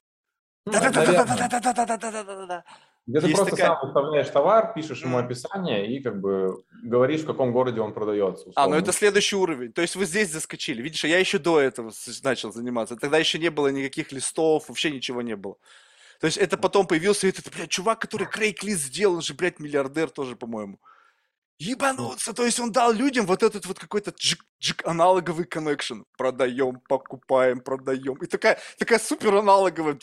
Да-да-да-да-да-да-да-да-да-да. 0.66 2.64
Где 3.08 3.20
ты 3.22 3.28
просто 3.28 3.56
такая... 3.56 3.68
сам 3.68 3.78
выставляешь 3.82 4.28
товар, 4.28 4.74
пишешь 4.74 5.02
ему 5.02 5.16
описание 5.16 5.90
и 5.90 6.02
как 6.02 6.20
бы 6.20 6.62
говоришь, 6.82 7.22
в 7.22 7.26
каком 7.26 7.52
городе 7.52 7.80
он 7.80 7.94
продается. 7.94 8.50
Условно. 8.50 8.62
А, 8.62 8.68
ну 8.68 8.76
это 8.76 8.92
следующий 8.92 9.34
уровень. 9.34 9.72
То 9.72 9.80
есть 9.80 9.96
вы 9.96 10.04
здесь 10.04 10.30
заскочили. 10.30 10.82
Видишь, 10.82 11.06
а 11.06 11.08
я 11.08 11.18
еще 11.18 11.38
до 11.38 11.58
этого 11.58 11.90
начал 12.22 12.52
заниматься. 12.52 12.96
Тогда 12.96 13.16
еще 13.16 13.38
не 13.38 13.48
было 13.48 13.68
никаких 13.68 14.12
листов, 14.12 14.68
вообще 14.68 14.90
ничего 14.90 15.22
не 15.22 15.36
было. 15.36 15.56
То 16.20 16.26
есть 16.26 16.36
это 16.36 16.58
потом 16.58 16.86
появился 16.86 17.26
этот, 17.26 17.50
блядь, 17.50 17.70
чувак, 17.70 17.98
который 17.98 18.26
Крейг 18.26 18.62
Лист 18.62 18.82
сделал, 18.82 19.14
он 19.14 19.22
же, 19.22 19.32
блядь, 19.32 19.58
миллиардер 19.58 20.10
тоже, 20.10 20.36
по-моему. 20.36 20.78
Ебануться, 21.60 22.32
то 22.32 22.44
есть 22.44 22.60
он 22.60 22.70
дал 22.70 22.92
людям 22.92 23.26
вот 23.26 23.42
этот 23.42 23.66
вот 23.66 23.80
какой-то 23.80 24.12
джик-джик 24.12 24.82
аналоговый 24.84 25.44
коннекшн. 25.44 26.02
Продаем, 26.16 26.80
покупаем, 26.88 27.58
продаем. 27.60 28.14
И 28.22 28.26
такая, 28.26 28.60
такая 28.78 29.00
супер 29.00 29.34
аналоговая. 29.34 29.98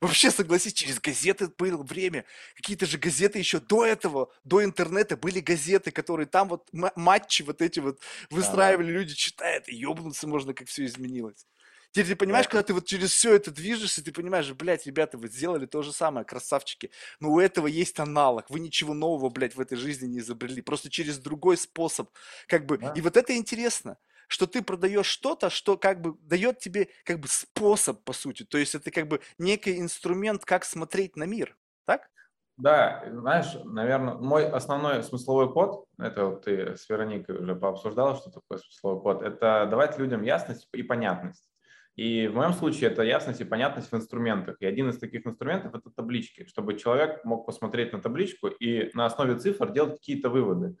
Вообще, 0.00 0.32
согласись, 0.32 0.72
через 0.72 0.98
газеты 0.98 1.48
было 1.56 1.80
время. 1.84 2.24
Какие-то 2.56 2.84
же 2.84 2.98
газеты 2.98 3.38
еще 3.38 3.60
до 3.60 3.86
этого, 3.86 4.28
до 4.42 4.64
интернета 4.64 5.16
были 5.16 5.38
газеты, 5.38 5.92
которые 5.92 6.26
там 6.26 6.48
вот 6.48 6.68
матчи 6.72 7.42
вот 7.42 7.62
эти 7.62 7.78
вот 7.78 8.00
выстраивали, 8.28 8.90
люди 8.90 9.14
читают, 9.14 9.68
и 9.68 9.76
ебнуться 9.76 10.26
можно, 10.26 10.52
как 10.52 10.66
все 10.66 10.84
изменилось. 10.84 11.46
Теперь 11.94 12.08
ты 12.08 12.16
понимаешь, 12.16 12.48
когда 12.48 12.64
ты 12.64 12.74
вот 12.74 12.86
через 12.86 13.12
все 13.12 13.36
это 13.36 13.52
движешься, 13.52 14.04
ты 14.04 14.10
понимаешь, 14.10 14.50
блядь, 14.50 14.84
ребята, 14.84 15.16
вы 15.16 15.28
сделали 15.28 15.64
то 15.64 15.80
же 15.82 15.92
самое, 15.92 16.26
красавчики. 16.26 16.90
Но 17.20 17.30
у 17.30 17.38
этого 17.38 17.68
есть 17.68 18.00
аналог. 18.00 18.50
Вы 18.50 18.58
ничего 18.58 18.94
нового, 18.94 19.30
блядь, 19.30 19.54
в 19.54 19.60
этой 19.60 19.76
жизни 19.76 20.08
не 20.08 20.18
изобрели. 20.18 20.60
Просто 20.60 20.90
через 20.90 21.18
другой 21.18 21.56
способ. 21.56 22.10
Как 22.48 22.66
бы, 22.66 22.78
да. 22.78 22.92
и 22.96 23.00
вот 23.00 23.16
это 23.16 23.36
интересно 23.36 23.96
что 24.26 24.46
ты 24.46 24.62
продаешь 24.62 25.06
что-то, 25.06 25.50
что 25.50 25.76
как 25.76 26.00
бы 26.00 26.16
дает 26.22 26.58
тебе 26.58 26.88
как 27.04 27.20
бы 27.20 27.28
способ, 27.28 28.02
по 28.04 28.14
сути. 28.14 28.42
То 28.42 28.56
есть 28.56 28.74
это 28.74 28.90
как 28.90 29.06
бы 29.06 29.20
некий 29.38 29.78
инструмент, 29.78 30.46
как 30.46 30.64
смотреть 30.64 31.14
на 31.14 31.24
мир. 31.24 31.56
Так? 31.84 32.08
Да, 32.56 33.04
знаешь, 33.06 33.54
наверное, 33.64 34.14
мой 34.14 34.48
основной 34.48 35.04
смысловой 35.04 35.52
код, 35.52 35.84
это 35.98 36.24
вот 36.24 36.46
ты 36.46 36.74
с 36.74 36.88
Вероникой 36.88 37.36
уже 37.36 37.54
пообсуждала, 37.54 38.16
что 38.16 38.30
такое 38.30 38.58
смысловой 38.58 39.02
код, 39.02 39.22
это 39.22 39.68
давать 39.70 39.98
людям 39.98 40.22
ясность 40.22 40.66
и 40.72 40.82
понятность. 40.82 41.53
И 41.96 42.26
в 42.26 42.34
моем 42.34 42.52
случае 42.52 42.90
это 42.90 43.02
ясность 43.02 43.40
и 43.40 43.44
понятность 43.44 43.92
в 43.92 43.94
инструментах. 43.94 44.56
И 44.60 44.66
один 44.66 44.88
из 44.90 44.98
таких 44.98 45.26
инструментов– 45.26 45.74
это 45.74 45.90
таблички, 45.90 46.44
чтобы 46.46 46.76
человек 46.76 47.24
мог 47.24 47.46
посмотреть 47.46 47.92
на 47.92 48.00
табличку 48.00 48.48
и 48.48 48.90
на 48.94 49.06
основе 49.06 49.38
цифр 49.38 49.70
делать 49.70 49.98
какие-то 49.98 50.28
выводы. 50.28 50.76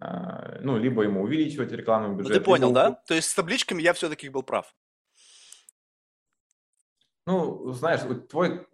А, 0.00 0.58
ну, 0.60 0.76
либо 0.76 1.02
ему 1.02 1.22
увеличивать 1.22 1.70
рекламный 1.70 2.16
бюджет. 2.16 2.32
Ну, 2.32 2.38
ты 2.38 2.44
понял, 2.44 2.68
либо... 2.68 2.80
да? 2.80 2.90
То 3.06 3.14
есть 3.14 3.28
с 3.28 3.34
табличками 3.34 3.80
я 3.80 3.92
все-таки 3.92 4.28
был 4.28 4.42
прав. 4.42 4.74
Ну, 7.26 7.70
знаешь, 7.72 8.00
твой 8.28 8.66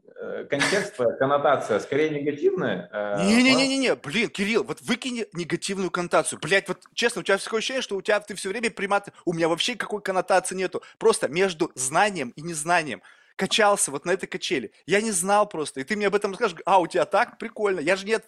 контекст, 0.49 0.97
твоя 0.97 1.13
коннотация 1.13 1.81
скорее 1.81 2.11
негативная. 2.11 2.89
Э, 2.93 3.25
Не-не-не-не, 3.25 3.95
блин, 3.97 4.31
Кирилл, 4.31 4.65
вот 4.65 4.81
выкини 4.81 5.27
негативную 5.33 5.91
коннотацию. 5.91 6.39
Блять, 6.41 6.69
вот 6.69 6.79
честно, 6.95 7.21
у 7.21 7.25
тебя 7.25 7.39
такое 7.39 7.59
ощущение, 7.59 7.83
что 7.83 7.97
у 7.97 8.03
тебя 8.03 8.21
ты 8.21 8.35
все 8.35 8.49
время 8.49 8.71
примат... 8.71 9.09
У 9.25 9.33
меня 9.33 9.49
вообще 9.49 9.75
какой 9.75 10.01
коннотации 10.01 10.55
нету. 10.55 10.83
Просто 10.99 11.29
между 11.29 11.71
знанием 11.75 12.31
и 12.37 12.43
незнанием 12.43 13.03
качался 13.37 13.91
вот 13.91 14.07
на 14.07 14.13
этой 14.13 14.27
качели. 14.27 14.73
Я 14.87 15.01
не 15.01 15.11
знал 15.11 15.47
просто. 15.47 15.81
И 15.81 15.85
ты 15.85 15.95
мне 15.97 16.07
об 16.07 16.15
этом 16.15 16.33
расскажешь, 16.33 16.59
а, 16.65 16.79
у 16.81 16.87
тебя 16.87 17.05
так? 17.05 17.39
Прикольно. 17.39 17.81
Я 17.81 17.97
же 17.97 18.07
нет 18.07 18.25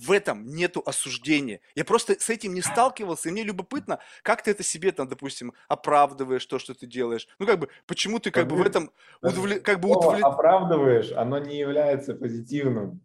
в 0.00 0.12
этом 0.12 0.46
нету 0.46 0.82
осуждения. 0.86 1.60
Я 1.74 1.84
просто 1.84 2.18
с 2.18 2.30
этим 2.30 2.54
не 2.54 2.62
сталкивался, 2.62 3.28
и 3.28 3.32
мне 3.32 3.42
любопытно, 3.42 3.98
как 4.22 4.42
ты 4.42 4.50
это 4.52 4.62
себе 4.62 4.92
там, 4.92 5.08
допустим, 5.08 5.52
оправдываешь 5.68 6.46
то, 6.46 6.58
что 6.58 6.74
ты 6.74 6.86
делаешь. 6.86 7.28
Ну, 7.38 7.46
как 7.46 7.58
бы, 7.58 7.68
почему 7.86 8.18
ты 8.18 8.30
как 8.30 8.46
бы 8.46 8.56
в 8.56 8.62
этом 8.62 8.90
удовле... 9.20 9.60
как 9.60 9.80
бы 9.80 9.90
удовлет... 9.90 10.24
оправдываешь, 10.24 11.12
оно 11.12 11.38
не 11.38 11.58
является 11.58 12.14
позитивным. 12.14 13.00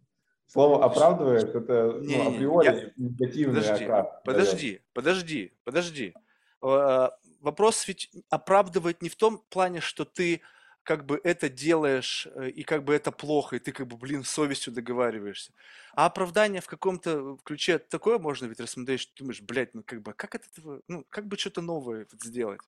Слово 0.46 0.84
оправдываешь, 0.84 1.42
это 1.42 1.98
не, 2.00 2.16
ну, 2.16 2.34
априори 2.34 2.66
я... 2.66 2.92
негативный 2.96 3.60
подожди. 3.60 3.86
Подожди, 4.24 4.80
подожди, 4.92 5.52
подожди. 5.64 6.14
А, 6.62 7.10
вопрос 7.40 7.86
ведь 7.88 8.10
оправдывает 8.30 9.02
не 9.02 9.08
в 9.08 9.16
том 9.16 9.42
плане, 9.50 9.80
что 9.80 10.04
ты 10.04 10.40
как 10.86 11.04
бы 11.04 11.20
это 11.24 11.48
делаешь, 11.48 12.28
э, 12.36 12.48
и 12.48 12.62
как 12.62 12.84
бы 12.84 12.94
это 12.94 13.10
плохо, 13.10 13.56
и 13.56 13.58
ты 13.58 13.72
как 13.72 13.88
бы, 13.88 13.96
блин, 13.96 14.22
совестью 14.22 14.72
договариваешься. 14.72 15.52
А 15.96 16.06
оправдание 16.06 16.60
в 16.60 16.68
каком-то 16.68 17.38
ключе 17.44 17.78
такое 17.78 18.18
можно 18.20 18.46
ведь 18.46 18.60
рассмотреть, 18.60 19.00
что 19.00 19.12
ты 19.12 19.24
думаешь, 19.24 19.42
блядь, 19.42 19.74
ну 19.74 19.82
как 19.82 20.00
бы, 20.02 20.14
как 20.14 20.36
это, 20.36 20.46
ну, 20.86 21.04
как 21.10 21.26
бы 21.26 21.36
что-то 21.36 21.60
новое 21.60 22.06
вот 22.12 22.22
сделать? 22.22 22.60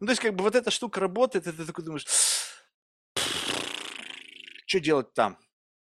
Ну, 0.00 0.06
то 0.06 0.10
есть, 0.10 0.20
как 0.20 0.34
бы 0.34 0.42
вот 0.42 0.56
эта 0.56 0.72
штука 0.72 0.98
работает, 0.98 1.46
и 1.46 1.52
ты 1.52 1.64
такой 1.64 1.84
думаешь, 1.84 2.06
что 4.66 4.80
делать 4.80 5.14
там? 5.14 5.38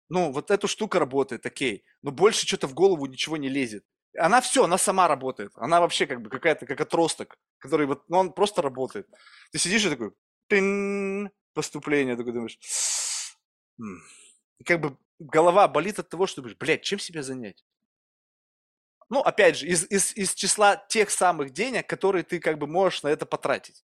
Ну, 0.08 0.32
вот 0.32 0.52
эта 0.52 0.68
штука 0.68 1.00
работает, 1.00 1.46
окей, 1.46 1.84
но 2.02 2.12
больше 2.12 2.48
что-то 2.48 2.68
в 2.68 2.74
голову 2.74 3.08
ничего 3.08 3.36
не 3.36 3.50
лезет. 3.50 3.84
Она 4.18 4.40
все, 4.40 4.64
она 4.64 4.78
сама 4.78 5.10
работает. 5.10 5.52
Она 5.56 5.82
вообще 5.82 6.08
как 6.08 6.22
бы 6.22 6.30
какая-то, 6.30 6.66
как 6.66 6.80
отросток, 6.80 7.38
который 7.58 7.88
вот, 7.88 8.08
ну, 8.08 8.20
он 8.20 8.32
просто 8.32 8.62
работает. 8.62 9.10
Ты 9.52 9.60
сидишь 9.60 9.86
и 9.86 9.90
такой, 9.90 10.14
поступление, 11.58 12.16
такой 12.16 12.34
думаешь, 12.34 12.60
как 14.64 14.80
бы 14.80 14.96
голова 15.18 15.68
болит 15.68 15.98
от 15.98 16.08
того, 16.08 16.28
что 16.28 16.42
думаешь, 16.42 16.58
блядь, 16.58 16.84
чем 16.84 17.00
себя 17.00 17.24
занять? 17.24 17.66
Ну, 19.10 19.22
опять 19.22 19.58
же, 19.58 19.66
из, 19.66 19.90
из, 19.90 20.16
из 20.16 20.36
числа 20.36 20.76
тех 20.76 21.10
самых 21.10 21.50
денег, 21.52 21.88
которые 21.88 22.24
ты 22.24 22.40
как 22.40 22.60
бы 22.60 22.68
можешь 22.68 23.02
на 23.02 23.08
это 23.08 23.26
потратить. 23.26 23.84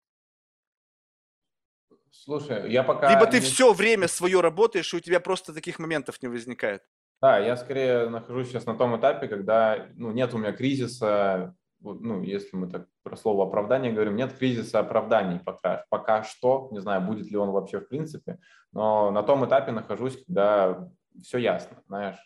Слушай, 2.11 2.69
я 2.69 2.83
пока... 2.83 3.09
Либо 3.09 3.25
ты 3.25 3.39
не... 3.39 3.45
все 3.45 3.71
время 3.71 4.09
свое 4.09 4.41
работаешь, 4.41 4.93
и 4.93 4.97
у 4.97 4.99
тебя 4.99 5.21
просто 5.21 5.53
таких 5.53 5.79
моментов 5.79 6.21
не 6.21 6.27
возникает. 6.27 6.83
Да, 7.21 7.39
я 7.39 7.55
скорее 7.55 8.09
нахожусь 8.09 8.49
сейчас 8.49 8.65
на 8.65 8.75
том 8.75 8.99
этапе, 8.99 9.29
когда 9.29 9.87
ну, 9.95 10.11
нет 10.11 10.33
у 10.33 10.39
меня 10.39 10.51
кризиса 10.51 11.55
ну, 11.83 12.21
если 12.21 12.55
мы 12.55 12.69
так 12.69 12.87
про 13.03 13.15
слово 13.15 13.47
оправдание 13.47 13.91
говорим, 13.91 14.15
нет 14.15 14.33
кризиса 14.33 14.79
оправданий 14.79 15.39
пока, 15.39 15.85
пока 15.89 16.23
что, 16.23 16.69
не 16.71 16.79
знаю, 16.79 17.01
будет 17.01 17.29
ли 17.29 17.37
он 17.37 17.51
вообще 17.51 17.79
в 17.79 17.87
принципе, 17.87 18.39
но 18.71 19.11
на 19.11 19.23
том 19.23 19.45
этапе 19.45 19.71
нахожусь, 19.71 20.23
когда 20.25 20.89
все 21.21 21.37
ясно, 21.39 21.81
знаешь, 21.87 22.17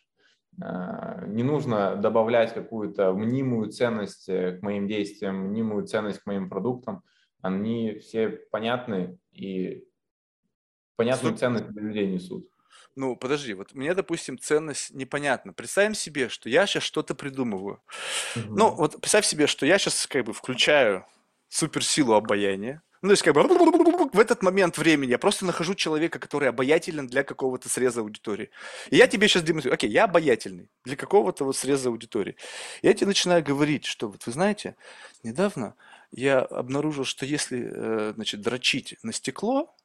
э, 0.61 1.25
не 1.27 1.43
нужно 1.43 1.95
добавлять 1.95 2.53
какую-то 2.53 3.13
мнимую 3.13 3.69
ценность 3.71 4.29
э, 4.29 4.57
к 4.57 4.61
моим 4.61 4.87
действиям, 4.87 5.49
мнимую 5.49 5.87
ценность 5.87 6.19
к 6.19 6.25
моим 6.25 6.49
продуктам, 6.49 7.03
они 7.41 7.99
все 7.99 8.29
понятны 8.29 9.17
и 9.31 9.87
понятную 10.95 11.37
ценность 11.37 11.67
для 11.67 11.81
людей 11.81 12.11
несут. 12.11 12.49
Ну, 12.95 13.15
подожди, 13.17 13.53
вот 13.53 13.73
мне, 13.73 13.93
допустим, 13.93 14.39
ценность 14.39 14.91
непонятна. 14.91 15.51
Представим 15.51 15.93
себе, 15.93 16.29
что 16.29 16.47
я 16.47 16.65
сейчас 16.65 16.83
что-то 16.83 17.13
придумываю. 17.13 17.81
Угу. 18.35 18.55
Ну, 18.55 18.75
вот 18.75 19.01
представь 19.01 19.25
себе, 19.25 19.47
что 19.47 19.65
я 19.65 19.77
сейчас 19.77 20.07
как 20.07 20.25
бы 20.25 20.33
включаю 20.33 21.05
суперсилу 21.49 22.13
обаяния. 22.13 22.81
Ну, 23.01 23.09
то 23.09 23.11
есть, 23.11 23.23
как 23.23 23.35
бы 23.35 23.41
в 24.13 24.19
этот 24.19 24.41
момент 24.41 24.77
времени 24.77 25.11
я 25.11 25.19
просто 25.19 25.45
нахожу 25.45 25.75
человека, 25.75 26.19
который 26.19 26.47
обаятелен 26.47 27.07
для 27.07 27.23
какого-то 27.23 27.67
среза 27.67 27.99
аудитории. 27.99 28.49
И 28.89 28.95
я 28.95 29.07
тебе 29.07 29.27
сейчас 29.27 29.43
демонстрирую, 29.43 29.75
окей, 29.75 29.89
я 29.89 30.05
обаятельный 30.05 30.69
для 30.85 30.95
какого-то 30.95 31.43
вот 31.43 31.57
среза 31.57 31.89
аудитории. 31.89 32.37
Я 32.81 32.93
тебе 32.93 33.07
начинаю 33.07 33.43
говорить, 33.43 33.85
что 33.85 34.07
вот 34.07 34.25
вы 34.25 34.31
знаете, 34.31 34.77
недавно 35.21 35.75
я 36.11 36.39
обнаружил, 36.39 37.03
что 37.03 37.25
если, 37.25 37.69
э, 37.69 38.13
значит, 38.15 38.41
дрочить 38.41 38.95
на 39.03 39.11
стекло, 39.11 39.75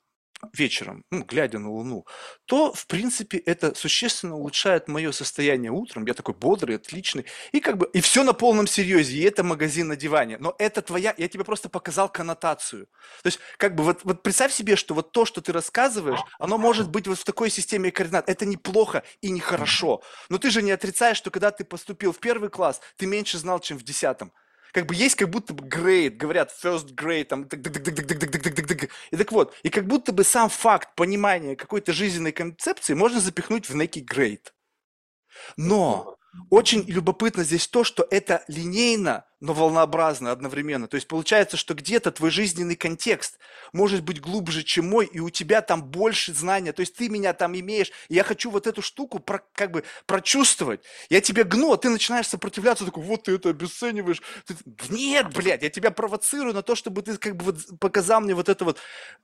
вечером, 0.53 1.05
ну, 1.11 1.25
глядя 1.25 1.59
на 1.59 1.71
Луну, 1.71 2.07
то, 2.47 2.73
в 2.73 2.87
принципе, 2.87 3.39
это 3.39 3.75
существенно 3.75 4.37
улучшает 4.37 4.89
мое 4.89 5.13
состояние 5.13 5.71
утром. 5.71 6.07
Я 6.07 6.15
такой 6.15 6.35
бодрый, 6.35 6.77
отличный. 6.77 7.27
И 7.53 7.61
как 7.61 7.77
бы, 7.77 7.89
и 7.93 8.01
все 8.01 8.25
на 8.25 8.33
полном 8.33 8.67
серьезе. 8.67 9.17
И 9.17 9.23
это 9.23 9.45
магазин 9.45 9.89
на 9.89 9.97
диване. 9.97 10.39
Но 10.39 10.55
это 10.59 10.83
твоя, 10.83 11.15
я 11.17 11.29
тебе 11.29 11.45
просто 11.45 11.69
показал 11.69 12.09
коннотацию. 12.09 12.87
То 13.23 13.27
есть, 13.27 13.39
как 13.59 13.75
бы, 13.75 13.85
вот, 13.85 14.01
вот 14.05 14.23
представь 14.23 14.53
себе, 14.53 14.77
что 14.77 14.95
вот 14.95 15.13
то, 15.13 15.25
что 15.25 15.41
ты 15.41 15.53
рассказываешь, 15.53 16.21
оно 16.39 16.59
может 16.59 16.89
быть 16.91 17.07
вот 17.07 17.19
в 17.19 17.25
такой 17.25 17.51
системе 17.51 17.91
координат. 17.91 18.29
Это 18.29 18.47
неплохо 18.47 19.03
и 19.21 19.31
нехорошо. 19.31 20.03
Но 20.29 20.39
ты 20.39 20.51
же 20.51 20.63
не 20.63 20.71
отрицаешь, 20.71 21.17
что 21.17 21.31
когда 21.31 21.51
ты 21.51 21.65
поступил 21.65 22.13
в 22.13 22.19
первый 22.19 22.51
класс, 22.51 22.81
ты 22.97 23.07
меньше 23.07 23.39
знал, 23.39 23.61
чем 23.61 23.79
в 23.79 23.83
десятом 23.83 24.33
как 24.73 24.87
бы 24.87 24.95
есть 24.95 25.17
как 25.17 25.31
будто 25.31 25.55
бы 25.55 25.67
grade, 25.67 26.11
говорят 26.11 26.53
first 26.63 26.95
grade, 26.95 27.25
там, 27.25 27.45
и 27.45 29.17
так 29.17 29.33
вот, 29.33 29.55
и 29.63 29.71
как 29.71 29.87
будто 29.87 30.13
бы 30.13 30.25
сам 30.25 30.49
факт 30.49 30.95
понимания 30.95 31.57
какой-то 31.57 31.93
жизненной 31.93 32.33
концепции 32.33 32.95
можно 32.95 33.21
запихнуть 33.21 33.69
в 33.69 33.77
некий 33.77 34.03
grade. 34.05 34.53
Но 35.57 36.17
очень 36.51 36.85
любопытно 36.89 37.45
здесь 37.45 37.67
то, 37.67 37.85
что 37.85 38.07
это 38.11 38.45
линейно, 38.49 39.25
но 39.41 39.55
волнообразно 39.55 40.31
одновременно. 40.33 40.87
То 40.87 40.97
есть 40.97 41.09
получается, 41.09 41.57
что 41.57 41.75
где-то 41.75 42.13
твой 42.13 42.31
жизненный 42.31 42.77
контекст 42.77 43.39
может 43.73 44.03
быть 44.03 44.21
глубже, 44.21 44.63
чем 44.63 44.89
мой, 44.89 45.07
и 45.07 45.21
у 45.21 45.31
тебя 45.31 45.63
там 45.63 45.83
больше 45.83 46.35
знания. 46.35 46.73
То 46.73 46.81
есть 46.81 46.95
ты 46.95 47.09
меня 47.09 47.33
там 47.33 47.59
имеешь, 47.59 47.91
и 48.09 48.15
я 48.15 48.23
хочу 48.23 48.51
вот 48.51 48.67
эту 48.67 48.83
штуку 48.83 49.19
про, 49.19 49.43
как 49.55 49.71
бы 49.71 49.85
прочувствовать. 50.07 50.83
Я 51.09 51.21
тебя 51.21 51.45
гну, 51.45 51.73
а 51.73 51.79
ты 51.79 51.89
начинаешь 51.89 52.29
сопротивляться, 52.29 52.85
такой, 52.85 53.03
вот 53.03 53.25
ты 53.25 53.35
это 53.35 53.51
обесцениваешь. 53.51 54.23
Ты, 54.47 54.55
Нет, 54.91 55.33
блядь, 55.35 55.63
я 55.63 55.71
тебя 55.71 55.91
провоцирую 55.91 56.55
на 56.55 56.63
то, 56.63 56.75
чтобы 56.75 57.03
ты 57.03 57.17
как 57.17 57.37
бы 57.37 57.47
вот 57.47 57.81
показал 57.81 58.21
мне 58.21 58.35
вот 58.35 58.49
это 58.49 58.65
вот 58.65 58.79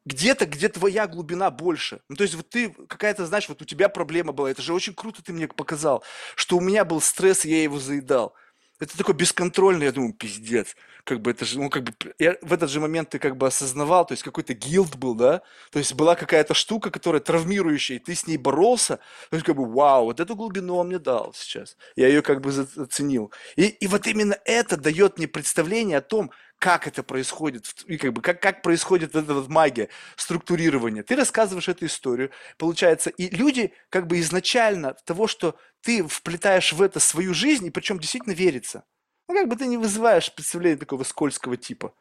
где-то, 0.06 0.46
где 0.46 0.68
твоя 0.68 1.06
глубина 1.06 1.50
больше. 1.50 2.00
Ну, 2.08 2.16
то 2.16 2.22
есть 2.22 2.34
вот 2.34 2.48
ты 2.48 2.70
какая-то, 2.70 3.26
знаешь, 3.26 3.48
вот 3.48 3.60
у 3.60 3.64
тебя 3.64 3.88
проблема 3.88 4.32
была, 4.32 4.50
это 4.50 4.62
же 4.62 4.72
очень 4.72 4.94
круто 4.94 5.22
ты 5.22 5.32
мне 5.32 5.46
показал, 5.48 6.02
что 6.34 6.56
у 6.56 6.60
меня 6.60 6.84
был 6.84 7.00
стресс, 7.00 7.44
я 7.44 7.62
его 7.62 7.78
заедал. 7.78 8.34
Это 8.78 8.96
такой 8.98 9.14
бесконтрольный, 9.14 9.86
я 9.86 9.92
думаю, 9.92 10.12
пиздец. 10.12 10.76
Как 11.04 11.20
бы 11.22 11.30
это 11.30 11.44
же, 11.46 11.58
ну, 11.58 11.70
как 11.70 11.84
бы, 11.84 11.94
я, 12.18 12.36
в 12.42 12.52
этот 12.52 12.68
же 12.68 12.78
момент 12.80 13.08
ты 13.10 13.18
как 13.18 13.36
бы 13.36 13.46
осознавал, 13.46 14.04
то 14.06 14.12
есть 14.12 14.22
какой-то 14.22 14.52
гилд 14.52 14.96
был, 14.96 15.14
да? 15.14 15.40
То 15.70 15.78
есть 15.78 15.94
была 15.94 16.14
какая-то 16.14 16.52
штука, 16.52 16.90
которая 16.90 17.22
травмирующая, 17.22 17.96
и 17.96 17.98
ты 17.98 18.14
с 18.14 18.26
ней 18.26 18.36
боролся. 18.36 18.98
То 19.30 19.36
есть 19.36 19.46
как 19.46 19.56
бы, 19.56 19.64
вау, 19.64 20.06
вот 20.06 20.20
эту 20.20 20.36
глубину 20.36 20.76
он 20.76 20.88
мне 20.88 20.98
дал 20.98 21.32
сейчас. 21.34 21.76
Я 21.96 22.08
ее 22.08 22.20
как 22.20 22.42
бы 22.42 22.50
оценил. 22.76 23.32
И, 23.56 23.66
и 23.66 23.86
вот 23.86 24.06
именно 24.06 24.38
это 24.44 24.76
дает 24.76 25.16
мне 25.16 25.26
представление 25.26 25.98
о 25.98 26.02
том, 26.02 26.30
как 26.58 26.86
это 26.86 27.02
происходит, 27.02 27.66
и 27.86 27.96
как 27.98 28.12
бы 28.12 28.22
как, 28.22 28.40
как 28.40 28.62
происходит 28.62 29.14
эта 29.14 29.34
вот 29.34 29.48
магия 29.48 29.88
структурирования. 30.16 31.02
Ты 31.02 31.16
рассказываешь 31.16 31.68
эту 31.68 31.86
историю, 31.86 32.30
получается, 32.56 33.10
и 33.10 33.28
люди 33.28 33.74
как 33.90 34.06
бы 34.06 34.20
изначально 34.20 34.94
того, 35.04 35.26
что 35.26 35.56
ты 35.82 36.02
вплетаешь 36.06 36.72
в 36.72 36.80
это 36.80 36.98
свою 36.98 37.34
жизнь, 37.34 37.66
и 37.66 37.70
причем 37.70 37.98
действительно 37.98 38.32
верится. 38.32 38.84
Ну, 39.28 39.34
как 39.34 39.48
бы 39.48 39.56
ты 39.56 39.66
не 39.66 39.76
вызываешь 39.76 40.34
представление 40.34 40.78
такого 40.78 41.02
скользкого 41.02 41.56
типа. 41.56 41.94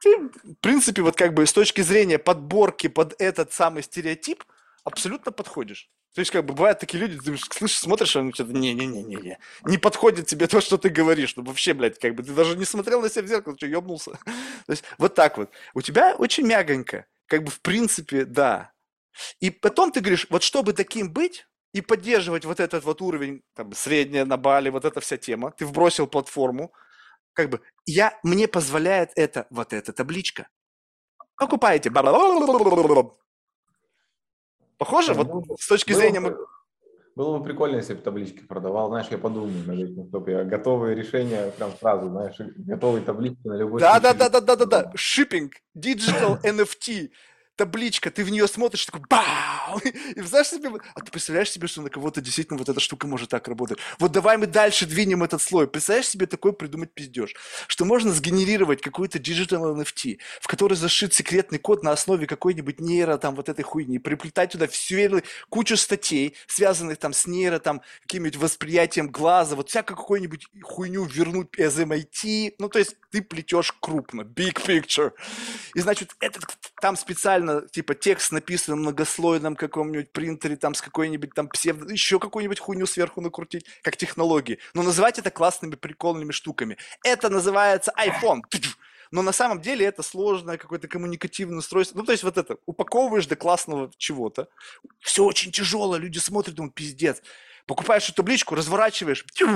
Ты, 0.00 0.18
в 0.18 0.54
принципе, 0.60 1.02
вот 1.02 1.16
как 1.16 1.34
бы 1.34 1.46
с 1.46 1.52
точки 1.52 1.80
зрения 1.80 2.18
подборки 2.18 2.86
под 2.86 3.20
этот 3.20 3.52
самый 3.52 3.82
стереотип 3.82 4.44
абсолютно 4.84 5.32
подходишь. 5.32 5.90
То 6.16 6.20
есть, 6.20 6.30
как 6.30 6.46
бы, 6.46 6.54
бывают 6.54 6.78
такие 6.78 6.98
люди, 6.98 7.18
ты 7.18 7.36
слышишь, 7.36 7.78
смотришь, 7.78 8.16
а 8.16 8.32
что-то, 8.32 8.50
не-не-не-не, 8.54 9.36
не 9.66 9.76
подходит 9.76 10.26
тебе 10.26 10.46
то, 10.46 10.62
что 10.62 10.78
ты 10.78 10.88
говоришь. 10.88 11.36
Ну, 11.36 11.44
вообще, 11.44 11.74
блядь, 11.74 11.98
как 11.98 12.14
бы, 12.14 12.22
ты 12.22 12.32
даже 12.32 12.56
не 12.56 12.64
смотрел 12.64 13.02
на 13.02 13.10
себя 13.10 13.24
в 13.24 13.26
зеркало, 13.26 13.54
что, 13.54 13.66
ёбнулся? 13.66 14.12
То 14.66 14.72
есть, 14.72 14.82
вот 14.96 15.14
так 15.14 15.36
вот. 15.36 15.50
У 15.74 15.82
тебя 15.82 16.14
очень 16.16 16.46
мягонько. 16.46 17.04
Как 17.26 17.44
бы, 17.44 17.50
в 17.50 17.60
принципе, 17.60 18.24
да. 18.24 18.72
И 19.40 19.50
потом 19.50 19.92
ты 19.92 20.00
говоришь, 20.00 20.26
вот 20.30 20.42
чтобы 20.42 20.72
таким 20.72 21.12
быть, 21.12 21.46
и 21.74 21.82
поддерживать 21.82 22.46
вот 22.46 22.60
этот 22.60 22.82
вот 22.84 23.02
уровень, 23.02 23.42
там, 23.54 23.74
средняя 23.74 24.24
на 24.24 24.38
бале, 24.38 24.70
вот 24.70 24.86
эта 24.86 25.02
вся 25.02 25.18
тема, 25.18 25.50
ты 25.50 25.66
вбросил 25.66 26.06
платформу, 26.06 26.72
как 27.34 27.50
бы, 27.50 27.60
я, 27.84 28.18
мне 28.22 28.48
позволяет 28.48 29.10
это, 29.16 29.46
вот 29.50 29.74
эта 29.74 29.92
табличка. 29.92 30.48
Покупаете. 31.36 31.90
Похоже? 34.78 35.14
Ну, 35.14 35.24
Вот 35.46 35.60
с 35.60 35.68
точки 35.68 35.92
Было 35.92 36.00
зрения... 36.00 36.20
бы, 36.20 36.36
было 37.14 37.38
бы 37.38 37.44
прикольно, 37.44 37.76
если 37.76 37.94
бы 37.94 38.02
таблички 38.02 38.40
продавал. 38.40 38.88
Знаешь, 38.88 39.06
я 39.10 39.16
подумаю 39.18 39.52
над 39.66 39.78
этим, 39.78 40.06
чтобы 40.08 40.30
я 40.32 40.44
готовые 40.44 40.94
решения 40.94 41.50
прям 41.56 41.72
сразу, 41.80 42.10
знаешь, 42.10 42.36
готовые 42.38 43.02
таблички 43.04 43.40
на 43.44 43.54
любой 43.54 43.80
Да, 43.80 43.98
да, 44.00 44.10
случай. 44.10 44.18
да, 44.30 44.40
да, 44.40 44.40
да, 44.40 44.56
да, 44.56 44.66
да. 44.66 44.92
Shipping, 44.96 45.50
digital 45.76 46.40
NFT, 46.44 47.10
табличка, 47.56 48.10
ты 48.10 48.24
в 48.24 48.30
нее 48.30 48.46
смотришь, 48.48 48.86
такой 48.86 49.02
бау! 49.08 49.80
И 50.14 50.20
знаешь 50.20 50.48
себе, 50.48 50.70
а 50.94 51.00
ты 51.00 51.10
представляешь 51.10 51.50
себе, 51.50 51.66
что 51.66 51.82
на 51.82 51.90
кого-то 51.90 52.20
действительно 52.20 52.58
вот 52.58 52.68
эта 52.68 52.80
штука 52.80 53.06
может 53.06 53.30
так 53.30 53.48
работать? 53.48 53.78
Вот 53.98 54.12
давай 54.12 54.36
мы 54.36 54.46
дальше 54.46 54.86
двинем 54.86 55.22
этот 55.22 55.42
слой. 55.42 55.66
Представляешь 55.66 56.08
себе 56.08 56.26
такой 56.26 56.52
придумать 56.52 56.92
пиздеж, 56.92 57.34
что 57.66 57.84
можно 57.84 58.12
сгенерировать 58.12 58.80
какой-то 58.80 59.18
digital 59.18 59.76
NFT, 59.76 60.18
в 60.40 60.46
который 60.46 60.76
зашит 60.76 61.14
секретный 61.14 61.58
код 61.58 61.82
на 61.82 61.92
основе 61.92 62.26
какой-нибудь 62.26 62.80
нейро 62.80 63.16
там 63.16 63.34
вот 63.34 63.48
этой 63.48 63.62
хуйни, 63.62 63.98
приплетать 63.98 64.52
туда 64.52 64.66
всю 64.66 64.96
кучу 65.50 65.76
статей, 65.76 66.34
связанных 66.46 66.98
там 66.98 67.12
с 67.12 67.26
нейро, 67.26 67.58
там, 67.58 67.82
каким-нибудь 68.02 68.36
восприятием 68.36 69.08
глаза, 69.08 69.56
вот 69.56 69.68
всякую 69.68 69.96
какую-нибудь 69.96 70.46
хуйню 70.62 71.04
вернуть 71.04 71.48
из 71.56 71.78
MIT, 71.78 72.54
ну, 72.58 72.68
то 72.68 72.78
есть 72.78 72.96
ты 73.10 73.22
плетешь 73.22 73.72
крупно, 73.80 74.22
big 74.22 74.54
picture. 74.66 75.12
И, 75.74 75.80
значит, 75.80 76.16
этот, 76.20 76.44
там 76.80 76.96
специально, 76.96 77.45
типа, 77.70 77.94
текст 77.94 78.32
написан 78.32 78.74
на 78.74 78.80
многослойном 78.82 79.56
каком-нибудь 79.56 80.12
принтере, 80.12 80.56
там, 80.56 80.74
с 80.74 80.80
какой-нибудь 80.80 81.34
там 81.34 81.48
псевдо, 81.48 81.92
еще 81.92 82.18
какую-нибудь 82.18 82.60
хуйню 82.60 82.86
сверху 82.86 83.20
накрутить, 83.20 83.66
как 83.82 83.96
технологии. 83.96 84.58
Но 84.74 84.82
называть 84.82 85.18
это 85.18 85.30
классными, 85.30 85.74
прикольными 85.74 86.32
штуками. 86.32 86.76
Это 87.04 87.28
называется 87.28 87.92
iPhone. 87.98 88.42
Но 89.10 89.22
на 89.22 89.32
самом 89.32 89.60
деле 89.60 89.86
это 89.86 90.02
сложное 90.02 90.58
какое-то 90.58 90.88
коммуникативное 90.88 91.58
устройство. 91.58 91.98
Ну, 91.98 92.04
то 92.04 92.12
есть 92.12 92.24
вот 92.24 92.38
это, 92.38 92.58
упаковываешь 92.66 93.26
до 93.26 93.36
классного 93.36 93.90
чего-то. 93.96 94.48
Все 95.00 95.24
очень 95.24 95.52
тяжело, 95.52 95.96
люди 95.96 96.18
смотрят, 96.18 96.56
думают, 96.56 96.74
пиздец. 96.74 97.22
Покупаешь 97.66 98.04
эту 98.04 98.16
табличку, 98.16 98.54
разворачиваешь, 98.54 99.24
тю, 99.34 99.48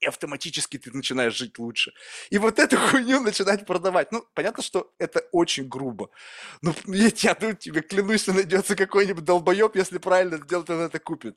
и 0.00 0.06
автоматически 0.06 0.78
ты 0.78 0.90
начинаешь 0.92 1.34
жить 1.34 1.58
лучше. 1.58 1.92
И 2.30 2.38
вот 2.38 2.58
эту 2.58 2.76
хуйню 2.78 3.20
начинать 3.20 3.66
продавать. 3.66 4.12
Ну, 4.12 4.24
понятно, 4.34 4.62
что 4.62 4.92
это 4.98 5.20
очень 5.32 5.68
грубо. 5.68 6.10
Но 6.62 6.74
я, 6.86 7.10
я 7.14 7.36
ну, 7.40 7.52
тебе 7.52 7.82
клянусь, 7.82 8.22
что 8.22 8.32
найдется 8.32 8.76
какой-нибудь 8.76 9.24
долбоеб, 9.24 9.76
если 9.76 9.98
правильно 9.98 10.38
сделать, 10.38 10.70
он 10.70 10.80
это 10.80 10.98
купит. 10.98 11.36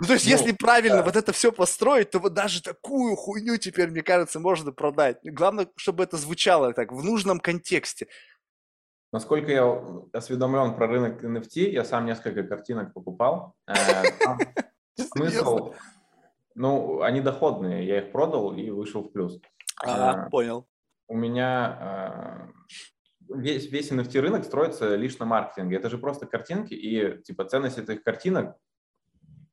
Ну, 0.00 0.06
то 0.06 0.12
есть, 0.14 0.26
Ну, 0.26 0.30
если 0.30 0.52
правильно 0.52 0.98
да. 0.98 1.02
вот 1.02 1.16
это 1.16 1.32
все 1.32 1.50
построить, 1.50 2.10
то 2.10 2.20
вот 2.20 2.32
даже 2.32 2.62
такую 2.62 3.16
хуйню 3.16 3.56
теперь, 3.56 3.90
мне 3.90 4.02
кажется, 4.02 4.38
можно 4.38 4.72
продать. 4.72 5.18
Главное, 5.24 5.68
чтобы 5.76 6.04
это 6.04 6.16
звучало 6.16 6.72
так, 6.72 6.92
в 6.92 7.02
нужном 7.02 7.40
контексте. 7.40 8.06
Насколько 9.12 9.50
я 9.50 9.84
осведомлен 10.12 10.74
про 10.76 10.86
рынок 10.86 11.24
NFT, 11.24 11.70
я 11.70 11.84
сам 11.84 12.06
несколько 12.06 12.44
картинок 12.44 12.92
покупал. 12.92 13.56
Э, 13.66 13.74
там 14.20 14.38
Смысл, 14.98 15.74
ну, 16.54 17.02
они 17.02 17.20
доходные, 17.20 17.86
я 17.86 17.98
их 17.98 18.12
продал 18.12 18.52
и 18.52 18.70
вышел 18.70 19.02
в 19.02 19.12
плюс. 19.12 19.40
А, 19.84 20.26
А. 20.26 20.28
понял. 20.28 20.66
У 21.06 21.16
меня 21.16 22.50
э, 23.30 23.34
весь, 23.34 23.70
весь 23.70 23.92
NFT 23.92 24.20
рынок 24.20 24.44
строится 24.44 24.96
лишь 24.96 25.18
на 25.18 25.26
маркетинге. 25.26 25.76
Это 25.76 25.88
же 25.88 25.98
просто 25.98 26.26
картинки, 26.26 26.74
и 26.74 27.22
типа 27.22 27.44
ценность 27.44 27.78
этих 27.78 28.02
картинок 28.02 28.56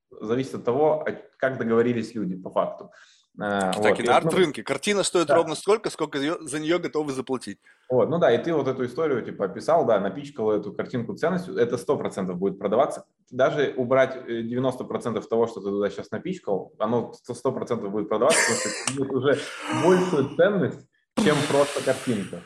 зависит 0.10 0.56
от 0.56 0.66
того, 0.66 1.06
как 1.38 1.58
договорились 1.58 2.16
люди 2.16 2.36
по 2.36 2.50
факту. 2.50 2.92
Э, 3.38 3.72
Так 3.72 3.78
вот. 3.78 4.00
и 4.00 4.04
на 4.04 4.12
ну, 4.12 4.18
арт-рынке. 4.18 4.64
Картина 4.64 5.04
стоит 5.04 5.28
да. 5.28 5.36
ровно 5.36 5.56
столько, 5.56 5.90
сколько 5.90 6.20
за 6.20 6.60
нее 6.60 6.80
готовы 6.80 7.14
заплатить. 7.14 7.60
Вот, 7.90 8.10
ну 8.10 8.18
да, 8.18 8.32
и 8.34 8.44
ты 8.44 8.52
вот 8.54 8.68
эту 8.68 8.86
историю 8.86 9.22
типа 9.24 9.46
описал, 9.46 9.86
да, 9.86 10.00
напичкал 10.00 10.52
эту 10.52 10.74
картинку 10.74 11.14
ценностью, 11.14 11.56
это 11.56 11.76
100% 11.76 12.34
будет 12.34 12.58
продаваться. 12.58 13.06
Даже 13.30 13.74
убрать 13.78 14.16
э, 14.28 14.42
90% 14.42 15.22
того, 15.28 15.46
что 15.46 15.62
ты 15.62 15.68
туда 15.68 15.90
сейчас 15.90 16.10
напичкал, 16.12 16.74
оно 16.80 17.12
100% 17.30 17.88
будет 17.90 18.10
продаваться, 18.10 18.40
потому 18.42 18.60
что 18.60 18.70
это 18.70 18.92
имеет 18.98 19.14
уже 19.14 19.40
большую 19.84 20.36
ценность, 20.36 20.88
чем 21.24 21.36
просто 21.50 21.84
картинка. 21.86 22.42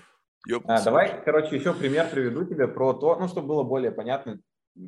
А, 0.66 0.84
давай, 0.84 1.22
короче, 1.24 1.56
еще 1.56 1.74
пример 1.74 2.07
приведу 2.11 2.44
тебе 2.45 2.68
про 2.68 2.94
то, 2.94 3.16
ну, 3.16 3.28
чтобы 3.28 3.48
было 3.48 3.64
более 3.64 3.91
понятно, 3.91 4.40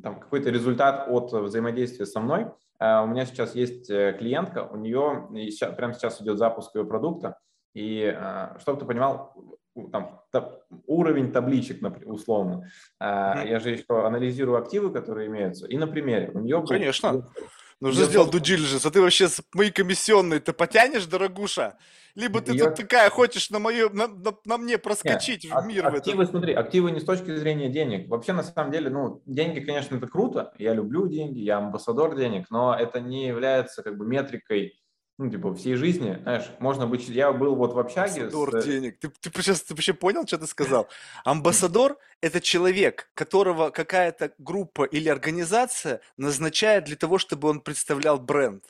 там 0.02 0.20
какой-то 0.20 0.50
результат 0.50 1.08
от 1.08 1.32
взаимодействия 1.32 2.06
со 2.06 2.20
мной. 2.20 2.48
А, 2.78 3.02
У 3.02 3.06
меня 3.06 3.24
сейчас 3.26 3.54
есть 3.54 3.88
э, 3.90 4.14
клиентка, 4.18 4.68
у 4.70 4.76
нее 4.76 5.28
ща- 5.50 5.72
прямо 5.72 5.94
сейчас 5.94 6.20
идет 6.20 6.38
запуск 6.38 6.74
ее 6.74 6.84
продукта, 6.84 7.38
и 7.74 8.04
а, 8.04 8.56
чтобы 8.60 8.80
ты 8.80 8.86
понимал, 8.86 9.34
там, 9.90 10.20
та- 10.30 10.60
уровень 10.86 11.32
табличек, 11.32 11.80
напр- 11.82 12.04
условно. 12.06 12.68
Мгм. 13.00 13.46
Я 13.48 13.58
же 13.60 13.70
еще 13.70 14.06
анализирую 14.06 14.58
активы, 14.58 14.90
которые 14.92 15.28
имеются, 15.28 15.66
и 15.66 15.76
на 15.76 15.86
примере 15.86 16.30
у 16.34 16.40
нее... 16.40 16.58
был- 16.58 16.66
Конечно. 16.66 17.28
Нужно 17.80 18.02
Её 18.02 18.10
сделать 18.10 18.32
diligence, 18.34 18.86
а 18.86 18.90
ты 18.92 19.00
вообще 19.00 19.28
с- 19.28 19.42
мои 19.54 19.70
комиссионные 19.72 20.38
ты 20.38 20.52
потянешь, 20.52 21.04
дорогуша? 21.06 21.76
Либо 22.14 22.40
ты 22.40 22.52
Её- 22.52 22.66
тут 22.66 22.76
такая 22.76 23.10
хочешь 23.10 23.50
на, 23.50 23.58
мою, 23.58 23.90
на, 23.90 24.06
на- 24.06 24.34
на 24.44 24.56
мне 24.58 24.78
проскочить 24.78 25.44
Нет, 25.44 25.52
в 25.52 25.66
мир. 25.66 25.90
в? 25.90 25.94
Активы, 25.96 26.26
смотри, 26.26 26.52
активы 26.54 26.92
не 26.92 27.00
с 27.00 27.04
точки 27.04 27.34
зрения 27.34 27.68
денег. 27.70 28.08
Вообще, 28.08 28.34
на 28.34 28.44
самом 28.44 28.70
деле, 28.70 28.88
ну, 28.90 29.20
деньги, 29.26 29.58
конечно, 29.60 29.96
это 29.96 30.06
круто. 30.06 30.52
Я 30.58 30.74
люблю 30.74 31.08
деньги, 31.08 31.40
я 31.40 31.58
амбассадор 31.58 32.14
денег, 32.16 32.46
но 32.50 32.72
это 32.78 33.00
не 33.00 33.26
является 33.26 33.82
как 33.82 33.96
бы 33.96 34.06
метрикой, 34.06 34.74
ну, 35.18 35.30
типа, 35.30 35.54
всей 35.54 35.74
жизни. 35.74 36.18
Знаешь, 36.22 36.46
можно 36.58 36.86
быть... 36.86 37.08
Я 37.08 37.32
был 37.32 37.54
вот 37.54 37.74
в 37.74 37.78
общаге 37.78 38.30
с... 38.30 38.34
Амбассадор 38.34 38.62
денег. 38.62 38.98
Ты, 38.98 39.08
ты 39.08 39.42
сейчас 39.42 39.62
ты 39.62 39.74
вообще 39.74 39.92
понял, 39.92 40.26
что 40.26 40.38
ты 40.38 40.46
сказал? 40.46 40.88
Амбассадор– 41.24 41.98
это 42.20 42.40
человек, 42.40 43.10
которого 43.14 43.70
какая-то 43.70 44.32
группа 44.38 44.84
или 44.84 45.08
организация 45.08 46.00
назначает 46.16 46.84
для 46.84 46.96
того, 46.96 47.18
чтобы 47.18 47.48
он 47.48 47.60
представлял 47.60 48.18
бренд. 48.18 48.64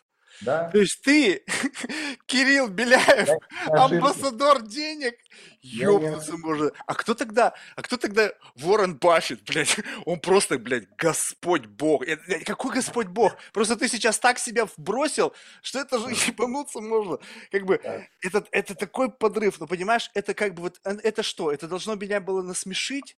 Да, 0.44 0.70
То 0.70 0.78
есть 0.78 1.00
ты, 1.02 1.44
Кирилл 2.26 2.68
Беляев, 2.68 3.28
амбассадор 3.66 4.62
денег, 4.62 5.14
ёбнуться 5.60 6.36
можно. 6.36 6.72
А 6.86 6.94
кто 6.94 7.14
тогда, 7.14 7.54
а 7.76 7.82
кто 7.82 7.96
тогда 7.96 8.32
Ворон 8.56 8.96
Баффет, 8.96 9.42
блядь? 9.46 9.76
Он 10.04 10.18
просто, 10.18 10.58
блядь, 10.58 10.88
Господь 10.96 11.66
Бог. 11.66 12.04
Какой 12.44 12.74
Господь 12.74 13.06
Бог? 13.06 13.36
Просто 13.52 13.76
ты 13.76 13.88
сейчас 13.88 14.18
так 14.18 14.38
себя 14.38 14.66
бросил, 14.76 15.32
что 15.62 15.80
это 15.80 15.98
же 15.98 16.06
ебануться 16.26 16.80
можно. 16.80 17.18
Как 17.50 17.64
бы, 17.64 17.80
Да. 17.82 18.06
это, 18.22 18.44
это 18.50 18.74
такой 18.74 19.10
подрыв, 19.10 19.60
но 19.60 19.66
понимаешь, 19.66 20.10
это 20.14 20.34
как 20.34 20.54
бы 20.54 20.62
вот, 20.62 20.80
э, 20.84 20.96
это 21.02 21.22
что? 21.22 21.52
Это 21.52 21.68
должно 21.68 21.94
меня 21.94 22.20
было 22.20 22.42
насмешить? 22.42 23.16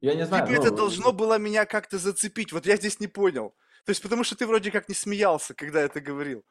Я 0.00 0.14
не 0.14 0.24
знаю, 0.26 0.46
Либо 0.46 0.60
ну, 0.60 0.66
это 0.68 0.76
должно 0.76 1.12
было 1.12 1.38
меня 1.38 1.66
как-то 1.66 1.98
зацепить? 1.98 2.52
Вот 2.52 2.66
я 2.66 2.76
здесь 2.76 3.00
не 3.00 3.08
понял. 3.08 3.54
То 3.84 3.90
есть 3.90 4.02
потому 4.02 4.24
что 4.24 4.36
ты 4.36 4.46
вроде 4.46 4.70
как 4.70 4.88
не 4.88 4.94
смеялся, 4.94 5.54
когда 5.54 5.80
это 5.80 6.00
говорил. 6.00 6.44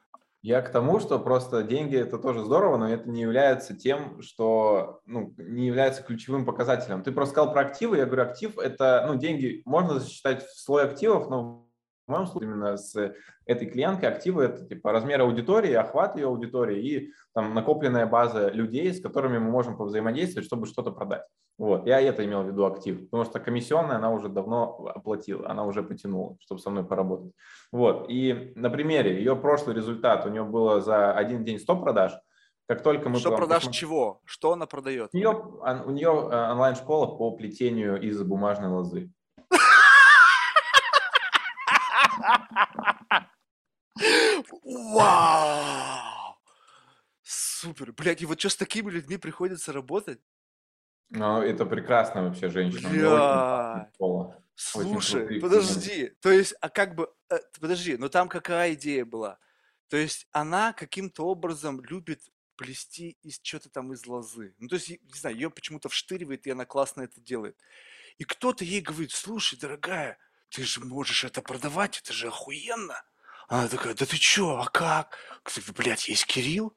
Я 0.44 0.62
к 0.62 0.72
тому, 0.72 1.00
что 1.00 1.20
просто 1.20 1.64
деньги 1.64 1.98
это 1.98 2.20
тоже 2.20 2.44
здорово, 2.44 2.78
но 2.78 2.90
это 2.90 3.10
не 3.10 3.22
является 3.22 3.76
тем, 3.76 4.22
что 4.22 5.02
ну, 5.06 5.34
не 5.38 5.66
является 5.66 6.04
ключевым 6.04 6.46
показателем. 6.46 7.04
Ты 7.04 7.12
просто 7.12 7.34
сказал 7.34 7.54
про 7.54 7.62
активы, 7.62 7.98
я 7.98 8.06
говорю, 8.06 8.24
актив 8.24 8.58
это, 8.58 9.04
ну, 9.08 9.16
деньги 9.16 9.62
можно 9.66 10.00
засчитать 10.00 10.46
в 10.46 10.60
слой 10.60 10.86
активов, 10.86 11.30
но 11.30 11.67
моем 12.08 12.26
случае 12.26 12.50
именно 12.52 12.78
с 12.78 13.14
этой 13.46 13.68
клиенткой 13.70 14.10
активы 14.10 14.44
это 14.44 14.66
типа 14.66 14.92
размер 14.92 15.22
аудитории, 15.22 15.74
охват 15.74 16.16
ее 16.16 16.28
аудитории 16.28 16.82
и 16.82 17.12
там 17.34 17.54
накопленная 17.54 18.06
база 18.06 18.50
людей, 18.50 18.94
с 18.94 19.02
которыми 19.02 19.38
мы 19.38 19.50
можем 19.52 19.78
повзаимодействовать, 19.78 20.46
чтобы 20.46 20.66
что-то 20.66 20.92
продать. 20.92 21.24
Вот, 21.58 21.88
я 21.88 22.00
это 22.00 22.24
имел 22.24 22.44
в 22.44 22.48
виду 22.48 22.66
актив, 22.66 23.06
потому 23.06 23.26
что 23.26 23.40
комиссионная 23.40 23.96
она 23.96 24.12
уже 24.12 24.30
давно 24.30 24.92
оплатила, 24.94 25.50
она 25.50 25.66
уже 25.66 25.82
потянула, 25.82 26.38
чтобы 26.40 26.62
со 26.62 26.70
мной 26.70 26.86
поработать. 26.86 27.32
Вот, 27.72 28.06
и 28.10 28.54
на 28.56 28.70
примере 28.70 29.18
ее 29.18 29.36
прошлый 29.36 29.76
результат, 29.76 30.26
у 30.26 30.30
нее 30.30 30.44
было 30.44 30.82
за 30.82 31.14
один 31.14 31.44
день 31.44 31.58
100 31.58 31.82
продаж, 31.82 32.14
как 32.68 32.84
только 32.84 33.10
мы... 33.10 33.18
Что 33.18 33.30
прям 33.30 33.40
продашь 33.40 33.64
посмотрели- 33.64 33.80
чего? 33.80 34.22
Что 34.26 34.52
она 34.52 34.66
продает? 34.66 35.10
У 35.14 35.18
нее, 35.18 35.30
у 35.30 35.92
нее 35.92 36.10
онлайн-школа 36.10 37.18
по 37.18 37.32
плетению 37.32 38.00
из 38.02 38.22
бумажной 38.22 38.70
лозы. 38.70 39.10
Вау! 44.78 46.38
Супер. 47.24 47.92
Блядь, 47.94 48.22
и 48.22 48.26
вот 48.26 48.40
что 48.40 48.50
с 48.50 48.56
такими 48.56 48.90
людьми 48.92 49.18
приходится 49.18 49.74
работать? 49.74 50.20
Но 51.10 51.42
это 51.42 51.66
прекрасная 51.66 52.24
вообще 52.24 52.50
женщина. 52.50 52.90
очень 52.90 53.94
школа. 53.94 54.44
Слушай, 54.56 55.40
подожди. 55.40 56.14
То 56.22 56.32
есть, 56.32 56.56
а 56.62 56.70
как 56.70 56.96
бы... 56.96 57.14
э, 57.30 57.38
подожди, 57.60 57.96
но 57.96 58.10
там 58.10 58.28
какая 58.28 58.74
идея 58.74 59.06
была? 59.06 59.38
То 59.88 59.98
есть 59.98 60.28
она 60.32 60.74
каким-то 60.74 61.26
образом 61.28 61.80
любит 61.82 62.22
плести 62.56 63.18
из 63.22 63.40
что-то 63.42 63.70
там 63.70 63.94
из 63.94 64.06
лозы. 64.06 64.56
Ну, 64.58 64.68
то 64.68 64.76
есть, 64.76 64.90
не 64.90 65.20
знаю, 65.20 65.36
ее 65.36 65.50
почему-то 65.50 65.90
вштыривает, 65.90 66.48
и 66.48 66.52
она 66.52 66.66
классно 66.66 67.02
это 67.02 67.22
делает. 67.22 67.58
И 68.18 68.24
кто-то 68.24 68.66
ей 68.66 68.82
говорит, 68.82 69.12
слушай, 69.12 69.58
дорогая, 69.60 70.18
ты 70.50 70.64
же 70.64 70.84
можешь 70.84 71.24
это 71.24 71.42
продавать, 71.42 72.00
это 72.00 72.14
же 72.14 72.28
охуенно. 72.28 73.04
Она 73.48 73.68
такая, 73.70 73.94
да 73.94 74.06
ты 74.06 74.18
чё, 74.18 74.58
а 74.58 74.66
как? 74.66 75.18
Блядь, 75.76 76.08
есть 76.10 76.26
Кирилл? 76.26 76.76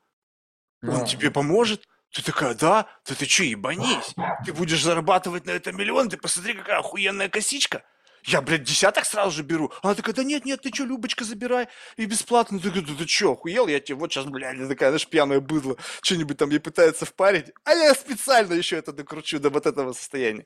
Он 0.82 1.04
тебе 1.04 1.30
поможет? 1.30 1.86
Ты 2.12 2.22
такая, 2.22 2.54
да? 2.54 2.88
Да 3.06 3.14
ты 3.14 3.26
что, 3.26 3.44
ебанись? 3.44 4.14
Ты 4.44 4.52
будешь 4.52 4.82
зарабатывать 4.82 5.46
на 5.46 5.50
это 5.50 5.72
миллион, 5.72 6.08
ты 6.08 6.16
посмотри, 6.16 6.54
какая 6.54 6.78
охуенная 6.78 7.28
косичка. 7.28 7.84
Я, 8.24 8.42
блядь, 8.42 8.64
десяток 8.64 9.04
сразу 9.04 9.30
же 9.30 9.42
беру. 9.42 9.72
Она 9.82 9.94
такая, 9.94 10.14
да 10.14 10.22
нет, 10.22 10.44
нет, 10.44 10.60
ты 10.60 10.70
что, 10.72 10.84
Любочка, 10.84 11.24
забирай. 11.24 11.68
И 11.96 12.04
бесплатно. 12.04 12.58
Ты 12.58 12.68
такой, 12.68 12.82
да 12.82 12.94
ты 12.94 13.08
что, 13.08 13.32
охуел? 13.32 13.66
Я 13.66 13.80
тебе 13.80 13.96
вот 13.96 14.12
сейчас, 14.12 14.26
блядь, 14.26 14.68
такая, 14.68 14.90
знаешь, 14.90 15.08
пьяная 15.08 15.40
быдло. 15.40 15.76
Что-нибудь 16.02 16.36
там 16.36 16.50
ей 16.50 16.60
пытается 16.60 17.06
впарить. 17.06 17.46
А 17.64 17.72
я 17.72 17.94
специально 17.94 18.52
еще 18.52 18.76
это 18.76 18.92
докручу 18.92 19.40
до 19.40 19.48
вот 19.48 19.66
этого 19.66 19.92
состояния. 19.92 20.44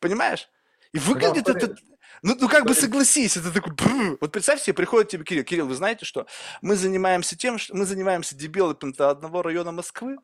Понимаешь? 0.00 0.48
И 0.92 0.98
выглядит 0.98 1.44
смотри. 1.44 1.68
это... 1.68 1.76
Ну, 2.22 2.36
ну 2.38 2.48
как 2.48 2.66
бы 2.66 2.74
согласись, 2.74 3.36
это 3.36 3.52
такой... 3.52 3.72
бррр. 3.72 4.18
Вот 4.20 4.32
представь 4.32 4.60
себе, 4.62 4.74
приходит 4.74 5.08
тебе 5.08 5.24
Кирилл. 5.24 5.44
Кирилл, 5.44 5.66
вы 5.66 5.74
знаете 5.74 6.04
что? 6.04 6.26
Мы 6.60 6.76
занимаемся 6.76 7.36
тем, 7.36 7.58
что 7.58 7.74
мы 7.74 7.86
занимаемся 7.86 8.36
дебилопментом 8.36 9.08
одного 9.08 9.42
района 9.42 9.72
Москвы. 9.72 10.18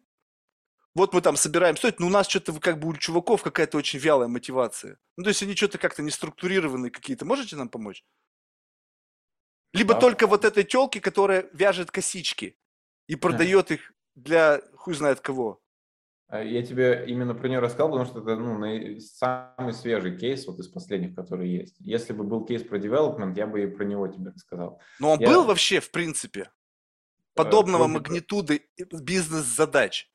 Вот 0.94 1.12
мы 1.12 1.20
там 1.20 1.36
собираем 1.36 1.76
стоить, 1.76 2.00
но 2.00 2.06
у 2.06 2.10
нас 2.10 2.26
что-то 2.26 2.58
как 2.58 2.78
бы 2.78 2.88
у 2.88 2.96
чуваков 2.96 3.42
какая-то 3.42 3.76
очень 3.76 3.98
вялая 3.98 4.28
мотивация. 4.28 4.98
Ну, 5.16 5.24
то 5.24 5.28
есть 5.28 5.42
они 5.42 5.54
что-то 5.54 5.78
как-то 5.78 6.02
не 6.02 6.10
структурированные 6.10 6.90
какие-то. 6.90 7.26
Можете 7.26 7.56
нам 7.56 7.68
помочь? 7.68 8.02
Либо 9.72 9.94
Да. 9.94 10.00
только 10.00 10.26
вот 10.26 10.44
этой 10.46 10.64
телки, 10.64 11.00
которая 11.00 11.50
вяжет 11.52 11.90
косички 11.90 12.56
и 13.08 13.16
продает 13.16 13.70
их 13.70 13.92
для 14.14 14.62
хуй 14.74 14.94
знает 14.94 15.20
кого. 15.20 15.60
А 16.28 16.42
Я 16.42 16.62
тебе 16.64 17.04
именно 17.06 17.34
про 17.34 17.48
нее 17.48 17.60
рассказал, 17.60 17.88
потому 17.90 18.04
что 18.06 18.20
это 18.20 18.36
ну, 18.36 18.98
самый 19.00 19.72
свежий 19.72 20.18
кейс 20.18 20.44
вот 20.46 20.58
из 20.58 20.66
последних, 20.68 21.14
которые 21.14 21.54
есть. 21.56 21.76
Если 21.78 22.12
бы 22.12 22.24
был 22.24 22.44
кейс 22.44 22.62
про 22.64 22.78
development, 22.78 23.34
я 23.36 23.46
бы 23.46 23.62
и 23.62 23.66
про 23.68 23.84
него 23.84 24.08
тебе 24.08 24.30
рассказал. 24.30 24.80
Но 24.98 25.12
он 25.12 25.20
Я- 25.20 25.28
был 25.28 25.44
вообще, 25.44 25.78
в 25.78 25.90
принципе, 25.92 26.50
подобного 27.34 27.84
вроде 27.84 27.92
бы- 27.92 28.00
магнитуды 28.00 28.62
бизнес-задач. 28.90 30.10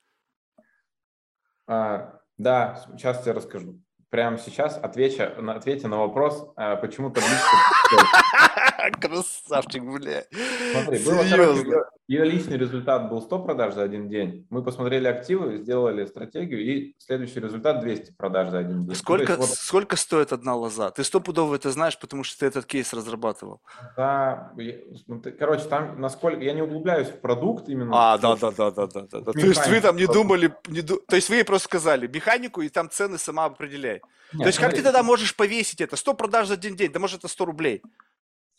А, 1.66 2.20
да, 2.36 2.84
сейчас 2.98 3.22
тебе 3.22 3.32
расскажу. 3.32 3.80
Прямо 4.10 4.36
сейчас 4.36 4.76
отвеча, 4.76 5.34
на, 5.38 5.54
ответя 5.54 5.88
на 5.88 5.96
вопрос, 5.96 6.52
а, 6.56 6.76
почему 6.76 7.08
табличка... 7.10 7.38
Красавчик, 9.00 9.82
бля. 9.84 10.24
Смотри, 10.72 11.04
было, 11.04 11.24
короче, 11.28 11.82
ее, 12.08 12.24
личный 12.24 12.58
результат 12.58 13.08
был 13.08 13.22
100 13.22 13.38
продаж 13.38 13.74
за 13.74 13.82
один 13.84 14.08
день. 14.08 14.46
Мы 14.50 14.62
посмотрели 14.62 15.06
активы, 15.06 15.58
сделали 15.58 16.04
стратегию, 16.04 16.60
и 16.60 16.94
следующий 16.98 17.40
результат 17.40 17.80
200 17.80 18.12
продаж 18.12 18.50
за 18.50 18.58
один 18.58 18.80
день. 18.80 18.88
Ну, 18.88 18.94
Сколько, 18.94 19.32
есть 19.32 19.38
вот 19.38 19.48
сколько 19.50 19.96
стоит 19.96 20.32
одна 20.32 20.54
лоза? 20.54 20.90
Ты 20.90 21.04
стопудово 21.04 21.54
это 21.54 21.70
знаешь, 21.70 21.98
потому 21.98 22.24
что 22.24 22.40
ты 22.40 22.46
этот 22.46 22.66
кейс 22.66 22.92
разрабатывал. 22.92 23.60
Да, 23.96 24.52
смотри, 25.04 25.32
короче, 25.32 25.64
там 25.64 26.00
насколько 26.00 26.42
я 26.42 26.52
не 26.52 26.62
углубляюсь 26.62 27.08
в 27.08 27.20
продукт 27.20 27.68
именно. 27.68 28.12
А, 28.12 28.18
да, 28.18 28.30
вот, 28.30 28.40
да, 28.40 28.50
да, 28.50 28.70
да, 28.70 28.86
да, 28.86 29.06
да. 29.10 29.20
да. 29.20 29.32
То 29.32 29.46
есть 29.46 29.66
вы 29.68 29.80
там 29.80 29.96
не 29.96 30.06
думали, 30.06 30.54
не 30.68 30.82
ду- 30.82 31.00
то 31.06 31.16
есть 31.16 31.28
вы 31.30 31.36
ей 31.36 31.44
просто 31.44 31.68
сказали 31.68 32.06
механику 32.06 32.62
и 32.62 32.68
там 32.68 32.90
цены 32.90 33.16
сама 33.16 33.46
определяй. 33.46 34.02
Нет, 34.32 34.42
То 34.42 34.46
есть 34.46 34.58
как 34.58 34.70
смотри, 34.70 34.78
ты 34.78 34.84
тогда 34.84 35.02
можешь 35.02 35.36
повесить 35.36 35.80
это? 35.80 35.96
100 35.96 36.14
продаж 36.14 36.48
за 36.48 36.54
один 36.54 36.76
день, 36.76 36.92
да 36.92 36.98
может 36.98 37.20
это 37.20 37.28
100 37.28 37.44
рублей. 37.44 37.82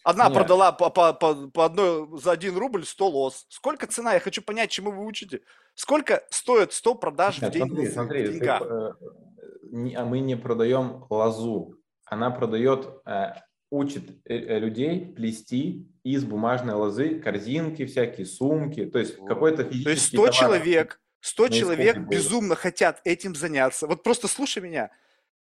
Одна 0.03 0.25
Нет. 0.25 0.33
продала 0.33 0.71
по, 0.73 0.89
по, 0.89 1.13
по, 1.13 1.47
по 1.47 1.65
одной 1.65 2.07
за 2.19 2.31
один 2.31 2.57
рубль 2.57 2.85
100 2.85 3.07
лоз. 3.07 3.45
Сколько 3.49 3.87
цена? 3.87 4.13
Я 4.13 4.19
хочу 4.19 4.41
понять, 4.41 4.69
чему 4.69 4.91
вы 4.91 5.05
учите. 5.05 5.41
Сколько 5.75 6.23
стоит 6.29 6.73
100 6.73 6.95
продаж 6.95 7.37
в 7.37 7.41
Нет, 7.41 7.53
день 7.53 7.67
смотри, 7.67 7.87
в 7.87 7.93
смотри, 7.93 8.25
ты, 8.27 8.33
деньгах? 8.33 8.61
э, 8.61 9.95
а 9.95 10.05
мы 10.05 10.19
не 10.19 10.35
продаем 10.35 11.05
лозу. 11.09 11.77
Она 12.05 12.31
продает, 12.31 12.87
э, 13.05 13.33
учит 13.69 14.09
э, 14.25 14.35
э, 14.35 14.59
людей 14.59 15.13
плести 15.15 15.87
из 16.03 16.25
бумажной 16.25 16.75
лозы 16.75 17.19
корзинки 17.21 17.85
всякие, 17.85 18.25
сумки. 18.25 18.85
То 18.85 18.99
есть 18.99 19.15
какой-то 19.25 19.63
То 19.63 19.69
есть 19.69 19.83
физический 19.85 20.17
100 20.17 20.25
товар. 20.25 20.33
человек, 20.33 21.01
100 21.21 21.43
на 21.43 21.49
человек 21.49 21.97
безумно 21.99 22.55
хотят 22.55 22.99
этим 23.05 23.35
заняться. 23.35 23.87
Вот 23.87 24.03
просто 24.03 24.27
слушай 24.27 24.61
меня. 24.61 24.91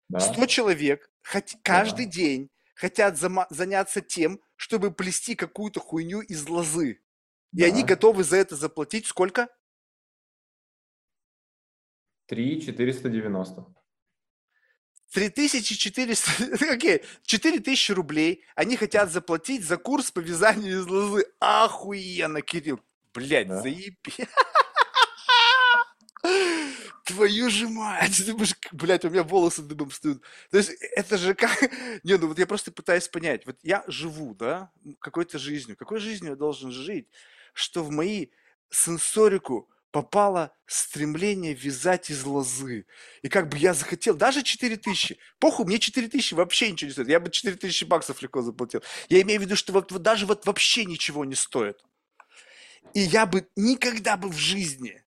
Да? 0.09 0.19
100 0.19 0.45
человек 0.47 1.11
хот- 1.31 1.55
каждый 1.61 2.05
день 2.07 2.49
хотят 2.73 3.17
заняться 3.17 4.01
тем, 4.01 4.39
чтобы 4.57 4.91
плести 4.91 5.35
какую-то 5.35 5.79
хуйню 5.79 6.19
из 6.21 6.47
лозы. 6.49 7.01
И 7.53 7.63
они 7.63 7.81
Да. 7.83 7.87
готовы 7.89 8.23
за 8.25 8.35
это 8.37 8.55
заплатить 8.57 9.05
сколько? 9.07 9.47
3 12.25 12.61
490. 12.61 13.65
3400, 15.13 16.73
окей, 16.73 17.01
4000 17.23 17.91
рублей 17.93 18.43
они 18.55 18.75
хотят 18.75 19.09
заплатить 19.09 19.63
за 19.63 19.77
курс 19.77 20.11
по 20.11 20.19
вязанию 20.19 20.81
из 20.81 20.85
лозы. 20.87 21.25
Охуенно, 21.39 22.41
Кирилл. 22.41 22.81
Блядь, 23.13 23.47
Да. 23.47 23.61
заеби. 23.61 23.95
Твою 27.05 27.49
же 27.49 27.67
мать, 27.67 28.11
ты 28.17 28.25
думаешь, 28.25 28.55
блядь, 28.71 29.05
у 29.05 29.09
меня 29.09 29.23
волосы 29.23 29.61
дыбом 29.61 29.89
встают. 29.89 30.21
То 30.51 30.57
есть 30.57 30.71
это 30.95 31.17
же 31.17 31.33
как... 31.35 31.51
Не, 32.03 32.17
ну 32.17 32.27
вот 32.27 32.39
я 32.39 32.47
просто 32.47 32.71
пытаюсь 32.71 33.07
понять. 33.07 33.45
Вот 33.45 33.57
я 33.63 33.83
живу, 33.87 34.35
да, 34.35 34.71
какой-то 34.99 35.39
жизнью. 35.39 35.77
Какой 35.77 35.99
жизнью 35.99 36.31
я 36.31 36.35
должен 36.35 36.71
жить, 36.71 37.07
что 37.53 37.83
в 37.83 37.91
мои 37.91 38.27
сенсорику 38.69 39.69
попало 39.91 40.53
стремление 40.65 41.53
вязать 41.53 42.09
из 42.09 42.23
лозы. 42.23 42.85
И 43.21 43.29
как 43.29 43.49
бы 43.49 43.57
я 43.57 43.73
захотел, 43.73 44.15
даже 44.15 44.43
4000, 44.43 45.17
похуй, 45.39 45.65
мне 45.65 45.79
4000 45.79 46.33
вообще 46.33 46.71
ничего 46.71 46.87
не 46.87 46.93
стоит. 46.93 47.07
Я 47.07 47.19
бы 47.19 47.31
4000 47.31 47.83
баксов 47.85 48.21
легко 48.21 48.41
заплатил. 48.41 48.83
Я 49.09 49.21
имею 49.21 49.39
в 49.39 49.43
виду, 49.43 49.55
что 49.55 49.73
вот, 49.73 49.91
вот 49.91 50.01
даже 50.01 50.25
вот 50.25 50.45
вообще 50.45 50.85
ничего 50.85 51.25
не 51.25 51.35
стоит. 51.35 51.83
И 52.93 52.99
я 52.99 53.25
бы 53.25 53.47
никогда 53.55 54.17
бы 54.17 54.29
в 54.29 54.37
жизни, 54.37 55.03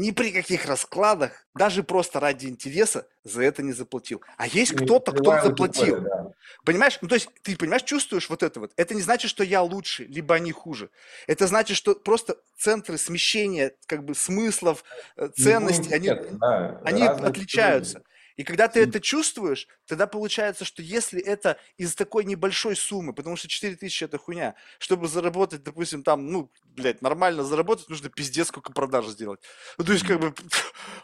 ни 0.00 0.12
при 0.12 0.30
каких 0.32 0.64
раскладах, 0.64 1.46
даже 1.54 1.82
просто 1.82 2.20
ради 2.20 2.46
интереса 2.46 3.06
за 3.22 3.42
это 3.42 3.62
не 3.62 3.72
заплатил. 3.72 4.22
А 4.38 4.46
есть 4.46 4.72
кто-то, 4.72 5.12
кто 5.12 5.40
заплатил. 5.42 6.00
да. 6.00 6.32
Понимаешь? 6.64 6.98
Ну, 7.02 7.08
то 7.08 7.16
есть, 7.16 7.28
ты 7.42 7.54
понимаешь, 7.54 7.82
чувствуешь 7.82 8.30
вот 8.30 8.42
это 8.42 8.60
вот? 8.60 8.72
Это 8.76 8.94
не 8.94 9.02
значит, 9.02 9.30
что 9.30 9.44
я 9.44 9.60
лучше, 9.62 10.04
либо 10.04 10.34
они 10.34 10.52
хуже. 10.52 10.88
Это 11.26 11.46
значит, 11.46 11.76
что 11.76 11.94
просто 11.94 12.38
центры 12.56 12.96
смещения, 12.96 13.74
как 13.86 14.04
бы, 14.04 14.14
смыслов, 14.14 14.84
э, 15.16 15.28
ценностей, 15.36 15.92
они, 15.92 16.10
да, 16.32 16.80
они 16.82 17.06
разные 17.06 17.28
отличаются. 17.28 18.02
И 18.40 18.42
когда 18.42 18.68
ты 18.68 18.80
это 18.80 19.00
чувствуешь, 19.00 19.68
тогда 19.84 20.06
получается, 20.06 20.64
что 20.64 20.80
если 20.80 21.20
это 21.20 21.60
из 21.76 21.94
такой 21.94 22.24
небольшой 22.24 22.74
суммы, 22.74 23.12
потому 23.12 23.36
что 23.36 23.48
4000 23.48 24.04
это 24.04 24.16
хуйня, 24.16 24.54
чтобы 24.78 25.08
заработать, 25.08 25.62
допустим, 25.62 26.02
там, 26.02 26.26
ну, 26.26 26.50
блядь, 26.64 27.02
нормально 27.02 27.44
заработать, 27.44 27.90
нужно 27.90 28.08
пиздец 28.08 28.48
сколько 28.48 28.72
продаж 28.72 29.08
сделать. 29.08 29.42
Ну, 29.76 29.84
то 29.84 29.92
есть, 29.92 30.06
как 30.06 30.20
бы, 30.20 30.34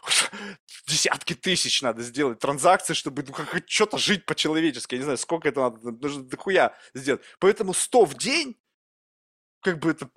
десятки 0.87 1.35
тысяч 1.35 1.83
надо 1.83 2.01
сделать 2.01 2.39
транзакций, 2.39 2.95
чтобы 2.95 3.21
ну, 3.21 3.33
как 3.33 3.63
что-то 3.67 3.99
жить 3.99 4.25
по-человечески. 4.25 4.95
Я 4.95 4.97
не 4.97 5.03
знаю, 5.03 5.19
сколько 5.19 5.47
это 5.47 5.59
надо, 5.59 5.91
нужно 5.91 6.23
дохуя 6.23 6.75
сделать. 6.95 7.21
Поэтому 7.37 7.75
100 7.75 8.05
в 8.05 8.15
день, 8.15 8.59
как 9.61 9.77
бы 9.77 9.91
это... 9.91 10.09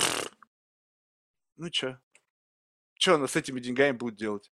Ну, 1.56 1.68
чё? 1.68 1.98
Что 2.98 3.16
она 3.16 3.28
с 3.28 3.36
этими 3.36 3.60
деньгами 3.60 3.92
будет 3.92 4.16
делать? 4.16 4.50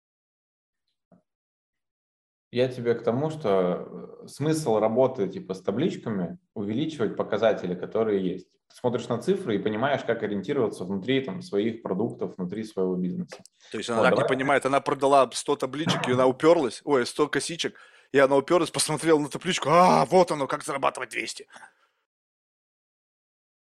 Я 2.51 2.67
тебе 2.67 2.95
к 2.95 3.03
тому, 3.03 3.29
что 3.29 4.19
э, 4.23 4.27
смысл 4.27 4.77
работы 4.77 5.29
типа 5.29 5.53
с 5.53 5.61
табличками 5.61 6.37
увеличивать 6.53 7.15
показатели, 7.15 7.75
которые 7.75 8.21
есть. 8.21 8.47
Ты 8.67 8.75
смотришь 8.75 9.07
на 9.07 9.21
цифры 9.21 9.55
и 9.55 9.59
понимаешь, 9.59 10.01
как 10.03 10.21
ориентироваться 10.21 10.83
внутри 10.83 11.21
там, 11.21 11.41
своих 11.41 11.81
продуктов, 11.81 12.35
внутри 12.37 12.65
своего 12.65 12.95
бизнеса. 12.95 13.41
То 13.71 13.77
есть 13.77 13.89
она 13.89 13.99
Вот, 13.99 14.03
так 14.03 14.11
не 14.13 14.15
давай. 14.17 14.29
понимает, 14.35 14.65
она 14.65 14.81
продала 14.81 15.29
100 15.31 15.55
табличек, 15.55 16.07
и 16.09 16.11
она 16.11 16.27
уперлась, 16.27 16.81
ой, 16.83 17.05
100 17.05 17.29
косичек, 17.29 17.79
и 18.11 18.19
она 18.19 18.35
уперлась, 18.35 18.69
посмотрела 18.69 19.19
на 19.19 19.29
табличку, 19.29 19.69
а, 19.69 20.05
вот 20.05 20.31
оно, 20.31 20.45
как 20.47 20.63
зарабатывать 20.63 21.11
200. 21.11 21.47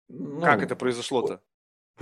Как 0.10 0.60
Ну, 0.60 0.64
это 0.65 0.76
произошло-то? 0.76 1.41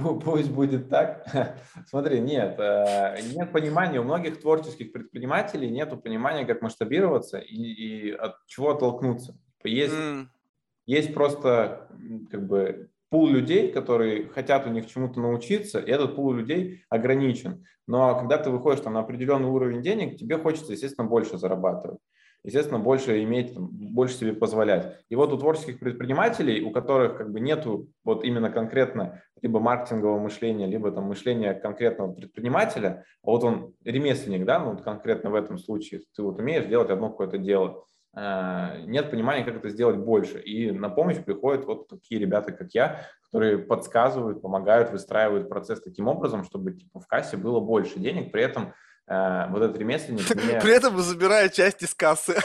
Пу- 0.04 0.20
Пусть 0.24 0.52
будет 0.52 0.90
так. 0.90 1.26
Смотри, 1.88 2.20
нет, 2.20 2.56
э, 2.60 3.18
нет 3.36 3.52
понимания 3.52 4.00
у 4.00 4.04
многих 4.04 4.40
творческих 4.42 4.92
предпринимателей, 4.92 5.70
нету 5.70 5.98
понимания, 5.98 6.46
как 6.46 6.62
масштабироваться 6.62 7.38
и, 7.40 7.56
и 7.56 8.12
от 8.12 8.36
чего 8.48 8.72
оттолкнуться. 8.72 9.38
Есть 9.64 9.94
М, 9.96 10.30
Есть 10.86 11.14
просто 11.14 11.88
как 12.32 12.48
бы 12.48 12.90
пул 13.10 13.28
людей, 13.28 13.72
которые 13.72 14.28
хотят 14.30 14.66
у 14.66 14.70
них 14.70 14.88
чему-то 14.88 15.20
научиться, 15.20 15.80
и 15.80 15.92
этот 15.92 16.16
пул 16.16 16.34
людей 16.34 16.84
ограничен. 16.90 17.66
Но 17.88 18.18
когда 18.18 18.38
ты 18.38 18.50
выходишь 18.50 18.82
там, 18.84 18.94
на 18.94 19.02
определенный 19.02 19.50
уровень 19.50 19.82
денег, 19.82 20.18
тебе 20.18 20.38
хочется, 20.38 20.72
естественно, 20.72 21.08
больше 21.08 21.38
зарабатывать. 21.38 22.00
Естественно, 22.44 22.80
больше 22.80 23.24
иметь, 23.24 23.54
больше 23.56 24.16
себе 24.16 24.34
позволять. 24.34 24.98
И 25.10 25.16
вот 25.16 25.32
у 25.32 25.38
творческих 25.38 25.80
предпринимателей, 25.80 26.64
у 26.64 26.72
которых 26.72 27.18
как 27.18 27.32
бы 27.32 27.40
нету 27.40 27.90
вот 28.04 28.24
именно 28.24 28.50
конкретно 28.50 29.22
либо 29.42 29.60
маркетингового 29.60 30.20
мышления, 30.20 30.66
либо 30.66 30.92
там 30.92 31.06
мышления 31.06 31.54
конкретного 31.54 32.14
предпринимателя, 32.14 33.06
а 33.24 33.30
вот 33.30 33.44
он 33.44 33.74
ремесленник, 33.86 34.46
да, 34.46 34.60
ну 34.60 34.72
вот 34.72 34.82
конкретно 34.82 35.30
в 35.30 35.36
этом 35.36 35.60
случае, 35.60 36.02
ты 36.16 36.24
вот 36.24 36.40
умеешь 36.40 36.66
делать 36.66 36.90
одно 36.90 37.10
какое-то 37.10 37.38
дело, 37.38 37.86
э, 38.16 38.86
нет 38.88 39.12
понимания, 39.12 39.44
как 39.44 39.58
это 39.58 39.70
сделать 39.70 39.98
больше. 39.98 40.40
И 40.40 40.72
на 40.72 40.90
помощь 40.90 41.18
приходят 41.24 41.66
вот 41.66 41.90
такие 41.90 42.20
ребята, 42.20 42.52
как 42.54 42.74
я, 42.74 43.06
которые 43.32 43.60
подсказывают, 43.60 44.42
помогают, 44.42 44.92
выстраивают 44.92 45.48
процесс 45.48 45.80
таким 45.80 46.08
образом, 46.08 46.44
чтобы 46.44 46.74
типа, 46.74 47.00
в 47.00 47.08
кассе 47.08 47.38
было 47.38 47.60
больше 47.60 48.00
денег, 48.00 48.32
при 48.32 48.42
этом 48.42 48.74
вот 49.08 49.62
этот 49.62 49.78
ремесленник 49.78 50.36
мне... 50.36 50.60
При 50.62 50.74
этом 50.74 50.98
забирая 51.00 51.50
часть 51.50 51.84
из 51.84 51.94
кассы. 51.94 52.36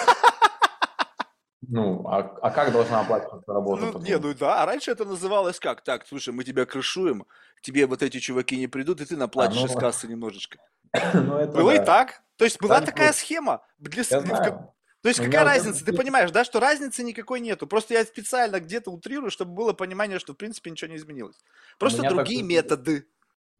Ну, 1.68 2.06
а, 2.06 2.18
а 2.42 2.50
как 2.50 2.72
должна 2.72 3.00
оплачиваться 3.00 3.52
работа? 3.52 3.90
Ну, 3.92 4.00
не, 4.00 4.18
ну 4.18 4.34
да, 4.34 4.62
а 4.62 4.66
раньше 4.66 4.90
это 4.92 5.04
называлось 5.04 5.58
как? 5.58 5.82
Так, 5.82 6.06
слушай, 6.06 6.32
мы 6.32 6.44
тебя 6.44 6.64
крышуем, 6.64 7.26
тебе 7.60 7.86
вот 7.86 8.02
эти 8.02 8.18
чуваки 8.18 8.56
не 8.56 8.68
придут, 8.68 9.00
и 9.00 9.04
ты 9.04 9.16
наплатишь 9.16 9.62
А, 9.62 9.66
из 9.66 9.74
ну, 9.74 9.80
кассы 9.80 10.06
немножечко. 10.06 10.58
ну, 11.14 11.38
это 11.38 11.52
Было 11.52 11.72
и 11.72 11.78
да. 11.78 11.84
так. 11.84 12.22
То 12.36 12.44
есть 12.44 12.60
была 12.60 12.76
Так 12.76 12.90
такая 12.90 13.08
вот. 13.08 13.16
схема. 13.16 13.62
Для, 13.78 14.04
Я 14.08 14.20
знаю. 14.20 14.72
То 15.02 15.08
есть 15.08 15.20
какая 15.20 15.44
разница? 15.44 15.84
Ты 15.84 15.92
понимаешь, 15.92 16.30
да, 16.30 16.44
что 16.44 16.60
разницы 16.60 17.02
никакой 17.02 17.40
нету. 17.40 17.66
Просто 17.66 17.94
я 17.94 18.04
специально 18.04 18.60
где-то 18.60 18.90
утрирую, 18.90 19.30
чтобы 19.30 19.52
было 19.52 19.72
понимание, 19.72 20.18
что 20.18 20.34
в 20.34 20.36
принципе 20.36 20.70
ничего 20.70 20.90
не 20.90 20.96
изменилось. 20.96 21.36
Просто 21.78 22.02
другие 22.02 22.40
так- 22.40 22.48
методы. 22.48 23.06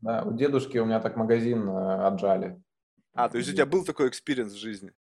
Да, 0.01 0.23
у 0.23 0.33
дедушки 0.33 0.77
у 0.79 0.85
меня 0.85 1.01
так 1.01 1.17
магазин 1.17 1.69
э, 1.69 2.07
отжали. 2.07 2.61
А, 3.17 3.29
то 3.29 3.39
есть 3.39 3.51
у 3.51 3.53
тебя 3.53 3.67
был 3.67 3.85
такой 3.85 4.09
experience 4.09 4.53
в 4.53 4.59
жизни. 4.59 4.93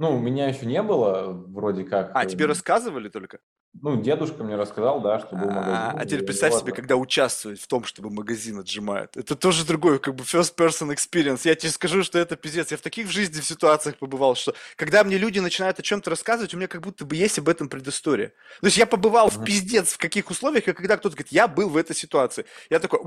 Ну, 0.00 0.16
у 0.16 0.18
меня 0.18 0.48
еще 0.48 0.64
не 0.64 0.82
было, 0.82 1.30
вроде 1.30 1.84
как. 1.84 2.10
А, 2.14 2.24
э, 2.24 2.26
тебе 2.26 2.46
рассказывали 2.46 3.10
только? 3.10 3.38
Ну, 3.82 4.00
дедушка 4.02 4.42
мне 4.42 4.56
рассказал, 4.56 5.00
да, 5.00 5.20
что 5.20 5.36
был 5.36 5.46
магазин. 5.46 5.74
А, 5.74 5.94
а 5.96 6.04
теперь 6.04 6.24
представь 6.24 6.54
себе, 6.54 6.72
когда 6.72 6.96
участвовать 6.96 7.60
в 7.60 7.68
том, 7.68 7.84
чтобы 7.84 8.10
магазин 8.10 8.58
отжимают. 8.58 9.16
Это 9.16 9.36
тоже 9.36 9.64
другой, 9.64 10.00
как 10.00 10.16
бы 10.16 10.24
first 10.24 10.56
person 10.56 10.92
experience. 10.92 11.42
Я 11.44 11.54
тебе 11.54 11.70
скажу, 11.70 12.02
что 12.02 12.18
это 12.18 12.36
пиздец. 12.36 12.72
Я 12.72 12.78
в 12.78 12.80
таких 12.80 13.06
в 13.06 13.10
жизни 13.10 13.40
в 13.40 13.44
ситуациях 13.44 13.96
побывал, 13.96 14.34
что 14.34 14.54
когда 14.76 15.04
мне 15.04 15.18
люди 15.18 15.38
начинают 15.38 15.78
о 15.78 15.82
чем-то 15.82 16.10
рассказывать, 16.10 16.52
у 16.52 16.56
меня 16.56 16.66
как 16.66 16.80
будто 16.80 17.04
бы 17.04 17.14
есть 17.14 17.38
об 17.38 17.48
этом 17.48 17.68
предыстория. 17.68 18.32
То 18.60 18.66
есть 18.66 18.76
я 18.76 18.86
побывал 18.86 19.28
в 19.28 19.44
пиздец 19.44 19.92
в 19.92 19.98
каких 19.98 20.30
условиях, 20.30 20.66
и 20.66 20.72
когда 20.72 20.96
кто-то 20.96 21.14
говорит, 21.14 21.32
я 21.32 21.46
был 21.46 21.68
в 21.68 21.76
этой 21.76 21.94
ситуации. 21.94 22.46
Я 22.70 22.80
такой. 22.80 23.00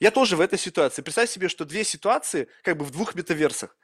Я 0.00 0.10
тоже 0.10 0.36
в 0.36 0.40
этой 0.40 0.58
ситуации. 0.58 1.02
Представь 1.02 1.30
себе, 1.30 1.48
что 1.48 1.64
две 1.64 1.84
ситуации 1.84 2.48
как 2.62 2.76
бы 2.76 2.84
в 2.84 2.90
двух 2.90 3.14
метаверсах. 3.14 3.76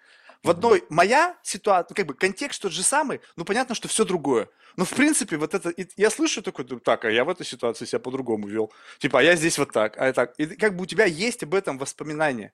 В 0.43 0.51
одной 0.51 0.85
моя 0.91 1.39
ситуация, 1.43 1.89
ну, 1.91 1.97
как 1.97 2.07
бы 2.07 2.12
контекст 2.12 2.61
тот 2.61 2.70
же 2.70 2.82
самый, 2.82 3.23
но 3.35 3.47
понятно, 3.47 3.74
что 3.74 3.89
все 3.89 4.05
другое. 4.05 4.51
Но 4.77 4.85
в 4.85 4.91
принципе 4.91 5.39
вот 5.39 5.55
это, 5.55 5.73
я 5.97 6.11
слышу 6.11 6.43
такой, 6.43 6.66
так, 6.81 7.07
а 7.07 7.11
я 7.11 7.24
в 7.24 7.31
этой 7.31 7.47
ситуации 7.47 7.86
себя 7.86 7.99
по-другому 7.99 8.47
вел. 8.47 8.70
Типа, 8.99 9.20
а 9.20 9.23
я 9.23 9.36
здесь 9.36 9.59
вот 9.59 9.73
так, 9.73 9.97
а 9.97 10.07
я 10.07 10.12
так. 10.12 10.35
И 10.36 10.47
как 10.47 10.77
бы 10.77 10.82
у 10.82 10.86
тебя 10.86 11.07
есть 11.07 11.43
об 11.43 11.55
этом 11.55 11.78
воспоминания. 11.78 12.53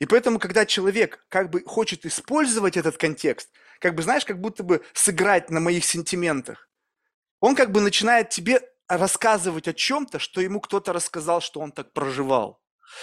И 0.00 0.06
поэтому, 0.06 0.40
когда 0.40 0.66
человек 0.66 1.24
как 1.28 1.50
бы 1.50 1.62
хочет 1.64 2.04
использовать 2.06 2.76
этот 2.76 2.96
контекст, 2.96 3.50
как 3.78 3.94
бы, 3.94 4.02
знаешь, 4.02 4.24
как 4.24 4.40
будто 4.40 4.64
бы 4.64 4.82
сыграть 4.92 5.48
на 5.48 5.60
моих 5.60 5.84
сентиментах, 5.84 6.68
он 7.38 7.54
как 7.54 7.70
бы 7.70 7.80
начинает 7.80 8.30
тебе 8.30 8.62
рассказывать 8.88 9.68
о 9.68 9.72
чем-то, 9.74 10.18
что 10.18 10.40
ему 10.40 10.60
кто-то 10.60 10.92
рассказал, 10.92 11.40
что 11.40 11.60
он 11.60 11.70
так 11.70 11.92
проживал. 11.92 12.60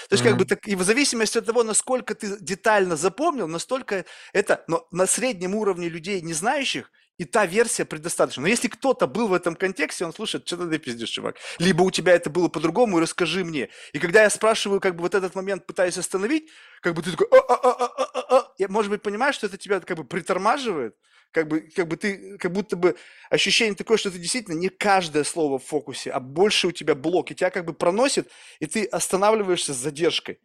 То 0.09 0.13
есть, 0.13 0.23
как 0.23 0.37
бы, 0.37 0.45
так, 0.45 0.67
и 0.67 0.75
в 0.75 0.83
зависимости 0.83 1.37
от 1.37 1.45
того, 1.45 1.63
насколько 1.63 2.15
ты 2.15 2.37
детально 2.39 2.95
запомнил, 2.95 3.47
настолько 3.47 4.05
это, 4.33 4.63
но 4.67 4.87
на 4.91 5.07
среднем 5.07 5.55
уровне 5.55 5.89
людей, 5.89 6.21
не 6.21 6.33
знающих, 6.33 6.91
и 7.17 7.25
та 7.25 7.45
версия 7.45 7.85
предостаточна. 7.85 8.41
Но 8.41 8.47
если 8.47 8.67
кто-то 8.67 9.07
был 9.07 9.27
в 9.27 9.33
этом 9.33 9.55
контексте, 9.55 10.05
он 10.05 10.13
слушает, 10.13 10.47
что 10.47 10.57
ты 10.57 10.77
пиздишь, 10.79 11.09
чувак. 11.09 11.37
Либо 11.59 11.83
у 11.83 11.91
тебя 11.91 12.13
это 12.13 12.29
было 12.29 12.49
по-другому, 12.49 12.97
и 12.97 13.01
расскажи 13.01 13.45
мне. 13.45 13.69
И 13.93 13.99
когда 13.99 14.23
я 14.23 14.29
спрашиваю, 14.29 14.81
как 14.81 14.95
бы 14.95 15.01
вот 15.01 15.15
этот 15.15 15.33
момент 15.35 15.65
пытаюсь 15.65 15.97
остановить, 15.97 16.49
как 16.81 16.93
бы 16.93 17.01
ты 17.01 17.11
такой, 17.11 17.27
«А, 17.31 17.37
а, 17.37 17.55
а, 17.55 17.85
а, 17.85 18.03
а, 18.13 18.37
а». 18.37 18.53
я, 18.57 18.67
может 18.67 18.91
быть, 18.91 19.01
понимаешь, 19.01 19.35
что 19.35 19.47
это 19.47 19.57
тебя 19.57 19.79
как 19.79 19.97
бы 19.97 20.03
притормаживает, 20.03 20.95
как 21.35 21.49
бы, 21.49 21.59
как 21.75 21.89
бы 21.89 21.97
ты, 21.97 22.37
как 22.37 22.53
будто 22.53 22.77
бы 22.77 22.95
ощущение 23.29 23.75
такое, 23.75 23.97
что 23.97 24.09
ты 24.09 24.17
действительно 24.19 24.55
не 24.55 24.69
каждое 24.69 25.25
слово 25.25 25.59
в 25.59 25.65
фокусе, 25.65 26.09
а 26.11 26.21
больше 26.21 26.67
у 26.67 26.71
тебя 26.71 26.95
блок, 26.95 27.29
и 27.29 27.35
тебя 27.35 27.49
как 27.49 27.65
бы 27.65 27.73
проносит, 27.73 28.31
и 28.61 28.67
ты 28.67 28.85
останавливаешься 28.85 29.73
с 29.73 29.77
задержкой. 29.77 30.39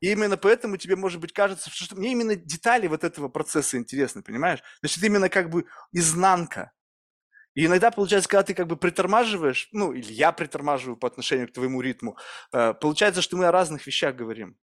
И 0.00 0.12
именно 0.12 0.36
поэтому 0.36 0.76
тебе, 0.76 0.94
может 0.94 1.20
быть, 1.22 1.32
кажется, 1.32 1.70
что 1.70 1.96
мне 1.96 2.12
именно 2.12 2.36
детали 2.36 2.86
вот 2.86 3.02
этого 3.02 3.28
процесса 3.28 3.78
интересны, 3.78 4.22
понимаешь? 4.22 4.60
То 4.60 4.84
есть 4.84 4.98
это 4.98 5.06
именно 5.06 5.30
как 5.30 5.48
бы 5.48 5.64
изнанка. 5.90 6.72
И 7.54 7.64
иногда 7.64 7.90
получается, 7.90 8.28
когда 8.28 8.42
ты 8.42 8.54
как 8.54 8.66
бы 8.66 8.76
притормаживаешь, 8.76 9.68
ну, 9.72 9.92
или 9.92 10.12
я 10.12 10.32
притормаживаю 10.32 10.98
по 10.98 11.08
отношению 11.08 11.48
к 11.48 11.52
твоему 11.52 11.80
ритму, 11.80 12.18
э, 12.52 12.74
получается, 12.74 13.22
что 13.22 13.38
мы 13.38 13.46
о 13.46 13.52
разных 13.52 13.86
вещах 13.86 14.14
говорим. 14.16 14.58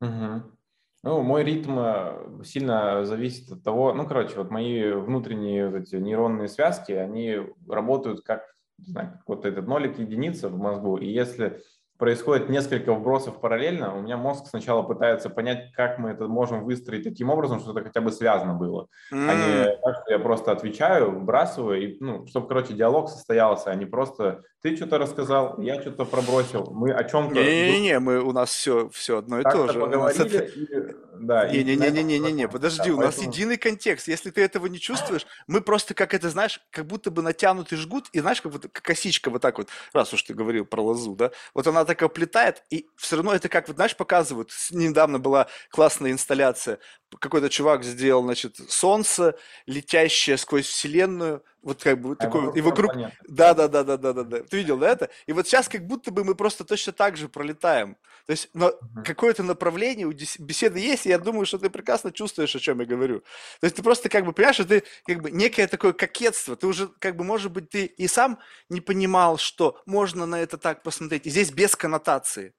Мгм. 0.00 0.57
Ну, 1.04 1.22
мой 1.22 1.44
ритм 1.44 1.78
э, 1.78 2.42
сильно 2.44 3.04
зависит 3.04 3.50
от 3.52 3.62
того, 3.62 3.92
ну, 3.92 4.06
короче, 4.06 4.36
вот 4.36 4.50
мои 4.50 4.90
внутренние 4.92 5.68
вот 5.68 5.82
эти 5.82 5.96
нейронные 5.96 6.48
связки, 6.48 6.90
они 6.92 7.38
работают 7.68 8.22
как, 8.22 8.42
не 8.78 8.86
знаю, 8.92 9.12
как 9.12 9.22
вот 9.28 9.44
этот 9.46 9.66
нолик 9.68 9.98
единица 9.98 10.48
в 10.48 10.58
мозгу, 10.58 10.96
и 10.96 11.06
если 11.06 11.60
происходит 11.98 12.48
несколько 12.48 12.92
вбросов 12.94 13.40
параллельно, 13.40 13.96
у 13.96 14.02
меня 14.02 14.16
мозг 14.16 14.46
сначала 14.46 14.82
пытается 14.82 15.30
понять, 15.30 15.72
как 15.72 15.98
мы 15.98 16.10
это 16.10 16.26
можем 16.28 16.64
выстроить 16.64 17.04
таким 17.04 17.30
образом, 17.30 17.60
что 17.60 17.72
это 17.72 17.82
хотя 17.82 18.00
бы 18.00 18.10
связано 18.12 18.54
было, 18.54 18.88
а 19.24 19.34
М, 19.34 19.36
не 19.36 19.76
так, 19.82 19.96
что 20.02 20.12
я 20.12 20.18
просто 20.18 20.50
отвечаю, 20.52 21.12
вбрасываю, 21.20 21.80
и, 21.80 21.96
ну, 22.00 22.26
чтобы, 22.26 22.48
короче, 22.48 22.74
диалог 22.74 23.08
состоялся, 23.08 23.70
а 23.70 23.74
не 23.76 23.86
просто 23.86 24.42
ты 24.60 24.74
что-то 24.76 24.98
рассказал, 24.98 25.60
я 25.60 25.80
что-то 25.80 26.04
пробросил, 26.04 26.68
мы 26.72 26.92
о 26.92 27.04
чем-то 27.04 27.34
Не-не-не, 27.34 28.00
мы, 28.00 28.20
у 28.20 28.32
нас 28.32 28.50
все, 28.50 28.88
все 28.90 29.18
одно 29.18 29.38
и 29.40 29.42
то 29.44 29.68
же. 29.72 29.80
У 29.82 29.86
нас 29.86 30.18
это- 30.18 30.38
поговорили, 30.40 30.92
и, 30.92 30.96
да, 31.20 31.48
Не-не-не-не-не-не, 31.48 32.48
подожди, 32.48 32.90
Да, 32.90 32.96
у 32.96 33.00
нас 33.00 33.14
поэтому- 33.16 33.32
единый 33.32 33.56
контекст. 33.56 34.08
Если 34.08 34.30
ты 34.30 34.40
этого 34.42 34.66
не 34.66 34.80
чувствуешь, 34.80 35.26
мы 35.46 35.60
просто, 35.60 35.94
как 35.94 36.12
это, 36.12 36.28
знаешь, 36.30 36.60
как 36.70 36.86
будто 36.86 37.10
бы 37.12 37.22
натянутый 37.22 37.78
жгут, 37.78 38.08
и 38.12 38.18
знаешь, 38.20 38.42
как, 38.42 38.52
вот, 38.52 38.62
как 38.72 38.82
косичка 38.82 39.30
вот 39.30 39.42
так 39.42 39.58
вот, 39.58 39.68
раз 39.92 40.12
уж 40.12 40.22
ты 40.24 40.34
говорил 40.34 40.64
про 40.64 40.80
лозу, 40.82 41.14
да, 41.14 41.30
вот 41.54 41.66
она 41.68 41.84
так 41.84 42.02
оплетает, 42.02 42.64
и 42.70 42.88
все 42.96 43.16
равно 43.16 43.34
это 43.34 43.48
как, 43.48 43.68
вот, 43.68 43.76
знаешь, 43.76 43.96
показывают. 43.96 44.50
Недавно 44.70 45.18
была 45.20 45.46
классная 45.70 46.10
инсталляция, 46.10 46.78
какой-то 47.20 47.48
чувак 47.48 47.84
сделал, 47.84 48.22
значит, 48.24 48.56
солнце, 48.68 49.36
летящее 49.66 50.36
сквозь 50.36 50.66
вселенную, 50.66 51.42
вот 51.62 51.82
как 51.82 52.00
бы 52.00 52.10
вот 52.10 52.18
А 52.18 52.28
такой, 52.28 52.46
вот, 52.46 52.54
и 52.54 52.60
вокруг 52.60 52.92
да, 53.28 53.54
да, 53.54 53.68
да, 53.68 53.84
да, 53.84 53.96
да, 53.96 54.12
да, 54.12 54.24
да. 54.24 54.42
Ты 54.44 54.56
видел, 54.58 54.78
да, 54.78 54.90
это? 54.90 55.10
И 55.26 55.32
вот 55.32 55.46
сейчас 55.46 55.68
как 55.68 55.86
будто 55.86 56.10
бы 56.10 56.24
мы 56.24 56.34
просто 56.34 56.64
точно 56.64 56.92
так 56.92 57.16
же 57.16 57.28
пролетаем. 57.28 57.96
То 58.26 58.32
есть, 58.32 58.48
но 58.54 58.72
Мгм. 58.80 59.04
какое-то 59.04 59.42
направление 59.42 60.06
у 60.06 60.12
беседы 60.12 60.78
есть, 60.80 61.06
и 61.06 61.10
я 61.10 61.18
думаю, 61.18 61.46
что 61.46 61.58
ты 61.58 61.70
прекрасно 61.70 62.12
чувствуешь, 62.12 62.54
о 62.56 62.58
чем 62.58 62.80
я 62.80 62.86
говорю. 62.86 63.20
То 63.60 63.64
есть 63.66 63.76
ты 63.76 63.82
просто 63.82 64.08
как 64.08 64.24
бы 64.24 64.32
понимаешь, 64.32 64.56
что 64.56 64.64
ты 64.66 64.84
как 65.06 65.20
бы 65.22 65.30
некое 65.30 65.66
такое 65.68 65.92
кокетство. 65.92 66.56
Ты 66.56 66.66
уже 66.66 66.88
как 66.88 67.16
бы, 67.16 67.24
может 67.24 67.52
быть, 67.52 67.70
ты 67.70 67.84
и 67.86 68.06
сам 68.08 68.38
не 68.68 68.80
понимал, 68.80 69.38
что 69.38 69.80
можно 69.86 70.26
на 70.26 70.40
это 70.40 70.58
так 70.58 70.82
посмотреть. 70.82 71.26
И 71.26 71.30
здесь 71.30 71.50
без 71.52 71.76
коннотации. 71.76 72.54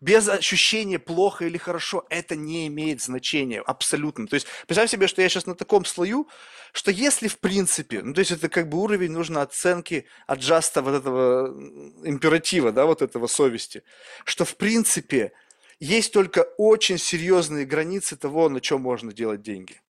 Без 0.00 0.28
ощущения 0.28 0.98
плохо 0.98 1.46
или 1.46 1.58
хорошо, 1.58 2.06
это 2.10 2.36
не 2.36 2.66
имеет 2.68 3.02
значения 3.02 3.60
абсолютно. 3.60 4.26
То 4.26 4.34
есть 4.34 4.46
представь 4.66 4.90
себе, 4.90 5.06
что 5.06 5.22
я 5.22 5.28
сейчас 5.28 5.46
на 5.46 5.54
таком 5.54 5.84
слою, 5.84 6.28
что 6.72 6.90
если 6.90 7.28
в 7.28 7.38
принципе, 7.38 8.02
ну 8.02 8.14
то 8.14 8.20
есть 8.20 8.30
это 8.30 8.48
как 8.48 8.68
бы 8.68 8.78
уровень 8.78 9.12
нужно 9.12 9.42
оценки 9.42 10.06
аджаста 10.26 10.82
вот 10.82 10.94
этого 10.94 11.48
императива, 12.04 12.72
да, 12.72 12.86
вот 12.86 13.02
этого 13.02 13.26
совести, 13.26 13.82
что 14.24 14.44
в 14.44 14.56
принципе 14.56 15.32
есть 15.80 16.12
только 16.12 16.40
очень 16.58 16.98
серьезные 16.98 17.64
границы 17.64 18.16
того, 18.16 18.48
на 18.48 18.60
чем 18.60 18.82
можно 18.82 19.12
делать 19.12 19.42
деньги. 19.42 19.80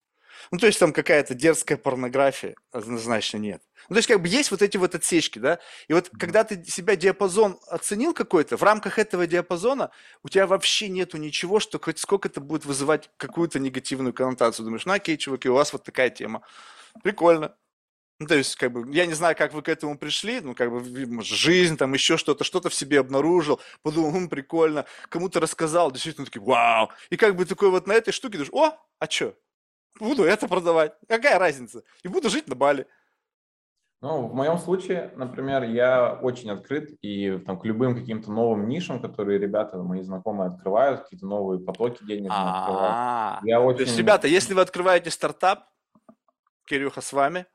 Ну, 0.49 0.57
то 0.57 0.65
есть 0.67 0.79
там 0.79 0.93
какая-то 0.93 1.33
дерзкая 1.35 1.77
порнография, 1.77 2.55
однозначно 2.71 3.37
нет. 3.37 3.61
Ну, 3.89 3.95
то 3.95 3.97
есть 3.99 4.07
как 4.07 4.21
бы 4.21 4.27
есть 4.27 4.51
вот 4.51 4.61
эти 4.61 4.77
вот 4.77 4.95
отсечки, 4.95 5.39
да, 5.39 5.59
и 5.87 5.93
вот 5.93 6.09
когда 6.19 6.43
ты 6.43 6.63
себя 6.65 6.95
диапазон 6.95 7.59
оценил 7.67 8.13
какой-то, 8.13 8.57
в 8.57 8.63
рамках 8.63 8.99
этого 8.99 9.27
диапазона 9.27 9.91
у 10.23 10.29
тебя 10.29 10.47
вообще 10.47 10.89
нету 10.89 11.17
ничего, 11.17 11.59
что 11.59 11.79
хоть 11.79 11.99
сколько 11.99 12.27
это 12.27 12.41
будет 12.41 12.65
вызывать 12.65 13.09
какую-то 13.17 13.59
негативную 13.59 14.13
коннотацию. 14.13 14.65
Думаешь, 14.65 14.85
ну 14.85 14.93
окей, 14.93 15.17
чуваки, 15.17 15.49
у 15.49 15.53
вас 15.53 15.73
вот 15.73 15.83
такая 15.83 16.09
тема. 16.09 16.41
Прикольно. 17.03 17.55
Ну, 18.19 18.27
то 18.27 18.35
есть, 18.35 18.55
как 18.55 18.71
бы, 18.71 18.93
я 18.95 19.07
не 19.07 19.13
знаю, 19.13 19.35
как 19.35 19.53
вы 19.53 19.63
к 19.63 19.69
этому 19.69 19.97
пришли, 19.97 20.41
ну, 20.41 20.53
как 20.55 20.71
бы, 20.71 20.81
может, 21.07 21.35
жизнь, 21.35 21.75
там, 21.77 21.93
еще 21.93 22.17
что-то, 22.17 22.43
что-то 22.43 22.69
в 22.69 22.75
себе 22.75 22.99
обнаружил, 22.99 23.59
подумал, 23.81 24.15
«М, 24.15 24.29
прикольно, 24.29 24.85
кому-то 25.09 25.39
рассказал, 25.39 25.91
действительно, 25.91 26.25
такие, 26.27 26.41
вау. 26.43 26.91
И 27.09 27.17
как 27.17 27.35
бы 27.35 27.45
такой 27.45 27.71
вот 27.71 27.87
на 27.87 27.93
этой 27.93 28.11
штуке 28.11 28.37
думаешь, 28.37 28.53
о, 28.53 28.77
а 28.99 29.09
что? 29.09 29.35
Буду 29.99 30.23
это 30.23 30.47
продавать. 30.47 30.93
Какая 31.07 31.37
разница? 31.37 31.83
И 32.03 32.07
буду 32.07 32.29
жить 32.29 32.47
на 32.47 32.55
Бали. 32.55 32.87
Ну, 34.01 34.27
в 34.27 34.33
моем 34.33 34.57
случае, 34.57 35.13
например, 35.15 35.61
я 35.63 36.13
очень 36.13 36.49
открыт 36.49 36.89
и 37.03 37.37
там, 37.45 37.59
к 37.59 37.65
любым 37.65 37.95
каким-то 37.95 38.31
новым 38.31 38.67
нишам, 38.67 38.99
которые 38.99 39.37
ребята, 39.37 39.77
мои 39.77 40.01
знакомые 40.01 40.47
открывают, 40.47 41.01
какие-то 41.01 41.27
новые 41.27 41.59
потоки 41.59 42.03
денежные 42.03 42.31
открывают. 42.31 42.93
А, 42.95 43.39
Я 43.43 43.57
То 43.57 43.65
очень... 43.65 43.81
есть, 43.81 43.97
ребята, 43.99 44.27
если 44.27 44.55
вы 44.55 44.61
открываете 44.61 45.11
стартап, 45.11 45.65
Кирюха 46.65 47.01
с 47.01 47.13
вами, 47.13 47.45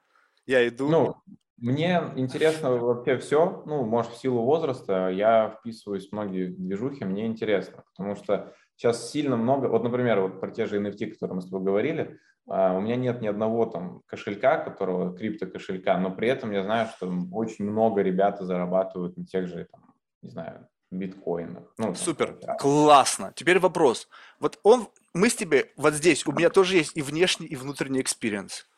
я 0.46 0.66
иду. 0.68 0.88
Ну, 0.88 1.16
мне 1.56 2.00
интересно 2.14 2.70
вообще 2.70 3.18
все, 3.18 3.62
ну, 3.66 3.84
может, 3.84 4.12
в 4.12 4.18
силу 4.18 4.42
возраста 4.42 5.08
я 5.08 5.50
вписываюсь 5.58 6.08
в 6.08 6.12
многие 6.12 6.46
движухи, 6.46 7.04
мне 7.04 7.26
интересно, 7.26 7.82
потому 7.96 8.14
что 8.14 8.52
сейчас 8.76 9.10
сильно 9.10 9.36
много, 9.36 9.66
вот, 9.66 9.82
например, 9.82 10.20
вот 10.20 10.40
про 10.40 10.50
те 10.50 10.66
же 10.66 10.78
NFT, 10.80 11.06
о 11.06 11.10
которых 11.14 11.36
мы 11.36 11.42
с 11.42 11.46
тобой 11.46 11.62
говорили, 11.62 12.18
а, 12.48 12.76
у 12.76 12.80
меня 12.80 12.96
нет 12.96 13.20
ни 13.20 13.26
одного 13.26 13.66
там 13.66 14.02
кошелька, 14.06 14.58
которого 14.58 15.16
крипто-кошелька, 15.16 15.98
но 15.98 16.10
при 16.10 16.28
этом 16.28 16.52
я 16.52 16.62
знаю, 16.62 16.88
что 16.96 17.12
очень 17.32 17.64
много 17.64 18.02
ребята 18.02 18.44
зарабатывают 18.44 19.16
на 19.16 19.26
тех 19.26 19.48
же, 19.48 19.66
там, 19.70 19.94
не 20.22 20.30
знаю, 20.30 20.68
биткоинах. 20.90 21.72
Ну, 21.78 21.86
там, 21.86 21.94
Супер, 21.96 22.34
хотя- 22.34 22.54
классно. 22.56 23.32
Теперь 23.34 23.58
вопрос. 23.58 24.08
Вот 24.38 24.60
он, 24.62 24.88
мы 25.14 25.28
с 25.30 25.34
тебе, 25.34 25.72
вот 25.76 25.94
здесь, 25.94 26.26
у 26.26 26.32
меня 26.32 26.50
тоже 26.50 26.76
есть 26.76 26.96
и 26.96 27.02
внешний, 27.02 27.46
и 27.46 27.56
внутренний 27.56 28.00
experience. 28.00 28.68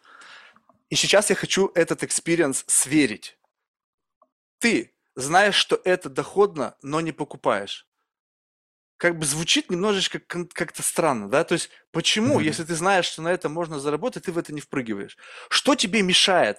И 0.89 0.95
сейчас 0.95 1.29
я 1.29 1.37
хочу 1.37 1.71
этот 1.75 2.03
experience 2.03 2.65
сверить. 2.67 3.39
Ты 4.59 4.95
знаешь, 5.15 5.55
что 5.55 5.79
это 5.85 6.09
доходно, 6.09 6.77
но 6.83 7.01
не 7.01 7.13
покупаешь. 7.13 7.88
Как 8.99 9.19
бы 9.19 9.25
звучит 9.25 9.71
немножечко 9.71 10.19
как-то 10.21 10.83
странно, 10.83 11.31
да? 11.31 11.45
То 11.45 11.55
есть 11.55 11.71
почему, 11.93 12.41
Мгм. 12.41 12.43
если 12.43 12.65
ты 12.65 12.75
знаешь, 12.75 13.07
что 13.07 13.23
на 13.23 13.29
это 13.29 13.49
можно 13.49 13.79
заработать, 13.81 14.25
ты 14.25 14.33
в 14.33 14.39
это 14.39 14.53
не 14.53 14.61
впрыгиваешь? 14.61 15.17
Что 15.49 15.75
тебе 15.77 16.03
мешает? 16.03 16.59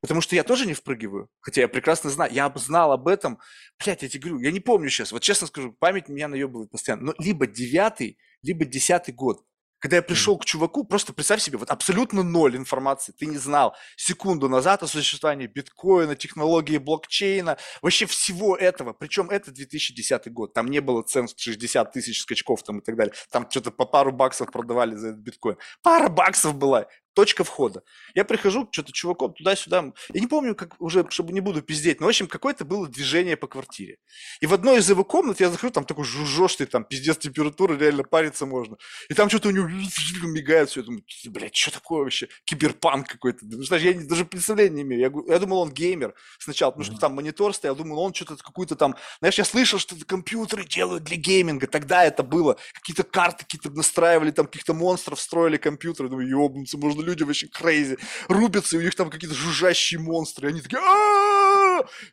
Потому 0.00 0.22
что 0.22 0.34
я 0.34 0.44
тоже 0.44 0.66
не 0.66 0.72
впрыгиваю, 0.72 1.28
хотя 1.40 1.60
я 1.60 1.68
прекрасно 1.68 2.08
знаю, 2.08 2.32
я 2.32 2.50
знал 2.56 2.92
об 2.92 3.06
этом, 3.06 3.38
блядь, 3.78 4.02
я 4.02 4.08
тебе 4.08 4.28
говорю, 4.30 4.40
я 4.40 4.50
не 4.50 4.60
помню 4.60 4.88
сейчас, 4.88 5.12
вот 5.12 5.20
честно 5.22 5.46
скажу, 5.46 5.72
память 5.78 6.08
меня 6.08 6.26
наебывает 6.26 6.70
постоянно, 6.70 7.02
но 7.02 7.14
либо 7.18 7.46
девятый, 7.46 8.18
либо 8.42 8.64
десятый 8.64 9.12
год, 9.12 9.44
когда 9.80 9.96
я 9.96 10.02
пришел 10.02 10.38
к 10.38 10.44
чуваку, 10.44 10.84
просто 10.84 11.12
представь 11.12 11.42
себе, 11.42 11.58
вот 11.58 11.70
абсолютно 11.70 12.22
ноль 12.22 12.56
информации, 12.56 13.12
ты 13.12 13.26
не 13.26 13.38
знал. 13.38 13.74
Секунду 13.96 14.48
назад 14.48 14.82
о 14.82 14.86
существовании 14.86 15.46
биткоина, 15.46 16.14
технологии 16.14 16.78
блокчейна, 16.78 17.56
вообще 17.82 18.06
всего 18.06 18.56
этого, 18.56 18.92
причем 18.92 19.30
это 19.30 19.50
2010 19.50 20.32
год, 20.32 20.52
там 20.52 20.68
не 20.68 20.80
было 20.80 21.02
цен 21.02 21.26
60 21.34 21.92
тысяч 21.92 22.20
скачков 22.20 22.62
там 22.62 22.78
и 22.78 22.82
так 22.82 22.96
далее, 22.96 23.14
там 23.30 23.50
что-то 23.50 23.70
по 23.70 23.86
пару 23.86 24.12
баксов 24.12 24.52
продавали 24.52 24.94
за 24.94 25.08
этот 25.08 25.20
биткоин, 25.20 25.56
пара 25.82 26.08
баксов 26.08 26.54
была, 26.54 26.86
точка 27.14 27.44
входа. 27.44 27.82
Я 28.14 28.24
прихожу 28.24 28.66
к 28.66 28.72
что-то 28.72 28.92
чуваком 28.92 29.32
туда-сюда. 29.34 29.92
Я 30.12 30.20
не 30.20 30.26
помню, 30.26 30.54
как 30.54 30.80
уже, 30.80 31.06
чтобы 31.10 31.32
не 31.32 31.40
буду 31.40 31.62
пиздеть, 31.62 32.00
но, 32.00 32.06
в 32.06 32.08
общем, 32.08 32.26
какое-то 32.26 32.64
было 32.64 32.88
движение 32.88 33.36
по 33.36 33.46
квартире. 33.46 33.98
И 34.40 34.46
в 34.46 34.54
одной 34.54 34.78
из 34.78 34.88
его 34.88 35.04
комнат 35.04 35.40
я 35.40 35.50
захожу, 35.50 35.72
там 35.72 35.84
такой 35.84 36.04
жужжёшный, 36.04 36.66
там 36.66 36.84
пиздец 36.84 37.18
температура, 37.18 37.76
реально 37.76 38.04
париться 38.04 38.46
можно. 38.46 38.76
И 39.08 39.14
там 39.14 39.28
что-то 39.28 39.48
у 39.48 39.52
него 39.52 39.68
мигает 40.22 40.70
все. 40.70 40.80
Я 40.80 40.86
думаю, 40.86 41.04
блядь, 41.26 41.54
что 41.54 41.72
такое 41.72 42.04
вообще? 42.04 42.28
Киберпанк 42.44 43.08
какой-то. 43.08 43.40
Ну, 43.42 43.62
знаешь, 43.62 43.84
я 43.84 43.94
даже 43.94 44.24
представления 44.24 44.76
не 44.76 44.82
имею. 44.82 45.00
Я, 45.00 45.34
я 45.34 45.38
думал, 45.38 45.60
он 45.60 45.72
геймер 45.72 46.14
сначала, 46.38 46.70
потому 46.70 46.84
что 46.84 46.96
там 46.96 47.14
монитор 47.14 47.54
стоял. 47.54 47.74
Я 47.74 47.82
думал, 47.82 47.98
он 47.98 48.14
что-то 48.14 48.36
какую-то 48.36 48.76
там... 48.76 48.96
Знаешь, 49.20 49.38
я 49.38 49.44
слышал, 49.44 49.78
что 49.78 49.96
это 49.96 50.04
компьютеры 50.04 50.64
делают 50.64 51.04
для 51.04 51.16
гейминга. 51.16 51.66
Тогда 51.66 52.04
это 52.04 52.22
было. 52.22 52.56
Какие-то 52.74 53.02
карты 53.02 53.44
какие-то 53.44 53.70
настраивали, 53.70 54.30
там 54.30 54.46
каких-то 54.46 54.74
монстров 54.74 55.20
строили 55.20 55.56
компьютеры. 55.56 56.08
Думаю, 56.08 56.28
ёбнуться, 56.28 56.78
можно 56.78 56.99
люди 57.00 57.22
вообще 57.22 57.48
crazy. 57.48 57.98
Рубятся, 58.28 58.76
и 58.76 58.80
у 58.80 58.82
них 58.82 58.94
там 58.94 59.10
какие-то 59.10 59.36
жужжащие 59.36 60.00
монстры. 60.00 60.48
И 60.48 60.50
они 60.52 60.60
такие! 60.60 60.80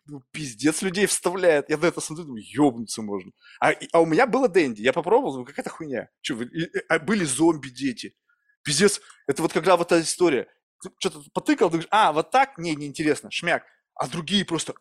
Ну, 0.05 0.23
пиздец 0.31 0.81
людей 0.81 1.05
вставляет. 1.05 1.69
Я 1.69 1.77
на 1.77 1.85
это 1.85 2.01
смотрю, 2.01 2.25
думаю, 2.25 2.43
ёбнуться 2.45 3.01
можно. 3.01 3.31
А, 3.59 3.73
а 3.91 3.99
у 3.99 4.05
меня 4.05 4.25
было 4.25 4.47
Дэнди. 4.47 4.81
Я 4.81 4.93
попробовал, 4.93 5.33
думаю, 5.33 5.45
какая-то 5.45 5.69
хуйня. 5.69 6.09
И- 6.29 6.69
а 6.89 6.99
были 6.99 7.25
зомби-дети. 7.25 8.15
Пиздец. 8.63 9.01
Это 9.27 9.41
вот 9.41 9.53
когда 9.53 9.75
вот 9.77 9.91
эта 9.91 10.01
история. 10.01 10.47
Ты 10.81 10.89
что-то 10.99 11.21
потыкал, 11.33 11.69
ты 11.69 11.77
говоришь, 11.77 11.89
а, 11.91 12.13
вот 12.13 12.31
так? 12.31 12.57
Не, 12.57 12.75
неинтересно, 12.75 13.31
шмяк. 13.31 13.63
А 13.95 14.07
другие 14.07 14.45
просто... 14.45 14.73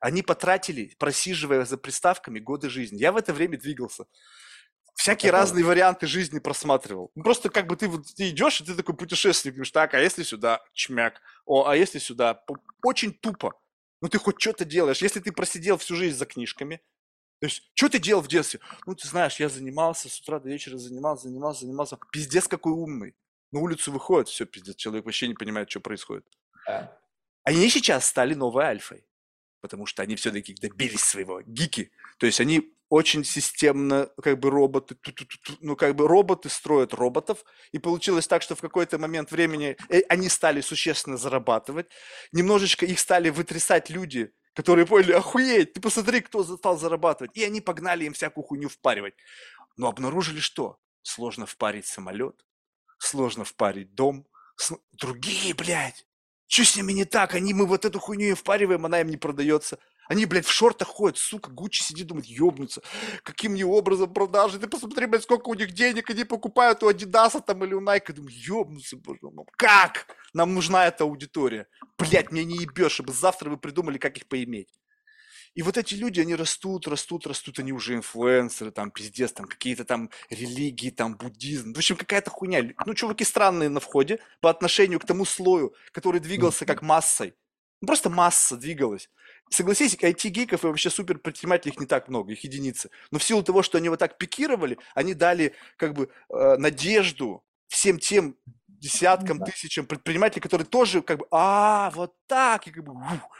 Они 0.00 0.22
потратили, 0.22 0.94
просиживая 0.98 1.64
за 1.64 1.78
приставками, 1.78 2.38
годы 2.38 2.68
жизни. 2.68 2.98
Я 2.98 3.10
в 3.10 3.16
это 3.16 3.32
время 3.32 3.58
двигался. 3.58 4.04
Всякие 4.94 5.30
Это 5.30 5.38
разные 5.38 5.64
варианты 5.64 6.06
жизни 6.06 6.38
просматривал. 6.38 7.10
Ну, 7.14 7.22
Просто 7.24 7.50
как 7.50 7.66
бы 7.66 7.76
ты, 7.76 7.88
вот, 7.88 8.06
ты 8.14 8.30
идешь, 8.30 8.60
и 8.60 8.64
ты 8.64 8.74
такой 8.74 8.96
путешественник, 8.96 9.56
говоришь, 9.56 9.72
так, 9.72 9.92
а 9.94 10.00
если 10.00 10.22
сюда, 10.22 10.62
чмяк, 10.72 11.20
о, 11.44 11.66
а 11.66 11.76
если 11.76 11.98
сюда, 11.98 12.44
очень 12.82 13.12
тупо. 13.12 13.54
Ну 14.00 14.08
ты 14.08 14.18
хоть 14.18 14.40
что-то 14.40 14.64
делаешь. 14.64 15.02
Если 15.02 15.20
ты 15.20 15.32
просидел 15.32 15.78
всю 15.78 15.96
жизнь 15.96 16.16
за 16.16 16.26
книжками, 16.26 16.80
то 17.40 17.46
есть, 17.46 17.70
что 17.74 17.88
ты 17.88 17.98
делал 17.98 18.22
в 18.22 18.28
детстве? 18.28 18.60
Ну, 18.86 18.94
ты 18.94 19.06
знаешь, 19.08 19.38
я 19.40 19.48
занимался, 19.48 20.08
с 20.08 20.20
утра 20.20 20.38
до 20.38 20.48
вечера 20.48 20.78
занимался, 20.78 21.28
занимался, 21.28 21.60
занимался. 21.62 21.98
Пиздец, 22.10 22.48
какой 22.48 22.72
умный. 22.72 23.14
На 23.50 23.60
улицу 23.60 23.92
выходит, 23.92 24.28
все, 24.28 24.46
пиздец, 24.46 24.76
человек 24.76 25.04
вообще 25.04 25.28
не 25.28 25.34
понимает, 25.34 25.70
что 25.70 25.80
происходит. 25.80 26.24
Да. 26.66 26.98
Они 27.42 27.68
сейчас 27.68 28.06
стали 28.06 28.34
новой 28.34 28.64
альфой, 28.64 29.06
потому 29.64 29.86
что 29.86 30.02
они 30.02 30.14
все-таки 30.14 30.52
добились 30.52 31.00
своего, 31.02 31.40
гики. 31.40 31.90
То 32.18 32.26
есть 32.26 32.38
они 32.38 32.76
очень 32.90 33.24
системно, 33.24 34.10
как 34.22 34.38
бы 34.38 34.50
роботы, 34.50 34.94
ну 35.60 35.74
как 35.74 35.96
бы 35.96 36.06
роботы 36.06 36.50
строят 36.50 36.92
роботов, 36.92 37.42
и 37.72 37.78
получилось 37.78 38.28
так, 38.28 38.42
что 38.42 38.54
в 38.54 38.60
какой-то 38.60 38.98
момент 38.98 39.32
времени 39.32 39.78
э, 39.88 40.02
они 40.10 40.28
стали 40.28 40.60
существенно 40.60 41.16
зарабатывать, 41.16 41.86
немножечко 42.30 42.84
их 42.84 42.98
стали 43.00 43.30
вытрясать 43.30 43.88
люди, 43.88 44.34
которые 44.52 44.84
поняли, 44.84 45.12
охуеть, 45.12 45.72
ты 45.72 45.80
посмотри, 45.80 46.20
кто 46.20 46.44
стал 46.44 46.76
зарабатывать, 46.76 47.34
и 47.34 47.42
они 47.42 47.62
погнали 47.62 48.04
им 48.04 48.12
всякую 48.12 48.44
хуйню 48.44 48.68
впаривать. 48.68 49.14
Но 49.78 49.88
обнаружили 49.88 50.40
что? 50.40 50.76
Сложно 51.00 51.46
впарить 51.46 51.86
самолет, 51.86 52.44
сложно 52.98 53.44
впарить 53.44 53.94
дом, 53.94 54.26
с- 54.56 54.76
другие, 54.92 55.54
блядь, 55.54 56.06
что 56.54 56.64
с 56.64 56.76
ними 56.76 56.92
не 56.92 57.04
так? 57.04 57.34
Они, 57.34 57.52
мы 57.52 57.66
вот 57.66 57.84
эту 57.84 57.98
хуйню 57.98 58.28
им 58.28 58.36
впариваем, 58.36 58.86
она 58.86 59.00
им 59.00 59.08
не 59.08 59.16
продается. 59.16 59.76
Они, 60.06 60.24
блядь, 60.24 60.46
в 60.46 60.52
шортах 60.52 60.86
ходят, 60.86 61.18
сука, 61.18 61.50
Гуччи 61.50 61.82
сидит, 61.82 62.06
думает, 62.06 62.26
ёбнуться. 62.26 62.80
Каким 63.24 63.52
мне 63.52 63.66
образом 63.66 64.12
продажи? 64.14 64.60
Ты 64.60 64.68
посмотри, 64.68 65.06
блядь, 65.06 65.24
сколько 65.24 65.48
у 65.48 65.54
них 65.54 65.72
денег, 65.72 66.08
они 66.10 66.22
покупают 66.22 66.84
у 66.84 66.88
Адидаса 66.88 67.40
там 67.40 67.64
или 67.64 67.74
у 67.74 67.80
Найка. 67.80 68.12
Думаю, 68.12 68.32
ёбнуться, 68.36 68.96
боже 68.96 69.18
мой. 69.22 69.46
Как? 69.56 70.06
Нам 70.32 70.54
нужна 70.54 70.86
эта 70.86 71.02
аудитория. 71.02 71.66
Блядь, 71.98 72.30
мне 72.30 72.44
не 72.44 72.58
ебешь, 72.58 72.92
чтобы 72.92 73.12
завтра 73.12 73.50
вы 73.50 73.56
придумали, 73.56 73.98
как 73.98 74.16
их 74.16 74.28
поиметь. 74.28 74.68
И 75.54 75.62
вот 75.62 75.78
эти 75.78 75.94
люди, 75.94 76.20
они 76.20 76.34
растут, 76.34 76.88
растут, 76.88 77.26
растут, 77.26 77.60
они 77.60 77.72
уже 77.72 77.94
инфлюенсеры, 77.94 78.72
там, 78.72 78.90
пиздец, 78.90 79.32
там, 79.32 79.46
какие-то 79.46 79.84
там 79.84 80.10
религии, 80.28 80.90
там, 80.90 81.16
буддизм. 81.16 81.72
В 81.72 81.78
общем, 81.78 81.96
какая-то 81.96 82.30
хуйня. 82.30 82.72
Ну, 82.84 82.94
чуваки 82.94 83.24
странные 83.24 83.68
на 83.68 83.78
входе 83.78 84.18
по 84.40 84.50
отношению 84.50 84.98
к 84.98 85.06
тому 85.06 85.24
слою, 85.24 85.74
который 85.92 86.20
двигался 86.20 86.66
как 86.66 86.82
массой. 86.82 87.34
Ну, 87.80 87.86
просто 87.86 88.10
масса 88.10 88.56
двигалась. 88.56 89.10
Согласись, 89.50 89.94
IT-гиков 89.94 90.64
и 90.64 90.66
вообще 90.66 90.90
супер 90.90 91.18
предпринимателей 91.18 91.72
их 91.72 91.80
не 91.80 91.86
так 91.86 92.08
много, 92.08 92.32
их 92.32 92.42
единицы. 92.42 92.90
Но 93.10 93.18
в 93.18 93.24
силу 93.24 93.42
того, 93.42 93.62
что 93.62 93.78
они 93.78 93.88
вот 93.88 94.00
так 94.00 94.18
пикировали, 94.18 94.78
они 94.94 95.14
дали 95.14 95.54
как 95.76 95.94
бы 95.94 96.08
э, 96.30 96.56
надежду 96.56 97.44
всем 97.68 97.98
тем 97.98 98.36
десяткам, 98.66 99.38
тысячам 99.40 99.86
предпринимателей, 99.86 100.40
которые 100.40 100.66
тоже 100.66 101.02
как 101.02 101.18
бы, 101.18 101.26
а, 101.30 101.90
вот 101.94 102.14
так, 102.26 102.66
и 102.66 102.70
как 102.70 102.84
бы 102.84 102.92
ух, 102.92 103.30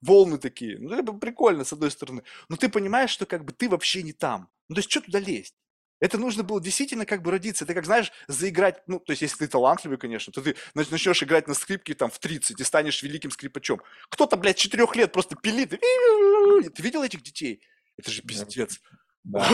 волны 0.00 0.38
такие. 0.38 0.78
Ну, 0.78 0.94
это 0.94 1.12
прикольно, 1.12 1.64
с 1.64 1.72
одной 1.72 1.90
стороны. 1.90 2.22
Но 2.48 2.56
ты 2.56 2.68
понимаешь, 2.68 3.10
что 3.10 3.26
как 3.26 3.44
бы 3.44 3.52
ты 3.52 3.68
вообще 3.68 4.02
не 4.02 4.12
там. 4.12 4.48
Ну, 4.68 4.74
то 4.74 4.78
есть, 4.80 4.90
что 4.90 5.00
туда 5.00 5.18
лезть? 5.18 5.54
Это 6.00 6.18
нужно 6.18 6.42
было 6.42 6.60
действительно 6.60 7.06
как 7.06 7.22
бы 7.22 7.30
родиться. 7.30 7.64
Ты 7.64 7.72
как, 7.72 7.86
знаешь, 7.86 8.12
заиграть, 8.28 8.82
ну, 8.86 8.98
то 8.98 9.12
есть, 9.12 9.22
если 9.22 9.38
ты 9.38 9.48
талантливый, 9.48 9.96
конечно, 9.96 10.32
то 10.32 10.42
ты 10.42 10.56
нач- 10.74 10.90
начнешь 10.90 11.22
играть 11.22 11.48
на 11.48 11.54
скрипке 11.54 11.94
там 11.94 12.10
в 12.10 12.18
30 12.18 12.60
и 12.60 12.64
станешь 12.64 13.02
великим 13.02 13.30
скрипачом. 13.30 13.80
Кто-то, 14.10 14.36
блядь, 14.36 14.56
четырех 14.56 14.96
лет 14.96 15.12
просто 15.12 15.36
пилит. 15.36 15.70
Ты 16.74 16.82
видел 16.82 17.02
этих 17.02 17.22
детей? 17.22 17.62
Это 17.96 18.10
же 18.10 18.22
пиздец. 18.22 18.80
Да. 19.22 19.46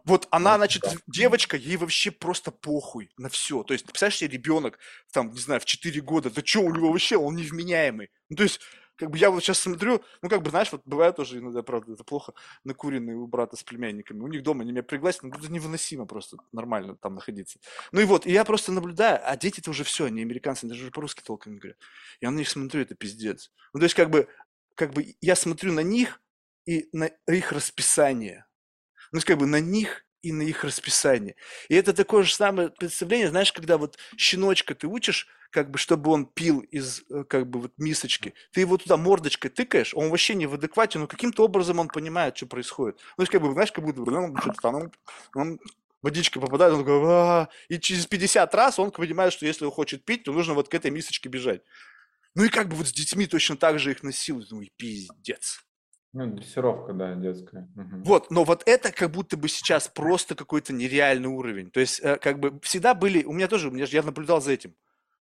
Вот 0.04 0.28
она, 0.30 0.56
значит, 0.56 0.82
да. 0.82 0.92
девочка, 1.06 1.56
ей 1.56 1.76
вообще 1.76 2.10
просто 2.10 2.50
похуй 2.50 3.10
на 3.16 3.30
все. 3.30 3.62
То 3.62 3.72
есть, 3.72 3.86
ты 3.86 3.92
представляешь 3.92 4.18
себе 4.18 4.30
ребенок, 4.30 4.78
там, 5.12 5.30
не 5.30 5.40
знаю, 5.40 5.60
в 5.60 5.64
4 5.64 6.00
года, 6.02 6.30
да 6.30 6.42
что 6.44 6.60
у 6.60 6.74
него 6.74 6.90
вообще, 6.90 7.16
он 7.16 7.36
невменяемый. 7.36 8.10
Ну, 8.28 8.36
то 8.36 8.42
есть, 8.42 8.60
как 9.00 9.10
бы 9.10 9.18
я 9.18 9.30
вот 9.30 9.42
сейчас 9.42 9.58
смотрю, 9.58 10.02
ну, 10.22 10.28
как 10.28 10.42
бы, 10.42 10.50
знаешь, 10.50 10.70
вот 10.70 10.82
бывает 10.84 11.16
тоже 11.16 11.38
иногда, 11.38 11.62
правда, 11.62 11.94
это 11.94 12.04
плохо, 12.04 12.34
накуренные 12.64 13.16
у 13.16 13.26
брата 13.26 13.56
с 13.56 13.62
племянниками. 13.62 14.20
У 14.20 14.28
них 14.28 14.42
дома 14.42 14.62
они 14.62 14.72
меня 14.72 14.82
пригласят, 14.82 15.22
ну, 15.22 15.30
это 15.30 15.50
невыносимо 15.50 16.06
просто 16.06 16.36
нормально 16.52 16.96
там 16.96 17.14
находиться. 17.14 17.58
Ну 17.92 18.00
и 18.02 18.04
вот, 18.04 18.26
и 18.26 18.32
я 18.32 18.44
просто 18.44 18.72
наблюдаю, 18.72 19.20
а 19.24 19.36
дети-то 19.36 19.70
уже 19.70 19.84
все, 19.84 20.04
они 20.04 20.20
американцы, 20.22 20.64
они 20.64 20.74
даже 20.74 20.90
по-русски 20.90 21.22
толком 21.24 21.54
не 21.54 21.58
говорят. 21.58 21.78
Я 22.20 22.30
на 22.30 22.36
них 22.36 22.48
смотрю, 22.48 22.82
это 22.82 22.94
пиздец. 22.94 23.50
Ну, 23.72 23.80
то 23.80 23.84
есть, 23.84 23.94
как 23.94 24.10
бы, 24.10 24.28
как 24.74 24.92
бы 24.92 25.16
я 25.20 25.34
смотрю 25.34 25.72
на 25.72 25.80
них 25.80 26.20
и 26.66 26.88
на 26.92 27.06
их 27.26 27.52
расписание. 27.52 28.46
Ну, 29.12 29.16
то 29.16 29.18
есть, 29.18 29.26
как 29.26 29.38
бы 29.38 29.46
на 29.46 29.60
них 29.60 30.04
и 30.22 30.32
на 30.32 30.42
их 30.42 30.64
расписание. 30.64 31.36
И 31.68 31.74
это 31.74 31.94
такое 31.94 32.24
же 32.24 32.34
самое 32.34 32.68
представление, 32.68 33.30
знаешь, 33.30 33.52
когда 33.52 33.78
вот 33.78 33.96
щеночка 34.16 34.74
ты 34.74 34.86
учишь, 34.86 35.26
как 35.50 35.70
бы, 35.70 35.78
чтобы 35.78 36.10
он 36.10 36.26
пил 36.26 36.60
из, 36.60 37.02
э, 37.10 37.24
как 37.24 37.48
бы, 37.48 37.60
вот 37.60 37.72
мисочки, 37.76 38.34
ты 38.52 38.60
его 38.60 38.76
туда 38.76 38.96
мордочкой 38.96 39.50
тыкаешь, 39.50 39.94
он 39.94 40.08
вообще 40.10 40.34
не 40.34 40.46
в 40.46 40.54
адеквате, 40.54 40.98
но 40.98 41.06
каким-то 41.06 41.44
образом 41.44 41.78
он 41.78 41.88
понимает, 41.88 42.36
что 42.36 42.46
происходит. 42.46 43.00
Ну, 43.18 43.26
как 43.26 43.42
бы, 43.42 43.52
знаешь, 43.52 43.72
как 43.72 43.84
будто 43.84 44.00
ну, 44.00 44.36
что-то 44.38 44.60
там, 44.62 44.74
ну, 44.74 44.90
ну, 45.34 45.58
водичка 46.02 46.40
попадает, 46.40 46.72
он 46.72 46.80
такой, 46.80 47.02
«А-а-а». 47.04 47.48
и 47.68 47.78
через 47.78 48.06
50 48.06 48.54
раз 48.54 48.78
он 48.78 48.90
понимает, 48.90 49.32
что 49.32 49.46
если 49.46 49.64
он 49.64 49.70
хочет 49.70 50.04
пить, 50.04 50.24
то 50.24 50.32
нужно 50.32 50.54
вот 50.54 50.68
к 50.68 50.74
этой 50.74 50.90
мисочке 50.90 51.28
бежать. 51.28 51.62
Ну 52.34 52.44
и 52.44 52.48
как 52.48 52.68
бы 52.68 52.76
вот 52.76 52.86
с 52.86 52.92
детьми 52.92 53.26
точно 53.26 53.56
так 53.56 53.78
же 53.78 53.90
их 53.90 54.02
насилуют. 54.02 54.48
Думаю, 54.48 54.68
пиздец. 54.76 55.64
Ну, 56.12 56.26
дрессировка, 56.26 56.92
да, 56.92 57.14
детская. 57.14 57.68
Мгм. 57.76 58.02
Вот, 58.02 58.30
но 58.30 58.44
вот 58.44 58.64
это 58.66 58.90
как 58.92 59.10
будто 59.12 59.36
бы 59.36 59.48
сейчас 59.48 59.88
просто 59.88 60.34
какой-то 60.34 60.72
нереальный 60.72 61.28
уровень. 61.28 61.70
То 61.70 61.80
есть, 61.80 62.00
э, 62.00 62.16
как 62.18 62.40
бы 62.40 62.58
всегда 62.62 62.94
были, 62.94 63.22
у 63.24 63.32
меня 63.32 63.46
тоже, 63.46 63.68
у 63.68 63.70
меня, 63.70 63.86
же- 63.86 63.96
я 63.96 64.02
наблюдал 64.02 64.40
за 64.40 64.52
этим. 64.52 64.74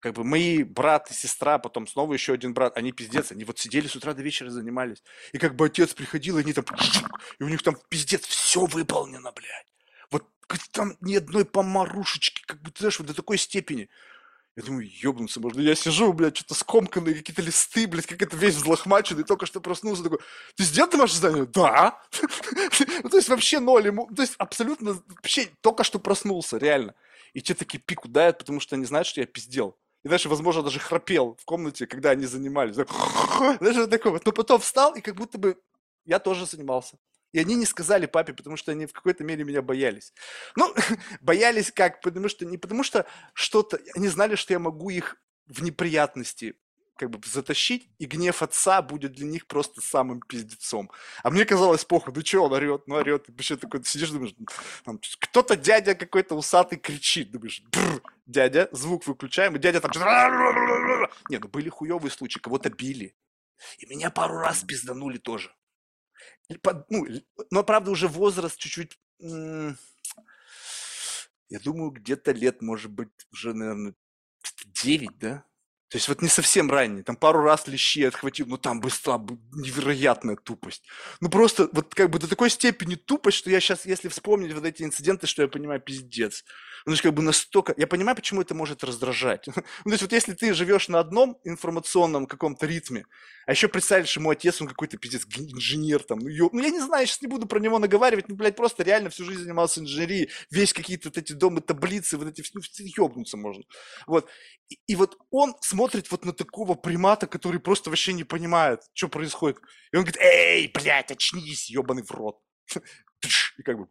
Как 0.00 0.14
бы 0.14 0.22
мои 0.22 0.62
брат 0.62 1.10
и 1.10 1.14
сестра, 1.14 1.58
потом 1.58 1.88
снова 1.88 2.12
еще 2.12 2.32
один 2.32 2.54
брат, 2.54 2.76
они 2.76 2.92
пиздец, 2.92 3.32
они 3.32 3.44
вот 3.44 3.58
сидели 3.58 3.88
с 3.88 3.96
утра 3.96 4.14
до 4.14 4.22
вечера 4.22 4.48
занимались. 4.48 5.02
И 5.32 5.38
как 5.38 5.56
бы 5.56 5.66
отец 5.66 5.92
приходил, 5.92 6.38
и 6.38 6.42
они 6.42 6.52
там, 6.52 6.64
и 7.40 7.42
у 7.42 7.48
них 7.48 7.62
там 7.62 7.76
пиздец, 7.88 8.24
все 8.24 8.64
выполнено, 8.66 9.32
блядь. 9.32 9.66
Вот 10.10 10.24
там 10.70 10.96
ни 11.00 11.16
одной 11.16 11.44
помарушечки, 11.44 12.42
как 12.46 12.62
бы, 12.62 12.70
ты 12.70 12.78
знаешь, 12.80 12.98
вот 13.00 13.08
до 13.08 13.14
такой 13.14 13.38
степени. 13.38 13.88
Я 14.54 14.62
думаю, 14.62 14.88
ёбнуться 14.88 15.40
можно. 15.40 15.60
Я 15.60 15.74
сижу, 15.74 16.12
блядь, 16.12 16.36
что-то 16.36 16.54
скомканные 16.54 17.16
какие-то 17.16 17.42
листы, 17.42 17.88
блядь, 17.88 18.06
как 18.06 18.22
это 18.22 18.36
весь 18.36 18.54
взлохмаченный, 18.54 19.24
только 19.24 19.46
что 19.46 19.60
проснулся, 19.60 20.04
такой, 20.04 20.18
ты 20.56 20.62
сделал 20.62 20.90
домашнее 20.90 21.20
задание? 21.20 21.46
Да. 21.46 22.00
Ну, 23.02 23.08
то 23.08 23.16
есть 23.16 23.28
вообще 23.28 23.60
ноль 23.60 23.94
то 24.14 24.22
есть 24.22 24.34
абсолютно, 24.38 25.00
вообще 25.08 25.48
только 25.60 25.84
что 25.84 25.98
проснулся, 25.98 26.58
реально. 26.58 26.94
И 27.32 27.40
те 27.40 27.54
такие 27.54 27.78
пику 27.78 28.08
дают, 28.08 28.38
потому 28.38 28.58
что 28.60 28.74
они 28.74 28.84
знают, 28.84 29.06
что 29.06 29.20
я 29.20 29.26
пиздел. 29.26 29.76
И 30.08 30.10
дальше, 30.10 30.30
возможно, 30.30 30.62
даже 30.62 30.80
храпел 30.80 31.36
в 31.38 31.44
комнате, 31.44 31.86
когда 31.86 32.12
они 32.12 32.24
занимались. 32.24 32.74
Знаешь, 33.60 33.76
вот 33.76 33.90
такой 33.90 34.12
вот. 34.12 34.24
Но 34.24 34.32
потом 34.32 34.58
встал, 34.58 34.94
и 34.94 35.02
как 35.02 35.14
будто 35.14 35.36
бы 35.36 35.60
я 36.06 36.18
тоже 36.18 36.46
занимался. 36.46 36.96
И 37.32 37.38
они 37.38 37.54
не 37.54 37.66
сказали 37.66 38.06
папе, 38.06 38.32
потому 38.32 38.56
что 38.56 38.72
они 38.72 38.86
в 38.86 38.94
какой-то 38.94 39.22
мере 39.22 39.44
меня 39.44 39.60
боялись. 39.60 40.14
Ну, 40.56 40.74
боялись 41.20 41.70
как? 41.70 42.00
Потому 42.00 42.30
что 42.30 42.46
не 42.46 42.56
потому 42.56 42.84
что 42.84 43.04
что-то... 43.34 43.78
Они 43.94 44.08
знали, 44.08 44.34
что 44.34 44.54
я 44.54 44.58
могу 44.58 44.88
их 44.88 45.16
в 45.46 45.62
неприятности 45.62 46.56
как 46.98 47.10
бы 47.10 47.20
затащить, 47.26 47.88
и 47.98 48.06
гнев 48.06 48.42
отца 48.42 48.82
будет 48.82 49.12
для 49.12 49.26
них 49.26 49.46
просто 49.46 49.80
самым 49.80 50.20
пиздецом. 50.20 50.90
А 51.22 51.30
мне 51.30 51.44
казалось, 51.44 51.84
похуй, 51.84 52.12
ну 52.14 52.20
что 52.24 52.44
он 52.44 52.52
орет, 52.52 52.86
ну 52.86 52.96
орет, 52.96 53.24
ты 53.24 53.32
вообще 53.32 53.56
такой 53.56 53.84
сидишь, 53.84 54.10
думаешь, 54.10 54.34
кто-то 55.20 55.56
дядя 55.56 55.94
какой-то 55.94 56.34
усатый 56.34 56.78
кричит, 56.78 57.30
думаешь, 57.30 57.62
дядя, 58.26 58.68
звук 58.72 59.06
выключаем, 59.06 59.56
и 59.56 59.58
дядя 59.58 59.80
там... 59.80 59.92
Не, 61.30 61.38
ну 61.38 61.48
были 61.48 61.68
хуевые 61.68 62.10
случаи, 62.10 62.40
кого-то 62.40 62.68
били. 62.68 63.14
И 63.78 63.86
меня 63.86 64.10
пару 64.10 64.38
раз 64.38 64.62
пизданули 64.64 65.18
тоже. 65.18 65.54
Ну, 66.90 67.06
но, 67.50 67.62
правда, 67.62 67.90
уже 67.90 68.08
возраст 68.08 68.58
чуть-чуть... 68.58 68.98
Я 71.50 71.60
думаю, 71.60 71.90
где-то 71.90 72.32
лет, 72.32 72.60
может 72.60 72.90
быть, 72.90 73.08
уже, 73.32 73.54
наверное, 73.54 73.94
9, 74.66 75.18
да? 75.18 75.44
То 75.90 75.96
есть 75.96 76.08
вот 76.08 76.20
не 76.20 76.28
совсем 76.28 76.70
ранний, 76.70 77.02
там 77.02 77.16
пару 77.16 77.42
раз 77.42 77.66
лещи 77.66 78.02
отхватил, 78.02 78.46
но 78.46 78.58
там 78.58 78.80
быстро 78.80 79.18
невероятная 79.54 80.36
тупость. 80.36 80.82
Ну 81.20 81.30
просто 81.30 81.68
вот 81.72 81.94
как 81.94 82.10
бы 82.10 82.18
до 82.18 82.28
такой 82.28 82.50
степени 82.50 82.94
тупость, 82.94 83.38
что 83.38 83.50
я 83.50 83.58
сейчас, 83.58 83.86
если 83.86 84.08
вспомнить 84.08 84.52
вот 84.52 84.64
эти 84.66 84.82
инциденты, 84.82 85.26
что 85.26 85.42
я 85.42 85.48
понимаю, 85.48 85.80
пиздец. 85.80 86.44
Ну, 86.86 86.90
то 86.90 86.92
есть 86.92 87.02
как 87.02 87.14
бы 87.14 87.22
настолько... 87.22 87.74
Я 87.76 87.86
понимаю, 87.86 88.16
почему 88.16 88.40
это 88.42 88.54
может 88.54 88.84
раздражать. 88.84 89.46
ну, 89.46 89.52
то 89.52 89.90
есть 89.90 90.02
вот 90.02 90.12
если 90.12 90.32
ты 90.32 90.54
живешь 90.54 90.88
на 90.88 91.00
одном 91.00 91.38
информационном 91.44 92.26
каком-то 92.26 92.66
ритме, 92.66 93.04
а 93.46 93.52
еще 93.52 93.68
представишь, 93.68 94.16
ему 94.16 94.30
отец, 94.30 94.60
он 94.60 94.68
какой-то 94.68 94.98
пиздец, 94.98 95.26
инженер 95.36 96.02
там, 96.02 96.18
ну, 96.18 96.28
ё... 96.28 96.50
ну 96.52 96.62
я 96.62 96.70
не 96.70 96.80
знаю, 96.80 97.06
сейчас 97.06 97.22
не 97.22 97.28
буду 97.28 97.46
про 97.46 97.60
него 97.60 97.78
наговаривать, 97.78 98.28
ну, 98.28 98.36
блядь, 98.36 98.56
просто 98.56 98.82
реально 98.82 99.10
всю 99.10 99.24
жизнь 99.24 99.42
занимался 99.42 99.80
инженерией, 99.80 100.30
весь 100.50 100.72
какие-то 100.72 101.08
вот 101.08 101.18
эти 101.18 101.32
дома, 101.32 101.60
таблицы, 101.60 102.16
вот 102.18 102.28
эти, 102.28 102.44
ну, 102.54 102.60
ёбнуться 102.96 103.36
можно. 103.36 103.64
Вот. 104.06 104.28
И, 104.68 104.78
и 104.86 104.96
вот 104.96 105.16
он 105.30 105.54
смотрит 105.60 106.10
вот 106.10 106.24
на 106.24 106.32
такого 106.32 106.74
примата, 106.74 107.26
который 107.26 107.60
просто 107.60 107.90
вообще 107.90 108.12
не 108.12 108.24
понимает, 108.24 108.80
что 108.92 109.08
происходит. 109.08 109.58
И 109.92 109.96
он 109.96 110.02
говорит, 110.02 110.20
эй, 110.20 110.70
блядь, 110.72 111.10
очнись, 111.10 111.70
ебаный 111.70 112.02
в 112.02 112.10
рот. 112.10 112.38
И 113.58 113.62
как 113.62 113.78
бы 113.78 113.88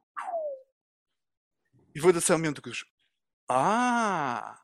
и 1.98 1.99
в 1.99 2.07
этот 2.07 2.24
самый 2.24 2.41
момент 2.41 2.57
такой, 2.57 2.74
а, 3.48 4.60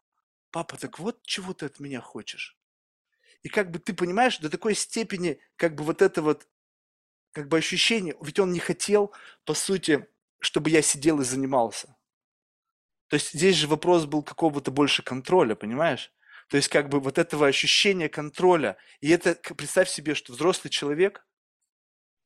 папа, 0.52 0.78
так 0.78 1.00
вот 1.00 1.24
чего 1.24 1.56
ты 1.56 1.66
от 1.66 1.80
меня 1.80 2.00
хочешь. 2.00 2.56
И 3.42 3.50
как 3.50 3.72
бы 3.72 3.80
ты 3.80 3.96
понимаешь, 3.96 4.38
до 4.38 4.52
такой 4.52 4.76
степени, 4.76 5.40
как 5.56 5.74
бы 5.74 5.84
вот 5.84 6.04
это 6.04 6.22
вот, 6.22 6.48
как 7.32 7.48
бы 7.48 7.58
ощущение, 7.58 8.16
ведь 8.22 8.38
он 8.38 8.52
не 8.52 8.60
хотел, 8.60 9.16
по 9.46 9.56
сути, 9.56 10.08
чтобы 10.42 10.70
я 10.70 10.84
сидел 10.84 11.22
и 11.22 11.24
занимался. 11.24 11.98
То 13.08 13.16
есть 13.16 13.32
здесь 13.34 13.56
же 13.56 13.68
вопрос 13.68 14.06
был 14.06 14.22
какого-то 14.22 14.70
больше 14.70 15.02
контроля, 15.02 15.56
понимаешь? 15.56 16.14
То 16.50 16.58
есть 16.58 16.70
как 16.70 16.88
бы 16.88 17.00
вот 17.00 17.18
этого 17.18 17.48
ощущения 17.48 18.10
контроля. 18.10 18.78
И 19.00 19.10
это, 19.10 19.34
представь 19.56 19.90
себе, 19.90 20.14
что 20.14 20.34
взрослый 20.34 20.70
человек, 20.70 21.26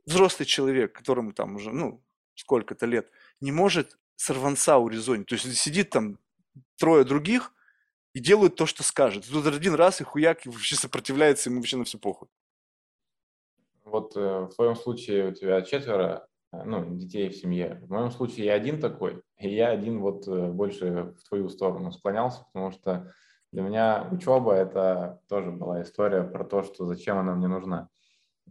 взрослый 0.06 0.46
человек, 0.46 0.92
которому 0.92 1.32
там 1.32 1.56
уже, 1.56 1.72
ну, 1.72 2.04
сколько-то 2.36 2.86
лет, 2.86 3.10
не 3.40 3.54
может 3.54 3.98
сорванца 4.18 4.78
урезонить. 4.78 5.28
То 5.28 5.36
есть 5.36 5.58
сидит 5.58 5.92
там 5.92 6.20
трое 6.78 7.06
других 7.06 7.54
и 8.14 8.20
делают 8.20 8.56
то, 8.56 8.66
что 8.66 8.84
скажет. 8.84 9.26
Тут 9.32 9.46
один 9.46 9.76
раз 9.76 10.02
и 10.02 10.04
хуяк 10.04 10.46
и 10.46 10.50
вообще 10.50 10.76
сопротивляется, 10.76 11.50
ему 11.50 11.60
вообще 11.60 11.78
на 11.78 11.86
все 11.86 11.98
похуй. 11.98 12.28
Вот 13.86 14.18
э, 14.18 14.20
в 14.20 14.50
твоем 14.56 14.76
случае 14.76 15.30
у 15.30 15.34
тебя 15.34 15.62
четверо, 15.62 16.28
э, 16.52 16.64
ну, 16.64 16.96
детей 16.96 17.30
в 17.30 17.36
семье. 17.36 17.80
В 17.84 17.90
моем 17.90 18.12
случае 18.12 18.48
я 18.48 18.56
один 18.56 18.82
такой, 18.82 19.22
и 19.40 19.54
я 19.54 19.70
один 19.70 20.00
вот 20.00 20.28
э, 20.28 20.52
больше 20.52 21.16
в 21.18 21.24
твою 21.30 21.48
сторону 21.48 21.92
склонялся, 21.92 22.44
потому 22.52 22.72
что 22.72 23.14
для 23.54 23.62
меня 23.62 24.10
учеба– 24.12 24.54
это 24.56 25.22
тоже 25.30 25.52
была 25.52 25.84
история 25.84 26.24
про 26.24 26.44
то, 26.44 26.64
что 26.64 26.86
зачем 26.86 27.18
она 27.18 27.34
мне 27.34 27.48
нужна. 27.48 27.88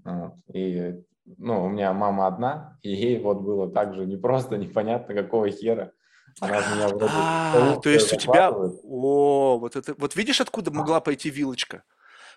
Вот. 0.05 0.35
И 0.55 0.95
ну, 1.39 1.65
у 1.65 1.69
меня 1.69 1.93
мама 1.93 2.27
одна, 2.27 2.79
и 2.83 2.91
ей 2.91 3.21
вот 3.21 3.41
было 3.41 3.71
так 3.71 3.95
же 3.95 4.07
непросто, 4.07 4.57
непонятно, 4.59 5.15
какого 5.15 5.51
хера. 5.51 5.93
Она 6.41 6.59
меня 6.59 6.89
вроде... 6.89 7.07
А, 7.09 7.77
то 7.77 7.89
есть 7.89 8.13
у 8.13 8.17
тебя... 8.17 8.51
О, 8.51 9.59
вот 9.59 9.75
это... 9.75 9.95
Вот 9.97 10.17
видишь, 10.17 10.41
откуда 10.41 10.71
могла 10.71 11.01
пойти 11.01 11.31
вилочка? 11.31 11.83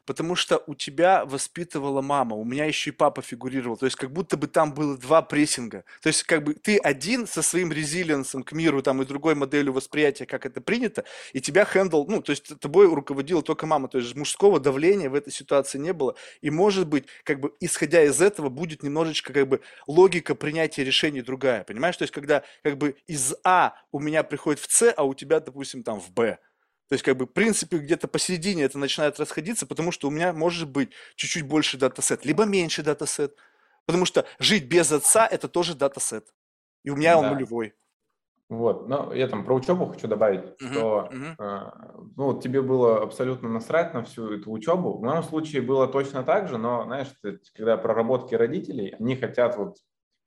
Потому 0.10 0.34
что 0.36 0.64
у 0.66 0.74
тебя 0.74 1.24
воспитывала 1.24 2.02
мама, 2.02 2.36
у 2.36 2.44
меня 2.44 2.66
еще 2.66 2.90
и 2.90 2.94
папа 2.94 3.22
фигурировал, 3.22 3.78
то 3.78 3.86
есть 3.86 3.96
как 3.96 4.12
будто 4.12 4.38
бы 4.38 4.48
там 4.48 4.74
было 4.74 4.98
два 4.98 5.22
прессинга, 5.22 5.86
то 6.02 6.08
есть 6.08 6.24
как 6.24 6.44
бы 6.44 6.56
ты 6.56 6.80
один 6.80 7.28
со 7.28 7.44
своим 7.44 7.72
резилиенсом 7.72 8.42
к 8.42 8.52
миру 8.54 8.82
там 8.82 9.04
и 9.04 9.06
другой 9.06 9.36
моделью 9.36 9.72
восприятия, 9.72 10.26
как 10.26 10.48
это 10.48 10.62
принято, 10.62 11.04
и 11.32 11.42
тебя 11.42 11.64
хендл, 11.64 12.06
ну, 12.08 12.24
то 12.24 12.32
есть 12.32 12.60
тобой 12.60 12.92
руководила 12.92 13.44
только 13.44 13.68
мама, 13.68 13.88
то 13.88 14.00
есть 14.00 14.16
мужского 14.16 14.60
давления 14.60 15.12
в 15.12 15.14
этой 15.14 15.32
ситуации 15.32 15.78
не 15.78 15.94
было, 15.94 16.16
и 16.42 16.50
может 16.50 16.88
быть, 16.88 17.06
как 17.24 17.40
бы 17.40 17.54
исходя 17.60 18.02
из 18.02 18.20
этого 18.20 18.50
будет 18.50 18.82
немножечко 18.82 19.32
как 19.32 19.48
бы 19.48 19.62
логика 19.86 20.34
принятия 20.34 20.84
решений 20.84 21.22
другая, 21.22 21.64
понимаешь, 21.64 21.98
то 21.98 22.02
есть 22.02 22.14
когда 22.16 22.42
как 22.64 22.80
бы 22.80 22.96
из 23.06 23.36
А 23.44 23.76
у 23.92 24.00
меня 24.00 24.24
приходит 24.24 24.60
в 24.60 24.74
С, 24.74 24.92
а 24.98 25.04
у 25.04 25.14
тебя, 25.14 25.40
допустим, 25.40 25.84
там 25.84 26.00
в 26.00 26.12
Б, 26.12 26.40
то 26.90 26.94
есть, 26.94 27.06
как 27.06 27.18
бы, 27.18 27.28
в 27.28 27.30
принципе, 27.30 27.78
где-то 27.78 28.08
посередине 28.08 28.64
это 28.64 28.80
начинает 28.80 29.20
расходиться, 29.20 29.68
потому 29.68 29.92
что 29.92 30.08
у 30.08 30.12
меня 30.12 30.34
может 30.34 30.68
быть 30.68 30.90
чуть-чуть 31.16 31.48
больше 31.48 31.78
dataset, 31.78 32.26
либо 32.26 32.46
меньше 32.46 32.82
dataset. 32.82 33.36
Потому 33.86 34.06
что 34.06 34.26
жить 34.40 34.68
без 34.68 34.92
отца– 34.92 35.28
это 35.32 35.48
тоже 35.48 35.76
dataset. 35.76 36.34
И 36.84 36.90
у 36.90 36.96
меня 36.96 37.14
да. 37.14 37.20
он 37.20 37.34
нулевой. 37.34 37.76
Вот, 38.50 38.88
но 38.88 39.14
я 39.14 39.28
там 39.28 39.46
про 39.46 39.54
учебу 39.54 39.86
хочу 39.86 40.08
добавить, 40.08 40.42
uh-huh, 40.42 40.72
что 40.72 41.10
uh-huh. 41.12 41.36
Э, 41.38 41.72
ну, 42.18 42.42
тебе 42.42 42.64
было 42.64 43.04
абсолютно 43.04 43.48
насрать 43.50 43.94
на 43.94 44.04
всю 44.04 44.34
эту 44.34 44.52
учебу. 44.52 44.98
В 44.98 45.04
моем 45.04 45.22
случае 45.22 45.62
было 45.62 45.88
точно 45.88 46.24
так 46.24 46.48
же, 46.48 46.58
но, 46.58 46.86
знаешь, 46.86 47.10
когда 47.54 47.78
проработки 47.78 48.34
родителей, 48.34 48.96
они 49.00 49.16
хотят 49.16 49.56
вот 49.56 49.78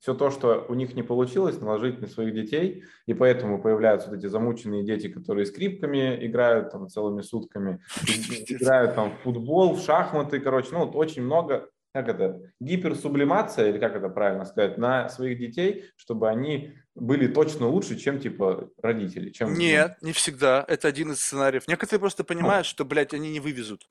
все 0.03 0.15
то, 0.15 0.33
что 0.33 0.67
у 0.69 0.75
них 0.75 0.95
не 0.95 1.05
получилось, 1.05 1.61
наложить 1.61 2.01
на 2.01 2.09
своих 2.09 2.35
детей, 2.35 2.83
и 3.07 3.15
поэтому 3.15 3.63
появляются 3.63 4.11
вот 4.11 4.19
эти 4.19 4.27
замученные 4.27 4.83
дети, 4.83 5.07
которые 5.07 5.47
скрипками 5.47 6.27
играют 6.27 6.73
там 6.73 6.89
целыми 6.89 7.23
сутками, 7.23 7.81
играют 8.49 8.97
там 8.97 9.13
в 9.13 9.21
футбол, 9.23 9.77
в 9.77 9.81
шахматы, 9.81 10.41
короче, 10.41 10.71
ну 10.73 10.81
вот 10.81 10.97
очень 10.97 11.23
много, 11.23 11.69
как 11.95 12.09
это, 12.09 12.41
гиперсублимация, 12.59 13.69
или 13.69 13.79
как 13.79 13.95
это 13.95 14.09
правильно 14.09 14.45
сказать, 14.45 14.77
на 14.77 15.09
своих 15.09 15.39
детей, 15.39 15.85
чтобы 15.95 16.29
они 16.29 16.73
были 16.97 17.29
точно 17.29 17.69
лучше, 17.69 17.97
чем 17.97 18.19
типа 18.19 18.71
родители. 18.83 19.31
Чем, 19.31 19.55
Нет, 19.55 19.99
не 20.03 20.13
всегда. 20.13 20.65
Это 20.67 20.89
один 20.89 21.13
из 21.13 21.23
сценариев. 21.23 21.69
Некоторые 21.69 22.01
просто 22.01 22.25
понимают, 22.25 22.67
ну. 22.67 22.71
что, 22.71 22.85
блядь, 22.85 23.15
они 23.15 23.31
не 23.31 23.39
вывезут. 23.39 23.87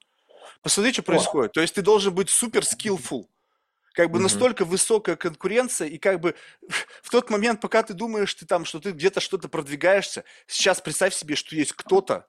Посмотри, 0.62 0.92
что 0.92 1.04
происходит. 1.04 1.54
То 1.54 1.62
есть 1.62 1.76
ты 1.76 1.82
должен 1.82 2.14
быть 2.14 2.30
супер 2.30 2.64
skillful. 2.64 3.28
Как 3.94 4.10
бы 4.10 4.20
mm-hmm. 4.20 4.24
настолько 4.24 4.66
высокая 4.66 5.16
конкуренция, 5.16 5.88
и 5.88 5.98
как 5.98 6.20
бы 6.20 6.36
в 7.02 7.10
тот 7.10 7.30
момент, 7.30 7.60
пока 7.62 7.84
ты 7.84 7.94
думаешь, 7.94 8.34
ты 8.34 8.46
там, 8.46 8.66
что 8.66 8.80
ты 8.80 8.92
где-то 8.92 9.20
что-то 9.20 9.50
продвигаешься, 9.50 10.24
сейчас 10.48 10.80
представь 10.82 11.14
себе, 11.14 11.36
что 11.36 11.56
есть 11.56 11.74
кто-то, 11.74 12.28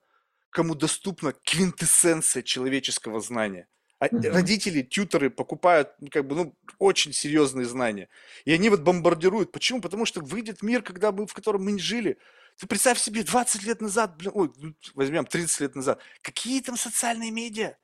кому 0.49 0.75
доступна 0.75 1.33
квинтэссенция 1.43 2.43
человеческого 2.43 3.21
знания. 3.21 3.67
А 3.99 4.07
mm-hmm. 4.07 4.31
родители, 4.31 4.81
тьютеры 4.81 5.29
покупают, 5.29 5.93
ну, 6.01 6.09
как 6.11 6.27
бы, 6.27 6.35
ну, 6.35 6.55
очень 6.77 7.13
серьезные 7.13 7.65
знания. 7.65 8.09
И 8.43 8.51
они 8.51 8.69
вот 8.69 8.81
бомбардируют. 8.81 9.53
Почему? 9.53 9.79
Потому 9.79 10.05
что 10.05 10.19
выйдет 10.19 10.61
мир, 10.61 10.81
когда 10.81 11.13
мы, 11.13 11.25
в 11.25 11.33
котором 11.33 11.63
мы 11.63 11.71
не 11.71 11.79
жили. 11.79 12.17
Ты 12.57 12.67
представь 12.67 12.99
себе 12.99 13.23
20 13.23 13.63
лет 13.63 13.79
назад, 13.79 14.17
блин, 14.17 14.31
ой, 14.35 14.51
ну, 14.57 14.75
возьмем 14.93 15.25
30 15.25 15.59
лет 15.61 15.75
назад. 15.75 16.01
Какие 16.21 16.59
там 16.61 16.75
социальные 16.75 17.31
медиа? 17.31 17.77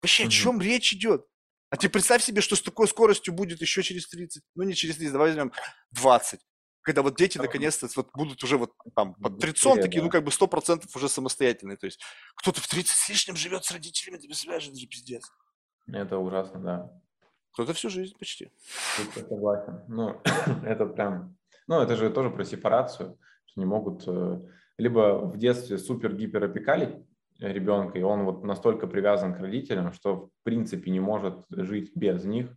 Вообще, 0.00 0.22
mm-hmm. 0.22 0.28
о 0.28 0.30
чем 0.30 0.60
речь 0.60 0.92
идет? 0.92 1.26
А 1.74 1.76
ты 1.76 1.88
представь 1.88 2.22
себе, 2.22 2.40
что 2.40 2.54
с 2.54 2.62
такой 2.62 2.86
скоростью 2.86 3.34
будет 3.34 3.60
еще 3.60 3.82
через 3.82 4.06
30, 4.06 4.44
ну 4.54 4.62
не 4.62 4.74
через 4.74 4.94
30, 4.94 5.12
давай 5.12 5.30
возьмем 5.30 5.52
20. 5.90 6.38
Когда 6.82 7.02
вот 7.02 7.16
дети 7.16 7.36
наконец-то 7.36 7.88
вот 7.96 8.10
будут 8.14 8.44
уже 8.44 8.58
вот 8.58 8.74
там 8.94 9.14
под 9.14 9.40
30 9.40 9.80
такие, 9.80 10.00
ну 10.00 10.08
как 10.08 10.22
бы 10.22 10.30
100% 10.30 10.84
уже 10.94 11.08
самостоятельные. 11.08 11.76
То 11.76 11.86
есть 11.86 12.00
кто-то 12.36 12.60
в 12.60 12.68
30 12.68 12.92
с 12.92 13.08
лишним 13.08 13.34
живет 13.34 13.64
с 13.64 13.72
родителями, 13.72 14.18
ты 14.18 14.28
представляешь, 14.28 14.68
это 14.68 14.76
же 14.76 14.86
пиздец. 14.86 15.28
Это 15.88 16.18
ужасно, 16.18 16.60
да. 16.60 16.92
Кто-то 17.54 17.72
всю 17.72 17.90
жизнь 17.90 18.14
почти. 18.20 18.52
Я 19.16 19.22
согласен. 19.24 19.82
Ну, 19.88 20.22
это 20.64 20.86
прям... 20.86 21.36
Ну, 21.66 21.80
это 21.80 21.96
же 21.96 22.08
тоже 22.08 22.30
про 22.30 22.44
сепарацию. 22.44 23.18
Что 23.46 23.60
не 23.60 23.66
могут... 23.66 24.04
э, 24.06 24.40
Либо 24.78 25.18
в 25.26 25.38
детстве 25.38 25.78
супер 25.78 26.14
гиперопекали 26.14 27.04
ребенка, 27.52 27.98
и 27.98 28.02
он 28.02 28.24
вот 28.24 28.44
настолько 28.44 28.86
привязан 28.86 29.34
к 29.34 29.40
родителям, 29.40 29.92
что 29.92 30.16
в 30.26 30.30
принципе 30.44 30.90
не 30.90 31.00
может 31.00 31.44
жить 31.50 31.92
без 31.94 32.24
них, 32.24 32.48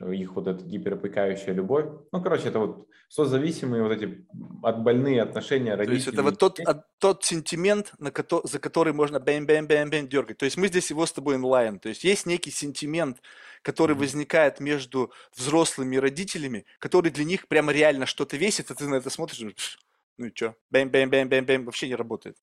их 0.00 0.32
вот 0.34 0.46
эта 0.46 0.62
гиперопекающая 0.62 1.54
любовь. 1.54 1.86
Ну, 2.12 2.22
короче, 2.22 2.48
это 2.48 2.58
вот 2.58 2.86
созависимые 3.08 3.82
вот 3.82 3.92
эти 3.92 4.26
отбольные 4.62 5.22
отношения 5.22 5.72
То 5.72 5.78
родителей. 5.78 5.96
есть 5.96 6.08
это 6.08 6.22
вот 6.22 6.38
тот, 6.38 6.60
тот 6.98 7.24
сентимент, 7.24 7.94
на 7.98 8.10
кото- 8.10 8.46
за 8.46 8.58
который 8.58 8.92
можно 8.92 9.16
бэм-бэм-бэм-бэм 9.18 10.06
дергать. 10.08 10.36
То 10.36 10.44
есть 10.44 10.58
мы 10.58 10.68
здесь 10.68 10.90
его 10.90 11.06
с 11.06 11.12
тобой 11.12 11.36
in 11.36 11.48
line. 11.48 11.78
То 11.78 11.88
есть 11.88 12.04
есть 12.04 12.26
некий 12.26 12.50
сентимент, 12.50 13.22
который 13.62 13.92
Мгм. 13.92 14.00
возникает 14.00 14.60
между 14.60 15.12
взрослыми 15.34 15.96
и 15.96 15.98
родителями, 15.98 16.66
который 16.78 17.10
для 17.10 17.24
них 17.24 17.48
прямо 17.48 17.72
реально 17.72 18.04
что-то 18.04 18.36
весит, 18.36 18.70
а 18.70 18.74
ты 18.74 18.86
на 18.86 18.96
это 18.96 19.08
смотришь, 19.08 19.38
и 19.38 19.40
думаешь, 19.40 19.56
«Пш, 19.56 19.78
ну 20.18 20.26
и 20.26 20.34
что, 20.34 20.56
бэм-бэм-бэм-бэм-бэм, 20.70 21.64
вообще 21.64 21.88
не 21.88 21.94
работает. 21.94 22.36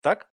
Так? 0.00 0.28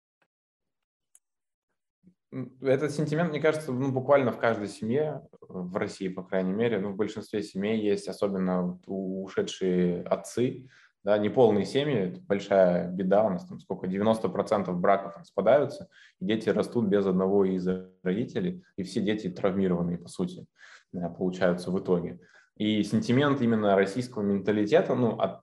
Этот 2.61 2.91
сентимент, 2.91 3.31
мне 3.31 3.41
кажется, 3.41 3.71
ну, 3.71 3.93
буквально 3.93 4.33
в 4.33 4.39
каждой 4.39 4.67
семье, 4.67 5.23
в 5.41 5.77
России, 5.77 6.09
по 6.09 6.25
крайней 6.25 6.53
мере, 6.53 6.81
ну, 6.81 6.91
в 6.91 6.97
большинстве 6.97 7.43
семей 7.43 7.81
есть, 7.81 8.09
особенно 8.09 8.81
ушедшие 8.87 10.03
отцы, 10.03 10.69
да, 11.05 11.17
неполные 11.19 11.65
семьи, 11.65 11.95
это 11.95 12.21
большая 12.23 12.91
беда, 12.91 13.25
у 13.25 13.31
нас 13.31 13.47
там 13.47 13.61
сколько, 13.61 13.87
90% 13.87 14.73
браков 14.73 15.17
распадаются, 15.17 15.89
и 16.19 16.25
дети 16.25 16.49
растут 16.49 16.87
без 16.87 17.07
одного 17.07 17.45
из 17.45 17.69
родителей, 18.03 18.65
и 18.77 18.83
все 18.83 19.01
дети 19.01 19.29
травмированные, 19.29 19.99
по 19.99 20.09
сути, 20.09 20.47
получаются 21.17 21.71
в 21.71 21.79
итоге. 21.79 22.19
И 22.57 22.83
сентимент 22.83 23.41
именно 23.43 23.77
российского 23.77 24.23
менталитета, 24.23 24.95
ну, 24.95 25.19
от, 25.21 25.43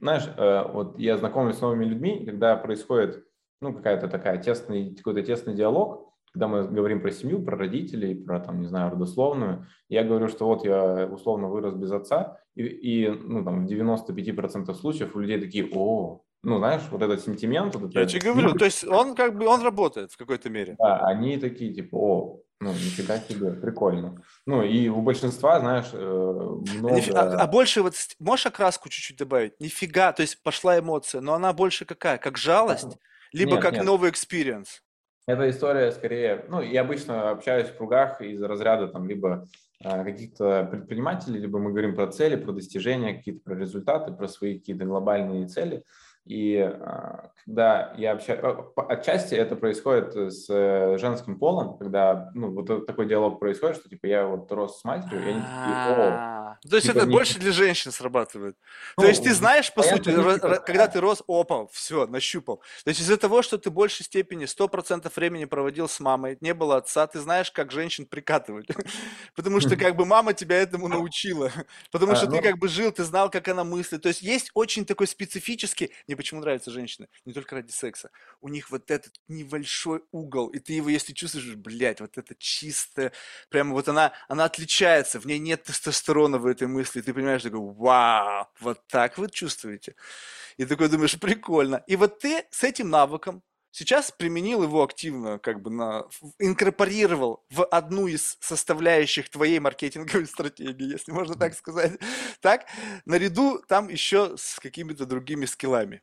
знаешь, 0.00 0.28
э, 0.36 0.64
вот 0.72 0.98
я 0.98 1.16
знакомлюсь 1.16 1.56
с 1.56 1.60
новыми 1.60 1.84
людьми, 1.84 2.24
когда 2.24 2.56
происходит, 2.56 3.24
ну, 3.60 3.72
какая-то 3.72 4.08
такая 4.08 4.38
тесный, 4.42 4.94
какой-то 4.94 5.22
тесный 5.22 5.54
диалог, 5.54 6.07
когда 6.32 6.48
мы 6.48 6.68
говорим 6.68 7.00
про 7.00 7.10
семью, 7.10 7.42
про 7.42 7.56
родителей, 7.56 8.14
про, 8.14 8.40
там, 8.40 8.60
не 8.60 8.66
знаю, 8.66 8.92
родословную, 8.92 9.66
я 9.88 10.04
говорю, 10.04 10.28
что 10.28 10.46
вот 10.46 10.64
я 10.64 11.06
условно 11.06 11.48
вырос 11.48 11.74
без 11.74 11.90
отца, 11.90 12.38
и, 12.54 12.62
и 12.64 13.08
ну, 13.08 13.44
там, 13.44 13.66
в 13.66 13.70
95% 13.70 14.72
случаев 14.74 15.14
у 15.16 15.20
людей 15.20 15.40
такие, 15.40 15.68
о, 15.72 16.22
ну, 16.42 16.58
знаешь, 16.58 16.82
вот 16.90 17.02
этот 17.02 17.20
сентимент, 17.20 17.74
вот 17.76 17.94
Я 17.94 18.02
это, 18.02 18.12
тебе 18.12 18.32
говорю, 18.32 18.54
то 18.54 18.64
есть 18.64 18.84
он 18.86 19.14
как 19.14 19.36
бы, 19.36 19.46
он 19.46 19.62
работает 19.62 20.12
в 20.12 20.16
какой-то 20.16 20.50
мере. 20.50 20.76
да, 20.78 20.98
они 21.06 21.36
такие, 21.38 21.72
типа, 21.72 21.96
о, 21.96 22.40
ну, 22.60 22.70
нифига 22.70 23.18
себе, 23.18 23.52
прикольно. 23.52 24.22
Ну, 24.46 24.62
и 24.62 24.88
у 24.88 25.00
большинства, 25.00 25.60
знаешь, 25.60 25.90
э, 25.92 25.96
А 25.96 26.90
нифи- 26.90 27.12
А, 27.12 27.22
а 27.22 27.26
много... 27.26 27.46
больше 27.46 27.82
вот, 27.82 27.94
можешь 28.18 28.46
окраску 28.46 28.88
чуть-чуть 28.88 29.18
добавить? 29.18 29.60
Нифига, 29.60 30.12
то 30.12 30.22
есть 30.22 30.42
пошла 30.42 30.78
эмоция, 30.78 31.20
но 31.20 31.34
она 31.34 31.52
больше 31.52 31.84
какая? 31.84 32.18
Как 32.18 32.36
жалость? 32.36 32.98
Либо 33.32 33.52
Нет, 33.52 33.62
как 33.62 33.74
нет. 33.74 33.84
новый 33.84 34.10
experience? 34.10 34.82
Эта 35.28 35.50
история 35.50 35.92
скорее, 35.92 36.46
ну, 36.48 36.62
я 36.62 36.80
обычно 36.80 37.28
общаюсь 37.28 37.68
в 37.68 37.76
кругах 37.76 38.22
из 38.22 38.42
разряда 38.42 38.88
там 38.88 39.06
либо 39.06 39.46
а, 39.84 40.02
каких-то 40.02 40.66
предпринимателей, 40.70 41.38
либо 41.38 41.58
мы 41.58 41.70
говорим 41.70 41.94
про 41.94 42.06
цели, 42.06 42.36
про 42.36 42.52
достижения, 42.52 43.12
какие-то 43.12 43.42
про 43.44 43.54
результаты, 43.54 44.10
про 44.14 44.26
свои 44.26 44.58
какие-то 44.58 44.86
глобальные 44.86 45.46
цели. 45.46 45.84
И 46.24 46.56
а, 46.56 47.30
когда 47.44 47.92
я 47.98 48.12
общаюсь, 48.12 48.40
отчасти 48.74 49.34
это 49.34 49.54
происходит 49.54 50.14
с 50.14 50.46
э, 50.48 50.96
женским 50.96 51.38
полом, 51.38 51.76
когда, 51.76 52.30
ну, 52.32 52.50
вот 52.54 52.86
такой 52.86 53.06
диалог 53.06 53.38
происходит, 53.38 53.76
что, 53.76 53.90
типа, 53.90 54.06
я 54.06 54.26
вот 54.26 54.50
рос 54.50 54.80
с 54.80 54.84
матерью, 54.84 55.20
и 55.20 55.28
они 55.28 55.40
такие, 55.40 55.76
о, 55.76 56.37
То 56.68 56.76
есть 56.76 56.86
типа 56.86 56.98
это 56.98 57.06
не- 57.06 57.12
больше 57.12 57.38
для 57.38 57.52
женщин 57.52 57.92
срабатывает. 57.92 58.56
То 58.96 59.02
Ну, 59.02 59.08
есть 59.08 59.22
ты 59.22 59.34
знаешь, 59.34 59.72
по 59.72 59.82
сути, 59.82 60.08
ро- 60.10 60.34
типа, 60.34 60.56
когда 60.58 60.88
ты 60.88 61.00
рос, 61.00 61.22
опа, 61.28 61.66
все, 61.72 62.06
нащупал. 62.06 62.62
То 62.84 62.90
есть 62.90 63.00
из-за 63.00 63.16
того, 63.16 63.42
что 63.42 63.58
ты 63.58 63.70
в 63.70 63.72
большей 63.74 64.04
степени 64.04 64.46
100% 64.46 65.10
времени 65.16 65.44
проводил 65.44 65.88
с 65.88 66.00
мамой, 66.00 66.38
не 66.40 66.54
было 66.54 66.76
отца, 66.78 67.06
ты 67.06 67.20
знаешь, 67.20 67.50
как 67.50 67.70
женщин 67.72 68.06
прикатывать. 68.06 68.66
Потому 69.36 69.60
что 69.60 69.76
как 69.76 69.96
бы 69.96 70.04
мама 70.06 70.32
тебя 70.34 70.56
этому 70.56 70.88
научила. 70.88 71.52
Потому 71.90 72.12
А, 72.12 72.16
что 72.16 72.26
ты 72.26 72.32
ну- 72.36 72.42
как 72.42 72.58
бы 72.58 72.68
жил, 72.68 72.90
ты 72.92 73.04
знал, 73.04 73.30
как 73.30 73.48
она 73.48 73.64
мыслит. 73.64 74.02
То 74.02 74.08
есть 74.08 74.22
есть 74.22 74.50
очень 74.54 74.84
такой 74.86 75.06
специфический, 75.06 75.92
мне 76.06 76.16
почему 76.16 76.40
нравятся 76.40 76.70
женщины, 76.70 77.08
не 77.24 77.32
только 77.32 77.54
ради 77.56 77.70
секса, 77.70 78.10
у 78.40 78.48
них 78.48 78.70
вот 78.70 78.90
этот 78.90 79.14
небольшой 79.28 80.02
угол, 80.12 80.48
и 80.48 80.58
ты 80.58 80.72
его, 80.74 80.88
если 80.88 81.12
чувствуешь, 81.12 81.54
блядь, 81.56 82.00
вот 82.00 82.18
это 82.18 82.34
чистое, 82.38 83.12
прямо 83.50 83.72
вот 83.74 83.88
она, 83.88 84.12
она 84.28 84.44
отличается, 84.44 85.20
в 85.20 85.26
ней 85.26 85.38
нет 85.38 85.62
тестостерона 85.64 86.38
этой 86.48 86.66
мысли, 86.66 87.00
и 87.00 87.02
ты 87.02 87.14
понимаешь, 87.14 87.42
такой, 87.42 87.60
вау, 87.60 88.46
вот 88.60 88.80
так 88.86 89.18
вы 89.18 89.28
чувствуете. 89.30 89.94
И 90.56 90.64
такой 90.64 90.88
думаешь, 90.88 91.18
прикольно. 91.18 91.82
И 91.86 91.96
вот 91.96 92.18
ты 92.18 92.44
с 92.50 92.64
этим 92.64 92.90
навыком 92.90 93.42
сейчас 93.70 94.10
применил 94.10 94.62
его 94.62 94.82
активно, 94.82 95.38
как 95.38 95.62
бы 95.62 95.70
на, 95.70 96.04
инкорпорировал 96.38 97.44
в 97.50 97.64
одну 97.64 98.06
из 98.06 98.36
составляющих 98.40 99.28
твоей 99.28 99.60
маркетинговой 99.60 100.26
стратегии, 100.34 100.92
если 100.92 101.12
можно 101.12 101.36
так 101.36 101.54
сказать. 101.54 101.92
Так, 102.40 102.66
наряду 103.04 103.62
там 103.68 103.88
еще 103.88 104.36
с 104.36 104.58
какими-то 104.58 105.06
другими 105.06 105.44
скиллами. 105.44 106.02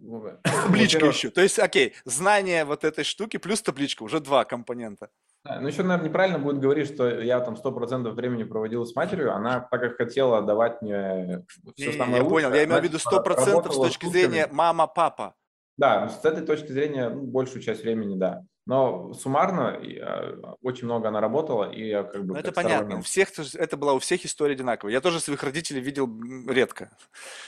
ну, 0.00 0.40
Табличка 0.44 1.06
еще. 1.06 1.30
То 1.30 1.42
есть, 1.42 1.58
окей, 1.58 1.94
знание 2.04 2.64
вот 2.64 2.84
этой 2.84 3.04
штуки 3.04 3.36
плюс 3.36 3.60
табличка, 3.62 4.04
уже 4.04 4.20
два 4.20 4.44
компонента. 4.44 5.10
Да, 5.44 5.60
Ну, 5.60 5.68
еще, 5.68 5.82
наверное, 5.82 6.08
неправильно 6.08 6.38
будет 6.38 6.58
говорить, 6.58 6.88
что 6.88 7.20
я 7.20 7.38
там 7.40 7.54
100% 7.54 8.10
времени 8.12 8.44
проводил 8.44 8.86
с 8.86 8.94
матерью. 8.94 9.34
Она, 9.34 9.60
так 9.60 9.80
как 9.80 9.96
хотела 9.96 10.40
давать 10.42 10.80
мне 10.80 11.44
все 11.48 11.84
Не-не-не, 11.84 11.98
самое 11.98 12.16
я 12.16 12.22
лучшее, 12.22 12.30
понял, 12.30 12.54
я 12.54 12.64
имел 12.64 12.80
в 12.80 12.84
виду 12.84 12.98
типа, 12.98 13.36
100% 13.36 13.72
с 13.72 13.76
точки 13.76 14.06
зрения 14.06 14.48
мама-папа. 14.50 15.34
Да, 15.76 16.08
с 16.08 16.24
этой 16.24 16.46
точки 16.46 16.72
зрения 16.72 17.10
ну, 17.10 17.22
большую 17.22 17.60
часть 17.62 17.82
времени, 17.82 18.16
да. 18.16 18.42
Но 18.66 19.12
суммарно 19.12 19.78
э, 19.78 20.40
очень 20.62 20.86
много 20.86 21.08
она 21.08 21.20
работала, 21.20 21.70
и 21.70 21.88
я 21.88 22.02
как 22.02 22.24
бы 22.24 22.34
Ну, 22.34 22.40
это 22.40 22.50
понятно. 22.50 22.98
У 22.98 23.02
сторонник. 23.02 23.04
всех, 23.04 23.54
это 23.56 23.76
была 23.76 23.92
у 23.92 23.98
всех 23.98 24.24
история 24.24 24.54
одинаковая. 24.54 24.94
Я 24.94 25.02
тоже 25.02 25.20
своих 25.20 25.42
родителей 25.42 25.80
видел 25.80 26.08
редко. 26.48 26.90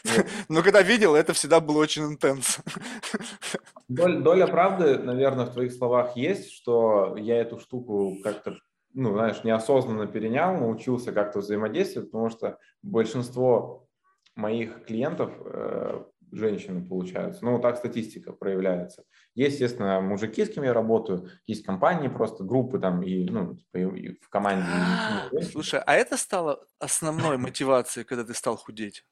Но 0.51 0.63
когда 0.63 0.83
видел, 0.83 1.15
это 1.15 1.33
всегда 1.33 1.61
было 1.61 1.79
очень 1.79 2.05
интенс. 2.05 2.59
Доль- 3.89 4.21
доля 4.23 4.47
правды, 4.47 4.99
наверное, 4.99 5.47
в 5.47 5.53
твоих 5.53 5.73
словах 5.73 6.17
есть, 6.17 6.53
что 6.53 7.17
я 7.17 7.41
эту 7.41 7.61
штуку 7.61 8.19
как-то, 8.23 8.57
ну, 8.93 9.13
знаешь, 9.15 9.43
неосознанно 9.43 10.07
перенял, 10.07 10.55
научился 10.57 11.13
как-то 11.13 11.39
взаимодействовать, 11.39 12.11
потому 12.11 12.29
что 12.29 12.59
большинство 12.83 13.89
моих 14.35 14.85
клиентов 14.85 15.33
э, 15.45 16.05
женщины 16.33 16.87
получаются. 16.87 17.45
Ну, 17.45 17.59
так 17.59 17.77
статистика 17.79 18.33
проявляется. 18.33 19.05
Есть, 19.37 19.61
естественно, 19.61 20.01
мужики, 20.01 20.45
с 20.45 20.49
кем 20.51 20.65
я 20.65 20.73
работаю, 20.73 21.29
есть 21.47 21.63
компании 21.65 22.09
просто, 22.09 22.43
группы 22.43 22.79
там, 22.79 23.03
и, 23.03 23.25
ну, 23.29 23.55
типа, 23.55 23.77
и- 23.77 24.01
и 24.01 24.19
в 24.21 24.29
команде. 24.31 24.65
женщины. 25.31 25.53
Слушай, 25.53 25.81
а 25.87 25.95
это 25.95 26.17
стало 26.17 26.67
основной 26.79 27.37
мотивацией, 27.37 28.07
когда 28.07 28.25
ты 28.25 28.33
стал 28.33 28.57
худеть? 28.57 29.05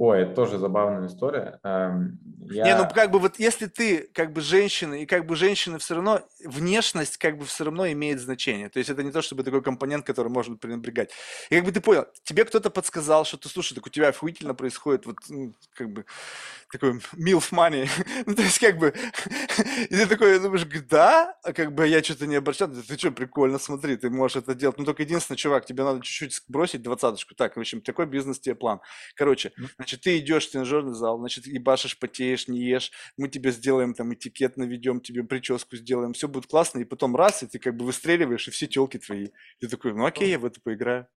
Ой, 0.00 0.22
это 0.22 0.34
тоже 0.34 0.56
забавная 0.56 1.08
история. 1.08 1.60
Эм, 1.62 2.18
Не, 2.38 2.74
ну 2.74 2.84
Я... 2.84 2.86
как 2.86 3.10
бы 3.10 3.18
вот 3.18 3.38
если 3.38 3.66
ты 3.66 4.08
как 4.14 4.32
бы 4.32 4.40
женщина, 4.40 4.94
и 4.94 5.04
как 5.04 5.26
бы 5.26 5.36
женщина 5.36 5.78
все 5.78 5.94
равно, 5.94 6.22
внешность 6.42 7.18
как 7.18 7.36
бы 7.36 7.44
все 7.44 7.64
равно 7.64 7.86
имеет 7.92 8.18
значение. 8.18 8.70
То 8.70 8.78
есть 8.78 8.88
это 8.88 9.02
не 9.02 9.10
то, 9.10 9.20
чтобы 9.20 9.42
такой 9.42 9.62
компонент, 9.62 10.06
который 10.06 10.28
можно 10.28 10.56
пренебрегать. 10.56 11.10
И 11.50 11.56
как 11.56 11.66
бы 11.66 11.72
ты 11.72 11.82
понял, 11.82 12.06
тебе 12.24 12.46
кто-то 12.46 12.70
подсказал, 12.70 13.26
что 13.26 13.36
ты, 13.36 13.50
слушай, 13.50 13.74
так 13.74 13.86
у 13.86 13.90
тебя 13.90 14.08
охуительно 14.08 14.54
происходит 14.54 15.04
вот 15.04 15.16
ну, 15.28 15.52
как 15.74 15.90
бы 15.90 16.06
такой 16.72 16.92
milf 17.14 17.52
money. 17.52 17.86
ну, 18.26 18.34
то 18.34 18.40
есть 18.40 18.58
как 18.58 18.78
бы, 18.78 18.94
и 19.90 19.94
ты 19.94 20.06
такой 20.06 20.40
думаешь, 20.40 20.66
да, 20.88 21.36
а 21.42 21.52
как 21.52 21.74
бы 21.74 21.86
я 21.86 22.02
что-то 22.02 22.26
не 22.26 22.36
обращал, 22.36 22.68
ты 22.68 22.96
что, 22.96 23.10
прикольно, 23.10 23.58
смотри, 23.58 23.96
ты 23.96 24.08
можешь 24.08 24.36
это 24.36 24.54
делать. 24.54 24.78
Ну 24.78 24.86
только 24.86 25.02
единственное, 25.02 25.36
чувак, 25.36 25.66
тебе 25.66 25.84
надо 25.84 26.00
чуть-чуть 26.00 26.34
сбросить 26.36 26.80
двадцаточку. 26.80 27.34
Так, 27.34 27.56
в 27.56 27.60
общем, 27.60 27.82
такой 27.82 28.06
бизнес 28.06 28.40
тебе 28.40 28.54
план. 28.54 28.80
Короче, 29.14 29.52
Ну. 29.58 29.68
Значит, 29.90 30.04
ты 30.04 30.18
идешь 30.18 30.46
в 30.46 30.52
тренажерный 30.52 30.94
зал, 30.94 31.18
значит, 31.18 31.46
ебашишь, 31.46 31.98
потеешь, 31.98 32.48
не 32.48 32.60
ешь, 32.60 32.92
мы 33.16 33.28
тебе 33.28 33.50
сделаем 33.50 33.94
там 33.94 34.14
этикет, 34.14 34.56
наведем 34.56 35.00
тебе 35.00 35.24
прическу, 35.24 35.76
сделаем, 35.76 36.12
все 36.12 36.28
будет 36.28 36.46
классно, 36.46 36.80
и 36.80 36.84
потом 36.84 37.16
раз, 37.16 37.42
и 37.42 37.46
ты 37.46 37.58
как 37.58 37.76
бы 37.76 37.84
выстреливаешь, 37.84 38.46
и 38.46 38.50
все 38.50 38.66
телки 38.66 38.98
твои. 38.98 39.28
Ты 39.58 39.68
такой, 39.68 39.92
ну 39.94 40.06
окей, 40.06 40.30
я 40.30 40.38
в 40.38 40.44
это 40.44 40.60
поиграю. 40.60 41.08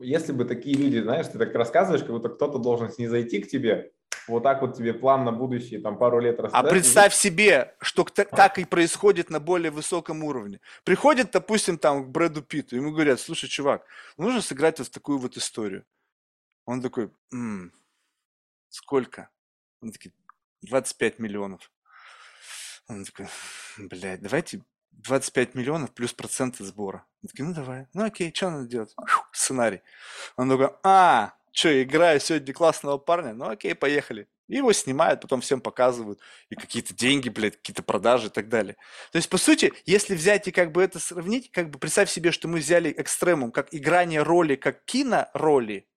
Если 0.00 0.32
бы 0.32 0.44
такие 0.44 0.76
люди, 0.76 1.00
знаешь, 1.00 1.26
ты 1.26 1.38
так 1.38 1.54
рассказываешь, 1.54 2.02
как 2.02 2.10
будто 2.10 2.28
кто-то 2.28 2.58
должен 2.58 2.90
снизойти 2.90 3.40
к 3.40 3.48
тебе, 3.48 3.92
вот 4.28 4.42
так 4.42 4.60
вот 4.60 4.76
тебе 4.76 4.94
план 4.94 5.24
на 5.24 5.32
будущее, 5.32 5.80
там 5.80 5.98
пару 5.98 6.20
лет 6.20 6.38
А 6.38 6.42
рассказать. 6.42 6.70
представь 6.70 7.14
себе, 7.14 7.74
что 7.80 8.04
так 8.04 8.58
и 8.58 8.64
происходит 8.64 9.30
на 9.30 9.40
более 9.40 9.70
высоком 9.70 10.22
уровне. 10.22 10.60
Приходит, 10.84 11.30
допустим, 11.32 11.78
там 11.78 12.04
к 12.04 12.08
Брэду 12.08 12.42
Питту, 12.42 12.76
ему 12.76 12.92
говорят, 12.92 13.20
слушай, 13.20 13.48
чувак, 13.48 13.84
нужно 14.16 14.40
сыграть 14.40 14.78
вот 14.78 14.88
в 14.88 14.90
такую 14.90 15.18
вот 15.18 15.36
историю. 15.36 15.84
Он 16.68 16.82
такой, 16.82 17.10
«М, 17.32 17.72
сколько? 18.68 19.30
Он 19.80 19.90
такой, 19.90 20.12
25 20.60 21.18
миллионов. 21.18 21.72
Он 22.88 23.06
такой, 23.06 23.26
блядь, 23.78 24.20
давайте 24.20 24.62
25 24.90 25.54
миллионов 25.54 25.94
плюс 25.94 26.12
проценты 26.12 26.64
сбора. 26.64 27.06
Он 27.22 27.28
такой, 27.30 27.46
ну 27.46 27.54
давай, 27.54 27.86
ну 27.94 28.04
окей, 28.04 28.34
что 28.34 28.50
надо 28.50 28.68
делать? 28.68 28.94
Фу, 28.94 29.22
Сценарий. 29.32 29.80
Он 30.36 30.50
такой, 30.50 30.68
а, 30.82 31.32
что, 31.52 31.82
играю 31.82 32.20
сегодня 32.20 32.52
классного 32.52 32.98
парня? 32.98 33.32
Ну 33.32 33.48
окей, 33.48 33.74
поехали. 33.74 34.28
И 34.46 34.56
его 34.56 34.74
снимают, 34.74 35.22
потом 35.22 35.40
всем 35.40 35.62
показывают. 35.62 36.20
И 36.50 36.54
какие-то 36.54 36.94
деньги, 36.94 37.30
блядь, 37.30 37.56
какие-то 37.56 37.82
продажи 37.82 38.26
и 38.26 38.30
так 38.30 38.50
далее. 38.50 38.76
То 39.10 39.16
есть, 39.16 39.30
по 39.30 39.38
сути, 39.38 39.72
если 39.86 40.14
взять 40.14 40.46
и 40.48 40.52
как 40.52 40.72
бы 40.72 40.82
это 40.82 40.98
сравнить, 40.98 41.50
как 41.50 41.70
бы 41.70 41.78
представь 41.78 42.10
себе, 42.10 42.30
что 42.30 42.46
мы 42.46 42.58
взяли 42.58 42.94
экстремум, 42.94 43.52
как 43.52 43.74
играние 43.74 44.22
роли, 44.22 44.54
как 44.54 44.84
кинороли, 44.84 45.87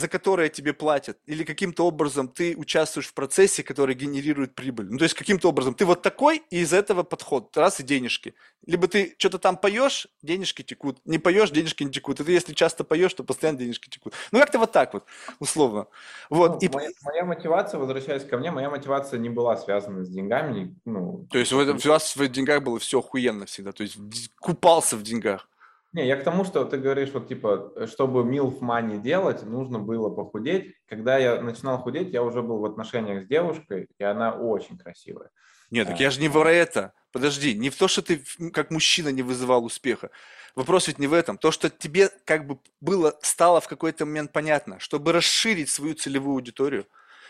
за 0.00 0.08
которые 0.08 0.48
тебе 0.48 0.72
платят, 0.72 1.18
или 1.26 1.44
каким-то 1.44 1.86
образом 1.86 2.28
ты 2.28 2.56
участвуешь 2.56 3.06
в 3.06 3.14
процессе, 3.14 3.62
который 3.62 3.94
генерирует 3.94 4.54
прибыль. 4.54 4.86
Ну, 4.90 4.98
то 4.98 5.04
есть 5.04 5.14
каким-то 5.14 5.48
образом 5.48 5.74
ты 5.74 5.84
вот 5.84 6.02
такой, 6.02 6.42
и 6.50 6.60
из 6.60 6.72
этого 6.72 7.02
подход, 7.02 7.56
раз 7.56 7.80
и 7.80 7.82
денежки. 7.82 8.34
Либо 8.66 8.88
ты 8.88 9.14
что-то 9.18 9.38
там 9.38 9.56
поешь, 9.56 10.08
денежки 10.22 10.62
текут, 10.62 10.98
не 11.04 11.18
поешь, 11.18 11.50
денежки 11.50 11.84
не 11.84 11.90
текут. 11.90 12.20
И 12.20 12.24
ты 12.24 12.32
если 12.32 12.54
часто 12.54 12.82
поешь, 12.82 13.14
то 13.14 13.24
постоянно 13.24 13.58
денежки 13.58 13.88
текут. 13.88 14.14
Ну, 14.32 14.38
как-то 14.38 14.58
вот 14.58 14.72
так 14.72 14.94
вот, 14.94 15.04
условно. 15.38 15.86
Вот. 16.30 16.52
Ну, 16.52 16.58
и, 16.58 16.72
моя, 16.72 16.88
моя 17.02 17.24
мотивация, 17.24 17.78
возвращаясь 17.78 18.24
ко 18.24 18.38
мне, 18.38 18.50
моя 18.50 18.70
мотивация 18.70 19.18
не 19.18 19.28
была 19.28 19.56
связана 19.56 20.04
с 20.04 20.08
деньгами. 20.08 20.74
Ну, 20.84 21.26
то 21.30 21.38
есть 21.38 21.52
у 21.52 21.56
вас- 21.88 22.16
в 22.16 22.28
деньгах 22.28 22.62
было 22.62 22.78
все 22.78 22.98
охуенно 22.98 23.44
всегда, 23.44 23.72
то 23.72 23.82
есть 23.82 23.98
купался 24.40 24.96
в 24.96 25.02
деньгах. 25.02 25.48
Не, 25.92 26.06
я 26.06 26.16
к 26.16 26.22
тому, 26.22 26.44
что 26.44 26.64
ты 26.64 26.78
говоришь, 26.78 27.10
вот 27.12 27.26
типа, 27.26 27.86
чтобы 27.86 28.22
milf 28.22 28.60
money 28.60 28.98
делать, 28.98 29.42
нужно 29.42 29.80
было 29.80 30.08
похудеть. 30.08 30.74
Когда 30.88 31.18
я 31.18 31.40
начинал 31.42 31.78
худеть, 31.78 32.12
я 32.12 32.22
уже 32.22 32.42
был 32.42 32.58
в 32.58 32.64
отношениях 32.64 33.24
с 33.24 33.26
девушкой, 33.26 33.88
и 33.98 34.04
она 34.04 34.32
очень 34.32 34.78
красивая. 34.78 35.30
Нет, 35.70 35.88
так 35.88 35.98
А. 35.98 36.02
я 36.02 36.10
же 36.10 36.20
не 36.20 36.28
про 36.28 36.52
это. 36.52 36.92
Подожди, 37.12 37.54
не 37.54 37.70
в 37.70 37.76
то, 37.76 37.88
что 37.88 38.02
ты 38.02 38.22
как 38.52 38.70
мужчина 38.70 39.08
не 39.08 39.22
вызывал 39.22 39.64
успеха. 39.64 40.10
Вопрос 40.54 40.88
ведь 40.88 40.98
не 40.98 41.08
в 41.08 41.12
этом. 41.12 41.38
То, 41.38 41.50
что 41.50 41.70
тебе 41.70 42.10
как 42.24 42.46
бы 42.46 42.58
было, 42.80 43.16
стало 43.22 43.60
в 43.60 43.68
какой-то 43.68 44.04
момент 44.06 44.32
понятно, 44.32 44.78
чтобы 44.78 45.12
расширить 45.12 45.70
свою 45.70 45.94
целевую 45.94 46.34
аудиторию, 46.34 46.86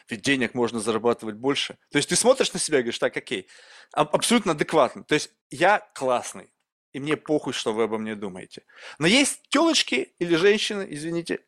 ведь 0.09 0.23
денег 0.23 0.55
можно 0.55 0.81
зарабатывать 0.81 1.37
больше. 1.37 1.79
То 1.91 1.99
есть 1.99 2.09
ты 2.09 2.17
смотришь 2.17 2.53
на 2.53 2.59
себя 2.59 2.79
и 2.79 2.83
говоришь, 2.83 2.99
так, 2.99 3.17
окей, 3.17 3.47
абсолютно 3.93 4.53
адекватно. 4.53 5.05
То 5.05 5.15
есть 5.15 5.31
я 5.51 5.87
классный, 5.95 6.51
и 6.93 7.01
мне 7.01 7.17
похуй, 7.17 7.53
что 7.53 7.73
вы 7.73 7.85
обо 7.85 7.99
мне 7.99 8.15
думаете. 8.15 8.63
Но 8.99 9.07
есть 9.07 9.43
телочки 9.49 10.13
или 10.19 10.35
женщины, 10.37 10.87
извините, 10.91 11.41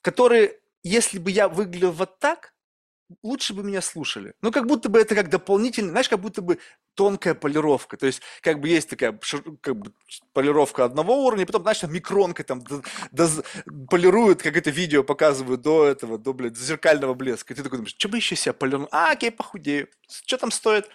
которые, 0.00 0.58
если 0.82 1.18
бы 1.18 1.30
я 1.30 1.48
выглядел 1.48 1.92
вот 1.92 2.18
так, 2.18 2.54
лучше 3.22 3.54
бы 3.54 3.62
меня 3.62 3.82
слушали. 3.82 4.34
Ну, 4.40 4.50
как 4.50 4.66
будто 4.66 4.88
бы 4.88 4.98
это 4.98 5.14
как 5.14 5.28
дополнительный, 5.28 5.90
знаешь, 5.90 6.08
как 6.08 6.20
будто 6.20 6.42
бы 6.42 6.58
тонкая 6.94 7.34
полировка. 7.34 7.96
То 7.96 8.06
есть, 8.06 8.22
как 8.40 8.60
бы 8.60 8.68
есть 8.68 8.88
такая 8.88 9.18
как 9.60 9.76
бы, 9.76 9.92
полировка 10.32 10.84
одного 10.84 11.24
уровня, 11.24 11.46
потом, 11.46 11.62
знаешь, 11.62 11.80
там 11.80 11.92
микронкой 11.92 12.44
там 12.44 12.62
до- 12.62 13.44
полируют, 13.90 14.42
как 14.42 14.56
это 14.56 14.70
видео 14.70 15.02
показывают 15.04 15.62
до 15.62 15.86
этого, 15.86 16.18
до, 16.18 16.32
блядь, 16.32 16.56
зеркального 16.56 17.14
блеска. 17.14 17.52
И 17.52 17.56
ты 17.56 17.62
такой 17.62 17.78
думаешь, 17.78 17.94
что 17.96 18.08
бы 18.08 18.16
еще 18.16 18.36
себя 18.36 18.52
полирнуть? 18.52 18.88
А, 18.92 19.12
окей, 19.12 19.30
похудею. 19.30 19.88
Что 20.08 20.38
там 20.38 20.50
стоит? 20.50 20.88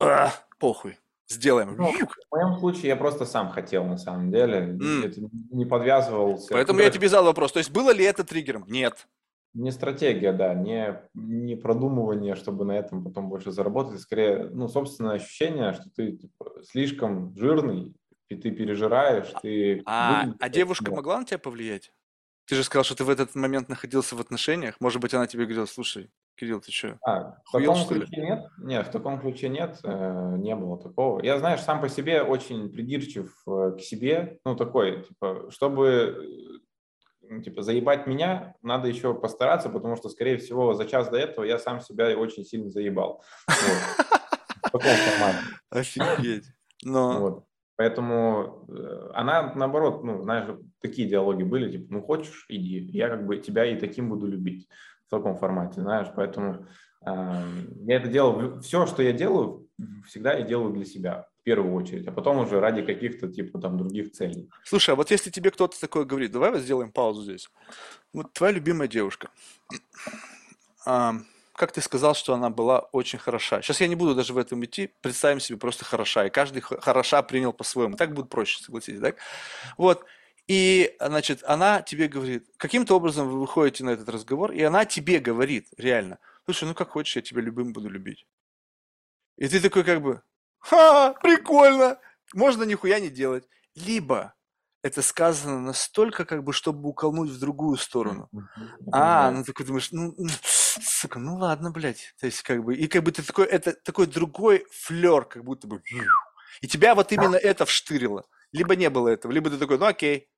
А, 0.00 0.32
похуй. 0.58 0.98
Сделаем. 1.32 1.76
Ну. 1.76 1.92
В 1.92 2.34
моем 2.34 2.58
случае 2.58 2.88
я 2.88 2.96
просто 2.96 3.24
сам 3.24 3.50
хотел, 3.50 3.84
на 3.84 3.96
самом 3.96 4.30
деле. 4.30 4.78
Это 5.04 5.20
не 5.50 5.64
подвязывался. 5.64 6.48
Поэтому 6.50 6.80
я 6.80 6.90
тебе 6.90 7.08
задал 7.08 7.26
вопрос. 7.26 7.52
То 7.52 7.58
есть, 7.58 7.70
было 7.70 7.92
ли 7.92 8.04
это 8.04 8.24
триггером? 8.24 8.64
Нет. 8.68 9.06
Не 9.54 9.70
стратегия, 9.70 10.32
да, 10.32 10.54
не, 10.54 10.98
не 11.12 11.56
продумывание, 11.56 12.36
чтобы 12.36 12.64
на 12.64 12.72
этом 12.72 13.04
потом 13.04 13.28
больше 13.28 13.50
заработать. 13.50 14.00
Скорее, 14.00 14.48
ну, 14.50 14.66
собственное 14.66 15.16
ощущение, 15.16 15.74
что 15.74 15.90
ты 15.94 16.12
типа, 16.12 16.62
слишком 16.62 17.36
жирный, 17.36 17.94
и 18.30 18.36
ты 18.36 18.50
пережираешь, 18.50 19.30
ты... 19.42 19.82
А, 19.84 20.20
выглядишь 20.20 20.36
а 20.40 20.48
девушка 20.48 20.86
смог. 20.86 20.96
могла 20.96 21.18
на 21.18 21.26
тебя 21.26 21.38
повлиять? 21.38 21.92
Ты 22.46 22.54
же 22.54 22.64
сказал, 22.64 22.84
что 22.84 22.94
ты 22.94 23.04
в 23.04 23.10
этот 23.10 23.34
момент 23.34 23.68
находился 23.68 24.16
в 24.16 24.20
отношениях. 24.20 24.76
Может 24.80 25.02
быть, 25.02 25.12
она 25.12 25.26
тебе 25.26 25.44
говорила, 25.44 25.66
слушай, 25.66 26.10
Кирилл, 26.36 26.60
ты 26.60 26.72
что? 26.72 26.98
А, 27.06 27.36
в 27.44 27.52
таком 27.52 27.76
что 27.76 27.94
ли? 27.94 28.00
ключе 28.00 28.20
нет? 28.22 28.46
Нет, 28.58 28.86
в 28.86 28.90
таком 28.90 29.20
ключе 29.20 29.48
нет, 29.48 29.78
э, 29.84 30.34
не 30.38 30.56
было 30.56 30.78
такого. 30.78 31.22
Я, 31.22 31.38
знаешь, 31.38 31.60
сам 31.60 31.80
по 31.80 31.88
себе 31.88 32.22
очень 32.22 32.70
придирчив 32.70 33.34
э, 33.46 33.76
к 33.76 33.80
себе, 33.80 34.40
ну, 34.44 34.56
такой, 34.56 35.04
типа, 35.04 35.50
чтобы, 35.50 36.58
э, 37.22 37.28
ну, 37.28 37.42
типа, 37.42 37.62
заебать 37.62 38.06
меня, 38.06 38.54
надо 38.62 38.88
еще 38.88 39.14
постараться, 39.14 39.68
потому 39.68 39.96
что, 39.96 40.08
скорее 40.08 40.38
всего, 40.38 40.74
за 40.74 40.86
час 40.86 41.08
до 41.10 41.18
этого 41.18 41.44
я 41.44 41.58
сам 41.58 41.80
себя 41.80 42.16
очень 42.16 42.44
сильно 42.44 42.70
заебал. 42.70 43.22
Вот. 43.46 44.06
В 44.58 44.70
таком 44.70 44.90
формате. 44.90 45.38
Офигеть. 45.70 46.46
Но. 46.82 47.44
Поэтому 47.76 48.66
э, 48.68 49.10
она, 49.14 49.54
наоборот, 49.54 50.04
ну, 50.04 50.22
знаешь, 50.22 50.48
такие 50.80 51.08
диалоги 51.08 51.42
были, 51.42 51.72
типа, 51.72 51.86
ну, 51.90 52.02
хочешь, 52.02 52.44
иди, 52.48 52.78
я 52.78 53.08
как 53.08 53.26
бы 53.26 53.38
тебя 53.38 53.64
и 53.64 53.78
таким 53.78 54.08
буду 54.08 54.26
любить 54.26 54.68
таком 55.18 55.36
формате, 55.36 55.80
знаешь, 55.80 56.08
поэтому 56.14 56.66
э, 57.06 57.44
я 57.84 57.96
это 57.96 58.08
делал, 58.08 58.60
все, 58.60 58.86
что 58.86 59.02
я 59.02 59.12
делаю, 59.12 59.68
всегда 60.06 60.34
я 60.34 60.42
делаю 60.42 60.72
для 60.72 60.84
себя 60.84 61.26
в 61.40 61.44
первую 61.44 61.74
очередь, 61.74 62.06
а 62.06 62.12
потом 62.12 62.38
уже 62.38 62.60
ради 62.60 62.82
каких-то, 62.82 63.28
типа, 63.28 63.60
там, 63.60 63.76
других 63.76 64.12
целей. 64.12 64.48
слушай, 64.64 64.90
а 64.90 64.94
вот 64.94 65.10
если 65.10 65.30
тебе 65.30 65.50
кто-то 65.50 65.80
такое 65.80 66.04
говорит, 66.04 66.32
давай 66.32 66.50
вот 66.52 66.60
сделаем 66.60 66.92
паузу 66.92 67.22
здесь. 67.22 67.48
Вот 68.12 68.32
твоя 68.32 68.52
любимая 68.52 68.88
девушка. 68.88 69.30
А, 70.86 71.14
как 71.54 71.72
ты 71.72 71.80
сказал, 71.80 72.14
что 72.14 72.34
она 72.34 72.50
была 72.50 72.80
очень 72.92 73.18
хороша. 73.18 73.60
Сейчас 73.60 73.80
я 73.80 73.88
не 73.88 73.96
буду 73.96 74.14
даже 74.14 74.32
в 74.32 74.38
этом 74.38 74.64
идти. 74.64 74.90
Представим 75.00 75.40
себе 75.40 75.58
просто 75.58 75.84
хороша. 75.84 76.26
И 76.26 76.30
каждый 76.30 76.60
хороша 76.60 77.22
принял 77.22 77.52
по-своему. 77.52 77.96
Так 77.96 78.14
будет 78.14 78.30
проще, 78.30 78.62
согласитесь, 78.62 79.00
так? 79.00 79.16
Вот. 79.76 80.04
И, 80.52 80.94
значит, 81.00 81.42
она 81.44 81.80
тебе 81.80 82.08
говорит, 82.08 82.46
каким-то 82.58 82.94
образом 82.94 83.26
вы 83.26 83.40
выходите 83.40 83.84
на 83.84 83.90
этот 83.90 84.10
разговор, 84.10 84.52
и 84.52 84.60
она 84.60 84.84
тебе 84.84 85.18
говорит, 85.18 85.68
реально, 85.78 86.18
слушай, 86.44 86.64
ну 86.64 86.74
как 86.74 86.90
хочешь, 86.90 87.16
я 87.16 87.22
тебя 87.22 87.40
любым 87.40 87.72
буду 87.72 87.88
любить. 87.88 88.26
И 89.38 89.48
ты 89.48 89.60
такой 89.60 89.82
как 89.82 90.02
бы, 90.02 90.20
ха, 90.58 91.14
прикольно, 91.22 91.98
можно 92.34 92.64
нихуя 92.64 93.00
не 93.00 93.08
делать. 93.08 93.48
Либо 93.74 94.34
это 94.82 95.00
сказано 95.00 95.58
настолько, 95.58 96.26
как 96.26 96.44
бы, 96.44 96.52
чтобы 96.52 96.86
уколнуть 96.90 97.30
в 97.30 97.40
другую 97.40 97.78
сторону. 97.78 98.28
А, 98.92 99.30
ну 99.30 99.44
такой 99.44 99.64
думаешь, 99.64 99.90
ну, 99.90 100.14
сука, 100.42 101.18
ну 101.18 101.36
ладно, 101.36 101.70
блядь. 101.70 102.14
То 102.20 102.26
есть, 102.26 102.42
как 102.42 102.62
бы, 102.62 102.76
и 102.76 102.88
как 102.88 103.04
бы 103.04 103.10
ты 103.10 103.22
такой, 103.22 103.46
это 103.46 103.72
такой 103.72 104.06
другой 104.06 104.66
флер, 104.70 105.24
как 105.24 105.44
будто 105.44 105.66
бы. 105.66 105.82
И 106.60 106.68
тебя 106.68 106.94
вот 106.94 107.10
именно 107.10 107.36
это 107.36 107.64
вштырило. 107.64 108.26
Либо 108.52 108.76
не 108.76 108.90
было 108.90 109.08
этого, 109.08 109.32
либо 109.32 109.48
ты 109.48 109.56
такой, 109.56 109.78
ну 109.78 109.86
окей. 109.86 110.28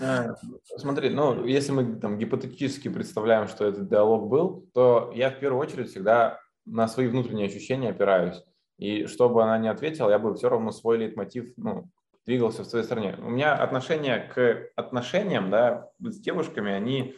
А, 0.00 0.34
Смотри, 0.76 1.10
ну, 1.10 1.44
если 1.44 1.72
мы 1.72 1.96
там 1.96 2.18
гипотетически 2.18 2.88
представляем, 2.88 3.48
что 3.48 3.66
этот 3.66 3.88
диалог 3.88 4.28
был, 4.28 4.68
то 4.74 5.12
я 5.14 5.30
в 5.30 5.38
первую 5.38 5.60
очередь 5.60 5.90
всегда 5.90 6.40
на 6.66 6.88
свои 6.88 7.08
внутренние 7.08 7.46
ощущения 7.46 7.90
опираюсь. 7.90 8.42
И 8.78 9.06
чтобы 9.06 9.42
она 9.42 9.58
не 9.58 9.68
ответила, 9.68 10.10
я 10.10 10.18
бы 10.18 10.34
все 10.34 10.48
равно 10.48 10.70
свой 10.70 10.98
лейтмотив, 10.98 11.52
ну, 11.56 11.90
двигался 12.26 12.62
в 12.62 12.66
своей 12.66 12.84
стороне. 12.84 13.16
У 13.18 13.30
меня 13.30 13.54
отношение 13.54 14.18
к 14.18 14.70
отношениям, 14.76 15.50
да, 15.50 15.90
с 15.98 16.18
девушками, 16.20 16.70
они, 16.70 17.16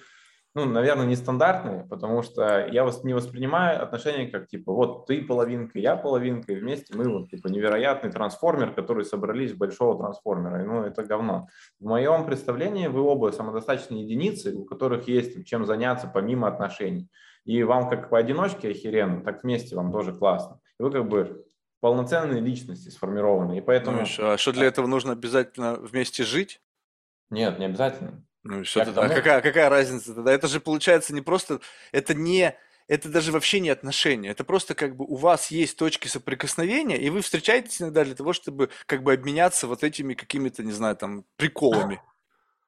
ну, 0.54 0.64
наверное, 0.64 1.06
нестандартные, 1.06 1.86
потому 1.88 2.22
что 2.22 2.66
я 2.66 2.84
вас 2.84 3.04
не 3.04 3.14
воспринимаю 3.14 3.82
отношения 3.82 4.28
как, 4.28 4.48
типа, 4.48 4.72
вот 4.72 5.06
ты 5.06 5.22
половинка, 5.22 5.78
я 5.78 5.94
половинка, 5.94 6.52
и 6.52 6.56
вместе 6.56 6.96
мы 6.96 7.08
вот, 7.08 7.30
типа, 7.30 7.46
невероятный 7.48 8.10
трансформер, 8.10 8.74
который 8.74 9.04
собрались 9.04 9.52
большого 9.52 9.96
трансформера. 9.98 10.62
И, 10.62 10.66
Ну, 10.66 10.82
это 10.82 11.04
говно. 11.04 11.48
В 11.78 11.84
моем 11.84 12.26
представлении 12.26 12.88
вы 12.88 13.00
оба 13.02 13.30
самодостаточные 13.30 14.02
единицы, 14.02 14.54
у 14.54 14.64
которых 14.64 15.06
есть 15.06 15.46
чем 15.46 15.66
заняться 15.66 16.10
помимо 16.12 16.48
отношений. 16.48 17.08
И 17.44 17.62
вам 17.62 17.88
как 17.88 18.10
поодиночке 18.10 18.70
охеренно, 18.70 19.22
так 19.22 19.44
вместе 19.44 19.76
вам 19.76 19.92
тоже 19.92 20.12
классно. 20.12 20.60
И 20.78 20.82
вы 20.82 20.90
как 20.90 21.08
бы 21.08 21.44
полноценные 21.80 22.40
личности 22.40 22.88
сформированы. 22.88 23.58
И 23.58 23.60
поэтому... 23.60 24.04
Шо, 24.04 24.32
а 24.32 24.38
что 24.38 24.52
для 24.52 24.66
этого 24.66 24.86
нужно 24.86 25.12
обязательно 25.12 25.74
вместе 25.74 26.24
жить? 26.24 26.60
Нет, 27.30 27.58
не 27.58 27.66
обязательно. 27.66 28.24
Ну 28.42 28.64
что 28.64 28.82
А 28.82 29.08
какая, 29.08 29.42
какая 29.42 29.68
разница 29.68 30.14
тогда? 30.14 30.32
Это 30.32 30.48
же 30.48 30.60
получается 30.60 31.14
не 31.14 31.20
просто, 31.20 31.60
это 31.92 32.14
не, 32.14 32.56
это 32.88 33.08
даже 33.08 33.32
вообще 33.32 33.60
не 33.60 33.68
отношения, 33.68 34.30
это 34.30 34.44
просто 34.44 34.74
как 34.74 34.96
бы 34.96 35.04
у 35.04 35.16
вас 35.16 35.50
есть 35.50 35.76
точки 35.76 36.08
соприкосновения, 36.08 36.96
и 36.96 37.10
вы 37.10 37.20
встречаетесь 37.20 37.80
иногда 37.82 38.04
для 38.04 38.14
того, 38.14 38.32
чтобы 38.32 38.70
как 38.86 39.02
бы 39.02 39.12
обменяться 39.12 39.66
вот 39.66 39.84
этими 39.84 40.14
какими-то, 40.14 40.62
не 40.62 40.72
знаю, 40.72 40.96
там, 40.96 41.24
приколами. 41.36 42.00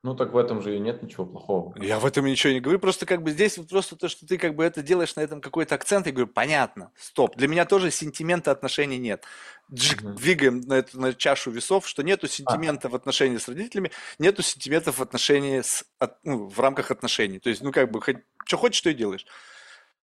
Ну, 0.05 0.16
так 0.16 0.32
в 0.32 0.36
этом 0.36 0.61
же 0.61 0.74
и 0.74 0.81
нет 0.81 1.01
ничего 1.01 1.24
плохого. 1.24 1.74
Я 1.81 2.01
в 2.01 2.07
этом 2.07 2.27
ничего 2.27 2.53
не 2.53 2.59
говорю, 2.59 2.81
просто 2.81 3.07
как 3.07 3.23
бы 3.23 3.31
здесь 3.31 3.57
вот 3.57 3.69
просто 3.69 3.94
то, 3.94 4.09
что 4.09 4.27
ты 4.27 4.36
как 4.36 4.57
бы 4.57 4.65
это 4.65 4.82
делаешь 4.82 5.15
на 5.15 5.20
этом 5.20 5.40
какой-то 5.40 5.77
акцент, 5.77 6.07
я 6.07 6.12
говорю, 6.12 6.27
понятно, 6.27 6.90
стоп. 6.97 7.36
Для 7.36 7.47
меня 7.47 7.65
тоже 7.66 7.93
сентимента 7.93 8.51
отношений 8.51 8.99
нет. 8.99 9.24
Джик, 9.73 10.03
Мгм. 10.03 10.15
Двигаем 10.16 10.61
на 10.61 10.74
эту 10.74 11.01
на 11.01 11.15
чашу 11.15 11.51
весов, 11.51 11.86
что 11.89 12.03
нету 12.03 12.27
А, 12.27 12.28
сентимента 12.28 12.89
в 12.89 12.94
отношении 12.94 13.39
с 13.39 13.49
родителями, 13.49 13.90
нету 14.19 14.43
сентимента 14.43 14.93
в 14.93 15.01
отношении 15.01 15.61
с, 15.62 15.85
от- 15.99 16.19
ну, 16.24 16.47
в 16.49 16.61
рамках 16.61 16.90
отношений. 16.90 17.39
То 17.39 17.49
есть, 17.49 17.62
ну 17.62 17.73
как 17.73 17.90
бы, 17.90 18.01
что 18.44 18.57
хочешь, 18.59 18.78
что 18.78 18.90
и 18.90 18.94
делаешь. 18.94 19.27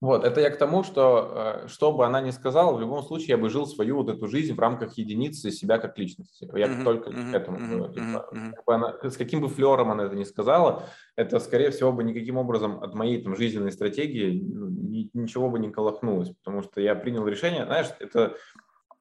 Вот, 0.02 0.26
это 0.26 0.41
я 0.41 0.49
к 0.49 0.57
тому, 0.57 0.84
что 0.84 1.64
э, 1.64 1.68
что 1.69 1.94
бы 1.94 2.06
она 2.06 2.19
ни 2.19 2.32
сказала, 2.32 2.76
в 2.76 2.82
любом 2.82 3.02
случае 3.02 3.30
я 3.30 3.38
бы 3.38 3.49
жил 3.49 3.65
свою 3.65 3.95
вот 3.95 4.10
эту 4.10 4.27
жизнь 4.27 4.53
в 4.53 4.60
рамках 4.60 4.98
единицы 4.98 5.52
себя 5.52 5.77
как 5.77 5.98
личности. 5.98 6.48
Я 6.53 6.68
Мгм, 6.68 6.84
только 6.84 7.11
мгм, 7.11 7.32
к 7.32 7.34
этому 7.34 7.88
Типа, 7.94 8.27
мгм. 8.32 8.53
как 8.53 8.65
бы 8.65 8.76
она- 8.76 8.98
с 9.10 9.15
каким 9.15 9.40
бы 9.40 9.48
флером 9.48 9.91
она 9.91 10.03
это 10.03 10.15
ни 10.15 10.26
сказала, 10.26 10.84
это, 11.15 11.40
скорее 11.40 11.72
всего, 11.72 11.94
бы 11.94 12.03
никаким 12.03 12.38
образом 12.38 12.84
от 12.84 12.94
моей 12.94 13.23
там, 13.23 13.38
жизненной 13.38 13.72
стратегии 13.72 14.41
ну, 14.44 14.68
ни- 14.68 15.10
ничего 15.14 15.49
бы 15.49 15.60
не 15.60 15.72
колохнулось, 15.72 16.30
потому 16.44 16.61
что 16.61 16.82
я 16.82 16.94
принял 16.94 17.26
решение, 17.26 17.65
знаешь, 17.65 17.88
это 17.99 18.36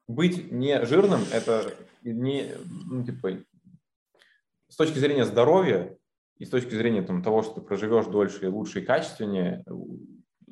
быть 0.07 0.51
не 0.51 0.85
жирным, 0.85 1.21
это 1.31 1.73
не, 2.03 2.53
ну, 2.65 3.03
типа, 3.03 3.43
с 4.69 4.75
точки 4.75 4.99
зрения 4.99 5.25
здоровья 5.25 5.97
и 6.37 6.45
с 6.45 6.49
точки 6.49 6.75
зрения 6.75 7.01
там, 7.01 7.23
того, 7.23 7.41
что 7.43 7.55
ты 7.55 7.61
проживешь 7.61 8.05
дольше 8.05 8.45
и 8.45 8.47
лучше 8.47 8.81
и 8.81 8.85
качественнее, 8.85 9.63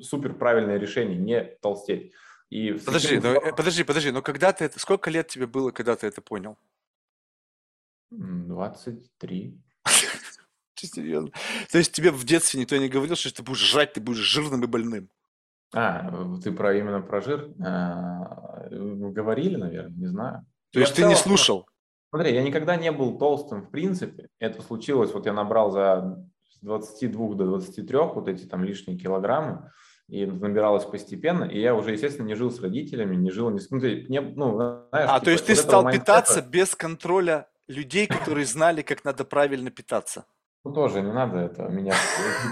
супер 0.00 0.34
правильное 0.34 0.78
решение 0.78 1.18
не 1.18 1.42
толстеть. 1.60 2.12
И 2.50 2.72
Подожди, 2.72 3.16
таким 3.16 3.22
ну, 3.22 3.40
э, 3.40 3.54
подожди, 3.54 3.84
подожди, 3.84 4.10
но 4.10 4.22
когда 4.22 4.52
ты 4.52 4.64
это, 4.64 4.78
сколько 4.78 5.10
лет 5.10 5.28
тебе 5.28 5.46
было, 5.46 5.70
когда 5.70 5.96
ты 5.96 6.06
это 6.06 6.20
понял? 6.20 6.58
М, 8.12 8.48
23. 8.48 9.58
Ты 10.74 10.86
серьезно? 10.88 11.30
То 11.70 11.78
есть 11.78 11.92
тебе 11.92 12.10
в 12.10 12.24
детстве 12.24 12.60
никто 12.60 12.76
не 12.76 12.88
говорил, 12.88 13.16
что 13.16 13.32
ты 13.32 13.42
будешь 13.42 13.60
жрать, 13.60 13.92
ты 13.92 14.00
будешь 14.00 14.18
жирным 14.18 14.64
и 14.64 14.66
больным? 14.66 15.08
А, 15.74 16.10
ты 16.42 16.52
про 16.52 16.74
именно 16.74 17.00
про 17.00 17.20
жир 17.20 17.50
А, 17.60 18.66
э, 18.70 18.76
говорили, 18.76 19.56
наверное, 19.56 19.96
не 19.96 20.06
знаю. 20.06 20.46
То 20.72 20.80
есть 20.80 20.94
ты 20.94 21.02
не 21.02 21.14
целом, 21.14 21.30
ну, 21.30 21.36
слушал? 21.36 21.66
Смотри, 22.10 22.34
я 22.34 22.42
никогда 22.44 22.76
не 22.76 22.92
был 22.92 23.18
толстым 23.18 23.62
в 23.62 23.70
принципе. 23.70 24.28
Это 24.38 24.62
случилось, 24.62 25.12
вот 25.12 25.26
я 25.26 25.32
набрал 25.32 25.70
за 25.70 26.24
с 26.48 26.60
22 26.60 27.34
до 27.34 27.44
23 27.46 27.98
вот 28.14 28.28
эти 28.28 28.44
там 28.44 28.62
лишние 28.62 28.96
килограммы, 28.96 29.70
и 30.08 30.26
набиралось 30.26 30.84
постепенно, 30.84 31.44
и 31.44 31.60
я 31.60 31.74
уже, 31.74 31.92
естественно, 31.92 32.26
не 32.26 32.34
жил 32.34 32.50
с 32.50 32.60
родителями, 32.60 33.16
не 33.16 33.30
жил 33.30 33.50
ни 33.50 33.58
с... 33.58 33.70
Ну, 33.70 33.78
не, 33.78 34.20
ну, 34.20 34.54
знаешь, 34.54 35.08
А, 35.10 35.18
типа, 35.18 35.24
то 35.24 35.30
есть 35.30 35.46
ты 35.46 35.54
вот 35.54 35.62
стал 35.62 35.90
питаться 35.90 36.42
без 36.42 36.74
контроля 36.76 37.48
людей, 37.66 38.06
которые 38.06 38.46
знали, 38.46 38.82
как 38.82 39.04
надо 39.04 39.24
правильно 39.24 39.70
питаться. 39.70 40.26
Ну, 40.64 40.72
тоже 40.72 41.02
не 41.02 41.12
надо 41.12 41.40
это 41.40 41.64
меня 41.64 41.92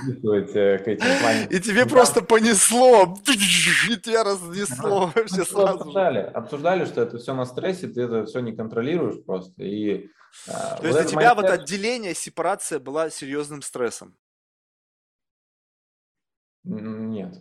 приписывать 0.04 0.54
э, 0.54 0.78
к 0.78 0.86
этим 0.86 1.06
маленьким 1.22 1.56
И 1.56 1.60
тебе 1.60 1.86
просто 1.86 2.20
понесло, 2.20 3.16
и 3.26 3.96
тебя 3.96 4.22
разнесло 4.22 5.06
вообще 5.14 5.44
что 5.44 5.44
сразу 5.44 5.78
обсуждали, 5.78 6.18
обсуждали, 6.18 6.84
что 6.84 7.00
это 7.00 7.16
все 7.16 7.32
на 7.32 7.46
стрессе, 7.46 7.88
ты 7.88 8.02
это 8.02 8.26
все 8.26 8.40
не 8.40 8.52
контролируешь 8.52 9.24
просто. 9.24 9.62
И, 9.62 10.10
а, 10.46 10.76
То 10.76 10.88
есть 10.88 10.98
для 10.98 11.08
тебя 11.08 11.34
вот 11.34 11.46
отделение, 11.46 12.14
сепарация 12.14 12.78
была 12.78 13.08
серьезным 13.08 13.62
стрессом. 13.62 14.14
Нет, 16.64 17.34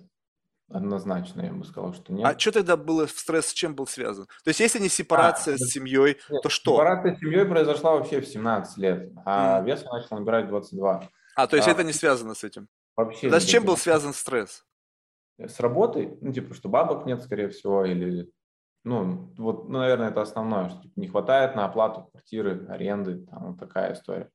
однозначно 0.73 1.41
я 1.41 1.53
бы 1.53 1.63
сказал, 1.65 1.93
что 1.93 2.13
нет. 2.13 2.25
А 2.25 2.37
что 2.37 2.51
тогда 2.51 2.77
было 2.77 3.07
в 3.07 3.11
стресс, 3.11 3.47
с 3.47 3.53
чем 3.53 3.75
был 3.75 3.87
связан? 3.87 4.25
То 4.43 4.49
есть 4.49 4.59
если 4.59 4.79
не 4.79 4.89
сепарация 4.89 5.55
А, 5.55 5.57
с 5.57 5.71
семьей, 5.71 6.17
Нет, 6.29 6.41
то 6.41 6.49
что? 6.49 6.73
Сепарация 6.73 7.15
с 7.15 7.19
семьей 7.19 7.45
произошла 7.45 7.91
вообще 7.91 8.21
в 8.21 8.27
17 8.27 8.77
лет, 8.77 9.11
а 9.25 9.57
Мгм. 9.57 9.65
вес 9.65 9.83
я 9.83 9.91
начал 9.91 10.17
набирать 10.17 10.45
в 10.45 10.49
22. 10.49 11.09
А, 11.35 11.47
то 11.47 11.55
есть 11.55 11.67
а, 11.67 11.71
это 11.71 11.83
не 11.83 11.93
связано 11.93 12.33
с 12.33 12.43
этим. 12.43 12.67
Вообще 12.95 13.21
Тогда 13.21 13.39
с 13.39 13.45
чем 13.45 13.65
был 13.65 13.77
связан 13.77 14.13
стресс? 14.13 14.65
С 15.37 15.59
работой, 15.59 16.17
ну, 16.21 16.31
типа, 16.33 16.53
что 16.53 16.69
бабок 16.69 17.05
нет, 17.05 17.21
скорее 17.23 17.49
всего, 17.49 17.85
или, 17.85 18.29
ну, 18.83 19.33
вот, 19.37 19.69
ну, 19.69 19.79
наверное, 19.79 20.09
это 20.09 20.21
основное, 20.21 20.69
что 20.69 20.81
типа, 20.81 20.99
не 20.99 21.07
хватает 21.07 21.55
на 21.55 21.65
оплату 21.65 22.09
квартиры, 22.11 22.65
аренды, 22.67 23.25
там, 23.25 23.47
вот 23.51 23.59
такая 23.59 23.93
история. 23.93 24.29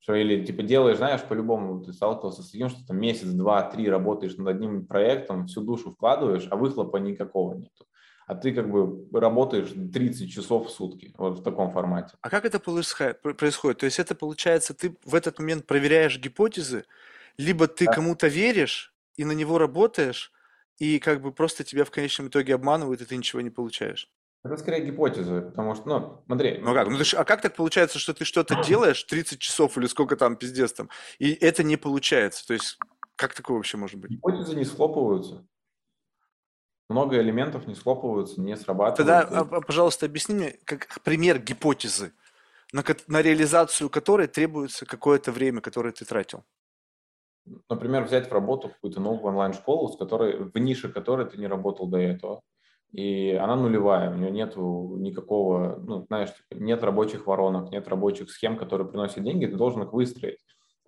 Что 0.00 0.14
или, 0.14 0.44
типа, 0.44 0.62
делаешь, 0.62 0.96
знаешь, 0.96 1.22
по-любому 1.22 1.82
ты 1.84 1.92
сталкивался 1.92 2.42
с 2.42 2.50
таким, 2.50 2.70
что 2.70 2.86
там 2.86 2.98
месяц, 2.98 3.28
два, 3.28 3.62
три 3.70 3.88
работаешь 3.88 4.36
над 4.36 4.48
одним 4.48 4.86
проектом, 4.86 5.46
всю 5.46 5.60
душу 5.62 5.90
вкладываешь, 5.90 6.48
а 6.50 6.56
выхлопа 6.56 6.96
никакого 6.96 7.54
нету. 7.54 7.86
А 8.26 8.34
ты 8.34 8.52
как 8.54 8.70
бы 8.70 9.06
работаешь 9.18 9.72
30 9.92 10.32
часов 10.32 10.68
в 10.68 10.70
сутки, 10.70 11.14
вот 11.18 11.40
в 11.40 11.42
таком 11.42 11.70
формате. 11.70 12.14
А 12.22 12.30
как 12.30 12.44
это 12.44 12.60
происходит? 12.60 13.78
То 13.78 13.86
есть 13.86 13.98
это 13.98 14.14
получается, 14.14 14.74
ты 14.74 14.96
в 15.04 15.14
этот 15.14 15.38
момент 15.38 15.66
проверяешь 15.66 16.18
гипотезы, 16.18 16.84
либо 17.36 17.66
ты 17.66 17.86
Да. 17.86 17.94
кому-то 17.94 18.28
веришь 18.28 18.94
и 19.16 19.24
на 19.24 19.32
него 19.32 19.58
работаешь, 19.58 20.32
и 20.78 20.98
как 20.98 21.20
бы 21.22 21.32
просто 21.32 21.64
тебя 21.64 21.84
в 21.84 21.90
конечном 21.90 22.28
итоге 22.28 22.54
обманывают, 22.54 23.00
и 23.00 23.04
ты 23.04 23.16
ничего 23.16 23.40
не 23.40 23.50
получаешь. 23.50 24.10
Это 24.42 24.56
скорее 24.56 24.84
гипотеза, 24.86 25.42
потому 25.42 25.74
что, 25.74 25.88
ну, 25.88 26.22
смотри, 26.26 26.58
Ну 26.62 26.72
как? 26.72 26.88
Ну 26.88 26.96
ты 26.96 27.16
а 27.16 27.24
как 27.24 27.42
так 27.42 27.54
получается, 27.54 27.98
что 27.98 28.14
ты 28.14 28.24
что-то 28.24 28.62
делаешь 28.62 29.02
30 29.04 29.38
часов 29.38 29.76
или 29.76 29.86
сколько 29.86 30.16
там 30.16 30.36
пиздец 30.36 30.72
там, 30.72 30.88
и 31.18 31.32
это 31.32 31.62
не 31.62 31.76
получается? 31.76 32.46
То 32.46 32.54
есть 32.54 32.78
как 33.16 33.34
такое 33.34 33.58
вообще 33.58 33.76
может 33.76 34.00
быть? 34.00 34.10
гипотезы 34.12 34.56
не 34.56 34.64
схлопываются. 34.64 35.46
Много 36.88 37.20
элементов 37.20 37.66
не 37.66 37.74
схлопываются, 37.74 38.40
не 38.40 38.56
срабатывают. 38.56 38.96
Тогда, 39.30 39.40
а, 39.40 39.60
пожалуйста, 39.60 40.06
объясни 40.06 40.34
мне 40.34 40.58
как 40.64 41.00
пример 41.02 41.38
гипотезы, 41.38 42.14
на, 42.72 42.82
на 43.08 43.22
реализацию 43.22 43.90
которой 43.90 44.26
требуется 44.26 44.86
какое-то 44.86 45.32
время, 45.32 45.60
которое 45.60 45.92
ты 45.92 46.04
тратил. 46.04 46.44
Например, 47.68 48.04
взять 48.04 48.28
в 48.28 48.32
работу 48.32 48.70
какую-то 48.70 49.00
новую 49.00 49.32
онлайн-школу, 49.32 49.88
с 49.92 49.96
которой, 49.96 50.36
в 50.36 50.56
нише 50.58 50.88
которой 50.88 51.28
ты 51.28 51.36
не 51.36 51.46
работал 51.46 51.86
до 51.86 51.98
этого. 51.98 52.42
И 52.92 53.32
она 53.32 53.54
нулевая, 53.54 54.10
у 54.10 54.16
нее 54.16 54.30
нет 54.30 54.56
никакого, 54.56 55.80
ну, 55.86 56.04
знаешь, 56.06 56.30
типа, 56.30 56.60
нет 56.60 56.82
рабочих 56.82 57.26
воронок, 57.26 57.70
нет 57.70 57.86
рабочих 57.86 58.30
схем, 58.30 58.56
которые 58.56 58.88
приносят 58.88 59.22
деньги, 59.22 59.46
ты 59.46 59.56
должен 59.56 59.82
их 59.82 59.92
выстроить. 59.92 60.38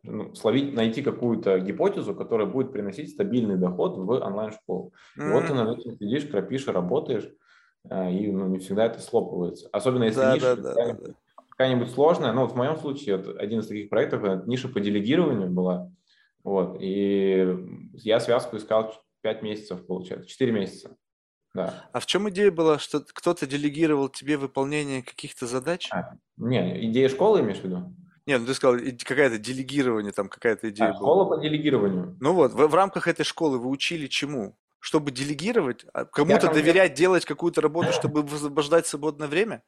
Ну, 0.02 0.34
словить, 0.34 0.74
найти 0.74 1.00
какую-то 1.00 1.60
гипотезу, 1.60 2.16
которая 2.16 2.48
будет 2.48 2.72
приносить 2.72 3.10
стабильный 3.10 3.56
доход 3.56 3.96
в 3.96 4.10
онлайн-школу. 4.10 4.92
И 5.16 5.20
вот 5.20 5.46
ты 5.46 5.54
над 5.54 5.78
этим 5.78 5.92
сидишь, 5.92 6.26
кропишь 6.26 6.66
и 6.66 6.72
работаешь, 6.72 7.30
а, 7.88 8.10
и 8.10 8.32
ну, 8.32 8.48
не 8.48 8.58
всегда 8.58 8.86
это 8.86 9.00
слопывается. 9.00 9.68
Особенно 9.70 10.04
если 10.04 10.20
Да, 10.20 10.34
ниша 10.34 10.56
да, 10.56 10.74
да, 10.74 10.92
да, 10.94 11.14
какая-нибудь 11.50 11.90
сложная, 11.90 12.32
ну 12.32 12.42
вот 12.42 12.52
в 12.52 12.56
моем 12.56 12.76
случае 12.76 13.18
вот 13.18 13.36
один 13.36 13.60
из 13.60 13.68
таких 13.68 13.90
проектов, 13.90 14.24
это 14.24 14.48
ниша 14.48 14.68
по 14.68 14.80
делегированию 14.80 15.48
была, 15.48 15.88
вот, 16.42 16.78
и 16.80 17.56
я 17.94 18.18
связку 18.18 18.56
искал 18.56 18.92
5 19.20 19.42
месяцев, 19.42 19.86
получается, 19.86 20.28
4 20.28 20.50
месяца, 20.50 20.96
да. 21.54 21.88
А 21.92 22.00
в 22.00 22.06
чем 22.06 22.28
идея 22.30 22.50
была, 22.50 22.78
что 22.78 23.00
кто-то 23.00 23.46
делегировал 23.46 24.08
тебе 24.08 24.36
выполнение 24.36 25.02
каких-то 25.02 25.46
задач? 25.46 25.90
А, 25.90 26.14
не, 26.36 26.90
идея 26.90 27.08
школы 27.08 27.40
имеешь 27.40 27.60
в 27.60 27.64
виду? 27.64 27.94
Нет, 28.26 28.40
ну 28.40 28.46
ты 28.46 28.54
сказал, 28.54 28.78
какая-то 29.04 29.38
делегирование, 29.38 30.12
там 30.12 30.28
какая-то 30.28 30.70
идея 30.70 30.88
А, 30.88 30.92
была. 30.92 30.98
школа 30.98 31.24
по 31.24 31.42
делегированию. 31.42 32.16
Ну 32.20 32.32
вот, 32.34 32.52
в, 32.52 32.56
в 32.56 32.74
рамках 32.74 33.08
этой 33.08 33.24
школы 33.24 33.58
вы 33.58 33.68
учили 33.68 34.06
чему? 34.06 34.56
Чтобы 34.78 35.10
делегировать, 35.12 35.84
а 35.92 36.04
кому-то 36.04 36.48
доверять 36.48 36.94
делать 36.94 37.24
какую-то 37.24 37.60
работу, 37.60 37.92
чтобы 37.92 38.22
высвобождать 38.22 38.86
свободное 38.86 39.28
время? 39.28 39.62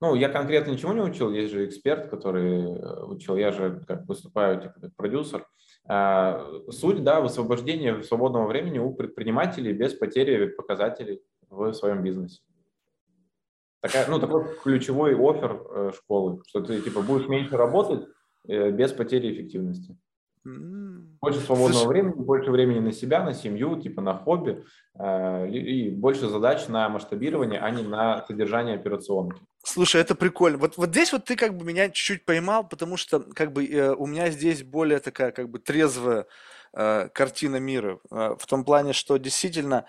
Ну, 0.00 0.14
я 0.14 0.30
конкретно 0.30 0.70
ничего 0.70 0.94
не 0.94 1.02
учил, 1.02 1.30
есть 1.30 1.52
же 1.52 1.66
эксперт, 1.66 2.08
который 2.08 2.62
э, 2.62 3.04
учил, 3.04 3.36
я 3.36 3.52
же 3.52 3.82
как 3.86 4.06
выступаю 4.06 4.60
типа 4.60 4.80
как 4.80 4.96
продюсер. 4.96 5.46
А, 5.86 6.46
Суть, 6.70 7.04
да, 7.04 7.20
высвобождение 7.20 8.02
свободного 8.02 8.46
времени 8.46 8.78
у 8.78 8.94
предпринимателей 8.94 9.72
без 9.72 9.92
потери 9.92 10.46
показателей 10.46 11.22
в 11.50 11.72
своем 11.74 12.02
бизнесе. 12.02 12.40
Такая, 13.80 14.06
ну, 14.08 14.18
такой 14.18 14.56
ключевой 14.62 15.14
офер 15.14 15.62
э, 15.70 15.92
школы, 15.94 16.42
что 16.46 16.60
ты 16.60 16.80
типа 16.80 17.02
будешь 17.02 17.28
меньше 17.28 17.56
работать 17.56 18.06
э, 18.46 18.70
без 18.70 18.92
потери 18.92 19.32
эффективности. 19.32 19.98
Больше 20.44 21.40
свободного 21.40 21.72
Слушай- 21.72 21.88
времени, 21.88 22.14
больше 22.14 22.50
времени 22.50 22.78
на 22.80 22.92
себя, 22.92 23.22
на 23.22 23.34
семью, 23.34 23.80
типа 23.80 24.00
на 24.00 24.14
хобби, 24.14 24.64
э, 24.98 25.48
и 25.50 25.58
и 25.58 25.90
больше 25.90 26.28
задач 26.28 26.66
на 26.68 26.88
масштабирование, 26.88 27.60
а 27.60 27.70
не 27.70 27.82
на 27.82 28.24
содержание 28.26 28.76
операционки. 28.76 29.40
Слушай, 29.62 30.00
это 30.00 30.14
прикольно. 30.14 30.56
Вот, 30.58 30.78
вот 30.78 30.88
здесь 30.90 31.12
вот 31.12 31.26
ты 31.26 31.36
как 31.36 31.56
бы 31.56 31.64
меня 31.64 31.90
чуть-чуть 31.90 32.24
поймал, 32.24 32.66
потому 32.66 32.96
что 32.96 33.20
как 33.20 33.52
бы 33.52 33.66
э, 33.66 33.94
у 33.94 34.06
меня 34.06 34.30
здесь 34.30 34.62
более 34.62 35.00
такая 35.00 35.32
как 35.32 35.50
бы 35.50 35.58
трезвая 35.58 36.26
э, 36.72 37.08
картина 37.12 37.56
мира. 37.56 37.98
э, 38.10 38.36
в 38.38 38.46
том 38.46 38.64
плане, 38.64 38.92
что 38.94 39.18
действительно 39.18 39.84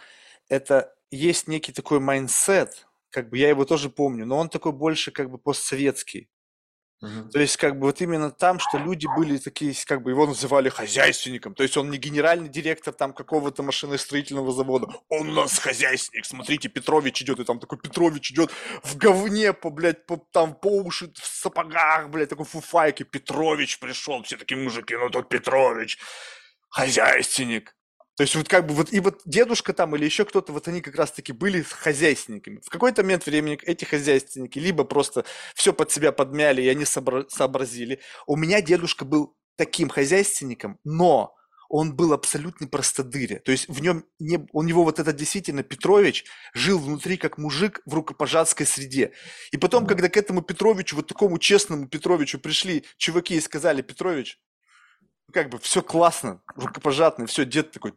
это 0.50 0.94
есть 1.12 1.48
некий 1.48 1.72
такой 1.72 2.00
mindset, 2.00 2.88
как 3.10 3.30
бы 3.30 3.38
я 3.38 3.50
его 3.50 3.64
тоже 3.66 3.90
помню, 3.90 4.26
но 4.26 4.38
он 4.38 4.50
такой 4.50 4.72
больше 4.74 5.12
как 5.12 5.30
бы 5.30 5.38
постсоветский. 5.38 6.28
То 7.02 7.40
есть, 7.40 7.58
как 7.58 7.80
бы 7.80 7.88
вот 7.88 8.00
именно 8.00 8.30
там, 8.30 8.60
что 8.60 8.78
люди 8.78 9.08
были 9.18 9.38
такие, 9.38 9.74
как 9.86 10.04
бы 10.04 10.12
его 10.12 10.28
называли 10.28 10.70
хозяйственником. 10.70 11.56
То 11.56 11.64
есть 11.64 11.76
он 11.76 11.90
не 11.90 11.98
генеральный 11.98 12.48
директор 12.48 12.94
там 12.94 13.14
какого-то 13.14 13.64
машиностроительного 13.64 14.52
завода. 14.52 14.88
Он 15.10 15.30
у 15.30 15.34
нас 15.34 15.58
хозяйственник. 15.58 16.26
Смотрите, 16.26 16.70
Петрович 16.70 17.20
идет, 17.24 17.40
и 17.40 17.44
там 17.44 17.60
такой 17.60 17.80
Петрович 17.80 18.32
идет 18.32 18.52
в 18.84 18.98
говне, 18.98 19.52
по, 19.52 19.72
блядь, 19.72 20.06
по, 20.06 20.18
там 20.32 20.54
по 20.54 20.84
уши, 20.84 21.12
в 21.16 21.26
сапогах, 21.26 22.10
блядь, 22.10 22.30
такой 22.30 22.46
фуфайке. 22.46 23.04
Петрович 23.04 23.80
пришел, 23.80 24.22
все 24.22 24.38
такие 24.38 24.62
мужики, 24.62 24.96
ну 24.96 25.10
тут 25.10 25.28
Петрович, 25.28 25.98
хозяйственник. 26.70 27.76
То 28.22 28.24
есть 28.24 28.36
вот 28.36 28.48
как 28.48 28.68
бы 28.68 28.76
вот 28.76 28.94
и 28.94 29.00
вот 29.00 29.22
дедушка 29.26 29.74
там 29.74 29.96
или 29.96 30.06
еще 30.06 30.26
кто-то, 30.26 30.54
вот 30.54 30.68
они 30.68 30.82
как 30.82 30.96
раз-таки 30.96 31.34
были 31.34 31.64
хозяйственниками. 31.64 32.62
В 32.64 32.70
какой-то 32.70 33.02
момент 33.02 33.26
времени 33.26 33.58
эти 33.64 33.84
хозяйственники 33.84 34.60
либо 34.60 34.84
просто 34.84 35.26
все 35.56 35.74
под 35.74 35.90
себя 35.90 36.12
подмяли, 36.12 36.62
и 36.62 36.68
они 36.68 36.84
собра- 36.84 37.28
сообразили. 37.30 38.00
У 38.28 38.36
меня 38.36 38.62
дедушка 38.62 39.06
был 39.06 39.36
таким 39.56 39.90
хозяйственником, 39.90 40.78
но 40.84 41.34
он 41.68 41.96
был 41.96 42.14
абсолютный 42.14 42.68
простодыря. 42.68 43.40
То 43.40 43.52
есть 43.52 43.68
в 43.68 43.82
нем 43.82 44.06
не, 44.20 44.46
у 44.52 44.62
него 44.62 44.84
вот 44.84 45.00
этот 45.00 45.16
действительно 45.16 45.64
Петрович 45.64 46.26
жил 46.54 46.78
внутри 46.78 47.18
как 47.18 47.40
мужик 47.40 47.82
в 47.88 47.94
рукопожатской 47.96 48.68
среде. 48.68 49.14
И 49.52 49.58
потом, 49.58 49.88
когда 49.88 50.10
к 50.10 50.18
этому 50.18 50.44
Петровичу, 50.44 50.96
вот 50.96 51.08
такому 51.08 51.40
честному 51.40 51.88
Петровичу 51.88 52.38
пришли 52.38 52.86
чуваки 52.98 53.36
и 53.38 53.42
сказали, 53.42 53.82
Петрович, 53.82 54.38
как 55.32 55.50
бы 55.50 55.58
все 55.60 55.82
классно, 55.82 56.42
рукопожатный, 56.56 57.26
все, 57.26 57.46
дед 57.46 57.72
такой, 57.72 57.94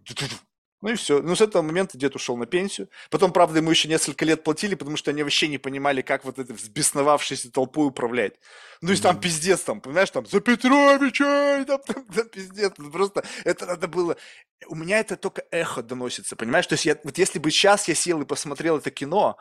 ну 0.84 0.90
и 0.90 0.96
все. 0.96 1.22
Ну, 1.22 1.34
с 1.34 1.40
этого 1.40 1.62
момента 1.62 1.96
дед 1.96 2.14
ушел 2.14 2.36
на 2.36 2.44
пенсию. 2.44 2.90
Потом, 3.08 3.32
правда, 3.32 3.58
ему 3.58 3.70
еще 3.70 3.88
несколько 3.88 4.26
лет 4.26 4.44
платили, 4.44 4.74
потому 4.74 4.98
что 4.98 5.10
они 5.12 5.22
вообще 5.22 5.48
не 5.48 5.56
понимали, 5.56 6.02
как 6.02 6.26
вот 6.26 6.38
этой 6.38 6.54
взбесновавшейся 6.54 7.50
толпой 7.50 7.86
управлять. 7.86 8.34
Ну, 8.82 8.92
и 8.92 8.96
там 8.96 9.18
пиздец, 9.18 9.60
там, 9.60 9.80
понимаешь, 9.80 10.10
там, 10.10 10.26
за 10.26 10.40
Петровича, 10.40 11.64
там, 11.64 11.80
там, 11.86 12.04
там 12.04 12.28
пиздец. 12.28 12.74
Ну, 12.76 12.90
просто 12.90 13.24
это 13.44 13.64
надо 13.64 13.88
было... 13.88 14.18
У 14.66 14.74
меня 14.74 14.98
это 14.98 15.16
только 15.16 15.44
эхо 15.50 15.82
доносится, 15.82 16.36
понимаешь? 16.36 16.66
То 16.66 16.74
есть 16.74 16.84
я, 16.84 16.98
вот 17.02 17.16
если 17.16 17.38
бы 17.38 17.50
сейчас 17.50 17.88
я 17.88 17.94
сел 17.94 18.20
и 18.20 18.26
посмотрел 18.26 18.76
это 18.76 18.90
кино, 18.90 19.38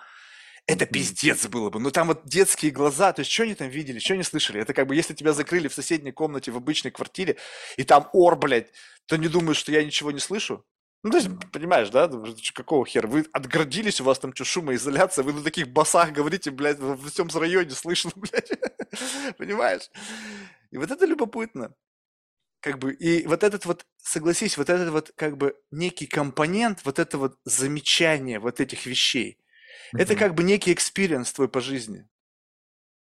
это 0.66 0.86
пиздец 0.86 1.48
было 1.48 1.70
бы. 1.70 1.80
Ну 1.80 1.92
там 1.92 2.08
вот 2.08 2.26
детские 2.26 2.72
глаза, 2.72 3.12
то 3.14 3.20
есть 3.22 3.32
что 3.32 3.44
они 3.44 3.56
там 3.56 3.70
видели, 3.70 4.00
что 4.00 4.14
они 4.14 4.24
слышали? 4.24 4.62
Это 4.62 4.74
как 4.74 4.88
бы 4.88 4.96
если 4.96 5.14
тебя 5.14 5.34
закрыли 5.34 5.68
в 5.68 5.74
соседней 5.74 6.12
комнате 6.12 6.52
в 6.52 6.58
обычной 6.58 6.92
квартире, 6.92 7.38
и 7.78 7.84
там 7.84 8.10
ор, 8.14 8.38
блядь, 8.38 8.72
то 9.06 9.18
не 9.18 9.28
думаешь, 9.28 9.58
что 9.58 9.72
я 9.72 9.84
ничего 9.84 10.12
не 10.12 10.20
слышу? 10.20 10.66
Ну, 11.04 11.12
то 11.12 11.18
есть, 11.18 11.30
понимаешь, 11.52 11.90
да? 11.90 12.10
Какого 12.54 12.86
хера? 12.86 13.08
Вы 13.08 13.26
отгородились, 13.34 14.00
у 14.00 14.06
вас 14.06 14.20
там 14.20 14.34
что, 14.34 14.46
шумоизоляция, 14.46 15.24
вы 15.24 15.34
на 15.34 15.44
таких 15.44 15.68
басах 15.68 16.14
говорите, 16.14 16.50
блядь, 16.50 16.80
во 16.80 16.96
всем 17.10 17.28
районе 17.34 17.72
слышно, 17.72 18.12
блядь. 18.16 18.52
Понимаешь? 19.38 19.90
И 20.72 20.78
вот 20.78 20.92
это 20.92 21.06
любопытно. 21.06 21.76
Как 22.62 22.80
бы, 22.80 22.94
и 22.94 23.28
вот 23.28 23.44
этот 23.44 23.66
вот, 23.66 23.86
согласись, 23.98 24.58
вот 24.58 24.70
этот 24.70 24.92
вот, 24.92 25.12
как 25.18 25.36
бы, 25.36 25.58
некий 25.72 26.08
компонент, 26.08 26.86
вот 26.86 27.00
это 27.00 27.18
вот 27.18 27.38
замечание 27.44 28.40
вот 28.40 28.62
этих 28.62 28.86
вещей, 28.86 29.38
это 29.94 30.16
как 30.16 30.36
бы 30.36 30.44
некий 30.44 30.74
experience 30.74 31.32
твой 31.34 31.48
по 31.50 31.62
жизни. 31.62 32.08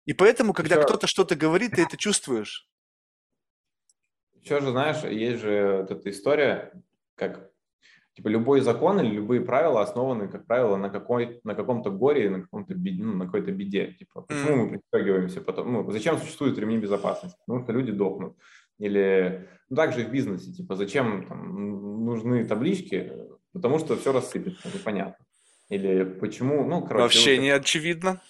И 0.06 0.12
поэтому, 0.12 0.52
когда 0.52 0.76
Еще... 0.76 0.84
кто-то 0.84 1.06
что-то 1.06 1.36
говорит, 1.36 1.72
ты 1.72 1.82
это 1.82 1.96
чувствуешь. 1.96 2.68
Еще 4.34 4.60
же, 4.60 4.70
знаешь, 4.70 5.04
есть 5.04 5.40
же 5.42 5.78
вот 5.82 5.90
эта 5.90 6.10
история, 6.10 6.72
как 7.14 7.50
типа 8.14 8.28
любой 8.28 8.60
закон 8.60 9.00
или 9.00 9.14
любые 9.14 9.42
правила 9.42 9.82
основаны, 9.82 10.28
как 10.28 10.46
правило, 10.46 10.76
на, 10.76 10.88
какой, 10.88 11.40
на 11.44 11.54
каком-то 11.54 11.90
горе, 11.90 12.30
на, 12.30 12.42
каком-то 12.42 12.74
беде, 12.74 13.02
ну, 13.02 13.14
на 13.14 13.26
какой-то 13.26 13.52
беде. 13.52 13.92
Типа, 13.98 14.22
почему 14.22 14.50
mm. 14.50 14.56
мы 14.56 14.70
пристегиваемся 14.70 15.40
потом? 15.42 15.72
Ну, 15.72 15.90
зачем 15.90 16.18
существуют 16.18 16.58
ремни 16.58 16.78
безопасности? 16.78 17.38
Потому 17.46 17.64
что 17.64 17.72
люди 17.72 17.92
дохнут. 17.92 18.36
Или 18.78 19.48
ну, 19.68 19.76
также 19.76 20.04
в 20.04 20.10
бизнесе, 20.10 20.52
типа, 20.52 20.74
зачем 20.74 21.26
там, 21.26 22.04
нужны 22.04 22.44
таблички? 22.46 23.12
Потому 23.52 23.78
что 23.78 23.96
все 23.96 24.12
рассыпется, 24.12 24.68
непонятно. 24.68 25.24
Или 25.70 26.04
почему, 26.04 26.64
ну, 26.64 26.82
короче. 26.82 27.02
Вообще 27.02 27.34
вот... 27.36 27.42
не 27.42 27.50
очевидно. 27.50 28.20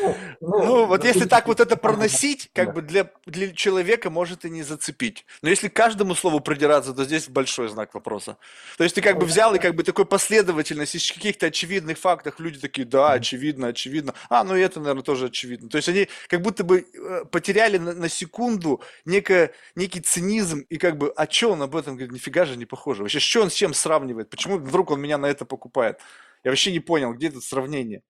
Ну, 0.00 0.16
ну, 0.40 0.64
ну 0.64 0.86
вот 0.86 1.04
если 1.04 1.24
так 1.24 1.48
вот 1.48 1.58
это 1.58 1.76
проносить, 1.76 2.50
как 2.54 2.72
бы 2.72 2.82
для, 2.82 3.10
для 3.26 3.52
человека 3.52 4.08
может 4.08 4.44
и 4.44 4.50
не 4.50 4.62
зацепить. 4.62 5.26
Но 5.42 5.50
если 5.50 5.66
каждому 5.66 6.14
слову 6.14 6.38
придираться, 6.38 6.92
то 6.92 7.04
здесь 7.04 7.28
большой 7.28 7.68
знак 7.68 7.92
вопроса. 7.92 8.36
То 8.78 8.84
есть 8.84 8.94
ты 8.94 9.02
как 9.02 9.18
бы 9.18 9.26
взял 9.26 9.52
и 9.54 9.58
как 9.58 9.74
бы 9.74 9.82
такой 9.82 10.06
последовательность 10.06 10.94
из 10.94 11.10
каких-то 11.10 11.46
очевидных 11.46 11.98
фактов, 11.98 12.38
люди 12.38 12.60
такие, 12.60 12.86
да, 12.86 13.12
очевидно, 13.12 13.68
очевидно. 13.68 14.14
А, 14.28 14.44
ну 14.44 14.54
и 14.56 14.60
это, 14.60 14.78
наверное, 14.78 15.02
тоже 15.02 15.26
очевидно. 15.26 15.68
То 15.68 15.76
есть 15.76 15.88
они 15.88 16.08
как 16.28 16.40
будто 16.42 16.62
бы 16.62 16.86
э, 16.94 17.24
потеряли 17.24 17.78
на, 17.78 17.92
на 17.92 18.08
секунду 18.08 18.80
некое, 19.04 19.52
некий 19.74 20.00
цинизм 20.00 20.60
и 20.68 20.78
как 20.78 20.96
бы, 20.96 21.12
а 21.16 21.28
что 21.28 21.52
он 21.52 21.62
об 21.62 21.74
этом 21.74 21.96
говорит, 21.96 22.12
нифига 22.12 22.44
же 22.44 22.56
не 22.56 22.66
похоже. 22.66 23.02
Вообще, 23.02 23.18
что 23.18 23.42
он 23.42 23.50
с 23.50 23.54
чем 23.54 23.74
сравнивает? 23.74 24.30
Почему 24.30 24.58
вдруг 24.58 24.92
он 24.92 25.00
меня 25.00 25.18
на 25.18 25.26
это 25.26 25.44
покупает? 25.44 25.98
Я 26.44 26.50
вообще 26.50 26.72
не 26.72 26.80
понял, 26.80 27.12
где 27.14 27.28
это 27.28 27.40
сравнение. 27.40 28.02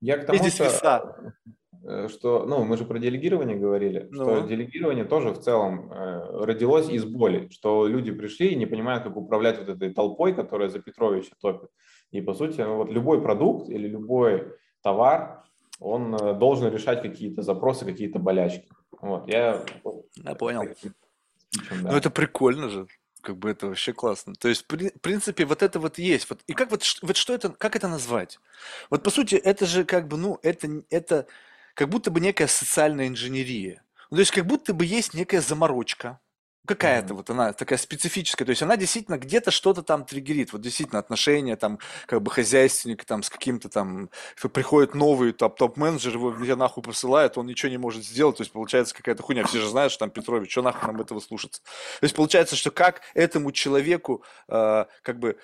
Я 0.00 0.18
к 0.18 0.26
тому, 0.26 0.42
что, 0.44 1.34
э, 1.84 2.08
что, 2.08 2.44
ну, 2.44 2.64
мы 2.64 2.76
же 2.76 2.84
про 2.84 2.98
делегирование 2.98 3.56
говорили, 3.56 4.08
ну. 4.10 4.24
что 4.24 4.48
делегирование 4.48 5.04
тоже 5.04 5.30
в 5.30 5.38
целом 5.38 5.92
э, 5.92 6.44
родилось 6.44 6.88
из 6.88 7.04
боли, 7.04 7.48
что 7.50 7.86
люди 7.86 8.10
пришли 8.12 8.48
и 8.48 8.56
не 8.56 8.66
понимают, 8.66 9.04
как 9.04 9.16
управлять 9.16 9.58
вот 9.58 9.68
этой 9.68 9.92
толпой, 9.92 10.34
которая 10.34 10.68
за 10.68 10.80
Петровича 10.80 11.34
топит. 11.40 11.70
И, 12.10 12.20
по 12.20 12.34
сути, 12.34 12.60
ну, 12.60 12.76
вот 12.76 12.90
любой 12.90 13.22
продукт 13.22 13.68
или 13.68 13.88
любой 13.88 14.52
товар, 14.82 15.44
он 15.78 16.14
э, 16.14 16.34
должен 16.34 16.72
решать 16.72 17.02
какие-то 17.02 17.42
запросы, 17.42 17.84
какие-то 17.84 18.18
болячки. 18.18 18.68
Вот, 19.00 19.28
я... 19.28 19.64
Я 20.16 20.34
понял. 20.34 20.62
Таким, 20.62 20.94
да. 21.82 21.90
Ну, 21.90 21.96
это 21.96 22.10
прикольно 22.10 22.68
же 22.68 22.86
как 23.22 23.38
бы 23.38 23.50
это 23.50 23.68
вообще 23.68 23.92
классно. 23.92 24.34
То 24.34 24.48
есть, 24.48 24.66
в 24.68 24.98
принципе, 25.00 25.44
вот 25.44 25.62
это 25.62 25.78
вот 25.78 25.98
есть. 25.98 26.28
Вот, 26.28 26.40
и 26.46 26.52
как 26.52 26.70
вот, 26.70 26.84
вот 27.02 27.16
что 27.16 27.32
это, 27.34 27.50
как 27.50 27.76
это 27.76 27.88
назвать? 27.88 28.38
Вот 28.90 29.02
по 29.02 29.10
сути, 29.10 29.36
это 29.36 29.64
же 29.64 29.84
как 29.84 30.08
бы, 30.08 30.16
ну, 30.16 30.38
это, 30.42 30.82
это 30.90 31.26
как 31.74 31.88
будто 31.88 32.10
бы 32.10 32.20
некая 32.20 32.48
социальная 32.48 33.08
инженерия. 33.08 33.82
Ну, 34.10 34.16
то 34.16 34.20
есть, 34.20 34.32
как 34.32 34.46
будто 34.46 34.74
бы 34.74 34.84
есть 34.84 35.14
некая 35.14 35.40
заморочка, 35.40 36.20
Какая-то 36.64 37.14
вот 37.14 37.28
она 37.28 37.52
такая 37.52 37.76
специфическая, 37.76 38.46
то 38.46 38.50
есть 38.50 38.62
она 38.62 38.76
действительно 38.76 39.18
где-то 39.18 39.50
что-то 39.50 39.82
там 39.82 40.04
триггерит, 40.04 40.52
вот 40.52 40.62
действительно 40.62 41.00
отношения 41.00 41.56
там 41.56 41.80
как 42.06 42.22
бы 42.22 42.30
хозяйственника 42.30 43.04
там 43.04 43.24
с 43.24 43.30
каким-то 43.30 43.68
там, 43.68 44.10
приходит 44.52 44.94
новый 44.94 45.32
топ 45.32 45.56
топ-менеджер, 45.56 46.14
его 46.14 46.30
меня 46.30 46.54
нахуй 46.54 46.84
посылает, 46.84 47.36
он 47.36 47.46
ничего 47.46 47.68
не 47.68 47.78
может 47.78 48.04
сделать, 48.04 48.36
то 48.36 48.42
есть 48.42 48.52
получается 48.52 48.94
какая-то 48.94 49.24
хуйня, 49.24 49.44
все 49.44 49.58
же 49.58 49.68
знают, 49.68 49.92
что 49.92 50.00
там 50.00 50.10
Петрович, 50.10 50.52
что 50.52 50.62
нахуй 50.62 50.86
нам 50.86 51.00
этого 51.00 51.18
слушаться. 51.18 51.62
То 51.98 52.04
есть 52.04 52.14
получается, 52.14 52.54
что 52.54 52.70
как 52.70 53.00
этому 53.14 53.50
человеку 53.50 54.22
э, 54.46 54.84
как 55.02 55.18
бы 55.18 55.38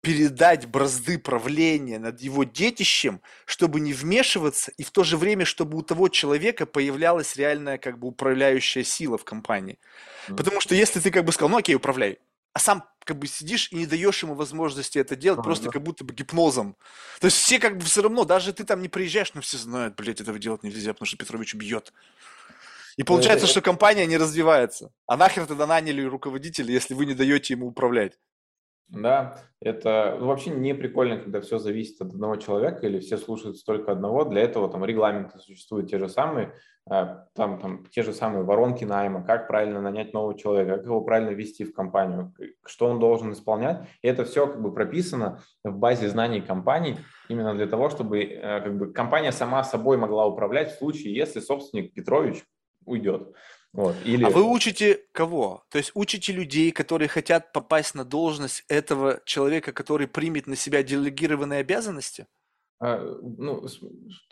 передать 0.00 0.66
бразды 0.66 1.18
правления 1.18 1.98
над 1.98 2.20
его 2.20 2.44
детищем, 2.44 3.20
чтобы 3.44 3.80
не 3.80 3.92
вмешиваться, 3.92 4.72
и 4.78 4.82
в 4.82 4.90
то 4.90 5.04
же 5.04 5.16
время, 5.16 5.44
чтобы 5.44 5.78
у 5.78 5.82
того 5.82 6.08
человека 6.08 6.66
появлялась 6.66 7.36
реальная 7.36 7.78
как 7.78 7.98
бы 7.98 8.08
управляющая 8.08 8.82
сила 8.82 9.18
в 9.18 9.24
компании. 9.24 9.78
Mm-hmm. 10.28 10.36
Потому 10.36 10.60
что 10.60 10.74
если 10.74 11.00
ты 11.00 11.10
как 11.10 11.24
бы 11.24 11.32
сказал, 11.32 11.50
ну 11.50 11.58
окей, 11.58 11.74
управляй, 11.74 12.18
а 12.52 12.58
сам 12.58 12.84
как 13.04 13.18
бы 13.18 13.26
сидишь 13.26 13.68
и 13.70 13.76
не 13.76 13.86
даешь 13.86 14.22
ему 14.22 14.34
возможности 14.34 14.98
это 14.98 15.16
делать, 15.16 15.40
а, 15.40 15.42
просто 15.42 15.66
да. 15.66 15.70
как 15.70 15.82
будто 15.82 16.04
бы 16.04 16.14
гипнозом. 16.14 16.76
То 17.20 17.26
есть 17.26 17.36
все 17.36 17.58
как 17.58 17.76
бы 17.76 17.84
все 17.84 18.02
равно, 18.02 18.24
даже 18.24 18.52
ты 18.52 18.64
там 18.64 18.82
не 18.82 18.88
приезжаешь, 18.88 19.34
но 19.34 19.40
все 19.40 19.58
знают, 19.58 19.96
блядь, 19.96 20.20
этого 20.20 20.38
делать 20.38 20.62
нельзя, 20.62 20.92
потому 20.92 21.06
что 21.06 21.16
Петрович 21.16 21.54
бьет. 21.54 21.92
И 22.96 23.02
получается, 23.02 23.46
что 23.46 23.62
компания 23.62 24.04
не 24.06 24.16
развивается. 24.16 24.92
А 25.06 25.16
нахер 25.16 25.46
тогда 25.46 25.66
наняли 25.66 26.02
руководителя, 26.02 26.72
если 26.72 26.94
вы 26.94 27.06
не 27.06 27.14
даете 27.14 27.54
ему 27.54 27.66
управлять? 27.68 28.18
Да, 28.90 29.36
это 29.60 30.16
ну, 30.18 30.26
вообще 30.26 30.50
не 30.50 30.74
прикольно, 30.74 31.16
когда 31.18 31.40
все 31.40 31.58
зависит 31.58 32.00
от 32.00 32.08
одного 32.08 32.36
человека 32.36 32.86
или 32.86 32.98
все 32.98 33.18
слушают 33.18 33.64
только 33.64 33.92
одного. 33.92 34.24
Для 34.24 34.42
этого 34.42 34.68
там 34.68 34.84
регламенты 34.84 35.38
существуют 35.38 35.88
те 35.88 35.98
же 35.98 36.08
самые, 36.08 36.54
а, 36.88 37.26
там, 37.36 37.60
там 37.60 37.86
те 37.92 38.02
же 38.02 38.12
самые 38.12 38.42
воронки 38.42 38.82
найма, 38.82 39.24
как 39.24 39.46
правильно 39.46 39.80
нанять 39.80 40.12
нового 40.12 40.36
человека, 40.36 40.78
как 40.78 40.86
его 40.86 41.02
правильно 41.02 41.30
вести 41.30 41.62
в 41.64 41.72
компанию, 41.72 42.34
что 42.66 42.86
он 42.86 42.98
должен 42.98 43.32
исполнять. 43.32 43.86
И 44.02 44.08
это 44.08 44.24
все 44.24 44.48
как 44.48 44.60
бы 44.60 44.74
прописано 44.74 45.40
в 45.62 45.76
базе 45.76 46.08
знаний 46.08 46.40
компаний 46.40 46.96
именно 47.28 47.54
для 47.54 47.68
того, 47.68 47.90
чтобы 47.90 48.24
э, 48.24 48.60
как 48.60 48.76
бы 48.76 48.92
компания 48.92 49.30
сама 49.30 49.62
собой 49.62 49.98
могла 49.98 50.26
управлять 50.26 50.72
в 50.72 50.78
случае, 50.78 51.14
если 51.14 51.38
собственник 51.38 51.94
Петрович 51.94 52.42
уйдет. 52.84 53.36
Вот. 53.72 53.96
Или... 54.04 54.24
А 54.24 54.30
вы 54.30 54.42
учите 54.42 55.00
кого? 55.12 55.64
То 55.70 55.78
есть 55.78 55.92
учите 55.94 56.32
людей, 56.32 56.72
которые 56.72 57.08
хотят 57.08 57.52
попасть 57.52 57.94
на 57.94 58.04
должность 58.04 58.64
этого 58.68 59.20
человека, 59.24 59.72
который 59.72 60.08
примет 60.08 60.46
на 60.46 60.56
себя 60.56 60.82
делегированные 60.82 61.60
обязанности? 61.60 62.26
А, 62.82 62.98
ну, 63.22 63.66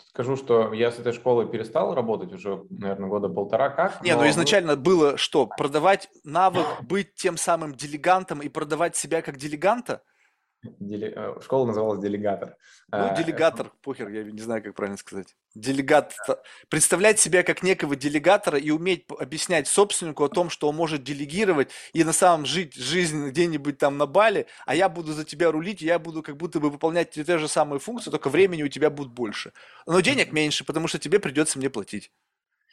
скажу, 0.09 0.37
что 0.37 0.73
я 0.73 0.91
с 0.91 0.99
этой 0.99 1.13
школы 1.13 1.47
перестал 1.47 1.95
работать 1.95 2.33
уже, 2.33 2.65
наверное, 2.71 3.09
года 3.09 3.29
полтора 3.29 3.69
как. 3.69 4.03
Не, 4.03 4.13
ну, 4.13 4.17
но... 4.17 4.25
ну 4.25 4.31
изначально 4.31 4.75
было 4.75 5.19
что? 5.19 5.47
Продавать 5.47 6.09
навык, 6.25 6.67
быть 6.83 7.15
тем 7.15 7.37
самым 7.37 7.75
делегантом 7.75 8.41
и 8.41 8.49
продавать 8.49 8.97
себя 8.97 9.21
как 9.21 9.37
делеганта? 9.37 10.03
Деле... 10.63 11.13
Э, 11.15 11.41
школа 11.41 11.67
называлась 11.67 12.01
«Делегатор». 12.01 12.57
Ну, 12.91 12.99
А, 12.99 13.15
делегатор, 13.15 13.71
похер, 13.81 14.09
я 14.09 14.25
не 14.25 14.41
знаю, 14.41 14.63
как 14.63 14.75
правильно 14.75 14.97
сказать. 14.97 15.37
Делегат, 15.55 16.17
представлять 16.69 17.21
себя 17.21 17.45
как 17.45 17.63
некого 17.63 17.95
делегатора 17.95 18.59
и 18.59 18.71
уметь 18.71 19.05
объяснять 19.09 19.69
собственнику 19.69 20.25
о 20.25 20.29
том, 20.29 20.51
что 20.51 20.69
он 20.69 20.75
может 20.75 21.05
делегировать 21.05 21.71
и 21.93 22.03
на 22.03 22.13
самом 22.13 22.45
жить 22.45 22.75
жизнь 22.75 23.29
где-нибудь 23.29 23.79
там 23.79 23.99
на 23.99 24.07
Бали, 24.07 24.47
а 24.67 24.75
я 24.75 24.89
буду 24.89 25.13
за 25.13 25.25
тебя 25.25 25.53
рулить, 25.53 25.81
и 25.81 25.87
я 25.87 26.01
буду 26.01 26.23
как 26.23 26.37
будто 26.37 26.59
бы 26.59 26.71
выполнять 26.71 27.11
те 27.11 27.39
же 27.39 27.47
самые 27.47 27.79
функции, 27.79 28.11
только 28.11 28.29
времени 28.29 28.65
у 28.65 28.69
тебя 28.69 28.91
будет 28.91 29.11
больше. 29.11 29.53
Но 29.87 30.01
денег 30.01 30.33
меньше, 30.33 30.65
потому 30.65 30.89
что 30.89 30.99
тебе 30.99 31.21
придется 31.21 31.59
мне 31.59 31.71
платить. 31.71 32.11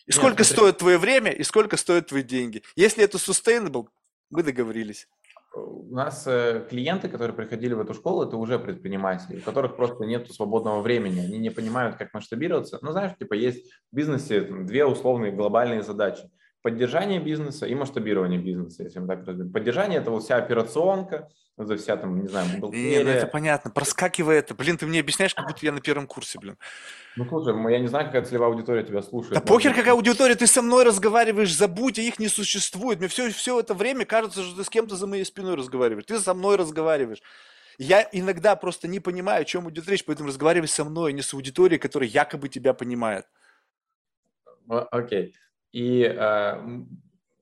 И 0.05 0.11
Нет, 0.11 0.15
сколько 0.15 0.43
смотри. 0.43 0.53
стоит 0.53 0.77
твое 0.79 0.97
время, 0.97 1.31
и 1.31 1.43
сколько 1.43 1.77
стоят 1.77 2.07
твои 2.07 2.23
деньги. 2.23 2.63
Если 2.75 3.03
это 3.03 3.17
sustainable, 3.17 3.89
мы 4.31 4.43
договорились. 4.43 5.07
У 5.55 5.95
нас 5.95 6.25
э, 6.27 6.65
клиенты, 6.69 7.07
которые 7.07 7.35
приходили 7.35 7.73
в 7.73 7.79
эту 7.79 7.93
школу, 7.93 8.23
это 8.23 8.35
уже 8.35 8.59
предприниматели, 8.59 9.37
у 9.37 9.41
которых 9.41 9.77
просто 9.77 10.03
нет 10.05 10.29
свободного 10.31 10.81
времени, 10.81 11.19
они 11.19 11.37
не 11.37 11.49
понимают, 11.49 11.95
как 11.95 12.13
масштабироваться. 12.13 12.79
Ну, 12.81 12.91
знаешь, 12.91 13.13
типа 13.17 13.33
есть 13.35 13.71
в 13.91 13.95
бизнесе 13.95 14.41
две 14.41 14.85
условные 14.85 15.31
глобальные 15.31 15.81
задачи. 15.81 16.29
Поддержание 16.65 17.19
бизнеса 17.19 17.67
и 17.67 17.75
масштабирование 17.75 18.39
бизнеса, 18.39 18.81
если 18.81 18.97
мы 18.97 19.05
так 19.05 19.19
разберем. 19.19 19.51
Поддержание– 19.51 19.99
это 20.01 20.09
вот 20.09 20.23
вся 20.23 20.37
операционка, 20.37 21.29
за 21.57 21.77
вся 21.77 21.95
там, 21.95 22.19
не 22.19 22.27
знаю, 22.27 22.47
Не, 22.47 22.53
ну 22.53 22.57
это 22.57 22.67
бухгалтерия. 22.71 23.25
понятно. 23.27 23.69
Проскакивай 23.69 24.37
это. 24.37 24.55
Блин, 24.55 24.75
ты 24.75 24.87
мне 24.87 24.99
объясняешь, 24.99 25.35
как 25.35 25.45
будто 25.45 25.63
я 25.63 25.71
на 25.71 25.79
первом 25.79 26.07
курсе, 26.07 26.39
блин. 26.39 26.57
Ну, 27.17 27.25
слушай, 27.29 27.53
я 27.71 27.79
не 27.79 27.87
знаю, 27.87 28.07
какая 28.07 28.23
целевая 28.23 28.49
аудитория 28.49 28.81
тебя 28.81 29.03
слушает. 29.03 29.35
Да 29.35 29.41
Может 29.41 29.47
похер, 29.47 29.75
какая 29.75 29.93
аудитория, 29.93 30.33
ты 30.33 30.47
со 30.47 30.63
мной 30.63 30.85
разговариваешь, 30.85 31.55
забудь, 31.55 31.99
а 31.99 32.01
их 32.01 32.17
не 32.17 32.29
существует. 32.29 32.97
Мне 32.97 33.09
все, 33.09 33.29
все 33.29 33.59
это 33.59 33.75
время 33.75 34.05
кажется, 34.05 34.41
что 34.41 34.57
ты 34.57 34.63
с 34.63 34.69
кем-то 34.69 34.95
за 34.95 35.05
моей 35.05 35.23
спиной 35.23 35.53
разговариваешь. 35.57 36.07
Ты 36.07 36.17
со 36.17 36.33
мной 36.33 36.55
разговариваешь. 36.55 37.21
Я 37.77 38.09
иногда 38.11 38.55
просто 38.55 38.87
не 38.87 38.99
понимаю, 38.99 39.43
о 39.43 39.45
чем 39.45 39.69
идет 39.69 39.87
речь, 39.87 40.03
поэтому 40.03 40.29
разговаривай 40.29 40.67
со 40.67 40.83
мной, 40.83 41.11
а 41.11 41.13
не 41.13 41.21
с 41.21 41.31
аудиторией, 41.31 41.77
которая 41.77 42.09
якобы 42.09 42.49
тебя 42.49 42.73
понимает. 42.73 43.27
Окей. 44.67 45.35
И 45.75 46.03
э, 46.03 46.85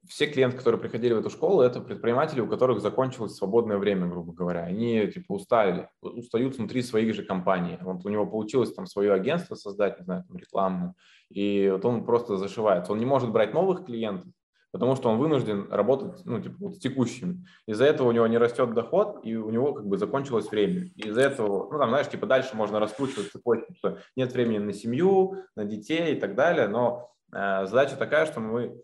все 0.10 0.26
клиенты, 0.26 0.58
которые 0.58 0.82
приходили 0.82 1.14
в 1.14 1.20
эту 1.20 1.30
школу, 1.30 1.62
это 1.62 1.80
предприниматели, 1.80 2.42
у 2.42 2.48
которых 2.48 2.82
закончилось 2.82 3.36
свободное 3.36 3.78
время, 3.78 4.08
грубо 4.08 4.34
говоря. 4.34 4.64
Они 4.64 5.06
типа 5.06 5.34
устали, 5.34 5.88
устают 6.02 6.58
внутри 6.58 6.82
своих 6.82 7.14
же 7.14 7.22
компаний. 7.22 7.78
Вот 7.82 8.04
у 8.04 8.10
него 8.10 8.26
получилось 8.26 8.74
там 8.74 8.88
свое 8.88 9.14
агентство 9.14 9.54
создать, 9.54 10.00
не 10.00 10.06
знаю, 10.06 10.24
там, 10.28 10.36
рекламное, 10.36 10.96
и 11.30 11.70
вот 11.72 11.86
он 11.86 12.06
просто 12.06 12.38
зашивается. 12.38 12.92
Он 12.92 12.98
не 12.98 13.06
может 13.06 13.32
брать 13.32 13.54
новых 13.54 13.86
клиентов, 13.86 14.32
потому 14.72 14.96
что 14.96 15.12
он 15.12 15.20
вынужден 15.20 15.72
работать, 15.72 16.26
ну, 16.26 16.42
типа, 16.42 16.56
вот 16.58 16.76
с 16.78 16.80
текущими. 16.80 17.46
Из-за 17.68 17.86
этого 17.86 18.08
у 18.08 18.12
него 18.14 18.26
не 18.26 18.40
растет 18.40 18.74
доход, 18.74 19.20
и 19.22 19.36
у 19.36 19.52
него 19.52 19.74
как 19.74 19.86
бы 19.86 20.00
закончилось 20.00 20.50
время. 20.50 20.88
Из-за 20.96 21.22
этого, 21.22 21.72
ну, 21.72 21.78
там, 21.78 21.90
знаешь, 21.90 22.10
типа 22.10 22.26
дальше 22.26 22.56
можно 22.56 22.80
раскручивать 22.80 23.32
цепочку, 23.32 23.76
что 23.76 24.00
нет 24.16 24.34
времени 24.34 24.58
на 24.58 24.74
семью, 24.74 25.36
на 25.56 25.66
детей 25.66 26.16
и 26.16 26.20
так 26.20 26.34
далее, 26.34 26.68
но 26.68 27.13
задача 27.34 27.96
такая, 27.98 28.26
что 28.26 28.40
мы, 28.40 28.82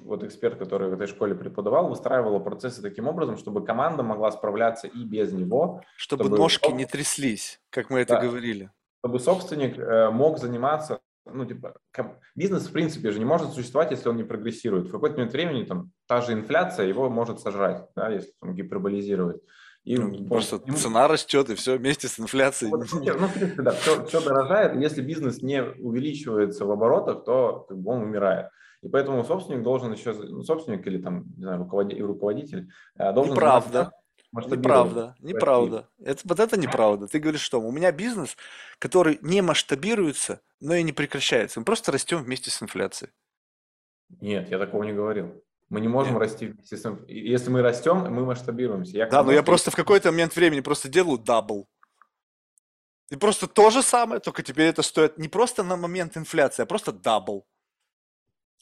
вот 0.00 0.22
эксперт, 0.24 0.58
который 0.58 0.88
в 0.90 0.94
этой 0.94 1.06
школе 1.06 1.34
преподавал, 1.34 1.88
выстраивал 1.88 2.40
процессы 2.40 2.82
таким 2.82 3.06
образом, 3.08 3.36
чтобы 3.36 3.64
команда 3.64 4.02
могла 4.02 4.30
справляться 4.32 4.86
и 4.88 5.04
без 5.04 5.32
него, 5.32 5.82
Чтобы 5.96 6.24
Чтобы- 6.24 6.38
ножки 6.38 6.70
не 6.72 6.84
тряслись, 6.86 7.60
как 7.70 7.90
мы 7.90 8.00
это 8.00 8.14
Да. 8.14 8.20
говорили. 8.22 8.70
чтобы 9.04 9.20
собственник 9.20 9.78
э, 9.78 10.10
мог 10.10 10.38
заниматься, 10.38 10.98
ну, 11.26 11.44
типа, 11.44 11.76
бизнес, 12.34 12.66
в 12.68 12.72
принципе, 12.72 13.12
же 13.12 13.18
не 13.20 13.24
может 13.24 13.52
существовать, 13.52 13.92
если 13.92 14.08
он 14.08 14.16
не 14.16 14.24
прогрессирует. 14.24 14.88
В 14.88 14.90
какой-то 14.90 15.14
момент 15.16 15.32
времени 15.32 15.64
там 15.64 15.92
та 16.08 16.20
же 16.22 16.32
инфляция 16.32 16.86
его 16.86 17.08
может 17.08 17.38
сожрать, 17.38 17.86
да, 17.94 18.08
если 18.08 18.32
там 18.40 18.54
гиперболизировать. 18.54 19.40
И 19.86 19.96
Ну, 19.96 20.06
он- 20.06 20.26
Просто 20.28 20.60
ему- 20.66 20.76
цена 20.76 21.06
растет, 21.06 21.48
и 21.48 21.54
все 21.54 21.78
вместе 21.78 22.08
с 22.08 22.18
инфляцией. 22.18 22.72
Вот, 22.72 22.80
ну, 22.92 23.28
в 23.28 23.32
принципе, 23.32 23.62
да, 23.62 23.70
все, 23.70 24.04
все 24.06 24.20
дорожает. 24.20 24.74
Если 24.82 25.00
бизнес 25.00 25.42
не 25.42 25.62
увеличивается 25.62 26.64
в 26.66 26.70
оборотах, 26.72 27.24
то 27.24 27.64
как 27.68 27.78
бы 27.78 27.92
он 27.92 28.02
умирает. 28.02 28.50
И 28.82 28.88
поэтому 28.88 29.24
собственник 29.24 29.62
должен 29.62 29.92
еще, 29.92 30.12
ну, 30.12 30.42
собственник 30.42 30.84
или 30.88 31.00
там, 31.00 31.24
не 31.36 31.44
знаю, 31.44 31.58
руководитель, 31.60 32.02
руководитель 32.02 32.68
э, 32.98 33.12
должен 33.12 33.34
Неправда. 33.34 33.92
Неправда, 34.32 35.14
неправда. 35.20 35.88
Это, 36.00 36.20
вот 36.24 36.40
это 36.40 36.58
неправда. 36.58 37.06
Ты 37.06 37.20
говоришь, 37.20 37.40
что 37.40 37.60
у 37.60 37.70
меня 37.70 37.92
бизнес, 37.92 38.36
который 38.80 39.18
не 39.22 39.40
масштабируется, 39.40 40.40
но 40.60 40.74
и 40.74 40.82
не 40.82 40.92
прекращается. 40.92 41.60
Мы 41.60 41.64
просто 41.64 41.92
растем 41.92 42.24
вместе 42.24 42.50
с 42.50 42.60
инфляцией. 42.60 43.12
Нет, 44.20 44.50
я 44.50 44.58
такого 44.58 44.82
не 44.82 44.92
говорил. 44.92 45.42
Мы 45.68 45.80
не 45.80 45.88
можем 45.88 46.14
Нет. 46.14 46.22
расти 46.22 46.46
вместе 46.46 46.76
с 46.76 46.98
Если 47.08 47.50
мы 47.50 47.60
растем, 47.60 47.98
мы 48.12 48.24
масштабируемся. 48.24 48.96
Я 48.96 49.06
Да, 49.06 49.24
но 49.24 49.32
я 49.32 49.42
просто 49.42 49.70
в 49.70 49.76
какой-то 49.76 50.12
момент 50.12 50.36
времени 50.36 50.60
просто 50.60 50.88
делаю 50.88 51.18
double. 51.18 51.68
И 53.10 53.16
просто 53.16 53.46
то 53.46 53.70
же 53.70 53.82
самое, 53.82 54.20
только 54.20 54.42
теперь 54.42 54.66
это 54.66 54.82
стоит 54.82 55.18
не 55.18 55.28
просто 55.28 55.62
на 55.62 55.76
момент 55.76 56.16
инфляции, 56.16 56.62
а 56.62 56.66
просто 56.66 56.92
double. 56.92 57.46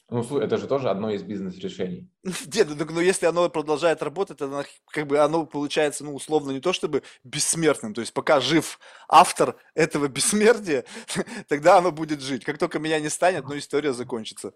Ну, 0.07 0.23
слушай, 0.23 0.45
это 0.45 0.57
же 0.57 0.67
тоже 0.67 0.89
одно 0.89 1.09
из 1.09 1.23
бизнес-решений. 1.23 2.07
Нет, 2.23 2.67
ну, 2.69 2.85
ну, 2.91 3.01
если 3.01 3.25
оно 3.25 3.49
продолжает 3.49 4.03
работать, 4.03 4.39
оно, 4.39 4.63
как 4.91 5.07
бы 5.07 5.17
оно 5.17 5.47
получается, 5.47 6.03
ну, 6.03 6.13
условно, 6.13 6.51
не 6.51 6.59
то 6.59 6.73
чтобы 6.73 7.01
бессмертным. 7.23 7.95
То 7.95 8.01
есть 8.01 8.13
пока 8.13 8.39
жив 8.39 8.79
автор 9.07 9.55
этого 9.73 10.07
бессмертия, 10.15 10.85
тогда 11.47 11.77
оно 11.77 11.91
будет 11.91 12.21
жить. 12.21 12.45
Как 12.45 12.59
только 12.59 12.77
меня 12.77 12.99
не 12.99 13.09
станет, 13.09 13.45
ну, 13.45 13.57
история 13.57 13.93
закончится. 13.93 14.53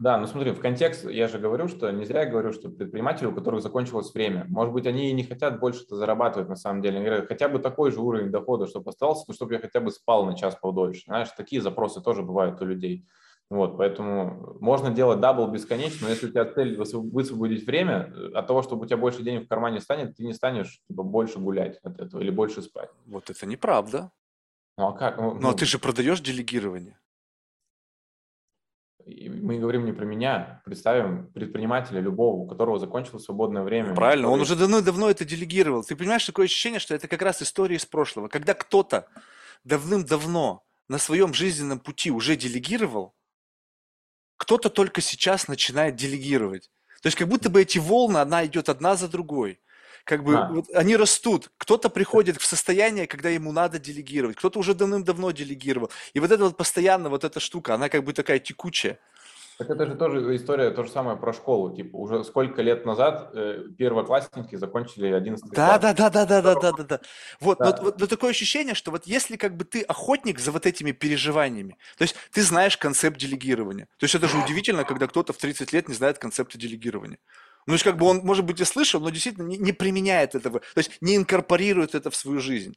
Да, 0.00 0.16
ну 0.16 0.26
смотри, 0.26 0.52
в 0.52 0.60
контекст 0.60 1.04
я 1.04 1.26
же 1.26 1.38
говорю, 1.38 1.66
что 1.66 1.90
не 1.90 2.04
зря 2.04 2.22
я 2.22 2.30
говорю, 2.30 2.52
что 2.52 2.70
предприниматели, 2.70 3.26
у 3.26 3.34
которых 3.34 3.62
закончилось 3.62 4.14
время, 4.14 4.46
может 4.48 4.72
быть, 4.72 4.86
они 4.86 5.10
и 5.10 5.12
не 5.12 5.24
хотят 5.24 5.58
больше 5.58 5.82
это 5.84 5.96
зарабатывать 5.96 6.48
на 6.48 6.56
самом 6.56 6.82
деле. 6.82 6.98
Они 6.98 7.06
говорят, 7.06 7.26
хотя 7.26 7.48
бы 7.48 7.58
такой 7.58 7.90
же 7.90 8.00
уровень 8.00 8.30
дохода, 8.30 8.66
чтобы 8.66 8.90
остался, 8.90 9.24
но 9.26 9.34
чтобы 9.34 9.54
я 9.54 9.60
хотя 9.60 9.80
бы 9.80 9.90
спал 9.90 10.24
на 10.24 10.36
час 10.36 10.54
подольше. 10.54 11.02
Знаешь, 11.06 11.28
такие 11.36 11.60
запросы 11.60 12.00
тоже 12.00 12.22
бывают 12.22 12.60
у 12.60 12.64
людей. 12.64 13.06
Вот, 13.50 13.78
поэтому 13.78 14.58
можно 14.60 14.90
делать 14.90 15.20
double 15.20 15.48
бесконечно, 15.48 16.06
но 16.06 16.10
если 16.10 16.26
у 16.26 16.30
тебя 16.30 16.44
цель 16.44 16.76
высв- 16.76 17.10
высвободить 17.10 17.66
время, 17.66 18.12
э, 18.14 18.32
от 18.34 18.46
того, 18.46 18.62
чтобы 18.62 18.84
у 18.84 18.86
тебя 18.86 18.98
больше 18.98 19.22
денег 19.22 19.46
в 19.46 19.48
кармане 19.48 19.80
станет, 19.80 20.16
ты 20.16 20.24
не 20.24 20.34
станешь 20.34 20.82
типа, 20.86 21.02
больше 21.02 21.38
гулять 21.38 21.78
от 21.82 21.98
этого 21.98 22.20
или 22.20 22.30
больше 22.30 22.60
спать. 22.60 22.90
Вот 23.06 23.30
это 23.30 23.46
неправда. 23.46 24.12
Ну 24.76 24.88
а 24.88 24.92
как? 24.92 25.16
Ну, 25.16 25.34
Но 25.34 25.40
ну, 25.40 25.54
ты 25.54 25.64
же 25.64 25.78
продаешь 25.78 26.20
делегирование. 26.20 26.98
Мы 29.28 29.58
говорим 29.58 29.84
не 29.84 29.92
про 29.92 30.04
меня, 30.04 30.60
представим 30.64 31.30
предпринимателя 31.32 32.00
любого, 32.00 32.36
у 32.36 32.46
которого 32.46 32.78
закончилось 32.78 33.24
свободное 33.24 33.62
время. 33.62 33.94
Правильно, 33.94 34.28
он 34.28 34.40
который- 34.40 34.42
уже 34.42 34.56
давно-давно 34.56 35.10
это 35.10 35.24
делегировал. 35.24 35.82
Ты 35.82 35.96
понимаешь, 35.96 36.26
такое 36.26 36.46
ощущение, 36.46 36.80
что 36.80 36.94
это 36.94 37.08
как 37.08 37.22
раз 37.22 37.42
история 37.42 37.76
из 37.76 37.86
прошлого. 37.86 38.28
Когда 38.28 38.54
кто-то 38.54 39.06
давным-давно 39.64 40.64
на 40.88 40.98
своем 40.98 41.34
жизненном 41.34 41.80
пути 41.80 42.10
уже 42.10 42.36
делегировал, 42.36 43.14
кто-то 44.36 44.70
только 44.70 45.00
сейчас 45.00 45.48
начинает 45.48 45.96
делегировать. 45.96 46.70
То 47.02 47.06
есть 47.08 47.16
как 47.16 47.28
будто 47.28 47.50
бы 47.50 47.62
эти 47.62 47.78
волны, 47.78 48.18
она 48.18 48.44
идет 48.46 48.68
одна 48.68 48.96
за 48.96 49.08
другой. 49.08 49.60
Как 50.08 50.24
бы 50.24 50.32
Да. 50.32 50.48
вот 50.50 50.64
они 50.74 50.96
растут. 50.96 51.50
Кто-то 51.58 51.90
приходит 51.90 52.40
в 52.40 52.46
состояние, 52.46 53.06
когда 53.06 53.28
ему 53.28 53.52
надо 53.52 53.78
делегировать, 53.78 54.36
кто-то 54.38 54.58
уже 54.58 54.72
давным-давно 54.74 55.32
делегировал. 55.32 55.90
И 56.14 56.20
вот 56.20 56.30
эта 56.30 56.44
вот 56.44 56.56
постоянно 56.56 57.10
вот 57.10 57.24
эта 57.24 57.40
штука, 57.40 57.74
она 57.74 57.90
как 57.90 58.04
бы 58.04 58.14
такая 58.14 58.38
текучая. 58.38 58.98
Так 59.58 59.68
это 59.68 59.84
же 59.86 59.96
тоже 59.96 60.34
история, 60.36 60.70
то 60.70 60.84
же 60.84 60.90
самое 60.90 61.18
про 61.18 61.34
школу. 61.34 61.76
Типа 61.76 61.96
уже 61.96 62.24
сколько 62.24 62.62
лет 62.62 62.86
назад 62.86 63.32
э, 63.34 63.64
первоклассники 63.76 64.56
закончили 64.56 65.08
11 65.08 65.50
Да, 65.50 65.78
класс. 65.78 65.80
да, 65.82 65.92
да, 65.92 66.08
да, 66.10 66.24
да, 66.24 66.40
да, 66.42 66.54
да, 66.54 66.72
да, 66.72 66.84
да. 66.84 67.00
Вот, 67.40 67.60
но, 67.60 67.72
Да. 67.72 67.82
вот- 67.82 68.00
но 68.00 68.06
такое 68.06 68.30
ощущение, 68.30 68.74
что 68.74 68.90
вот 68.90 69.06
если 69.06 69.36
как 69.36 69.56
бы 69.58 69.64
ты 69.66 69.82
охотник 69.82 70.38
за 70.38 70.52
вот 70.52 70.64
этими 70.64 70.92
переживаниями, 70.92 71.76
то 71.98 72.02
есть 72.02 72.14
ты 72.32 72.40
знаешь 72.42 72.78
концепт 72.78 73.18
делегирования. 73.18 73.88
То 73.98 74.04
есть 74.04 74.14
это 74.14 74.26
же 74.26 74.38
удивительно, 74.38 74.84
когда 74.84 75.06
кто-то 75.06 75.34
в 75.34 75.36
30 75.36 75.74
лет 75.74 75.86
не 75.88 75.94
знает 75.94 76.16
концепта 76.18 76.56
делегирования. 76.56 77.18
Ну, 77.66 77.72
то 77.72 77.74
есть 77.74 77.84
как 77.84 77.96
бы 77.96 78.06
он, 78.06 78.18
может 78.18 78.44
быть, 78.44 78.60
и 78.60 78.64
слышал, 78.64 79.00
но 79.00 79.10
действительно 79.10 79.46
не, 79.46 79.58
не 79.58 79.72
применяет 79.72 80.34
этого, 80.34 80.60
то 80.60 80.78
есть 80.78 80.92
не 81.00 81.16
инкорпорирует 81.16 81.94
это 81.94 82.10
в 82.10 82.16
свою 82.16 82.40
жизнь. 82.40 82.76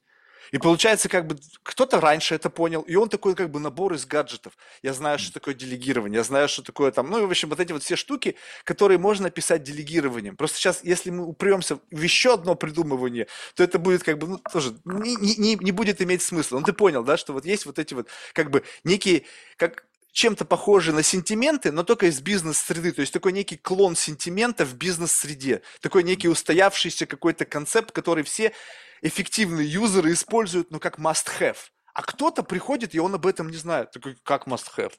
И 0.52 0.58
получается, 0.58 1.08
как 1.08 1.28
бы 1.28 1.38
кто-то 1.64 2.02
раньше 2.02 2.36
это 2.36 2.50
понял, 2.50 2.82
и 2.82 2.96
он 2.96 3.08
такой 3.08 3.36
как 3.36 3.50
бы 3.52 3.60
набор 3.60 3.94
из 3.94 4.06
гаджетов. 4.06 4.54
Я 4.84 4.94
знаю, 4.94 5.18
что 5.18 5.32
такое 5.34 5.54
делегирование, 5.54 6.18
я 6.18 6.24
знаю, 6.24 6.50
что 6.50 6.62
такое 6.62 6.92
там, 6.92 7.10
ну, 7.10 7.20
и, 7.20 7.26
в 7.26 7.30
общем, 7.30 7.50
вот 7.50 7.60
эти 7.60 7.72
вот 7.72 7.84
все 7.84 7.96
штуки, 7.96 8.36
которые 8.66 8.98
можно 8.98 9.28
описать 9.28 9.64
делегированием. 9.64 10.36
Просто 10.36 10.58
сейчас, 10.58 10.84
если 10.84 11.10
мы 11.10 11.26
упремся 11.26 11.80
в 11.90 12.02
еще 12.02 12.34
одно 12.34 12.56
придумывание, 12.56 13.28
то 13.56 13.64
это 13.64 13.80
будет 13.80 14.04
как 14.04 14.18
бы, 14.18 14.28
ну, 14.28 14.38
тоже 14.52 14.76
не, 14.84 15.16
не- 15.16 15.56
не- 15.56 15.72
будет 15.72 16.02
иметь 16.02 16.22
смысла. 16.22 16.60
Ну, 16.60 16.66
ты 16.66 16.74
понял, 16.74 17.04
да, 17.04 17.16
что 17.16 17.32
вот 17.34 17.46
есть 17.46 17.66
вот 17.66 17.80
эти 17.80 17.94
вот 17.94 18.10
как 18.34 18.50
бы 18.52 18.64
некие, 18.84 19.24
как 19.56 19.86
чем-то 20.12 20.46
похожие 20.46 20.94
на 20.94 21.04
сентименты, 21.04 21.72
но 21.72 21.84
только 21.84 22.08
из 22.08 22.22
бизнес-среды. 22.22 22.92
То 22.92 23.02
есть 23.02 23.14
такой 23.14 23.32
некий 23.32 23.58
клон 23.58 23.96
сентимента 23.96 24.66
в 24.66 24.76
бизнес-среде. 24.76 25.62
Такой 25.82 26.04
некий 26.04 26.28
устоявшийся 26.28 27.06
какой-то 27.06 27.46
концепт, 27.46 27.92
который 27.92 28.24
все 28.24 28.54
эффективные 29.02 29.68
юзеры 29.68 30.12
используют, 30.14 30.72
ну, 30.72 30.80
как 30.80 31.00
must-have. 31.00 31.58
А 31.94 32.04
кто-то 32.04 32.44
приходит, 32.44 32.94
и 32.96 33.00
он 33.00 33.16
об 33.16 33.26
этом 33.26 33.50
не 33.50 33.58
знает. 33.58 33.92
Такой, 33.92 34.18
как 34.24 34.48
must-have? 34.48 34.94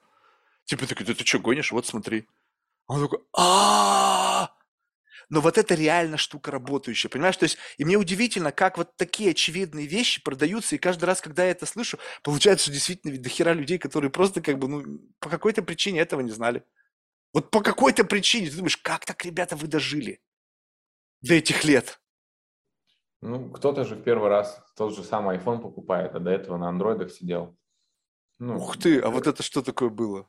Типа 0.65 0.87
такой, 0.87 1.07
да 1.07 1.15
ты 1.15 1.25
что, 1.25 1.39
гонишь? 1.39 1.73
Вот 1.73 1.87
смотри. 1.87 2.27
Он 2.87 3.03
такой, 3.03 3.21
а 3.37 4.52
но 5.33 5.41
вот 5.41 5.57
это 5.57 5.75
реально 5.75 6.19
штука 6.19 6.51
работающая, 6.51 7.09
понимаешь? 7.09 7.39
То 7.39 7.45
есть, 7.45 7.57
и 7.79 7.87
мне 7.87 7.97
удивительно, 7.97 8.53
как 8.53 8.77
вот 8.77 8.95
такие 8.99 9.31
очевидные 9.31 9.87
вещи 9.87 10.23
продаются, 10.23 10.75
и 10.75 10.79
каждый 10.79 11.07
раз, 11.07 11.23
когда 11.23 11.43
я 11.43 11.53
это 11.53 11.65
слышу, 11.65 11.99
получается, 12.23 12.65
что 12.65 12.75
действительно 12.75 13.13
ведь 13.13 13.23
дохера 13.23 13.55
людей, 13.55 13.79
которые 13.79 14.11
просто 14.11 14.43
как 14.43 14.59
бы, 14.59 14.69
ну, 14.69 15.01
по 15.21 15.31
какой-то 15.31 15.63
причине 15.63 16.01
этого 16.01 16.21
не 16.21 16.33
знали. 16.33 16.65
Вот 17.33 17.51
по 17.51 17.63
какой-то 17.63 18.05
причине 18.05 18.51
ты 18.51 18.57
думаешь, 18.57 18.77
как 18.77 19.07
так, 19.07 19.25
ребята, 19.25 19.57
вы 19.57 19.69
дожили 19.69 20.21
до 21.23 21.33
этих 21.33 21.65
лет? 21.65 21.99
Ну, 23.23 23.49
кто-то 23.53 23.87
же 23.87 23.95
в 23.95 24.03
первый 24.03 24.29
раз 24.29 24.63
тот 24.77 24.95
же 24.95 25.03
самый 25.03 25.39
iPhone 25.39 25.63
покупает, 25.63 26.15
а 26.15 26.21
до 26.21 26.31
этого 26.31 26.59
на 26.59 26.69
андроидах 26.69 27.11
сидел. 27.11 27.57
Ну, 28.39 28.59
Ух 28.59 28.77
ты, 28.77 29.01
а 29.01 29.09
вот 29.09 29.27
это 29.27 29.43
что 29.43 29.63
такое 29.63 29.89
было? 29.89 30.29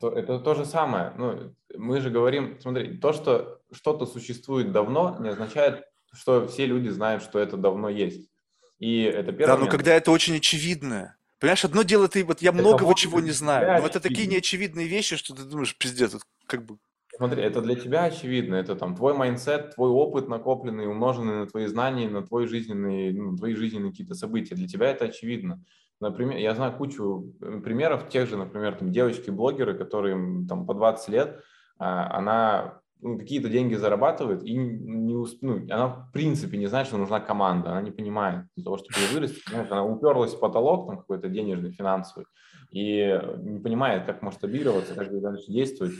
То, 0.00 0.10
это 0.10 0.38
то 0.38 0.54
же 0.54 0.64
самое. 0.64 1.12
Ну, 1.16 1.54
мы 1.76 2.00
же 2.00 2.10
говорим, 2.10 2.58
смотри, 2.60 2.98
то, 2.98 3.12
что 3.12 3.60
что-то 3.72 4.06
существует 4.06 4.72
давно, 4.72 5.16
не 5.20 5.28
означает, 5.30 5.84
что 6.12 6.46
все 6.46 6.66
люди 6.66 6.88
знают, 6.88 7.22
что 7.22 7.38
это 7.38 7.56
давно 7.56 7.88
есть. 7.88 8.30
И 8.78 9.02
это 9.02 9.32
первое. 9.32 9.56
Да, 9.56 9.64
но 9.64 9.70
когда 9.70 9.94
это 9.94 10.10
очень 10.10 10.36
очевидно. 10.36 11.16
Понимаешь, 11.38 11.64
одно 11.64 11.82
дело 11.82 12.08
ты, 12.08 12.24
вот 12.24 12.42
я 12.42 12.50
это 12.50 12.58
многого 12.60 12.94
чего 12.94 13.20
не 13.20 13.30
знаю, 13.30 13.80
но 13.80 13.86
это 13.86 14.00
такие 14.00 14.26
неочевидные 14.26 14.86
вещи, 14.86 15.16
что 15.16 15.34
ты 15.34 15.44
думаешь, 15.44 15.76
пиздец, 15.76 16.16
как 16.46 16.64
бы 16.66 16.76
Смотри, 17.16 17.42
это 17.42 17.60
для 17.60 17.74
тебя 17.74 18.04
очевидно, 18.04 18.54
это 18.54 18.76
там 18.76 18.96
твой 18.96 19.12
mindset, 19.12 19.74
твой 19.74 19.90
опыт 19.90 20.28
накопленный, 20.28 20.86
умноженный 20.86 21.40
на 21.40 21.46
твои 21.46 21.66
знания, 21.66 22.08
на 22.08 22.22
твои 22.22 22.46
жизненные, 22.46 23.12
ну, 23.12 23.36
твои 23.36 23.54
жизненные 23.54 23.90
какие-то 23.90 24.14
события. 24.14 24.54
Для 24.54 24.66
тебя 24.66 24.90
это 24.90 25.04
очевидно. 25.04 25.62
Например, 26.00 26.38
я 26.38 26.54
знаю 26.54 26.72
кучу 26.72 27.34
э, 27.40 27.60
примеров 27.62 28.08
тех 28.08 28.28
же, 28.28 28.36
например, 28.36 28.74
там 28.76 28.90
девочки-блогеры, 28.90 29.74
которые 29.76 30.46
там 30.48 30.66
по 30.66 30.74
20 30.74 31.08
лет, 31.10 31.42
а, 31.78 32.16
она 32.16 32.80
ну, 33.02 33.18
какие-то 33.18 33.48
деньги 33.48 33.74
зарабатывает 33.74 34.42
и 34.42 34.54
не, 34.54 35.14
ну, 35.40 35.56
она 35.70 35.88
в 35.88 36.12
принципе 36.12 36.58
не 36.58 36.66
знает, 36.66 36.86
что 36.86 36.96
нужна 36.96 37.20
команда, 37.20 37.70
она 37.70 37.82
не 37.82 37.90
понимает 37.90 38.46
для 38.56 38.64
того, 38.64 38.78
чтобы 38.78 38.98
вырасти, 39.12 39.40
она 39.54 39.84
уперлась 39.84 40.34
в 40.34 40.40
потолок 40.40 40.86
там 40.86 40.98
какой-то 40.98 41.28
денежный, 41.28 41.72
финансовый, 41.72 42.26
и 42.70 43.20
не 43.38 43.58
понимает, 43.60 44.06
как 44.06 44.22
масштабироваться, 44.22 44.94
как 44.94 45.18
дальше 45.20 45.50
действовать. 45.50 45.94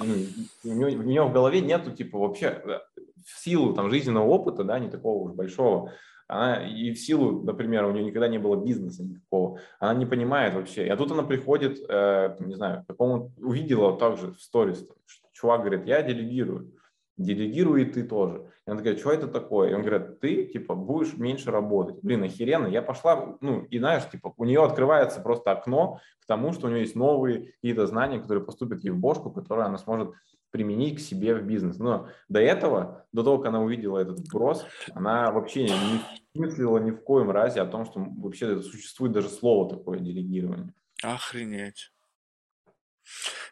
И 0.65 0.69
у, 0.69 0.73
нее, 0.73 0.99
у 0.99 1.03
нее 1.03 1.25
в 1.25 1.33
голове 1.33 1.61
нету, 1.61 1.91
типа, 1.91 2.19
вообще 2.19 2.47
э, 2.47 2.79
в 3.25 3.39
силу 3.43 3.75
там 3.75 3.91
жизненного 3.91 4.27
опыта, 4.27 4.63
да, 4.63 4.79
не 4.79 4.89
такого 4.89 5.25
уж 5.25 5.33
большого, 5.33 5.93
она 6.31 6.67
и 6.67 6.93
в 6.93 6.99
силу, 6.99 7.43
например, 7.43 7.85
у 7.85 7.93
нее 7.93 8.05
никогда 8.05 8.29
не 8.29 8.39
было 8.39 8.57
бизнеса 8.57 9.03
никакого, 9.05 9.59
она 9.79 9.95
не 9.95 10.07
понимает 10.07 10.55
вообще. 10.55 10.87
А 10.87 10.97
тут 10.97 11.11
она 11.11 11.23
приходит, 11.23 11.79
э, 11.89 12.37
не 12.41 12.55
знаю, 12.55 12.85
какому 12.87 13.33
увидела 13.39 13.99
также 13.99 14.33
в 14.33 14.41
сторис, 14.41 14.87
чувак 15.33 15.61
говорит, 15.61 15.87
я 15.87 16.03
делегирую 16.03 16.73
делегируй 17.21 17.83
и 17.83 17.85
ты 17.85 18.03
тоже. 18.03 18.47
И 18.67 18.71
она 18.71 18.79
такая, 18.79 18.97
что 18.97 19.13
это 19.13 19.29
такое? 19.29 19.71
И 19.71 19.75
он 19.75 19.83
говорит, 19.83 20.21
ты, 20.21 20.47
типа, 20.47 20.75
будешь 20.75 21.17
меньше 21.17 21.51
работать. 21.51 21.97
Блин, 22.03 22.23
охеренно. 22.23 22.67
Я 22.67 22.83
пошла, 22.83 23.37
ну, 23.41 23.63
и 23.65 23.79
знаешь, 23.79 24.09
типа, 24.11 24.33
у 24.37 24.45
нее 24.45 24.65
открывается 24.65 25.21
просто 25.21 25.53
окно 25.53 26.01
к 26.21 26.27
тому, 26.27 26.53
что 26.53 26.67
у 26.67 26.71
нее 26.71 26.81
есть 26.81 26.97
новые 26.97 27.53
какие-то 27.53 27.87
знания, 27.87 28.21
которые 28.21 28.45
поступят 28.45 28.83
ей 28.83 28.91
в 28.91 28.99
бошку, 28.99 29.31
которые 29.31 29.67
она 29.67 29.79
сможет 29.79 30.13
применить 30.51 30.97
к 30.97 31.01
себе 31.01 31.35
в 31.35 31.43
бизнес. 31.43 31.79
Но 31.79 32.09
до 32.29 32.41
этого, 32.41 33.07
до 33.13 33.23
того, 33.23 33.39
как 33.39 33.49
она 33.49 33.63
увидела 33.63 33.99
этот 33.99 34.19
сброс, 34.19 34.67
она 34.95 35.31
вообще 35.31 35.65
не 35.65 36.01
мыслила 36.35 36.79
ни 36.79 36.91
в 36.91 37.03
коем 37.03 37.31
разе 37.31 37.61
о 37.61 37.67
том, 37.67 37.85
что 37.85 38.01
вообще 38.01 38.61
существует 38.63 39.13
даже 39.13 39.29
слово 39.29 39.69
такое 39.69 39.99
делегирование. 39.99 40.73
Охренеть. 41.03 41.93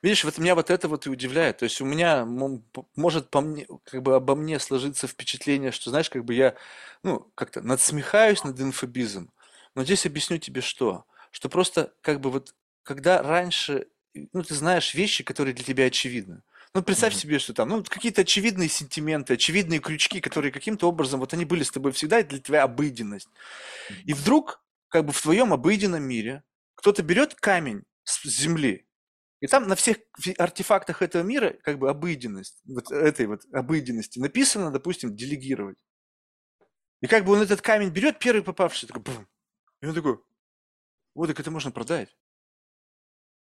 Видишь, 0.03 0.25
вот 0.25 0.39
меня 0.39 0.55
вот 0.55 0.71
это 0.71 0.87
вот 0.89 1.07
и 1.07 1.11
удивляет. 1.11 1.59
То 1.59 1.65
есть 1.65 1.81
у 1.81 1.85
меня 1.85 2.25
может 2.25 3.31
по 3.31 3.41
мне, 3.41 3.67
как 3.85 4.03
бы 4.03 4.15
обо 4.15 4.37
мне 4.37 4.61
сложиться 4.61 5.09
впечатление, 5.09 5.73
что, 5.73 5.91
знаешь, 5.91 6.11
как 6.11 6.25
бы 6.25 6.35
я, 6.35 6.55
ну, 7.03 7.31
как-то 7.35 7.61
надсмехаюсь 7.61 8.45
над 8.45 8.61
инфобизом. 8.61 9.33
Но 9.75 9.85
здесь 9.85 10.07
объясню 10.07 10.39
тебе 10.39 10.61
что. 10.61 11.07
Что 11.31 11.49
просто 11.49 11.93
как 12.01 12.21
бы 12.21 12.31
вот, 12.31 12.55
когда 12.85 13.23
раньше, 13.23 13.89
ну, 14.15 14.43
ты 14.43 14.55
знаешь 14.55 14.95
вещи, 14.95 15.25
которые 15.25 15.55
для 15.55 15.65
тебя 15.65 15.87
очевидны. 15.87 16.43
Ну, 16.75 16.83
представь 16.83 17.15
mm-hmm. 17.15 17.19
себе, 17.19 17.39
что 17.39 17.55
там, 17.55 17.69
ну, 17.69 17.83
какие-то 17.83 18.23
очевидные 18.23 18.69
сентименты, 18.69 19.35
очевидные 19.35 19.81
крючки, 19.81 20.21
которые 20.21 20.53
каким-то 20.53 20.89
образом, 20.89 21.21
вот 21.21 21.33
они 21.33 21.45
были 21.45 21.63
с 21.63 21.71
тобой 21.71 21.93
всегда, 21.93 22.21
и 22.21 22.25
для 22.25 22.39
тебя 22.39 22.63
обыденность. 22.63 23.29
И 24.05 24.13
вдруг, 24.13 24.63
как 24.89 25.05
бы 25.05 25.13
в 25.13 25.21
твоем 25.21 25.53
обыденном 25.53 26.03
мире, 26.03 26.43
кто-то 26.75 27.03
берет 27.03 27.35
камень 27.35 27.85
с 28.05 28.23
земли 28.25 28.89
и 29.41 29.47
там 29.47 29.69
на 29.69 29.77
всех 29.77 29.99
артефактах 30.37 31.03
этого 31.03 31.23
мира 31.23 31.55
как 31.63 31.79
бы 31.79 31.89
обыденность, 31.89 32.61
вот 32.67 32.91
этой 32.91 33.27
вот 33.27 33.43
обыденности 33.53 34.19
написано, 34.19 34.73
допустим, 34.73 35.15
делегировать. 35.15 35.79
И 37.01 37.07
как 37.07 37.25
бы 37.25 37.33
он 37.33 37.43
этот 37.43 37.61
камень 37.61 37.91
берет, 37.91 38.19
первый 38.19 38.43
попавший, 38.43 38.89
такой, 38.89 39.03
бум, 39.03 39.29
и 39.81 39.87
он 39.87 39.95
такой, 39.95 40.19
вот, 41.15 41.29
так 41.29 41.39
это 41.39 41.51
можно 41.51 41.71
продать. 41.71 42.17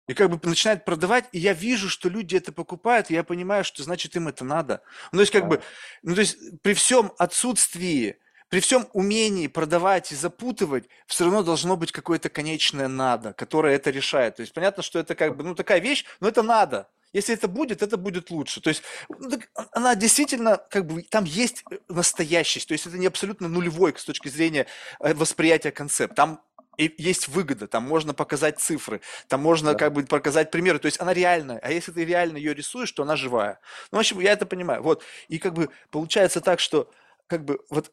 И 0.08 0.14
как 0.14 0.30
бы 0.30 0.38
начинает 0.48 0.84
продавать, 0.84 1.24
и 1.32 1.38
я 1.38 1.52
вижу, 1.52 1.88
что 1.88 2.08
люди 2.08 2.36
это 2.36 2.52
покупают, 2.52 3.10
и 3.10 3.14
я 3.14 3.24
понимаю, 3.24 3.64
что 3.64 3.82
значит 3.82 4.14
им 4.14 4.28
это 4.28 4.44
надо. 4.44 4.82
Ну, 5.10 5.18
то 5.18 5.22
есть, 5.22 5.32
как 5.32 5.48
бы, 5.48 5.60
ну, 6.02 6.14
то 6.14 6.20
есть, 6.20 6.38
при 6.62 6.74
всем 6.74 7.12
отсутствии 7.18 8.18
при 8.48 8.60
всем 8.60 8.86
умении 8.92 9.48
продавать 9.48 10.12
и 10.12 10.14
запутывать, 10.14 10.84
все 11.06 11.24
равно 11.24 11.42
должно 11.42 11.76
быть 11.76 11.90
какое-то 11.90 12.28
конечное 12.28 12.86
надо, 12.86 13.32
которое 13.32 13.74
это 13.74 13.90
решает. 13.90 14.36
То 14.36 14.42
есть 14.42 14.52
понятно, 14.52 14.84
что 14.84 14.98
это 15.00 15.14
как 15.16 15.36
бы, 15.36 15.42
ну, 15.42 15.54
такая 15.54 15.80
вещь, 15.80 16.04
но 16.20 16.28
это 16.28 16.42
надо. 16.42 16.88
Если 17.12 17.34
это 17.34 17.48
будет, 17.48 17.82
это 17.82 17.96
будет 17.96 18.30
лучше. 18.30 18.60
То 18.60 18.68
есть 18.68 18.82
ну, 19.08 19.38
она 19.72 19.94
действительно, 19.94 20.58
как 20.70 20.86
бы, 20.86 21.02
там 21.02 21.24
есть 21.24 21.64
настоящесть. 21.88 22.68
То 22.68 22.72
есть 22.72 22.86
это 22.86 22.98
не 22.98 23.06
абсолютно 23.06 23.48
нулевой 23.48 23.94
с 23.96 24.04
точки 24.04 24.28
зрения 24.28 24.66
э, 25.00 25.14
восприятия 25.14 25.72
концепта. 25.72 26.14
Там 26.14 26.40
и 26.77 26.94
есть 26.98 27.28
выгода, 27.28 27.66
там 27.66 27.85
можно 27.85 28.15
показать 28.15 28.61
цифры, 28.61 29.01
там 29.28 29.40
можно 29.43 29.73
да. 29.73 29.78
как 29.78 29.93
бы 29.93 30.03
показать 30.05 30.51
примеры, 30.51 30.78
то 30.78 30.86
есть 30.86 31.01
она 31.01 31.12
реальная, 31.12 31.59
а 31.62 31.70
если 31.70 31.93
ты 31.93 32.05
реально 32.05 32.36
ее 32.36 32.55
рисуешь, 32.55 32.93
то 32.93 33.03
она 33.03 33.16
живая. 33.16 33.61
Ну, 33.90 33.98
в 33.98 34.01
общем, 34.01 34.20
я 34.20 34.32
это 34.32 34.47
понимаю, 34.47 34.82
вот, 34.82 35.03
и 35.28 35.39
как 35.39 35.55
бы 35.55 35.70
получается 35.90 36.40
так, 36.40 36.61
что 36.61 36.90
как 37.27 37.44
бы 37.44 37.61
вот 37.70 37.93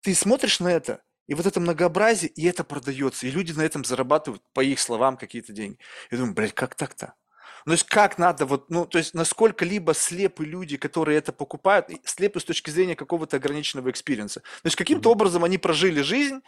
ты 0.00 0.14
смотришь 0.14 0.60
на 0.60 0.68
это, 0.68 1.02
и 1.26 1.34
вот 1.34 1.46
это 1.46 1.60
многообразие, 1.60 2.30
и 2.30 2.44
это 2.46 2.64
продается, 2.64 3.26
и 3.26 3.30
люди 3.30 3.52
на 3.52 3.62
этом 3.62 3.84
зарабатывают, 3.84 4.42
по 4.52 4.62
их 4.62 4.78
словам, 4.78 5.16
какие-то 5.16 5.52
деньги. 5.52 5.78
Я 6.10 6.18
думаю, 6.18 6.34
блядь, 6.34 6.54
как 6.54 6.74
так-то? 6.74 7.14
Ну, 7.64 7.70
то 7.70 7.74
есть 7.74 7.86
как 7.86 8.18
надо, 8.18 8.44
вот, 8.44 8.68
ну, 8.68 8.84
то 8.84 8.98
есть 8.98 9.14
насколько 9.14 9.64
либо 9.64 9.94
слепы 9.94 10.44
люди, 10.44 10.76
которые 10.76 11.16
это 11.16 11.32
покупают, 11.32 11.88
слепы 12.04 12.38
с 12.38 12.44
точки 12.44 12.68
зрения 12.68 12.94
какого-то 12.94 13.38
ограниченного 13.38 13.90
experience 13.90 14.32
а. 14.32 14.40
То 14.40 14.66
есть 14.66 14.76
каким-то 14.76 15.10
образом 15.10 15.44
они 15.44 15.56
прожили 15.56 16.02
жизнь, 16.02 16.42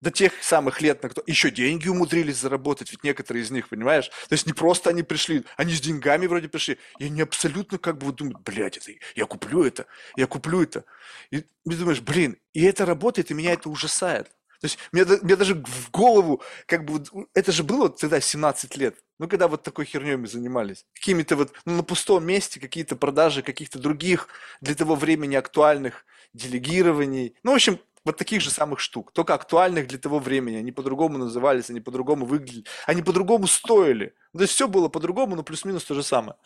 до 0.00 0.10
тех 0.10 0.32
самых 0.42 0.80
лет, 0.80 1.02
на 1.02 1.08
кто 1.08 1.22
еще 1.26 1.50
деньги 1.50 1.88
умудрились 1.88 2.38
заработать, 2.38 2.90
ведь 2.90 3.04
некоторые 3.04 3.42
из 3.42 3.50
них, 3.50 3.68
понимаешь? 3.68 4.08
То 4.28 4.32
есть 4.32 4.46
не 4.46 4.52
просто 4.52 4.90
они 4.90 5.02
пришли, 5.02 5.44
они 5.56 5.72
с 5.74 5.80
деньгами 5.80 6.26
вроде 6.26 6.48
пришли, 6.48 6.78
и 6.98 7.06
они 7.06 7.20
абсолютно 7.20 7.78
как 7.78 7.98
бы 7.98 8.12
думают, 8.12 8.40
блядь, 8.40 8.78
это, 8.78 8.92
я 9.14 9.26
куплю 9.26 9.64
это, 9.64 9.86
я 10.16 10.26
куплю 10.26 10.62
это. 10.62 10.84
И 11.30 11.40
ты 11.40 11.46
думаешь, 11.64 12.00
блин, 12.00 12.38
и 12.52 12.62
это 12.62 12.86
работает, 12.86 13.30
и 13.30 13.34
меня 13.34 13.52
это 13.52 13.68
ужасает. 13.68 14.30
То 14.60 14.66
есть 14.66 14.78
мне, 14.92 15.04
мне 15.22 15.36
даже 15.36 15.54
в 15.54 15.90
голову, 15.90 16.42
как 16.66 16.84
бы, 16.84 17.02
это 17.32 17.50
же 17.50 17.64
было 17.64 17.88
тогда 17.88 18.20
17 18.20 18.76
лет. 18.76 18.96
Ну, 19.18 19.26
когда 19.26 19.48
вот 19.48 19.62
такой 19.62 19.86
херней 19.86 20.16
мы 20.16 20.26
занимались. 20.26 20.84
Какими-то 20.94 21.36
вот, 21.36 21.52
ну, 21.64 21.76
на 21.76 21.82
пустом 21.82 22.26
месте 22.26 22.60
какие-то 22.60 22.94
продажи 22.94 23.42
каких-то 23.42 23.78
других 23.78 24.28
для 24.60 24.74
того 24.74 24.96
времени 24.96 25.34
актуальных 25.34 26.04
делегирований. 26.34 27.34
Ну, 27.42 27.52
в 27.52 27.54
общем, 27.54 27.80
вот 28.04 28.16
таких 28.16 28.40
же 28.40 28.50
самых 28.50 28.80
штук, 28.80 29.12
только 29.12 29.34
актуальных 29.34 29.86
для 29.86 29.98
того 29.98 30.18
времени. 30.18 30.56
Они 30.56 30.72
по-другому 30.72 31.18
назывались, 31.18 31.70
они 31.70 31.80
по-другому 31.80 32.26
выглядели, 32.26 32.64
они 32.86 33.02
по-другому 33.02 33.46
стоили. 33.46 34.14
Ну, 34.32 34.38
то 34.38 34.42
есть 34.44 34.54
все 34.54 34.68
было 34.68 34.88
по-другому, 34.88 35.36
но 35.36 35.42
плюс-минус 35.42 35.84
то 35.84 35.94
же 35.94 36.02
самое. 36.02 36.36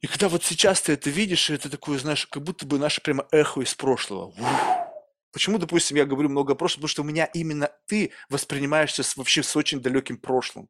И 0.00 0.06
когда 0.06 0.28
вот 0.28 0.44
сейчас 0.44 0.82
ты 0.82 0.92
это 0.92 1.08
видишь, 1.10 1.50
это 1.50 1.70
такое, 1.70 1.98
знаешь, 1.98 2.26
как 2.26 2.42
будто 2.42 2.66
бы 2.66 2.78
наше 2.78 3.00
прямо 3.00 3.26
эхо 3.30 3.62
из 3.62 3.74
прошлого. 3.74 4.26
Ух. 4.26 4.84
Почему, 5.32 5.58
допустим, 5.58 5.96
я 5.96 6.04
говорю 6.04 6.28
много 6.28 6.52
о 6.52 6.56
прошлом? 6.56 6.82
Потому 6.82 6.88
что 6.88 7.02
у 7.02 7.06
меня 7.06 7.24
именно 7.24 7.70
ты 7.86 8.12
воспринимаешься 8.28 9.02
вообще 9.16 9.42
с 9.42 9.56
очень 9.56 9.80
далеким 9.80 10.16
прошлым 10.16 10.68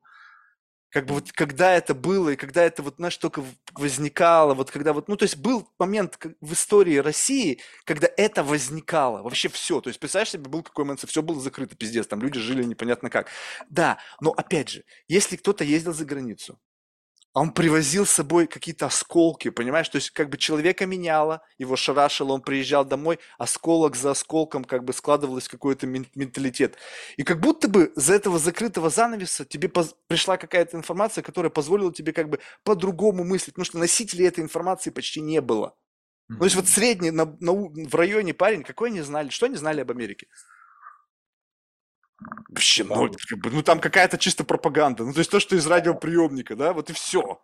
как 0.94 1.06
бы 1.06 1.14
вот 1.14 1.32
когда 1.32 1.73
это 1.73 1.92
было, 1.92 2.31
и 2.31 2.36
когда 2.36 2.62
это 2.62 2.84
вот, 2.84 2.94
знаешь, 2.98 3.16
только 3.16 3.44
возникало, 3.74 4.55
вот 4.55 4.70
когда 4.70 4.92
вот, 4.92 5.08
ну, 5.08 5.16
то 5.16 5.24
есть 5.24 5.36
был 5.36 5.68
момент 5.76 6.16
в 6.40 6.52
истории 6.52 6.98
России, 6.98 7.60
когда 7.84 8.08
это 8.16 8.44
возникало, 8.44 9.20
вообще 9.24 9.48
все, 9.48 9.81
то 9.81 9.89
есть 9.89 9.98
представляешь 9.98 10.31
себе, 10.31 10.48
был 10.48 10.62
какой 10.62 10.84
момент, 10.84 11.05
все 11.05 11.20
было 11.20 11.40
закрыто, 11.40 11.74
пиздец, 11.74 12.06
там 12.06 12.23
люди 12.23 12.39
жили 12.39 12.62
непонятно 12.62 13.10
как. 13.10 13.26
Да, 13.68 13.98
но 14.20 14.31
опять 14.31 14.68
же, 14.68 14.84
если 15.08 15.34
кто-то 15.34 15.64
ездил 15.64 15.92
за 15.92 16.05
границу, 16.05 16.60
а 17.34 17.40
он 17.40 17.52
привозил 17.52 18.06
с 18.06 18.10
собой 18.10 18.46
какие-то 18.46 18.86
осколки, 18.86 19.50
понимаешь? 19.50 19.88
То 19.88 19.96
есть 19.96 20.10
как 20.10 20.30
бы 20.30 20.38
человека 20.38 20.86
меняло, 20.86 21.42
его 21.58 21.74
шарашило, 21.74 22.32
он 22.32 22.42
приезжал 22.42 22.84
домой, 22.84 23.18
осколок 23.38 23.96
за 23.96 24.12
осколком 24.12 24.64
как 24.64 24.84
бы 24.84 24.92
складывалось 24.92 25.48
какой-то 25.48 25.88
менталитет. 25.88 26.76
И 27.16 27.24
как 27.24 27.40
будто 27.40 27.68
бы 27.68 27.92
за 27.96 28.14
этого 28.14 28.38
закрытого 28.38 28.88
занавеса 28.88 29.44
тебе 29.44 29.68
поз- 29.68 29.96
пришла 30.06 30.36
какая-то 30.36 30.76
информация, 30.76 31.22
которая 31.22 31.50
позволила 31.50 31.92
тебе 31.92 32.12
как 32.12 32.30
бы 32.30 32.38
по-другому 32.62 33.24
мыслить, 33.24 33.54
потому 33.54 33.64
что 33.64 33.78
носителей 33.78 34.28
этой 34.28 34.44
информации 34.44 34.90
почти 34.90 35.20
не 35.20 35.40
было. 35.40 35.76
Ну, 36.28 36.38
то 36.38 36.44
есть 36.44 36.56
вот 36.56 36.68
средний 36.68 37.10
на, 37.10 37.36
на, 37.40 37.52
в 37.52 37.94
районе 37.96 38.32
парень, 38.32 38.62
какой 38.62 38.90
они 38.90 39.00
знали, 39.00 39.28
что 39.30 39.46
они 39.46 39.56
знали 39.56 39.80
об 39.80 39.90
Америке? 39.90 40.28
Вообще, 42.48 42.84
ну, 42.84 43.10
как 43.28 43.38
бы, 43.38 43.50
ну 43.50 43.62
там 43.62 43.80
какая-то 43.80 44.18
чисто 44.18 44.44
пропаганда. 44.44 45.04
Ну, 45.04 45.12
то 45.12 45.18
есть 45.18 45.30
то, 45.30 45.40
что 45.40 45.56
из 45.56 45.66
радиоприемника, 45.66 46.56
да, 46.56 46.72
вот 46.72 46.90
и 46.90 46.92
все. 46.92 47.42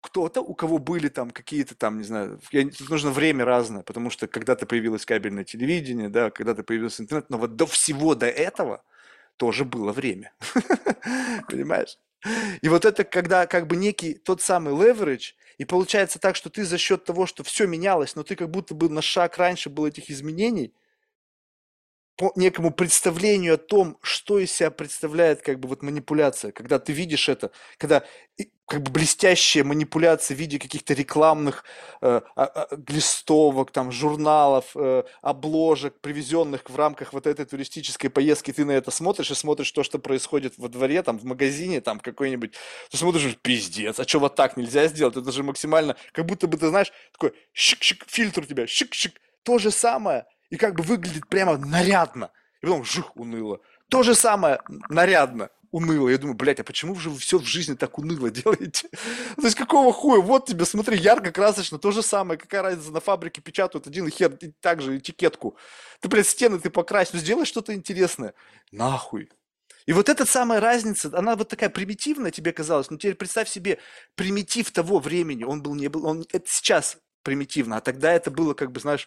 Кто-то, 0.00 0.40
у 0.40 0.54
кого 0.54 0.78
были 0.78 1.08
там 1.08 1.30
какие-то 1.30 1.74
там, 1.74 1.98
не 1.98 2.04
знаю, 2.04 2.40
я, 2.52 2.68
тут 2.68 2.88
нужно 2.88 3.10
время 3.10 3.44
разное, 3.44 3.82
потому 3.82 4.10
что 4.10 4.28
когда-то 4.28 4.66
появилось 4.66 5.04
кабельное 5.04 5.44
телевидение, 5.44 6.08
да, 6.08 6.30
когда-то 6.30 6.62
появился 6.62 7.02
интернет, 7.02 7.30
но 7.30 7.38
вот 7.38 7.56
до 7.56 7.66
всего 7.66 8.14
до 8.14 8.26
этого 8.26 8.84
тоже 9.36 9.64
было 9.64 9.92
время. 9.92 10.32
Понимаешь? 11.48 11.98
И 12.62 12.68
вот 12.68 12.84
это 12.84 13.04
когда 13.04 13.46
как 13.46 13.66
бы 13.66 13.76
некий 13.76 14.14
тот 14.14 14.42
самый 14.42 14.74
leverage, 14.74 15.34
и 15.56 15.64
получается 15.64 16.18
так, 16.18 16.36
что 16.36 16.50
ты 16.50 16.64
за 16.64 16.78
счет 16.78 17.04
того, 17.04 17.26
что 17.26 17.42
все 17.44 17.66
менялось, 17.66 18.14
но 18.16 18.22
ты 18.22 18.36
как 18.36 18.50
будто 18.50 18.74
бы 18.74 18.88
на 18.88 19.02
шаг 19.02 19.38
раньше 19.38 19.70
был 19.70 19.86
этих 19.86 20.10
изменений, 20.10 20.72
по 22.18 22.32
некому 22.34 22.72
представлению 22.72 23.54
о 23.54 23.58
том, 23.58 23.96
что 24.02 24.40
из 24.40 24.50
себя 24.50 24.72
представляет 24.72 25.40
как 25.40 25.60
бы 25.60 25.68
вот 25.68 25.82
манипуляция, 25.82 26.50
когда 26.50 26.80
ты 26.80 26.92
видишь 26.92 27.28
это, 27.28 27.52
когда 27.78 28.02
как 28.66 28.82
бы 28.82 28.90
блестящая 28.90 29.62
манипуляция 29.62 30.36
в 30.36 30.40
виде 30.40 30.58
каких-то 30.58 30.94
рекламных 30.94 31.62
э, 32.02 32.20
э, 32.36 32.66
листовок, 32.88 33.70
там, 33.70 33.92
журналов, 33.92 34.72
э, 34.74 35.04
обложек, 35.22 36.00
привезенных 36.00 36.68
в 36.68 36.74
рамках 36.74 37.12
вот 37.12 37.28
этой 37.28 37.46
туристической 37.46 38.10
поездки, 38.10 38.52
ты 38.52 38.64
на 38.64 38.72
это 38.72 38.90
смотришь 38.90 39.30
и 39.30 39.36
смотришь 39.36 39.70
то, 39.70 39.84
что 39.84 40.00
происходит 40.00 40.54
во 40.58 40.68
дворе, 40.68 41.04
там, 41.04 41.20
в 41.20 41.24
магазине, 41.24 41.80
там, 41.80 42.00
какой-нибудь, 42.00 42.54
ты 42.90 42.96
смотришь, 42.96 43.38
пиздец, 43.40 44.00
а 44.00 44.08
что 44.08 44.18
вот 44.18 44.34
так 44.34 44.56
нельзя 44.56 44.88
сделать? 44.88 45.16
Это 45.16 45.30
же 45.30 45.44
максимально, 45.44 45.94
как 46.10 46.26
будто 46.26 46.48
бы 46.48 46.58
ты 46.58 46.68
знаешь, 46.68 46.92
такой 47.12 47.32
щик-щик, 47.54 48.04
фильтр 48.08 48.40
у 48.40 48.44
тебя, 48.44 48.64
щик-щик, 48.64 49.12
то 49.44 49.58
же 49.58 49.70
самое– 49.70 50.26
и 50.50 50.56
как 50.56 50.74
бы 50.74 50.82
выглядит 50.82 51.28
прямо 51.28 51.56
нарядно. 51.56 52.30
И 52.60 52.66
потом 52.66 52.84
жух, 52.84 53.16
уныло. 53.16 53.60
То 53.88 54.02
же 54.02 54.14
самое 54.14 54.60
нарядно, 54.88 55.50
уныло. 55.70 56.08
Я 56.08 56.18
думаю, 56.18 56.36
блядь, 56.36 56.60
а 56.60 56.64
почему 56.64 56.94
же 56.96 57.10
вы 57.10 57.18
все 57.18 57.38
в 57.38 57.44
жизни 57.44 57.74
так 57.74 57.98
уныло 57.98 58.30
делаете? 58.30 58.88
То 59.36 59.44
есть 59.44 59.56
какого 59.56 59.92
хуя? 59.92 60.20
Вот 60.20 60.46
тебе, 60.46 60.64
смотри, 60.64 60.98
ярко, 60.98 61.30
красочно, 61.30 61.78
то 61.78 61.90
же 61.90 62.02
самое. 62.02 62.38
Какая 62.38 62.62
разница, 62.62 62.90
на 62.90 63.00
фабрике 63.00 63.40
печатают 63.40 63.86
один 63.86 64.08
и 64.08 64.10
хер, 64.10 64.34
и 64.40 64.52
так 64.60 64.82
же 64.82 64.98
этикетку. 64.98 65.56
Ты, 66.00 66.08
блядь, 66.08 66.26
стены 66.26 66.58
ты 66.58 66.70
покрась, 66.70 67.12
ну 67.12 67.18
сделай 67.18 67.46
что-то 67.46 67.74
интересное. 67.74 68.34
Нахуй. 68.72 69.30
И 69.86 69.92
вот 69.94 70.10
эта 70.10 70.26
самая 70.26 70.60
разница, 70.60 71.10
она 71.14 71.34
вот 71.34 71.48
такая 71.48 71.70
примитивная 71.70 72.30
тебе 72.30 72.52
казалась, 72.52 72.90
но 72.90 72.98
теперь 72.98 73.14
представь 73.14 73.48
себе 73.48 73.78
примитив 74.16 74.70
того 74.70 74.98
времени, 74.98 75.44
он 75.44 75.62
был, 75.62 75.74
не 75.74 75.88
был, 75.88 76.04
он 76.04 76.26
это 76.30 76.46
сейчас 76.46 76.98
примитивно. 77.28 77.76
А 77.76 77.80
тогда 77.82 78.10
это 78.10 78.30
было 78.30 78.54
как 78.54 78.72
бы, 78.72 78.80
знаешь, 78.80 79.06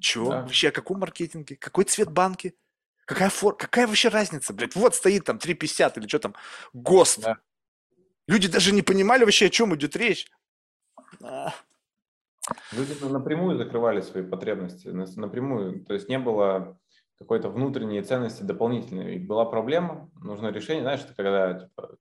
что 0.00 0.28
да. 0.28 0.42
вообще, 0.42 0.70
о 0.70 0.72
каком 0.72 0.98
маркетинге, 0.98 1.54
какой 1.54 1.84
цвет 1.84 2.10
банки, 2.10 2.56
какая 3.04 3.30
фор, 3.30 3.56
какая 3.56 3.86
вообще 3.86 4.08
разница, 4.08 4.52
блядь, 4.52 4.74
вот 4.74 4.96
стоит 4.96 5.26
там 5.26 5.36
3,50 5.36 6.00
или 6.00 6.08
что 6.08 6.18
там, 6.18 6.34
ГОСТ. 6.72 7.20
Да. 7.20 7.38
Люди 8.26 8.48
даже 8.48 8.72
не 8.72 8.82
понимали 8.82 9.22
вообще, 9.22 9.46
о 9.46 9.50
чем 9.50 9.72
идет 9.76 9.94
речь. 9.94 10.26
А. 11.22 11.54
Люди 12.72 12.92
напрямую 13.04 13.56
закрывали 13.56 14.00
свои 14.00 14.24
потребности, 14.24 14.88
напрямую, 14.88 15.84
то 15.84 15.94
есть 15.94 16.08
не 16.08 16.18
было 16.18 16.76
какой-то 17.20 17.50
внутренней 17.50 18.02
ценности 18.02 18.42
дополнительной. 18.42 19.14
И 19.14 19.18
была 19.20 19.44
проблема, 19.44 20.10
нужно 20.20 20.48
решение, 20.48 20.82
знаешь, 20.82 21.02
это 21.02 21.14
когда 21.14 21.54
типа, 21.54 21.98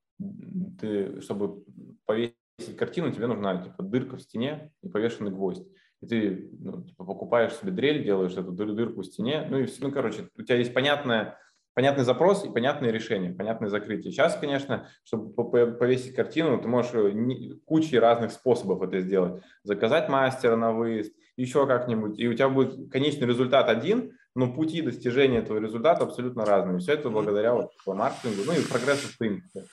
ты, 0.79 1.21
чтобы 1.21 1.63
повесить 2.07 2.38
повесить 2.59 2.77
картину, 2.77 3.11
тебе 3.11 3.27
нужна 3.27 3.63
типа 3.63 3.83
дырка 3.83 4.17
в 4.17 4.21
стене 4.21 4.71
и 4.83 4.89
повешенный 4.89 5.31
гвоздь. 5.31 5.65
И 6.01 6.07
ты 6.07 6.49
ну, 6.59 6.83
типа, 6.83 7.03
покупаешь 7.03 7.53
себе 7.53 7.71
дрель, 7.71 8.03
делаешь 8.03 8.33
эту 8.33 8.51
дыр 8.51 8.73
дырку 8.73 9.01
в 9.01 9.05
стене. 9.05 9.47
Ну 9.49 9.59
и 9.59 9.65
все, 9.65 9.83
ну, 9.83 9.91
короче, 9.91 10.29
у 10.37 10.43
тебя 10.43 10.55
есть 10.55 10.73
понятное, 10.73 11.37
понятный 11.73 12.03
запрос 12.03 12.45
и 12.45 12.49
понятное 12.49 12.91
решение, 12.91 13.33
понятное 13.33 13.69
закрытие. 13.69 14.11
Сейчас, 14.11 14.37
конечно, 14.37 14.87
чтобы 15.03 15.33
повесить 15.77 16.15
картину, 16.15 16.59
ты 16.61 16.67
можешь 16.67 16.91
э, 16.93 17.55
кучей 17.65 17.99
разных 17.99 18.31
способов 18.31 18.81
это 18.81 19.01
сделать. 19.01 19.41
Заказать 19.63 20.09
мастера 20.09 20.55
на 20.55 20.71
выезд, 20.71 21.13
еще 21.35 21.67
как-нибудь. 21.67 22.17
И 22.17 22.27
у 22.27 22.33
тебя 22.33 22.49
будет 22.49 22.91
конечный 22.91 23.27
результат 23.27 23.67
один, 23.67 24.13
но 24.35 24.53
пути 24.53 24.81
достижения 24.81 25.39
этого 25.39 25.57
результата 25.57 26.03
абсолютно 26.03 26.45
разные. 26.45 26.79
Все 26.79 26.93
это 26.93 27.09
благодаря 27.09 27.53
вот, 27.53 27.71
маркетингу, 27.85 28.43
ну 28.45 28.53
и 28.53 28.65
прогрессу 28.65 29.09
в 29.09 29.17
принципе. 29.17 29.65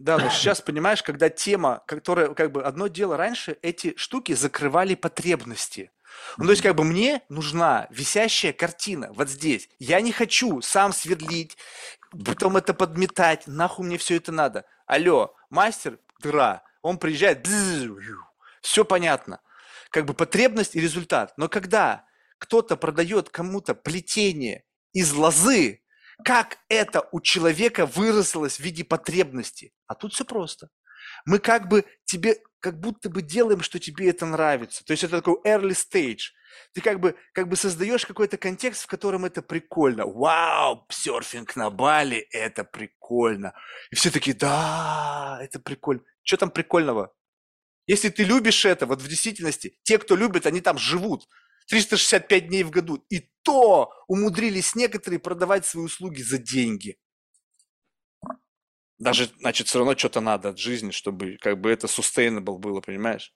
Да, 0.00 0.16
но 0.16 0.30
сейчас, 0.30 0.62
понимаешь, 0.62 1.02
когда 1.02 1.28
тема, 1.28 1.82
которая, 1.86 2.32
как 2.32 2.52
бы, 2.52 2.62
одно 2.62 2.86
дело 2.86 3.18
раньше, 3.18 3.58
эти 3.60 3.94
штуки 3.98 4.32
закрывали 4.32 4.94
потребности. 4.94 5.90
Ну, 6.38 6.46
то 6.46 6.52
есть, 6.52 6.62
как 6.62 6.74
бы, 6.74 6.84
мне 6.84 7.20
нужна 7.28 7.86
висящая 7.90 8.54
картина 8.54 9.12
вот 9.12 9.28
здесь. 9.28 9.68
Я 9.78 10.00
не 10.00 10.10
хочу 10.10 10.62
сам 10.62 10.94
свердлить, 10.94 11.58
потом 12.24 12.56
это 12.56 12.72
подметать, 12.72 13.46
нахуй 13.46 13.84
мне 13.84 13.98
все 13.98 14.16
это 14.16 14.32
надо. 14.32 14.64
Алло, 14.86 15.34
мастер, 15.50 15.98
дыра, 16.22 16.62
он 16.80 16.96
приезжает, 16.96 17.46
все 18.62 18.86
понятно. 18.86 19.42
Как 19.90 20.06
бы 20.06 20.14
потребность 20.14 20.76
и 20.76 20.80
результат. 20.80 21.34
Но 21.36 21.50
когда 21.50 22.06
кто-то 22.38 22.78
продает 22.78 23.28
кому-то 23.28 23.74
плетение 23.74 24.64
из 24.94 25.12
лозы, 25.12 25.82
как 26.24 26.58
это 26.68 27.08
у 27.12 27.20
человека 27.20 27.86
вырослось 27.86 28.56
в 28.56 28.60
виде 28.60 28.84
потребности. 28.84 29.72
А 29.86 29.94
тут 29.94 30.12
все 30.12 30.24
просто. 30.24 30.68
Мы 31.24 31.38
как 31.38 31.68
бы 31.68 31.84
тебе, 32.04 32.36
как 32.60 32.80
будто 32.80 33.10
бы 33.10 33.22
делаем, 33.22 33.62
что 33.62 33.78
тебе 33.78 34.08
это 34.10 34.26
нравится. 34.26 34.84
То 34.84 34.92
есть 34.92 35.04
это 35.04 35.18
такой 35.18 35.36
early 35.44 35.72
stage. 35.72 36.32
Ты 36.72 36.80
как 36.80 37.00
бы, 37.00 37.16
как 37.32 37.48
бы 37.48 37.56
создаешь 37.56 38.06
какой-то 38.06 38.36
контекст, 38.36 38.82
в 38.82 38.86
котором 38.86 39.24
это 39.24 39.42
прикольно. 39.42 40.06
Вау, 40.06 40.86
серфинг 40.90 41.56
на 41.56 41.70
Бали, 41.70 42.18
это 42.30 42.64
прикольно. 42.64 43.54
И 43.90 43.96
все 43.96 44.10
такие, 44.10 44.36
да, 44.36 45.38
это 45.40 45.58
прикольно. 45.58 46.02
Что 46.22 46.36
там 46.36 46.50
прикольного? 46.50 47.12
Если 47.86 48.08
ты 48.08 48.24
любишь 48.24 48.64
это, 48.64 48.86
вот 48.86 49.00
в 49.00 49.08
действительности, 49.08 49.78
те, 49.82 49.98
кто 49.98 50.14
любит, 50.16 50.46
они 50.46 50.60
там 50.60 50.78
живут. 50.78 51.28
365 51.70 52.48
дней 52.48 52.64
в 52.64 52.70
году. 52.70 53.04
И 53.10 53.30
то 53.42 53.92
умудрились 54.08 54.74
некоторые 54.74 55.20
продавать 55.20 55.64
свои 55.64 55.84
услуги 55.84 56.20
за 56.20 56.38
деньги. 56.38 56.98
Даже, 58.98 59.30
значит, 59.38 59.68
все 59.68 59.78
равно 59.78 59.96
что-то 59.96 60.20
надо 60.20 60.50
от 60.50 60.58
жизни, 60.58 60.90
чтобы 60.90 61.38
как 61.40 61.58
бы 61.58 61.70
это 61.70 61.86
sustainable 61.86 62.58
было, 62.58 62.80
понимаешь? 62.80 63.32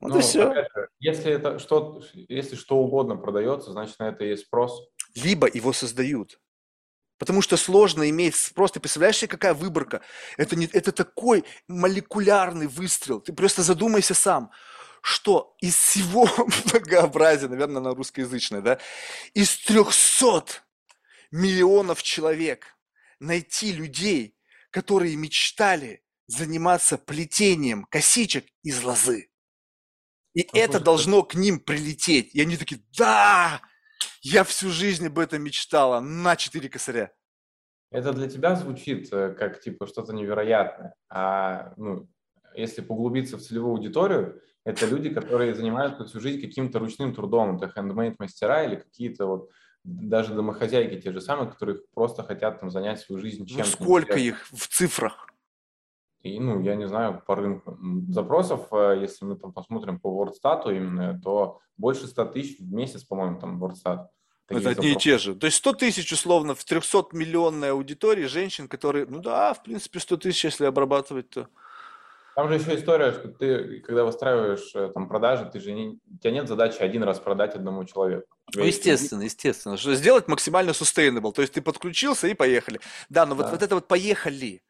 Вот 0.00 0.12
ну, 0.12 0.18
и 0.18 0.22
все. 0.22 0.54
Же, 0.54 0.68
если 1.00 1.32
это 1.32 1.58
что, 1.58 2.00
если 2.14 2.54
что 2.54 2.78
угодно 2.78 3.16
продается, 3.16 3.72
значит 3.72 3.98
на 3.98 4.08
это 4.08 4.24
есть 4.24 4.46
спрос. 4.46 4.80
Либо 5.14 5.48
его 5.52 5.72
создают. 5.72 6.40
Потому 7.18 7.42
что 7.42 7.56
сложно 7.56 8.08
иметь 8.08 8.36
спрос. 8.36 8.70
Ты 8.70 8.78
представляешь 8.78 9.16
себе, 9.16 9.28
какая 9.28 9.54
выборка? 9.54 10.02
Это, 10.36 10.54
не, 10.54 10.66
это 10.66 10.92
такой 10.92 11.44
молекулярный 11.66 12.68
выстрел. 12.68 13.20
Ты 13.20 13.32
просто 13.32 13.62
задумайся 13.62 14.14
сам 14.14 14.52
что 15.08 15.56
из 15.60 15.74
всего 15.74 16.28
многообразия, 16.66 17.48
наверное, 17.48 17.80
на 17.80 17.94
русскоязычное, 17.94 18.60
да, 18.60 18.78
из 19.32 19.56
300 19.64 20.62
миллионов 21.30 22.02
человек 22.02 22.76
найти 23.18 23.72
людей, 23.72 24.36
которые 24.70 25.16
мечтали 25.16 26.04
заниматься 26.26 26.98
плетением 26.98 27.86
косичек 27.86 28.44
из 28.62 28.82
лозы. 28.84 29.30
И 30.34 30.42
а 30.42 30.58
это 30.58 30.78
должно 30.78 31.22
к 31.22 31.34
ним 31.34 31.58
прилететь. 31.58 32.34
И 32.34 32.42
они 32.42 32.58
такие, 32.58 32.82
да, 32.98 33.62
я 34.20 34.44
всю 34.44 34.68
жизнь 34.68 35.06
об 35.06 35.18
этом 35.18 35.42
мечтала, 35.42 36.00
на 36.00 36.36
четыре 36.36 36.68
косаря. 36.68 37.12
Это 37.90 38.12
для 38.12 38.28
тебя 38.28 38.54
звучит 38.56 39.10
э, 39.10 39.32
как 39.32 39.62
типа 39.62 39.86
что-то 39.86 40.12
невероятное. 40.12 40.94
А 41.08 41.72
ну, 41.78 42.10
если 42.54 42.82
поглубиться 42.82 43.38
в 43.38 43.40
целевую 43.40 43.76
аудиторию, 43.76 44.42
это 44.68 44.84
люди, 44.86 45.08
которые 45.08 45.54
занимаются 45.54 46.04
всю 46.04 46.20
жизнь 46.20 46.42
каким-то 46.42 46.78
ручным 46.78 47.14
трудом. 47.14 47.56
Это 47.56 47.68
хендмейд 47.68 48.18
мастера 48.18 48.64
или 48.64 48.76
какие-то 48.76 49.26
вот 49.26 49.50
даже 49.82 50.34
домохозяйки 50.34 51.00
те 51.00 51.10
же 51.10 51.22
самые, 51.22 51.50
которые 51.50 51.80
просто 51.94 52.22
хотят 52.22 52.60
там 52.60 52.70
занять 52.70 53.00
свою 53.00 53.18
жизнь 53.18 53.40
ну, 53.40 53.46
чем-то. 53.46 53.64
Ну, 53.64 53.84
сколько 53.84 54.18
их 54.18 54.46
в 54.52 54.68
цифрах? 54.68 55.26
И, 56.20 56.38
ну, 56.38 56.60
я 56.60 56.74
не 56.74 56.86
знаю, 56.86 57.22
по 57.26 57.34
рынку 57.36 57.78
запросов, 58.08 58.68
э, 58.72 58.98
если 59.00 59.24
мы 59.24 59.36
там 59.36 59.52
посмотрим 59.52 59.98
по 59.98 60.08
WordStat 60.08 60.76
именно, 60.76 61.18
то 61.18 61.60
больше 61.78 62.06
100 62.06 62.24
тысяч 62.26 62.58
в 62.58 62.70
месяц, 62.70 63.04
по-моему, 63.04 63.40
там 63.40 63.64
WordStat. 63.64 64.08
Это 64.48 64.70
одни 64.70 64.92
и 64.92 64.96
те 64.96 65.16
же. 65.16 65.34
То 65.34 65.46
есть 65.46 65.58
100 65.58 65.72
тысяч, 65.74 66.12
условно, 66.12 66.54
в 66.54 66.64
300-миллионной 66.64 67.70
аудитории 67.70 68.26
женщин, 68.26 68.68
которые, 68.68 69.06
ну 69.06 69.20
да, 69.20 69.54
в 69.54 69.62
принципе, 69.62 69.98
100 70.00 70.16
тысяч, 70.18 70.44
если 70.44 70.66
обрабатывать, 70.66 71.30
то 71.30 71.48
там 72.38 72.48
же 72.48 72.54
еще 72.54 72.76
история, 72.76 73.10
что 73.10 73.26
ты, 73.26 73.80
когда 73.80 74.04
выстраиваешь 74.04 74.70
э, 74.76 74.92
там 74.94 75.08
продажи, 75.08 75.50
ты 75.52 75.58
же 75.58 75.72
не, 75.72 75.88
у 75.88 76.18
тебя 76.18 76.30
нет 76.30 76.46
задачи 76.46 76.76
один 76.78 77.02
раз 77.02 77.18
продать 77.18 77.56
одному 77.56 77.84
человеку. 77.84 78.28
Ну, 78.54 78.62
естественно, 78.62 79.22
естественно. 79.22 79.76
Что 79.76 79.96
сделать 79.96 80.28
максимально 80.28 80.70
sustainable. 80.70 81.32
То 81.32 81.42
есть 81.42 81.54
ты 81.54 81.60
подключился 81.60 82.28
и 82.28 82.34
поехали. 82.34 82.78
Да, 83.08 83.26
но 83.26 83.34
да. 83.34 83.42
вот, 83.42 83.50
вот 83.50 83.62
это 83.64 83.74
вот 83.74 83.88
поехали. 83.88 84.62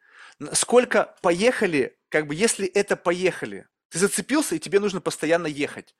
Сколько 0.53 1.15
поехали, 1.21 1.99
как 2.09 2.27
бы 2.27 2.35
если 2.35 2.67
это 2.67 2.97
поехали, 2.97 3.67
Ты 3.91 3.99
зацепился, 3.99 4.55
и 4.55 4.59
тебе 4.59 4.81
нужно 4.81 5.03
постоянно 5.03 5.47
ехать. 5.47 5.95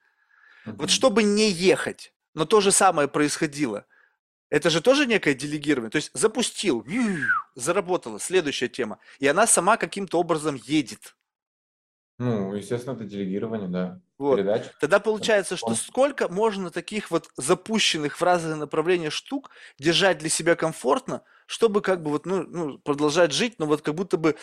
Мгм. 0.65 0.77
Вот 0.77 0.89
чтобы 0.89 1.21
не 1.21 1.51
ехать, 1.51 2.15
но 2.33 2.45
то 2.45 2.61
же 2.61 2.71
самое 2.71 3.07
происходило. 3.07 3.85
Это 4.49 4.71
же 4.71 4.81
тоже 4.81 5.05
некое 5.05 5.35
делегирование. 5.35 5.91
То 5.91 5.97
есть 5.97 6.09
запустил, 6.15 6.83
заработала, 7.53 8.19
следующая 8.19 8.69
тема. 8.69 8.97
И 9.19 9.27
она 9.27 9.45
сама 9.45 9.77
каким-то 9.77 10.19
образом 10.19 10.55
едет. 10.55 11.15
Ну, 12.19 12.53
естественно, 12.53 12.95
это 12.95 13.05
делегирование, 13.05 13.69
да. 13.69 14.01
Вот. 14.17 14.35
Передача. 14.35 14.71
Тогда 14.79 14.99
получается, 14.99 15.55
что 15.55 15.73
сколько 15.73 16.27
можно 16.27 16.69
таких 16.69 17.11
вот 17.11 17.29
запущенных 17.37 18.19
в 18.19 18.23
разные 18.23 18.55
направления 18.55 19.09
штук 19.09 19.51
держать 19.79 20.17
для 20.17 20.27
себя 20.29 20.55
комфортно, 20.55 21.23
чтобы 21.47 21.81
как 21.81 22.03
бы 22.03 22.11
вот, 22.11 22.25
ну, 22.25 22.43
ну, 22.43 22.77
продолжать 22.77 23.31
жить, 23.31 23.55
но 23.57 23.65
вот 23.65 23.81
как 23.81 23.95
будто 23.95 24.17
бы 24.17 24.35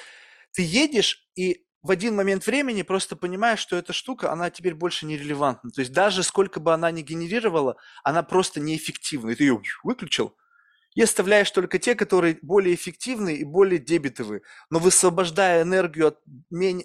ты 0.52 0.62
едешь 0.62 1.28
и 1.34 1.66
в 1.82 1.90
один 1.90 2.16
момент 2.16 2.46
времени 2.46 2.80
просто 2.82 3.14
понимаешь, 3.14 3.60
что 3.60 3.76
эта 3.76 3.92
штука, 3.92 4.32
она 4.32 4.50
теперь 4.50 4.74
больше 4.74 5.06
не 5.06 5.18
релевантна. 5.18 5.70
То 5.70 5.82
есть 5.82 5.92
даже 5.92 6.22
сколько 6.22 6.60
бы 6.60 6.72
она 6.72 6.90
ни 6.90 7.02
генерировала, 7.02 7.76
она 8.02 8.22
просто 8.22 8.58
неэффективна. 8.58 9.30
И 9.30 9.34
ты 9.34 9.44
ее 9.44 9.60
выключил, 9.84 10.34
и 10.97 11.02
оставляешь 11.02 11.50
только 11.50 11.78
те, 11.78 11.94
которые 11.94 12.39
более 12.42 12.75
эффективные 12.75 13.36
и 13.36 13.44
более 13.44 13.78
дебетовые. 13.78 14.41
Но 14.70 14.78
высвобождая 14.78 15.62
энергию 15.62 16.08
от, 16.08 16.18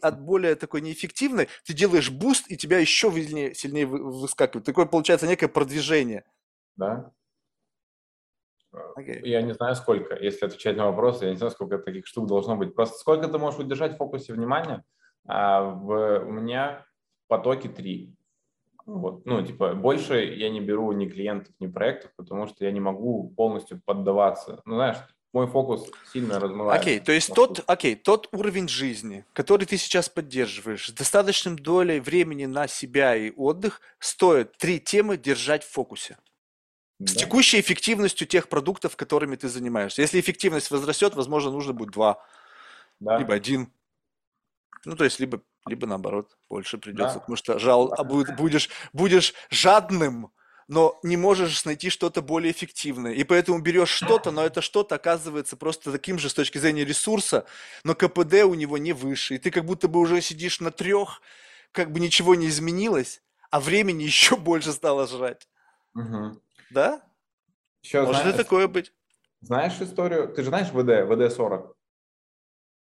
от 0.02 0.22
более 0.22 0.56
такой 0.56 0.82
неэффективной, 0.82 1.48
ты 1.66 1.74
делаешь 1.74 2.12
boost, 2.12 2.52
и 2.52 2.58
тебя 2.58 2.78
еще 2.78 3.10
сильнее, 3.12 3.56
сильнее 3.56 3.86
вы- 3.86 4.04
выскакивает. 4.04 4.66
Такое 4.66 4.86
получается 4.86 5.28
некое 5.28 5.48
продвижение. 5.48 6.26
Да. 6.76 7.12
Окей. 8.96 9.22
Я 9.24 9.42
не 9.42 9.54
знаю, 9.54 9.76
сколько, 9.76 10.16
если 10.16 10.46
отвечать 10.46 10.76
на 10.76 10.86
вопрос, 10.86 11.22
я 11.22 11.30
не 11.30 11.38
знаю, 11.38 11.52
сколько 11.52 11.78
таких 11.78 12.06
штук 12.06 12.28
должно 12.28 12.58
быть. 12.58 12.76
Просто 12.76 12.98
сколько 12.98 13.28
ты 13.28 13.38
можешь 13.38 13.60
удержать 13.60 13.94
в 13.94 13.98
фокусе 13.98 14.34
внимания? 14.34 14.84
А, 15.26 15.62
в, 15.62 16.20
у 16.26 16.32
меня 16.32 16.86
в 17.26 17.28
потоке 17.30 17.70
три. 17.70 18.14
Вот. 18.86 19.26
Ну, 19.26 19.46
типа, 19.46 19.74
больше 19.74 20.24
я 20.26 20.50
не 20.50 20.60
беру 20.62 20.92
ни 20.92 21.08
клиентов, 21.08 21.54
ни 21.60 21.68
проектов, 21.68 22.12
потому 22.16 22.48
что 22.48 22.66
я 22.66 22.72
не 22.72 22.80
могу 22.80 23.30
полностью 23.36 23.82
поддаваться. 23.86 24.62
Ну, 24.66 24.76
знаешь, 24.76 24.98
мой 25.34 25.48
фокус 25.48 25.90
сильно 26.12 26.40
размывается. 26.40 26.82
Окей, 26.82 27.00
то 27.00 27.12
есть 27.12 27.34
тот, 27.34 27.64
окей, 27.68 27.96
тот 27.96 28.28
уровень 28.32 28.68
жизни, 28.68 29.26
который 29.34 29.66
ты 29.66 29.78
сейчас 29.78 30.10
поддерживаешь, 30.10 30.88
с 30.90 30.92
достаточным 30.92 31.58
долей 31.58 32.00
времени 32.00 32.46
на 32.46 32.68
себя 32.68 33.16
и 33.16 33.32
отдых, 33.32 33.82
стоит 34.00 34.58
три 34.58 34.80
темы 34.80 35.18
держать 35.18 35.64
в 35.64 35.72
фокусе. 35.72 36.18
С 37.00 37.14
Да. 37.14 37.20
текущей 37.22 37.60
эффективностью 37.60 38.28
тех 38.28 38.48
продуктов, 38.50 38.96
которыми 38.96 39.36
ты 39.36 39.48
занимаешься. 39.48 40.02
Если 40.02 40.20
эффективность 40.20 40.70
возрастет, 40.70 41.16
возможно, 41.16 41.50
нужно 41.52 41.74
будет 41.74 41.92
два, 41.92 42.24
Да. 43.00 43.18
либо 43.18 43.34
один. 43.34 43.72
Ну, 44.86 44.96
то 44.96 45.04
есть, 45.04 45.20
либо, 45.20 45.42
либо 45.66 45.88
наоборот, 45.88 46.38
больше 46.50 46.78
придется, 46.78 47.20
Да. 47.20 47.20
потому 47.20 47.36
что 47.36 47.60
жал, 47.60 47.94
а 47.98 48.04
будешь, 48.04 48.70
будешь 48.94 49.34
жадным, 49.50 50.32
но 50.68 51.00
не 51.04 51.18
можешь 51.18 51.66
найти 51.66 51.90
что-то 51.90 52.22
более 52.22 52.52
эффективное. 52.52 53.14
И 53.14 53.24
поэтому 53.24 53.60
берешь 53.60 53.90
что-то, 53.90 54.32
но 54.32 54.46
это 54.46 54.62
что-то 54.62 54.96
оказывается 54.96 55.58
просто 55.58 55.92
таким 55.92 56.18
же 56.18 56.30
с 56.30 56.34
точки 56.34 56.58
зрения 56.58 56.86
ресурса, 56.86 57.46
но 57.84 57.94
КПД 57.96 58.44
у 58.46 58.54
него 58.54 58.78
не 58.78 58.94
выше. 58.94 59.36
И 59.36 59.38
ты 59.38 59.52
как 59.52 59.66
будто 59.66 59.88
бы 59.88 60.00
уже 60.00 60.22
сидишь 60.22 60.60
на 60.62 60.72
трех, 60.72 61.22
как 61.72 61.92
бы 61.92 62.00
ничего 62.00 62.36
не 62.36 62.48
изменилось, 62.48 63.22
а 63.50 63.60
времени 63.60 64.04
еще 64.06 64.38
больше 64.38 64.72
стало 64.72 65.08
жрать. 65.08 65.48
Мгм. 65.94 66.42
Да? 66.70 67.02
Еще 67.84 68.06
Может 68.06 68.26
и 68.26 68.32
знаешь, 68.32 68.36
такое 68.38 68.68
быть. 68.68 68.94
знаешь 69.42 69.82
историю? 69.82 70.34
Ты 70.34 70.44
же 70.44 70.50
знаешь 70.50 70.70
ВД, 70.70 71.10
ВД-40? 71.10 71.76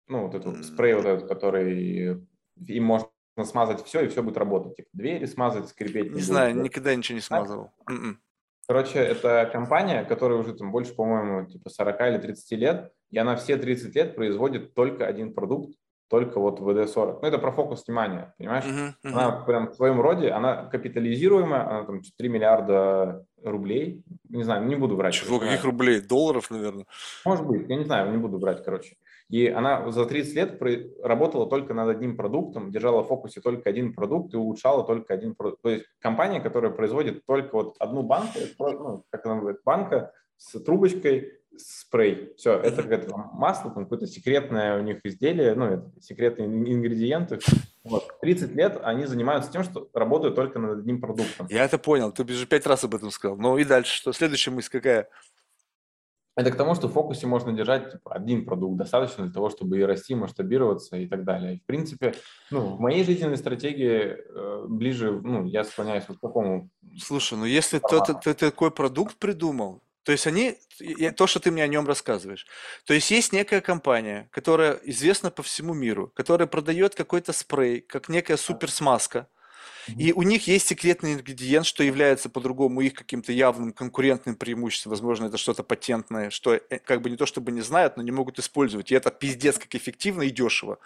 Ну, 0.09 0.23
вот 0.27 0.35
этот 0.35 0.55
М. 0.55 0.65
спрей, 0.65 0.95
вот 0.95 1.07
этот, 1.07 1.29
который 1.29 2.27
им 2.67 2.85
можно 2.85 3.09
смазать 3.45 3.85
все, 3.85 4.05
и 4.05 4.09
все 4.09 4.23
будет 4.23 4.37
работать. 4.37 4.77
Типа 4.77 4.89
двери 4.93 5.27
смазать, 5.27 5.69
скрипеть. 5.69 6.07
Не 6.07 6.11
будет. 6.11 6.25
знаю, 6.25 6.57
никогда 6.57 6.95
ничего 6.95 7.17
не 7.17 7.23
смазывал. 7.23 7.71
М-м. 7.89 8.21
Короче, 8.69 8.99
это 8.99 9.49
компания, 9.53 10.05
которая 10.05 10.39
уже 10.39 10.55
там 10.55 10.73
больше, 10.73 10.95
по-моему, 10.95 11.47
типа 11.47 11.71
40 11.71 12.01
или 12.09 12.19
30 12.19 12.57
лет, 12.57 12.93
и 13.11 13.19
она 13.19 13.37
все 13.37 13.57
30 13.57 13.95
лет 13.95 14.17
производит 14.17 14.75
только 14.75 15.07
один 15.07 15.35
продукт, 15.35 15.77
только 16.09 16.41
вот 16.41 16.61
ВД-40. 16.61 17.21
Ну, 17.23 17.29
это 17.29 17.39
про 17.39 17.53
фокус 17.53 17.87
внимания, 17.87 18.35
понимаешь? 18.39 18.65
Мгм, 18.65 18.95
мгм. 19.03 19.19
Она 19.19 19.31
прям 19.45 19.69
в 19.69 19.75
своем 19.75 20.01
роде, 20.01 20.31
она 20.31 20.67
капитализируемая, 20.67 21.69
она 21.69 21.85
там 21.85 22.01
3 22.17 22.29
миллиарда 22.29 23.25
рублей. 23.43 24.03
Не 24.29 24.43
знаю, 24.43 24.67
не 24.67 24.75
буду 24.77 24.97
врать. 24.97 25.15
Чего, 25.15 25.37
не 25.37 25.51
каких 25.51 25.65
рублей? 25.65 26.01
Долларов, 26.01 26.51
наверное. 26.51 26.87
Может 27.25 27.47
быть, 27.47 27.69
я 27.69 27.77
не 27.77 27.85
знаю, 27.85 28.11
не 28.11 28.19
буду 28.19 28.39
брать, 28.39 28.65
короче. 28.65 28.97
И 29.29 29.49
она 29.49 29.91
за 29.91 30.07
30 30.07 30.35
лет 30.35 30.63
работала 31.03 31.49
только 31.49 31.75
над 31.75 31.89
одним 31.89 32.17
продуктом, 32.17 32.71
держала 32.71 33.03
в 33.03 33.09
фокусе 33.09 33.41
только 33.41 33.69
один 33.69 33.93
продукт 33.93 34.33
и 34.35 34.37
улучшала 34.37 34.85
только 34.85 35.15
один 35.15 35.35
продукт. 35.35 35.63
То 35.63 35.71
есть 35.71 35.85
компания, 35.99 36.41
которая 36.41 36.71
производит 36.71 37.25
только 37.27 37.55
вот 37.55 37.77
одну 37.81 38.03
банку, 38.03 38.39
ну, 38.59 39.05
как 39.11 39.27
она 39.27 39.35
называется, 39.37 39.63
банка 39.65 40.13
с 40.37 40.61
трубочкой, 40.61 41.33
спрей. 41.59 42.35
Все, 42.37 42.53
это 42.53 42.83
какое-то 42.83 43.17
масло, 43.33 43.71
там 43.71 43.85
какое-то 43.85 44.07
секретное 44.07 44.79
у 44.79 44.83
них 44.83 45.01
изделие, 45.05 45.55
ну, 45.55 45.65
это 45.67 45.91
секретные 46.01 46.47
ин- 46.47 46.67
ингредиенты. 46.67 47.39
Вот. 47.83 48.05
30 48.21 48.55
лет 48.55 48.79
они 48.83 49.07
занимаются 49.07 49.51
тем, 49.51 49.65
что 49.65 49.89
работают 49.95 50.35
только 50.35 50.59
над 50.59 50.81
одним 50.81 51.01
продуктом. 51.01 51.47
Я 51.51 51.65
это 51.65 51.79
понял. 51.79 52.13
Ты 52.13 52.25
уже 52.25 52.47
пять 52.47 52.67
раз 52.67 52.85
об 52.85 52.95
этом 52.95 53.11
сказал. 53.11 53.37
Ну 53.37 53.57
и 53.59 53.65
дальше 53.65 53.97
что? 53.97 54.13
Следующая 54.13 54.51
мысль 54.51 54.71
какая? 54.71 55.09
Это 56.37 56.51
к 56.51 56.57
тому, 56.57 56.75
что 56.75 56.89
в 56.89 56.93
фокусе 56.93 57.27
можно 57.27 57.53
держать 57.53 57.93
типа, 57.93 58.13
один 58.15 58.45
продукт, 58.45 58.77
достаточно 58.77 59.25
для 59.25 59.33
того, 59.33 59.49
чтобы 59.49 59.79
и 59.79 59.83
расти, 59.83 60.15
масштабироваться 60.15 60.97
и 60.99 61.07
так 61.07 61.25
далее. 61.25 61.55
И, 61.55 61.59
в 61.61 61.65
принципе, 61.65 62.15
ну, 62.51 62.77
в 62.77 62.81
моей 62.81 63.05
жизненной 63.05 63.39
стратегии 63.39 64.17
э, 64.19 64.65
ближе, 64.69 65.11
ну, 65.13 65.47
я 65.47 65.65
склоняюсь 65.65 66.05
вот 66.09 66.19
к 66.19 66.21
такому. 66.21 66.69
Слушай, 66.99 67.39
ну 67.39 67.47
если 67.47 67.79
ты, 67.79 67.97
ты- 68.05 68.15
ты 68.21 68.35
такой 68.35 68.71
продукт 68.71 69.17
придумал, 69.17 69.83
то 70.03 70.13
есть 70.13 70.27
они, 70.27 70.57
я- 70.79 71.11
то, 71.13 71.27
что 71.27 71.41
ты 71.41 71.51
мне 71.51 71.65
о 71.65 71.69
нем 71.69 71.87
рассказываешь, 71.87 72.47
то 72.85 72.93
есть 72.95 73.11
есть 73.11 73.33
некая 73.33 73.61
компания, 73.63 74.29
которая 74.31 74.79
известна 74.85 75.31
по 75.31 75.43
всему 75.43 75.73
миру, 75.75 76.13
которая 76.15 76.47
продает 76.47 76.95
какой-то 76.95 77.33
спрей, 77.33 77.81
как 77.81 78.09
некая 78.11 78.37
суперсмазка, 78.37 79.27
и 79.89 80.13
у 80.13 80.23
них 80.23 80.47
есть 80.47 80.67
секретный 80.67 81.15
ингредиент, 81.15 81.67
что 81.67 81.85
является 81.85 82.29
по-другому 82.29 82.81
их 82.81 82.95
каким-то 82.95 83.33
явным 83.33 83.73
конкурентным 83.73 84.37
преимуществом. 84.37 84.91
Возможно, 84.91 85.27
это 85.27 85.37
что-то 85.37 85.63
патентное, 85.63 86.31
что 86.31 86.55
э, 86.55 86.79
как 86.79 87.03
бы 87.03 87.11
не 87.11 87.17
то 87.17 87.27
чтобы 87.27 87.53
не 87.53 87.61
знают, 87.61 87.97
но 87.97 88.03
не 88.03 88.11
могут 88.11 88.39
использовать. 88.39 88.91
И 88.91 88.95
это 88.95 89.11
пиздец 89.11 89.59
как 89.59 89.75
эффективно 89.75 90.23
и 90.23 90.31
дешево. 90.31 90.79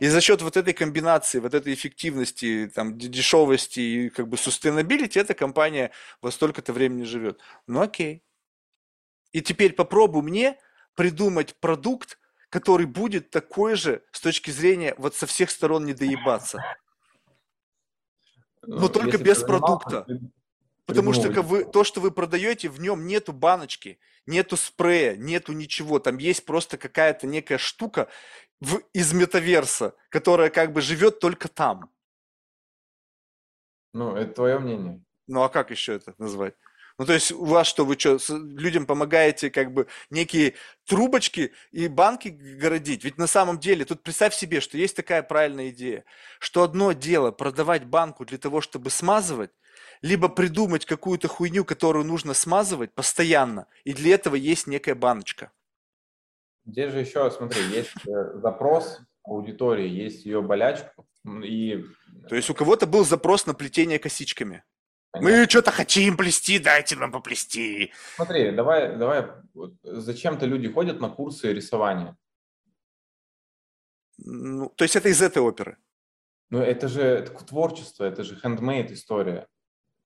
И 0.00 0.08
за 0.08 0.20
счет 0.20 0.42
вот 0.42 0.56
этой 0.56 0.72
комбинации, 0.72 1.38
вот 1.38 1.54
этой 1.54 1.74
эффективности, 1.74 2.70
там, 2.74 2.96
дешевости 2.96 3.80
и 3.80 4.08
как 4.08 4.28
бы 4.28 4.36
sustainability, 4.36 5.20
эта 5.20 5.34
компания 5.34 5.90
во 6.22 6.30
столько-то 6.30 6.72
времени 6.72 7.04
живет. 7.04 7.40
Ну 7.66 7.80
окей. 7.80 8.22
И 9.32 9.42
теперь 9.42 9.74
попробуй 9.74 10.22
мне 10.22 10.58
придумать 10.94 11.54
продукт, 11.56 12.18
который 12.48 12.86
будет 12.86 13.30
такой 13.30 13.74
же 13.74 14.02
с 14.12 14.20
точки 14.20 14.50
зрения 14.50 14.94
вот 14.96 15.14
со 15.14 15.26
всех 15.26 15.50
сторон 15.50 15.84
не 15.84 15.92
доебаться. 15.92 16.62
Но 18.66 18.88
только 18.88 19.06
Ну, 19.06 19.12
Если 19.12 19.24
без 19.24 19.42
продукта. 19.42 20.04
ты 20.06 20.20
Потому 20.86 21.12
что 21.12 21.30
вы, 21.42 21.64
то, 21.64 21.82
что 21.82 22.00
вы 22.00 22.12
продаете, 22.12 22.68
в 22.68 22.80
нем 22.80 23.06
нету 23.06 23.32
баночки, 23.32 23.98
нету 24.24 24.56
спрея, 24.56 25.16
нету 25.16 25.52
ничего. 25.52 25.98
Там 25.98 26.18
есть 26.18 26.44
просто 26.44 26.78
какая-то 26.78 27.26
некая 27.26 27.58
штука 27.58 28.08
в, 28.60 28.78
из 28.92 29.12
метаверса, 29.12 29.94
которая 30.10 30.48
как 30.48 30.72
бы 30.72 30.80
живет 30.80 31.18
только 31.18 31.48
там. 31.48 31.90
Ну, 33.92 34.14
это 34.14 34.34
твое 34.34 34.58
мнение. 34.58 35.02
Ну 35.26 35.42
а 35.42 35.48
как 35.48 35.70
еще 35.70 35.94
это 35.94 36.14
назвать? 36.18 36.54
Ну 36.98 37.04
то 37.04 37.12
есть 37.12 37.30
у 37.30 37.44
вас 37.44 37.66
что, 37.66 37.84
вы 37.84 37.98
что, 37.98 38.18
людям 38.30 38.86
помогаете 38.86 39.50
как 39.50 39.72
бы 39.72 39.86
некие 40.08 40.54
трубочки 40.86 41.52
и 41.70 41.88
банки 41.88 42.28
городить? 42.28 43.04
Ведь 43.04 43.18
на 43.18 43.26
самом 43.26 43.58
деле, 43.58 43.84
тут 43.84 44.02
представь 44.02 44.34
себе, 44.34 44.60
что 44.60 44.78
есть 44.78 44.96
такая 44.96 45.22
правильная 45.22 45.68
идея, 45.70 46.04
что 46.38 46.62
одно 46.62 46.92
дело 46.92 47.32
продавать 47.32 47.84
банку 47.84 48.24
для 48.24 48.38
того, 48.38 48.62
чтобы 48.62 48.88
смазывать, 48.88 49.50
либо 50.00 50.28
придумать 50.28 50.86
какую-то 50.86 51.28
хуйню, 51.28 51.64
которую 51.64 52.06
нужно 52.06 52.32
смазывать 52.32 52.94
постоянно, 52.94 53.66
и 53.84 53.92
для 53.92 54.14
этого 54.14 54.34
есть 54.34 54.66
некая 54.66 54.94
баночка. 54.94 55.52
Здесь 56.64 56.92
же 56.92 57.00
еще, 57.00 57.30
смотри, 57.30 57.62
есть 57.68 57.92
э, 58.08 58.38
запрос 58.40 59.00
аудитории, 59.22 59.88
есть 59.88 60.24
ее 60.24 60.40
болячка, 60.40 60.92
и 61.44 61.84
То 62.28 62.36
есть 62.36 62.48
у 62.50 62.54
кого-то 62.54 62.86
был 62.86 63.04
запрос 63.04 63.46
на 63.46 63.54
плетение 63.54 63.98
косичками. 63.98 64.64
Понятно. 65.20 65.40
Мы 65.42 65.48
что-то 65.48 65.70
хотим 65.70 66.16
плести, 66.16 66.58
дайте 66.58 66.96
нам 66.96 67.12
поплести. 67.12 67.92
Смотри, 68.16 68.50
давай, 68.50 68.96
давай, 68.96 69.26
зачем-то 69.82 70.46
люди 70.46 70.68
ходят 70.72 71.00
на 71.00 71.08
курсы 71.08 71.52
рисования. 71.52 72.16
Ну, 74.18 74.70
то 74.70 74.84
есть 74.84 74.96
это 74.96 75.08
из 75.08 75.20
этой 75.20 75.42
оперы. 75.42 75.76
Ну, 76.50 76.60
это 76.60 76.88
же 76.88 77.02
это 77.02 77.32
творчество, 77.44 78.04
это 78.04 78.22
же 78.22 78.36
handmade 78.42 78.92
история. 78.92 79.46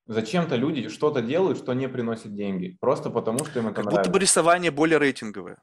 Зачем-то 0.06 0.56
люди 0.56 0.88
что-то 0.88 1.22
делают, 1.22 1.58
что 1.58 1.72
не 1.74 1.88
приносит 1.88 2.34
деньги, 2.34 2.76
просто 2.80 3.10
потому 3.10 3.44
что 3.44 3.60
им 3.60 3.66
это 3.68 3.76
Как 3.76 3.84
нравится. 3.84 4.00
будто 4.00 4.10
бы 4.10 4.18
рисование 4.18 4.70
более 4.70 4.98
рейтинговое. 4.98 5.62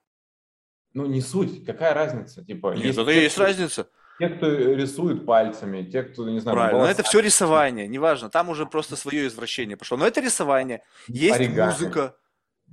Ну, 0.94 1.06
не 1.06 1.22
суть, 1.22 1.66
какая 1.66 1.94
разница? 1.94 2.46
Типа, 2.46 2.74
Нет, 2.74 2.98
это 2.98 3.06
те, 3.06 3.20
и 3.20 3.24
есть 3.24 3.38
разница. 3.38 3.90
Те, 4.20 4.30
кто 4.30 4.48
рисует 4.48 5.26
пальцами, 5.26 5.84
те, 5.84 6.02
кто, 6.02 6.28
не 6.28 6.40
знаю, 6.40 6.56
Правильно, 6.56 6.80
но 6.80 6.90
это 6.90 7.04
все 7.04 7.20
рисование, 7.20 7.88
неважно, 7.88 8.30
там 8.30 8.50
уже 8.50 8.66
просто 8.66 8.96
свое 8.96 9.28
извращение 9.28 9.78
пошло. 9.78 9.96
Но 9.98 10.08
это 10.08 10.22
рисование, 10.22 10.82
есть 11.08 11.36
оригами. 11.36 11.70
музыка, 11.70 12.16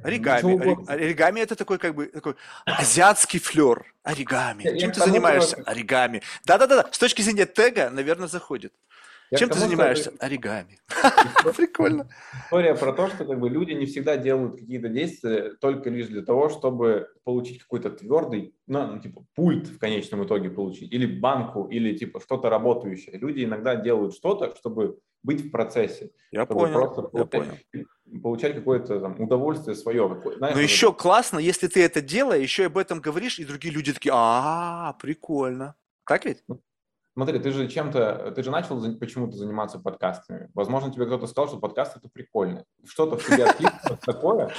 оригами. 0.02 0.88
Ори, 0.90 1.04
оригами 1.04 1.40
это 1.40 1.54
такой 1.54 1.78
как 1.78 1.94
бы 1.94 2.06
такой 2.06 2.36
азиатский 2.64 3.40
флер. 3.40 3.84
Оригами. 4.02 4.62
Я, 4.62 4.78
Чем 4.78 4.88
я 4.88 4.94
ты 4.94 5.00
занимаешься? 5.00 5.56
Оригами. 5.66 6.22
Да-да-да, 6.46 6.88
с 6.90 6.98
точки 6.98 7.20
зрения 7.20 7.46
тега, 7.46 7.90
наверное, 7.90 8.28
заходит. 8.28 8.72
Я 9.34 9.38
Чем 9.38 9.48
ты 9.48 9.58
занимаешься? 9.58 10.12
Что... 10.12 10.24
Оригами. 10.24 10.78
Прикольно. 11.56 12.08
История 12.44 12.76
про 12.76 12.92
то, 12.92 13.08
что 13.08 13.24
как 13.24 13.40
бы 13.40 13.48
люди 13.48 13.72
не 13.72 13.84
всегда 13.86 14.16
делают 14.16 14.60
какие-то 14.60 14.88
действия 14.88 15.54
только 15.60 15.90
лишь 15.90 16.06
для 16.06 16.22
того, 16.22 16.48
чтобы 16.48 17.08
получить 17.24 17.60
какой-то 17.60 17.90
твердый, 17.90 18.54
ну, 18.68 18.86
ну, 18.86 19.00
типа, 19.00 19.26
пульт 19.34 19.66
в 19.66 19.78
конечном 19.78 20.24
итоге 20.24 20.50
получить, 20.50 20.92
или 20.92 21.04
банку, 21.06 21.64
или 21.64 21.96
типа 21.96 22.20
что-то 22.20 22.48
работающее. 22.48 23.18
Люди 23.18 23.42
иногда 23.44 23.74
делают 23.74 24.14
что-то, 24.14 24.54
чтобы 24.54 24.98
быть 25.24 25.40
в 25.40 25.50
процессе. 25.50 26.12
Я 26.30 26.46
понял, 26.46 26.72
просто 26.74 27.10
я 27.12 27.24
понял. 27.24 27.58
Получать 28.22 28.54
какое-то 28.54 29.00
там 29.00 29.20
удовольствие 29.20 29.74
свое. 29.74 30.22
Знаешь, 30.36 30.54
Но 30.54 30.60
еще 30.60 30.90
это... 30.90 30.96
классно, 30.96 31.40
если 31.40 31.66
ты 31.66 31.82
это 31.82 32.00
делаешь, 32.00 32.42
еще 32.42 32.66
об 32.66 32.78
этом 32.78 33.00
говоришь, 33.00 33.40
и 33.40 33.44
другие 33.44 33.74
люди 33.74 33.92
такие, 33.92 34.12
а, 34.14 34.92
прикольно. 35.00 35.74
Так 36.06 36.24
ведь? 36.24 36.44
Смотри, 37.14 37.38
ты 37.38 37.52
же 37.52 37.68
чем-то, 37.68 38.32
ты 38.34 38.42
же 38.42 38.50
начал 38.50 38.80
почему-то 38.98 39.36
заниматься 39.36 39.78
подкастами. 39.78 40.50
Возможно, 40.52 40.92
тебе 40.92 41.06
кто-то 41.06 41.28
сказал, 41.28 41.46
что 41.46 41.58
подкаст 41.58 41.96
это 41.96 42.08
прикольно. 42.08 42.64
Что-то 42.84 43.16
в 43.16 43.24
тебе 43.24 43.44
откликнулось 43.44 44.00
такое. 44.00 44.52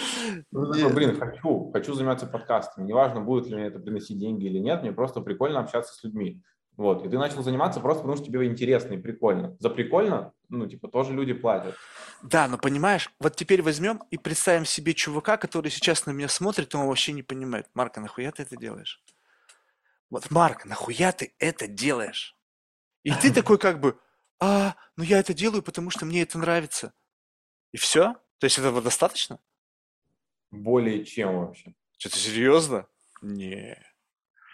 Ну, 0.51 0.71
такой, 0.71 0.93
блин, 0.93 1.19
хочу, 1.19 1.69
хочу 1.73 1.93
заниматься 1.93 2.27
подкастами. 2.27 2.87
Неважно, 2.87 3.19
будет 3.19 3.47
ли 3.47 3.55
мне 3.55 3.65
это 3.65 3.79
приносить 3.79 4.17
деньги 4.17 4.45
или 4.45 4.59
нет, 4.59 4.83
мне 4.83 4.93
просто 4.93 5.19
прикольно 5.19 5.59
общаться 5.59 5.93
с 5.93 6.03
людьми. 6.05 6.41
Вот, 6.77 7.05
и 7.05 7.09
ты 7.09 7.17
начал 7.17 7.41
заниматься 7.41 7.79
просто 7.79 8.03
потому, 8.03 8.17
что 8.17 8.25
тебе 8.25 8.45
интересно 8.45 8.93
и 8.93 8.97
прикольно. 8.97 9.55
За 9.59 9.69
прикольно, 9.69 10.33
ну, 10.49 10.65
типа, 10.67 10.87
тоже 10.87 11.13
люди 11.13 11.33
платят. 11.33 11.75
Да, 12.21 12.47
но 12.47 12.57
понимаешь, 12.57 13.09
вот 13.19 13.35
теперь 13.35 13.61
возьмем 13.61 14.01
и 14.11 14.17
представим 14.17 14.65
себе 14.65 14.93
чувака, 14.93 15.37
который 15.37 15.71
сейчас 15.71 16.05
на 16.05 16.11
меня 16.11 16.27
смотрит, 16.27 16.73
он 16.75 16.87
вообще 16.87 17.13
не 17.13 17.23
понимает. 17.23 17.67
Марка, 17.73 18.01
нахуя 18.01 18.31
ты 18.31 18.43
это 18.43 18.57
делаешь? 18.57 19.01
Вот, 20.09 20.29
Марк, 20.31 20.65
нахуя 20.65 21.11
ты 21.13 21.33
это 21.39 21.67
делаешь? 21.67 22.34
И 23.05 23.13
ты 23.13 23.31
такой 23.31 23.59
как 23.59 23.79
бы, 23.79 23.99
а, 24.39 24.75
ну 24.97 25.03
я 25.03 25.19
это 25.19 25.33
делаю, 25.33 25.61
потому 25.61 25.91
что 25.91 26.05
мне 26.05 26.23
это 26.23 26.39
нравится. 26.39 26.91
И 27.71 27.77
все? 27.77 28.15
То 28.39 28.45
есть 28.45 28.57
этого 28.57 28.81
достаточно? 28.81 29.39
Более 30.49 31.05
чем 31.05 31.39
вообще. 31.39 31.75
Что-то 31.97 32.17
серьезно? 32.17 32.87
Не. 33.21 33.77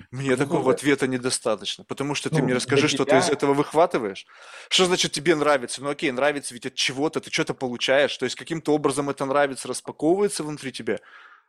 Мне 0.10 0.32
ну, 0.32 0.38
такого 0.38 0.66
да. 0.66 0.72
ответа 0.72 1.08
недостаточно, 1.08 1.86
потому 1.86 2.14
что 2.14 2.30
ты 2.30 2.40
ну, 2.40 2.44
мне 2.44 2.54
расскажи, 2.56 2.90
что 2.90 3.06
тебя... 3.06 3.22
ты 3.22 3.26
из 3.26 3.30
этого 3.30 3.54
выхватываешь. 3.54 4.26
Что 4.70 4.86
значит 4.86 5.14
тебе 5.14 5.34
нравится? 5.36 5.82
Ну 5.82 5.90
окей, 5.90 6.12
нравится 6.12 6.54
ведь 6.54 6.66
от 6.66 6.76
чего-то, 6.76 7.22
ты 7.22 7.32
что-то 7.32 7.54
получаешь, 7.54 8.18
то 8.18 8.26
есть 8.26 8.36
каким-то 8.36 8.74
образом 8.74 9.10
это 9.10 9.24
нравится, 9.26 9.70
распаковывается 9.70 10.44
внутри 10.44 10.74
тебя. 10.74 11.00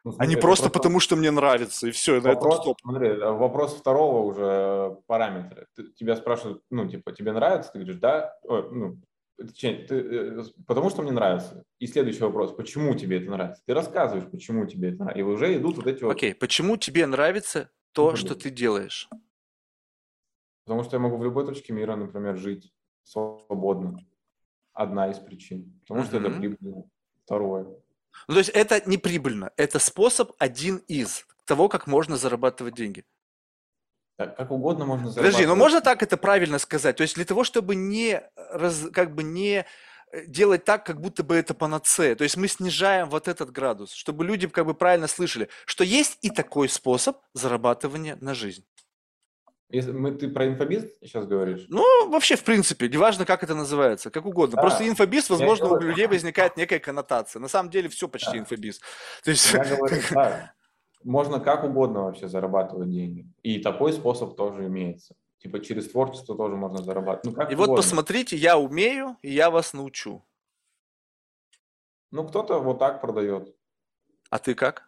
Ну, 0.05 0.11
смотри, 0.11 0.27
а 0.27 0.29
не 0.29 0.35
просто, 0.35 0.65
просто 0.65 0.79
потому, 0.79 0.99
что 0.99 1.15
мне 1.15 1.31
нравится, 1.31 1.87
и 1.87 1.91
все, 1.93 2.21
вопрос, 2.21 2.25
на 2.25 2.39
этом 2.39 2.53
стоп. 2.53 2.79
Смотри, 2.83 3.09
э, 3.09 3.31
вопрос 3.31 3.75
второго 3.77 4.23
уже 4.23 4.99
параметра. 5.07 5.67
Ты, 5.77 5.93
тебя 5.93 6.17
спрашивают, 6.17 6.63
ну, 6.71 6.89
типа, 6.89 7.13
тебе 7.13 7.33
нравится? 7.33 7.71
Ты 7.71 7.79
говоришь, 7.79 8.01
да? 8.01 8.35
О, 8.43 8.63
ну, 8.63 8.99
ты, 9.37 9.75
ты, 9.87 9.95
э, 9.95 10.43
потому 10.67 10.91
что 10.91 11.03
мне 11.03 11.13
нравится. 11.13 11.65
И 11.79 11.87
следующий 11.87 12.21
вопрос, 12.21 12.53
почему 12.53 12.95
тебе 12.95 13.19
это 13.19 13.31
нравится? 13.31 13.63
Ты 13.65 13.75
рассказываешь, 13.75 14.29
почему 14.29 14.67
тебе 14.67 14.89
это 14.89 15.05
нравится. 15.05 15.21
И 15.21 15.23
уже 15.23 15.57
идут 15.57 15.77
вот 15.77 15.87
эти 15.87 16.03
вот... 16.03 16.13
Окей, 16.13 16.35
почему 16.35 16.77
тебе 16.77 17.07
нравится 17.07 17.71
то, 17.93 18.11
ну, 18.11 18.17
что 18.17 18.35
ты 18.35 18.51
делаешь? 18.51 19.09
Потому 20.65 20.83
что 20.83 20.97
я 20.97 21.01
могу 21.01 21.17
в 21.17 21.25
любой 21.25 21.47
точке 21.47 21.73
мира, 21.73 21.95
например, 21.95 22.37
жить 22.37 22.73
свободно. 23.05 23.99
Одна 24.73 25.11
из 25.11 25.19
причин. 25.19 25.81
Потому 25.87 26.07
что 26.07 26.17
mm-hmm. 26.17 26.29
это 26.29 26.39
прибыльно. 26.39 26.85
Второе. 27.25 27.82
Ну, 28.29 28.35
то 28.35 28.39
есть 28.39 28.51
это 28.51 28.83
не 28.89 28.99
прибыльно, 28.99 29.53
это 29.57 29.79
способ 29.79 30.33
один 30.39 30.77
из 30.89 31.25
того, 31.45 31.69
как 31.69 31.87
можно 31.87 32.17
зарабатывать 32.17 32.75
деньги. 32.75 33.05
Так, 34.17 34.37
как 34.37 34.51
угодно 34.51 34.85
можно 34.85 35.11
зарабатывать. 35.11 35.33
Подожди, 35.33 35.47
но 35.47 35.57
можно 35.57 35.81
так 35.81 36.03
это 36.03 36.17
правильно 36.17 36.59
сказать? 36.59 36.97
То 36.97 37.03
есть 37.03 37.15
для 37.15 37.25
того, 37.25 37.45
чтобы 37.45 37.75
не, 37.75 38.23
раз, 38.37 38.87
как 38.93 39.15
бы 39.15 39.23
не 39.23 39.65
э, 40.13 40.27
делать 40.27 40.65
так, 40.65 40.85
как 40.87 41.01
будто 41.01 41.25
бы 41.25 41.35
это 41.35 41.55
панацея. 41.55 42.15
То 42.15 42.25
есть 42.25 42.37
мы 42.37 42.47
снижаем 42.49 43.09
вот 43.09 43.27
этот 43.27 43.51
градус, 43.51 43.93
чтобы 43.93 44.25
люди 44.25 44.47
как 44.49 44.67
бы 44.67 44.75
правильно 44.75 45.09
слышали, 45.09 45.49
что 45.67 45.83
есть 45.83 46.19
и 46.21 46.31
такой 46.31 46.69
способ 46.69 47.19
зарабатывания 47.33 48.17
на 48.21 48.35
жизнь. 48.35 48.65
Если 49.73 49.91
мы, 49.91 50.13
ты 50.13 50.29
про 50.29 50.47
инфобиз 50.47 50.85
сейчас 51.01 51.27
говоришь? 51.27 51.65
Ну, 51.71 52.11
вообще, 52.11 52.37
в 52.37 52.45
принципе, 52.45 52.91
неважно, 52.91 53.25
как 53.25 53.43
это 53.43 53.55
называется, 53.55 54.11
как 54.11 54.27
угодно. 54.27 54.57
Да. 54.57 54.61
Просто 54.61 54.87
инфобиз, 54.87 55.31
возможно, 55.31 55.69
у 55.69 55.81
людей 55.81 56.07
возникает 56.07 56.59
некая 56.59 56.79
коннотация. 56.79 57.41
На 57.41 57.49
самом 57.49 57.71
деле 57.71 57.89
все 57.89 58.07
почти 58.07 58.33
да. 58.33 58.39
инфобиз. 58.41 58.81
То 59.25 59.31
есть... 59.31 59.51
Я 59.51 59.65
говорю, 59.65 59.97
да. 60.11 60.53
Можно 61.03 61.41
как 61.41 61.65
угодно 61.65 62.03
вообще 62.03 62.29
зарабатывать 62.29 62.91
деньги. 62.91 63.27
И 63.43 63.61
такой 63.61 63.95
способ 63.95 64.37
тоже 64.37 64.67
имеется. 64.67 65.15
Типа 65.39 65.59
через 65.59 65.89
творчество 65.91 66.37
тоже 66.37 66.55
можно 66.55 66.83
зарабатывать. 66.83 67.25
Ну, 67.25 67.33
как 67.33 67.51
и 67.51 67.55
угодно. 67.55 67.73
вот 67.73 67.77
посмотрите, 67.83 68.37
я 68.37 68.59
умею, 68.59 69.17
и 69.23 69.33
я 69.33 69.51
вас 69.51 69.73
научу. 69.73 70.23
Ну, 72.11 72.29
кто-то 72.29 72.61
вот 72.61 72.79
так 72.79 73.01
продает. 73.01 73.57
А 74.29 74.39
ты 74.39 74.55
как? 74.55 74.87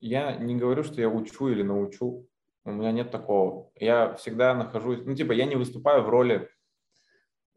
Я 0.00 0.34
не 0.36 0.56
говорю, 0.56 0.82
что 0.82 0.98
я 0.98 1.10
учу 1.10 1.48
или 1.48 1.62
научу. 1.62 2.26
У 2.64 2.72
меня 2.72 2.92
нет 2.92 3.10
такого. 3.10 3.70
Я 3.78 4.14
всегда 4.14 4.54
нахожусь, 4.54 5.00
ну, 5.04 5.14
типа, 5.14 5.32
я 5.32 5.44
не 5.44 5.56
выступаю 5.56 6.02
в 6.02 6.08
роли 6.08 6.48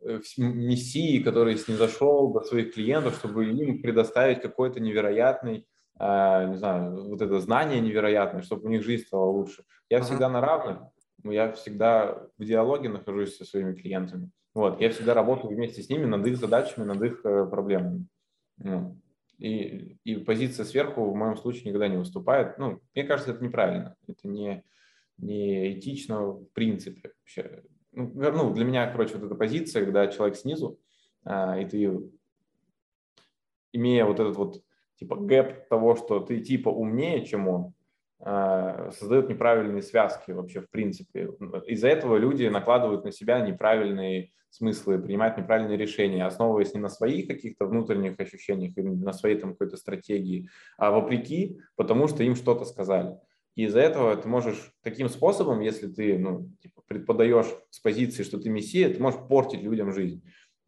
э, 0.02 0.20
мессии, 0.38 1.24
который 1.24 1.58
снизошел 1.58 2.34
до 2.34 2.42
своих 2.42 2.74
клиентов, 2.74 3.16
чтобы 3.16 3.46
им 3.50 3.82
предоставить 3.82 4.42
какой-то 4.42 4.82
невероятный, 4.82 5.66
э, 6.00 6.48
не 6.50 6.58
знаю, 6.58 7.10
вот 7.10 7.22
это 7.22 7.40
знание 7.40 7.80
невероятное, 7.80 8.42
чтобы 8.42 8.66
у 8.66 8.70
них 8.70 8.84
жизнь 8.84 9.06
стала 9.06 9.26
лучше. 9.26 9.64
Я 9.90 10.00
uh-huh. 10.00 10.04
всегда 10.04 10.30
на 10.30 10.42
равных, 10.42 10.80
я 11.24 11.54
всегда 11.54 12.28
в 12.38 12.44
диалоге 12.44 12.90
нахожусь 12.90 13.38
со 13.38 13.46
своими 13.46 13.74
клиентами. 13.74 14.30
Вот, 14.54 14.82
я 14.82 14.90
всегда 14.90 15.14
работаю 15.14 15.56
вместе 15.56 15.84
с 15.84 15.90
ними 15.90 16.06
над 16.06 16.26
их 16.26 16.38
задачами, 16.38 16.84
над 16.84 17.02
их 17.02 17.22
э, 17.24 17.46
проблемами. 17.46 18.08
Ну, 18.58 19.00
и, 19.38 19.98
и 20.04 20.16
позиция 20.16 20.66
сверху 20.66 21.12
в 21.12 21.16
моем 21.16 21.38
случае 21.38 21.66
никогда 21.66 21.88
не 21.88 21.98
выступает. 21.98 22.58
Ну, 22.58 22.82
мне 22.96 23.04
кажется, 23.04 23.32
это 23.32 23.44
неправильно. 23.44 23.96
Это 24.08 24.28
не, 24.28 24.64
не 25.18 25.74
этично 25.74 26.32
в 26.32 26.46
принципе 26.54 27.12
вообще. 27.22 27.64
Ну, 27.92 28.12
ну, 28.14 28.54
для 28.54 28.66
меня, 28.66 28.92
короче, 28.92 29.16
вот 29.16 29.24
эта 29.24 29.36
позиция, 29.36 29.84
когда 29.84 30.08
человек 30.08 30.38
снизу, 30.38 30.80
а, 31.24 31.60
и 31.60 31.66
ты, 31.66 31.92
имея 33.74 34.06
вот 34.06 34.20
этот 34.20 34.36
вот 34.38 34.64
типа 34.96 35.16
гэп 35.16 35.68
того, 35.68 35.96
что 35.96 36.20
ты 36.20 36.40
типа 36.40 36.70
умнее, 36.70 37.26
чем 37.26 37.48
он, 37.48 37.74
а, 38.20 38.92
создает 38.92 39.30
неправильные 39.30 39.82
связки 39.82 40.32
вообще 40.32 40.62
в 40.62 40.70
принципе. 40.70 41.30
Из-за 41.68 41.88
этого 41.88 42.18
люди 42.18 42.46
накладывают 42.48 43.04
на 43.04 43.12
себя 43.12 43.40
неправильные 43.42 44.32
смыслы, 44.50 45.00
принимают 45.00 45.38
неправильные 45.38 45.78
решения, 45.78 46.26
основываясь 46.26 46.74
не 46.74 46.80
на 46.80 46.90
своих 46.90 47.28
каких-то 47.28 47.66
внутренних 47.66 48.20
ощущениях 48.20 48.78
или 48.78 48.88
на 48.88 49.14
своей 49.14 49.38
там 49.38 49.52
какой-то 49.52 49.78
стратегии, 49.78 50.50
а 50.78 50.92
вопреки, 50.92 51.60
потому 51.76 52.08
что 52.08 52.24
им 52.24 52.36
что-то 52.36 52.66
сказали. 52.66 53.18
И 53.58 53.64
из-за 53.64 53.80
этого 53.80 54.16
ты 54.16 54.28
можешь 54.28 54.72
таким 54.84 55.10
способом, 55.10 55.62
если 55.62 55.88
ты 55.88 56.20
ну, 56.20 56.52
типа, 56.62 56.84
предподаешь 56.88 57.48
с 57.72 57.80
позиции, 57.80 58.22
что 58.22 58.40
ты 58.40 58.50
мессия, 58.50 58.94
ты 58.94 59.02
можешь 59.02 59.20
портить 59.28 59.64
людям 59.64 59.92
жизнь. 59.92 60.24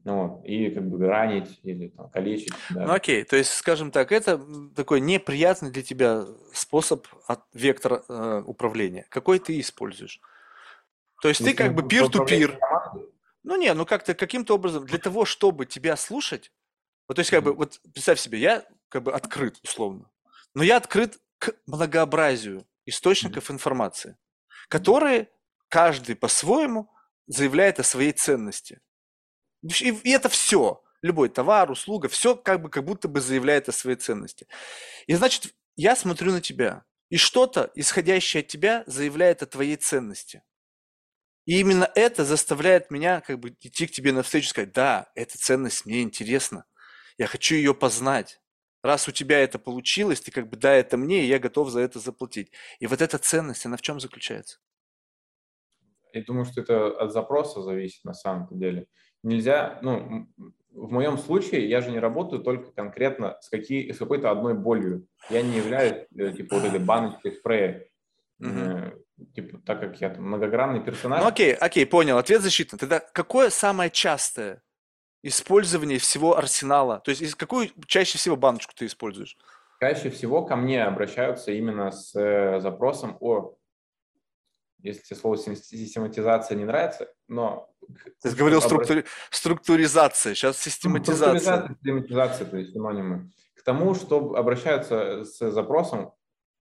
Ну, 0.05 0.41
и 0.43 0.71
как 0.71 0.89
бы 0.89 0.97
ранить 1.05 1.59
или 1.61 1.89
там, 1.89 2.09
калечить. 2.09 2.51
Да. 2.71 2.87
Ну 2.87 2.93
окей, 2.93 3.23
то 3.25 3.35
есть, 3.35 3.53
скажем 3.53 3.91
так, 3.91 4.11
это 4.11 4.41
такой 4.75 5.01
неприятный 5.01 5.69
для 5.69 5.83
тебя 5.83 6.25
способ, 6.51 7.05
от, 7.27 7.41
вектор 7.53 8.03
э, 8.09 8.43
управления. 8.47 9.05
Какой 9.09 9.37
ты 9.37 9.59
используешь? 9.59 10.19
То 11.21 11.27
есть 11.27 11.41
Если 11.41 11.51
ты 11.51 11.63
как 11.63 11.75
бы 11.75 11.83
peer-to-peer. 11.83 12.57
Ну 13.43 13.55
не, 13.55 13.71
ну 13.75 13.85
как-то 13.85 14.15
каким-то 14.15 14.55
образом, 14.55 14.87
для 14.87 14.97
того, 14.97 15.25
чтобы 15.25 15.67
тебя 15.67 15.95
слушать, 15.95 16.51
вот 17.07 17.15
то 17.15 17.19
есть 17.19 17.29
как 17.29 17.43
mm-hmm. 17.43 17.45
бы, 17.45 17.53
вот 17.53 17.81
представь 17.93 18.19
себе, 18.19 18.39
я 18.39 18.65
как 18.87 19.03
бы 19.03 19.13
открыт 19.13 19.59
условно, 19.63 20.09
но 20.55 20.63
я 20.63 20.77
открыт 20.77 21.19
к 21.37 21.53
многообразию 21.67 22.65
источников 22.89 23.51
информации, 23.51 24.17
которые 24.67 25.29
каждый 25.69 26.15
по-своему 26.15 26.91
заявляет 27.27 27.79
о 27.79 27.83
своей 27.83 28.11
ценности. 28.11 28.81
И 29.61 30.11
это 30.11 30.29
все. 30.29 30.83
Любой 31.01 31.29
товар, 31.29 31.71
услуга, 31.71 32.09
все 32.09 32.35
как 32.35 32.61
бы 32.61 32.69
как 32.69 32.83
будто 32.83 33.07
бы 33.07 33.21
заявляет 33.21 33.69
о 33.69 33.71
своей 33.71 33.95
ценности. 33.95 34.47
И 35.07 35.15
значит, 35.15 35.53
я 35.77 35.95
смотрю 35.95 36.33
на 36.33 36.41
тебя, 36.41 36.83
и 37.09 37.17
что-то, 37.17 37.71
исходящее 37.73 38.41
от 38.41 38.47
тебя, 38.47 38.83
заявляет 38.85 39.41
о 39.41 39.45
твоей 39.45 39.77
ценности. 39.77 40.43
И 41.45 41.59
именно 41.59 41.89
это 41.95 42.25
заставляет 42.25 42.91
меня 42.91 43.21
как 43.21 43.39
бы 43.39 43.49
идти 43.49 43.87
к 43.87 43.91
тебе 43.91 44.11
навстречу 44.11 44.47
и 44.47 44.49
сказать, 44.49 44.73
да, 44.73 45.09
эта 45.15 45.37
ценность 45.37 45.85
мне 45.85 46.01
интересна, 46.01 46.65
я 47.17 47.27
хочу 47.27 47.55
ее 47.55 47.73
познать 47.73 48.39
раз 48.83 49.07
у 49.07 49.11
тебя 49.11 49.39
это 49.39 49.59
получилось, 49.59 50.21
ты 50.21 50.31
как 50.31 50.49
бы, 50.49 50.57
да, 50.57 50.73
это 50.73 50.97
мне, 50.97 51.23
и 51.23 51.27
я 51.27 51.39
готов 51.39 51.69
за 51.69 51.81
это 51.81 51.99
заплатить. 51.99 52.51
И 52.79 52.87
вот 52.87 53.01
эта 53.01 53.17
ценность, 53.17 53.65
она 53.65 53.77
в 53.77 53.81
чем 53.81 53.99
заключается? 53.99 54.59
я 56.13 56.23
думаю, 56.23 56.45
что 56.45 56.61
это 56.61 56.87
от 56.87 57.11
запроса 57.11 57.61
зависит 57.61 58.03
на 58.03 58.13
самом 58.13 58.47
деле. 58.51 58.87
Нельзя, 59.23 59.79
ну, 59.81 60.27
в 60.71 60.91
моем 60.91 61.17
случае 61.17 61.69
я 61.69 61.81
же 61.81 61.91
не 61.91 61.99
работаю 61.99 62.41
только 62.41 62.71
конкретно 62.71 63.37
с, 63.41 63.49
какие, 63.49 63.91
с 63.91 63.97
какой-то 63.97 64.31
одной 64.31 64.53
болью. 64.53 65.07
Я 65.29 65.41
не 65.41 65.57
являюсь, 65.57 66.07
э, 66.17 66.31
типа, 66.31 66.55
вот 66.55 66.65
этой 66.65 66.79
баночкой 66.79 67.33
спрея. 67.33 67.85
Mm-hmm. 68.41 69.03
Типа, 69.35 69.61
так 69.65 69.81
как 69.81 69.99
я 69.99 70.11
там 70.11 70.23
многогранный 70.25 70.81
персонаж. 70.81 71.21
Ну 71.21 71.27
окей, 71.27 71.53
окей, 71.53 71.85
понял, 71.85 72.17
ответ 72.17 72.41
защитный. 72.41 72.79
Тогда 72.79 72.99
какое 72.99 73.49
самое 73.49 73.91
частое 73.91 74.63
использование 75.23 75.99
всего 75.99 76.37
арсенала? 76.37 76.99
То 76.99 77.11
есть 77.11 77.35
какую 77.35 77.69
чаще 77.85 78.17
всего 78.17 78.35
баночку 78.35 78.73
ты 78.75 78.85
используешь? 78.85 79.37
Чаще 79.79 80.09
всего 80.09 80.45
ко 80.45 80.55
мне 80.55 80.83
обращаются 80.83 81.51
именно 81.51 81.91
с 81.91 82.13
э, 82.15 82.59
запросом 82.59 83.17
о 83.21 83.55
если 84.81 85.01
тебе 85.01 85.15
слово 85.17 85.37
систематизация 85.37 86.57
не 86.57 86.65
нравится, 86.65 87.09
но... 87.27 87.69
Ты 88.21 88.31
говорил 88.31 88.61
структури... 88.61 89.03
структуризация, 89.29 90.33
сейчас 90.35 90.57
систематизация. 90.57 91.39
Структуризация, 91.39 91.75
систематизация, 91.75 92.47
то 92.47 92.57
есть 92.57 92.73
синонимы. 92.73 93.31
К 93.55 93.63
тому, 93.63 93.93
что 93.93 94.35
обращаются 94.35 95.25
с 95.25 95.51
запросом, 95.51 96.13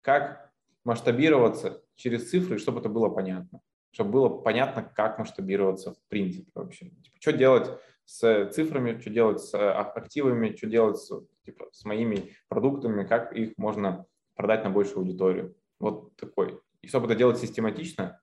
как 0.02 0.50
масштабироваться 0.84 1.82
через 1.94 2.30
цифры, 2.30 2.58
чтобы 2.58 2.80
это 2.80 2.88
было 2.88 3.08
понятно. 3.08 3.60
Чтобы 3.92 4.10
было 4.10 4.28
понятно, 4.28 4.82
как 4.82 5.18
масштабироваться 5.18 5.94
в 5.94 5.98
принципе 6.08 6.50
вообще. 6.54 6.86
Типа, 6.86 7.16
что 7.20 7.32
делать 7.32 7.70
с 8.08 8.48
цифрами, 8.52 8.98
что 8.98 9.10
делать 9.10 9.42
с 9.42 9.54
а, 9.54 9.82
активами, 9.82 10.56
что 10.56 10.66
делать 10.66 10.96
с, 10.96 11.12
типа, 11.44 11.66
с 11.72 11.84
моими 11.84 12.32
продуктами, 12.48 13.04
как 13.06 13.36
их 13.36 13.52
можно 13.58 14.06
продать 14.34 14.64
на 14.64 14.70
большую 14.70 15.00
аудиторию. 15.00 15.54
Вот 15.78 16.16
такой 16.16 16.58
и 16.80 16.88
чтобы 16.88 17.04
это 17.04 17.16
делать 17.16 17.38
систематично, 17.38 18.18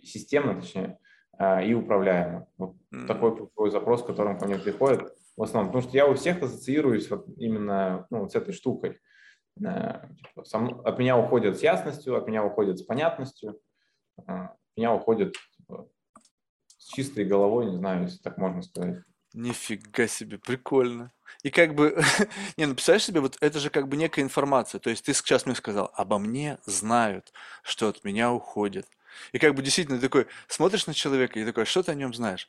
системно, 0.00 0.60
точнее, 0.60 0.98
а, 1.32 1.60
и 1.60 1.74
управляемо. 1.74 2.46
Вот 2.56 2.76
mm-hmm. 2.92 3.06
такой 3.06 3.36
ключевой 3.36 3.70
запрос, 3.70 4.04
к 4.04 4.06
которому 4.06 4.38
ко 4.38 4.46
мне 4.46 4.58
приходит 4.58 5.12
в 5.36 5.42
основном. 5.42 5.72
Потому 5.72 5.88
что 5.88 5.96
я 5.96 6.06
у 6.06 6.14
всех 6.14 6.40
ассоциируюсь 6.40 7.10
вот 7.10 7.26
именно 7.36 8.06
ну, 8.10 8.20
вот 8.20 8.30
с 8.30 8.36
этой 8.36 8.52
штукой. 8.52 9.00
Э, 9.60 10.06
типа, 10.24 10.44
сам, 10.44 10.80
от 10.84 10.98
меня 11.00 11.18
уходят 11.18 11.58
с 11.58 11.62
ясностью, 11.64 12.16
от 12.16 12.28
меня 12.28 12.44
уходят 12.44 12.78
с 12.78 12.82
понятностью, 12.82 13.58
а, 14.24 14.44
от 14.44 14.76
меня 14.76 14.94
уходят 14.94 15.34
с 16.80 16.86
чистой 16.86 17.24
головой, 17.26 17.66
не 17.66 17.76
знаю, 17.76 18.02
если 18.04 18.18
так 18.18 18.38
можно 18.38 18.62
сказать. 18.62 19.04
Нифига 19.34 20.08
себе, 20.08 20.38
прикольно. 20.38 21.12
И 21.42 21.50
как 21.50 21.74
бы, 21.74 22.02
не, 22.56 22.66
ну 22.66 22.76
себе, 22.76 23.20
вот 23.20 23.36
это 23.40 23.60
же 23.60 23.70
как 23.70 23.86
бы 23.86 23.96
некая 23.96 24.22
информация. 24.22 24.80
То 24.80 24.90
есть 24.90 25.04
ты 25.04 25.14
сейчас 25.14 25.46
мне 25.46 25.54
сказал, 25.54 25.92
обо 25.94 26.18
мне 26.18 26.58
знают, 26.64 27.32
что 27.62 27.88
от 27.88 28.02
меня 28.02 28.32
уходит. 28.32 28.88
И 29.32 29.38
как 29.38 29.54
бы 29.54 29.62
действительно 29.62 29.98
ты 29.98 30.08
такой, 30.08 30.26
смотришь 30.48 30.86
на 30.86 30.94
человека 30.94 31.38
и 31.38 31.44
такой, 31.44 31.66
что 31.66 31.82
ты 31.82 31.92
о 31.92 31.94
нем 31.94 32.14
знаешь? 32.14 32.48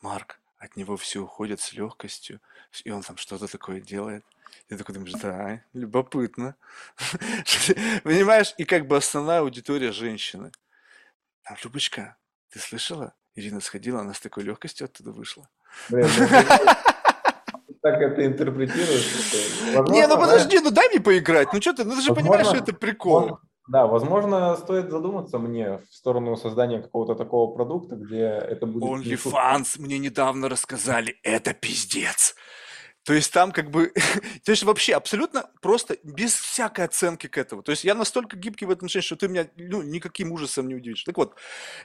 Марк, 0.00 0.38
от 0.58 0.76
него 0.76 0.96
все 0.96 1.20
уходит 1.20 1.60
с 1.60 1.72
легкостью, 1.72 2.40
и 2.84 2.90
он 2.90 3.02
там 3.02 3.16
что-то 3.16 3.50
такое 3.50 3.80
делает. 3.80 4.24
Ты 4.68 4.76
такой 4.76 4.94
думаешь, 4.94 5.14
да, 5.14 5.64
любопытно. 5.72 6.54
Понимаешь, 8.04 8.54
и 8.58 8.64
как 8.64 8.86
бы 8.86 8.96
основная 8.96 9.40
аудитория 9.40 9.92
женщины. 9.92 10.52
Там, 11.42 11.56
Любочка, 11.64 12.16
ты 12.50 12.58
слышала? 12.58 13.14
Ирина 13.34 13.60
сходила, 13.60 14.00
она 14.00 14.14
с 14.14 14.20
такой 14.20 14.44
легкостью 14.44 14.86
оттуда 14.86 15.10
вышла. 15.12 15.48
Так 17.82 18.00
это 18.00 18.24
интерпретируешь? 18.24 19.34
Не, 19.88 20.06
ну 20.06 20.16
подожди, 20.16 20.60
ну 20.60 20.70
дай 20.70 20.88
мне 20.88 21.00
поиграть. 21.00 21.52
Ну 21.52 21.60
что 21.60 21.72
ты, 21.72 21.82
ну 21.82 21.96
ты 21.96 22.00
же 22.00 22.14
понимаешь, 22.14 22.46
что 22.46 22.58
это 22.58 22.72
прикол. 22.72 23.40
Да, 23.66 23.86
возможно, 23.86 24.56
стоит 24.56 24.90
задуматься 24.90 25.38
мне 25.38 25.78
в 25.78 25.94
сторону 25.94 26.36
создания 26.36 26.80
какого-то 26.80 27.16
такого 27.16 27.52
продукта, 27.52 27.96
где 27.96 28.24
это 28.24 28.66
будет... 28.66 29.04
OnlyFans 29.04 29.80
мне 29.80 29.98
недавно 29.98 30.48
рассказали, 30.48 31.16
это 31.24 31.54
пиздец. 31.54 32.36
То 33.04 33.14
есть 33.14 33.32
там 33.32 33.50
как 33.50 33.70
бы, 33.70 33.92
то 34.44 34.52
есть 34.52 34.62
вообще 34.62 34.94
абсолютно 34.94 35.50
просто 35.60 35.96
без 36.04 36.34
всякой 36.34 36.84
оценки 36.84 37.26
к 37.26 37.36
этому. 37.36 37.62
То 37.62 37.70
есть 37.70 37.84
я 37.84 37.94
настолько 37.94 38.36
гибкий 38.36 38.64
в 38.64 38.70
этом 38.70 38.86
отношении, 38.86 39.04
что 39.04 39.16
ты 39.16 39.28
меня 39.28 39.48
ну, 39.56 39.82
никаким 39.82 40.32
ужасом 40.32 40.68
не 40.68 40.74
удивишь. 40.74 41.02
Так 41.02 41.16
вот, 41.16 41.34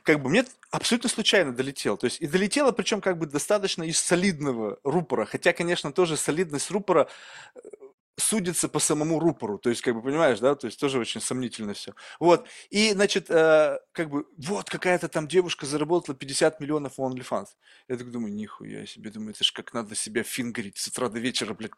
как 0.04 0.22
бы 0.22 0.30
мне 0.30 0.46
абсолютно 0.70 1.10
случайно 1.10 1.54
долетело. 1.54 1.98
То 1.98 2.06
есть 2.06 2.22
и 2.22 2.28
долетело, 2.28 2.72
причем 2.72 3.02
как 3.02 3.18
бы 3.18 3.26
достаточно 3.26 3.84
из 3.84 4.00
солидного 4.00 4.80
рупора. 4.84 5.26
Хотя, 5.26 5.54
конечно, 5.54 5.92
тоже 5.92 6.18
солидность 6.18 6.70
рупора 6.70 7.08
э, 7.56 7.60
судится 8.20 8.68
по 8.68 8.80
самому 8.80 9.20
рупору, 9.20 9.60
то 9.60 9.70
есть, 9.70 9.82
как 9.82 9.94
бы, 9.94 10.02
понимаешь, 10.02 10.40
да, 10.40 10.56
то 10.56 10.66
есть 10.66 10.80
тоже 10.80 11.00
очень 11.00 11.22
сомнительно 11.22 11.74
все. 11.74 11.94
Вот, 12.20 12.48
и, 12.72 12.92
значит, 12.94 13.30
э, 13.30 13.78
как 13.92 14.10
бы, 14.10 14.26
вот 14.38 14.70
какая-то 14.70 15.08
там 15.08 15.28
девушка 15.28 15.68
заработала 15.68 16.18
50 16.18 16.60
миллионов 16.60 16.98
в 16.98 17.02
OnlyFans. 17.02 17.48
Я 17.88 17.98
так 17.98 18.10
думаю, 18.12 18.34
нихуя 18.34 18.88
себе, 18.88 19.12
думаю, 19.12 19.32
это 19.32 19.44
же 19.44 19.54
как 19.54 19.72
надо 19.74 19.94
себя 19.96 20.24
фингерить 20.24 20.78
с 20.78 20.88
утра 20.88 21.10
до 21.10 21.20
вечера, 21.20 21.54
блядь, 21.54 21.72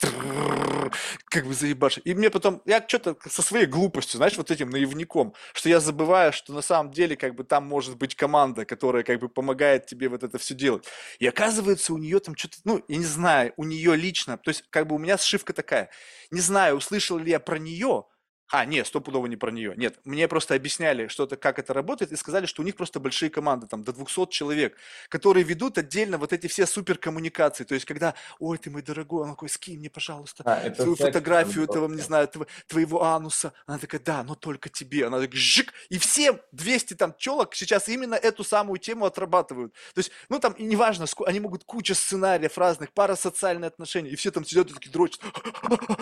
как 1.25 1.45
бы 1.45 1.53
заебашить. 1.53 2.05
И 2.05 2.13
мне 2.13 2.29
потом, 2.29 2.61
я 2.65 2.83
что-то 2.87 3.17
со 3.29 3.41
своей 3.41 3.65
глупостью, 3.65 4.17
знаешь, 4.17 4.37
вот 4.37 4.49
этим 4.49 4.69
наивником, 4.69 5.33
что 5.53 5.67
я 5.67 5.81
забываю, 5.81 6.31
что 6.31 6.53
на 6.53 6.61
самом 6.61 6.93
деле, 6.93 7.17
как 7.17 7.35
бы, 7.35 7.43
там 7.43 7.65
может 7.67 7.97
быть 7.97 8.15
команда, 8.15 8.63
которая, 8.63 9.03
как 9.03 9.19
бы, 9.19 9.27
помогает 9.27 9.87
тебе 9.87 10.07
вот 10.07 10.23
это 10.23 10.37
все 10.37 10.55
делать. 10.55 10.85
И 11.19 11.27
оказывается, 11.27 11.93
у 11.93 11.97
нее 11.97 12.19
там 12.19 12.37
что-то, 12.37 12.57
ну, 12.63 12.81
я 12.87 12.97
не 12.97 13.05
знаю, 13.05 13.53
у 13.57 13.65
нее 13.65 13.97
лично, 13.97 14.37
то 14.37 14.49
есть, 14.49 14.63
как 14.69 14.87
бы, 14.87 14.95
у 14.95 14.99
меня 14.99 15.17
сшивка 15.17 15.51
такая– 15.51 15.89
не 16.31 16.41
знаю, 16.41 16.77
услышал 16.77 17.17
ли 17.17 17.31
я 17.31 17.39
про 17.39 17.57
нее, 17.59 18.05
а, 18.51 18.65
нет, 18.65 18.87
стопудово 18.87 19.27
не 19.27 19.37
про 19.37 19.51
нее. 19.51 19.73
Нет, 19.77 19.99
мне 20.05 20.27
просто 20.27 20.55
объясняли, 20.55 21.07
что 21.07 21.25
это, 21.25 21.37
как 21.37 21.59
это 21.59 21.73
работает, 21.73 22.11
и 22.11 22.15
сказали, 22.15 22.47
что 22.47 22.63
у 22.63 22.65
них 22.65 22.75
просто 22.75 22.99
большие 22.99 23.29
команды, 23.29 23.67
там, 23.67 23.83
до 23.83 23.93
200 23.93 24.31
человек, 24.31 24.75
которые 25.07 25.43
ведут 25.43 25.77
отдельно 25.77 26.17
вот 26.17 26.33
эти 26.33 26.47
все 26.47 26.65
суперкоммуникации. 26.65 27.63
То 27.63 27.75
есть, 27.75 27.85
когда, 27.85 28.15
ой, 28.39 28.57
ты 28.57 28.71
мой 28.71 28.81
дорогой, 28.81 29.23
он 29.23 29.29
такой, 29.29 29.49
скинь 29.49 29.77
мне, 29.77 29.89
пожалуйста, 29.89 30.43
а, 30.45 30.73
свою 30.73 30.95
фотографию 30.95 31.65
этого, 31.65 31.87
не 31.87 32.01
знаю, 32.01 32.23
этого, 32.23 32.47
твоего 32.67 33.03
ануса. 33.03 33.53
Она 33.67 33.77
такая, 33.77 34.01
да, 34.01 34.23
но 34.23 34.33
только 34.33 34.69
тебе. 34.69 35.05
Она 35.05 35.19
такая, 35.19 35.39
жик, 35.39 35.73
и 35.89 35.99
все 35.99 36.39
200 36.51 36.95
там 36.95 37.13
челок 37.17 37.53
сейчас 37.53 37.87
именно 37.87 38.15
эту 38.15 38.43
самую 38.43 38.79
тему 38.79 39.05
отрабатывают. 39.05 39.73
То 39.93 39.99
есть, 39.99 40.11
ну, 40.27 40.39
там, 40.39 40.53
и 40.53 40.63
неважно, 40.63 41.05
они 41.27 41.39
могут 41.39 41.65
куча 41.65 41.93
сценариев 41.93 42.57
разных, 42.57 42.93
парасоциальные 42.93 43.67
отношения, 43.67 44.09
и 44.09 44.15
все 44.15 44.31
там 44.31 44.43
сидят 44.43 44.71
и 44.71 44.73
такие 44.73 44.91
дрочат, 44.91 45.21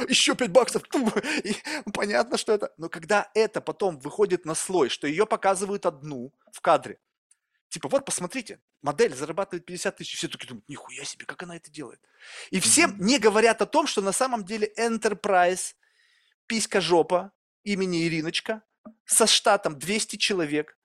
еще 0.07 0.33
5 0.33 0.49
баксов, 0.51 0.83
и, 1.43 1.55
ну, 1.85 1.91
понятно, 2.37 2.43
что 2.43 2.53
это, 2.53 2.73
но 2.77 2.89
когда 2.89 3.29
это 3.33 3.61
потом 3.61 3.99
выходит 3.99 4.45
на 4.45 4.55
слой, 4.55 4.89
что 4.89 5.07
ее 5.07 5.25
показывают 5.25 5.85
одну 5.85 6.31
в 6.51 6.61
кадре, 6.61 6.99
типа, 7.69 7.89
вот, 7.89 8.05
посмотрите, 8.05 8.59
модель 8.81 9.13
зарабатывает 9.13 9.65
50 9.65 9.97
тысяч, 9.97 10.17
все 10.17 10.27
такие 10.27 10.47
думают, 10.47 10.69
нихуя 10.69 11.03
себе, 11.03 11.25
как 11.25 11.43
она 11.43 11.55
это 11.55 11.69
делает. 11.71 11.99
И 12.51 12.59
все 12.59 12.85
mm-hmm. 12.85 12.99
не 12.99 13.19
говорят 13.19 13.61
о 13.61 13.65
том, 13.65 13.87
что 13.87 14.01
на 14.01 14.11
самом 14.11 14.45
деле 14.45 14.71
Enterprise, 14.77 15.75
писька 16.47 16.81
жопа, 16.81 17.31
имени 17.63 18.07
Ириночка, 18.07 18.61
со 19.05 19.27
штатом 19.27 19.77
200 19.77 20.17
человек 20.17 20.77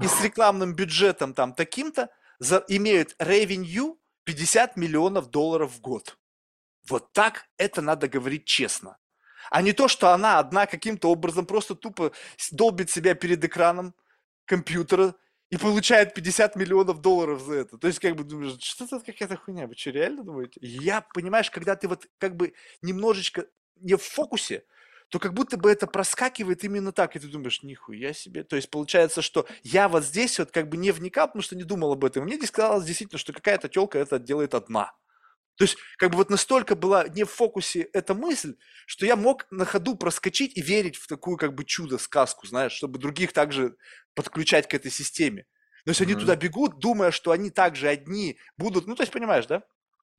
и 0.00 0.06
с 0.06 0.22
рекламным 0.22 0.74
бюджетом 0.74 1.34
там 1.34 1.52
таким-то 1.52 2.08
за, 2.38 2.64
имеют 2.68 3.14
revenue 3.18 3.96
50 4.24 4.76
миллионов 4.76 5.28
долларов 5.28 5.72
в 5.72 5.80
год. 5.80 6.16
Вот 6.88 7.12
так 7.12 7.48
это 7.58 7.82
надо 7.82 8.08
говорить 8.08 8.46
честно 8.46 8.96
а 9.50 9.62
не 9.62 9.72
то, 9.72 9.88
что 9.88 10.10
она 10.14 10.38
одна 10.38 10.66
каким-то 10.66 11.10
образом 11.10 11.44
просто 11.44 11.74
тупо 11.74 12.12
долбит 12.52 12.90
себя 12.90 13.14
перед 13.14 13.44
экраном 13.44 13.94
компьютера 14.46 15.14
и 15.50 15.56
получает 15.56 16.14
50 16.14 16.56
миллионов 16.56 17.00
долларов 17.00 17.42
за 17.42 17.54
это. 17.54 17.76
То 17.76 17.88
есть, 17.88 17.98
как 17.98 18.14
бы 18.14 18.22
думаешь, 18.24 18.56
что 18.60 18.84
это 18.84 19.00
какая-то 19.00 19.36
хуйня, 19.36 19.66
вы 19.66 19.74
что, 19.74 19.90
реально 19.90 20.22
думаете? 20.22 20.60
Я, 20.62 21.00
понимаешь, 21.12 21.50
когда 21.50 21.74
ты 21.74 21.88
вот 21.88 22.06
как 22.18 22.36
бы 22.36 22.54
немножечко 22.80 23.46
не 23.76 23.96
в 23.96 24.02
фокусе, 24.02 24.64
то 25.08 25.18
как 25.18 25.34
будто 25.34 25.56
бы 25.56 25.68
это 25.68 25.88
проскакивает 25.88 26.62
именно 26.62 26.92
так, 26.92 27.16
и 27.16 27.18
ты 27.18 27.26
думаешь, 27.26 27.64
нихуя 27.64 28.12
себе. 28.12 28.44
То 28.44 28.54
есть 28.54 28.70
получается, 28.70 29.22
что 29.22 29.46
я 29.64 29.88
вот 29.88 30.04
здесь 30.04 30.38
вот 30.38 30.52
как 30.52 30.68
бы 30.68 30.76
не 30.76 30.92
вникал, 30.92 31.26
потому 31.26 31.42
что 31.42 31.56
не 31.56 31.64
думал 31.64 31.92
об 31.92 32.04
этом. 32.04 32.24
Мне 32.24 32.36
здесь 32.36 32.52
казалось 32.52 32.84
действительно, 32.84 33.18
что 33.18 33.32
какая-то 33.32 33.68
телка 33.68 33.98
это 33.98 34.20
делает 34.20 34.54
одна. 34.54 34.92
То 35.60 35.64
есть, 35.64 35.76
как 35.98 36.12
бы 36.12 36.16
вот 36.16 36.30
настолько 36.30 36.74
была 36.74 37.06
не 37.08 37.24
в 37.24 37.30
фокусе 37.30 37.82
эта 37.92 38.14
мысль, 38.14 38.54
что 38.86 39.04
я 39.04 39.14
мог 39.14 39.46
на 39.50 39.66
ходу 39.66 39.94
проскочить 39.94 40.56
и 40.56 40.62
верить 40.62 40.96
в 40.96 41.06
такую 41.06 41.36
как 41.36 41.54
бы 41.54 41.66
чудо-сказку, 41.66 42.46
знаешь, 42.46 42.72
чтобы 42.72 42.98
других 42.98 43.34
также 43.34 43.76
подключать 44.14 44.66
к 44.66 44.72
этой 44.72 44.90
системе. 44.90 45.44
То 45.84 45.90
есть 45.90 46.00
mm-hmm. 46.00 46.04
они 46.04 46.14
туда 46.14 46.34
бегут, 46.34 46.78
думая, 46.78 47.10
что 47.10 47.30
они 47.30 47.50
также 47.50 47.88
одни 47.88 48.38
будут, 48.56 48.86
ну, 48.86 48.96
то 48.96 49.02
есть, 49.02 49.12
понимаешь, 49.12 49.44
да? 49.44 49.62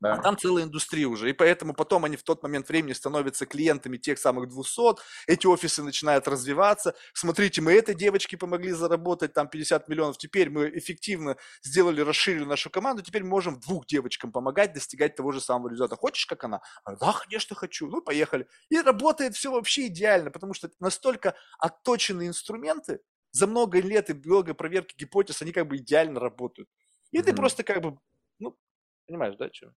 Да. 0.01 0.15
А 0.15 0.17
там 0.17 0.35
целая 0.35 0.63
индустрия 0.63 1.07
уже. 1.07 1.29
И 1.29 1.33
поэтому 1.33 1.75
потом 1.75 2.05
они 2.05 2.17
в 2.17 2.23
тот 2.23 2.41
момент 2.41 2.67
времени 2.67 2.93
становятся 2.93 3.45
клиентами 3.45 3.97
тех 3.97 4.17
самых 4.17 4.49
200, 4.49 4.99
эти 5.27 5.45
офисы 5.45 5.83
начинают 5.83 6.27
развиваться. 6.27 6.95
Смотрите, 7.13 7.61
мы 7.61 7.73
этой 7.73 7.93
девочке 7.93 8.35
помогли 8.35 8.71
заработать 8.71 9.33
там 9.33 9.47
50 9.47 9.87
миллионов, 9.87 10.17
теперь 10.17 10.49
мы 10.49 10.69
эффективно 10.69 11.37
сделали, 11.61 12.01
расширили 12.01 12.45
нашу 12.45 12.71
команду, 12.71 13.03
теперь 13.03 13.23
мы 13.23 13.29
можем 13.29 13.59
двух 13.59 13.85
девочкам 13.85 14.31
помогать 14.31 14.73
достигать 14.73 15.15
того 15.15 15.31
же 15.31 15.39
самого 15.39 15.69
результата. 15.69 15.95
Хочешь, 15.95 16.25
как 16.25 16.43
она? 16.43 16.61
Да, 16.85 17.13
конечно, 17.23 17.55
хочу. 17.55 17.87
Ну, 17.87 18.01
поехали. 18.01 18.47
И 18.69 18.81
работает 18.81 19.35
все 19.35 19.51
вообще 19.51 19.85
идеально, 19.85 20.31
потому 20.31 20.55
что 20.55 20.71
настолько 20.79 21.35
отточены 21.59 22.27
инструменты, 22.27 23.01
за 23.31 23.45
много 23.45 23.79
лет 23.79 24.09
и 24.09 24.13
много 24.13 24.55
проверки 24.55 24.95
гипотез, 24.97 25.43
они 25.43 25.51
как 25.51 25.67
бы 25.67 25.77
идеально 25.77 26.19
работают. 26.19 26.69
И 27.11 27.19
mm-hmm. 27.19 27.23
ты 27.23 27.35
просто 27.35 27.63
как 27.63 27.81
бы, 27.81 27.99
ну, 28.39 28.57
понимаешь, 29.05 29.35
да, 29.37 29.49
что? 29.53 29.73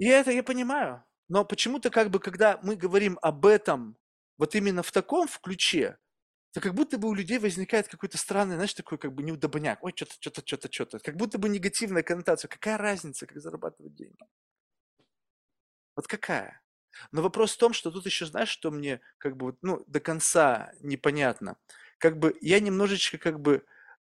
И 0.00 0.06
это 0.06 0.30
я 0.30 0.42
понимаю. 0.42 1.04
Но 1.28 1.44
почему-то 1.44 1.90
как 1.90 2.08
бы, 2.08 2.20
когда 2.20 2.58
мы 2.62 2.74
говорим 2.74 3.18
об 3.20 3.44
этом 3.44 3.98
вот 4.38 4.54
именно 4.54 4.82
в 4.82 4.90
таком 4.92 5.28
ключе, 5.42 5.98
то 6.52 6.62
как 6.62 6.74
будто 6.74 6.96
бы 6.96 7.06
у 7.06 7.12
людей 7.12 7.38
возникает 7.38 7.86
какой-то 7.86 8.16
странный, 8.16 8.54
знаешь, 8.54 8.72
такой 8.72 8.96
как 8.96 9.12
бы 9.12 9.22
неудобняк. 9.22 9.84
Ой, 9.84 9.92
что-то, 9.94 10.14
что-то, 10.18 10.42
что-то, 10.42 10.72
что-то. 10.72 10.98
Как 11.00 11.16
будто 11.16 11.36
бы 11.36 11.50
негативная 11.50 12.02
коннотация. 12.02 12.48
Какая 12.48 12.78
разница, 12.78 13.26
как 13.26 13.38
зарабатывать 13.42 13.94
деньги? 13.94 14.16
Вот 15.96 16.06
какая? 16.06 16.62
Но 17.12 17.20
вопрос 17.20 17.52
в 17.52 17.58
том, 17.58 17.74
что 17.74 17.90
тут 17.90 18.06
еще, 18.06 18.24
знаешь, 18.24 18.48
что 18.48 18.70
мне 18.70 19.02
как 19.18 19.36
бы, 19.36 19.54
ну, 19.60 19.84
до 19.86 20.00
конца 20.00 20.72
непонятно. 20.80 21.58
Как 21.98 22.18
бы 22.18 22.34
я 22.40 22.58
немножечко 22.58 23.18
как 23.18 23.38
бы 23.38 23.66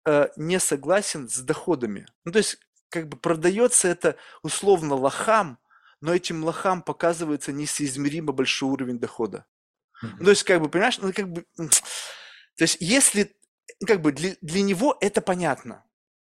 э, 0.04 0.28
не 0.36 0.60
согласен 0.60 1.30
с 1.30 1.38
доходами. 1.38 2.06
Ну, 2.26 2.32
то 2.32 2.38
есть, 2.38 2.58
как 2.90 3.08
бы 3.08 3.16
продается 3.16 3.88
это 3.88 4.16
условно 4.42 4.94
лохам, 4.94 5.58
но 6.00 6.14
этим 6.14 6.44
лохам 6.44 6.82
показывается 6.82 7.52
несоизмеримо 7.52 8.32
большой 8.32 8.70
уровень 8.70 8.98
дохода. 8.98 9.46
Mm-hmm. 10.02 10.14
Ну, 10.18 10.24
то 10.24 10.30
есть, 10.30 10.42
как 10.44 10.60
бы, 10.60 10.68
понимаешь, 10.68 10.98
ну, 10.98 11.12
как 11.12 11.28
бы, 11.28 11.44
то 11.56 12.64
есть, 12.64 12.76
если, 12.80 13.36
как 13.86 14.00
бы, 14.00 14.12
для, 14.12 14.36
для 14.40 14.62
него 14.62 14.96
это 15.00 15.20
понятно, 15.20 15.84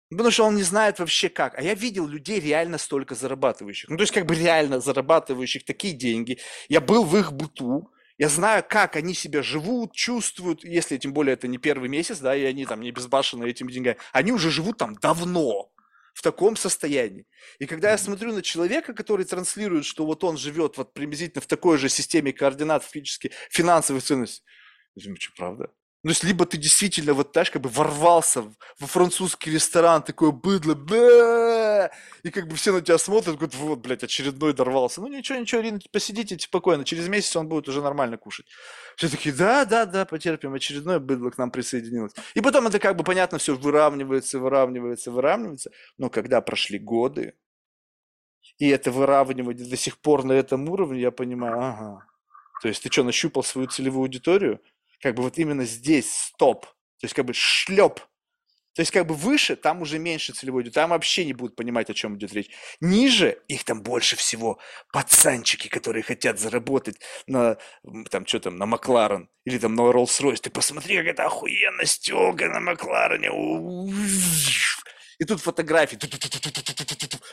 потому 0.09 0.31
что 0.31 0.45
он 0.45 0.55
не 0.55 0.63
знает 0.63 0.99
вообще 0.99 1.29
как. 1.29 1.57
А 1.57 1.61
я 1.61 1.73
видел 1.73 2.07
людей 2.07 2.39
реально 2.39 2.77
столько 2.77 3.15
зарабатывающих. 3.15 3.89
Ну, 3.89 3.97
то 3.97 4.03
есть, 4.03 4.13
как 4.13 4.25
бы, 4.25 4.35
реально 4.35 4.79
зарабатывающих 4.79 5.65
такие 5.65 5.93
деньги. 5.93 6.39
Я 6.69 6.79
был 6.81 7.03
в 7.03 7.17
их 7.17 7.33
быту, 7.33 7.91
я 8.17 8.29
знаю, 8.29 8.63
как 8.67 8.95
они 8.95 9.13
себя 9.13 9.43
живут, 9.43 9.93
чувствуют, 9.93 10.63
если 10.63 10.97
тем 10.97 11.11
более 11.11 11.33
это 11.33 11.47
не 11.47 11.57
первый 11.57 11.89
месяц, 11.89 12.19
да, 12.19 12.35
и 12.35 12.43
они 12.43 12.65
там 12.65 12.81
не 12.81 12.91
безбашенные 12.91 13.49
этими 13.49 13.71
деньгами. 13.71 13.97
Они 14.13 14.31
уже 14.31 14.51
живут 14.51 14.77
там 14.77 14.95
давно 14.95 15.71
в 16.15 16.21
таком 16.21 16.55
состоянии. 16.55 17.27
И 17.59 17.65
когда 17.65 17.91
я 17.91 17.97
смотрю 17.97 18.33
на 18.33 18.41
человека, 18.41 18.93
который 18.93 19.25
транслирует, 19.25 19.85
что 19.85 20.05
вот 20.05 20.23
он 20.23 20.37
живет 20.37 20.77
вот 20.77 20.93
приблизительно 20.93 21.41
в 21.41 21.45
такой 21.45 21.77
же 21.77 21.89
системе 21.89 22.31
координат 22.31 22.83
фактически 22.83 23.31
финансовых 23.49 24.01
ценностей, 24.01 24.41
думаю, 24.95 25.19
что 25.19 25.33
правда? 25.35 25.73
Ну, 26.05 26.11
есть 26.11 26.23
либо 26.23 26.45
ты 26.45 26.57
действительно 26.57 27.15
вот, 27.15 27.31
знаешь, 27.33 27.49
как 27.49 27.63
бы 27.63 27.69
ворвался 27.69 28.43
во 28.79 28.85
французский 28.85 29.49
ресторан, 29.49 30.03
такое 30.03 30.29
быдло, 30.29 30.73
и 32.21 32.29
как 32.29 32.47
бы 32.47 32.55
все 32.55 32.73
на 32.73 32.81
тебя 32.81 32.99
смотрят, 32.99 33.37
говорят, 33.37 33.55
вот, 33.55 33.79
блядь, 33.79 34.03
очередной 34.03 34.53
дорвался. 34.53 35.01
Ну, 35.01 35.07
ничего, 35.07 35.39
ничего, 35.39 35.61
Ирина, 35.61 35.79
посидите 35.91 36.37
спокойно, 36.37 36.83
через 36.85 37.07
месяц 37.07 37.35
он 37.35 37.47
будет 37.47 37.67
уже 37.67 37.81
нормально 37.81 38.17
кушать. 38.17 38.45
Все 38.97 39.09
такие, 39.09 39.33
да, 39.33 39.65
да, 39.65 39.87
да, 39.87 40.05
потерпим, 40.05 40.53
очередное 40.53 40.99
быдло 40.99 41.31
к 41.31 41.39
нам 41.39 41.49
присоединилось. 41.49 42.13
И 42.35 42.41
потом 42.41 42.67
это 42.67 42.77
как 42.77 42.97
бы, 42.97 43.03
понятно, 43.03 43.39
все 43.39 43.55
выравнивается, 43.55 44.37
выравнивается, 44.37 45.09
выравнивается. 45.09 45.71
Но 45.97 46.11
когда 46.11 46.39
прошли 46.39 46.77
годы, 46.77 47.33
и 48.59 48.69
это 48.69 48.91
выравнивание 48.91 49.67
до 49.67 49.75
сих 49.75 49.97
пор 49.97 50.23
на 50.23 50.33
этом 50.33 50.69
уровне, 50.69 51.01
я 51.01 51.09
понимаю, 51.09 51.59
ага. 51.59 52.05
То 52.61 52.67
есть 52.67 52.83
ты 52.83 52.91
что, 52.91 53.03
нащупал 53.03 53.43
свою 53.43 53.67
целевую 53.67 54.03
аудиторию? 54.03 54.61
Как 55.01 55.15
бы 55.15 55.23
вот 55.23 55.37
именно 55.37 55.65
здесь 55.65 56.11
стоп, 56.11 56.65
то 56.65 57.03
есть 57.03 57.13
как 57.13 57.25
бы 57.25 57.33
шлеп. 57.33 57.99
То 58.75 58.81
есть 58.81 58.91
как 58.91 59.07
бы 59.07 59.15
выше, 59.15 59.55
там 59.55 59.81
уже 59.81 59.99
меньше 59.99 60.33
целевой 60.33 60.63
идет, 60.63 60.73
там 60.73 60.89
вообще 60.89 61.23
не 61.23 61.31
будут 61.31 61.55
понимать, 61.55 61.89
о 61.89 61.93
чем 61.93 62.17
идет 62.17 62.33
речь. 62.33 62.49
Ниже 62.81 63.41
их 63.47 63.63
там 63.63 63.81
больше 63.81 64.17
всего 64.17 64.59
пацанчики, 64.91 65.69
которые 65.69 66.03
хотят 66.03 66.39
заработать 66.39 66.99
на, 67.25 67.55
там, 68.11 68.25
что 68.25 68.41
там, 68.41 68.57
на 68.57 68.65
Макларен 68.65 69.29
или 69.45 69.59
там 69.59 69.75
на 69.75 69.81
Роллс-Ройс. 69.81 70.41
Ты 70.41 70.49
посмотри, 70.49 70.97
как 70.97 71.05
это 71.07 71.23
охуенно 71.23 71.85
стёга 71.85 72.49
на 72.49 72.59
Макларене. 72.59 73.29
И 75.19 75.25
тут 75.25 75.41
фотографии, 75.41 75.97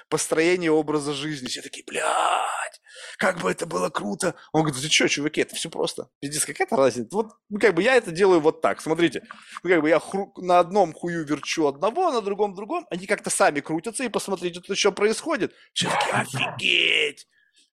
построение 0.08 0.70
образа 0.70 1.12
жизни. 1.12 1.48
Все 1.48 1.62
такие, 1.62 1.84
блядь, 1.86 2.80
как 3.18 3.40
бы 3.40 3.50
это 3.50 3.66
было 3.66 3.88
круто. 3.90 4.34
Он 4.52 4.62
говорит, 4.62 4.82
ты 4.82 4.90
что, 4.90 5.08
чуваки, 5.08 5.40
это 5.40 5.54
все 5.54 5.70
просто. 5.70 6.08
Пиздец, 6.20 6.44
какая-то 6.44 6.76
разница. 6.76 7.08
Вот, 7.12 7.32
ну, 7.48 7.58
как 7.58 7.74
бы 7.74 7.82
я 7.82 7.96
это 7.96 8.10
делаю 8.10 8.40
вот 8.40 8.60
так, 8.60 8.80
смотрите. 8.80 9.22
Ну, 9.62 9.70
как 9.70 9.82
бы 9.82 9.88
я 9.88 9.98
хру... 9.98 10.32
на 10.36 10.58
одном 10.58 10.92
хую 10.92 11.24
верчу 11.24 11.66
одного, 11.66 12.12
на 12.12 12.20
другом 12.20 12.54
другом. 12.54 12.86
Они 12.90 13.06
как-то 13.06 13.30
сами 13.30 13.60
крутятся, 13.60 14.04
и 14.04 14.08
посмотрите, 14.08 14.60
тут 14.60 14.76
еще 14.76 14.92
происходит. 14.92 15.52
Все 15.72 15.88
такие, 15.88 16.12
офигеть. 16.12 17.26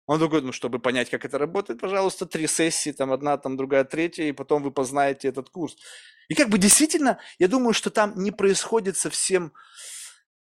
Он 0.06 0.20
такой, 0.20 0.42
ну, 0.42 0.52
чтобы 0.52 0.80
понять, 0.80 1.12
как 1.12 1.24
это 1.24 1.38
работает, 1.38 1.80
пожалуйста, 1.80 2.26
три 2.26 2.48
сессии, 2.48 2.92
там 2.92 3.12
одна, 3.12 3.38
там 3.38 3.58
другая, 3.58 3.84
третья, 3.84 4.24
и 4.24 4.32
потом 4.32 4.64
вы 4.64 4.72
познаете 4.72 5.28
этот 5.28 5.50
курс. 5.50 5.76
И 6.30 6.34
как 6.34 6.50
бы 6.50 6.58
действительно, 6.58 7.20
я 7.38 7.48
думаю, 7.48 7.74
что 7.74 7.92
там 7.92 8.14
не 8.16 8.32
происходит 8.32 8.98
совсем 8.98 9.54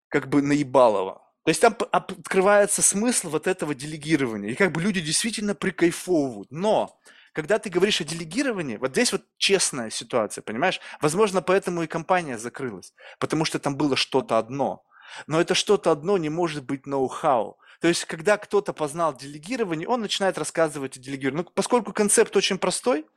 как 0.09 0.29
бы 0.29 0.43
наебалово. 0.43 1.23
То 1.45 1.51
есть 1.51 1.61
там 1.61 1.77
открывается 1.93 2.83
смысл 2.83 3.31
вот 3.31 3.47
этого 3.47 3.75
делегирования. 3.75 4.51
И 4.51 4.55
как 4.55 4.73
бы 4.73 4.83
люди 4.83 5.01
действительно 5.01 5.55
прикайфовывают. 5.55 6.51
Но 6.51 6.99
когда 7.33 7.59
ты 7.59 7.71
говоришь 7.71 8.01
о 8.01 8.05
делегировании, 8.05 8.77
вот 8.77 8.91
здесь 8.91 9.13
вот 9.13 9.23
честная 9.39 9.91
ситуация, 9.91 10.43
понимаешь? 10.43 10.81
Возможно, 11.01 11.41
поэтому 11.41 11.83
и 11.83 11.87
компания 11.87 12.37
закрылась. 12.37 12.93
Потому 13.19 13.45
что 13.45 13.59
там 13.59 13.77
было 13.77 13.97
что-то 13.97 14.37
одно. 14.37 14.85
Но 15.27 15.41
это 15.41 15.55
что-то 15.55 15.91
одно 15.91 16.19
не 16.19 16.29
может 16.29 16.65
быть 16.65 16.87
ноу-хау. 16.87 17.57
То 17.81 17.89
есть, 17.89 18.05
когда 18.05 18.37
кто-то 18.37 18.75
познал 18.75 19.17
делегирование, 19.17 19.89
он 19.89 20.03
начинает 20.03 20.37
рассказывать 20.37 20.97
о 20.97 21.01
делегировании. 21.01 21.45
Ну, 21.45 21.51
поскольку 21.55 21.93
концепт 21.93 22.37
очень 22.37 22.59
простой– 22.59 23.07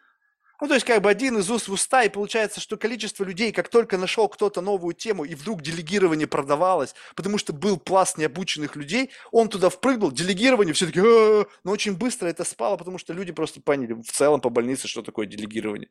ну, 0.62 0.68
то 0.68 0.76
есть 0.76 0.86
как 0.86 1.02
бы 1.02 1.10
один 1.10 1.38
из 1.38 1.50
уст 1.50 1.68
в 1.68 1.74
уста, 1.74 2.04
и 2.04 2.10
получается, 2.10 2.62
что 2.62 2.78
количество 2.78 3.24
людей, 3.24 3.52
как 3.52 3.68
только 3.68 3.98
нашел 3.98 4.30
кто-то 4.30 4.62
новую 4.62 4.94
тему, 4.94 5.26
и 5.26 5.36
вдруг 5.36 5.62
делегирование 5.62 6.28
продавалось, 6.28 6.94
потому 7.16 7.38
что 7.38 7.52
был 7.52 7.78
пласт 7.78 8.18
необученных 8.18 8.76
людей, 8.76 9.10
он 9.32 9.50
туда 9.50 9.70
впрыгнул, 9.70 10.12
делегирование, 10.12 10.74
все 10.74 10.86
таки 10.86 11.02
но 11.02 11.72
очень 11.72 11.96
быстро 11.96 12.28
это 12.28 12.44
спало, 12.44 12.78
потому 12.78 12.98
что 12.98 13.14
люди 13.14 13.32
просто 13.32 13.60
поняли 13.62 13.94
в 13.94 14.12
целом 14.12 14.40
по 14.40 14.50
больнице, 14.50 14.88
что 14.88 15.02
такое 15.02 15.26
делегирование. 15.26 15.90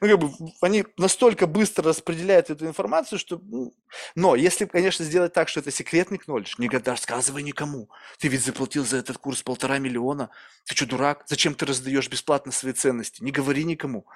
Ну, 0.00 0.08
как 0.08 0.18
бы 0.18 0.30
они 0.60 0.84
настолько 0.96 1.46
быстро 1.46 1.84
распределяют 1.84 2.50
эту 2.50 2.66
информацию, 2.66 3.18
что... 3.18 3.40
Ну, 3.42 3.74
но 4.14 4.34
если, 4.34 4.64
конечно, 4.64 5.04
сделать 5.04 5.32
так, 5.32 5.48
что 5.48 5.60
это 5.60 5.70
секретный 5.70 6.18
knowledge, 6.18 6.54
не 6.58 6.68
рассказывай 6.68 7.42
никому. 7.42 7.88
Ты 8.18 8.28
ведь 8.28 8.44
заплатил 8.44 8.84
за 8.84 8.96
этот 8.96 9.18
курс 9.18 9.42
полтора 9.42 9.78
миллиона. 9.78 10.30
Ты 10.64 10.74
что, 10.74 10.86
дурак? 10.86 11.24
Зачем 11.26 11.54
ты 11.54 11.66
раздаешь 11.66 12.08
бесплатно 12.08 12.52
свои 12.52 12.72
ценности? 12.72 13.22
Не 13.22 13.30
говори 13.30 13.64
никому. 13.64 14.07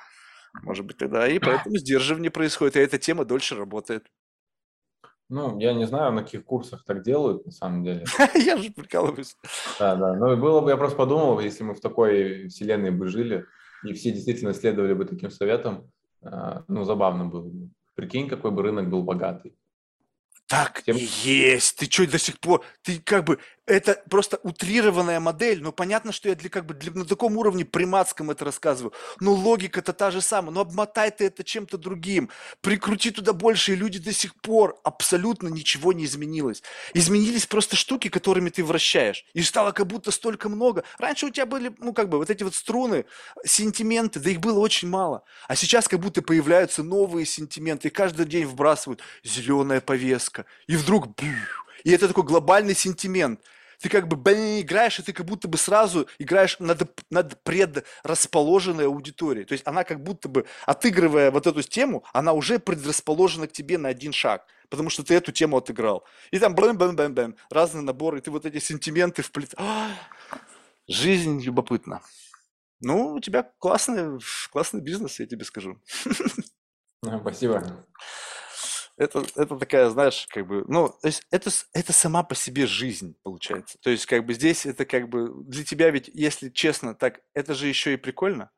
Может 0.62 0.87
быть, 0.87 0.99
тогда 0.99 1.27
и 1.27 1.39
поэтому 1.39 1.77
сдерживание 1.77 2.31
происходит, 2.31 2.77
и 2.77 2.81
эта 2.81 2.99
тема 2.99 3.25
дольше 3.25 3.57
работает. 3.57 4.07
Ну, 5.29 5.59
я 5.59 5.73
не 5.73 5.87
знаю, 5.87 6.12
на 6.12 6.23
каких 6.23 6.45
курсах 6.45 6.85
так 6.85 7.03
делают, 7.03 7.47
на 7.47 7.53
самом 7.53 7.85
деле. 7.85 8.05
Я 8.35 8.59
же 8.59 8.71
прикалываюсь. 8.71 9.35
Да, 9.79 9.97
да. 9.97 10.15
Ну, 10.15 10.37
было 10.37 10.61
бы, 10.61 10.69
я 10.69 10.77
просто 10.77 10.99
подумал, 10.99 11.41
если 11.41 11.65
мы 11.65 11.73
в 11.73 11.81
такой 11.81 12.49
вселенной 12.49 12.91
бы 12.91 13.09
жили, 13.09 13.47
и 13.83 13.95
все 13.95 14.11
действительно 14.12 14.53
следовали 14.53 14.93
бы 14.93 15.07
таким 15.07 15.31
советам, 15.31 15.91
а, 16.23 16.65
ну, 16.69 16.85
забавно 16.85 17.25
было 17.25 17.49
бы. 17.49 17.71
Прикинь, 17.95 18.29
какой 18.29 18.51
бы 18.51 18.62
рынок 18.62 18.91
был 18.91 19.05
богатый. 19.05 19.57
Так 20.49 20.83
Тем... 20.83 20.97
есть. 20.97 21.79
Ты 21.79 21.87
что 21.87 22.07
до 22.11 22.19
сих 22.19 22.39
пор? 22.39 22.62
Ты 22.83 23.01
как 23.01 23.25
бы 23.25 23.39
это 23.66 24.02
просто 24.10 24.41
утрированная 24.42 25.20
модель, 25.20 25.62
но 25.62 25.70
понятно, 25.70 26.10
что 26.10 26.28
я 26.28 26.34
для 26.34 26.50
как 26.50 26.66
бы 26.66 26.74
для, 26.74 26.92
на 26.92 27.05
таком 27.05 27.36
уровне 27.36 27.65
приматском 27.65 28.31
это 28.31 28.44
рассказываю. 28.44 28.92
Но 29.20 29.32
логика-то 29.32 29.92
та 29.92 30.10
же 30.10 30.20
самая. 30.20 30.52
Но 30.52 30.60
обмотай 30.62 31.10
ты 31.10 31.26
это 31.26 31.44
чем-то 31.44 31.78
другим, 31.78 32.28
прикрути 32.60 33.10
туда 33.10 33.32
больше, 33.32 33.73
и 33.73 33.76
люди 33.76 33.99
до 34.00 34.12
сих 34.12 34.34
пор 34.34 34.81
абсолютно 34.82 35.49
ничего 35.49 35.92
не 35.92 36.05
изменилось. 36.05 36.62
Изменились 36.92 37.47
просто 37.47 37.76
штуки, 37.76 38.08
которыми 38.08 38.50
ты 38.50 38.65
вращаешь. 38.65 39.24
И 39.32 39.42
стало 39.42 39.73
как 39.73 39.86
будто 39.86 40.10
столько 40.10 40.49
много. 40.49 40.82
Раньше 40.99 41.26
у 41.26 41.31
тебя 41.31 41.47
были, 41.47 41.73
ну 41.78 41.92
как 41.92 42.08
бы, 42.08 42.18
вот 42.18 42.31
эти 42.31 42.42
вот 42.42 42.55
струны, 42.55 43.05
сентименты, 43.44 44.18
да 44.18 44.31
их 44.31 44.41
было 44.41 44.58
очень 44.58 44.89
мало. 44.89 45.23
А 45.47 45.55
сейчас 45.55 45.86
как 45.86 46.00
будто 46.00 46.20
появляются 46.20 46.82
новые 46.82 47.26
сентименты, 47.26 47.89
и 47.89 47.91
каждый 47.91 48.26
день 48.26 48.44
вбрасывают 48.44 49.02
зеленая 49.23 49.81
повестка. 49.81 50.47
И 50.66 50.76
вдруг, 50.76 51.15
и 51.85 51.91
это 51.91 52.09
такой 52.09 52.25
глобальный 52.25 52.75
сентимент. 52.75 53.41
Ты 53.83 53.89
как 53.89 54.07
бы 54.07 54.17
блин, 54.17 54.61
играешь, 54.61 55.01
и 55.01 55.02
ты 55.02 55.12
как 55.12 55.27
будто 55.27 55.49
бы 55.49 55.59
сразу 55.59 56.07
играешь 56.20 56.57
над, 56.61 56.89
над 57.11 57.43
предрасположенной 57.43 58.86
аудиторией. 58.86 59.44
То 59.44 59.55
есть 59.55 59.67
она 59.67 59.83
как 59.83 60.01
будто 60.05 60.28
бы, 60.28 60.47
отыгрывая 60.67 61.33
вот 61.33 61.49
эту 61.49 61.62
тему, 61.62 62.05
она 62.12 62.33
уже 62.33 62.61
предрасположена 62.61 63.49
к 63.49 63.52
тебе 63.52 63.78
на 63.78 63.89
один 63.89 64.12
шаг, 64.12 64.47
потому 64.70 64.89
что 64.89 65.02
ты 65.02 65.15
эту 65.15 65.33
тему 65.33 65.57
отыграл. 65.57 66.05
И 66.31 66.39
там 66.39 66.55
блин, 66.55 66.78
блин, 66.78 66.94
блин, 66.94 67.12
блин, 67.12 67.36
разные 67.51 67.83
наборы, 67.83 68.19
и 68.19 68.20
ты 68.20 68.31
вот 68.31 68.47
эти 68.47 68.61
сентименты 68.61 69.23
вплет... 69.23 69.52
А, 69.57 69.91
жизнь 70.86 71.41
любопытна. 71.43 72.02
Ну, 72.81 73.15
у 73.15 73.20
тебя 73.20 73.51
классный, 73.59 74.20
классный 74.52 74.81
бизнес, 74.81 75.19
я 75.19 75.27
тебе 75.27 75.44
скажу. 75.44 75.81
Спасибо 77.20 77.85
это, 78.97 79.25
это 79.37 79.57
такая, 79.57 79.89
знаешь, 79.89 80.27
как 80.31 80.47
бы, 80.47 80.65
ну, 80.69 80.89
то 80.89 81.09
есть 81.09 81.23
это, 81.31 81.51
это 81.73 81.93
сама 81.93 82.23
по 82.23 82.35
себе 82.35 82.67
жизнь, 82.67 83.17
получается. 83.23 83.79
То 83.83 83.91
есть, 83.91 84.07
как 84.07 84.25
бы 84.27 84.35
здесь 84.35 84.67
это 84.67 84.85
как 84.85 85.09
бы 85.09 85.31
для 85.45 85.65
тебя 85.65 85.91
ведь, 85.91 86.11
если 86.12 86.51
честно, 86.51 86.95
так 86.95 87.21
это 87.35 87.55
же 87.55 87.69
еще 87.69 87.95
и 87.95 87.97
прикольно. 87.97 88.51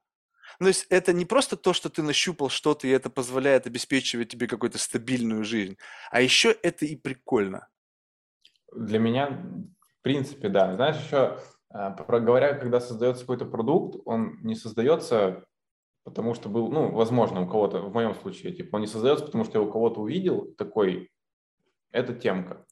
Ну, 0.60 0.64
то 0.64 0.68
есть 0.68 0.86
это 0.90 1.12
не 1.12 1.24
просто 1.24 1.56
то, 1.56 1.72
что 1.72 1.88
ты 1.88 2.02
нащупал 2.02 2.48
что-то, 2.48 2.86
и 2.86 2.90
это 2.90 3.10
позволяет 3.10 3.66
обеспечивать 3.66 4.28
тебе 4.28 4.46
какую-то 4.46 4.78
стабильную 4.78 5.44
жизнь, 5.44 5.76
а 6.10 6.20
еще 6.20 6.50
это 6.62 6.84
и 6.86 6.96
прикольно. 6.96 7.68
Для 8.72 8.98
меня, 8.98 9.30
в 9.30 10.02
принципе, 10.02 10.48
да. 10.48 10.74
Знаешь, 10.74 10.96
еще 10.96 11.38
э, 11.72 12.20
говоря, 12.20 12.54
когда 12.54 12.80
создается 12.80 13.22
какой-то 13.22 13.46
продукт, 13.46 14.00
он 14.04 14.38
не 14.42 14.54
создается 14.54 15.44
потому 16.04 16.34
что 16.34 16.48
был, 16.48 16.68
ну, 16.68 16.90
возможно, 16.90 17.42
у 17.42 17.48
кого-то, 17.48 17.80
в 17.80 17.92
моем 17.92 18.14
случае, 18.14 18.52
типа, 18.52 18.76
он 18.76 18.82
не 18.82 18.86
создается, 18.86 19.24
потому 19.24 19.44
что 19.44 19.58
я 19.58 19.64
у 19.64 19.70
кого-то 19.70 20.00
увидел 20.00 20.54
такой, 20.56 21.10
это 21.90 22.14
темка. 22.14 22.64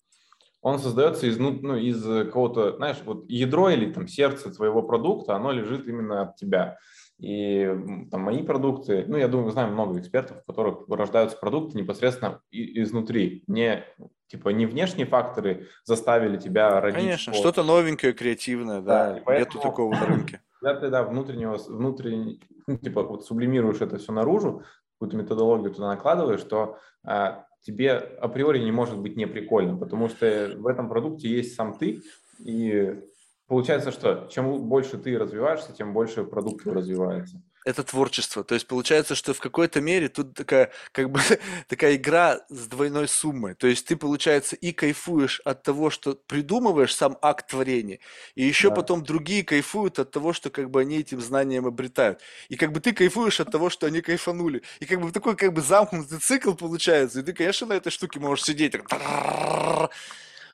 Он 0.60 0.78
создается 0.78 1.26
из, 1.26 1.38
ну, 1.38 1.58
ну, 1.60 1.76
из 1.76 2.04
кого-то, 2.30 2.76
знаешь, 2.76 2.98
вот 3.04 3.24
ядро 3.28 3.70
или 3.70 3.92
там 3.92 4.06
сердце 4.06 4.54
твоего 4.54 4.82
продукта, 4.82 5.34
оно 5.34 5.50
лежит 5.50 5.88
именно 5.88 6.22
от 6.22 6.36
тебя. 6.36 6.78
И 7.18 7.68
там 8.10 8.22
мои 8.22 8.42
продукты, 8.42 9.04
ну, 9.06 9.16
я 9.16 9.28
думаю, 9.28 9.46
мы 9.46 9.52
знаем 9.52 9.72
много 9.72 9.98
экспертов, 9.98 10.38
у 10.38 10.52
которых 10.52 10.88
рождаются 10.88 11.36
продукты 11.36 11.78
непосредственно 11.78 12.40
изнутри. 12.50 13.44
Не, 13.46 13.84
типа, 14.26 14.48
не 14.50 14.66
внешние 14.66 15.06
факторы 15.06 15.68
заставили 15.84 16.36
тебя 16.36 16.80
родить. 16.80 17.00
Конечно, 17.00 17.32
что-то 17.32 17.62
новенькое, 17.62 18.12
креативное, 18.12 18.80
да, 18.80 19.14
да 19.14 19.22
поэтому, 19.24 19.54
нету 19.54 19.68
такого 19.68 19.94
на 19.94 20.06
рынке. 20.06 20.40
Когда 20.60 20.80
ты, 20.80 20.90
да, 20.90 21.02
внутреннего, 21.04 21.56
внутренний, 21.56 22.40
типа, 22.82 23.02
вот 23.02 23.24
сублимируешь 23.24 23.80
это 23.80 23.98
все 23.98 24.12
наружу, 24.12 24.62
какую-то 24.94 25.16
методологию 25.16 25.72
туда 25.72 25.88
накладываешь, 25.88 26.42
то 26.42 26.78
а, 27.04 27.46
тебе 27.62 27.92
априори 27.92 28.58
не 28.58 28.72
может 28.72 28.98
быть 28.98 29.16
не 29.16 29.26
прикольно, 29.26 29.76
потому 29.76 30.08
что 30.08 30.54
в 30.56 30.66
этом 30.66 30.88
продукте 30.88 31.28
есть 31.28 31.54
сам 31.54 31.76
ты, 31.76 32.02
и 32.38 33.00
получается, 33.46 33.90
что 33.90 34.28
чем 34.30 34.68
больше 34.68 34.98
ты 34.98 35.18
развиваешься, 35.18 35.72
тем 35.72 35.92
больше 35.92 36.24
продукт 36.24 36.66
развивается 36.66 37.42
это 37.64 37.84
творчество. 37.84 38.44
То 38.44 38.54
есть 38.54 38.66
получается, 38.66 39.14
что 39.14 39.34
в 39.34 39.40
какой-то 39.40 39.80
мере 39.80 40.08
тут 40.08 40.34
такая, 40.34 40.72
как 40.92 41.10
бы, 41.10 41.20
такая 41.68 41.96
игра 41.96 42.40
с 42.48 42.66
двойной 42.66 43.08
суммой. 43.08 43.54
То 43.54 43.66
есть 43.66 43.86
ты, 43.86 43.96
получается, 43.96 44.56
и 44.56 44.72
кайфуешь 44.72 45.40
от 45.44 45.62
того, 45.62 45.90
что 45.90 46.14
придумываешь 46.14 46.94
сам 46.94 47.16
акт 47.22 47.50
творения, 47.50 48.00
и 48.34 48.44
еще 48.44 48.70
да. 48.70 48.76
потом 48.76 49.04
другие 49.04 49.44
кайфуют 49.44 49.98
от 49.98 50.10
того, 50.10 50.32
что 50.32 50.50
как 50.50 50.70
бы 50.70 50.80
они 50.80 50.98
этим 50.98 51.20
знанием 51.20 51.66
обретают. 51.66 52.20
И 52.48 52.56
как 52.56 52.72
бы 52.72 52.80
ты 52.80 52.92
кайфуешь 52.92 53.40
от 53.40 53.50
того, 53.50 53.70
что 53.70 53.86
они 53.86 54.00
кайфанули. 54.00 54.62
И 54.80 54.86
как 54.86 55.00
бы 55.00 55.12
такой 55.12 55.36
как 55.36 55.52
бы 55.52 55.62
замкнутый 55.62 56.18
цикл 56.18 56.54
получается. 56.54 57.20
И 57.20 57.22
ты, 57.22 57.32
конечно, 57.32 57.66
на 57.68 57.74
этой 57.74 57.90
штуке 57.90 58.18
можешь 58.18 58.44
сидеть 58.44 58.72
так. 58.72 59.90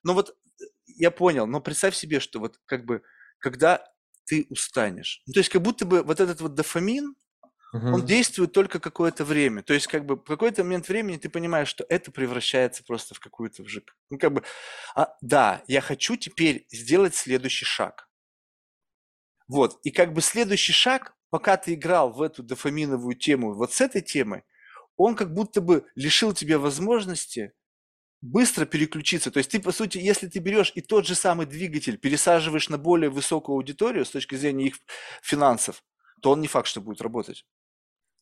Но 0.03 0.15
вот 0.15 0.37
я 0.87 1.11
понял, 1.11 1.47
но 1.47 1.61
представь 1.61 1.95
себе, 1.95 2.21
что 2.21 2.41
вот 2.41 2.59
как 2.67 2.85
бы 2.85 3.03
когда 3.39 3.85
ты 4.29 4.47
устанешь. 4.51 5.23
Ну, 5.27 5.33
то 5.33 5.41
есть 5.41 5.49
как 5.49 5.63
будто 5.63 5.87
бы 5.87 6.03
вот 6.03 6.21
этот 6.21 6.41
вот 6.41 6.55
дофамин, 6.55 7.15
угу. 7.73 7.87
он 7.87 8.07
действует 8.07 8.53
только 8.53 8.79
какое-то 8.79 9.25
время. 9.25 9.63
То 9.63 9.73
есть 9.75 9.87
как 9.87 10.05
бы 10.05 10.17
в 10.17 10.25
какой-то 10.25 10.63
момент 10.65 10.89
времени 10.89 11.17
ты 11.17 11.31
понимаешь, 11.31 11.69
что 11.69 11.85
это 11.89 12.13
превращается 12.13 12.85
просто 12.85 13.15
в 13.15 13.21
какую-то 13.21 13.63
вжик. 13.63 13.97
Ну 14.11 14.19
как 14.19 14.35
бы, 14.35 14.45
а, 14.95 15.17
да, 15.23 15.63
я 15.67 15.81
хочу 15.81 16.17
теперь 16.17 16.67
сделать 16.71 17.15
следующий 17.15 17.65
шаг. 17.65 18.09
Вот, 19.49 19.81
и 19.83 19.91
как 19.91 20.13
бы 20.13 20.21
следующий 20.21 20.75
шаг, 20.75 21.15
пока 21.31 21.57
ты 21.57 21.73
играл 21.73 22.13
в 22.13 22.21
эту 22.21 22.43
дофаминовую 22.43 23.17
тему, 23.17 23.55
вот 23.55 23.73
с 23.73 23.81
этой 23.81 24.03
темой, 24.03 24.45
он 24.99 25.15
как 25.15 25.33
будто 25.33 25.63
бы 25.63 25.87
лишил 25.95 26.35
тебя 26.35 26.59
возможности 26.59 27.53
быстро 28.21 28.67
переключиться. 28.67 29.31
То 29.31 29.39
есть 29.39 29.51
ты, 29.51 29.61
по 29.61 29.73
сути, 29.73 29.99
если 29.99 30.27
ты 30.27 30.39
берешь 30.39 30.73
и 30.75 30.81
тот 30.81 31.07
же 31.07 31.15
самый 31.15 31.47
двигатель 31.47 31.99
пересаживаешь 31.99 32.69
на 32.69 32.79
более 32.79 33.11
высокую 33.11 33.57
аудиторию 33.57 34.05
с 34.05 34.11
точки 34.11 34.35
зрения 34.35 34.69
их 34.69 34.77
финансов, 35.23 35.83
то 36.21 36.33
он 36.33 36.41
не 36.41 36.49
факт, 36.49 36.67
что 36.69 36.81
будет 36.81 37.01
работать. 37.01 37.45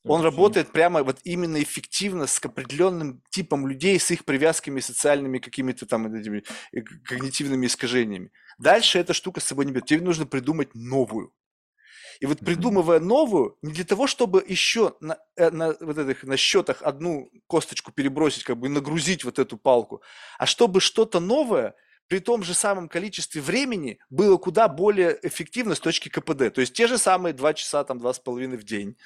Он 0.05 0.23
работает 0.23 0.71
прямо 0.71 1.03
вот 1.03 1.19
именно 1.25 1.61
эффективно 1.61 2.29
с 2.29 2.39
определенным 2.45 3.23
типом 3.31 3.67
людей, 3.67 3.99
с 3.99 4.11
их 4.13 4.25
привязками 4.25 4.79
социальными 4.79 5.39
какими-то 5.39 5.85
там 5.85 6.07
этими 6.15 6.45
э, 6.73 6.83
когнитивными 7.05 7.67
искажениями. 7.67 8.31
Дальше 8.59 9.01
эта 9.01 9.15
штука 9.15 9.41
с 9.41 9.45
собой 9.45 9.67
не 9.67 9.73
берет. 9.73 9.87
Тебе 9.87 10.03
нужно 10.03 10.25
придумать 10.25 10.75
новую. 10.75 11.33
И 12.21 12.27
вот 12.27 12.41
придумывая 12.41 13.01
новую, 13.01 13.57
не 13.63 13.73
для 13.73 13.85
того, 13.85 14.07
чтобы 14.07 14.45
еще 14.47 14.95
на, 15.01 15.19
э, 15.37 15.51
на, 15.51 15.77
вот 15.81 15.99
этих, 15.99 16.25
на 16.25 16.37
счетах 16.37 16.83
одну 16.83 17.31
косточку 17.47 17.93
перебросить, 17.93 18.45
как 18.45 18.59
бы 18.59 18.69
нагрузить 18.69 19.25
вот 19.25 19.39
эту 19.39 19.57
палку, 19.57 20.03
а 20.39 20.47
чтобы 20.47 20.81
что-то 20.81 21.21
новое 21.21 21.75
при 22.09 22.21
том 22.21 22.45
же 22.45 22.55
самом 22.55 22.89
количестве 22.89 23.41
времени 23.41 23.99
было 24.11 24.37
куда 24.37 24.69
более 24.69 25.19
эффективно 25.23 25.75
с 25.75 25.81
точки 25.81 26.09
КПД. 26.09 26.55
То 26.55 26.61
есть 26.61 26.73
те 26.73 26.87
же 26.87 26.99
самые 26.99 27.33
2 27.33 27.55
часа, 27.55 27.85
там 27.85 27.99
2,5 27.99 28.57
в 28.57 28.63
день, 28.63 28.97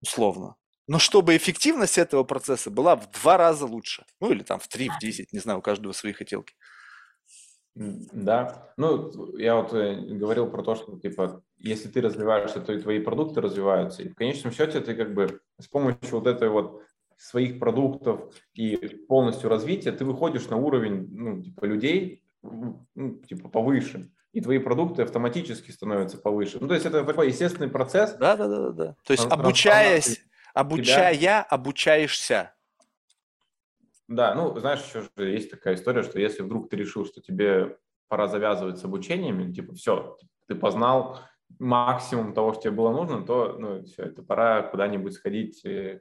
условно. 0.00 0.56
Но 0.88 0.98
чтобы 0.98 1.36
эффективность 1.36 1.98
этого 1.98 2.22
процесса 2.22 2.70
была 2.70 2.94
в 2.96 3.10
два 3.10 3.36
раза 3.36 3.66
лучше. 3.66 4.04
Ну 4.20 4.30
или 4.30 4.42
там 4.42 4.60
в 4.60 4.68
три, 4.68 4.88
в 4.88 4.98
десять, 5.00 5.32
не 5.32 5.40
знаю, 5.40 5.58
у 5.58 5.62
каждого 5.62 5.92
свои 5.92 6.12
хотелки. 6.12 6.54
Да, 7.76 8.72
ну, 8.78 9.36
я 9.36 9.56
вот 9.56 9.74
э, 9.74 9.96
говорил 9.96 10.50
про 10.50 10.62
то, 10.62 10.74
что, 10.74 10.98
типа, 10.98 11.42
если 11.58 11.88
ты 11.88 12.00
развиваешься, 12.00 12.60
то 12.60 12.72
и 12.72 12.80
твои 12.80 13.00
продукты 13.00 13.42
развиваются. 13.42 14.02
И 14.02 14.08
в 14.08 14.14
конечном 14.14 14.52
счете 14.52 14.80
ты 14.80 14.94
как 14.94 15.12
бы 15.12 15.40
с 15.60 15.68
помощью 15.68 16.12
вот 16.12 16.26
этой 16.26 16.48
вот 16.48 16.82
своих 17.18 17.58
продуктов 17.58 18.34
и 18.54 18.76
полностью 19.08 19.50
развития 19.50 19.92
ты 19.92 20.06
выходишь 20.06 20.48
на 20.48 20.56
уровень, 20.56 21.06
ну, 21.10 21.42
типа, 21.42 21.66
людей, 21.66 22.22
ну, 22.42 23.22
типа, 23.28 23.50
повыше. 23.50 24.10
И 24.32 24.40
твои 24.40 24.58
продукты 24.58 25.02
автоматически 25.02 25.70
становятся 25.70 26.16
повыше. 26.16 26.58
Ну, 26.60 26.68
то 26.68 26.74
есть 26.74 26.86
это 26.86 27.04
такой 27.04 27.28
естественный 27.28 27.68
процесс. 27.68 28.14
Да, 28.14 28.36
да, 28.36 28.48
да, 28.48 28.70
да. 28.70 28.96
То 29.04 29.12
есть 29.12 29.26
обучаясь, 29.30 30.24
обучая, 30.54 31.14
тебя... 31.14 31.42
обучаешься. 31.42 32.52
Да, 34.08 34.34
ну, 34.34 34.58
знаешь, 34.58 34.82
еще 34.84 35.02
же 35.02 35.30
есть 35.30 35.50
такая 35.50 35.74
история, 35.74 36.02
что 36.02 36.18
если 36.18 36.42
вдруг 36.42 36.68
ты 36.68 36.76
решил, 36.76 37.04
что 37.04 37.20
тебе 37.20 37.76
пора 38.08 38.28
завязывать 38.28 38.78
с 38.78 38.84
обучениями, 38.84 39.52
типа, 39.52 39.74
все, 39.74 40.16
ты 40.46 40.54
познал 40.54 41.20
максимум 41.58 42.32
того, 42.32 42.52
что 42.52 42.62
тебе 42.62 42.72
было 42.72 42.92
нужно, 42.92 43.24
то, 43.24 43.56
ну, 43.58 43.84
все, 43.84 44.04
это 44.04 44.22
пора 44.22 44.62
куда-нибудь 44.62 45.12
сходить, 45.12 45.64
э, 45.64 46.00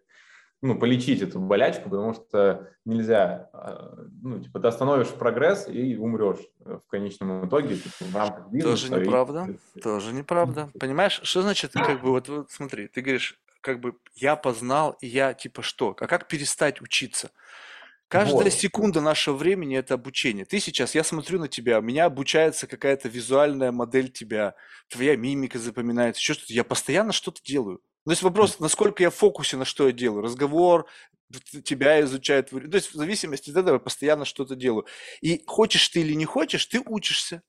ну, 0.61 0.77
полечить 0.77 1.21
эту 1.21 1.39
болячку, 1.39 1.89
потому 1.89 2.13
что 2.13 2.69
нельзя, 2.85 3.49
а, 3.53 3.95
ну, 4.21 4.39
типа, 4.39 4.59
ты 4.59 4.67
остановишь 4.67 5.09
прогресс 5.09 5.67
и 5.67 5.95
умрешь 5.95 6.45
в 6.59 6.83
конечном 6.87 7.47
итоге, 7.47 7.75
типа, 7.75 7.95
в 7.99 8.15
рамках 8.15 8.49
бизнеса. 8.49 8.89
Тоже 8.89 9.01
неправда, 9.01 9.47
и... 9.75 9.79
тоже 9.79 10.13
неправда. 10.13 10.69
Понимаешь, 10.79 11.19
что 11.23 11.41
значит, 11.41 11.73
как 11.73 12.01
бы, 12.01 12.09
вот, 12.09 12.29
вот 12.29 12.51
смотри, 12.51 12.87
ты 12.87 13.01
говоришь, 13.01 13.39
как 13.61 13.79
бы, 13.79 13.95
я 14.15 14.35
познал, 14.35 14.95
и 15.01 15.07
я, 15.07 15.33
типа, 15.33 15.61
что? 15.61 15.95
А 15.99 16.07
как 16.07 16.27
перестать 16.27 16.81
учиться? 16.81 17.31
Каждая 18.15 18.43
вот. 18.43 18.53
секунда 18.53 19.01
нашего 19.01 19.35
времени– 19.35 19.77
это 19.77 19.95
обучение. 19.95 20.45
Ты 20.45 20.59
сейчас, 20.59 20.95
я 20.95 21.03
смотрю 21.03 21.39
на 21.39 21.47
тебя, 21.47 21.79
у 21.79 21.81
меня 21.81 22.05
обучается 22.05 22.65
какая-то 22.65 23.09
визуальная 23.09 23.71
модель 23.71 24.09
тебя, 24.09 24.55
твоя 24.89 25.15
мимика 25.15 25.59
запоминается, 25.59 26.19
еще 26.19 26.33
что-то. 26.33 26.53
Я 26.53 26.63
постоянно 26.63 27.11
что-то 27.11 27.41
делаю. 27.43 27.81
То 28.05 28.11
есть 28.11 28.21
вопрос, 28.21 28.59
насколько 28.59 29.03
я 29.03 29.09
в 29.09 29.15
фокусе 29.15 29.57
на 29.57 29.65
что 29.65 29.87
я 29.87 29.91
делаю. 29.91 30.21
Разговор, 30.21 30.87
тебя 31.63 31.99
изучает. 32.01 32.51
То 32.51 32.57
есть 32.57 32.93
в 32.93 32.95
зависимости 32.95 33.49
от 33.49 33.57
этого 33.57 33.75
я 33.75 33.79
постоянно 33.79 34.25
что-то 34.25 34.55
делаю. 34.55 34.85
И 35.21 35.43
хочешь 35.45 35.89
ты 35.89 36.01
или 36.01 36.13
не 36.13 36.25
хочешь, 36.25 36.65
ты 36.67 36.81
учишься. 36.85 37.41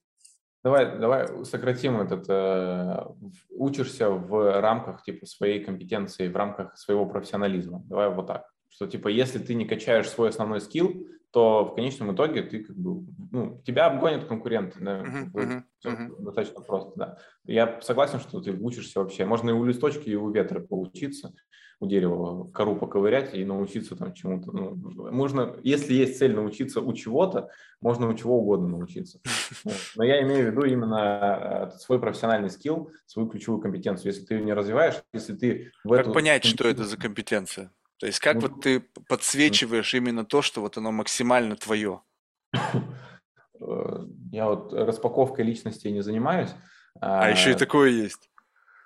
Давай, 0.63 0.97
давай 0.99 1.45
сократим 1.45 2.01
этот. 2.01 2.25
Э, 2.27 3.05
учишься 3.51 4.09
в 4.09 4.59
рамках 4.59 5.03
типа 5.03 5.25
своей 5.25 5.63
компетенции, 5.63 6.27
в 6.27 6.35
рамках 6.35 6.77
своего 6.77 7.05
профессионализма. 7.05 7.83
Давай 7.85 8.09
вот 8.09 8.27
так 8.27 8.51
что 8.77 8.85
типа 8.85 9.07
если 9.07 9.39
ты 9.39 9.55
не 9.55 9.65
качаешь 9.65 10.07
свой 10.07 10.29
основной 10.29 10.61
скилл, 10.61 11.07
то 11.31 11.65
в 11.65 11.73
конечном 11.73 12.13
итоге 12.13 12.43
ты 12.43 12.63
как 12.63 12.75
бы, 12.75 13.07
ну, 13.31 13.59
тебя 13.65 13.87
обгонят 13.87 14.25
конкуренты. 14.25 14.79
Да? 14.79 15.01
Uh-huh, 15.01 15.31
uh-huh, 15.33 15.63
uh-huh. 15.83 16.23
Достаточно 16.23 16.61
просто, 16.61 16.91
да. 16.95 17.17
Я 17.45 17.81
согласен, 17.81 18.19
что 18.19 18.39
ты 18.39 18.51
учишься 18.51 18.99
вообще. 18.99 19.25
Можно 19.25 19.49
и 19.49 19.53
у 19.53 19.65
листочки, 19.65 20.09
и 20.09 20.15
у 20.15 20.29
ветра 20.29 20.59
поучиться, 20.59 21.33
у 21.79 21.87
дерева 21.87 22.47
кору 22.51 22.75
поковырять 22.75 23.33
и 23.33 23.43
научиться 23.45 23.95
там 23.95 24.13
чему-то. 24.13 24.51
Ну, 24.51 25.11
можно, 25.11 25.55
если 25.63 25.95
есть 25.95 26.19
цель 26.19 26.35
научиться 26.35 26.79
у 26.79 26.93
чего-то, 26.93 27.49
можно 27.81 28.07
у 28.07 28.13
чего 28.13 28.37
угодно 28.37 28.67
научиться. 28.67 29.19
Но 29.95 30.03
я 30.03 30.21
имею 30.21 30.49
в 30.49 30.51
виду 30.51 30.65
именно 30.65 31.71
э, 31.73 31.77
свой 31.79 31.99
профессиональный 31.99 32.51
скилл, 32.51 32.91
свою 33.07 33.27
ключевую 33.27 33.59
компетенцию. 33.59 34.13
Если 34.13 34.23
ты 34.23 34.35
ее 34.35 34.43
не 34.43 34.53
развиваешь, 34.53 35.01
если 35.13 35.35
ты 35.35 35.71
в 35.83 35.89
Как 35.89 36.01
эту... 36.01 36.13
понять, 36.13 36.45
что 36.45 36.67
это 36.67 36.83
за 36.83 36.95
компетенция? 36.95 37.71
То 37.99 38.05
есть 38.05 38.19
как 38.19 38.35
ну, 38.35 38.41
вот 38.41 38.61
ты 38.61 38.81
подсвечиваешь 39.07 39.93
именно 39.93 40.25
то, 40.25 40.41
что 40.41 40.61
вот 40.61 40.77
оно 40.77 40.91
максимально 40.91 41.55
твое? 41.55 42.01
Э, 42.53 44.05
я 44.31 44.45
вот 44.45 44.73
распаковкой 44.73 45.45
личности 45.45 45.87
не 45.87 46.01
занимаюсь. 46.01 46.51
А, 47.01 47.25
а 47.25 47.29
еще 47.29 47.51
и 47.51 47.55
такое 47.55 47.89
есть. 47.89 48.29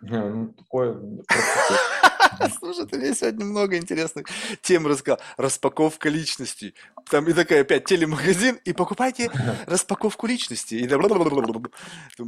Ну, 0.03 0.51
такое... 0.53 0.99
Слушай, 2.59 2.87
ты 2.87 2.97
мне 2.97 3.13
сегодня 3.13 3.45
много 3.45 3.77
интересных 3.77 4.25
тем 4.63 4.87
рассказал. 4.87 5.19
Распаковка 5.37 6.09
личностей. 6.09 6.73
Там 7.07 7.27
и 7.27 7.33
такая 7.33 7.61
опять 7.61 7.85
телемагазин, 7.85 8.55
и 8.65 8.73
покупайте 8.73 9.29
распаковку 9.67 10.25
личности. 10.25 10.73
И 10.73 10.87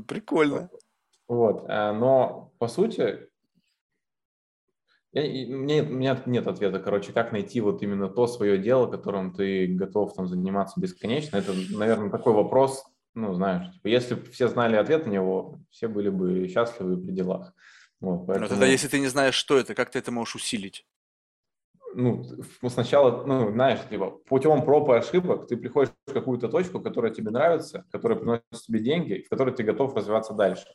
Прикольно. 0.07 0.69
Вот, 1.27 1.65
э, 1.67 1.91
но 1.93 2.53
по 2.59 2.67
сути, 2.67 3.27
Я, 5.13 5.21
мне, 5.55 5.83
у 5.83 5.93
меня 5.93 6.21
нет 6.25 6.47
ответа, 6.47 6.79
короче, 6.79 7.13
как 7.13 7.31
найти 7.31 7.61
вот 7.61 7.83
именно 7.83 8.09
то 8.09 8.25
свое 8.25 8.57
дело, 8.57 8.87
которым 8.87 9.33
ты 9.33 9.67
готов 9.67 10.15
там 10.15 10.27
заниматься 10.27 10.79
бесконечно. 10.79 11.37
Это, 11.37 11.53
наверное, 11.69 12.09
такой 12.09 12.33
вопрос, 12.33 12.83
ну, 13.13 13.33
знаешь, 13.33 13.71
типа, 13.73 13.87
если 13.87 14.15
бы 14.15 14.25
все 14.31 14.47
знали 14.47 14.75
ответ 14.75 15.05
на 15.05 15.11
него, 15.11 15.59
все 15.69 15.87
были 15.87 16.09
бы 16.09 16.47
счастливы 16.47 16.97
при 16.97 17.11
делах. 17.11 17.53
Вот, 18.01 18.21
Но 18.21 18.25
поэтому, 18.25 18.49
тогда, 18.49 18.65
если 18.65 18.87
ты 18.87 18.99
не 18.99 19.07
знаешь, 19.07 19.35
что 19.35 19.57
это, 19.57 19.75
как 19.75 19.91
ты 19.91 19.99
это 19.99 20.11
можешь 20.11 20.35
усилить? 20.35 20.85
ну, 21.95 22.25
сначала, 22.69 23.25
ну, 23.25 23.51
знаешь, 23.51 23.79
типа, 23.89 24.11
путем 24.27 24.63
проб 24.63 24.89
и 24.89 24.93
ошибок 24.93 25.47
ты 25.47 25.57
приходишь 25.57 25.93
в 26.07 26.13
какую-то 26.13 26.49
точку, 26.49 26.79
которая 26.79 27.13
тебе 27.13 27.31
нравится, 27.31 27.85
которая 27.91 28.17
приносит 28.17 28.65
тебе 28.65 28.79
деньги, 28.79 29.23
в 29.25 29.29
которой 29.29 29.53
ты 29.53 29.63
готов 29.63 29.95
развиваться 29.95 30.33
дальше. 30.33 30.65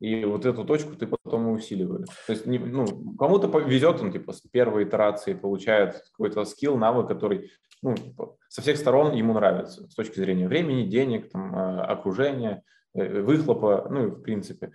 И 0.00 0.24
вот 0.24 0.44
эту 0.44 0.64
точку 0.64 0.94
ты 0.94 1.06
потом 1.06 1.48
и 1.48 1.52
усиливаешь. 1.52 2.08
То 2.26 2.32
есть, 2.32 2.46
не- 2.46 2.58
ну, 2.58 2.86
кому-то 3.18 3.48
повезет, 3.48 4.00
он, 4.00 4.12
типа, 4.12 4.32
с 4.32 4.40
первой 4.40 4.84
итерации 4.84 5.34
получает 5.34 6.02
какой-то 6.12 6.44
скилл, 6.44 6.76
навык, 6.76 7.08
который, 7.08 7.50
ну, 7.82 7.94
типа, 7.94 8.36
со 8.48 8.60
всех 8.60 8.76
сторон 8.76 9.14
ему 9.14 9.32
нравится 9.32 9.88
с 9.88 9.94
точки 9.94 10.18
зрения 10.20 10.48
времени, 10.48 10.86
денег, 10.86 11.30
там, 11.30 11.54
э, 11.54 11.80
окружения, 11.80 12.62
э, 12.94 13.22
выхлопа, 13.22 13.86
ну, 13.90 14.06
и 14.06 14.10
в 14.10 14.20
принципе. 14.20 14.72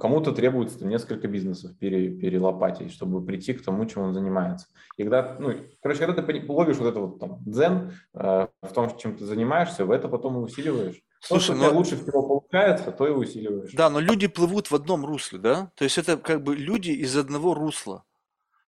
Кому-то 0.00 0.32
требуется 0.32 0.86
несколько 0.86 1.28
бизнесов 1.28 1.76
пере, 1.78 2.08
перелопатить, 2.08 2.92
чтобы 2.92 3.22
прийти 3.22 3.52
к 3.52 3.62
тому, 3.62 3.84
чем 3.84 4.04
он 4.04 4.14
занимается. 4.14 4.68
И 4.96 5.02
когда, 5.02 5.36
ну, 5.38 5.52
короче, 5.82 6.06
когда 6.06 6.22
ты 6.22 6.44
ловишь 6.48 6.78
вот 6.78 6.88
это 6.88 7.00
вот 7.00 7.18
там 7.20 7.40
дзен 7.44 7.92
э, 8.14 8.46
в 8.62 8.72
том, 8.72 8.96
чем 8.96 9.16
ты 9.18 9.26
занимаешься, 9.26 9.84
в 9.84 9.90
это 9.90 10.08
потом 10.08 10.36
и 10.38 10.40
усиливаешь. 10.40 11.02
То, 11.22 11.38
Слушай, 11.38 11.42
что 11.44 11.52
у 11.52 11.56
ну- 11.56 11.62
тебя 11.64 11.72
лучше 11.78 11.96
всего 11.96 12.22
получается, 12.22 12.90
то 12.90 13.06
и 13.06 13.10
усиливаешь. 13.10 13.72
Да, 13.74 13.90
но 13.90 14.00
люди 14.00 14.26
плывут 14.26 14.70
в 14.70 14.74
одном 14.74 15.06
русле, 15.06 15.38
да? 15.38 15.70
То 15.76 15.84
есть 15.84 15.96
это 15.96 16.16
как 16.16 16.42
бы 16.42 16.56
люди 16.56 16.90
из 16.90 17.16
одного 17.16 17.54
русла. 17.54 18.04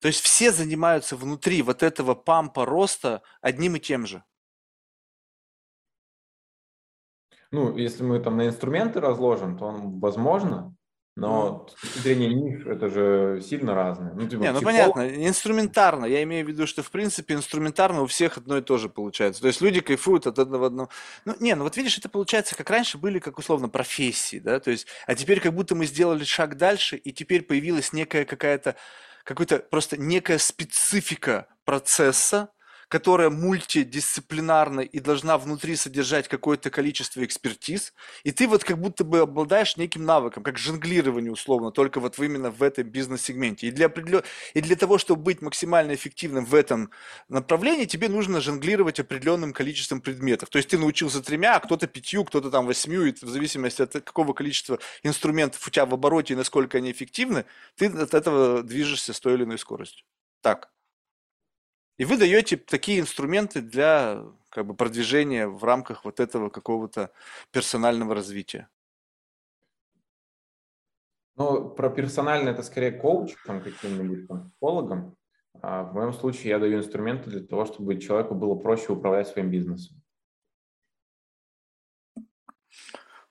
То 0.00 0.08
есть 0.08 0.20
все 0.20 0.52
занимаются 0.52 1.16
внутри 1.16 1.62
вот 1.62 1.82
этого 1.82 2.14
пампа 2.14 2.66
роста 2.66 3.22
одним 3.40 3.76
и 3.76 3.81
тем 3.81 4.06
же. 4.06 4.22
Ну, 7.50 7.76
если 7.76 8.02
мы 8.02 8.18
там 8.18 8.36
на 8.36 8.47
инструменты 8.47 9.00
разложим, 9.00 9.56
то 9.58 9.66
он 9.66 10.00
возможно, 10.00 10.74
но 11.15 11.66
с 11.68 11.81
точки 11.81 11.99
зрения 11.99 12.28
ниш 12.28 12.66
это 12.66 12.89
же 12.89 13.42
сильно 13.42 13.74
разное. 13.74 14.12
Ну, 14.15 14.26
типа, 14.26 14.41
Не, 14.41 14.52
ну 14.52 14.60
психолог- 14.60 14.65
понятно, 14.94 15.26
инструментарно. 15.26 16.07
Я 16.07 16.23
имею 16.23 16.47
в 16.47 16.49
виду, 16.49 16.66
что 16.66 16.82
в 16.82 16.91
принципе 16.91 17.34
инструментарно 17.34 18.02
у 18.02 18.07
всех 18.07 18.39
одно 18.39 18.57
и 18.57 18.62
то 18.62 18.78
же 18.78 18.89
получается. 18.89 19.42
То 19.42 19.49
есть 19.49 19.60
люди 19.60 19.81
кайфуют 19.81 20.26
от 20.26 20.39
одного 20.39 20.66
одного. 20.66 20.89
Ну, 21.26 21.34
не, 21.39 21.55
ну 21.55 21.65
вот 21.65 21.76
видишь, 21.76 21.99
это 21.99 22.08
получается, 22.08 22.57
как 22.57 22.70
раньше 22.70 22.97
были, 22.97 23.18
как 23.18 23.39
условно, 23.39 23.68
профессии, 23.68 24.39
да, 24.39 24.58
то 24.58 24.70
есть, 24.70 24.86
а 25.07 25.15
теперь 25.15 25.41
как 25.41 25.55
будто 25.55 25.74
мы 25.74 25.84
сделали 25.84 26.24
шаг 26.24 26.57
дальше, 26.57 26.97
и 26.97 27.12
теперь 27.12 27.42
появилась 27.42 27.92
некая 27.92 28.24
какая-то, 28.24 28.76
какой-то 29.24 29.58
просто 29.58 29.99
некая 29.99 30.39
специфика 30.39 31.47
процесса, 31.65 32.49
которая 32.92 33.30
мультидисциплинарна 33.30 34.80
и 34.80 35.00
должна 35.00 35.38
внутри 35.38 35.76
содержать 35.76 36.28
какое-то 36.28 36.68
количество 36.68 37.24
экспертиз, 37.24 37.94
и 38.22 38.32
ты 38.32 38.46
вот 38.46 38.64
как 38.64 38.78
будто 38.78 39.02
бы 39.02 39.20
обладаешь 39.20 39.78
неким 39.78 40.04
навыком, 40.04 40.42
как 40.42 40.58
жонглирование 40.58 41.32
условно, 41.32 41.70
только 41.70 42.00
вот 42.00 42.18
именно 42.18 42.50
в 42.50 42.62
этом 42.62 42.84
бизнес-сегменте. 42.84 43.68
И 43.68 43.70
для, 43.70 43.86
определен... 43.86 44.24
и 44.52 44.60
для 44.60 44.76
того, 44.76 44.98
чтобы 44.98 45.22
быть 45.22 45.40
максимально 45.40 45.94
эффективным 45.94 46.44
в 46.44 46.54
этом 46.54 46.90
направлении, 47.30 47.86
тебе 47.86 48.10
нужно 48.10 48.42
жонглировать 48.42 49.00
определенным 49.00 49.54
количеством 49.54 50.02
предметов. 50.02 50.50
То 50.50 50.58
есть 50.58 50.68
ты 50.68 50.76
научился 50.76 51.22
тремя, 51.22 51.56
а 51.56 51.60
кто-то 51.60 51.86
пятью, 51.86 52.26
кто-то 52.26 52.50
там 52.50 52.66
восьмью, 52.66 53.06
и 53.06 53.12
в 53.12 53.26
зависимости 53.26 53.80
от 53.80 53.92
какого 53.92 54.34
количества 54.34 54.78
инструментов 55.02 55.66
у 55.66 55.70
тебя 55.70 55.86
в 55.86 55.94
обороте 55.94 56.34
и 56.34 56.36
насколько 56.36 56.76
они 56.76 56.92
эффективны, 56.92 57.46
ты 57.74 57.86
от 57.86 58.12
этого 58.12 58.62
движешься 58.62 59.14
с 59.14 59.20
той 59.20 59.32
или 59.32 59.44
иной 59.44 59.58
скоростью. 59.58 60.04
Так. 60.42 60.68
И 61.98 62.04
вы 62.04 62.16
даете 62.16 62.56
такие 62.56 63.00
инструменты 63.00 63.60
для 63.60 64.24
как 64.48 64.66
бы, 64.66 64.74
продвижения 64.74 65.46
в 65.46 65.62
рамках 65.64 66.04
вот 66.04 66.20
этого 66.20 66.48
какого-то 66.48 67.10
персонального 67.50 68.14
развития. 68.14 68.68
Ну, 71.36 71.70
про 71.70 71.88
персонально 71.90 72.50
это 72.50 72.62
скорее 72.62 72.92
коучем 72.92 73.62
каким-нибудь 73.62 74.28
там, 74.28 74.44
психологом. 74.44 75.16
А 75.60 75.82
в 75.84 75.94
моем 75.94 76.12
случае 76.12 76.50
я 76.50 76.58
даю 76.58 76.78
инструменты 76.78 77.30
для 77.30 77.46
того, 77.46 77.64
чтобы 77.64 77.98
человеку 77.98 78.34
было 78.34 78.54
проще 78.54 78.92
управлять 78.92 79.28
своим 79.28 79.50
бизнесом. 79.50 80.02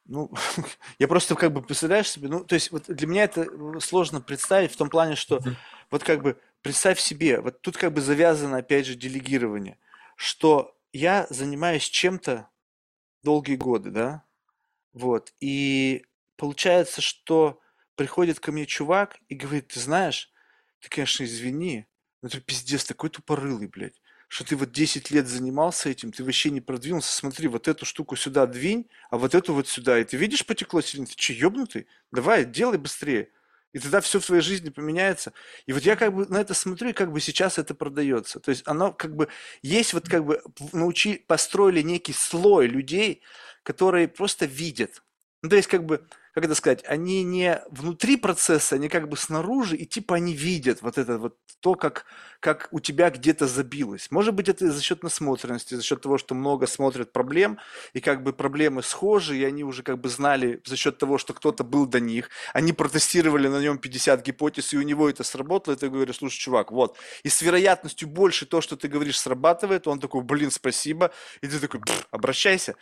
Ну, 0.06 0.32
я 1.00 1.08
просто 1.08 1.36
как 1.36 1.54
бы 1.54 1.62
представляешь 1.62 2.10
себе, 2.10 2.28
ну, 2.28 2.44
то 2.44 2.56
есть 2.56 2.72
вот 2.72 2.84
для 2.88 3.08
меня 3.08 3.24
это 3.24 3.48
сложно 3.80 4.20
представить 4.20 4.72
в 4.72 4.78
том 4.78 4.90
плане, 4.90 5.16
что 5.16 5.40
вот 5.90 6.04
как 6.04 6.22
бы 6.22 6.38
представь 6.62 7.00
себе, 7.00 7.42
вот 7.42 7.62
тут 7.62 7.78
как 7.78 7.94
бы 7.94 8.02
завязано 8.02 8.58
опять 8.58 8.86
же 8.86 8.96
делегирование, 8.96 9.78
что 10.16 10.78
я 10.94 11.28
занимаюсь 11.30 11.84
чем-то 11.84 12.50
долгие 13.24 13.56
годы, 13.56 13.92
да, 13.92 14.24
вот, 14.94 15.34
и 15.40 16.06
получается, 16.38 17.02
что 17.02 17.62
приходит 17.96 18.40
ко 18.40 18.52
мне 18.52 18.66
чувак 18.66 19.20
и 19.30 19.36
говорит, 19.36 19.70
ты 19.70 19.80
знаешь, 19.80 20.32
ты, 20.80 20.90
конечно, 20.90 21.24
извини, 21.24 21.88
но 22.22 22.30
ты 22.30 22.42
пиздец 22.42 22.84
такой 22.84 23.10
тупорылый, 23.10 23.68
блядь, 23.68 24.02
что 24.28 24.46
ты 24.46 24.56
вот 24.56 24.72
10 24.72 25.12
лет 25.12 25.28
занимался 25.28 25.90
этим, 25.90 26.12
ты 26.12 26.24
вообще 26.24 26.52
не 26.52 26.62
продвинулся, 26.62 27.14
смотри, 27.16 27.48
вот 27.48 27.68
эту 27.68 27.86
штуку 27.86 28.16
сюда 28.16 28.46
двинь, 28.48 28.90
а 29.10 29.18
вот 29.18 29.36
эту 29.36 29.54
вот 29.54 29.68
сюда, 29.68 30.00
и 30.00 30.04
ты 30.04 30.18
видишь, 30.18 30.46
потекло 30.46 30.82
сильно, 30.82 31.06
ты 31.06 31.16
че, 31.16 31.34
ёбнутый? 31.34 31.88
Давай, 32.12 32.46
делай 32.46 32.78
быстрее. 32.78 33.30
И 33.74 33.80
тогда 33.80 34.02
все 34.02 34.20
в 34.20 34.26
твоей 34.26 34.42
жизни 34.42 34.70
поменяется. 34.70 35.34
И 35.66 35.74
вот 35.74 35.84
я 35.84 35.96
как 35.96 36.14
бы 36.14 36.26
на 36.28 36.38
это 36.42 36.54
смотрю, 36.54 36.90
и 36.90 36.94
как 36.94 37.12
бы 37.12 37.20
сейчас 37.20 37.58
это 37.58 37.74
продается. 37.74 38.40
То 38.40 38.52
есть 38.52 38.64
оно 38.66 38.92
как 38.92 39.16
бы 39.16 39.30
есть 39.62 39.94
вот 39.94 40.10
как 40.10 40.26
бы 40.26 40.42
научи, 40.74 41.24
построили 41.28 41.82
некий 41.82 42.14
слой 42.14 42.68
людей, 42.68 43.22
которые 43.64 44.08
просто 44.08 44.46
видят. 44.46 45.04
Ну, 45.42 45.50
то 45.50 45.56
есть 45.56 45.68
как 45.68 45.86
бы, 45.86 46.08
как 46.34 46.46
это 46.46 46.56
сказать, 46.56 46.84
они 46.88 47.24
не 47.24 47.62
внутри 47.70 48.18
процесса, 48.18 48.76
они 48.76 48.90
как 48.90 49.10
бы 49.10 49.18
снаружи, 49.18 49.76
и 49.76 49.86
типа 49.86 50.16
они 50.16 50.34
видят 50.34 50.82
вот 50.82 50.98
это 50.98 51.18
вот 51.18 51.36
то, 51.60 51.76
как, 51.76 52.06
как 52.40 52.70
у 52.72 52.80
тебя 52.80 53.10
где-то 53.10 53.48
забилось. 53.48 54.10
Может 54.12 54.34
быть, 54.34 54.50
это 54.50 54.72
за 54.72 54.82
счет 54.82 55.04
насмотренности, 55.04 55.76
за 55.76 55.84
счет 55.84 56.02
того, 56.02 56.18
что 56.18 56.34
много 56.34 56.68
смотрят 56.68 57.12
проблем, 57.12 57.60
и 57.94 58.00
как 58.00 58.24
бы 58.24 58.34
проблемы 58.34 58.82
схожи, 58.82 59.38
и 59.38 59.44
они 59.44 59.64
уже 59.64 59.84
как 59.84 60.00
бы 60.00 60.10
знали 60.10 60.62
за 60.66 60.76
счет 60.76 60.98
того, 60.98 61.18
что 61.18 61.34
кто-то 61.34 61.64
был 61.64 61.86
до 61.86 62.00
них, 62.00 62.30
они 62.54 62.74
протестировали 62.74 63.48
на 63.48 63.60
нем 63.62 63.78
50 63.78 64.26
гипотез, 64.26 64.74
и 64.74 64.78
у 64.78 64.82
него 64.82 65.10
это 65.10 65.24
сработало, 65.24 65.76
и 65.76 65.78
ты 65.78 65.90
говоришь, 65.90 66.18
слушай, 66.18 66.40
чувак, 66.40 66.72
вот, 66.72 66.98
и 67.24 67.30
с 67.30 67.42
вероятностью 67.42 68.08
больше 68.08 68.46
то, 68.46 68.62
что 68.62 68.76
ты 68.78 68.88
говоришь, 68.88 69.20
срабатывает, 69.20 69.88
он 69.88 70.00
такой, 70.00 70.22
блин, 70.22 70.52
спасибо, 70.52 71.12
и 71.42 71.48
ты 71.48 71.60
такой, 71.60 71.82
«Пф, 71.82 72.08
обращайся. 72.12 72.76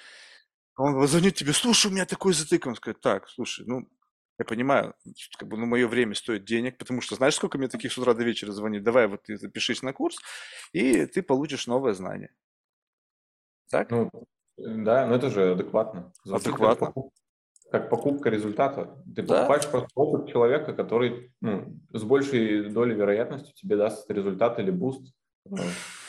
Он 0.80 1.06
звонит 1.08 1.35
тебе, 1.35 1.51
слушай, 1.51 1.88
у 1.88 1.93
меня 1.93 2.06
такой 2.06 2.33
затык. 2.33 2.66
Он 2.66 2.75
скажет, 2.75 3.01
так, 3.01 3.27
слушай, 3.27 3.66
ну, 3.67 3.90
я 4.38 4.45
понимаю, 4.45 4.95
как 5.38 5.49
бы, 5.49 5.58
ну, 5.58 5.66
мое 5.66 5.85
время 5.88 6.16
стоит 6.16 6.45
денег, 6.45 6.77
потому 6.77 7.01
что 7.01 7.16
знаешь, 7.16 7.35
сколько 7.35 7.58
мне 7.58 7.67
таких 7.67 7.91
с 7.91 7.98
утра 7.98 8.14
до 8.14 8.24
вечера 8.24 8.53
звонит? 8.53 8.83
Давай 8.83 9.08
вот 9.08 9.24
ты 9.24 9.38
запишись 9.38 9.82
на 9.83 9.91
курс, 9.91 10.17
и 10.72 11.06
ты 11.06 11.22
получишь 11.22 11.67
новое 11.67 11.93
знание. 11.93 12.33
Так? 13.69 13.91
Ну, 13.91 14.09
да, 14.58 15.06
но 15.06 15.16
это 15.16 15.30
же 15.30 15.51
адекватно. 15.51 16.14
Звучит 16.24 16.45
как 16.45 16.53
Адекватно. 16.56 16.85
покуп- 16.95 17.11
Как 17.72 17.90
покупка 17.90 18.30
результата. 18.30 19.03
Ты 19.16 19.22
Да. 19.22 19.35
покупаешь 19.41 19.67
просто 19.69 19.90
опыт 19.95 20.32
человека, 20.32 20.74
который 20.74 21.33
ну, 21.41 21.77
с 21.93 22.03
большей 22.03 22.69
долей 22.69 22.95
вероятности 22.95 23.51
тебе 23.53 23.75
даст 23.75 24.09
результат 24.09 24.58
или 24.59 24.72
boost 24.72 25.14
э, 25.45 25.56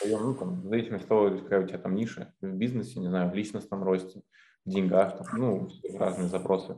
ну, 0.07 0.33
там, 0.35 0.61
в 0.61 0.67
зависимости 0.69 1.03
от 1.03 1.09
того, 1.09 1.37
какая 1.37 1.63
у 1.63 1.67
тебя 1.67 1.77
там 1.77 1.93
ниша 1.95 2.33
в 2.41 2.47
бизнесе, 2.55 2.99
не 2.99 3.09
знаю, 3.09 3.29
в 3.29 3.35
личностном 3.35 3.83
росте, 3.83 4.21
деньгах, 4.65 5.17
там, 5.17 5.27
ну, 5.33 5.69
разные 5.97 6.27
запросы. 6.27 6.77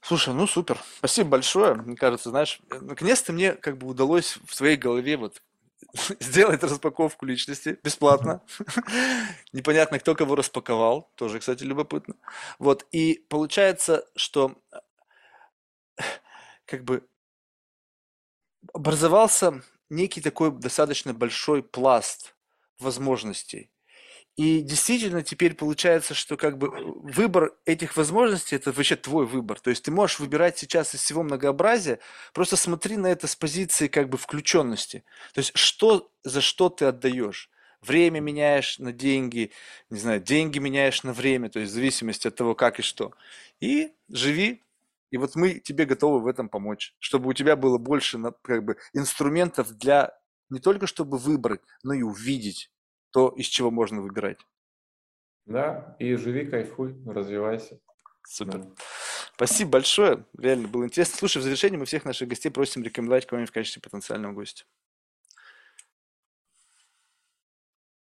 Слушай, 0.00 0.32
ну 0.32 0.46
супер. 0.46 0.80
Спасибо 0.98 1.30
большое. 1.30 1.74
Мне 1.74 1.94
кажется, 1.94 2.30
знаешь, 2.30 2.60
наконец-то 2.70 3.32
мне 3.32 3.52
как 3.52 3.76
бы 3.76 3.86
удалось 3.86 4.38
в 4.46 4.54
своей 4.54 4.76
голове 4.76 5.18
вот 5.18 5.42
сделать 6.20 6.62
распаковку 6.62 7.26
личности 7.26 7.78
бесплатно. 7.82 8.42
Непонятно, 9.52 9.98
кто 9.98 10.14
кого 10.14 10.34
распаковал. 10.34 11.10
Тоже, 11.14 11.40
кстати, 11.40 11.64
любопытно. 11.64 12.14
Вот. 12.58 12.86
И 12.90 13.24
получается, 13.28 14.06
что 14.16 14.56
э, 14.72 16.02
как 16.64 16.84
бы 16.84 17.06
образовался 18.72 19.62
некий 19.90 20.20
такой 20.20 20.52
достаточно 20.52 21.12
большой 21.12 21.62
пласт 21.62 22.34
возможностей. 22.78 23.70
И 24.38 24.62
действительно 24.62 25.24
теперь 25.24 25.54
получается, 25.54 26.14
что 26.14 26.36
как 26.36 26.58
бы 26.58 26.68
э, 26.68 26.70
выбор 27.12 27.56
этих 27.66 27.96
возможностей 27.96 28.54
это 28.54 28.70
вообще 28.70 28.94
твой 28.94 29.26
выбор. 29.26 29.58
То 29.58 29.70
есть 29.70 29.82
ты 29.84 29.90
можешь 29.90 30.20
выбирать 30.20 30.56
сейчас 30.56 30.94
из 30.94 31.00
всего 31.02 31.24
многообразия, 31.24 31.98
просто 32.32 32.56
смотри 32.56 32.96
на 32.96 33.08
это 33.08 33.26
с 33.26 33.34
позиции 33.34 33.88
как 33.88 34.08
бы 34.08 34.16
включенности. 34.16 35.04
То 35.34 35.40
есть 35.40 35.50
что 35.56 36.12
за 36.22 36.40
что 36.40 36.68
ты 36.70 36.84
отдаешь? 36.84 37.50
Время 37.82 38.20
меняешь 38.20 38.78
на 38.78 38.92
деньги, 38.92 39.50
не 39.90 39.98
знаю, 39.98 40.20
деньги 40.20 40.60
меняешь 40.60 41.02
на 41.02 41.12
время, 41.12 41.50
то 41.50 41.58
есть 41.58 41.72
в 41.72 41.74
зависимости 41.74 42.28
от 42.28 42.36
того, 42.36 42.54
как 42.54 42.78
и 42.78 42.82
что. 42.82 43.14
И 43.60 43.92
живи 44.08 44.62
И 45.10 45.16
вот 45.18 45.34
мы 45.36 45.54
тебе 45.60 45.84
готовы 45.86 46.20
в 46.20 46.28
этом 46.28 46.48
помочь, 46.48 46.94
чтобы 47.00 47.30
у 47.30 47.32
тебя 47.32 47.56
было 47.56 47.78
больше 47.78 48.20
как 48.42 48.64
бы, 48.64 48.76
инструментов 48.94 49.72
для 49.78 50.16
не 50.50 50.60
только 50.60 50.86
чтобы 50.86 51.18
выбрать, 51.18 51.62
но 51.82 51.92
и 51.94 52.02
увидеть 52.02 52.70
то, 53.10 53.28
из 53.30 53.46
чего 53.46 53.70
можно 53.70 54.00
выбирать. 54.00 54.38
Да, 55.46 55.96
и 55.98 56.14
живи, 56.14 56.46
кайфуй, 56.46 56.94
развивайся. 57.06 57.80
Супер. 58.26 58.58
Да. 58.58 58.70
Спасибо 59.34 59.70
большое. 59.70 60.24
Реально 60.36 60.68
было 60.68 60.84
интересно. 60.84 61.16
Слушай, 61.16 61.38
в 61.38 61.42
завершении 61.42 61.78
мы 61.78 61.86
всех 61.86 62.04
наших 62.04 62.28
гостей 62.28 62.50
просим 62.50 62.82
рекомендовать 62.82 63.26
кого-нибудь 63.26 63.50
в 63.50 63.54
качестве 63.54 63.80
потенциального 63.80 64.32
гостя. 64.32 64.64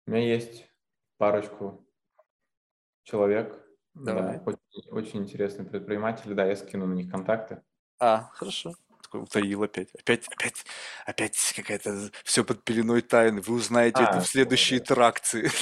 У 0.07 0.11
меня 0.11 0.25
есть 0.25 0.69
парочку 1.17 1.87
человек. 3.03 3.63
Давай. 3.93 4.39
Да, 4.39 4.43
очень, 4.45 4.91
очень 4.91 5.19
интересные 5.21 5.67
предприниматели. 5.67 6.33
Да, 6.33 6.45
я 6.45 6.55
скину 6.55 6.85
на 6.85 6.93
них 6.93 7.09
контакты. 7.09 7.61
А, 7.99 8.29
хорошо. 8.33 8.73
Такой 9.07 9.23
утаил 9.23 9.63
опять. 9.63 9.87
Опять, 9.97 10.27
опять, 10.27 10.65
опять 11.05 11.53
какая-то 11.55 12.09
все 12.25 12.43
под 12.43 12.63
пеленой 12.63 13.01
тайны. 13.01 13.39
Вы 13.39 13.55
узнаете 13.55 13.99
а, 13.99 14.09
это 14.09 14.19
в 14.19 14.27
следующей 14.27 14.79
интеракции. 14.79 15.47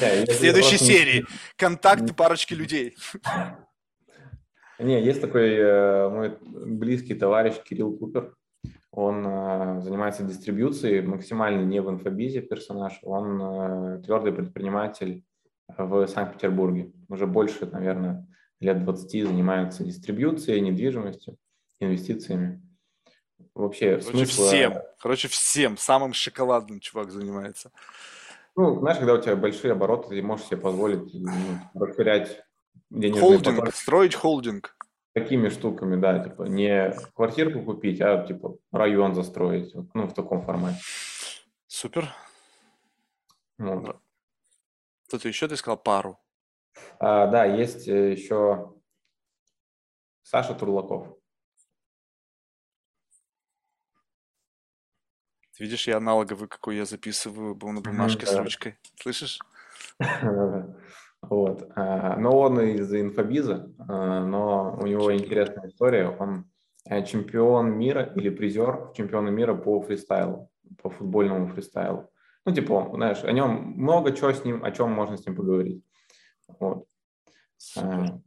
В 0.00 0.32
следующей 0.32 0.78
серии. 0.78 1.26
Контакты 1.56 2.14
парочки 2.14 2.54
людей. 2.54 2.96
Не, 4.78 5.02
есть 5.02 5.20
такой 5.20 5.56
э, 5.56 6.08
мой 6.08 6.38
близкий 6.40 7.14
товарищ 7.14 7.54
Кирилл 7.62 7.98
Купер. 7.98 8.34
Он 8.92 9.26
э, 9.26 9.80
занимается 9.82 10.22
дистрибьюцией, 10.22 11.02
максимально 11.02 11.66
не 11.66 11.82
в 11.82 11.90
инфобизе 11.90 12.40
персонаж. 12.40 12.98
Он 13.02 13.42
э, 13.42 14.02
твердый 14.02 14.32
предприниматель 14.32 15.24
в 15.76 16.06
Санкт-Петербурге. 16.06 16.92
Уже 17.08 17.26
больше, 17.26 17.66
наверное, 17.66 18.26
лет 18.60 18.82
20 18.82 19.28
занимается 19.28 19.84
дистрибьюцией, 19.84 20.60
недвижимостью, 20.60 21.36
инвестициями. 21.80 22.62
Вообще, 23.54 23.98
Короче, 23.98 24.10
смысла... 24.10 24.46
всем. 24.46 24.74
Короче, 25.00 25.28
всем. 25.28 25.76
Самым 25.76 26.12
шоколадным 26.12 26.80
чувак 26.80 27.10
занимается. 27.10 27.72
Ну, 28.56 28.78
знаешь, 28.80 28.98
когда 28.98 29.14
у 29.14 29.20
тебя 29.20 29.36
большие 29.36 29.72
обороты, 29.72 30.10
ты 30.10 30.22
можешь 30.22 30.46
себе 30.46 30.58
позволить 30.58 31.12
ну, 31.14 31.32
расширять 31.74 32.42
Холдинг, 32.90 33.58
поток. 33.58 33.74
строить 33.74 34.14
холдинг. 34.14 34.76
Такими 35.12 35.48
штуками, 35.48 35.96
да, 35.96 36.22
типа 36.22 36.44
не 36.44 36.92
квартирку 37.14 37.62
купить, 37.62 38.00
а 38.00 38.24
типа 38.24 38.58
район 38.70 39.14
застроить, 39.14 39.74
ну, 39.94 40.06
в 40.06 40.14
таком 40.14 40.42
формате. 40.42 40.78
Супер. 41.66 42.12
Вот. 43.58 43.96
Кто-то 45.06 45.28
еще 45.28 45.48
ты 45.48 45.56
сказал 45.56 45.76
пару. 45.76 46.18
А, 46.98 47.26
да, 47.26 47.44
есть 47.44 47.88
э, 47.88 48.12
еще 48.12 48.72
Саша 50.22 50.54
Турлаков. 50.54 51.19
Видишь, 55.60 55.86
я 55.88 55.98
аналоговый, 55.98 56.48
какой 56.48 56.76
я 56.76 56.86
записываю, 56.86 57.54
был 57.54 57.68
на 57.68 57.82
бумажке 57.82 58.24
с 58.24 58.34
ручкой. 58.34 58.78
Слышишь? 58.96 59.38
Вот. 61.22 61.70
А, 61.76 62.16
но 62.16 62.30
он 62.38 62.58
из 62.60 62.90
инфобиза, 62.94 63.70
а, 63.86 64.24
но 64.24 64.78
у 64.80 64.86
него 64.86 65.14
интересная 65.14 65.68
история. 65.68 66.08
Он 66.08 66.50
э, 66.86 67.04
чемпион 67.04 67.76
мира 67.76 68.10
или 68.16 68.30
призер 68.30 68.90
чемпиона 68.96 69.28
мира 69.28 69.52
по 69.52 69.82
фристайлу, 69.82 70.50
по 70.82 70.88
футбольному 70.88 71.48
фристайлу. 71.48 72.10
Ну, 72.46 72.54
типа, 72.54 72.90
знаешь, 72.94 73.22
о 73.22 73.32
нем 73.32 73.74
много 73.76 74.16
чего 74.16 74.32
с 74.32 74.46
ним, 74.46 74.64
о 74.64 74.70
чем 74.70 74.92
можно 74.92 75.18
с 75.18 75.26
ним 75.26 75.36
поговорить. 75.36 75.84
Вот. 76.58 76.86
А, 77.76 78.18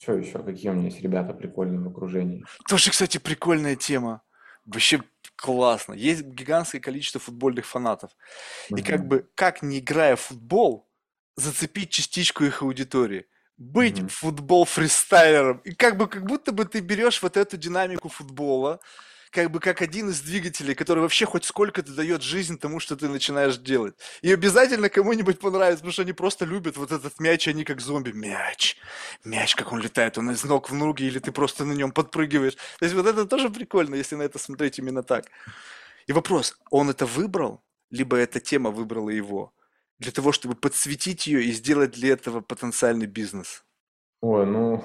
что 0.00 0.14
еще? 0.14 0.40
Какие 0.40 0.70
у 0.70 0.74
меня 0.74 0.86
есть 0.86 1.00
ребята 1.02 1.32
прикольные 1.34 1.78
в 1.78 1.86
окружении? 1.86 2.44
Тоже, 2.68 2.90
кстати, 2.90 3.18
прикольная 3.18 3.76
тема. 3.76 4.22
Вообще 4.64 5.02
классно. 5.40 5.94
Есть 5.94 6.22
гигантское 6.22 6.80
количество 6.80 7.20
футбольных 7.20 7.66
фанатов. 7.66 8.10
Mm-hmm. 8.70 8.78
И 8.78 8.82
как 8.82 9.06
бы, 9.06 9.28
как 9.34 9.62
не 9.62 9.78
играя 9.78 10.16
в 10.16 10.20
футбол, 10.20 10.86
зацепить 11.36 11.90
частичку 11.90 12.44
их 12.44 12.62
аудитории. 12.62 13.26
Быть 13.56 13.98
mm-hmm. 13.98 14.08
футбол 14.08 14.64
фристайлером. 14.64 15.58
И 15.64 15.74
как 15.74 15.96
бы, 15.96 16.08
как 16.08 16.24
будто 16.24 16.52
бы 16.52 16.64
ты 16.66 16.80
берешь 16.80 17.22
вот 17.22 17.36
эту 17.36 17.56
динамику 17.56 18.08
футбола, 18.08 18.80
как 19.30 19.50
бы 19.50 19.60
как 19.60 19.80
один 19.80 20.08
из 20.08 20.20
двигателей, 20.20 20.74
который 20.74 21.00
вообще 21.00 21.24
хоть 21.24 21.44
сколько-то 21.44 21.92
дает 21.92 22.22
жизнь 22.22 22.58
тому, 22.58 22.80
что 22.80 22.96
ты 22.96 23.08
начинаешь 23.08 23.56
делать. 23.56 23.94
И 24.22 24.32
обязательно 24.32 24.88
кому-нибудь 24.88 25.38
понравится, 25.38 25.78
потому 25.78 25.92
что 25.92 26.02
они 26.02 26.12
просто 26.12 26.44
любят 26.44 26.76
вот 26.76 26.90
этот 26.90 27.18
мяч, 27.20 27.46
они 27.46 27.64
как 27.64 27.80
зомби. 27.80 28.10
Мяч, 28.10 28.76
мяч, 29.24 29.54
как 29.54 29.72
он 29.72 29.80
летает, 29.80 30.18
он 30.18 30.30
из 30.30 30.44
ног 30.44 30.70
в 30.70 30.74
ноги, 30.74 31.04
или 31.04 31.20
ты 31.20 31.30
просто 31.30 31.64
на 31.64 31.72
нем 31.72 31.92
подпрыгиваешь. 31.92 32.56
То 32.78 32.84
есть 32.84 32.94
вот 32.94 33.06
это 33.06 33.24
тоже 33.24 33.50
прикольно, 33.50 33.94
если 33.94 34.16
на 34.16 34.22
это 34.22 34.38
смотреть 34.38 34.78
именно 34.78 35.02
так. 35.02 35.26
И 36.06 36.12
вопрос, 36.12 36.58
он 36.70 36.90
это 36.90 37.06
выбрал, 37.06 37.62
либо 37.90 38.16
эта 38.16 38.40
тема 38.40 38.70
выбрала 38.70 39.10
его? 39.10 39.52
Для 40.00 40.12
того, 40.12 40.32
чтобы 40.32 40.54
подсветить 40.54 41.26
ее 41.26 41.44
и 41.44 41.52
сделать 41.52 41.92
для 41.92 42.14
этого 42.14 42.40
потенциальный 42.40 43.06
бизнес? 43.06 43.64
Ой, 44.22 44.46
ну, 44.46 44.84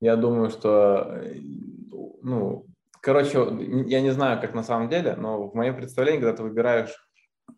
я 0.00 0.16
думаю, 0.16 0.50
что, 0.50 1.20
э, 1.22 1.40
ну, 2.22 2.66
Короче, 3.08 3.38
я 3.86 4.02
не 4.02 4.10
знаю, 4.10 4.38
как 4.38 4.52
на 4.52 4.62
самом 4.62 4.90
деле, 4.90 5.16
но 5.16 5.48
в 5.48 5.54
моем 5.54 5.74
представлении, 5.74 6.20
когда 6.20 6.36
ты 6.36 6.42
выбираешь 6.42 6.94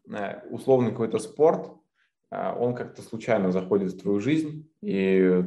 э, 0.09 0.47
условный 0.49 0.93
какой-то 0.93 1.19
спорт, 1.19 1.73
э, 2.31 2.55
он 2.57 2.77
как-то 2.77 3.03
случайно 3.03 3.51
заходит 3.51 3.93
в 3.93 4.01
твою 4.01 4.21
жизнь, 4.21 4.71
и 4.81 5.43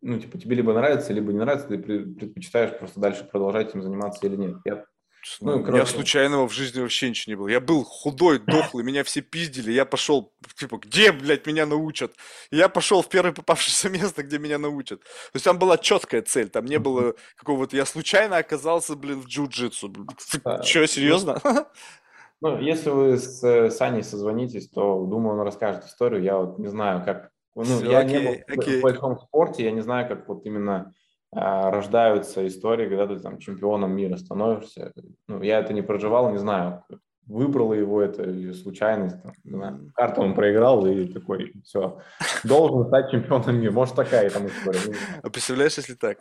ну, 0.00 0.18
типа, 0.18 0.38
тебе 0.38 0.56
либо 0.56 0.72
нравится, 0.72 1.12
либо 1.12 1.34
не 1.34 1.40
нравится, 1.40 1.68
ты 1.68 1.76
предпочитаешь 1.76 2.78
просто 2.78 2.98
дальше 2.98 3.28
продолжать 3.30 3.68
этим 3.68 3.82
заниматься 3.82 4.26
или 4.26 4.36
нет. 4.36 4.56
Я 4.64 4.86
ну. 5.40 5.76
Я 5.76 5.86
случайного 5.86 6.48
в 6.48 6.52
жизни 6.52 6.80
вообще 6.80 7.08
ничего 7.08 7.32
не 7.32 7.36
было. 7.36 7.48
Я 7.48 7.60
был 7.60 7.84
худой, 7.84 8.38
дохлый, 8.38 8.84
меня 8.84 9.04
все 9.04 9.20
пиздили. 9.20 9.72
Я 9.72 9.84
пошел, 9.84 10.32
типа, 10.56 10.78
где, 10.78 11.12
блядь, 11.12 11.46
меня 11.46 11.66
научат? 11.66 12.12
И 12.50 12.56
я 12.56 12.68
пошел 12.68 13.02
в 13.02 13.08
первое 13.08 13.32
попавшееся 13.32 13.88
место, 13.90 14.22
где 14.22 14.38
меня 14.38 14.58
научат. 14.58 15.00
То 15.00 15.30
есть 15.34 15.44
там 15.44 15.58
была 15.58 15.78
четкая 15.78 16.22
цель. 16.22 16.48
Там 16.48 16.66
не 16.66 16.78
было 16.78 17.14
какого-то... 17.36 17.76
Я 17.76 17.86
случайно 17.86 18.36
оказался, 18.36 18.94
блин, 18.94 19.20
в 19.20 19.26
джиу-джитсу. 19.26 19.92
А, 20.44 20.62
Че, 20.62 20.86
серьезно? 20.86 21.40
Ну, 22.42 22.58
если 22.60 22.90
вы 22.90 23.16
с 23.16 23.42
э, 23.42 23.70
Саней 23.70 24.02
созвонитесь, 24.02 24.68
то, 24.68 25.06
думаю, 25.06 25.38
он 25.38 25.46
расскажет 25.46 25.84
историю. 25.84 26.22
Я 26.22 26.36
вот 26.36 26.58
не 26.58 26.68
знаю, 26.68 27.02
как... 27.04 27.30
Ну, 27.54 27.64
Все, 27.64 27.90
я 27.90 28.00
окей, 28.00 28.20
не 28.20 28.26
был 28.26 28.60
окей. 28.60 28.78
в 28.78 28.82
большом 28.82 29.18
спорте, 29.18 29.64
я 29.64 29.70
не 29.70 29.80
знаю, 29.80 30.06
как 30.06 30.28
вот 30.28 30.44
именно 30.44 30.92
рождаются 31.32 32.46
истории, 32.46 32.88
когда 32.88 33.06
ты 33.06 33.18
там 33.20 33.38
чемпионом 33.38 33.94
мира 33.94 34.16
становишься. 34.16 34.92
Ну, 35.28 35.42
я 35.42 35.58
это 35.60 35.72
не 35.72 35.82
проживал, 35.82 36.30
не 36.30 36.38
знаю, 36.38 36.84
выбрало 37.26 37.74
его 37.74 38.00
это 38.00 38.22
или 38.22 38.52
случайность. 38.52 39.22
Там, 39.22 39.32
не 39.44 39.56
знаю, 39.56 39.92
карту 39.94 40.22
он 40.22 40.34
проиграл 40.34 40.86
и 40.86 41.06
такой, 41.12 41.52
все, 41.64 42.00
должен 42.44 42.86
стать 42.86 43.10
чемпионом 43.10 43.60
мира. 43.60 43.72
Может, 43.72 43.96
такая 43.96 44.30
там 44.30 44.46
история. 44.46 44.94
А 45.22 45.30
представляешь, 45.30 45.76
если 45.76 45.94
так? 45.94 46.18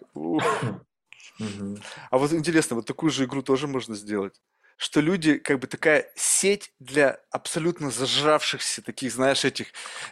А 2.10 2.18
вот 2.18 2.34
интересно, 2.34 2.76
вот 2.78 2.86
такую 2.86 3.12
же 3.12 3.26
игру 3.26 3.42
тоже 3.42 3.68
можно 3.68 3.96
сделать 3.96 4.42
что 4.78 5.00
люди, 5.00 5.38
как 5.38 5.60
бы 5.60 5.68
такая 5.68 6.12
сеть 6.16 6.74
для 6.80 7.20
абсолютно 7.32 7.92
зажравшихся 7.92 8.82
таких, 8.82 9.14
знаешь, 9.14 9.46
этих, 9.46 9.68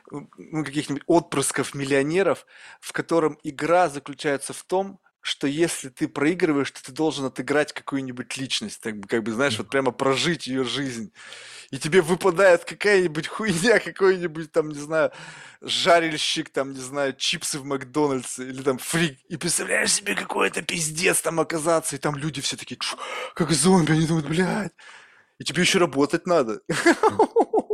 ну, 0.09 0.63
каких-нибудь 0.63 1.03
отпрысков 1.05 1.73
миллионеров, 1.73 2.45
в 2.79 2.93
котором 2.93 3.37
игра 3.43 3.89
заключается 3.89 4.53
в 4.53 4.63
том, 4.63 4.99
что 5.23 5.47
если 5.47 5.87
ты 5.87 6.09
проигрываешь, 6.09 6.69
то 6.69 6.83
ты 6.83 6.91
должен 6.91 7.23
отыграть 7.23 7.71
какую-нибудь 7.71 8.35
личность, 8.35 8.81
так 8.81 8.95
как 9.07 9.23
бы, 9.23 9.31
знаешь, 9.31 9.57
вот 9.57 9.69
прямо 9.69 9.91
прожить 9.91 10.47
ее 10.47 10.65
жизнь. 10.65 11.13
И 11.71 11.79
тебе 11.79 12.01
выпадает 12.01 12.65
какая-нибудь 12.65 13.27
хуйня, 13.27 13.79
какой-нибудь 13.79 14.51
там, 14.51 14.67
не 14.67 14.79
знаю, 14.79 15.13
жарильщик, 15.61 16.49
там, 16.49 16.73
не 16.73 16.81
знаю, 16.81 17.15
чипсы 17.17 17.57
в 17.57 17.63
Макдональдсе 17.63 18.43
или 18.43 18.61
там 18.61 18.77
фрик. 18.77 19.17
И 19.29 19.37
представляешь 19.37 19.93
себе, 19.93 20.13
какой 20.13 20.49
это 20.49 20.61
пиздец 20.61 21.21
там 21.21 21.39
оказаться. 21.39 21.95
И 21.95 21.99
там 21.99 22.17
люди 22.17 22.41
все 22.41 22.57
такие, 22.57 22.77
как 23.33 23.49
зомби, 23.51 23.93
они 23.93 24.05
думают, 24.05 24.27
блядь. 24.27 24.73
И 25.39 25.45
тебе 25.45 25.61
еще 25.61 25.79
работать 25.79 26.27
надо. 26.27 26.59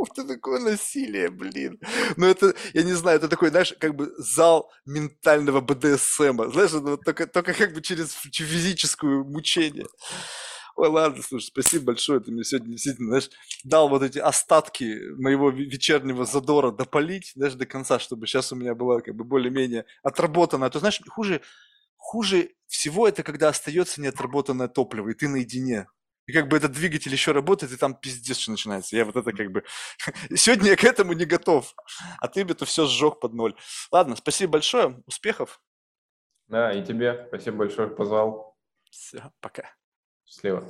Это 0.04 0.24
такое 0.26 0.60
насилие, 0.60 1.30
блин. 1.30 1.78
Ну, 2.16 2.26
это, 2.26 2.54
я 2.74 2.82
не 2.82 2.92
знаю, 2.92 3.18
это 3.18 3.28
такой, 3.28 3.50
знаешь, 3.50 3.74
как 3.78 3.94
бы 3.94 4.12
зал 4.18 4.70
ментального 4.86 5.60
БДСМа. 5.60 6.50
Знаешь, 6.50 6.70
это 6.70 6.80
вот 6.80 7.04
только, 7.04 7.26
только 7.26 7.52
как 7.52 7.74
бы 7.74 7.82
через 7.82 8.12
физическую 8.12 9.24
мучение. 9.24 9.86
Ой, 10.76 10.88
ладно, 10.88 11.22
слушай, 11.22 11.46
спасибо 11.46 11.86
большое, 11.86 12.20
ты 12.20 12.30
мне 12.30 12.42
сегодня 12.42 12.70
действительно, 12.70 13.08
знаешь, 13.08 13.30
дал 13.64 13.88
вот 13.90 14.02
эти 14.02 14.18
остатки 14.18 14.98
моего 15.18 15.50
вечернего 15.50 16.24
задора 16.24 16.70
допалить, 16.70 17.32
знаешь, 17.34 17.54
до 17.54 17.66
конца, 17.66 17.98
чтобы 17.98 18.26
сейчас 18.26 18.52
у 18.52 18.56
меня 18.56 18.74
была 18.74 19.00
как 19.02 19.14
бы 19.14 19.24
более-менее 19.24 19.84
отработанная. 20.02 20.68
А 20.68 20.70
то, 20.70 20.78
знаешь, 20.78 21.00
хуже, 21.08 21.42
хуже 21.96 22.52
всего 22.66 23.06
это, 23.06 23.22
когда 23.22 23.48
остается 23.48 24.00
неотработанное 24.00 24.68
топливо, 24.68 25.10
и 25.10 25.14
ты 25.14 25.28
наедине. 25.28 25.86
И 26.26 26.32
как 26.32 26.48
бы 26.48 26.56
этот 26.56 26.72
двигатель 26.72 27.12
еще 27.12 27.32
работает, 27.32 27.72
и 27.72 27.76
там 27.76 27.94
пиздец 27.94 28.38
что 28.38 28.52
начинается. 28.52 28.96
Я 28.96 29.04
вот 29.04 29.16
это 29.16 29.32
как 29.32 29.50
бы... 29.50 29.64
Сегодня 30.36 30.70
я 30.70 30.76
к 30.76 30.84
этому 30.84 31.12
не 31.12 31.24
готов. 31.24 31.74
А 32.18 32.28
ты 32.28 32.44
бы 32.44 32.52
это 32.52 32.64
все 32.64 32.86
сжег 32.86 33.20
под 33.20 33.34
ноль. 33.34 33.54
Ладно, 33.90 34.16
спасибо 34.16 34.52
большое. 34.52 35.02
Успехов. 35.06 35.60
Да, 36.48 36.72
и 36.72 36.84
тебе 36.84 37.26
спасибо 37.28 37.58
большое, 37.58 37.88
что 37.88 37.96
позвал. 37.96 38.56
Все, 38.90 39.32
пока. 39.40 39.70
Счастливо. 40.24 40.68